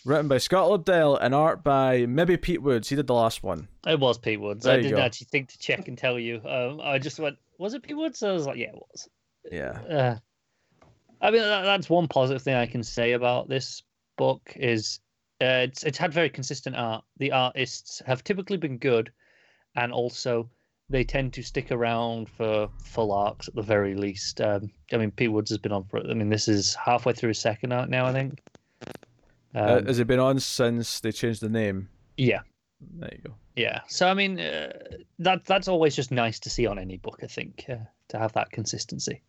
written 0.04 0.28
by 0.28 0.38
Scott 0.38 0.70
Lobdell 0.70 1.18
and 1.20 1.34
art 1.34 1.62
by 1.62 2.06
maybe 2.06 2.36
Pete 2.36 2.62
Woods. 2.62 2.88
He 2.88 2.96
did 2.96 3.06
the 3.06 3.14
last 3.14 3.42
one. 3.42 3.68
It 3.86 3.98
was 3.98 4.18
Pete 4.18 4.40
Woods. 4.40 4.64
There 4.64 4.74
I 4.74 4.82
didn't 4.82 4.96
go. 4.96 5.02
actually 5.02 5.28
think 5.30 5.48
to 5.50 5.58
check 5.58 5.88
and 5.88 5.96
tell 5.96 6.18
you. 6.18 6.40
Um, 6.46 6.80
I 6.82 6.98
just 6.98 7.18
went, 7.18 7.36
was 7.58 7.74
it 7.74 7.82
Pete 7.82 7.96
Woods? 7.96 8.22
I 8.22 8.32
was 8.32 8.46
like, 8.46 8.56
yeah, 8.56 8.68
it 8.68 8.74
was. 8.74 9.08
Yeah. 9.50 9.70
Uh, 9.70 10.16
I 11.20 11.30
mean, 11.30 11.42
that, 11.42 11.62
that's 11.62 11.90
one 11.90 12.08
positive 12.08 12.42
thing 12.42 12.54
I 12.54 12.66
can 12.66 12.82
say 12.82 13.12
about 13.12 13.48
this 13.48 13.82
book 14.16 14.52
is 14.56 15.00
uh, 15.40 15.64
it's 15.66 15.84
it's 15.84 15.98
had 15.98 16.12
very 16.12 16.30
consistent 16.30 16.76
art. 16.76 17.04
The 17.18 17.32
artists 17.32 18.02
have 18.06 18.24
typically 18.24 18.56
been 18.56 18.78
good, 18.78 19.12
and 19.76 19.92
also 19.92 20.50
they 20.90 21.04
tend 21.04 21.32
to 21.34 21.42
stick 21.42 21.70
around 21.70 22.28
for 22.28 22.68
full 22.82 23.12
arcs 23.12 23.48
at 23.48 23.54
the 23.54 23.62
very 23.62 23.94
least. 23.94 24.40
Um, 24.40 24.70
I 24.92 24.96
mean, 24.96 25.10
Pete 25.10 25.32
Woods 25.32 25.50
has 25.50 25.58
been 25.58 25.72
on 25.72 25.84
for. 25.84 25.98
I 25.98 26.14
mean, 26.14 26.28
this 26.28 26.48
is 26.48 26.74
halfway 26.74 27.12
through 27.12 27.28
his 27.28 27.38
second 27.38 27.72
arc 27.72 27.88
now, 27.88 28.06
I 28.06 28.12
think. 28.12 28.42
Um, 29.54 29.64
uh, 29.64 29.82
has 29.84 29.98
it 29.98 30.06
been 30.06 30.20
on 30.20 30.40
since 30.40 31.00
they 31.00 31.12
changed 31.12 31.40
the 31.40 31.48
name? 31.48 31.88
yeah, 32.16 32.40
There 32.80 33.10
you 33.12 33.22
go. 33.28 33.34
yeah. 33.56 33.80
So 33.88 34.08
I 34.08 34.14
mean, 34.14 34.38
uh, 34.40 34.72
that 35.20 35.44
that's 35.44 35.68
always 35.68 35.96
just 35.96 36.10
nice 36.10 36.38
to 36.40 36.50
see 36.50 36.66
on 36.66 36.78
any 36.78 36.96
book. 36.98 37.20
I 37.22 37.26
think 37.26 37.64
uh, 37.68 37.76
to 38.08 38.18
have 38.18 38.32
that 38.34 38.50
consistency. 38.50 39.22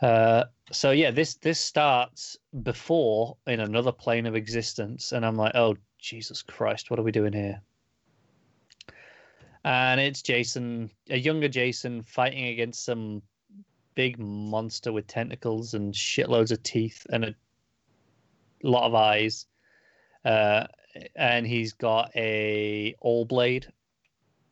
Uh, 0.00 0.44
so 0.72 0.90
yeah, 0.90 1.10
this 1.10 1.34
this 1.36 1.60
starts 1.60 2.36
before 2.62 3.36
in 3.46 3.60
another 3.60 3.92
plane 3.92 4.26
of 4.26 4.34
existence, 4.34 5.12
and 5.12 5.24
I'm 5.24 5.36
like, 5.36 5.54
oh 5.54 5.76
Jesus 5.98 6.42
Christ, 6.42 6.90
what 6.90 6.98
are 6.98 7.04
we 7.04 7.12
doing 7.12 7.32
here? 7.32 7.62
And 9.64 10.00
it's 10.00 10.22
Jason, 10.22 10.90
a 11.08 11.16
younger 11.16 11.48
Jason, 11.48 12.02
fighting 12.02 12.46
against 12.48 12.84
some 12.84 13.22
big 13.94 14.18
monster 14.18 14.92
with 14.92 15.06
tentacles 15.06 15.74
and 15.74 15.94
shitloads 15.94 16.50
of 16.50 16.62
teeth 16.64 17.06
and 17.10 17.24
a 17.26 17.34
lot 18.62 18.86
of 18.86 18.94
eyes. 18.94 19.46
Uh, 20.24 20.66
and 21.16 21.46
he's 21.46 21.72
got 21.72 22.10
a 22.16 22.94
all 23.00 23.24
blade, 23.24 23.66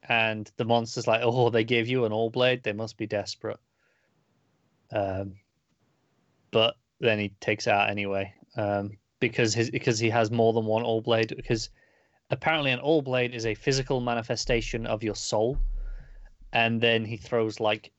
and 0.09 0.51
the 0.57 0.65
monster's 0.65 1.07
like, 1.07 1.21
"Oh, 1.23 1.51
they 1.51 1.65
gave 1.65 1.89
you 1.89 2.05
an 2.05 2.13
all 2.13 2.31
blade. 2.31 2.63
They 2.63 2.73
must 2.73 2.97
be 2.97 3.07
desperate." 3.07 3.61
Um, 4.93 5.35
but 6.51 6.77
then 6.99 7.19
he 7.19 7.31
takes 7.41 7.69
out 7.69 7.91
anyway, 7.91 8.35
um, 8.57 8.99
because 9.21 9.55
his 9.55 9.71
because 9.71 9.99
he 9.99 10.11
has 10.11 10.31
more 10.31 10.53
than 10.53 10.65
one 10.65 10.83
all 10.83 11.01
blade. 11.01 11.35
Because 11.37 11.71
apparently, 12.31 12.71
an 12.71 12.81
all 12.81 13.03
blade 13.03 13.35
is 13.35 13.47
a 13.47 13.55
physical 13.55 14.01
manifestation 14.01 14.87
of 14.87 15.03
your 15.03 15.15
soul, 15.15 15.59
and 16.53 16.81
then 16.81 17.05
he 17.05 17.17
throws 17.17 17.61
like 17.61 17.93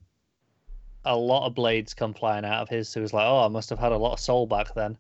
a 1.06 1.16
lot 1.16 1.48
of 1.48 1.56
blades 1.56 1.94
come 1.94 2.14
flying 2.14 2.46
out 2.46 2.62
of 2.62 2.70
his. 2.70 2.90
So 2.90 3.02
he's 3.02 3.14
like, 3.14 3.28
"Oh, 3.28 3.46
I 3.46 3.48
must 3.48 3.70
have 3.70 3.80
had 3.80 3.92
a 3.92 3.98
lot 3.98 4.14
of 4.14 4.20
soul 4.20 4.48
back 4.48 4.74
then." 4.74 4.98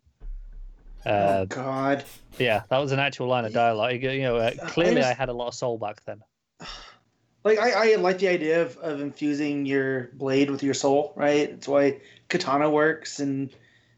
Uh, 1.05 1.09
oh 1.09 1.45
God. 1.47 2.03
yeah, 2.37 2.63
that 2.69 2.77
was 2.77 2.91
an 2.91 2.99
actual 2.99 3.27
line 3.27 3.45
of 3.45 3.53
dialogue. 3.53 4.01
You 4.03 4.21
know, 4.21 4.37
uh, 4.37 4.51
clearly 4.67 4.97
I, 5.01 5.09
just- 5.09 5.17
had 5.17 5.29
a 5.29 5.33
lot 5.33 5.47
of 5.47 5.53
soul 5.55 5.77
back 5.77 6.03
then. 6.05 6.21
Like 7.43 7.57
I, 7.57 7.93
I 7.93 7.95
like 7.95 8.19
the 8.19 8.27
idea 8.27 8.61
of, 8.61 8.77
of 8.77 9.01
infusing 9.01 9.65
your 9.65 10.11
blade 10.13 10.51
with 10.51 10.61
your 10.61 10.75
soul, 10.75 11.11
right? 11.15 11.49
It's 11.49 11.67
why 11.67 12.01
katana 12.29 12.69
works, 12.69 13.19
and 13.19 13.49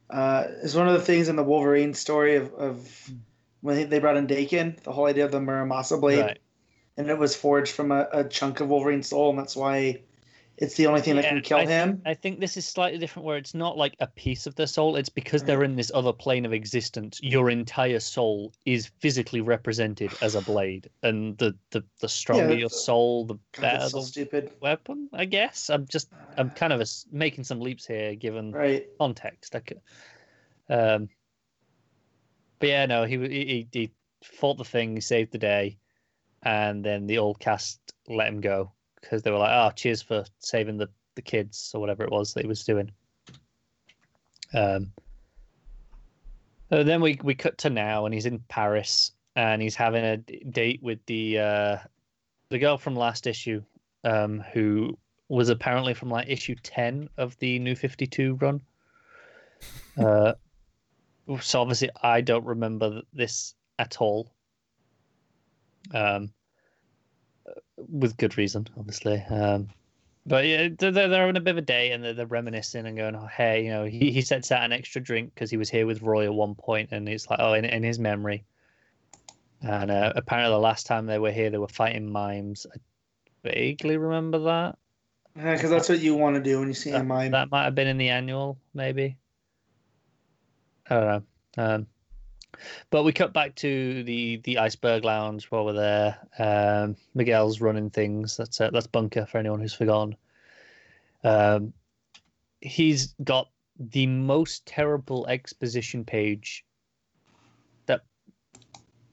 uh, 0.10 0.46
it's 0.64 0.76
one 0.76 0.88
of 0.88 0.94
the 0.94 1.02
things 1.02 1.28
in 1.28 1.36
the 1.36 1.44
Wolverine 1.44 1.94
story 1.94 2.38
of, 2.38 2.54
of 2.54 3.10
when 3.60 3.90
they 3.90 4.00
brought 4.00 4.16
in 4.16 4.28
Daken, 4.28 4.82
the 4.84 4.94
whole 4.94 5.08
idea 5.08 5.26
of 5.26 5.32
the 5.32 5.40
Muramasa 5.40 6.00
blade, 6.00 6.22
Right. 6.22 6.40
and 6.96 7.10
it 7.10 7.18
was 7.18 7.36
forged 7.36 7.74
from 7.74 7.92
a, 7.92 8.08
a 8.14 8.24
chunk 8.24 8.62
of 8.62 8.70
Wolverine's 8.70 9.10
soul, 9.10 9.30
and 9.32 9.38
that's 9.40 9.58
why 9.58 10.04
it's 10.58 10.76
the 10.76 10.86
only 10.86 11.02
thing 11.02 11.16
that 11.16 11.26
can 11.26 11.42
kill 11.42 11.58
I 11.58 11.66
him. 11.66 12.02
I 12.06 12.14
think 12.14 12.40
this 12.40 12.58
is 12.58 12.66
slightly 12.68 13.00
different 13.00 13.26
where 13.26 13.38
it's 13.38 13.56
not 13.56 13.76
like 13.76 13.96
a 14.00 14.08
piece 14.08 14.46
of 14.46 14.54
their 14.56 14.68
soul. 14.68 14.96
It's 14.96 15.10
because 15.10 15.44
they're 15.44 15.64
in 15.64 15.76
this 15.76 15.92
other 15.94 16.14
plane 16.14 16.46
of 16.46 16.54
existence. 16.54 17.20
Your 17.24 17.50
entire 17.50 18.00
soul 18.00 18.54
is 18.66 18.92
physically 19.00 19.42
represented 19.42 20.12
as 20.22 20.36
a 20.36 20.42
blade. 20.42 20.90
And 21.02 21.36
the, 21.40 21.56
the, 21.72 21.84
the 22.02 22.08
stronger 22.08 22.54
your 22.54 22.70
soul, 22.70 23.26
the 23.26 23.40
better 23.60 23.90
so 23.90 24.00
the 24.00 24.06
stupid, 24.06 24.52
weapon, 24.62 25.10
I 25.12 25.26
guess. 25.26 25.70
I'm 25.72 25.88
just, 25.88 26.10
I'm 26.38 26.52
kind 26.52 26.72
of 26.72 26.82
a, 26.82 26.86
making 27.12 27.46
some 27.46 27.60
leaps 27.60 27.88
here 27.88 28.14
given 28.14 28.52
right? 28.52 28.86
context. 29.00 29.56
I 29.56 29.60
could, 29.60 29.82
um, 30.70 31.10
but 32.60 32.70
yeah, 32.70 32.86
no, 32.86 33.06
he, 33.06 33.18
he 33.18 33.68
he 33.72 33.92
fought 34.24 34.58
the 34.58 34.64
thing, 34.64 35.02
saved 35.02 35.32
the 35.32 35.40
day, 35.40 35.80
and 36.44 36.86
then 36.86 37.08
the 37.08 37.18
All-Caste 37.18 37.80
let 38.08 38.28
him 38.28 38.40
go 38.40 38.72
because 39.04 39.22
they 39.22 39.32
were 39.32 39.38
like, 39.38 39.52
"Oh, 39.52 39.72
cheers 39.76 40.02
for 40.02 40.24
saving 40.40 40.78
the 40.78 40.90
the 41.16 41.22
kids 41.22 41.72
or 41.76 41.82
whatever 41.82 42.04
it 42.04 42.12
was 42.12 42.34
that 42.34 42.42
he 42.42 42.48
was 42.48 42.64
doing." 42.64 42.92
Um. 44.54 44.92
then 46.70 47.02
we 47.02 47.20
we 47.24 47.36
cut 47.36 47.58
to 47.60 47.70
now, 47.70 48.06
and 48.06 48.14
he's 48.14 48.26
in 48.26 48.40
Paris, 48.48 49.12
and 49.36 49.62
he's 49.62 49.76
having 49.76 50.04
a 50.04 50.18
date 50.18 50.82
with 50.82 51.06
the 51.06 51.40
uh, 51.40 51.78
the 52.50 52.60
girl 52.60 52.78
from 52.78 52.96
last 52.96 53.28
issue, 53.28 53.62
um, 54.04 54.44
who 54.54 54.98
was 55.28 55.50
apparently 55.50 55.94
from 55.94 56.10
like 56.10 56.30
issue 56.30 56.56
ten 56.64 57.10
of 57.18 57.38
the 57.40 57.60
New 57.60 57.76
Fifty 57.76 58.08
Two 58.08 58.36
run. 58.36 58.62
Uh, 59.96 60.34
so 61.40 61.62
obviously 61.62 61.90
I 62.02 62.20
don't 62.20 62.44
remember 62.46 63.02
this 63.14 63.54
at 63.78 64.02
all. 64.02 64.34
Um, 65.94 66.34
with 67.90 68.18
good 68.18 68.38
reason, 68.38 68.68
obviously. 68.78 69.24
Um, 69.30 69.70
but 70.26 70.46
yeah, 70.46 70.70
they're, 70.78 70.92
they're 70.92 71.10
having 71.10 71.38
a 71.38 71.42
bit 71.42 71.52
of 71.52 71.58
a 71.58 71.62
day 71.62 71.92
and 71.92 72.04
they're, 72.04 72.14
they're 72.14 72.26
reminiscing 72.26 72.86
and 72.86 72.96
going, 72.96 73.16
oh, 73.16 73.28
hey, 73.28 73.66
you 73.66 73.72
know, 73.72 73.86
he, 73.86 74.12
he 74.12 74.22
sets 74.22 74.52
out 74.52 74.64
an 74.64 74.72
extra 74.72 75.02
drink 75.02 75.34
because 75.34 75.50
he 75.50 75.58
was 75.58 75.70
here 75.70 75.86
with 75.86 76.02
Roy 76.02 76.26
at 76.26 76.34
one 76.34 76.56
point 76.56 76.90
and 76.92 77.08
it's 77.10 77.30
like, 77.30 77.40
oh, 77.42 77.54
in, 77.54 77.66
in 77.66 77.84
his 77.84 78.00
memory. 78.00 78.46
And 79.62 79.92
uh, 79.92 80.14
apparently 80.16 80.54
the 80.54 80.60
last 80.60 80.86
time 80.86 81.06
they 81.06 81.20
were 81.20 81.32
here, 81.32 81.50
they 81.50 81.58
were 81.58 81.68
fighting 81.68 82.12
mimes. 82.12 82.66
I 82.74 82.78
vaguely 83.44 83.98
remember 83.98 84.40
that. 84.40 84.78
Yeah, 85.36 85.54
Because 85.54 85.72
that's 85.72 85.90
what 85.90 86.00
you 86.00 86.16
want 86.16 86.36
to 86.36 86.42
do 86.42 86.60
when 86.60 86.68
you 86.68 86.74
see 86.74 86.92
a 86.92 87.04
mime. 87.04 87.32
That 87.32 87.52
might 87.52 87.64
have 87.64 87.76
been 87.76 87.88
in 87.88 87.98
the 87.98 88.10
annual, 88.10 88.58
maybe. 88.74 89.18
I 90.90 90.96
don't 90.96 91.06
know. 91.06 91.24
Um, 91.64 91.88
but 92.90 93.04
we 93.04 93.12
cut 93.12 93.34
back 93.34 93.56
to 93.56 94.04
the 94.04 94.38
the 94.44 94.58
iceberg 94.58 95.04
lounge 95.04 95.46
while 95.46 95.66
we're 95.66 95.74
there. 95.74 96.18
Um, 96.38 96.96
Miguel's 97.14 97.62
running 97.62 97.90
things. 97.90 98.38
That's 98.38 98.60
uh, 98.60 98.70
that's 98.72 98.88
bunker 98.88 99.26
for 99.26 99.38
anyone 99.38 99.60
who's 99.60 99.74
forgotten. 99.74 100.16
Um, 101.24 101.74
he's 102.62 103.16
got 103.24 103.50
the 103.80 104.08
most 104.08 104.66
terrible 104.66 105.28
exposition 105.28 106.06
page. 106.06 106.66
That 107.86 108.02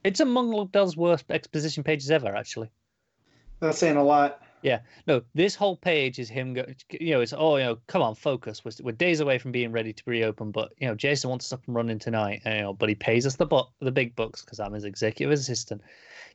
it's 0.04 0.20
among 0.20 0.50
Lobdell's 0.50 0.96
worst 0.96 1.30
exposition 1.30 1.82
pages 1.84 2.10
ever, 2.10 2.34
actually. 2.34 2.70
That's 3.60 3.78
saying 3.78 3.96
a 3.96 4.04
lot. 4.04 4.42
Yeah, 4.62 4.80
no, 5.06 5.22
this 5.34 5.54
whole 5.54 5.76
page 5.76 6.18
is 6.18 6.28
him. 6.28 6.52
Go, 6.52 6.66
you 6.90 7.12
know, 7.12 7.20
it's 7.20 7.32
oh, 7.36 7.56
you 7.56 7.64
know, 7.64 7.78
come 7.86 8.02
on, 8.02 8.14
focus. 8.14 8.62
We're, 8.64 8.72
we're 8.82 8.92
days 8.92 9.20
away 9.20 9.38
from 9.38 9.52
being 9.52 9.72
ready 9.72 9.92
to 9.92 10.02
reopen, 10.06 10.50
but 10.50 10.72
you 10.78 10.86
know, 10.86 10.94
Jason 10.94 11.30
wants 11.30 11.46
us 11.46 11.52
up 11.54 11.66
and 11.66 11.74
running 11.74 11.98
tonight. 11.98 12.42
You 12.44 12.60
know, 12.60 12.72
but 12.74 12.88
he 12.90 12.94
pays 12.94 13.26
us 13.26 13.36
the 13.36 13.46
bu- 13.46 13.70
the 13.80 13.92
big 13.92 14.14
bucks 14.14 14.42
because 14.42 14.60
I'm 14.60 14.74
his 14.74 14.84
executive 14.84 15.32
assistant. 15.32 15.80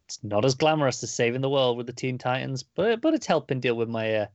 It's 0.06 0.24
not 0.24 0.44
as 0.44 0.56
glamorous 0.56 1.04
as 1.04 1.14
saving 1.14 1.42
the 1.42 1.50
world 1.50 1.78
with 1.78 1.86
the 1.86 1.94
Teen 1.94 2.18
Titans, 2.18 2.64
but 2.64 3.02
but 3.02 3.14
it's 3.14 3.28
helping 3.28 3.60
deal 3.60 3.76
with 3.76 3.90
my 3.90 4.16
uh, 4.16 4.26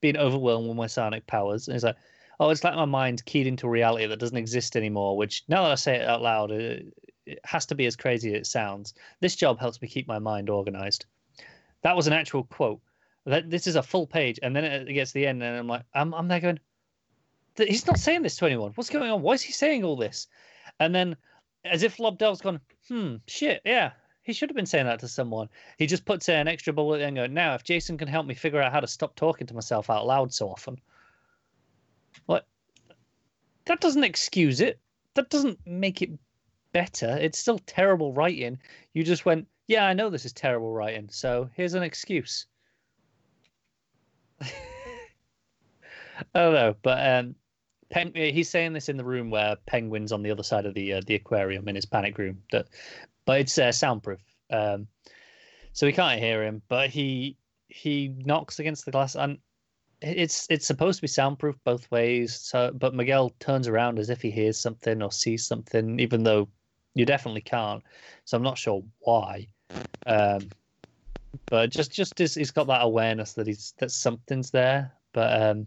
being 0.00 0.16
overwhelmed 0.16 0.68
with 0.68 0.76
my 0.76 0.86
sonic 0.86 1.26
powers. 1.26 1.66
And 1.66 1.74
it's 1.74 1.84
like, 1.84 1.96
oh, 2.38 2.50
it's 2.50 2.62
like 2.62 2.76
my 2.76 2.84
mind's 2.84 3.22
keyed 3.22 3.48
into 3.48 3.68
reality 3.68 4.06
that 4.06 4.20
doesn't 4.20 4.36
exist 4.36 4.76
anymore. 4.76 5.16
Which 5.16 5.42
now 5.48 5.62
that 5.62 5.72
I 5.72 5.76
say 5.76 5.96
it 5.96 6.08
out 6.08 6.22
loud, 6.22 6.52
it, 6.52 6.86
it 7.26 7.40
has 7.44 7.66
to 7.66 7.74
be 7.74 7.86
as 7.86 7.96
crazy 7.96 8.32
as 8.32 8.40
it 8.42 8.46
sounds. 8.46 8.94
This 9.18 9.34
job 9.34 9.58
helps 9.58 9.82
me 9.82 9.88
keep 9.88 10.06
my 10.06 10.20
mind 10.20 10.50
organized. 10.50 11.06
That 11.82 11.96
was 11.96 12.06
an 12.06 12.12
actual 12.12 12.44
quote 12.44 12.80
that 13.26 13.50
this 13.50 13.66
is 13.66 13.76
a 13.76 13.82
full 13.82 14.06
page, 14.06 14.38
and 14.42 14.54
then 14.54 14.64
it 14.64 14.92
gets 14.92 15.12
to 15.12 15.18
the 15.18 15.26
end, 15.26 15.42
and 15.42 15.58
I'm 15.58 15.66
like, 15.66 15.84
I'm, 15.94 16.14
I'm 16.14 16.28
there 16.28 16.40
going, 16.40 16.60
he's 17.56 17.86
not 17.86 17.98
saying 17.98 18.22
this 18.22 18.36
to 18.36 18.46
anyone. 18.46 18.72
What's 18.74 18.90
going 18.90 19.10
on? 19.10 19.22
Why 19.22 19.34
is 19.34 19.42
he 19.42 19.52
saying 19.52 19.84
all 19.84 19.96
this? 19.96 20.26
And 20.78 20.94
then, 20.94 21.16
as 21.64 21.82
if 21.82 21.98
Lobdell's 21.98 22.40
gone, 22.40 22.60
hmm, 22.88 23.16
shit, 23.26 23.62
yeah, 23.64 23.92
he 24.22 24.32
should 24.32 24.48
have 24.48 24.56
been 24.56 24.66
saying 24.66 24.86
that 24.86 25.00
to 25.00 25.08
someone. 25.08 25.48
He 25.76 25.86
just 25.86 26.04
puts 26.04 26.28
an 26.28 26.48
extra 26.48 26.72
bullet 26.72 27.02
and 27.02 27.16
go, 27.16 27.26
now, 27.26 27.54
if 27.54 27.64
Jason 27.64 27.98
can 27.98 28.08
help 28.08 28.26
me 28.26 28.34
figure 28.34 28.60
out 28.60 28.72
how 28.72 28.80
to 28.80 28.86
stop 28.86 29.14
talking 29.16 29.46
to 29.46 29.54
myself 29.54 29.90
out 29.90 30.06
loud 30.06 30.32
so 30.32 30.48
often, 30.48 30.80
what? 32.26 32.46
That 33.66 33.80
doesn't 33.80 34.04
excuse 34.04 34.60
it. 34.60 34.78
That 35.14 35.30
doesn't 35.30 35.58
make 35.66 36.02
it 36.02 36.10
better. 36.72 37.18
It's 37.20 37.38
still 37.38 37.58
terrible 37.58 38.12
writing. 38.12 38.58
You 38.94 39.04
just 39.04 39.26
went, 39.26 39.48
yeah, 39.66 39.84
I 39.84 39.92
know 39.92 40.10
this 40.10 40.24
is 40.24 40.32
terrible 40.32 40.72
writing, 40.72 41.08
so 41.10 41.50
here's 41.54 41.74
an 41.74 41.82
excuse. 41.82 42.46
I 46.34 46.38
don't 46.38 46.54
know, 46.54 46.74
but 46.82 47.06
um, 47.06 47.34
Pen- 47.90 48.12
he's 48.14 48.48
saying 48.48 48.72
this 48.72 48.88
in 48.88 48.96
the 48.96 49.04
room 49.04 49.30
where 49.30 49.56
Penguin's 49.66 50.12
on 50.12 50.22
the 50.22 50.30
other 50.30 50.42
side 50.42 50.66
of 50.66 50.74
the 50.74 50.94
uh, 50.94 51.00
the 51.06 51.16
aquarium 51.16 51.68
in 51.68 51.74
his 51.74 51.86
panic 51.86 52.16
room. 52.18 52.38
That, 52.52 52.68
but 53.24 53.40
it's 53.40 53.58
uh, 53.58 53.72
soundproof, 53.72 54.20
um, 54.50 54.86
so 55.72 55.86
we 55.86 55.92
can't 55.92 56.20
hear 56.20 56.44
him. 56.44 56.62
But 56.68 56.90
he 56.90 57.36
he 57.68 58.14
knocks 58.24 58.58
against 58.58 58.84
the 58.84 58.92
glass, 58.92 59.16
and 59.16 59.38
it's 60.02 60.46
it's 60.50 60.66
supposed 60.66 60.98
to 60.98 61.02
be 61.02 61.08
soundproof 61.08 61.56
both 61.64 61.90
ways. 61.90 62.34
So, 62.34 62.70
but 62.72 62.94
Miguel 62.94 63.30
turns 63.40 63.68
around 63.68 63.98
as 63.98 64.10
if 64.10 64.22
he 64.22 64.30
hears 64.30 64.58
something 64.58 65.02
or 65.02 65.12
sees 65.12 65.46
something, 65.46 66.00
even 66.00 66.22
though 66.22 66.48
you 66.94 67.04
definitely 67.04 67.42
can't. 67.42 67.82
So 68.24 68.36
I'm 68.36 68.42
not 68.42 68.58
sure 68.58 68.82
why. 69.00 69.48
Um, 70.06 70.48
but 71.46 71.70
just 71.70 71.92
just 71.92 72.18
he's, 72.18 72.34
he's 72.34 72.50
got 72.50 72.66
that 72.66 72.82
awareness 72.82 73.32
that 73.34 73.46
he's 73.46 73.74
that 73.78 73.90
something's 73.90 74.50
there. 74.50 74.92
But 75.12 75.42
um, 75.42 75.66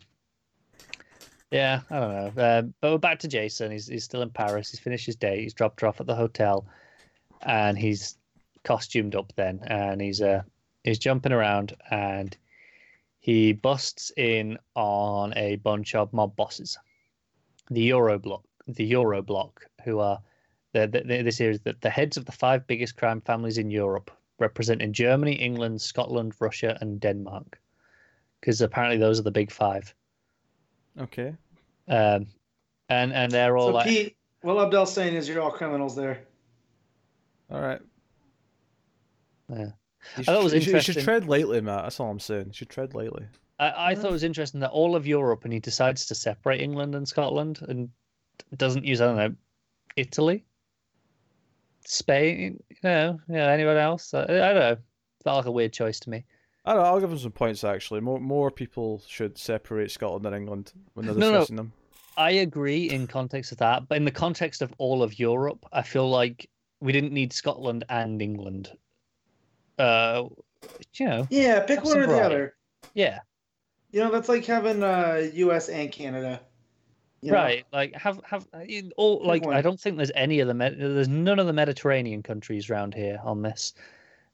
yeah, 1.51 1.81
I 1.89 1.99
don't 1.99 2.35
know. 2.35 2.59
Um, 2.59 2.73
but 2.81 2.91
we're 2.91 2.97
back 2.97 3.19
to 3.19 3.27
Jason. 3.27 3.71
He's 3.71 3.87
he's 3.87 4.03
still 4.03 4.21
in 4.21 4.29
Paris. 4.29 4.71
He's 4.71 4.79
finished 4.79 5.05
his 5.05 5.15
day. 5.15 5.41
He's 5.41 5.53
dropped 5.53 5.81
her 5.81 5.87
off 5.87 6.01
at 6.01 6.07
the 6.07 6.15
hotel, 6.15 6.65
and 7.41 7.77
he's 7.77 8.17
costumed 8.63 9.15
up 9.15 9.33
then, 9.35 9.59
and 9.67 10.01
he's 10.01 10.21
uh 10.21 10.43
he's 10.83 10.99
jumping 10.99 11.31
around, 11.31 11.75
and 11.91 12.35
he 13.19 13.53
busts 13.53 14.11
in 14.17 14.57
on 14.75 15.33
a 15.37 15.55
bunch 15.57 15.95
of 15.95 16.11
mob 16.11 16.35
bosses, 16.35 16.77
the 17.69 17.81
Euro 17.83 18.19
bloc, 18.19 18.43
the 18.67 18.85
Euro 18.85 19.21
bloc, 19.21 19.65
who 19.85 19.99
are 19.99 20.19
the, 20.73 20.87
the, 20.87 21.21
this 21.21 21.39
is 21.39 21.61
the, 21.61 21.75
the 21.81 21.89
heads 21.89 22.17
of 22.17 22.25
the 22.25 22.31
five 22.31 22.67
biggest 22.67 22.97
crime 22.97 23.21
families 23.21 23.57
in 23.57 23.69
Europe, 23.69 24.11
representing 24.43 24.93
Germany, 24.93 25.33
England, 25.33 25.81
Scotland, 25.81 26.33
Russia, 26.39 26.77
and 26.81 26.99
Denmark, 26.99 27.59
because 28.39 28.61
apparently 28.61 28.97
those 28.97 29.19
are 29.19 29.23
the 29.23 29.31
big 29.31 29.51
five. 29.51 29.93
Okay. 30.99 31.33
Um, 31.87 32.27
and 32.89 33.11
and 33.13 33.31
they're 33.31 33.57
all 33.57 33.67
So 33.69 33.73
like, 33.73 33.87
Pete, 33.87 34.15
what 34.41 34.55
Lobdell's 34.57 34.93
saying 34.93 35.15
is 35.15 35.27
you're 35.27 35.41
all 35.41 35.51
criminals 35.51 35.95
there. 35.95 36.19
All 37.49 37.61
right. 37.61 37.81
Yeah. 39.49 39.71
You 40.17 40.23
thought 40.23 40.39
it 40.39 40.43
was 40.43 40.51
should, 40.51 40.61
you 40.65 40.65
should- 40.65 40.73
you 40.87 40.93
should 40.93 41.03
tread 41.03 41.27
lightly, 41.27 41.61
Matt. 41.61 41.83
That's 41.83 41.99
all 41.99 42.11
I'm 42.11 42.19
saying. 42.19 42.47
You 42.47 42.53
should 42.53 42.69
tread 42.69 42.93
lightly. 42.93 43.25
I, 43.59 43.91
I 43.91 43.95
thought 43.95 44.09
it 44.09 44.19
was 44.19 44.23
interesting 44.23 44.59
that 44.61 44.71
all 44.71 44.95
of 44.95 45.07
Europe, 45.07 45.45
and 45.45 45.53
he 45.53 45.59
decides 45.59 46.05
to 46.07 46.15
separate 46.15 46.61
England 46.61 46.95
and 46.95 47.07
Scotland, 47.07 47.59
and 47.67 47.89
doesn't 48.57 48.83
use 48.85 48.99
I 49.01 49.05
don't 49.05 49.15
know, 49.15 49.35
Italy, 49.95 50.43
Spain, 51.85 52.61
you 52.69 52.77
know, 52.83 53.19
yeah, 53.27 53.47
anyone 53.49 53.77
else? 53.77 54.13
I, 54.13 54.23
I 54.23 54.25
don't 54.25 54.55
know. 54.55 54.77
Felt 55.23 55.37
like 55.37 55.45
a 55.45 55.51
weird 55.51 55.73
choice 55.73 55.99
to 56.01 56.09
me. 56.09 56.23
I 56.65 56.73
don't 56.73 56.81
know, 56.83 56.87
I'll 56.89 56.99
give 56.99 57.09
them 57.09 57.19
some 57.19 57.31
points 57.31 57.63
actually. 57.63 57.99
More 58.01 58.19
more 58.19 58.49
people 58.51 59.01
should 59.07 59.37
separate 59.37 59.91
Scotland 59.91 60.25
and 60.25 60.35
England 60.35 60.73
when 60.93 61.05
they're 61.05 61.15
No, 61.15 61.29
no. 61.31 61.39
discussing 61.39 61.55
them. 61.57 61.73
I 62.15 62.31
agree 62.31 62.89
in 62.89 63.07
context 63.07 63.51
of 63.51 63.57
that, 63.57 63.87
but 63.87 63.95
in 63.97 64.05
the 64.05 64.11
context 64.11 64.61
of 64.61 64.73
all 64.77 65.01
of 65.03 65.17
Europe, 65.19 65.65
I 65.73 65.81
feel 65.81 66.09
like 66.09 66.49
we 66.79 66.91
didn't 66.91 67.11
need 67.11 67.33
Scotland 67.33 67.83
and 67.89 68.21
England. 68.21 68.71
Uh, 69.79 70.25
you 70.95 71.05
know, 71.07 71.27
Yeah, 71.29 71.61
pick 71.61 71.83
one 71.83 71.93
some 71.93 72.01
or 72.01 72.07
the 72.07 72.19
other. 72.21 72.55
yeah, 72.93 73.19
You 73.91 74.01
know, 74.01 74.11
that's 74.11 74.29
like 74.29 74.45
having 74.45 74.83
uh, 74.83 75.29
U.S. 75.33 75.69
and 75.69 75.91
Canada. 75.91 76.39
You 77.23 77.31
know? 77.31 77.37
right. 77.37 77.65
Like 77.71 77.93
have 77.95 78.19
have 78.25 78.47
uh, 78.53 78.59
you- 78.67 78.91
all 78.97 79.19
Good 79.19 79.27
like 79.27 79.47
I 79.47 79.61
don't 79.61 79.79
think 79.79 79.97
there's 79.97 80.11
any 80.15 80.39
of 80.41 80.47
the 80.47 80.53
Med- 80.53 80.77
there's 80.79 81.07
none 81.07 81.39
of 81.39 81.47
the 81.47 81.53
Mediterranean 81.53 82.21
countries 82.23 82.69
around 82.69 82.93
here 82.93 83.19
on 83.23 83.41
this 83.41 83.73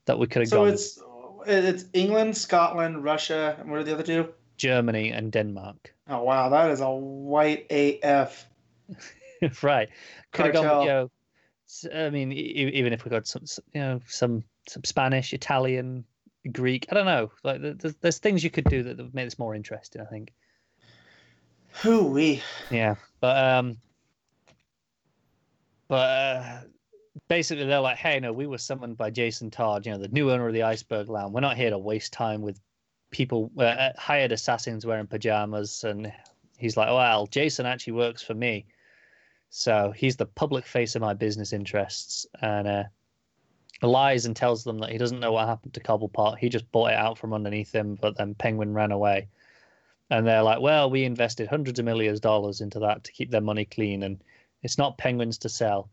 that 0.05 0.17
we 0.17 0.27
could 0.27 0.41
have 0.41 0.49
So 0.49 0.57
gone. 0.65 0.73
it's 0.73 0.99
uh, 0.99 1.43
it's 1.45 1.85
England, 1.93 2.35
Scotland, 2.35 3.03
Russia, 3.03 3.55
and 3.59 3.69
what 3.69 3.79
are 3.79 3.83
the 3.83 3.93
other 3.93 4.03
two? 4.03 4.33
Germany 4.57 5.11
and 5.11 5.31
Denmark. 5.31 5.93
Oh 6.09 6.23
wow, 6.23 6.49
that 6.49 6.71
is 6.71 6.81
a 6.81 6.89
white 6.89 7.67
AF. 7.71 8.47
right. 9.63 9.89
Could 10.33 10.45
have 10.47 10.53
gone. 10.55 10.83
You 10.83 10.89
know, 10.89 11.11
I 11.93 12.09
mean, 12.09 12.31
even 12.33 12.91
if 12.93 13.05
we 13.05 13.11
got 13.11 13.27
some, 13.27 13.43
you 13.73 13.81
know, 13.81 14.01
some 14.07 14.43
some 14.67 14.83
Spanish, 14.83 15.33
Italian, 15.33 16.03
Greek. 16.51 16.87
I 16.91 16.95
don't 16.95 17.05
know. 17.05 17.31
Like, 17.43 17.61
there's, 17.61 17.95
there's 18.01 18.17
things 18.19 18.43
you 18.43 18.49
could 18.49 18.65
do 18.65 18.83
that 18.83 18.97
would 18.97 19.13
make 19.13 19.27
this 19.27 19.39
more 19.39 19.55
interesting. 19.55 20.01
I 20.01 20.05
think. 20.05 20.33
Who 21.81 22.07
we? 22.07 22.43
Yeah, 22.69 22.95
but 23.21 23.37
um, 23.37 23.77
but 25.87 25.95
uh, 25.95 26.59
basically 27.29 27.65
they're 27.65 27.79
like, 27.79 27.97
hey, 27.97 28.19
no, 28.19 28.33
we 28.33 28.47
were 28.47 28.57
summoned 28.57 28.97
by 28.97 29.09
Jason 29.09 29.49
Todd, 29.49 29.85
you 29.85 29.91
know, 29.91 29.97
the 29.97 30.09
new 30.09 30.29
owner 30.31 30.47
of 30.47 30.53
the 30.53 30.63
Iceberg 30.63 31.09
Lounge. 31.09 31.33
We're 31.33 31.39
not 31.39 31.57
here 31.57 31.69
to 31.69 31.77
waste 31.77 32.11
time 32.11 32.41
with 32.41 32.59
people, 33.11 33.51
uh, 33.57 33.63
uh, 33.63 33.91
hired 33.97 34.31
assassins 34.31 34.85
wearing 34.85 35.07
pajamas. 35.07 35.83
And 35.83 36.11
he's 36.57 36.75
like, 36.75 36.89
well, 36.89 37.27
Jason 37.27 37.65
actually 37.65 37.93
works 37.93 38.21
for 38.21 38.33
me, 38.33 38.65
so 39.49 39.93
he's 39.95 40.17
the 40.17 40.25
public 40.25 40.65
face 40.65 40.95
of 40.95 41.01
my 41.01 41.13
business 41.13 41.53
interests, 41.53 42.25
and 42.41 42.67
uh, 42.67 42.83
lies 43.81 44.25
and 44.25 44.35
tells 44.35 44.63
them 44.63 44.79
that 44.79 44.91
he 44.91 44.97
doesn't 44.97 45.21
know 45.21 45.31
what 45.31 45.47
happened 45.47 45.73
to 45.75 45.79
Cobblepot. 45.79 46.37
He 46.37 46.49
just 46.49 46.69
bought 46.71 46.91
it 46.91 46.97
out 46.97 47.17
from 47.17 47.33
underneath 47.33 47.71
him, 47.73 47.97
but 48.01 48.17
then 48.17 48.35
Penguin 48.35 48.73
ran 48.73 48.91
away. 48.91 49.29
And 50.09 50.25
they're 50.25 50.41
like, 50.43 50.59
well, 50.59 50.89
we 50.89 51.03
invested 51.03 51.47
hundreds 51.47 51.77
of 51.79 51.85
millions 51.85 52.17
of 52.17 52.21
dollars 52.23 52.61
into 52.61 52.79
that 52.79 53.03
to 53.03 53.11
keep 53.11 53.29
their 53.29 53.41
money 53.41 53.65
clean, 53.65 54.03
and 54.03 54.23
it's 54.63 54.77
not 54.77 54.97
penguins 54.97 55.37
to 55.39 55.49
sell. 55.49 55.89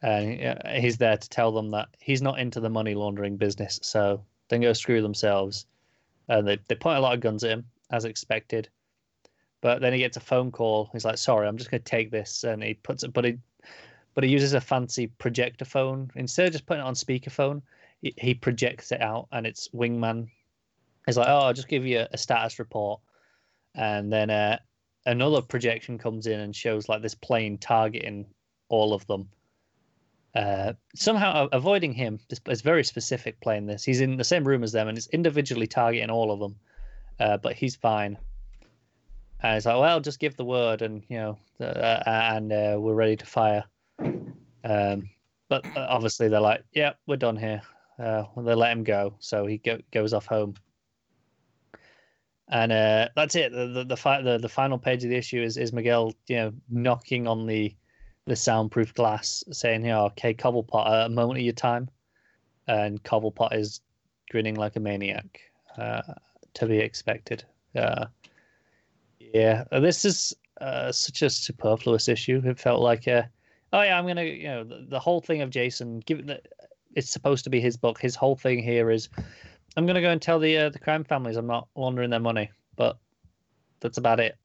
And 0.00 0.42
uh, 0.42 0.70
he's 0.70 0.96
there 0.96 1.16
to 1.16 1.28
tell 1.28 1.52
them 1.52 1.70
that 1.72 1.88
he's 2.00 2.22
not 2.22 2.38
into 2.38 2.60
the 2.60 2.70
money 2.70 2.94
laundering 2.94 3.36
business, 3.36 3.78
so 3.82 4.24
then 4.48 4.62
go 4.62 4.72
screw 4.72 5.02
themselves. 5.02 5.66
And 6.28 6.46
they, 6.46 6.58
they 6.68 6.74
point 6.74 6.98
a 6.98 7.00
lot 7.00 7.14
of 7.14 7.20
guns 7.20 7.44
at 7.44 7.50
him, 7.50 7.66
as 7.90 8.04
expected. 8.04 8.68
But 9.60 9.80
then 9.80 9.92
he 9.92 9.98
gets 9.98 10.16
a 10.16 10.20
phone 10.20 10.52
call. 10.52 10.88
He's 10.92 11.04
like, 11.04 11.18
sorry, 11.18 11.48
I'm 11.48 11.56
just 11.56 11.70
going 11.70 11.82
to 11.82 11.90
take 11.90 12.10
this. 12.10 12.44
And 12.44 12.62
he 12.62 12.74
puts 12.74 13.02
it, 13.02 13.12
but 13.12 13.24
he, 13.24 13.38
but 14.14 14.24
he 14.24 14.30
uses 14.30 14.52
a 14.52 14.60
fancy 14.60 15.08
projector 15.08 15.64
phone. 15.64 16.10
Instead 16.14 16.46
of 16.46 16.52
just 16.52 16.66
putting 16.66 16.82
it 16.82 16.86
on 16.86 16.94
speakerphone, 16.94 17.62
he, 18.00 18.34
projects 18.34 18.92
it 18.92 19.00
out, 19.00 19.26
and 19.32 19.46
it's 19.46 19.68
Wingman. 19.68 20.28
He's 21.06 21.16
like, 21.16 21.28
oh, 21.28 21.38
I'll 21.38 21.54
just 21.54 21.68
give 21.68 21.84
you 21.84 22.06
a 22.10 22.18
status 22.18 22.58
report 22.58 23.00
and 23.78 24.12
then 24.12 24.28
uh, 24.28 24.58
another 25.06 25.40
projection 25.40 25.98
comes 25.98 26.26
in 26.26 26.40
and 26.40 26.54
shows 26.54 26.88
like 26.88 27.00
this 27.00 27.14
plane 27.14 27.56
targeting 27.56 28.26
all 28.68 28.92
of 28.92 29.06
them. 29.06 29.28
Uh, 30.34 30.72
somehow 30.94 31.48
avoiding 31.52 31.92
him. 31.92 32.18
It's 32.28 32.60
very 32.60 32.84
specific 32.84 33.40
playing 33.40 33.66
this. 33.66 33.84
He's 33.84 34.00
in 34.00 34.16
the 34.16 34.24
same 34.24 34.46
room 34.46 34.62
as 34.62 34.72
them 34.72 34.88
and 34.88 34.98
it's 34.98 35.06
individually 35.08 35.66
targeting 35.68 36.10
all 36.10 36.32
of 36.32 36.40
them, 36.40 36.56
uh, 37.20 37.36
but 37.38 37.54
he's 37.54 37.76
fine. 37.76 38.18
And 39.40 39.56
it's 39.56 39.66
like, 39.66 39.78
well, 39.78 40.00
just 40.00 40.18
give 40.18 40.36
the 40.36 40.44
word, 40.44 40.82
and 40.82 41.04
you 41.08 41.16
know, 41.16 41.38
uh, 41.60 42.02
and 42.04 42.52
uh, 42.52 42.76
we're 42.76 42.94
ready 42.94 43.14
to 43.16 43.26
fire. 43.26 43.64
Um, 44.00 45.08
but 45.48 45.64
uh, 45.76 45.86
obviously 45.88 46.28
they're 46.28 46.40
like, 46.40 46.64
yeah, 46.72 46.94
we're 47.06 47.16
done 47.16 47.36
here. 47.36 47.62
Uh, 48.00 48.24
they 48.36 48.54
let 48.56 48.72
him 48.72 48.82
go, 48.82 49.14
so 49.20 49.46
he 49.46 49.58
go- 49.58 49.80
goes 49.92 50.12
off 50.12 50.26
home 50.26 50.54
and 52.50 52.72
uh, 52.72 53.08
that's 53.14 53.34
it. 53.34 53.52
The 53.52 53.66
the 53.66 53.84
the, 53.84 53.96
fi- 53.96 54.22
the 54.22 54.38
the 54.38 54.48
final 54.48 54.78
page 54.78 55.04
of 55.04 55.10
the 55.10 55.16
issue 55.16 55.42
is 55.42 55.56
is 55.56 55.72
Miguel, 55.72 56.14
you 56.26 56.36
know, 56.36 56.52
knocking 56.70 57.26
on 57.26 57.46
the 57.46 57.74
the 58.26 58.36
soundproof 58.36 58.94
glass, 58.94 59.44
saying, 59.52 59.82
"You 59.82 59.88
know, 59.88 60.04
okay, 60.06 60.34
Cobblepot, 60.34 61.06
a 61.06 61.08
moment 61.08 61.38
of 61.38 61.44
your 61.44 61.54
time," 61.54 61.88
and 62.66 63.02
Cobblepot 63.02 63.54
is 63.54 63.80
grinning 64.30 64.54
like 64.54 64.76
a 64.76 64.80
maniac, 64.80 65.40
uh, 65.76 66.02
to 66.54 66.66
be 66.66 66.78
expected. 66.78 67.44
Uh, 67.74 68.06
yeah, 69.18 69.64
uh, 69.72 69.80
this 69.80 70.04
is 70.04 70.34
uh, 70.60 70.90
such 70.92 71.22
a 71.22 71.30
superfluous 71.30 72.08
issue. 72.08 72.40
It 72.44 72.58
felt 72.58 72.80
like, 72.80 73.06
uh, 73.08 73.22
oh 73.72 73.82
yeah, 73.82 73.98
I'm 73.98 74.06
gonna, 74.06 74.24
you 74.24 74.48
know, 74.48 74.64
the, 74.64 74.86
the 74.88 75.00
whole 75.00 75.20
thing 75.20 75.42
of 75.42 75.50
Jason, 75.50 76.00
given 76.00 76.26
that 76.26 76.46
it's 76.94 77.10
supposed 77.10 77.44
to 77.44 77.50
be 77.50 77.60
his 77.60 77.76
book, 77.76 78.00
his 78.00 78.16
whole 78.16 78.36
thing 78.36 78.62
here 78.62 78.90
is 78.90 79.08
I'm 79.78 79.86
gonna 79.86 80.00
go 80.00 80.10
and 80.10 80.20
tell 80.20 80.40
the 80.40 80.58
uh, 80.58 80.70
the 80.70 80.80
crime 80.80 81.04
families 81.04 81.36
I'm 81.36 81.46
not 81.46 81.68
laundering 81.76 82.10
their 82.10 82.18
money, 82.18 82.50
but 82.74 82.98
that's 83.78 83.96
about 83.96 84.18
it. 84.18 84.36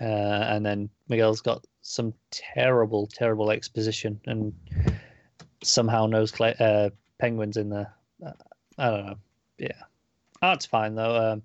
Uh, 0.00 0.04
and 0.04 0.66
then 0.66 0.90
Miguel's 1.08 1.40
got 1.40 1.64
some 1.82 2.12
terrible, 2.32 3.06
terrible 3.06 3.52
exposition, 3.52 4.20
and 4.26 4.52
somehow 5.62 6.06
knows 6.06 6.38
uh, 6.40 6.90
penguins 7.20 7.56
in 7.56 7.68
there. 7.68 7.94
Uh, 8.26 8.32
I 8.76 8.90
don't 8.90 9.06
know. 9.06 9.16
Yeah, 9.58 9.82
art's 10.42 10.66
fine 10.66 10.96
though. 10.96 11.14
Um, 11.14 11.42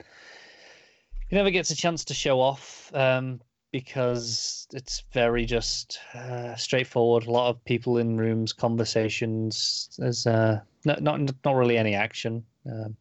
he 1.28 1.36
never 1.36 1.52
gets 1.52 1.70
a 1.70 1.76
chance 1.76 2.04
to 2.06 2.16
show 2.16 2.42
off 2.42 2.92
um, 2.96 3.40
because 3.72 4.68
it's 4.74 5.04
very 5.14 5.46
just 5.46 6.00
uh, 6.16 6.56
straightforward. 6.56 7.28
A 7.28 7.32
lot 7.32 7.52
of 7.52 7.64
people 7.66 8.00
in 8.00 8.18
rooms, 8.18 8.52
conversations. 8.52 9.92
There's 10.00 10.26
uh, 10.26 10.62
not 10.86 11.04
not 11.04 11.20
not 11.46 11.52
really 11.56 11.78
any 11.78 11.94
action. 11.94 12.44
Um, 12.72 12.96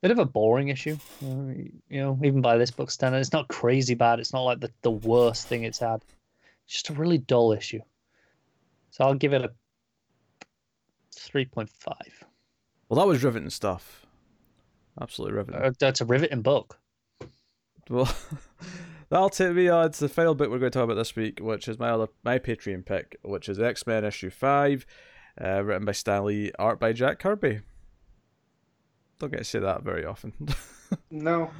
bit 0.00 0.10
of 0.10 0.18
a 0.18 0.24
boring 0.24 0.68
issue, 0.68 0.96
uh, 1.24 1.52
you 1.88 2.00
know, 2.00 2.18
even 2.22 2.40
by 2.40 2.56
this 2.56 2.70
book 2.70 2.90
standard. 2.90 3.18
It's 3.18 3.32
not 3.32 3.48
crazy 3.48 3.94
bad. 3.94 4.20
It's 4.20 4.32
not 4.32 4.42
like 4.42 4.60
the, 4.60 4.70
the 4.82 4.90
worst 4.90 5.48
thing 5.48 5.64
it's 5.64 5.78
had. 5.78 6.04
It's 6.64 6.74
just 6.74 6.90
a 6.90 6.92
really 6.92 7.18
dull 7.18 7.52
issue. 7.52 7.80
So 8.90 9.04
I'll 9.04 9.14
give 9.14 9.32
it 9.32 9.42
a 9.42 9.50
3.5. 11.16 11.68
Well, 12.88 13.00
that 13.00 13.06
was 13.06 13.22
riveting 13.22 13.50
stuff. 13.50 14.06
Absolutely 15.00 15.36
riveting. 15.36 15.62
Uh, 15.62 15.72
that's 15.78 16.00
a 16.00 16.04
riveting 16.04 16.42
book. 16.42 16.78
Well, 17.90 18.12
that'll 19.08 19.30
take 19.30 19.54
me 19.54 19.68
on 19.68 19.92
to 19.92 20.00
the 20.00 20.08
final 20.08 20.34
bit 20.34 20.50
we're 20.50 20.58
going 20.58 20.72
to 20.72 20.78
talk 20.78 20.84
about 20.84 20.94
this 20.94 21.16
week, 21.16 21.40
which 21.40 21.68
is 21.68 21.78
my 21.78 21.90
other 21.90 22.08
my 22.24 22.38
Patreon 22.38 22.84
pick, 22.84 23.16
which 23.22 23.48
is 23.48 23.60
X 23.60 23.86
Men 23.86 24.04
issue 24.04 24.30
five, 24.30 24.86
uh, 25.42 25.62
written 25.62 25.84
by 25.84 25.92
Stan 25.92 26.24
Lee, 26.24 26.52
art 26.58 26.80
by 26.80 26.92
Jack 26.92 27.18
Kirby. 27.18 27.60
Don't 29.18 29.30
get 29.30 29.38
to 29.38 29.44
say 29.44 29.58
that 29.58 29.82
very 29.82 30.04
often. 30.04 30.32
No. 31.10 31.50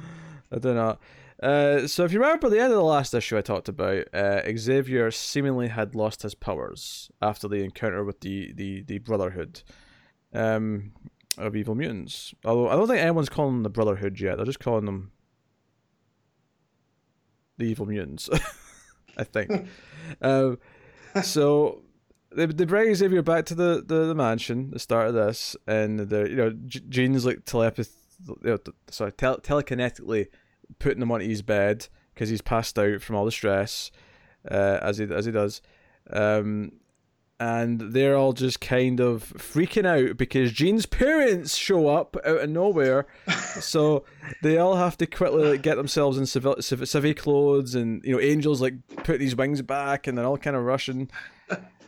I 0.51 0.57
do 0.57 0.73
not. 0.73 0.99
Uh, 1.41 1.85
so 1.87 2.03
if 2.03 2.11
you 2.11 2.19
remember 2.19 2.47
at 2.47 2.51
the 2.51 2.59
end 2.59 2.71
of 2.73 2.77
the 2.79 2.83
last 2.83 3.13
issue 3.13 3.37
I 3.37 3.41
talked 3.41 3.69
about, 3.69 4.07
uh, 4.13 4.41
Xavier 4.57 5.11
seemingly 5.11 5.67
had 5.67 5.93
lost 5.93 6.23
his 6.23 6.33
powers 6.33 7.11
after 7.21 7.47
the 7.47 7.63
encounter 7.63 8.03
with 8.03 8.21
the 8.21 8.51
the, 8.53 8.81
the 8.81 8.97
Brotherhood 8.97 9.61
um, 10.33 10.93
of 11.37 11.55
evil 11.55 11.75
mutants. 11.75 12.33
Although 12.43 12.69
I 12.69 12.75
don't 12.75 12.87
think 12.87 12.99
anyone's 12.99 13.29
calling 13.29 13.53
them 13.53 13.63
the 13.63 13.69
Brotherhood 13.69 14.19
yet. 14.19 14.37
They're 14.37 14.45
just 14.45 14.59
calling 14.59 14.85
them 14.85 15.11
the 17.57 17.65
evil 17.65 17.85
mutants. 17.85 18.29
I 19.17 19.23
think. 19.23 19.67
um, 20.21 20.57
so 21.21 21.83
they, 22.35 22.45
they 22.45 22.65
bring 22.65 22.93
Xavier 22.93 23.21
back 23.21 23.45
to 23.47 23.55
the, 23.55 23.83
the, 23.85 24.05
the 24.05 24.15
mansion, 24.15 24.71
the 24.71 24.79
start 24.79 25.07
of 25.07 25.13
this, 25.13 25.55
and 25.67 25.99
the 25.99 26.29
you 26.29 26.35
know 26.35 26.51
Jean's 26.67 27.25
like 27.25 27.45
telepath 27.45 27.89
you 28.27 28.37
know, 28.43 28.57
sorry, 28.89 29.11
tel- 29.13 29.39
telekinetically 29.39 30.27
putting 30.77 31.01
him 31.01 31.11
onto 31.11 31.27
his 31.27 31.41
bed 31.41 31.87
because 32.13 32.29
he's 32.29 32.41
passed 32.41 32.77
out 32.77 33.01
from 33.01 33.15
all 33.15 33.25
the 33.25 33.31
stress, 33.31 33.91
uh, 34.49 34.79
as 34.81 34.97
he 34.97 35.05
as 35.05 35.25
he 35.25 35.31
does, 35.31 35.61
um, 36.11 36.73
and 37.39 37.79
they're 37.79 38.17
all 38.17 38.33
just 38.33 38.59
kind 38.59 38.99
of 38.99 39.33
freaking 39.37 39.85
out 39.85 40.17
because 40.17 40.51
Jean's 40.51 40.85
parents 40.85 41.55
show 41.55 41.87
up 41.87 42.17
out 42.25 42.41
of 42.41 42.49
nowhere, 42.49 43.07
so 43.59 44.03
they 44.43 44.57
all 44.57 44.75
have 44.75 44.97
to 44.97 45.07
quickly 45.07 45.51
like, 45.51 45.61
get 45.61 45.77
themselves 45.77 46.17
in 46.17 46.25
civil, 46.25 46.55
civ- 46.61 46.81
civvy 46.81 47.15
clothes, 47.15 47.73
and 47.73 48.03
you 48.03 48.13
know, 48.13 48.19
Angel's 48.19 48.61
like 48.61 48.75
putting 49.03 49.21
his 49.21 49.35
wings 49.35 49.61
back, 49.61 50.05
and 50.05 50.17
they're 50.17 50.25
all 50.25 50.37
kind 50.37 50.55
of 50.55 50.63
rushing. 50.63 51.09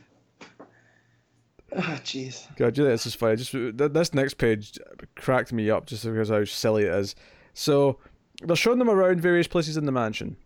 Oh, 1.73 1.99
jeez. 2.03 2.53
God, 2.57 2.77
you 2.77 2.83
know, 2.83 2.89
this 2.89 3.05
is 3.05 3.15
funny. 3.15 3.37
Just 3.37 3.51
th- 3.51 3.75
this 3.75 4.13
next 4.13 4.35
page 4.35 4.77
cracked 5.15 5.53
me 5.53 5.69
up 5.69 5.85
just 5.85 6.03
because 6.03 6.29
how 6.29 6.43
silly 6.43 6.83
it 6.83 6.93
is. 6.93 7.15
So 7.53 7.97
they're 8.43 8.55
showing 8.55 8.79
them 8.79 8.89
around 8.89 9.21
various 9.21 9.47
places 9.47 9.77
in 9.77 9.85
the 9.85 9.91
mansion, 9.91 10.37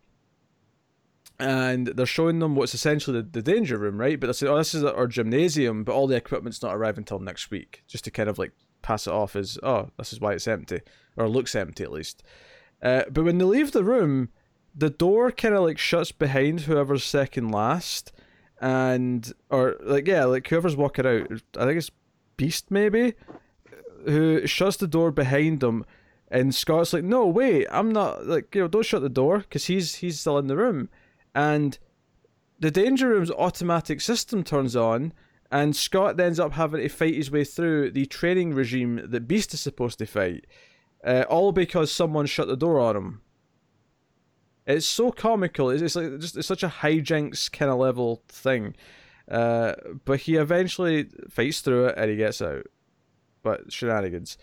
and 1.39 1.87
they're 1.87 2.05
showing 2.05 2.39
them 2.39 2.55
what's 2.55 2.73
essentially 2.73 3.21
the, 3.21 3.27
the 3.27 3.41
danger 3.41 3.77
room, 3.77 3.99
right? 3.99 4.19
But 4.19 4.27
they 4.27 4.33
say, 4.33 4.47
"Oh, 4.47 4.57
this 4.57 4.75
is 4.75 4.83
our 4.83 5.07
gymnasium, 5.07 5.83
but 5.83 5.93
all 5.93 6.07
the 6.07 6.15
equipment's 6.15 6.61
not 6.61 6.75
arriving 6.75 7.01
until 7.01 7.19
next 7.19 7.51
week," 7.51 7.83
just 7.87 8.03
to 8.05 8.11
kind 8.11 8.29
of 8.29 8.37
like 8.37 8.51
pass 8.81 9.07
it 9.07 9.13
off 9.13 9.35
as, 9.35 9.57
"Oh, 9.63 9.89
this 9.97 10.13
is 10.13 10.19
why 10.21 10.33
it's 10.33 10.47
empty," 10.47 10.81
or 11.17 11.27
looks 11.27 11.55
empty 11.55 11.83
at 11.83 11.91
least. 11.91 12.23
Uh, 12.81 13.03
but 13.09 13.23
when 13.23 13.37
they 13.37 13.45
leave 13.45 13.71
the 13.71 13.83
room, 13.83 14.29
the 14.75 14.89
door 14.89 15.31
kind 15.31 15.55
of 15.55 15.63
like 15.63 15.77
shuts 15.77 16.11
behind 16.11 16.61
whoever's 16.61 17.03
second 17.03 17.49
last, 17.49 18.11
and 18.61 19.33
or 19.49 19.77
like 19.81 20.07
yeah, 20.07 20.25
like 20.25 20.47
whoever's 20.47 20.75
walking 20.75 21.05
out. 21.05 21.31
I 21.57 21.65
think 21.65 21.77
it's 21.77 21.91
Beast 22.37 22.71
maybe, 22.71 23.13
who 24.05 24.45
shuts 24.45 24.77
the 24.77 24.87
door 24.87 25.11
behind 25.11 25.59
them, 25.59 25.85
and 26.29 26.53
Scott's 26.53 26.93
like, 26.93 27.03
"No, 27.03 27.25
wait, 27.25 27.67
I'm 27.71 27.91
not 27.91 28.25
like 28.25 28.53
you 28.55 28.61
know, 28.61 28.67
don't 28.67 28.85
shut 28.85 29.01
the 29.01 29.09
door," 29.09 29.39
because 29.39 29.65
he's 29.65 29.95
he's 29.95 30.19
still 30.19 30.37
in 30.37 30.47
the 30.47 30.57
room, 30.57 30.89
and 31.33 31.77
the 32.59 32.71
danger 32.71 33.09
room's 33.09 33.31
automatic 33.31 34.01
system 34.01 34.43
turns 34.43 34.75
on. 34.75 35.13
And 35.51 35.75
Scott 35.75 36.19
ends 36.19 36.39
up 36.39 36.53
having 36.53 36.81
to 36.81 36.89
fight 36.89 37.13
his 37.13 37.29
way 37.29 37.43
through 37.43 37.91
the 37.91 38.07
training 38.07 38.55
regime 38.55 38.99
that 39.05 39.27
Beast 39.27 39.53
is 39.53 39.61
supposed 39.61 39.99
to 39.99 40.05
fight, 40.07 40.45
uh, 41.05 41.23
all 41.29 41.51
because 41.51 41.91
someone 41.91 42.25
shut 42.25 42.47
the 42.47 42.57
door 42.57 42.79
on 42.79 42.97
him. 42.97 43.21
It's 44.67 44.85
so 44.85 45.11
comical. 45.11 45.69
It's, 45.69 45.81
it's 45.81 45.95
like 45.95 46.19
just 46.19 46.37
it's 46.37 46.47
such 46.47 46.63
a 46.63 46.67
hijinks 46.67 47.51
kind 47.51 47.71
of 47.71 47.77
level 47.77 48.23
thing. 48.27 48.75
Uh, 49.29 49.73
but 50.05 50.21
he 50.21 50.35
eventually 50.35 51.07
fights 51.29 51.61
through 51.61 51.87
it 51.87 51.97
and 51.97 52.09
he 52.09 52.17
gets 52.17 52.41
out. 52.41 52.65
But 53.43 53.71
shenanigans. 53.71 54.37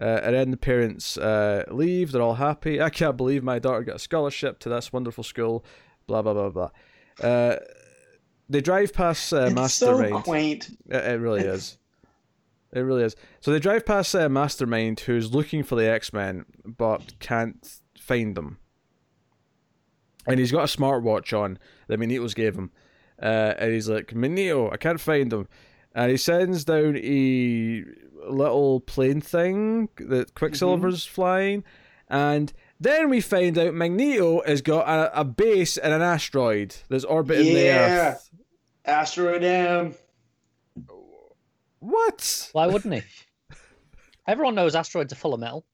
Uh, 0.00 0.20
and 0.22 0.34
then 0.34 0.50
the 0.50 0.56
parents 0.56 1.16
uh, 1.16 1.64
leave. 1.70 2.12
They're 2.12 2.22
all 2.22 2.34
happy. 2.34 2.80
I 2.80 2.90
can't 2.90 3.16
believe 3.16 3.44
my 3.44 3.58
daughter 3.58 3.82
got 3.82 3.96
a 3.96 4.00
scholarship 4.00 4.58
to 4.60 4.68
this 4.68 4.92
wonderful 4.92 5.24
school. 5.24 5.64
Blah 6.06 6.22
blah 6.22 6.34
blah 6.34 6.50
blah. 6.50 6.70
Uh, 7.22 7.56
they 8.48 8.60
drive 8.60 8.92
past 8.92 9.32
uh, 9.32 9.46
it's 9.46 9.54
Mastermind. 9.54 10.10
so 10.10 10.20
quaint. 10.20 10.68
It, 10.88 10.96
it 10.96 11.20
really 11.20 11.42
is. 11.42 11.78
It 12.72 12.80
really 12.80 13.04
is. 13.04 13.14
So 13.40 13.52
they 13.52 13.60
drive 13.60 13.86
past 13.86 14.14
uh, 14.16 14.28
Mastermind, 14.28 15.00
who's 15.00 15.32
looking 15.32 15.62
for 15.62 15.76
the 15.76 15.88
X 15.88 16.12
Men 16.12 16.44
but 16.64 17.18
can't 17.20 17.78
find 17.98 18.36
them. 18.36 18.58
And 20.26 20.38
he's 20.40 20.52
got 20.52 20.62
a 20.74 20.76
smartwatch 20.76 21.38
on 21.38 21.58
that 21.88 21.98
Magneto's 21.98 22.34
gave 22.34 22.54
him, 22.54 22.70
uh, 23.20 23.54
and 23.58 23.72
he's 23.72 23.88
like, 23.88 24.14
"Magneto, 24.14 24.70
I 24.70 24.76
can't 24.78 25.00
find 25.00 25.32
him." 25.32 25.48
And 25.94 26.10
he 26.10 26.16
sends 26.16 26.64
down 26.64 26.96
a 26.96 27.84
little 28.28 28.80
plane 28.80 29.20
thing 29.20 29.90
that 29.98 30.34
Quicksilver's 30.34 31.04
flying, 31.04 31.62
and 32.08 32.52
then 32.80 33.10
we 33.10 33.20
find 33.20 33.56
out 33.58 33.74
Magneto 33.74 34.42
has 34.46 34.62
got 34.62 34.88
a, 34.88 35.20
a 35.20 35.24
base 35.24 35.76
in 35.76 35.92
an 35.92 36.02
asteroid 36.02 36.74
that's 36.88 37.04
orbiting 37.04 37.54
the 37.54 37.60
Yeah. 37.64 38.08
Earth. 38.12 38.30
Asteroid 38.86 39.44
M. 39.44 39.94
What? 41.80 42.48
Why 42.52 42.66
wouldn't 42.66 42.94
he? 42.94 43.02
Everyone 44.26 44.54
knows 44.54 44.74
asteroids 44.74 45.12
are 45.12 45.16
full 45.16 45.34
of 45.34 45.40
metal. 45.40 45.64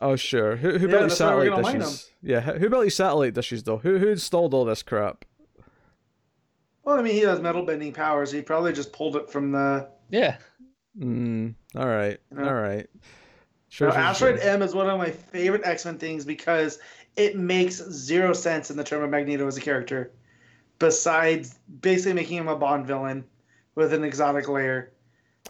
Oh 0.00 0.16
sure. 0.16 0.56
Who 0.56 0.78
who 0.78 0.88
Yeah, 0.88 0.88
built 0.88 1.04
these 1.04 1.12
that's 1.12 1.22
why 1.22 1.34
we're 1.34 1.50
satellite 1.50 1.54
dishes? 1.54 2.12
Yeah, 2.22 2.40
who 2.40 2.52
who 2.58 2.68
built 2.70 2.84
these 2.84 2.94
satellite 2.96 3.34
dishes 3.34 3.62
though? 3.64 3.78
Who 3.78 3.98
who 3.98 4.08
installed 4.08 4.54
all 4.54 4.64
this 4.64 4.82
crap? 4.82 5.24
Well, 6.84 6.98
I 6.98 7.02
mean, 7.02 7.12
he 7.14 7.20
has 7.20 7.40
metal 7.40 7.64
bending 7.66 7.92
powers. 7.92 8.30
He 8.32 8.40
probably 8.40 8.72
just 8.72 8.92
pulled 8.92 9.16
it 9.16 9.30
from 9.30 9.52
the. 9.52 9.90
Yeah. 10.10 10.38
Mm, 10.98 11.54
all 11.74 11.86
right, 11.86 12.18
You 12.30 12.36
know? 12.36 12.48
all 12.48 12.54
right. 12.54 12.88
Sure, 13.68 13.92
Now, 13.92 13.92
sure, 13.92 14.10
Asteroid 14.10 14.38
sure. 14.40 14.40
M 14.40 14.62
is 14.62 14.74
one 14.74 14.88
of 14.90 14.98
my 14.98 15.10
favorite 15.10 15.62
X 15.64 15.84
Men 15.84 15.98
things 15.98 16.24
because 16.24 16.78
it 17.16 17.36
makes 17.36 17.76
zero 17.76 18.32
sense 18.32 18.70
in 18.70 18.76
the 18.76 18.84
term 18.84 19.02
of 19.02 19.10
Magneto 19.10 19.46
as 19.46 19.56
a 19.56 19.60
character, 19.60 20.12
besides 20.78 21.58
basically 21.80 22.14
making 22.14 22.38
him 22.38 22.48
a 22.48 22.56
Bond 22.56 22.86
villain 22.86 23.24
with 23.76 23.92
an 23.94 24.04
exotic 24.04 24.48
layer. 24.48 24.92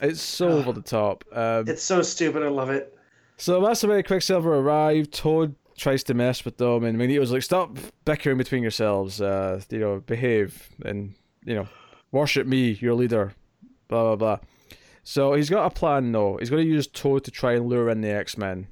It's 0.01 0.21
so 0.21 0.53
over 0.59 0.73
the 0.73 0.83
top. 0.83 1.25
Um, 1.33 1.67
It's 1.67 1.83
so 1.83 2.01
stupid. 2.03 2.43
I 2.43 2.49
love 2.49 2.71
it. 2.71 2.96
So 3.37 3.61
that's 3.61 3.81
the 3.81 3.89
way 3.89 4.03
Quicksilver 4.03 4.55
arrived. 4.55 5.13
Toad 5.13 5.55
tries 5.77 6.03
to 6.05 6.15
mess 6.15 6.45
with 6.45 6.57
them, 6.57 6.85
and 6.85 6.99
Magneto's 6.99 7.33
like, 7.33 7.43
"Stop 7.43 7.77
bickering 8.05 8.39
between 8.39 8.63
yourselves. 8.63 9.21
Uh, 9.21 9.61
you 9.71 9.79
know, 9.79 10.01
behave 10.01 10.71
and 10.85 11.15
you 11.45 11.55
know, 11.55 11.69
worship 12.13 12.47
me, 12.47 12.73
your 12.81 12.95
leader." 12.95 13.35
Blah 13.89 14.03
blah 14.03 14.17
blah. 14.17 14.39
So 15.05 15.35
he's 15.35 15.51
got 15.51 15.67
a 15.67 15.71
plan 15.71 16.11
though. 16.11 16.39
He's 16.39 16.51
going 16.51 16.65
to 16.65 16.69
use 16.69 16.89
Toad 16.89 17.23
to 17.25 17.31
try 17.31 17.53
and 17.53 17.69
lure 17.69 17.89
in 17.89 18.01
the 18.01 18.11
X 18.11 18.37
Men. 18.37 18.67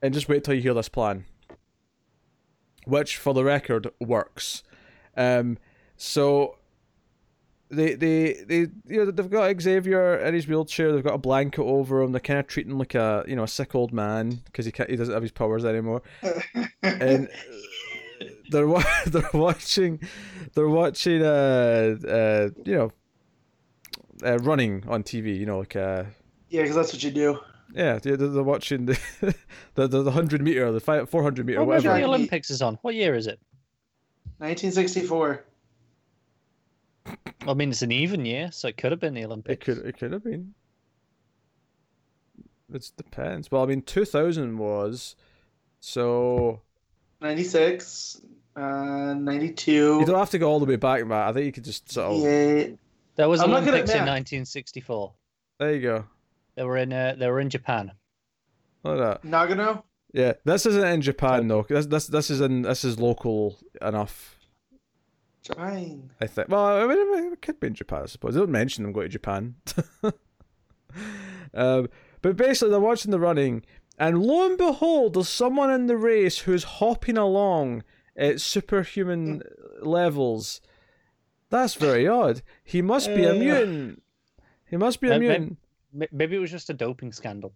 And 0.00 0.14
just 0.14 0.28
wait 0.28 0.44
till 0.44 0.54
you 0.54 0.62
hear 0.62 0.72
this 0.72 0.88
plan. 0.88 1.26
Which, 2.86 3.18
for 3.18 3.34
the 3.34 3.44
record, 3.44 3.90
works. 4.00 4.62
Um, 5.14 5.58
so 5.98 6.56
they 7.70 7.94
they 7.94 8.32
they 8.46 8.56
you 8.86 9.04
know 9.04 9.10
they've 9.10 9.30
got 9.30 9.60
Xavier 9.60 10.16
in 10.16 10.34
his 10.34 10.46
wheelchair. 10.48 10.92
They've 10.92 11.04
got 11.04 11.14
a 11.14 11.18
blanket 11.18 11.62
over 11.62 12.02
him. 12.02 12.12
They're 12.12 12.20
kind 12.20 12.40
of 12.40 12.46
treating 12.48 12.72
him 12.72 12.78
like 12.78 12.94
a 12.94 13.24
you 13.28 13.36
know 13.36 13.44
a 13.44 13.48
sick 13.48 13.74
old 13.74 13.92
man 13.92 14.40
because 14.46 14.66
he 14.66 14.72
can't, 14.72 14.90
he 14.90 14.96
doesn't 14.96 15.14
have 15.14 15.22
his 15.22 15.32
powers 15.32 15.64
anymore. 15.64 16.02
and 16.82 17.28
they're 18.50 18.66
they're 19.06 19.30
watching 19.32 20.00
they're 20.54 20.68
watching 20.68 21.22
uh 21.22 21.96
uh 22.08 22.48
you 22.64 22.74
know 22.74 22.92
uh, 24.24 24.38
running 24.38 24.84
on 24.88 25.02
TV. 25.02 25.38
You 25.38 25.46
know 25.46 25.60
like 25.60 25.76
uh 25.76 26.04
Yeah, 26.48 26.62
because 26.62 26.76
that's 26.76 26.92
what 26.92 27.02
you 27.04 27.10
do. 27.12 27.38
yeah 27.74 27.98
they're, 27.98 28.16
they're 28.16 28.42
watching 28.42 28.86
the 28.86 28.98
the 29.74 29.86
the, 29.86 30.02
the 30.02 30.10
hundred 30.10 30.42
meter 30.42 30.70
the 30.72 30.80
five 30.80 31.08
four 31.08 31.22
hundred 31.22 31.46
meter 31.46 31.60
What 31.60 31.68
whatever. 31.68 31.94
the 31.98 32.04
Olympics 32.04 32.50
is 32.50 32.62
on? 32.62 32.78
What 32.82 32.94
year 32.96 33.14
is 33.14 33.26
it? 33.28 33.38
1964. 34.38 35.44
I 37.46 37.54
mean, 37.54 37.70
it's 37.70 37.82
an 37.82 37.92
even 37.92 38.24
year, 38.24 38.50
so 38.52 38.68
it 38.68 38.76
could 38.76 38.92
have 38.92 39.00
been 39.00 39.14
the 39.14 39.24
Olympics. 39.24 39.68
It 39.68 39.72
Olympics. 39.72 39.82
could 39.82 39.88
it 39.88 39.98
could 39.98 40.12
have 40.12 40.24
been. 40.24 40.54
It 42.72 42.90
depends. 42.96 43.50
Well, 43.50 43.62
I 43.62 43.66
mean, 43.66 43.82
two 43.82 44.04
thousand 44.04 44.58
was, 44.58 45.16
so 45.80 46.60
96, 47.20 48.20
uh, 48.56 49.14
92. 49.14 49.70
you 49.72 50.04
don't 50.04 50.18
have 50.18 50.30
to 50.30 50.38
go 50.38 50.48
all 50.48 50.60
the 50.60 50.66
way 50.66 50.76
back, 50.76 51.04
Matt. 51.06 51.28
I 51.28 51.32
think 51.32 51.46
you 51.46 51.52
could 51.52 51.64
just 51.64 51.90
sort 51.90 52.12
of. 52.12 52.22
Yeah. 52.22 52.66
There 53.16 53.28
was 53.28 53.40
I'm 53.40 53.50
not 53.50 53.60
good 53.60 53.74
at 53.74 53.84
Olympics 53.88 53.92
in 53.92 54.00
1964. 54.00 55.12
There 55.58 55.74
you 55.74 55.82
go. 55.82 56.04
They 56.54 56.64
were 56.64 56.76
in 56.76 56.92
uh, 56.92 57.16
they 57.18 57.28
were 57.28 57.40
in 57.40 57.50
Japan. 57.50 57.92
Look 58.82 58.98
at 59.00 59.22
that. 59.22 59.28
Nagano? 59.28 59.82
Yeah, 60.12 60.34
this 60.44 60.66
isn't 60.66 60.84
in 60.84 61.02
Japan 61.02 61.48
though. 61.48 61.66
This 61.68 61.86
this 61.86 62.06
this 62.06 62.30
is 62.30 62.40
in 62.40 62.62
this 62.62 62.84
is 62.84 62.98
local 62.98 63.58
enough. 63.82 64.36
Japan. 65.42 66.10
I 66.20 66.26
think. 66.26 66.48
Well, 66.48 66.64
I 66.64 66.86
mean, 66.86 67.32
it 67.32 67.42
could 67.42 67.58
be 67.60 67.68
in 67.68 67.74
Japan, 67.74 68.02
I 68.02 68.06
suppose. 68.06 68.34
They 68.34 68.40
don't 68.40 68.50
mention 68.50 68.82
them 68.84 68.92
going 68.92 69.06
to 69.06 69.12
Japan. 69.12 69.54
um, 71.54 71.88
but 72.22 72.36
basically, 72.36 72.70
they're 72.70 72.80
watching 72.80 73.10
the 73.10 73.20
running, 73.20 73.64
and 73.98 74.22
lo 74.22 74.46
and 74.46 74.58
behold, 74.58 75.14
there's 75.14 75.28
someone 75.28 75.70
in 75.70 75.86
the 75.86 75.96
race 75.96 76.40
who's 76.40 76.64
hopping 76.64 77.16
along 77.16 77.82
at 78.16 78.40
superhuman 78.40 79.42
levels. 79.80 80.60
That's 81.48 81.74
very 81.74 82.06
odd. 82.06 82.42
He 82.62 82.82
must 82.82 83.08
be 83.08 83.24
a 83.24 83.30
Uh. 83.32 83.34
mutant. 83.34 84.02
He 84.66 84.76
must 84.76 85.00
be 85.00 85.08
a 85.08 85.10
Maybe- 85.12 85.26
mutant. 85.26 85.56
M- 86.00 86.08
Maybe 86.12 86.36
it 86.36 86.40
was 86.40 86.50
just 86.52 86.70
a 86.70 86.74
doping 86.74 87.12
scandal. 87.12 87.52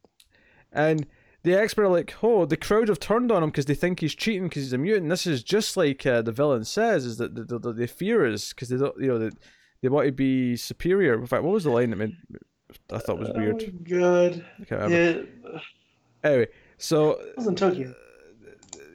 And 0.73 1.07
the 1.45 1.55
expert 1.55 1.85
are 1.85 1.89
like, 1.89 2.15
oh, 2.23 2.47
the 2.47 2.57
crowd 2.57 2.89
have 2.89 2.99
turned 2.99 3.31
on 3.31 3.43
him 3.43 3.51
because 3.51 3.67
they 3.67 3.75
think 3.75 4.01
he's 4.01 4.15
cheating 4.15 4.45
because 4.45 4.65
he's 4.65 4.73
a 4.73 4.79
mutant. 4.79 5.11
This 5.11 5.27
is 5.27 5.43
just 5.43 5.77
like 5.77 6.05
uh, 6.07 6.23
the 6.23 6.33
villain 6.33 6.65
says, 6.65 7.05
is 7.05 7.19
that 7.19 7.35
the, 7.35 7.59
the, 7.59 7.73
the, 7.73 7.87
fear 7.87 8.25
is 8.25 8.49
because 8.51 8.71
they 8.71 8.79
don't, 8.79 8.99
you 8.99 9.09
know, 9.09 9.19
they, 9.19 9.31
they 9.83 9.89
want 9.89 10.07
to 10.07 10.13
be 10.13 10.57
superior. 10.57 11.15
In 11.15 11.27
fact, 11.27 11.43
what 11.45 11.53
was 11.53 11.65
the 11.65 11.71
line 11.71 11.91
that 11.91 11.97
made 11.97 12.17
I 12.91 12.99
thought 12.99 13.19
was 13.19 13.31
weird? 13.35 13.63
Oh, 13.63 13.79
good. 13.83 14.45
Yeah, 14.71 15.23
Anyway, 16.25 16.49
so 16.79 17.21
was 17.37 17.47
in 17.47 17.55
Tokyo. 17.55 17.95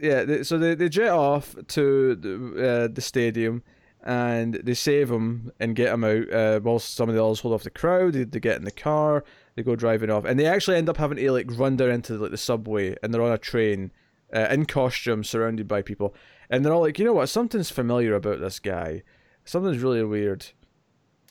yeah, 0.01 0.23
they, 0.23 0.41
so 0.41 0.57
they, 0.57 0.73
they 0.73 0.89
jet 0.89 1.11
off 1.11 1.55
to 1.67 2.15
the, 2.15 2.67
uh, 2.67 2.87
the 2.91 3.01
stadium, 3.01 3.61
and 4.03 4.55
they 4.55 4.73
save 4.73 5.11
him 5.11 5.51
and 5.59 5.75
get 5.75 5.93
him 5.93 6.03
out. 6.03 6.33
Uh, 6.33 6.59
while 6.61 6.79
some 6.79 7.09
of 7.09 7.15
the 7.15 7.23
others 7.23 7.41
hold 7.41 7.53
off 7.53 7.63
the 7.63 7.69
crowd, 7.69 8.13
they, 8.13 8.23
they 8.23 8.39
get 8.39 8.57
in 8.57 8.63
the 8.63 8.71
car, 8.71 9.23
they 9.59 9.63
go 9.63 9.75
driving 9.75 10.09
off, 10.09 10.23
and 10.23 10.39
they 10.39 10.45
actually 10.45 10.77
end 10.77 10.87
up 10.87 10.95
having 10.95 11.17
to 11.17 11.31
like 11.31 11.47
run 11.57 11.75
down 11.75 11.91
into 11.91 12.17
like 12.17 12.31
the 12.31 12.37
subway, 12.37 12.95
and 13.03 13.13
they're 13.13 13.21
on 13.21 13.33
a 13.33 13.37
train, 13.37 13.91
uh, 14.33 14.47
in 14.49 14.65
costume, 14.65 15.21
surrounded 15.23 15.67
by 15.67 15.81
people, 15.81 16.15
and 16.49 16.65
they're 16.65 16.71
all 16.71 16.81
like, 16.81 16.97
you 16.97 17.03
know 17.03 17.13
what, 17.13 17.27
something's 17.27 17.69
familiar 17.69 18.15
about 18.15 18.39
this 18.39 18.59
guy, 18.59 19.03
something's 19.43 19.83
really 19.83 20.03
weird. 20.03 20.45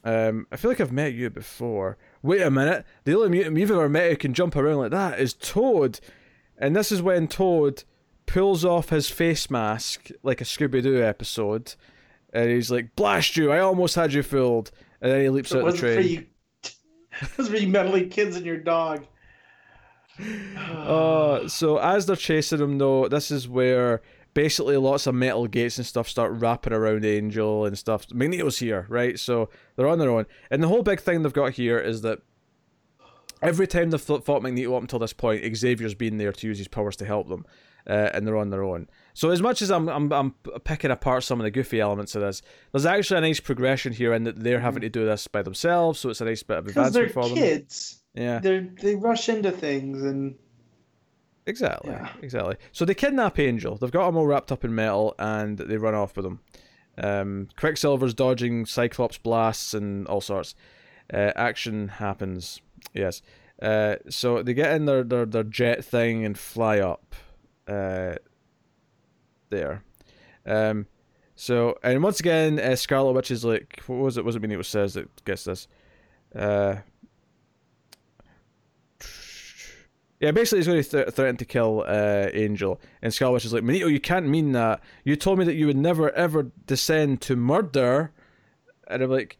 Um, 0.05 0.47
I 0.52 0.57
feel 0.57 0.70
like 0.70 0.81
I've 0.81 0.92
met 0.92 1.15
you 1.15 1.31
before. 1.31 1.97
Wait 2.23 2.42
a 2.42 2.50
minute, 2.50 2.84
the 3.05 3.15
only 3.16 3.31
mutant 3.31 3.57
you've 3.57 3.70
ever 3.70 3.89
met 3.89 4.10
who 4.10 4.16
can 4.16 4.34
jump 4.34 4.55
around 4.55 4.76
like 4.76 4.90
that 4.90 5.18
is 5.18 5.32
Toad, 5.32 5.98
and 6.58 6.76
this 6.76 6.92
is 6.92 7.00
when 7.00 7.28
Toad 7.28 7.84
pulls 8.26 8.62
off 8.62 8.90
his 8.90 9.08
face 9.08 9.50
mask 9.50 10.10
like 10.23 10.42
a 10.42 10.44
Scooby 10.44 10.82
Doo 10.82 11.02
episode, 11.02 11.74
and 12.31 12.50
he's 12.50 12.70
like, 12.70 12.94
"Blast 12.94 13.39
you! 13.39 13.50
I 13.50 13.60
almost 13.60 13.94
had 13.94 14.12
you 14.12 14.23
fooled." 14.23 14.70
And 15.00 15.10
then 15.12 15.23
he 15.23 15.31
leaps 15.31 15.52
It 15.52 15.62
out 15.62 15.73
the 15.73 15.78
train. 15.78 16.26
was 17.36 17.50
you 17.50 17.68
meddling 17.68 18.08
kids 18.08 18.36
and 18.36 18.47
your 18.47 18.58
dog. 18.58 19.06
Uh, 20.58 21.47
so 21.47 21.76
as 21.78 22.06
they're 22.06 22.16
chasing 22.16 22.60
him, 22.60 22.78
though, 22.78 23.06
this 23.08 23.30
is 23.30 23.47
where 23.47 24.02
basically 24.34 24.76
lots 24.76 25.06
of 25.06 25.14
metal 25.14 25.47
gates 25.47 25.78
and 25.78 25.86
stuff 25.86 26.08
start 26.08 26.32
wrapping 26.32 26.72
around 26.72 27.05
Angel 27.05 27.64
and 27.64 27.78
stuff. 27.78 28.06
Magneto's 28.12 28.58
here, 28.58 28.86
right? 28.88 29.18
So 29.18 29.48
they're 29.76 29.86
on 29.86 29.98
their 29.98 30.10
own, 30.10 30.26
and 30.50 30.62
the 30.62 30.68
whole 30.68 30.82
big 30.82 31.00
thing 31.00 31.22
they've 31.22 31.32
got 31.32 31.52
here 31.52 31.78
is 31.78 32.02
that 32.02 32.20
every 33.42 33.66
time 33.66 33.90
they've 33.90 34.00
fought 34.00 34.42
Magneto 34.42 34.74
up 34.74 34.82
until 34.82 34.98
this 34.98 35.12
point, 35.12 35.56
Xavier's 35.56 35.94
been 35.94 36.18
there 36.18 36.32
to 36.32 36.47
use 36.47 36.58
his 36.58 36.68
powers 36.68 36.97
to 36.97 37.05
help 37.05 37.28
them, 37.28 37.47
uh, 37.86 38.10
and 38.12 38.26
they're 38.26 38.36
on 38.36 38.50
their 38.50 38.64
own. 38.64 38.88
So 39.18 39.30
as 39.30 39.42
much 39.42 39.62
as 39.62 39.72
I'm, 39.72 39.88
I'm 39.88 40.12
I'm 40.12 40.30
picking 40.62 40.92
apart 40.92 41.24
some 41.24 41.40
of 41.40 41.44
the 41.44 41.50
goofy 41.50 41.80
elements 41.80 42.14
of 42.14 42.22
this, 42.22 42.40
there's 42.70 42.86
actually 42.86 43.18
a 43.18 43.22
nice 43.22 43.40
progression 43.40 43.92
here 43.92 44.12
in 44.14 44.22
that 44.22 44.38
they're 44.38 44.60
having 44.60 44.82
to 44.82 44.88
do 44.88 45.05
this 45.05 45.26
by 45.26 45.42
themselves, 45.42 45.98
so 45.98 46.10
it's 46.10 46.20
a 46.20 46.24
nice 46.24 46.44
bit 46.44 46.58
of 46.58 46.68
advancement 46.68 47.10
for 47.10 47.24
them. 47.24 47.34
kids. 47.34 48.00
Yeah. 48.14 48.38
They're 48.38 48.68
they 48.80 48.94
rush 48.94 49.28
into 49.28 49.50
things 49.50 50.05
and 50.05 50.36
Exactly. 51.47 51.90
Yeah. 51.90 52.12
Exactly. 52.22 52.58
So 52.70 52.84
they 52.84 52.94
kidnap 52.94 53.40
Angel. 53.40 53.76
They've 53.76 53.90
got 53.90 54.08
him 54.08 54.16
all 54.16 54.24
wrapped 54.24 54.52
up 54.52 54.64
in 54.64 54.72
metal, 54.72 55.16
and 55.18 55.58
they 55.58 55.78
run 55.78 55.97
off 55.97 56.16
with 56.16 56.24
him. 56.24 56.38
Um, 56.97 57.48
Quicksilver's 57.56 58.14
dodging 58.14 58.66
Cyclops 58.66 59.18
blasts 59.18 59.74
and 59.74 60.06
all 60.06 60.20
sorts. 60.20 60.55
Uh, 61.12 61.32
action 61.34 61.88
happens. 61.88 62.60
Yes. 62.94 63.20
Uh, 63.60 63.97
so 64.08 64.44
they 64.44 64.55
get 64.55 64.76
in 64.76 64.84
their, 64.84 65.02
their, 65.02 65.26
their 65.26 65.42
jet 65.42 65.84
thing 65.84 66.24
and 66.24 66.38
fly 66.38 66.78
up. 66.78 67.16
Uh, 67.66 68.14
there. 69.51 69.83
Um, 70.47 70.86
so 71.36 71.78
and 71.83 72.02
once 72.02 72.20
again, 72.20 72.59
uh, 72.59 72.77
Scarlet 72.77 73.12
Witch 73.12 73.31
is 73.31 73.44
like, 73.44 73.83
what 73.86 73.99
was 73.99 74.17
it? 74.17 74.25
Was 74.25 74.36
it 74.36 74.41
Benito 74.41 74.62
says 74.62 74.94
that 74.94 75.25
gets 75.25 75.44
this? 75.44 75.68
Uh, 76.35 76.77
Yeah, 80.20 80.33
basically 80.33 80.59
he's 80.59 80.67
going 80.67 80.83
to 80.83 80.91
th- 80.91 81.10
threaten 81.10 81.36
to 81.36 81.44
kill 81.44 81.85
uh, 81.86 82.27
Angel, 82.33 82.81
and 83.02 83.15
Scarlet 83.15 83.35
Witch 83.35 83.44
is 83.44 83.52
like, 83.52 83.62
Magneto, 83.62 83.86
you 83.86 84.01
can't 84.01 84.27
mean 84.27 84.51
that. 84.52 84.81
You 85.05 85.15
told 85.15 85.39
me 85.39 85.44
that 85.44 85.55
you 85.55 85.67
would 85.67 85.77
never 85.77 86.10
ever 86.10 86.51
descend 86.67 87.20
to 87.23 87.36
murder, 87.36 88.10
and 88.89 89.02
I'm 89.02 89.10
like, 89.10 89.39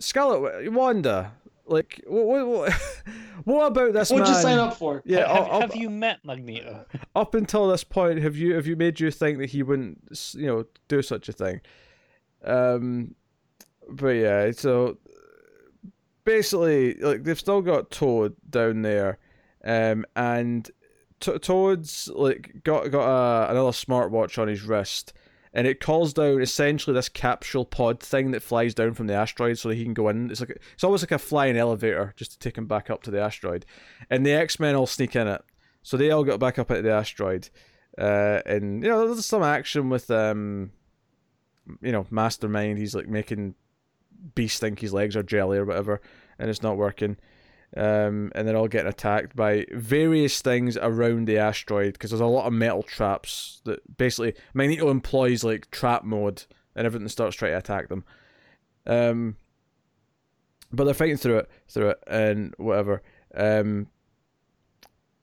Scarlet, 0.00 0.72
Wanda, 0.72 1.32
like, 1.66 2.02
what, 2.06 2.26
what, 2.26 2.46
what, 2.46 2.72
what 3.44 3.66
about 3.66 3.92
this 3.92 4.10
what'd 4.10 4.26
man? 4.26 4.34
you 4.34 4.42
sign 4.42 4.58
up 4.58 4.76
for? 4.76 5.02
Yeah, 5.04 5.32
have, 5.32 5.48
up, 5.48 5.60
have 5.62 5.76
you 5.76 5.90
met 5.90 6.24
Magneto? 6.24 6.86
up 7.14 7.34
until 7.34 7.68
this 7.68 7.84
point, 7.84 8.20
have 8.20 8.36
you 8.36 8.54
have 8.54 8.66
you 8.66 8.76
made 8.76 9.00
you 9.00 9.10
think 9.10 9.38
that 9.38 9.50
he 9.50 9.62
wouldn't, 9.62 10.32
you 10.34 10.46
know, 10.46 10.64
do 10.88 11.02
such 11.02 11.28
a 11.28 11.32
thing? 11.32 11.60
Um, 12.44 13.14
but 13.88 14.08
yeah, 14.08 14.50
so 14.52 14.98
basically, 16.24 16.94
like 16.94 17.24
they've 17.24 17.38
still 17.38 17.62
got 17.62 17.90
Toad 17.90 18.34
down 18.48 18.82
there, 18.82 19.18
um, 19.64 20.04
and 20.16 20.70
T- 21.20 21.38
Toad's 21.38 22.08
like 22.14 22.62
got 22.64 22.90
got 22.90 23.06
a, 23.06 23.50
another 23.50 23.70
smartwatch 23.70 24.40
on 24.40 24.48
his 24.48 24.62
wrist, 24.62 25.12
and 25.54 25.68
it 25.68 25.80
calls 25.80 26.12
down 26.12 26.42
essentially 26.42 26.92
this 26.92 27.08
capsule 27.08 27.64
pod 27.64 28.00
thing 28.00 28.32
that 28.32 28.42
flies 28.42 28.74
down 28.74 28.92
from 28.92 29.06
the 29.06 29.14
asteroid 29.14 29.56
so 29.56 29.68
that 29.68 29.76
he 29.76 29.84
can 29.84 29.94
go 29.94 30.08
in. 30.08 30.30
It's 30.30 30.40
like 30.40 30.60
it's 30.74 30.82
almost 30.82 31.04
like 31.04 31.12
a 31.12 31.18
flying 31.18 31.56
elevator 31.56 32.12
just 32.16 32.32
to 32.32 32.38
take 32.40 32.58
him 32.58 32.66
back 32.66 32.90
up 32.90 33.04
to 33.04 33.10
the 33.10 33.20
asteroid, 33.20 33.64
and 34.10 34.26
the 34.26 34.32
X 34.32 34.58
Men 34.58 34.74
all 34.74 34.86
sneak 34.86 35.14
in 35.14 35.28
it, 35.28 35.42
so 35.82 35.96
they 35.96 36.10
all 36.10 36.24
got 36.24 36.40
back 36.40 36.58
up 36.58 36.70
into 36.70 36.82
the 36.82 36.92
asteroid, 36.92 37.48
uh, 37.96 38.40
and 38.44 38.82
you 38.82 38.90
know 38.90 39.06
there's 39.06 39.24
some 39.24 39.44
action 39.44 39.88
with 39.88 40.10
um, 40.10 40.72
you 41.80 41.92
know 41.92 42.06
Mastermind. 42.10 42.78
He's 42.78 42.96
like 42.96 43.08
making 43.08 43.54
Beast 44.34 44.60
think 44.60 44.80
his 44.80 44.92
legs 44.92 45.16
are 45.16 45.22
jelly 45.22 45.58
or 45.58 45.64
whatever, 45.64 46.00
and 46.38 46.50
it's 46.50 46.62
not 46.62 46.76
working. 46.76 47.16
Um, 47.76 48.30
and 48.36 48.46
they're 48.46 48.56
all 48.56 48.68
getting 48.68 48.88
attacked 48.88 49.34
by 49.34 49.66
various 49.72 50.40
things 50.40 50.76
around 50.76 51.26
the 51.26 51.38
asteroid 51.38 51.94
because 51.94 52.10
there's 52.10 52.20
a 52.20 52.26
lot 52.26 52.46
of 52.46 52.52
metal 52.52 52.84
traps 52.84 53.60
that 53.64 53.96
basically 53.96 54.34
Magneto 54.54 54.90
employs 54.90 55.42
like 55.42 55.70
trap 55.72 56.04
mode 56.04 56.44
and 56.76 56.86
everything 56.86 57.08
starts 57.08 57.36
trying 57.36 57.52
to 57.52 57.58
attack 57.58 57.88
them. 57.88 58.04
Um, 58.86 59.36
but 60.72 60.84
they're 60.84 60.94
fighting 60.94 61.16
through 61.16 61.38
it, 61.38 61.50
through 61.68 61.90
it, 61.90 61.98
and 62.06 62.54
whatever. 62.58 63.02
Um, 63.34 63.88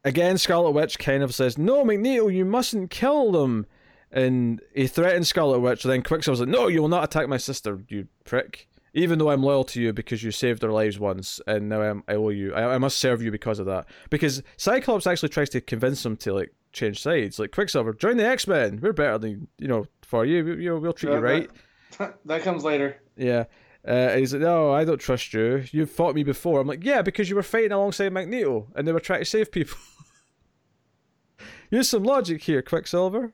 again, 0.03 0.37
Scarlet 0.37 0.71
Witch 0.71 0.99
kind 0.99 1.23
of 1.23 1.33
says, 1.33 1.57
"No, 1.57 1.83
Magneto, 1.83 2.27
you 2.27 2.45
mustn't 2.45 2.89
kill 2.89 3.31
them," 3.31 3.65
and 4.11 4.61
he 4.73 4.87
threatens 4.87 5.27
Scarlet 5.27 5.59
Witch. 5.59 5.83
Then 5.83 6.03
Quicksilver's 6.03 6.41
like, 6.41 6.49
"No, 6.49 6.67
you 6.67 6.81
will 6.81 6.89
not 6.89 7.03
attack 7.03 7.27
my 7.27 7.37
sister, 7.37 7.81
you 7.87 8.07
prick." 8.23 8.67
Even 8.93 9.19
though 9.19 9.29
I'm 9.29 9.41
loyal 9.41 9.63
to 9.65 9.81
you 9.81 9.93
because 9.93 10.21
you 10.21 10.31
saved 10.31 10.61
their 10.61 10.71
lives 10.71 10.99
once, 10.99 11.39
and 11.47 11.69
now 11.69 11.81
I'm, 11.81 12.03
I 12.07 12.15
owe 12.15 12.29
you. 12.29 12.53
I, 12.53 12.75
I 12.75 12.77
must 12.77 12.97
serve 12.97 13.21
you 13.21 13.31
because 13.31 13.59
of 13.59 13.65
that. 13.67 13.85
Because 14.09 14.43
Cyclops 14.57 15.07
actually 15.07 15.29
tries 15.29 15.49
to 15.51 15.61
convince 15.61 16.05
him 16.05 16.17
to 16.17 16.33
like 16.33 16.53
change 16.73 17.01
sides. 17.01 17.39
Like 17.39 17.51
Quicksilver, 17.51 17.93
join 17.93 18.17
the 18.17 18.27
X 18.27 18.47
Men. 18.47 18.79
We're 18.81 18.93
better 18.93 19.17
than 19.17 19.47
you 19.57 19.67
know 19.67 19.87
for 20.01 20.25
you. 20.25 20.45
You 20.55 20.71
know, 20.71 20.77
we'll 20.77 20.93
treat 20.93 21.13
you 21.13 21.19
right. 21.19 21.49
That, 21.97 22.19
that 22.25 22.41
comes 22.41 22.63
later. 22.63 23.01
Yeah. 23.15 23.45
Uh, 23.87 24.15
he's 24.15 24.31
like, 24.33 24.43
no, 24.43 24.71
I 24.71 24.83
don't 24.83 24.99
trust 24.99 25.33
you. 25.33 25.63
You've 25.71 25.89
fought 25.89 26.13
me 26.13 26.23
before. 26.23 26.59
I'm 26.59 26.67
like, 26.67 26.83
yeah, 26.83 27.01
because 27.01 27.29
you 27.29 27.35
were 27.35 27.43
fighting 27.43 27.71
alongside 27.71 28.13
Magneto, 28.13 28.67
and 28.75 28.87
they 28.87 28.91
were 28.91 28.99
trying 28.99 29.21
to 29.21 29.25
save 29.25 29.51
people. 29.51 29.77
Use 31.71 31.89
some 31.89 32.03
logic 32.03 32.43
here, 32.43 32.61
Quicksilver. 32.61 33.33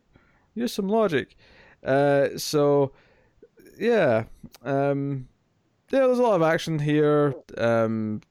Use 0.55 0.73
some 0.73 0.87
logic. 0.87 1.35
Uh, 1.83 2.29
so, 2.37 2.93
yeah. 3.77 4.25
Um, 4.63 5.27
yeah, 5.91 5.99
there's 6.05 6.19
a 6.19 6.23
lot 6.23 6.35
of 6.35 6.41
action 6.41 6.79
here. 6.79 7.33
Um, 7.57 8.21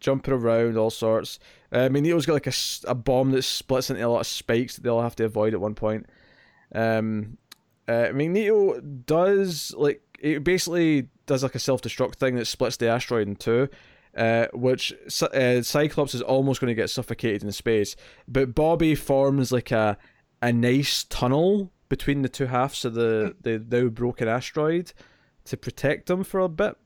jumping 0.00 0.34
around, 0.34 0.76
all 0.76 0.90
sorts. 0.90 1.38
Uh, 1.72 1.88
Magneto's 1.88 2.26
got 2.26 2.34
like 2.34 2.46
a, 2.46 2.52
a 2.86 2.94
bomb 2.94 3.32
that 3.32 3.42
splits 3.42 3.90
into 3.90 4.06
a 4.06 4.08
lot 4.08 4.20
of 4.20 4.26
spikes 4.26 4.76
that 4.76 4.82
they'll 4.82 5.02
have 5.02 5.16
to 5.16 5.24
avoid 5.24 5.54
at 5.54 5.60
one 5.60 5.74
point. 5.74 6.06
Um, 6.74 7.38
uh, 7.88 8.08
Magneto 8.12 8.80
does 8.80 9.74
like 9.76 10.02
it 10.18 10.42
basically 10.42 11.08
does 11.26 11.42
like 11.42 11.54
a 11.54 11.58
self 11.60 11.82
destruct 11.82 12.16
thing 12.16 12.36
that 12.36 12.46
splits 12.46 12.76
the 12.76 12.88
asteroid 12.88 13.28
in 13.28 13.36
two, 13.36 13.68
uh, 14.16 14.46
which 14.52 14.92
uh, 15.22 15.62
Cyclops 15.62 16.14
is 16.14 16.22
almost 16.22 16.60
going 16.60 16.70
to 16.70 16.74
get 16.74 16.90
suffocated 16.90 17.44
in 17.44 17.52
space. 17.52 17.96
But 18.26 18.54
Bobby 18.54 18.94
forms 18.94 19.52
like 19.52 19.70
a 19.70 19.98
a 20.42 20.52
nice 20.52 21.04
tunnel 21.04 21.72
between 21.88 22.22
the 22.22 22.28
two 22.28 22.46
halves 22.46 22.84
of 22.84 22.94
the 22.94 23.36
the 23.40 23.64
now 23.70 23.88
broken 23.88 24.28
asteroid 24.28 24.92
to 25.44 25.56
protect 25.56 26.06
them 26.06 26.24
for 26.24 26.40
a 26.40 26.48
bit. 26.48 26.76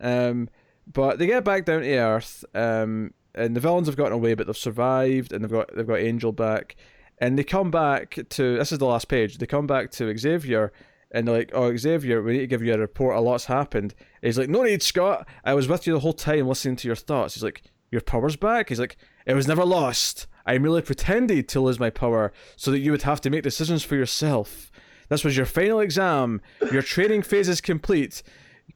Um, 0.00 0.48
but 0.90 1.18
they 1.18 1.26
get 1.26 1.44
back 1.44 1.64
down 1.64 1.82
to 1.82 1.96
Earth. 1.96 2.44
Um, 2.54 3.12
and 3.34 3.54
the 3.54 3.60
villains 3.60 3.86
have 3.86 3.96
gotten 3.96 4.12
away, 4.12 4.34
but 4.34 4.46
they've 4.46 4.56
survived, 4.56 5.32
and 5.32 5.44
they've 5.44 5.50
got 5.50 5.74
they've 5.74 5.86
got 5.86 6.00
Angel 6.00 6.32
back, 6.32 6.76
and 7.18 7.38
they 7.38 7.44
come 7.44 7.70
back 7.70 8.18
to 8.30 8.58
this 8.58 8.72
is 8.72 8.78
the 8.78 8.86
last 8.86 9.08
page. 9.08 9.38
They 9.38 9.46
come 9.46 9.66
back 9.66 9.90
to 9.92 10.16
Xavier, 10.16 10.72
and 11.12 11.26
they're 11.26 11.36
like, 11.36 11.50
"Oh, 11.54 11.74
Xavier, 11.76 12.22
we 12.22 12.32
need 12.32 12.38
to 12.40 12.46
give 12.46 12.62
you 12.62 12.74
a 12.74 12.78
report. 12.78 13.16
A 13.16 13.20
lot's 13.20 13.46
happened." 13.46 13.94
He's 14.22 14.38
like, 14.38 14.48
"No 14.48 14.62
need, 14.62 14.82
Scott. 14.82 15.28
I 15.44 15.54
was 15.54 15.68
with 15.68 15.86
you 15.86 15.92
the 15.92 16.00
whole 16.00 16.12
time, 16.12 16.48
listening 16.48 16.76
to 16.76 16.88
your 16.88 16.96
thoughts." 16.96 17.34
He's 17.34 17.44
like, 17.44 17.62
"Your 17.90 18.00
power's 18.00 18.36
back." 18.36 18.70
He's 18.70 18.80
like, 18.80 18.96
"It 19.26 19.34
was 19.34 19.46
never 19.46 19.64
lost. 19.64 20.26
I 20.44 20.58
merely 20.58 20.82
pretended 20.82 21.48
to 21.48 21.60
lose 21.60 21.78
my 21.78 21.90
power 21.90 22.32
so 22.56 22.70
that 22.70 22.80
you 22.80 22.90
would 22.90 23.02
have 23.02 23.20
to 23.20 23.30
make 23.30 23.42
decisions 23.42 23.84
for 23.84 23.94
yourself. 23.96 24.72
This 25.10 25.22
was 25.22 25.36
your 25.36 25.46
final 25.46 25.80
exam. 25.80 26.40
Your 26.72 26.82
training 26.82 27.22
phase 27.22 27.48
is 27.48 27.60
complete. 27.60 28.22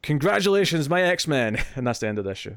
Congratulations, 0.03 0.87
my 0.89 1.01
X 1.01 1.27
Men." 1.27 1.57
And 1.75 1.87
that's 1.87 1.99
the 1.99 2.07
end 2.07 2.19
of 2.19 2.25
the 2.25 2.31
issue. 2.31 2.55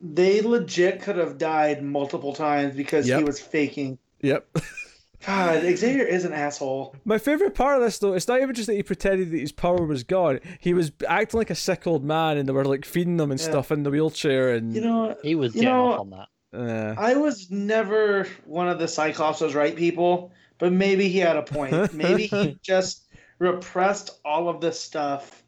They 0.00 0.40
legit 0.42 1.00
could 1.02 1.16
have 1.16 1.38
died 1.38 1.82
multiple 1.82 2.32
times 2.34 2.76
because 2.76 3.08
Yep. 3.08 3.18
he 3.18 3.24
was 3.24 3.40
faking. 3.40 3.98
Yep. 4.20 4.46
God, 5.26 5.62
Xavier 5.62 6.04
is 6.04 6.26
an 6.26 6.34
asshole. 6.34 6.94
My 7.06 7.16
favorite 7.16 7.54
part 7.54 7.78
of 7.78 7.82
this, 7.82 7.98
though, 7.98 8.12
it's 8.12 8.28
not 8.28 8.42
even 8.42 8.54
just 8.54 8.66
that 8.66 8.74
he 8.74 8.82
pretended 8.82 9.30
that 9.30 9.38
his 9.38 9.52
power 9.52 9.86
was 9.86 10.02
gone. 10.04 10.38
He 10.60 10.74
was 10.74 10.92
acting 11.08 11.38
like 11.38 11.48
a 11.48 11.54
sick 11.54 11.86
old 11.86 12.04
man, 12.04 12.36
and 12.36 12.46
they 12.46 12.52
were 12.52 12.66
like 12.66 12.84
feeding 12.84 13.18
him 13.18 13.30
and 13.30 13.40
Yeah. 13.40 13.46
stuff 13.46 13.72
in 13.72 13.84
the 13.84 13.90
wheelchair. 13.90 14.50
And 14.52 14.74
You 14.74 14.82
know, 14.82 15.16
He 15.22 15.34
was 15.34 15.54
You 15.54 15.62
getting 15.62 15.74
know- 15.74 15.92
off 15.92 16.00
on 16.00 16.10
that. 16.10 16.28
uh, 16.52 16.94
I 17.00 17.14
was 17.14 17.50
never 17.50 18.26
one 18.44 18.68
of 18.68 18.78
the 18.78 18.86
Cyclops 18.88 19.40
was 19.40 19.54
right 19.54 19.74
people, 19.74 20.30
but 20.58 20.72
maybe 20.72 21.08
he 21.08 21.18
had 21.20 21.36
a 21.38 21.42
point. 21.42 21.72
Maybe 21.94 22.26
he 22.26 22.58
just 22.62 23.06
repressed 23.38 24.20
all 24.26 24.48
of 24.50 24.60
this 24.60 24.78
stuff 24.78 25.42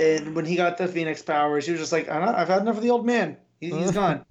and 0.00 0.34
when 0.34 0.44
he 0.44 0.56
got 0.56 0.76
the 0.78 0.88
Phoenix 0.88 1.22
powers, 1.22 1.66
he 1.66 1.72
was 1.72 1.80
just 1.80 1.92
like, 1.92 2.08
I'm 2.08 2.24
not, 2.24 2.34
I've 2.34 2.48
had 2.48 2.62
enough 2.62 2.76
of 2.76 2.82
the 2.82 2.90
old 2.90 3.06
man. 3.06 3.36
He, 3.60 3.70
he's 3.70 3.90
gone. 4.02 4.24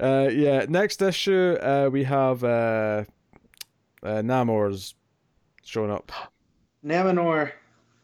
Uh, 0.00 0.28
yeah. 0.32 0.66
Next 0.68 1.00
issue, 1.02 1.56
uh, 1.60 1.88
we 1.90 2.04
have 2.04 2.44
uh, 2.44 3.04
uh, 4.02 4.22
Namor's 4.22 4.94
showing 5.64 5.90
up. 5.90 6.12
Namanor, 6.84 7.46
as 7.48 7.52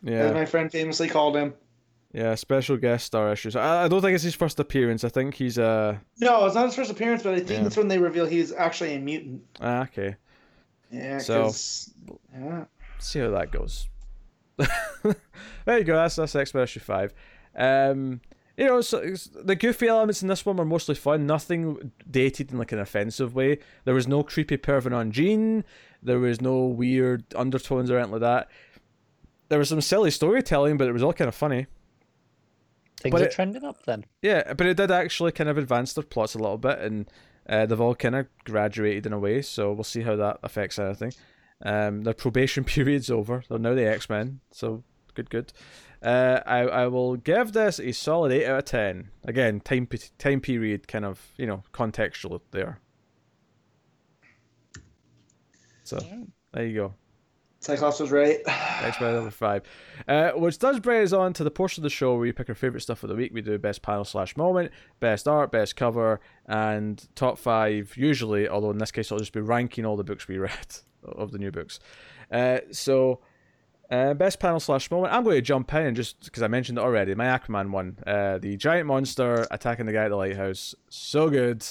Yeah, 0.02 0.32
my 0.32 0.46
friend 0.46 0.70
famously 0.72 1.08
called 1.08 1.36
him. 1.36 1.54
yeah. 2.12 2.34
Special 2.34 2.76
guest 2.76 3.06
star 3.06 3.30
issues. 3.32 3.54
I, 3.54 3.84
I 3.84 3.88
don't 3.88 4.00
think 4.00 4.14
it's 4.14 4.24
his 4.24 4.34
first 4.34 4.58
appearance. 4.58 5.04
I 5.04 5.08
think 5.10 5.34
he's 5.34 5.58
uh. 5.58 5.96
No, 6.20 6.46
it's 6.46 6.54
not 6.54 6.66
his 6.66 6.74
first 6.74 6.90
appearance, 6.90 7.22
but 7.22 7.34
I 7.34 7.38
think 7.38 7.50
Yeah. 7.50 7.62
that's 7.62 7.76
when 7.76 7.88
they 7.88 7.98
reveal 7.98 8.26
he's 8.26 8.52
actually 8.52 8.94
a 8.94 8.98
mutant. 8.98 9.42
Ah, 9.60 9.82
okay. 9.82 10.16
Yeah, 10.90 11.18
So- 11.18 11.52
yeah. 12.34 12.64
see 12.98 13.20
how 13.20 13.30
that 13.30 13.50
goes. 13.52 13.88
there 15.64 15.78
you 15.78 15.84
go. 15.84 15.94
That's 15.96 16.16
that's 16.16 16.34
X 16.34 16.54
Men 16.54 16.64
issue 16.64 16.80
five. 16.80 17.12
Um, 17.56 18.20
you 18.56 18.66
know, 18.66 18.80
so 18.82 18.98
it's- 18.98 19.30
the 19.34 19.56
goofy 19.56 19.88
elements 19.88 20.22
in 20.22 20.28
this 20.28 20.44
one 20.44 20.56
were 20.56 20.64
mostly 20.64 20.94
fun. 20.94 21.26
Nothing 21.26 21.92
dated 22.10 22.52
in 22.52 22.58
like 22.58 22.72
an 22.72 22.78
offensive 22.78 23.34
way. 23.34 23.58
There 23.84 23.94
was 23.94 24.06
no 24.06 24.22
creepy 24.22 24.56
pervert 24.56 24.92
on 24.92 25.10
Jean. 25.10 25.64
There 26.02 26.18
was 26.18 26.40
no 26.40 26.66
weird 26.66 27.24
undertones 27.34 27.90
or 27.90 27.96
anything 27.96 28.12
like 28.12 28.20
that. 28.20 28.48
There 29.48 29.58
was 29.58 29.68
some 29.68 29.80
silly 29.80 30.10
storytelling, 30.10 30.76
but 30.76 30.88
it 30.88 30.92
was 30.92 31.02
all 31.02 31.12
kind 31.12 31.28
of 31.28 31.34
funny. 31.34 31.66
Things 33.00 33.12
But 33.12 33.22
are 33.22 33.26
it- 33.26 33.32
trending 33.32 33.64
up 33.64 33.84
then. 33.86 34.04
Yeah, 34.20 34.52
but 34.54 34.66
it 34.66 34.76
did 34.76 34.90
actually 34.90 35.32
kind 35.32 35.48
of 35.50 35.58
advance 35.58 35.92
their 35.94 36.04
plots 36.04 36.34
a 36.34 36.38
little 36.38 36.58
bit, 36.58 36.78
and 36.78 37.10
uh, 37.48 37.66
they've 37.66 37.80
all 37.80 37.94
kind 37.94 38.14
of 38.14 38.26
graduated 38.44 39.06
in 39.06 39.12
a 39.12 39.18
way. 39.18 39.42
So 39.42 39.72
we'll 39.72 39.84
see 39.84 40.02
how 40.02 40.16
that 40.16 40.38
affects 40.42 40.78
anything. 40.78 41.12
Um, 41.62 42.02
their 42.02 42.14
probation 42.14 42.64
period's 42.76 43.10
over. 43.10 43.44
They're 43.48 43.58
now 43.58 43.74
the 43.74 43.88
X 43.88 44.08
Men, 44.08 44.40
so 44.50 44.82
good, 45.14 45.30
good. 45.30 45.52
Uh, 46.02 46.40
I 46.44 46.58
I 46.60 46.86
will 46.88 47.16
give 47.16 47.52
this 47.52 47.78
a 47.78 47.92
solid 47.92 48.32
eight 48.32 48.46
out 48.46 48.58
of 48.58 48.64
ten. 48.64 49.10
Again, 49.24 49.60
time 49.60 49.88
time 50.18 50.40
period, 50.40 50.88
kind 50.88 51.04
of 51.04 51.32
you 51.36 51.46
know 51.46 51.62
contextual 51.72 52.40
there. 52.50 52.80
So 55.84 55.98
there 56.52 56.66
you 56.66 56.74
go. 56.74 56.94
Cyclops 57.62 58.00
was 58.00 58.10
right. 58.10 58.40
X 58.46 59.00
Men 59.00 59.14
number 59.14 59.30
five. 59.30 59.62
Uh, 60.08 60.32
which 60.32 60.58
does 60.58 60.80
bring 60.80 61.02
us 61.02 61.12
on 61.12 61.32
to 61.34 61.44
the 61.44 61.50
portion 61.50 61.80
of 61.80 61.84
the 61.84 61.90
show 61.90 62.10
where 62.10 62.20
we 62.20 62.32
pick 62.32 62.48
our 62.48 62.56
favourite 62.56 62.82
stuff 62.82 63.04
of 63.04 63.08
the 63.08 63.14
week. 63.14 63.32
We 63.32 63.40
do 63.40 63.56
best 63.56 63.82
panel 63.82 64.04
slash 64.04 64.36
moment, 64.36 64.72
best 64.98 65.28
art, 65.28 65.52
best 65.52 65.76
cover, 65.76 66.20
and 66.46 67.06
top 67.14 67.38
five, 67.38 67.96
usually, 67.96 68.48
although 68.48 68.70
in 68.70 68.78
this 68.78 68.90
case 68.90 69.12
I'll 69.12 69.18
just 69.18 69.32
be 69.32 69.40
ranking 69.40 69.86
all 69.86 69.96
the 69.96 70.02
books 70.02 70.26
we 70.26 70.38
read 70.38 70.76
of 71.04 71.30
the 71.30 71.38
new 71.38 71.52
books. 71.52 71.78
Uh, 72.32 72.58
so, 72.72 73.20
uh, 73.92 74.14
best 74.14 74.40
panel 74.40 74.58
slash 74.58 74.90
moment. 74.90 75.14
I'm 75.14 75.22
going 75.22 75.36
to 75.36 75.42
jump 75.42 75.72
in 75.72 75.86
and 75.86 75.96
just 75.96 76.24
because 76.24 76.42
I 76.42 76.48
mentioned 76.48 76.78
it 76.78 76.84
already, 76.84 77.14
my 77.14 77.26
Aquaman 77.26 77.70
one. 77.70 77.96
Uh, 78.04 78.38
the 78.38 78.56
giant 78.56 78.88
monster 78.88 79.46
attacking 79.52 79.86
the 79.86 79.92
guy 79.92 80.04
at 80.04 80.08
the 80.08 80.16
lighthouse. 80.16 80.74
So 80.88 81.30
good. 81.30 81.64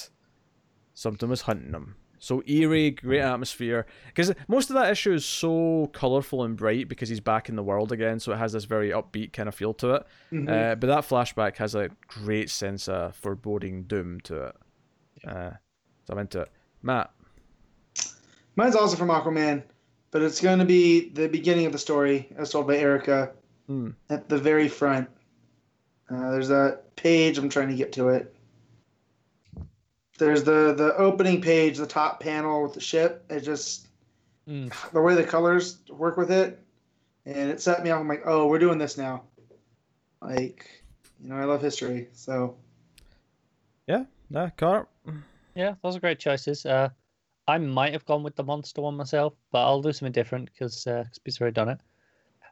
Something 0.94 1.28
was 1.28 1.42
hunting 1.42 1.74
him. 1.74 1.96
So 2.22 2.40
eerie, 2.46 2.92
great 2.92 3.18
atmosphere. 3.20 3.84
Because 4.06 4.32
most 4.46 4.70
of 4.70 4.74
that 4.74 4.92
issue 4.92 5.12
is 5.12 5.24
so 5.24 5.90
colorful 5.92 6.44
and 6.44 6.56
bright 6.56 6.88
because 6.88 7.08
he's 7.08 7.18
back 7.18 7.48
in 7.48 7.56
the 7.56 7.64
world 7.64 7.90
again, 7.90 8.20
so 8.20 8.30
it 8.32 8.36
has 8.36 8.52
this 8.52 8.62
very 8.64 8.90
upbeat 8.90 9.32
kind 9.32 9.48
of 9.48 9.56
feel 9.56 9.74
to 9.74 9.94
it. 9.96 10.06
Mhm. 10.30 10.48
Uh, 10.48 10.76
but 10.76 10.86
that 10.86 11.00
flashback 11.00 11.56
has 11.56 11.74
a 11.74 11.90
great 12.06 12.48
sense 12.48 12.86
of 12.88 13.16
foreboding 13.16 13.82
doom 13.82 14.20
to 14.20 14.36
it. 14.46 14.56
Uh, 15.26 15.50
so 16.06 16.12
I'm 16.12 16.18
into 16.20 16.42
it. 16.42 16.48
Matt. 16.80 17.10
Mine's 18.54 18.76
also 18.76 18.96
from 18.96 19.08
Aquaman, 19.08 19.64
but 20.12 20.22
it's 20.22 20.40
going 20.40 20.60
to 20.60 20.64
be 20.64 21.08
the 21.08 21.26
beginning 21.26 21.66
of 21.66 21.72
the 21.72 21.78
story 21.78 22.28
as 22.36 22.50
told 22.50 22.68
by 22.68 22.76
Erica 22.76 23.32
Hmm. 23.66 23.90
at 24.10 24.28
the 24.28 24.38
very 24.38 24.68
front. 24.68 25.08
Uh, 26.08 26.30
there's 26.30 26.50
a 26.50 26.78
page. 26.94 27.36
I'm 27.36 27.48
trying 27.48 27.68
to 27.70 27.74
get 27.74 27.90
to 27.94 28.10
it. 28.10 28.32
There's 30.18 30.44
the 30.44 30.74
the 30.74 30.94
opening 30.96 31.40
page, 31.40 31.78
the 31.78 31.86
top 31.86 32.20
panel 32.20 32.62
with 32.62 32.74
the 32.74 32.80
ship. 32.80 33.24
It 33.30 33.40
just 33.40 33.88
Mm. 34.48 34.72
the 34.90 35.00
way 35.00 35.14
the 35.14 35.22
colors 35.22 35.78
work 35.88 36.16
with 36.16 36.32
it, 36.32 36.58
and 37.24 37.48
it 37.48 37.60
set 37.60 37.84
me 37.84 37.90
off. 37.90 38.00
I'm 38.00 38.08
like, 38.08 38.22
oh, 38.24 38.48
we're 38.48 38.58
doing 38.58 38.76
this 38.76 38.98
now. 38.98 39.22
Like, 40.20 40.82
you 41.22 41.28
know, 41.28 41.36
I 41.36 41.44
love 41.44 41.62
history, 41.62 42.08
so 42.12 42.56
Nah, 44.32 44.48
Connor. 44.56 44.86
Yeah, 45.54 45.74
those 45.82 45.94
are 45.94 46.00
great 46.00 46.18
choices. 46.18 46.64
Uh, 46.64 46.88
I 47.46 47.58
might 47.58 47.92
have 47.92 48.06
gone 48.06 48.22
with 48.22 48.34
the 48.34 48.42
monster 48.42 48.80
one 48.80 48.96
myself, 48.96 49.34
but 49.50 49.62
I'll 49.62 49.82
do 49.82 49.92
something 49.92 50.12
different 50.12 50.46
because 50.50 50.86
uh, 50.86 51.04
Pete's 51.22 51.38
already 51.38 51.52
done 51.52 51.68
it. 51.68 51.80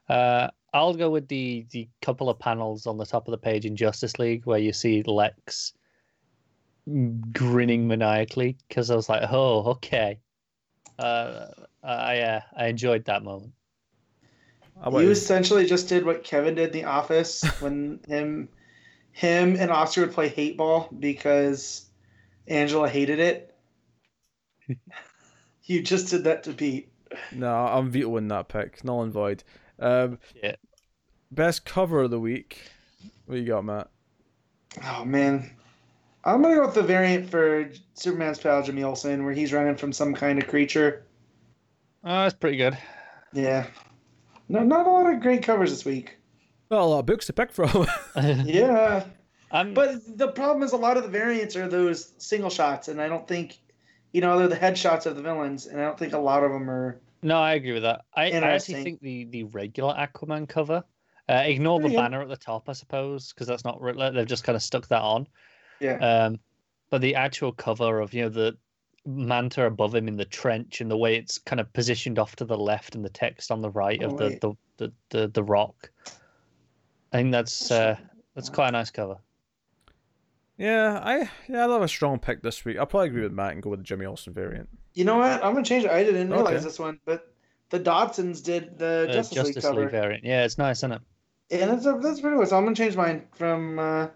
Uh, 0.07 0.49
I'll 0.75 0.93
go 0.93 1.09
with 1.09 1.27
the 1.27 1.65
the 1.71 1.89
couple 2.03 2.29
of 2.29 2.37
panels 2.37 2.85
on 2.85 2.97
the 2.97 3.05
top 3.05 3.27
of 3.27 3.31
the 3.31 3.37
page 3.39 3.65
in 3.65 3.75
Justice 3.75 4.19
League 4.19 4.45
where 4.45 4.59
you 4.59 4.71
see 4.71 5.01
Lex 5.01 5.73
grinning 7.31 7.87
maniacally 7.87 8.57
because 8.67 8.89
I 8.89 8.95
was 8.95 9.09
like, 9.09 9.23
oh, 9.31 9.71
okay. 9.71 10.19
Uh, 10.97 11.47
I 11.83 12.19
uh, 12.19 12.41
I 12.55 12.67
enjoyed 12.67 13.05
that 13.05 13.23
moment. 13.23 13.53
You 14.91 14.99
you? 15.01 15.11
essentially 15.11 15.65
just 15.65 15.89
did 15.89 16.05
what 16.05 16.23
Kevin 16.23 16.55
did 16.55 16.67
in 16.67 16.71
The 16.71 16.83
Office 16.85 17.43
when 17.61 17.99
him, 18.07 18.49
him 19.11 19.55
and 19.57 19.69
Oscar 19.69 20.01
would 20.01 20.13
play 20.13 20.27
hate 20.27 20.57
ball 20.57 20.89
because 20.97 21.85
Angela 22.47 22.89
hated 22.89 23.19
it. 23.19 23.55
you 25.65 25.83
just 25.83 26.09
did 26.09 26.23
that 26.23 26.43
to 26.43 26.53
Pete. 26.53 26.91
No, 27.31 27.53
I'm 27.53 27.91
vetoing 27.91 28.27
that 28.29 28.47
pick. 28.47 28.83
Null 28.83 29.03
and 29.03 29.13
void. 29.13 29.43
Um, 29.79 30.19
Yeah. 30.41 30.55
Best 31.29 31.65
cover 31.65 32.01
of 32.01 32.11
the 32.11 32.19
week. 32.19 32.61
What 33.25 33.37
you 33.37 33.45
got, 33.45 33.63
Matt? 33.63 33.89
Oh 34.83 35.05
man, 35.05 35.49
I'm 36.23 36.41
gonna 36.41 36.55
go 36.55 36.65
with 36.65 36.75
the 36.75 36.83
variant 36.83 37.29
for 37.29 37.69
Superman's 37.95 38.39
pal 38.39 38.61
Jimmy 38.63 38.83
Olsen, 38.83 39.23
where 39.25 39.33
he's 39.33 39.53
running 39.53 39.75
from 39.75 39.91
some 39.91 40.13
kind 40.13 40.41
of 40.41 40.47
creature. 40.47 41.05
Oh, 42.03 42.23
that's 42.23 42.35
pretty 42.35 42.57
good. 42.57 42.77
Yeah, 43.33 43.67
no, 44.49 44.63
not 44.63 44.85
a 44.85 44.89
lot 44.89 45.11
of 45.11 45.21
great 45.21 45.43
covers 45.43 45.71
this 45.71 45.85
week. 45.85 46.17
Well, 46.69 46.85
a 46.85 46.87
lot 46.87 46.99
of 46.99 47.05
books 47.05 47.25
to 47.27 47.33
pick 47.33 47.51
from. 47.51 47.87
Yeah, 48.45 49.03
I'm, 49.51 49.73
but 49.73 50.17
the 50.17 50.29
problem 50.29 50.63
is 50.63 50.71
a 50.73 50.77
lot 50.77 50.97
of 50.97 51.03
the 51.03 51.09
variants 51.09 51.55
are 51.55 51.67
those 51.67 52.13
single 52.17 52.49
shots, 52.49 52.87
and 52.87 53.01
I 53.01 53.07
don't 53.07 53.27
think, 53.27 53.59
you 54.13 54.21
know, 54.21 54.37
they're 54.37 54.47
the 54.47 54.55
headshots 54.55 55.05
of 55.05 55.15
the 55.15 55.21
villains, 55.21 55.65
and 55.65 55.79
I 55.79 55.83
don't 55.83 55.97
think 55.97 56.13
a 56.13 56.19
lot 56.19 56.43
of 56.43 56.51
them 56.51 56.69
are. 56.69 56.99
No, 57.23 57.37
I 57.37 57.53
agree 57.53 57.73
with 57.73 57.83
that. 57.83 58.01
I, 58.15 58.31
I 58.31 58.51
actually 58.51 58.83
think 58.83 59.01
the, 59.01 59.25
the 59.25 59.43
regular 59.43 59.93
Aquaman 59.93 60.47
cover, 60.47 60.83
uh, 61.29 61.43
ignore 61.45 61.79
the 61.79 61.83
There 61.83 61.91
you 61.91 61.97
go. 61.97 62.03
banner 62.03 62.21
at 62.21 62.29
the 62.29 62.37
top, 62.37 62.67
I 62.69 62.73
suppose, 62.73 63.33
because 63.33 63.47
that's 63.47 63.63
not 63.63 63.81
they've 64.13 64.25
just 64.25 64.43
kind 64.43 64.55
of 64.55 64.63
stuck 64.63 64.87
that 64.87 65.01
on. 65.01 65.27
Yeah. 65.81 65.97
Um, 65.97 66.39
but 66.89 67.01
the 67.01 67.15
actual 67.15 67.51
cover 67.51 67.99
of 67.99 68.13
you 68.13 68.21
know 68.23 68.29
the 68.29 68.55
manta 69.05 69.65
above 69.65 69.95
him 69.95 70.07
in 70.07 70.15
the 70.15 70.25
trench 70.25 70.79
and 70.79 70.89
the 70.91 70.95
way 70.97 71.15
it's 71.15 71.39
kind 71.39 71.59
of 71.59 71.73
positioned 71.73 72.19
off 72.19 72.35
to 72.35 72.45
the 72.45 72.57
left 72.57 72.93
and 72.95 73.03
the 73.03 73.09
text 73.09 73.49
on 73.51 73.61
the 73.61 73.69
right 73.71 73.99
Oh, 74.03 74.11
of 74.11 74.17
the, 74.17 74.29
the, 74.39 74.53
the, 74.77 74.93
the 75.09 75.27
the 75.29 75.43
rock. 75.43 75.89
I 77.11 77.17
think 77.17 77.31
that's 77.31 77.71
uh, 77.71 77.97
that's 78.35 78.49
quite 78.49 78.69
a 78.69 78.71
nice 78.71 78.91
cover. 78.91 79.17
yeah, 80.57 80.99
I 81.03 81.29
yeah, 81.49 81.63
I 81.63 81.65
love 81.65 81.81
a 81.81 81.87
strong 81.87 82.19
pick 82.19 82.41
this 82.43 82.63
week. 82.63 82.77
I'll 82.77 82.85
probably 82.85 83.07
agree 83.09 83.23
with 83.23 83.31
Matt 83.33 83.53
and 83.53 83.63
go 83.63 83.69
with 83.71 83.79
the 83.79 83.83
Jimmy 83.83 84.05
Olsen 84.05 84.33
variant. 84.33 84.69
You 84.93 85.05
know 85.05 85.17
what? 85.17 85.43
I'm 85.43 85.53
gonna 85.53 85.65
change 85.65 85.85
it. 85.85 85.91
I 85.91 86.03
didn't 86.03 86.29
realize 86.29 86.55
Okay. 86.55 86.63
this 86.63 86.77
one, 86.79 86.99
but 87.05 87.33
the 87.69 87.79
Dodsons 87.79 88.43
did 88.43 88.77
the 88.77 89.07
Uh, 89.09 89.13
Justice, 89.13 89.43
League 89.55 89.61
cover, 89.61 89.87
variant. 89.89 90.23
Yeah, 90.23 90.43
it's 90.43 90.57
nice, 90.57 90.79
isn't 90.79 90.91
it? 90.93 91.01
and 91.51 91.71
that's 91.71 91.83
that's 92.03 92.21
pretty 92.21 92.37
good. 92.37 92.47
So 92.47 92.57
I'm 92.57 92.63
gonna 92.65 92.75
change 92.75 92.95
mine 92.95 93.23
from 93.33 93.79
uh, 93.79 94.07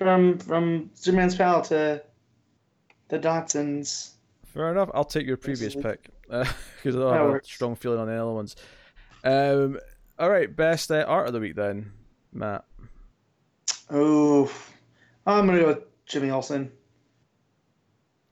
from 0.00 0.38
from 0.38 0.90
Superman's 0.94 1.36
pal 1.36 1.60
to 1.62 2.02
the 3.08 3.18
Dodsons. 3.18 4.12
Fair 4.54 4.70
enough. 4.70 4.90
I'll 4.94 5.04
take 5.04 5.26
your 5.26 5.36
previous 5.36 5.76
Absolutely. 5.76 5.92
pick 5.92 6.10
because 6.76 6.96
I 6.96 6.98
don't 6.98 7.10
That 7.10 7.20
have 7.20 7.34
a 7.34 7.44
strong 7.44 7.76
feeling 7.76 8.00
on 8.00 8.06
the 8.08 8.14
other 8.14 8.32
ones. 8.32 8.56
Um, 9.22 9.78
all 10.18 10.30
right, 10.30 10.54
best 10.54 10.90
uh, 10.90 11.04
art 11.06 11.26
of 11.26 11.34
the 11.34 11.40
week 11.40 11.54
then, 11.54 11.92
Matt. 12.32 12.64
Oh, 13.90 14.50
I'm 15.26 15.46
gonna 15.46 15.60
go 15.60 15.66
with 15.66 16.06
Jimmy 16.06 16.30
Olsen. 16.30 16.72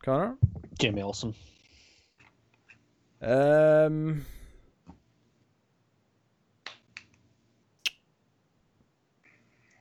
Connor. 0.02 0.36
Jimmy 0.78 1.02
Olsen. 1.02 1.34
Um. 3.20 4.24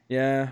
Yeah. 0.10 0.50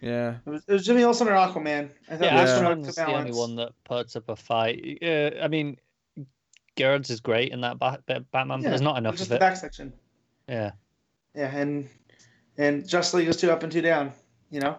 Yeah. 0.00 0.36
It 0.46 0.50
was, 0.50 0.62
it 0.66 0.72
was 0.72 0.86
Jimmy 0.86 1.04
Olsen 1.04 1.28
or 1.28 1.32
Aquaman. 1.32 1.90
I 2.10 2.16
thought 2.16 2.24
Yeah, 2.24 2.44
this 2.44 2.62
one 2.62 2.82
Aquaman's 2.84 2.94
the 2.94 3.06
only 3.06 3.32
one 3.32 3.56
that 3.56 3.72
puts 3.84 4.16
up 4.16 4.28
a 4.28 4.36
fight. 4.36 4.98
Uh, 5.02 5.30
I 5.42 5.48
mean, 5.48 5.76
Gerads 6.76 7.10
is 7.10 7.20
great 7.20 7.52
in 7.52 7.60
that 7.62 7.78
Bat- 7.78 8.04
Bat- 8.06 8.30
Batman, 8.30 8.58
but 8.60 8.64
Yeah, 8.64 8.68
there's 8.70 8.80
not 8.80 8.96
enough 8.98 9.14
just 9.16 9.24
of 9.24 9.28
the 9.30 9.34
it. 9.36 9.40
back 9.40 9.56
section. 9.56 9.92
Yeah. 10.48 10.72
Yeah, 11.34 11.54
and 11.54 11.88
and 12.58 12.86
Justice 12.88 13.14
League 13.14 13.26
was 13.28 13.36
two 13.36 13.50
up 13.50 13.62
and 13.62 13.70
two 13.70 13.82
down. 13.82 14.12
You 14.50 14.60
know. 14.60 14.76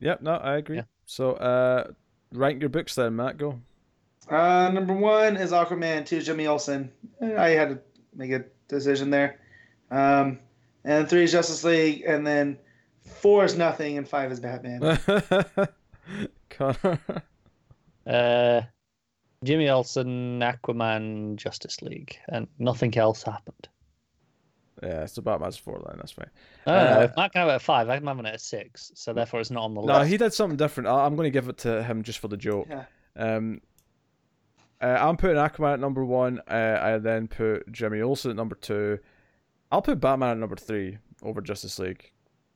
Yep. 0.00 0.22
No, 0.22 0.32
I 0.34 0.56
agree. 0.56 0.76
Yeah. 0.76 0.82
So, 1.06 1.32
uh, 1.34 1.92
rank 2.32 2.60
your 2.60 2.68
books 2.68 2.94
then, 2.94 3.16
Matt. 3.16 3.38
Go. 3.38 3.58
Uh, 4.28 4.70
number 4.72 4.92
one 4.94 5.36
is 5.36 5.52
Aquaman. 5.52 6.04
Two, 6.04 6.20
Jimmy 6.20 6.46
Olsen. 6.46 6.90
I 7.22 7.48
had 7.50 7.68
to 7.70 7.78
make 8.14 8.30
a 8.32 8.44
decision 8.68 9.10
there. 9.10 9.40
Um, 9.90 10.38
and 10.84 11.08
three 11.08 11.24
is 11.24 11.32
Justice 11.32 11.64
League, 11.64 12.02
and 12.06 12.26
then 12.26 12.58
four 13.04 13.44
is 13.44 13.56
nothing, 13.56 13.98
and 13.98 14.08
five 14.08 14.30
is 14.32 14.40
Batman. 14.40 14.98
Connor. 16.50 16.98
Uh, 18.06 18.62
Jimmy 19.44 19.68
Olsen, 19.68 20.40
Aquaman, 20.40 21.36
Justice 21.36 21.82
League, 21.82 22.16
and 22.28 22.46
nothing 22.58 22.96
else 22.96 23.22
happened. 23.22 23.68
Yeah, 24.82 25.02
it's 25.02 25.16
about 25.16 25.38
Batman's 25.38 25.56
four 25.56 25.78
line. 25.78 25.96
That's 25.96 26.12
fine. 26.12 26.28
I 26.66 26.70
don't 26.72 26.84
know. 26.90 27.00
Uh, 27.00 27.04
If 27.04 27.16
Matt 27.16 27.32
can 27.32 27.40
have 27.40 27.48
it 27.48 27.52
at 27.54 27.62
five, 27.62 27.88
I'm 27.88 28.06
having 28.06 28.26
it 28.26 28.34
at 28.34 28.40
six, 28.40 28.90
so 28.94 29.12
therefore 29.12 29.40
it's 29.40 29.50
not 29.50 29.64
on 29.64 29.74
the 29.74 29.82
No, 29.82 29.98
list. 29.98 30.10
he 30.10 30.16
did 30.16 30.32
something 30.32 30.56
different. 30.56 30.88
I- 30.88 31.04
I'm 31.06 31.14
going 31.16 31.26
to 31.26 31.30
give 31.30 31.48
it 31.48 31.58
to 31.58 31.82
him 31.82 32.02
just 32.02 32.18
for 32.18 32.28
the 32.28 32.36
joke. 32.36 32.66
Yeah. 32.68 32.84
Um, 33.16 33.60
uh, 34.82 34.98
I'm 35.00 35.16
putting 35.16 35.36
Aquaman 35.36 35.74
at 35.74 35.80
number 35.80 36.04
one. 36.04 36.40
Uh, 36.48 36.78
I 36.82 36.98
then 36.98 37.28
put 37.28 37.70
Jimmy 37.72 38.00
Olsen 38.00 38.30
at 38.30 38.36
number 38.36 38.56
two. 38.56 38.98
I'll 39.70 39.80
put 39.82 40.00
Batman 40.00 40.30
at 40.30 40.38
number 40.38 40.56
three 40.56 40.98
over 41.22 41.40
Justice 41.40 41.78
League. 41.78 42.10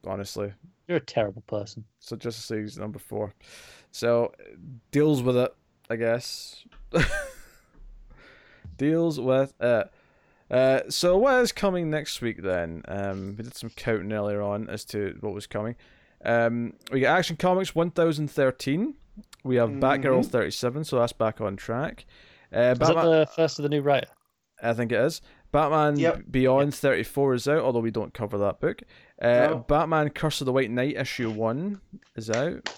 Honestly, 0.06 0.52
You're 0.86 0.98
a 0.98 1.00
terrible 1.00 1.42
person. 1.42 1.84
so 1.98 2.16
Justice 2.16 2.48
League's 2.50 2.78
number 2.78 2.98
four. 2.98 3.34
So 3.90 4.32
deals 4.90 5.22
with 5.22 5.36
it, 5.36 5.54
I 5.90 5.96
guess. 5.96 6.64
deals 8.76 9.18
with 9.20 9.54
it. 9.60 9.90
Uh, 10.50 10.80
so 10.88 11.18
what 11.18 11.42
is 11.42 11.52
coming 11.52 11.90
next 11.90 12.20
week 12.22 12.42
then? 12.42 12.82
Um, 12.88 13.34
we 13.36 13.44
did 13.44 13.54
some 13.56 13.70
counting 13.70 14.12
earlier 14.12 14.40
on 14.40 14.68
as 14.70 14.84
to 14.86 15.16
what 15.20 15.34
was 15.34 15.46
coming. 15.46 15.76
Um, 16.24 16.74
we 16.90 17.00
got 17.00 17.18
Action 17.18 17.36
Comics 17.36 17.74
1013. 17.74 18.94
We 19.44 19.56
have 19.56 19.70
Batgirl 19.70 20.24
37, 20.26 20.84
so 20.84 20.98
that's 20.98 21.12
back 21.12 21.40
on 21.40 21.56
track. 21.56 22.06
Uh, 22.54 22.72
Is 22.72 22.78
that 22.78 22.94
the 22.94 23.28
first 23.34 23.58
of 23.58 23.64
the 23.64 23.68
new 23.68 23.82
writer? 23.82 24.08
I 24.62 24.72
think 24.72 24.90
it 24.90 25.00
is. 25.00 25.20
Batman 25.52 25.98
Yep. 25.98 26.22
Beyond 26.30 26.74
34 26.74 27.34
is 27.34 27.48
out, 27.48 27.58
although 27.60 27.80
we 27.80 27.90
don't 27.90 28.12
cover 28.14 28.38
that 28.38 28.60
book. 28.60 28.82
Uh, 29.20 29.26
No. 29.48 29.64
Batman 29.68 30.10
Curse 30.10 30.40
of 30.40 30.46
the 30.46 30.52
White 30.52 30.70
Knight 30.70 30.96
issue 30.96 31.30
1 31.30 31.80
is 32.16 32.30
out. 32.30 32.68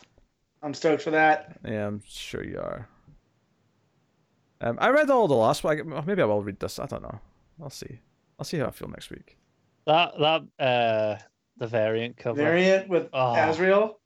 I'm 0.62 0.74
stoked 0.74 1.02
for 1.02 1.10
that. 1.10 1.58
Yeah, 1.64 1.86
I'm 1.86 2.02
sure 2.06 2.44
you 2.44 2.58
are. 2.58 2.88
Um, 4.60 4.78
I 4.80 4.90
read 4.90 5.08
all 5.10 5.26
the 5.26 5.34
last 5.34 5.64
one. 5.64 6.04
Maybe 6.06 6.20
I 6.20 6.26
will 6.26 6.42
read 6.42 6.60
this. 6.60 6.78
I 6.78 6.86
don't 6.86 7.02
know. 7.02 7.18
I'll 7.62 7.70
see. 7.70 8.00
I'll 8.38 8.44
see 8.44 8.58
how 8.58 8.66
I 8.66 8.70
feel 8.70 8.88
next 8.88 9.10
week. 9.10 9.38
That 9.86 10.12
that 10.18 10.42
uh 10.64 11.16
the 11.56 11.66
variant 11.66 12.18
cover. 12.18 12.36
Variant 12.42 12.88
with 12.88 13.08
Oh. 13.12 13.34
Azrael. 13.34 13.99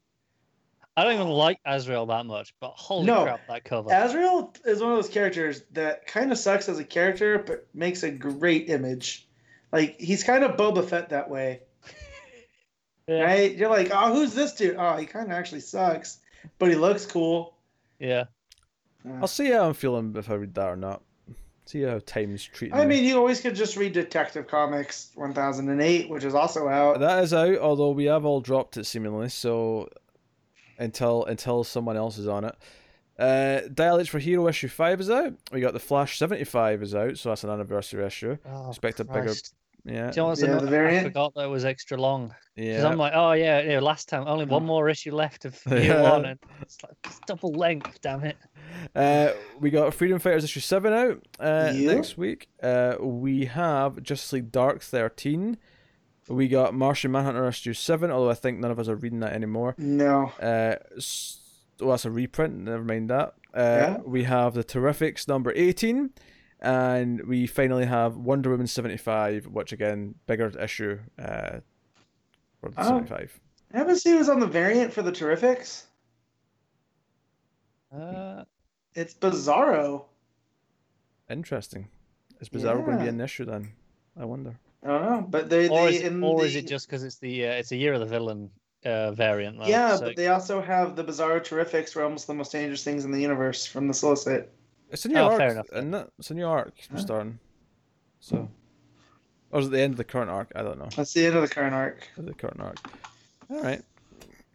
I 0.97 1.03
don't 1.05 1.15
even 1.15 1.29
like 1.29 1.59
Azrael 1.67 2.07
that 2.07 2.25
much, 2.27 2.55
but 2.61 2.71
holy 2.77 3.07
No. 3.07 3.25
crap, 3.25 3.47
that 3.49 3.65
cover. 3.65 3.91
Azrael 3.93 4.53
is 4.65 4.81
one 4.81 4.93
of 4.93 4.97
those 4.99 5.09
characters 5.09 5.63
that 5.73 6.07
kind 6.07 6.31
of 6.31 6.39
sucks 6.39 6.69
as 6.69 6.79
a 6.79 6.85
character, 6.85 7.39
but 7.45 7.67
makes 7.75 8.03
a 8.05 8.11
great 8.11 8.71
image. 8.71 9.27
Like 9.73 9.99
he's 10.01 10.23
kind 10.23 10.45
of 10.45 10.57
Boba 10.57 10.85
Fett 10.89 11.09
that 11.09 11.29
way, 11.29 11.63
yeah. 13.09 13.23
right? 13.23 13.55
You're 13.57 13.71
like, 13.71 13.91
oh, 13.93 14.15
who's 14.15 14.35
this 14.35 14.53
dude? 14.55 14.77
Oh, 14.79 14.97
he 14.97 15.07
kind 15.07 15.27
of 15.27 15.33
actually 15.33 15.61
sucks, 15.63 16.19
but 16.59 16.69
he 16.71 16.77
looks 16.77 17.07
cool. 17.07 17.57
yeah. 17.99 18.25
Uh, 19.07 19.19
I'll 19.21 19.27
see 19.27 19.51
how 19.51 19.67
I'm 19.67 19.75
feeling 19.75 20.15
if 20.17 20.31
I 20.31 20.35
read 20.35 20.55
that 20.55 20.67
or 20.69 20.77
not. 20.77 21.03
See 21.67 21.83
how 21.83 21.99
time's 22.07 22.45
treating 22.45 22.77
I 22.77 22.87
me. 22.87 22.97
mean, 22.97 23.05
you 23.05 23.17
always 23.19 23.41
could 23.41 23.55
just 23.55 23.77
read 23.77 23.93
Detective 23.93 24.47
Comics 24.47 25.11
1008, 25.15 26.09
which 26.09 26.25
is 26.25 26.35
also 26.35 26.69
out. 26.69 27.01
That 27.01 27.23
is 27.25 27.35
out, 27.35 27.59
although 27.59 27.91
we 27.91 28.05
have 28.05 28.25
all 28.25 28.41
dropped 28.41 28.77
it 28.77 28.85
seemingly. 28.85 29.29
So 29.29 29.89
until 30.79 31.25
until 31.25 31.65
someone 31.65 31.97
else 31.97 32.19
is 32.19 32.27
on 32.29 32.45
it. 32.45 32.55
Uh, 33.19 33.61
Dial 33.73 34.01
H 34.01 34.11
for 34.11 34.19
Hero 34.19 34.49
issue 34.49 34.69
five 34.69 35.01
is 35.01 35.09
out. 35.11 35.35
We 35.53 35.61
got 35.61 35.73
the 35.73 35.79
Flash 35.81 36.19
seventy 36.19 36.45
five 36.45 36.83
is 36.83 36.95
out, 36.95 37.17
so 37.19 37.29
that's 37.29 37.45
an 37.45 37.51
anniversary 37.51 38.05
issue. 38.05 38.37
Oh, 38.47 38.71
Expect 38.71 38.99
a 39.01 39.05
bigger- 39.05 39.35
Yeah, 39.85 40.11
Do 40.11 40.17
you 40.17 40.23
know 40.23 40.27
what's 40.29 40.43
Yeah, 40.43 40.57
the 40.59 40.67
variant. 40.67 41.07
I 41.07 41.09
forgot 41.11 41.35
that 41.35 41.45
it 41.45 41.49
was 41.49 41.65
extra 41.65 41.97
long. 41.97 42.35
Because 42.57 42.83
yeah. 42.83 42.89
I'm 42.89 42.97
like, 42.99 43.13
oh 43.15 43.33
yeah, 43.33 43.61
yeah, 43.61 43.81
last 43.81 44.09
time 44.09 44.25
only 44.27 44.45
one 44.47 44.65
more 44.65 44.89
issue 44.89 45.15
left 45.15 45.45
of 45.45 45.61
year 45.71 45.83
Yeah. 45.85 46.11
one, 46.11 46.25
and 46.25 46.39
it's 46.63 46.79
like 46.83 46.97
it's 47.05 47.21
double 47.27 47.53
length. 47.53 48.01
Damn 48.01 48.25
it! 48.25 48.37
Uh, 48.97 49.33
we 49.61 49.71
got 49.71 49.93
Freedom 49.95 50.19
Fighters 50.19 50.45
issue 50.45 50.61
seven 50.61 50.93
out 50.93 51.23
uh, 51.39 51.73
Yep. 51.75 51.97
next 51.97 52.17
week. 52.19 52.49
Uh, 52.63 52.95
we 53.01 53.45
have 53.45 54.03
Justice 54.03 54.33
League 54.33 54.51
Dark 54.53 54.83
thirteen. 54.83 55.57
We 56.29 56.49
got 56.49 56.73
Martian 56.75 57.13
Manhunter 57.13 57.47
issue 57.47 57.75
seven, 57.75 58.11
although 58.11 58.31
I 58.31 58.35
think 58.35 58.59
none 58.59 58.71
of 58.71 58.79
us 58.79 58.89
are 58.89 58.97
reading 58.97 59.21
that 59.21 59.33
anymore. 59.35 59.75
No. 59.77 60.33
Uh, 60.41 60.77
s- 60.97 61.41
well, 61.81 61.91
that's 61.91 62.05
a 62.07 62.11
reprint. 62.11 62.55
Never 62.61 62.83
mind 62.85 63.11
that. 63.11 63.35
Uh, 63.53 63.61
Yeah. 63.61 63.97
We 64.05 64.25
have 64.25 64.55
the 64.55 64.65
Terrifics 64.65 65.29
number 65.29 65.53
eighteen, 65.55 66.11
and 66.61 67.23
we 67.27 67.47
finally 67.47 67.85
have 67.85 68.17
Wonder 68.17 68.51
Woman 68.51 68.67
seventy 68.67 68.97
five, 68.97 69.47
which 69.47 69.73
again 69.73 70.15
bigger 70.27 70.49
issue. 70.59 71.01
Uh, 71.19 71.61
for 72.61 72.71
the 72.71 72.81
Oh. 72.81 72.85
seventy 72.85 73.09
five. 73.09 73.41
I 73.75 73.79
haven't 73.79 73.97
seen 73.97 74.17
who's 74.17 74.29
on 74.29 74.41
the 74.41 74.47
variant 74.47 74.93
for 74.93 75.03
the 75.03 75.13
Terrifics. 75.13 75.85
Uh, 77.93 78.45
It's 78.95 79.15
Bizarro. 79.15 80.05
Interesting. 81.29 81.89
Is 82.41 82.49
Bizarro 82.49 82.85
going 82.85 82.93
to 82.93 82.99
be 82.99 83.05
Yeah. 83.05 83.11
an 83.11 83.21
issue 83.21 83.45
then? 83.45 83.73
I 84.17 84.25
wonder. 84.25 84.59
I 84.85 84.89
don't 84.89 85.03
know, 85.03 85.27
but 85.29 85.49
they, 85.49 85.69
or 85.69 85.87
they 85.89 85.97
is, 85.97 86.03
in 86.03 86.23
or 86.23 86.41
the, 86.41 86.47
is 86.47 86.57
it 86.57 86.67
just 86.67 86.87
because 86.87 87.03
it's 87.05 87.17
the 87.19 87.47
uh, 87.47 87.53
it's 87.53 87.73
a 87.73 87.77
year 87.77 87.95
of 87.95 88.01
the 88.01 88.07
villain 88.07 88.51
uh, 88.85 89.13
variant? 89.13 89.59
Though, 89.59 89.67
yeah? 89.67 89.97
so- 89.97 90.05
But 90.07 90.17
they 90.17 90.29
also 90.29 90.61
have 90.61 90.95
the 90.95 91.03
Bizarro 91.05 91.41
Terrifics, 91.41 91.97
were 91.97 92.03
almost 92.05 92.27
the 92.27 92.35
most 92.35 92.53
dangerous 92.53 92.85
things 92.85 93.05
in 93.07 93.11
the 93.11 93.21
universe 93.21 93.65
from 93.65 93.89
the 93.89 93.95
solicit. 93.95 94.53
It's 94.91 95.05
a 95.07 95.09
new 95.09 95.17
Oh, 95.17 95.25
arc, 95.29 95.39
fair 95.39 95.51
enough, 95.53 95.69
isn't 95.73 95.95
it? 95.95 96.11
It's 96.19 96.31
a 96.31 96.35
new 96.35 96.47
arc 96.47 96.75
we're 96.91 96.97
Huh? 96.99 97.03
starting. 97.03 97.39
So, 98.21 98.49
or 99.51 99.61
is 99.61 99.67
it 99.69 99.71
the 99.71 99.81
end 99.81 99.95
of 99.95 99.97
the 99.99 100.05
current 100.05 100.31
arc? 100.31 100.53
I 100.55 100.63
don't 100.63 100.79
know. 100.79 100.89
That's 100.95 101.13
the 101.15 101.27
end 101.27 101.35
of 101.37 101.43
the 101.43 101.49
current 101.49 101.75
arc. 101.75 102.07
The 102.19 102.35
current 102.35 102.61
arc. 102.61 102.77
All 103.51 103.63
right. 103.63 103.83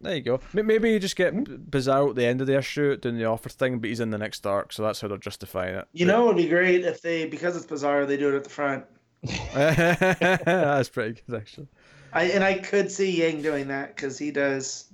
There 0.00 0.14
you 0.14 0.22
go. 0.22 0.40
Maybe 0.54 0.90
you 0.92 0.98
just 0.98 1.16
get 1.16 1.34
Hmm? 1.34 1.42
Bizarro 1.68 2.10
at 2.10 2.14
the 2.16 2.24
end 2.24 2.40
of 2.40 2.46
the 2.46 2.56
issue 2.56 2.96
doing 2.96 3.18
the 3.18 3.24
offer 3.26 3.48
thing, 3.48 3.80
but 3.80 3.88
he's 3.90 4.00
in 4.00 4.10
the 4.10 4.16
next 4.18 4.46
arc, 4.46 4.72
so 4.72 4.82
that's 4.82 5.00
how 5.00 5.08
they're 5.08 5.18
justifying 5.18 5.74
it. 5.74 5.88
You 5.92 6.06
know, 6.06 6.22
it 6.24 6.26
would 6.28 6.36
be 6.36 6.48
great 6.48 6.84
if 6.84 7.02
they, 7.02 7.26
because 7.26 7.56
it's 7.56 7.66
Bizarro, 7.66 8.06
they 8.06 8.16
do 8.16 8.28
it 8.32 8.36
at 8.36 8.44
the 8.44 8.50
front. 8.50 8.84
that's 9.54 10.88
pretty 10.88 11.20
good 11.26 11.36
actually. 11.36 11.68
I 12.12 12.24
and 12.24 12.42
I 12.42 12.54
could 12.54 12.90
see 12.90 13.10
Yang 13.22 13.42
doing 13.42 13.68
that 13.68 13.94
because 13.94 14.18
he 14.18 14.30
does. 14.30 14.86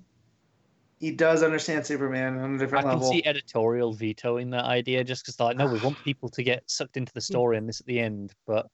He 0.98 1.10
does 1.10 1.42
understand 1.42 1.84
Superman 1.86 2.38
on 2.38 2.52
a 2.52 2.54
I 2.54 2.58
different 2.58 2.84
can 2.86 2.94
level. 2.94 3.10
see 3.10 3.22
editorial 3.26 3.92
vetoing 3.92 4.50
that 4.50 4.64
idea 4.64 5.04
just 5.04 5.24
because 5.24 5.36
they're 5.36 5.48
like, 5.48 5.56
no, 5.58 5.66
we 5.66 5.78
want 5.80 5.96
people 6.04 6.28
to 6.30 6.42
get 6.42 6.62
sucked 6.70 6.96
into 6.96 7.12
the 7.12 7.20
story 7.20 7.58
and 7.58 7.68
this 7.68 7.80
at 7.80 7.86
the 7.86 8.00
end. 8.00 8.32
But 8.46 8.66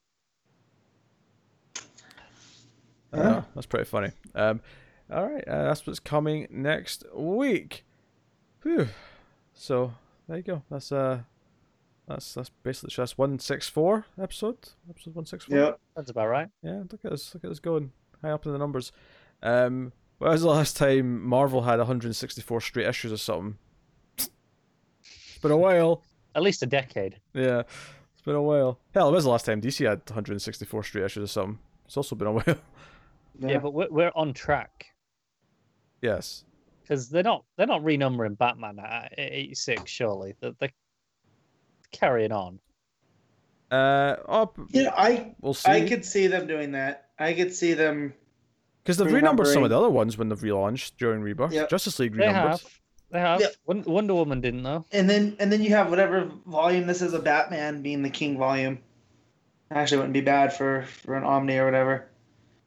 Yeah, 3.12 3.42
that's 3.54 3.66
pretty 3.66 3.84
funny. 3.84 4.10
Um, 4.34 4.60
all 5.12 5.28
right, 5.28 5.46
uh, 5.46 5.64
that's 5.64 5.86
what's 5.86 6.00
coming 6.00 6.46
next 6.50 7.04
week. 7.14 7.84
Whew. 8.62 8.88
So 9.52 9.92
there 10.28 10.38
you 10.38 10.42
go. 10.42 10.62
That's 10.70 10.92
uh, 10.92 11.20
that's 12.08 12.34
that's 12.34 12.50
basically 12.62 12.92
that's 12.96 13.16
one 13.16 13.38
six 13.38 13.68
four 13.68 14.06
episode. 14.20 14.58
Episode 14.88 15.14
one 15.14 15.26
six 15.26 15.44
four. 15.44 15.58
Yeah, 15.58 15.70
that's 15.96 16.10
about 16.10 16.28
right. 16.28 16.48
Yeah, 16.62 16.82
look 16.90 17.00
at 17.04 17.12
us, 17.12 17.34
look 17.34 17.44
at 17.44 17.50
us 17.50 17.58
going 17.58 17.92
high 18.22 18.30
up 18.30 18.46
in 18.46 18.52
the 18.52 18.58
numbers. 18.58 18.92
Um, 19.42 19.92
when 20.18 20.30
was 20.30 20.42
the 20.42 20.48
last 20.48 20.76
time 20.76 21.24
Marvel 21.26 21.62
had 21.62 21.78
164 21.78 22.60
straight 22.60 22.86
issues 22.86 23.12
or 23.12 23.16
something? 23.16 23.58
It's 24.16 25.38
been 25.42 25.50
a 25.50 25.56
while. 25.56 26.04
At 26.34 26.42
least 26.42 26.62
a 26.62 26.66
decade. 26.66 27.20
Yeah, 27.34 27.62
it's 28.12 28.22
been 28.24 28.36
a 28.36 28.42
while. 28.42 28.78
Hell, 28.94 29.08
it 29.08 29.12
was 29.12 29.24
the 29.24 29.30
last 29.30 29.46
time 29.46 29.60
DC 29.60 29.84
had 29.88 29.98
164 30.08 30.84
straight 30.84 31.04
issues 31.04 31.24
or 31.24 31.26
something. 31.26 31.58
It's 31.86 31.96
also 31.96 32.14
been 32.14 32.28
a 32.28 32.32
while. 32.34 32.58
Yeah, 33.38 33.58
but 33.58 33.74
we're, 33.74 33.90
we're 33.90 34.12
on 34.14 34.32
track 34.32 34.86
yes. 36.00 36.44
because 36.82 37.08
they're 37.08 37.22
not 37.22 37.44
they're 37.56 37.66
not 37.66 37.82
renumbering 37.82 38.38
Batman 38.38 38.78
at 38.78 39.14
eighty 39.18 39.54
six. 39.54 39.90
Surely 39.90 40.34
they're, 40.40 40.52
they're 40.60 40.70
carrying 41.92 42.32
on. 42.32 42.58
Uh, 43.70 44.16
oh, 44.28 44.52
you 44.70 44.84
know, 44.84 44.92
I 44.96 45.34
we'll 45.40 45.54
see. 45.54 45.70
I 45.70 45.88
could 45.88 46.04
see 46.04 46.26
them 46.26 46.46
doing 46.46 46.72
that. 46.72 47.08
I 47.18 47.32
could 47.32 47.54
see 47.54 47.74
them. 47.74 48.12
Because 48.82 48.96
they've 48.96 49.10
renumbered 49.12 49.46
some 49.46 49.62
of 49.62 49.70
the 49.70 49.78
other 49.78 49.88
ones 49.88 50.18
when 50.18 50.28
they've 50.28 50.38
relaunched 50.40 50.92
during 50.98 51.22
Rebirth. 51.22 51.52
Yep. 51.52 51.70
Justice 51.70 51.98
League 51.98 52.12
They 52.12 52.26
renumbered. 52.26 52.50
have. 52.50 52.80
They 53.10 53.20
have. 53.20 53.40
Yep. 53.40 53.86
Wonder 53.86 54.14
Woman 54.14 54.40
didn't 54.40 54.62
though. 54.62 54.84
And 54.90 55.08
then 55.08 55.36
and 55.38 55.52
then 55.52 55.62
you 55.62 55.70
have 55.70 55.88
whatever 55.88 56.30
volume 56.46 56.86
this 56.86 57.00
is 57.00 57.14
of 57.14 57.24
Batman 57.24 57.82
being 57.82 58.02
the 58.02 58.10
King 58.10 58.36
volume. 58.38 58.78
Actually, 59.70 59.98
wouldn't 59.98 60.14
be 60.14 60.20
bad 60.20 60.52
for 60.52 60.82
for 61.04 61.16
an 61.16 61.24
Omni 61.24 61.56
or 61.56 61.64
whatever. 61.64 62.08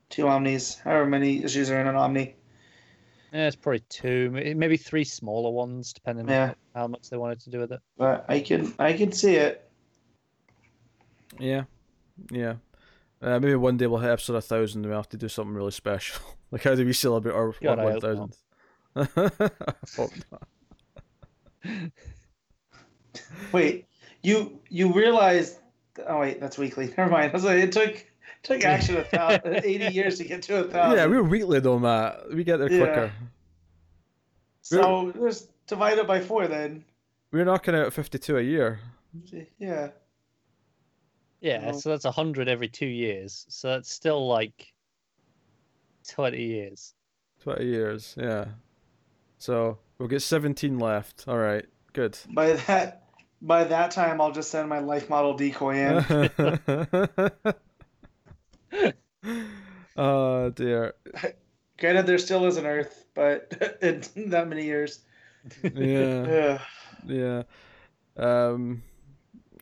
Two 0.09 0.27
Omnis, 0.27 0.79
however 0.79 1.05
many 1.05 1.43
issues 1.43 1.69
are 1.69 1.79
in 1.79 1.87
an 1.87 1.95
Omni. 1.95 2.35
Yeah, 3.35 3.47
it's 3.47 3.55
probably 3.57 3.81
two, 3.89 4.29
maybe 4.31 4.77
three 4.77 5.03
smaller 5.03 5.51
ones, 5.51 5.91
depending 5.91 6.29
Yeah. 6.29 6.51
on 6.51 6.55
how 6.73 6.87
much 6.87 7.09
they 7.09 7.17
wanted 7.17 7.41
to 7.41 7.49
do 7.49 7.59
with 7.59 7.73
it. 7.73 7.81
But 7.97 8.23
I 8.29 8.39
can 8.39 8.73
I 8.79 8.93
can 8.93 9.11
see 9.11 9.35
it. 9.35 9.69
Yeah, 11.37 11.65
yeah. 12.31 12.55
Uh, 13.21 13.37
maybe 13.39 13.55
one 13.55 13.75
day 13.75 13.87
we'll 13.87 13.99
hit 13.99 14.09
episode 14.11 14.35
1000 14.35 14.79
and 14.79 14.89
we'll 14.89 14.97
have 14.99 15.09
to 15.09 15.17
do 15.17 15.27
something 15.27 15.53
really 15.53 15.71
special. 15.71 16.21
like, 16.51 16.63
how 16.63 16.75
do 16.75 16.85
we 16.85 16.93
celebrate 16.93 17.33
our 17.33 17.53
God, 17.61 17.79
I 17.79 17.97
1000th? 17.97 18.37
I 18.95 19.03
hope 19.97 20.11
not. 20.31 20.47
Wait, 23.51 23.85
you 24.23 24.61
you 24.69 24.93
realize? 24.93 25.59
Oh 26.07 26.19
wait, 26.21 26.39
that's 26.39 26.57
weekly. 26.57 26.93
Never 26.97 27.09
mind. 27.11 27.31
I 27.31 27.33
was 27.33 27.43
like, 27.43 27.57
it 27.57 27.73
took 27.73 28.05
Took 28.43 28.63
actually 28.63 28.99
a 28.99 29.03
thousand, 29.05 29.55
uh, 29.55 29.61
80 29.63 29.93
years 29.93 30.17
to 30.19 30.23
get 30.23 30.41
to 30.43 30.59
a 30.59 30.63
thousand. 30.65 30.97
Yeah, 30.97 31.05
we're 31.07 31.23
weekly 31.23 31.59
though, 31.59 31.79
Matt. 31.79 32.31
We 32.33 32.43
get 32.43 32.57
there 32.57 32.71
Yeah. 32.71 32.79
quicker. 32.85 33.11
So 34.61 35.11
just 35.11 35.49
divide 35.67 35.97
it 35.97 36.07
by 36.07 36.19
four 36.21 36.47
then. 36.47 36.83
We're 37.31 37.45
knocking 37.45 37.75
out 37.75 37.91
52 37.93 38.37
a 38.37 38.41
year. 38.41 38.79
Yeah. 39.59 39.89
Yeah, 41.41 41.65
Well- 41.65 41.73
so 41.79 41.89
that's 41.89 42.05
100 42.05 42.47
every 42.47 42.67
two 42.67 42.85
years. 42.87 43.45
So 43.49 43.69
that's 43.69 43.91
still 43.91 44.27
like 44.27 44.73
20 46.09 46.41
years. 46.41 46.93
20 47.43 47.65
years, 47.65 48.15
yeah. 48.17 48.45
So 49.37 49.77
we'll 49.97 50.07
get 50.07 50.21
17 50.21 50.79
left. 50.79 51.25
All 51.27 51.37
right, 51.37 51.65
good. 51.93 52.17
By 52.33 52.53
that 52.53 53.01
by 53.41 53.63
that 53.65 53.91
time 53.91 54.19
I'll 54.21 54.31
just 54.31 54.49
send 54.49 54.69
my 54.69 54.79
life 54.79 55.09
model 55.09 55.35
decoy 55.35 55.75
in. 55.75 56.29
oh 59.97 60.49
dear. 60.51 60.93
Granted 61.77 62.07
there 62.07 62.17
still 62.17 62.45
is 62.45 62.57
an 62.57 62.65
Earth, 62.65 63.05
but 63.13 63.77
in 63.81 64.29
that 64.29 64.47
many 64.47 64.63
years. 64.65 64.99
Yeah, 65.61 66.59
Yeah. 67.05 67.43
Um, 68.17 68.81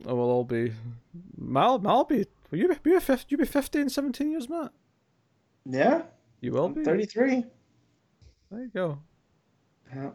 oh, 0.06 0.16
we'll 0.16 0.30
all 0.30 0.44
be. 0.44 0.74
Mal, 1.36 1.80
Mal 1.80 2.04
be. 2.06 2.26
Will 2.52 2.60
you 2.60 2.68
be, 2.68 2.76
be 2.84 3.00
50, 3.00 3.26
you 3.30 3.38
be 3.38 3.46
50 3.46 3.80
in 3.82 3.90
17 3.90 4.30
years, 4.30 4.48
Matt? 4.48 4.72
Yeah. 5.66 6.04
You 6.40 6.52
will 6.52 6.66
I'm 6.66 6.74
be. 6.74 6.84
33. 6.84 7.46
There 8.52 8.62
you 8.62 8.70
go. 8.74 9.00
Yeah. 9.94 10.12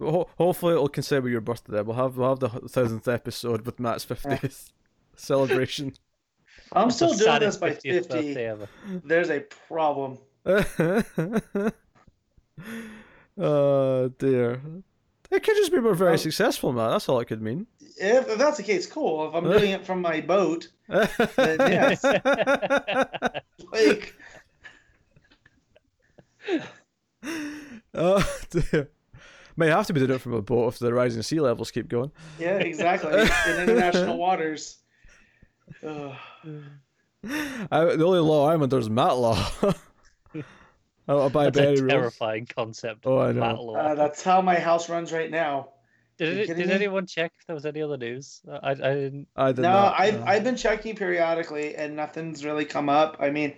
Ho- 0.00 0.28
hopefully 0.36 0.72
it'll 0.72 0.88
coincide 0.88 1.22
with 1.22 1.32
your 1.32 1.40
birthday. 1.40 1.82
We'll 1.82 1.96
have 1.96 2.16
we'll 2.16 2.30
have 2.30 2.40
the 2.40 2.48
thousandth 2.48 3.06
episode 3.06 3.66
with 3.66 3.78
Matt's 3.78 4.04
fiftieth 4.04 4.72
celebration. 5.14 5.92
I'm 6.72 6.88
That's 6.88 6.96
still 6.96 7.14
doing 7.14 7.40
this 7.40 7.56
by 7.56 7.72
50. 7.74 8.34
There's 9.04 9.30
a 9.30 9.40
problem. 9.40 10.18
oh 13.38 14.08
dear. 14.18 14.60
It 15.30 15.42
could 15.44 15.56
just 15.56 15.70
be 15.72 15.78
we're 15.78 15.94
very 15.94 16.12
Um, 16.12 16.18
successful, 16.18 16.72
Matt. 16.72 16.90
That's 16.90 17.08
all 17.08 17.20
it 17.20 17.26
could 17.26 17.40
mean. 17.42 17.66
If, 17.96 18.28
if 18.28 18.38
that's 18.38 18.56
the 18.56 18.62
case, 18.62 18.86
cool. 18.86 19.28
If 19.28 19.34
I'm 19.34 19.44
doing 19.44 19.70
it 19.70 19.84
from 19.86 20.00
my 20.00 20.20
boat, 20.20 20.68
yes. 20.88 22.02
like 23.72 24.14
oh 27.94 28.38
dear. 28.50 28.90
May 29.56 29.68
have 29.68 29.86
to 29.88 29.92
be 29.92 30.00
doing 30.00 30.12
it 30.12 30.20
from 30.20 30.32
a 30.34 30.42
boat 30.42 30.68
if 30.74 30.78
the 30.78 30.94
rising 30.94 31.22
sea 31.22 31.40
levels 31.40 31.70
keep 31.70 31.88
going. 31.88 32.10
yeah, 32.38 32.56
exactly. 32.56 33.12
In 33.12 33.60
international 33.68 34.16
waters. 34.16 34.78
Ugh. 35.86 36.14
I, 37.70 37.84
the 37.84 38.04
only 38.06 38.20
law 38.20 38.48
I'm 38.50 38.62
under 38.62 38.78
is 38.78 38.88
Matt 38.88 39.16
law. 39.16 39.34
I 39.62 40.42
don't 41.14 41.26
abide 41.26 41.54
That's 41.54 41.58
by 41.58 41.62
a 41.64 41.68
any 41.72 41.80
rules. 41.80 41.90
terrifying 41.92 42.46
concept. 42.46 43.00
Oh, 43.04 43.18
I 43.18 43.32
know. 43.32 43.40
that 43.40 43.58
law. 43.60 43.74
Uh, 43.76 43.94
that's 43.94 44.22
how 44.22 44.40
my 44.40 44.54
house 44.58 44.88
runs 44.88 45.12
right 45.12 45.30
now. 45.30 45.70
did 46.18 46.48
it, 46.50 46.54
did 46.56 46.70
anyone 46.70 47.06
check 47.06 47.32
if 47.40 47.46
there 47.46 47.54
was 47.54 47.66
any 47.66 47.82
other 47.82 47.96
news? 47.96 48.40
I, 48.62 48.70
I 48.70 48.74
didn't. 48.74 49.28
I 49.36 49.52
did 49.52 49.62
no, 49.62 49.70
not. 49.72 50.00
I've 50.00 50.20
no. 50.20 50.26
I've 50.26 50.44
been 50.44 50.56
checking 50.56 50.94
periodically, 50.96 51.74
and 51.74 51.96
nothing's 51.96 52.44
really 52.44 52.64
come 52.64 52.88
up. 52.88 53.16
I 53.18 53.30
mean, 53.30 53.54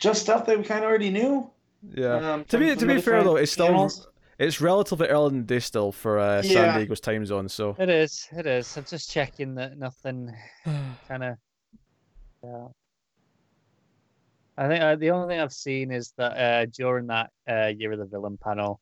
just 0.00 0.22
stuff 0.22 0.46
that 0.46 0.56
we 0.56 0.64
kind 0.64 0.82
of 0.82 0.88
already 0.88 1.10
knew. 1.10 1.50
Yeah. 1.94 2.32
Um, 2.34 2.44
to 2.46 2.58
be 2.58 2.74
to 2.74 2.86
be 2.86 3.00
fair 3.00 3.22
though, 3.22 3.36
it's 3.36 3.52
still 3.52 3.66
channels. 3.66 4.08
it's 4.38 4.60
relatively 4.62 5.06
early 5.08 5.28
in 5.34 5.38
the 5.40 5.44
day 5.54 5.60
still 5.60 5.92
for 5.92 6.18
uh, 6.18 6.42
San 6.42 6.52
Yeah. 6.52 6.78
Diego's 6.78 7.00
time 7.00 7.26
zone. 7.26 7.48
So 7.50 7.76
It 7.78 7.90
is. 7.90 8.26
It 8.32 8.46
is. 8.46 8.74
I'm 8.78 8.84
just 8.84 9.10
checking 9.10 9.54
that 9.56 9.76
nothing 9.76 10.32
kind 11.08 11.22
of. 11.22 11.36
Yeah. 12.44 12.68
I 14.56 14.68
think 14.68 14.82
uh, 14.82 14.96
the 14.96 15.10
only 15.10 15.28
thing 15.28 15.40
I've 15.40 15.52
seen 15.52 15.90
is 15.90 16.12
that 16.16 16.32
uh, 16.36 16.66
during 16.66 17.06
that 17.08 17.30
uh, 17.48 17.72
year 17.76 17.92
of 17.92 17.98
the 17.98 18.04
villain 18.04 18.36
panel, 18.36 18.80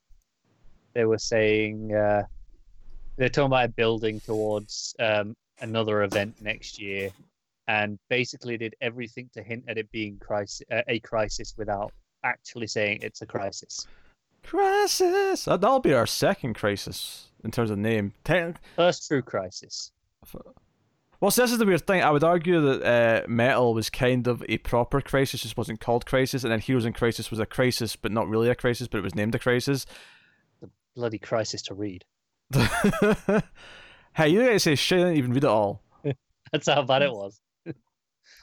they 0.95 1.05
were 1.07 1.19
saying 1.19 1.95
uh, 1.95 2.25
they're 3.17 3.31
talking 3.31 3.47
about 3.47 3.75
building 3.77 4.21
towards 4.21 4.95
um, 4.99 5.35
another 5.61 6.03
event 6.03 6.35
next 6.43 6.79
year, 6.79 7.11
and 7.69 7.99
basically 8.11 8.59
did 8.59 8.75
everything 8.83 9.31
to 9.33 9.43
hint 9.43 9.65
at 9.69 9.79
it 9.79 9.91
being 9.93 10.19
crisis, 10.19 10.63
uh, 10.71 10.83
a 10.89 10.99
crisis 11.01 11.55
without 11.57 11.93
actually 12.25 12.67
saying 12.67 12.99
it's 13.01 13.23
a 13.23 13.27
crisis. 13.27 13.87
crisis. 14.43 15.47
That- 15.47 15.61
That'll 15.63 15.81
be 15.81 15.95
our 15.95 16.07
second 16.07 16.55
crisis 16.55 17.29
in 17.43 17.51
terms 17.51 17.71
of 17.71 17.79
name. 17.79 18.13
Technically, 18.25 18.61
First 18.77 19.09
true 19.09 19.23
crisis. 19.23 19.91
Well, 21.23 21.31
so 21.31 21.43
this 21.43 21.53
is 21.53 21.59
the 21.59 21.67
weird 21.67 21.87
thing. 21.87 22.03
I 22.03 22.11
would 22.11 22.25
argue 22.25 22.61
that 22.61 22.83
uh, 22.83 23.29
Metal 23.29 23.75
was 23.75 23.89
kind 23.89 24.27
of 24.27 24.45
a 24.49 24.59
proper 24.59 25.01
crisis, 25.01 25.43
just 25.43 25.57
wasn't 25.57 25.79
called 25.79 26.05
crisis, 26.05 26.43
and 26.43 26.53
then 26.53 26.59
Heroes 26.59 26.85
in 26.85 26.93
Crisis 26.93 27.31
was 27.31 27.39
a 27.39 27.47
crisis, 27.47 27.95
but 27.95 28.11
not 28.11 28.29
really 28.29 28.51
a 28.51 28.57
crisis, 28.57 28.89
but 28.89 28.99
it 28.99 29.05
was 29.05 29.15
named 29.15 29.33
a 29.37 29.39
crisis. 29.39 29.87
The 30.61 30.69
bloody 30.97 31.19
crisis 31.19 31.63
to 31.63 31.75
read. 31.75 32.05
hey, 32.53 34.29
you 34.31 34.41
didn't 34.41 34.59
say 34.59 34.75
shit. 34.75 34.99
I 34.99 35.03
didn't 35.05 35.19
even 35.19 35.33
read 35.33 35.45
it 35.45 35.49
all. 35.49 35.81
That's 36.51 36.67
how 36.67 36.83
bad 36.83 37.03
it 37.03 37.13
was. 37.13 37.41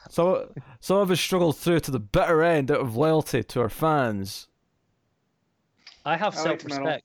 So 0.08 0.50
some 0.80 0.96
of 0.96 1.10
us 1.10 1.20
struggled 1.20 1.58
through 1.58 1.80
to 1.80 1.90
the 1.90 2.00
bitter 2.00 2.42
end 2.42 2.70
out 2.70 2.80
of 2.80 2.96
loyalty 2.96 3.42
to 3.42 3.60
our 3.60 3.68
fans. 3.68 4.48
I 6.06 6.16
have 6.16 6.34
I 6.34 6.42
self-respect. 6.44 7.04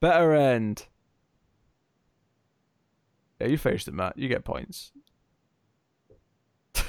Bitter 0.00 0.34
end. 0.34 0.86
Yeah, 3.40 3.46
you 3.48 3.58
finished 3.58 3.88
it, 3.88 3.94
Matt. 3.94 4.18
You 4.18 4.28
get 4.28 4.44
points. 4.44 4.92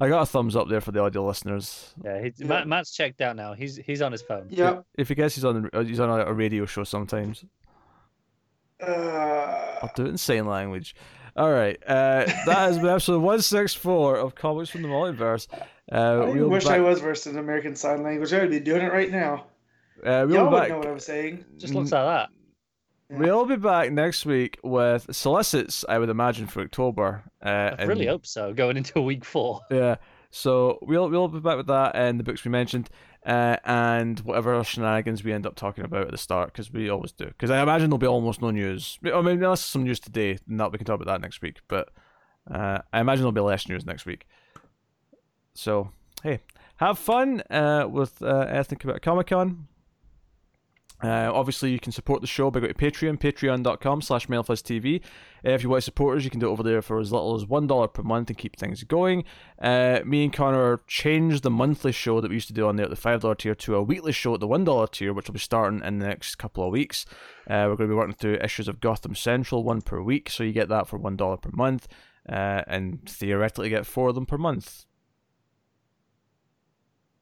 I 0.00 0.08
got 0.08 0.22
a 0.22 0.26
thumbs 0.26 0.56
up 0.56 0.68
there 0.68 0.80
for 0.80 0.92
the 0.92 1.00
audio 1.00 1.26
listeners. 1.26 1.94
Yeah, 2.04 2.22
he's, 2.22 2.34
Yeah. 2.38 2.46
Matt, 2.46 2.66
Matt's 2.66 2.90
checked 2.90 3.20
out 3.20 3.36
now. 3.36 3.52
He's 3.52 3.76
he's 3.76 4.02
on 4.02 4.10
his 4.12 4.22
phone. 4.22 4.46
Yeah. 4.50 4.80
If 4.96 5.08
he 5.08 5.14
gets 5.14 5.34
he's 5.34 5.44
on 5.44 5.68
uh, 5.72 5.82
he's 5.84 6.00
on 6.00 6.08
a, 6.08 6.24
a 6.26 6.32
radio 6.32 6.66
show 6.66 6.84
sometimes. 6.84 7.44
Uh, 8.80 9.78
I'll 9.82 9.92
do 9.94 10.06
it 10.06 10.08
in 10.08 10.18
sign 10.18 10.46
language. 10.46 10.96
All 11.36 11.50
right, 11.50 11.78
uh, 11.86 12.24
that 12.26 12.46
has 12.46 12.78
been 12.78 12.88
episode 12.88 13.22
one 13.22 13.40
six 13.40 13.72
four 13.72 14.16
of 14.16 14.34
Comics 14.34 14.70
from 14.70 14.82
the 14.82 14.88
Multiverse. 14.88 15.46
Uh, 15.90 15.94
I 15.94 16.30
we'll 16.30 16.48
wish 16.48 16.64
back, 16.64 16.74
I 16.74 16.80
was 16.80 17.00
versed 17.00 17.26
in 17.26 17.38
American 17.38 17.76
Sign 17.76 18.02
Language. 18.02 18.32
I 18.32 18.40
would 18.40 18.50
be 18.50 18.60
doing 18.60 18.82
it 18.82 18.92
right 18.92 19.10
now. 19.10 19.46
Uh, 20.04 20.26
we'll 20.26 20.32
Y'all 20.32 20.50
be 20.50 20.56
would 20.56 20.68
know 20.68 20.78
what 20.78 20.88
I'm 20.88 20.98
saying. 20.98 21.44
Just 21.58 21.74
looks 21.74 21.92
like 21.92 22.04
that. 22.04 22.28
We'll 23.18 23.46
be 23.46 23.56
back 23.56 23.92
next 23.92 24.24
week 24.24 24.58
with 24.62 25.14
solicits, 25.14 25.84
I 25.88 25.98
would 25.98 26.08
imagine, 26.08 26.46
for 26.46 26.62
October. 26.62 27.24
Uh, 27.44 27.76
I 27.78 27.84
really 27.84 28.02
and- 28.02 28.10
hope 28.10 28.26
so. 28.26 28.52
Going 28.52 28.76
into 28.76 29.00
week 29.02 29.24
four. 29.24 29.60
Yeah. 29.70 29.96
So 30.30 30.78
we'll 30.80 31.10
we'll 31.10 31.28
be 31.28 31.40
back 31.40 31.58
with 31.58 31.66
that 31.66 31.94
and 31.94 32.18
the 32.18 32.24
books 32.24 32.42
we 32.42 32.50
mentioned, 32.50 32.88
uh, 33.26 33.56
and 33.66 34.18
whatever 34.20 34.64
shenanigans 34.64 35.22
we 35.22 35.30
end 35.30 35.46
up 35.46 35.56
talking 35.56 35.84
about 35.84 36.06
at 36.06 36.10
the 36.10 36.16
start, 36.16 36.52
because 36.52 36.72
we 36.72 36.88
always 36.88 37.12
do. 37.12 37.26
Because 37.26 37.50
I 37.50 37.62
imagine 37.62 37.90
there'll 37.90 37.98
be 37.98 38.06
almost 38.06 38.40
no 38.40 38.50
news. 38.50 38.98
I 39.04 39.20
mean, 39.20 39.42
unless 39.42 39.62
some 39.62 39.84
news 39.84 40.00
today, 40.00 40.38
and 40.48 40.58
that 40.58 40.72
we 40.72 40.78
can 40.78 40.86
talk 40.86 40.94
about 41.00 41.12
that 41.12 41.20
next 41.20 41.42
week. 41.42 41.60
But 41.68 41.90
uh, 42.50 42.78
I 42.94 43.00
imagine 43.00 43.22
there'll 43.24 43.32
be 43.32 43.42
less 43.42 43.68
news 43.68 43.84
next 43.84 44.06
week. 44.06 44.26
So 45.54 45.90
hey, 46.22 46.40
have 46.76 46.98
fun 46.98 47.42
uh, 47.50 47.86
with 47.90 48.22
uh, 48.22 48.46
Ethnic 48.48 48.84
about 48.84 49.02
Comic 49.02 49.26
Con. 49.26 49.68
Uh, 51.02 51.30
obviously, 51.34 51.70
you 51.72 51.80
can 51.80 51.90
support 51.90 52.20
the 52.20 52.26
show 52.28 52.50
by 52.50 52.60
going 52.60 52.72
to 52.72 52.78
Patreon, 52.78 53.18
patreon.com 53.18 54.02
slash 54.02 54.28
TV. 54.28 55.00
Uh, 55.44 55.50
if 55.50 55.62
you 55.62 55.68
want 55.68 55.80
to 55.80 55.84
support 55.84 56.16
us, 56.16 56.24
you 56.24 56.30
can 56.30 56.38
do 56.38 56.48
it 56.48 56.52
over 56.52 56.62
there 56.62 56.80
for 56.80 57.00
as 57.00 57.10
little 57.10 57.34
as 57.34 57.44
$1 57.44 57.94
per 57.94 58.02
month 58.02 58.28
and 58.28 58.38
keep 58.38 58.56
things 58.56 58.84
going. 58.84 59.24
Uh, 59.60 60.00
me 60.04 60.22
and 60.22 60.32
Connor 60.32 60.80
changed 60.86 61.42
the 61.42 61.50
monthly 61.50 61.90
show 61.90 62.20
that 62.20 62.28
we 62.28 62.36
used 62.36 62.46
to 62.48 62.54
do 62.54 62.68
on 62.68 62.76
there 62.76 62.84
at 62.84 62.90
the 62.90 62.96
$5 62.96 63.38
tier 63.38 63.54
to 63.56 63.74
a 63.74 63.82
weekly 63.82 64.12
show 64.12 64.34
at 64.34 64.40
the 64.40 64.46
$1 64.46 64.90
tier, 64.92 65.12
which 65.12 65.26
will 65.26 65.34
be 65.34 65.40
starting 65.40 65.82
in 65.82 65.98
the 65.98 66.06
next 66.06 66.36
couple 66.36 66.64
of 66.64 66.70
weeks. 66.70 67.04
Uh, 67.50 67.66
we're 67.68 67.76
going 67.76 67.88
to 67.88 67.94
be 67.94 67.98
working 67.98 68.14
through 68.14 68.36
issues 68.36 68.68
of 68.68 68.80
Gotham 68.80 69.16
Central, 69.16 69.64
one 69.64 69.82
per 69.82 70.00
week, 70.00 70.30
so 70.30 70.44
you 70.44 70.52
get 70.52 70.68
that 70.68 70.86
for 70.86 71.00
$1 71.00 71.42
per 71.42 71.50
month, 71.52 71.88
uh, 72.28 72.62
and 72.68 73.08
theoretically 73.08 73.68
get 73.68 73.86
four 73.86 74.10
of 74.10 74.14
them 74.14 74.26
per 74.26 74.38
month. 74.38 74.84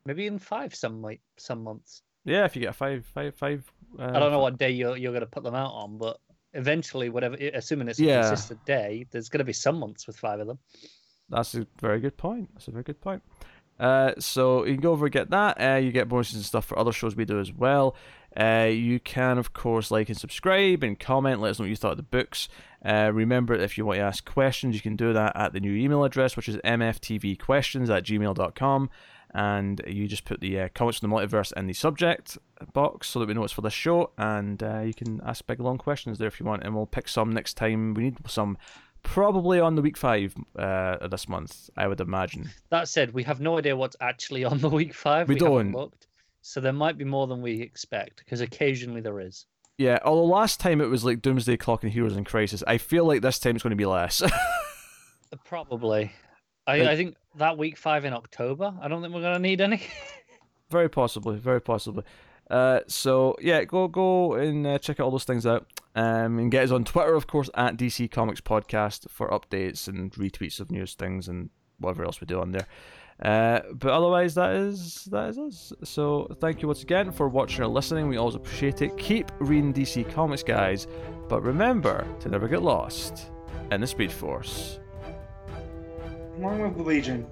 Maybe 0.05 0.25
even 0.25 0.39
five 0.39 0.75
some 0.75 1.01
like 1.01 1.21
some 1.37 1.63
months. 1.63 2.03
Yeah, 2.25 2.45
if 2.45 2.55
you 2.57 2.61
get 2.63 2.71
a 2.71 2.75
five, 2.75 3.07
five, 3.07 3.35
five. 3.35 3.71
Uh, 3.99 4.05
I 4.15 4.19
don't 4.19 4.31
know 4.33 4.39
what 4.41 4.59
day 4.59 4.71
you're 4.71 4.97
you're 4.97 5.13
going 5.13 5.21
to 5.23 5.27
put 5.27 5.43
them 5.43 5.55
out 5.55 5.73
on, 5.73 5.99
but 5.99 6.19
eventually, 6.55 7.09
whatever, 7.09 7.37
assuming 7.55 7.89
it's 7.89 7.99
a 7.99 8.05
Yeah. 8.05 8.21
consistent 8.23 8.65
day, 8.67 9.07
there's 9.11 9.29
going 9.29 9.39
to 9.39 9.45
be 9.45 9.53
some 9.53 9.79
months 9.79 10.07
with 10.07 10.17
five 10.17 10.41
of 10.41 10.47
them. 10.47 10.59
That's 11.29 11.55
a 11.55 11.67
very 11.81 12.01
good 12.01 12.17
point. 12.17 12.51
That's 12.55 12.69
a 12.69 12.73
very 12.73 12.85
good 12.85 13.01
point. 13.01 13.23
Uh, 13.79 14.13
so 14.19 14.67
you 14.67 14.75
can 14.75 14.83
go 14.83 14.93
over 14.93 15.07
and 15.07 15.13
get 15.13 15.31
that. 15.31 15.59
Uh, 15.61 15.77
you 15.77 15.91
get 15.91 16.09
bonuses 16.09 16.35
and 16.37 16.45
stuff 16.45 16.67
for 16.67 16.79
other 16.79 16.93
shows 16.93 17.17
we 17.17 17.25
do 17.25 17.41
as 17.41 17.51
well. 17.53 17.97
Uh, 18.39 18.69
you 18.71 19.01
can, 19.01 19.39
of 19.39 19.53
course, 19.55 19.91
like 19.91 20.09
and 20.11 20.19
subscribe 20.19 20.83
and 20.83 21.01
comment. 21.01 21.41
Let 21.41 21.53
us 21.53 21.59
know 21.59 21.63
what 21.65 21.71
you 21.71 21.77
thought 21.77 21.93
of 21.93 21.97
the 21.97 22.03
books. 22.03 22.49
Uh, 22.85 23.11
remember, 23.13 23.55
if 23.55 23.79
you 23.79 23.87
want 23.87 23.97
to 23.99 24.03
ask 24.03 24.25
questions, 24.31 24.75
you 24.75 24.83
can 24.83 24.97
do 24.97 25.13
that 25.15 25.35
at 25.35 25.53
the 25.55 25.61
new 25.61 25.75
email 25.75 26.05
address, 26.05 26.37
which 26.37 26.49
is 26.49 26.57
mftvquestions 26.59 27.89
at 27.89 28.05
gmail.com. 28.05 28.91
And 29.33 29.81
you 29.87 30.09
just 30.09 30.25
put 30.25 30.41
the 30.41 30.61
uh, 30.61 30.69
Comics 30.75 30.99
from 30.99 31.11
the 31.11 31.17
Multiverse 31.17 31.53
in 31.57 31.67
the 31.67 31.73
subject 31.73 32.37
box 32.73 33.09
so 33.09 33.21
that 33.21 33.29
we 33.29 33.35
know 33.35 33.45
it's 33.45 33.53
for 33.53 33.61
the 33.61 33.71
show. 33.71 34.11
And 34.19 34.63
uh, 34.63 34.81
you 34.81 34.95
can 34.95 35.21
ask 35.25 35.47
big 35.47 35.61
long 35.61 35.79
questions 35.79 36.19
there 36.19 36.29
if 36.29 36.41
you 36.41 36.47
want. 36.47 36.65
And 36.65 36.75
we'll 36.75 36.87
pick 36.87 37.09
some 37.09 37.33
next 37.33 37.55
time. 37.55 37.95
We 37.95 38.05
need 38.05 38.19
some 38.27 38.59
probably 39.03 39.61
on 39.61 39.77
the 39.77 39.83
week 39.83 39.97
five 39.97 40.35
uh, 40.59 40.97
of 41.01 41.11
this 41.11 41.29
month, 41.29 41.71
I 41.77 41.87
would 41.87 42.01
imagine. 42.01 42.51
That 42.71 42.89
said, 42.89 43.15
we 43.15 43.23
have 43.25 43.41
no 43.41 43.59
idea 43.59 43.77
what's 43.77 43.97
actually 44.01 44.45
on 44.45 44.59
the 44.59 44.69
week 44.81 44.95
five. 44.95 45.29
We 45.29 45.37
haven't 45.37 45.49
don't. 45.49 45.73
looked, 45.73 46.07
so 46.43 46.61
there 46.61 46.73
might 46.73 46.99
be 46.99 47.05
more 47.05 47.27
than 47.27 47.43
we 47.43 47.61
expect 47.61 48.19
because 48.19 48.41
occasionally 48.41 49.01
there 49.01 49.21
is. 49.21 49.47
Yeah, 49.79 49.99
although 50.05 50.27
last 50.27 50.61
time 50.61 50.81
it 50.83 50.87
was 50.87 51.05
like 51.05 51.23
Doomsday 51.23 51.57
Clock 51.57 51.85
and 51.85 51.93
Heroes 51.93 52.17
in 52.17 52.25
Crisis, 52.25 52.63
I 52.67 52.77
feel 52.77 53.07
like 53.07 53.23
this 53.23 53.39
time 53.39 53.57
it's 53.57 53.63
going 53.63 53.71
to 53.71 53.77
be 53.77 53.87
less. 53.87 54.23
Probably. 55.45 56.13
I, 56.67 56.91
I 56.91 56.97
think 56.97 57.17
that 57.37 57.59
week 57.59 57.77
five 57.77 58.05
in 58.05 58.13
October. 58.13 58.75
I 58.81 58.89
don't 58.89 59.03
think 59.03 59.15
we're 59.15 59.23
gonna 59.23 59.39
need 59.39 59.61
any. 59.61 59.83
very 60.71 60.89
possibly, 60.89 61.37
very 61.37 61.61
possibly. 61.61 62.05
Uh, 62.51 62.81
so 62.89 63.37
yeah, 63.41 63.65
go 63.65 63.89
go 63.89 64.35
and 64.35 64.67
uh, 64.67 64.79
check 64.79 64.99
out 64.99 65.05
all 65.05 65.11
those 65.11 65.25
things 65.25 65.47
out, 65.47 65.67
um, 65.95 66.39
and 66.39 66.51
get 66.51 66.65
us 66.65 66.71
on 66.71 66.85
Twitter, 66.85 67.15
of 67.15 67.27
course, 67.27 67.49
at 67.55 67.77
DC 67.77 68.11
Comics 68.11 68.41
Podcast 68.41 69.09
for 69.09 69.29
updates 69.29 69.87
and 69.87 70.13
retweets 70.13 70.59
of 70.59 70.71
news 70.71 70.95
things 70.95 71.29
and 71.29 71.51
whatever 71.79 72.05
else 72.05 72.21
we 72.21 72.27
do 72.27 72.41
on 72.41 72.51
there. 72.51 72.67
Uh, 73.23 73.61
but 73.75 73.93
otherwise, 73.93 74.35
that 74.35 74.53
is 74.53 75.05
that 75.13 75.29
is 75.29 75.39
us. 75.39 75.73
So 75.85 76.35
thank 76.41 76.63
you 76.63 76.69
once 76.69 76.83
again 76.83 77.13
for 77.13 77.29
watching 77.29 77.63
or 77.63 77.69
listening. 77.69 78.09
We 78.09 78.17
always 78.17 78.35
appreciate 78.35 78.83
it. 78.83 78.97
Keep 78.97 79.31
reading 79.39 79.73
DC 79.73 80.11
Comics, 80.13 80.43
guys, 80.43 80.89
but 81.29 81.43
remember 81.43 82.07
to 82.21 82.29
never 82.29 82.49
get 82.49 82.63
lost 82.63 83.31
in 83.71 83.81
the 83.81 83.87
Speed 83.87 84.11
Force. 84.11 84.80
Along 86.41 86.63
with 86.63 86.77
the 86.79 86.83
Legion. 86.83 87.27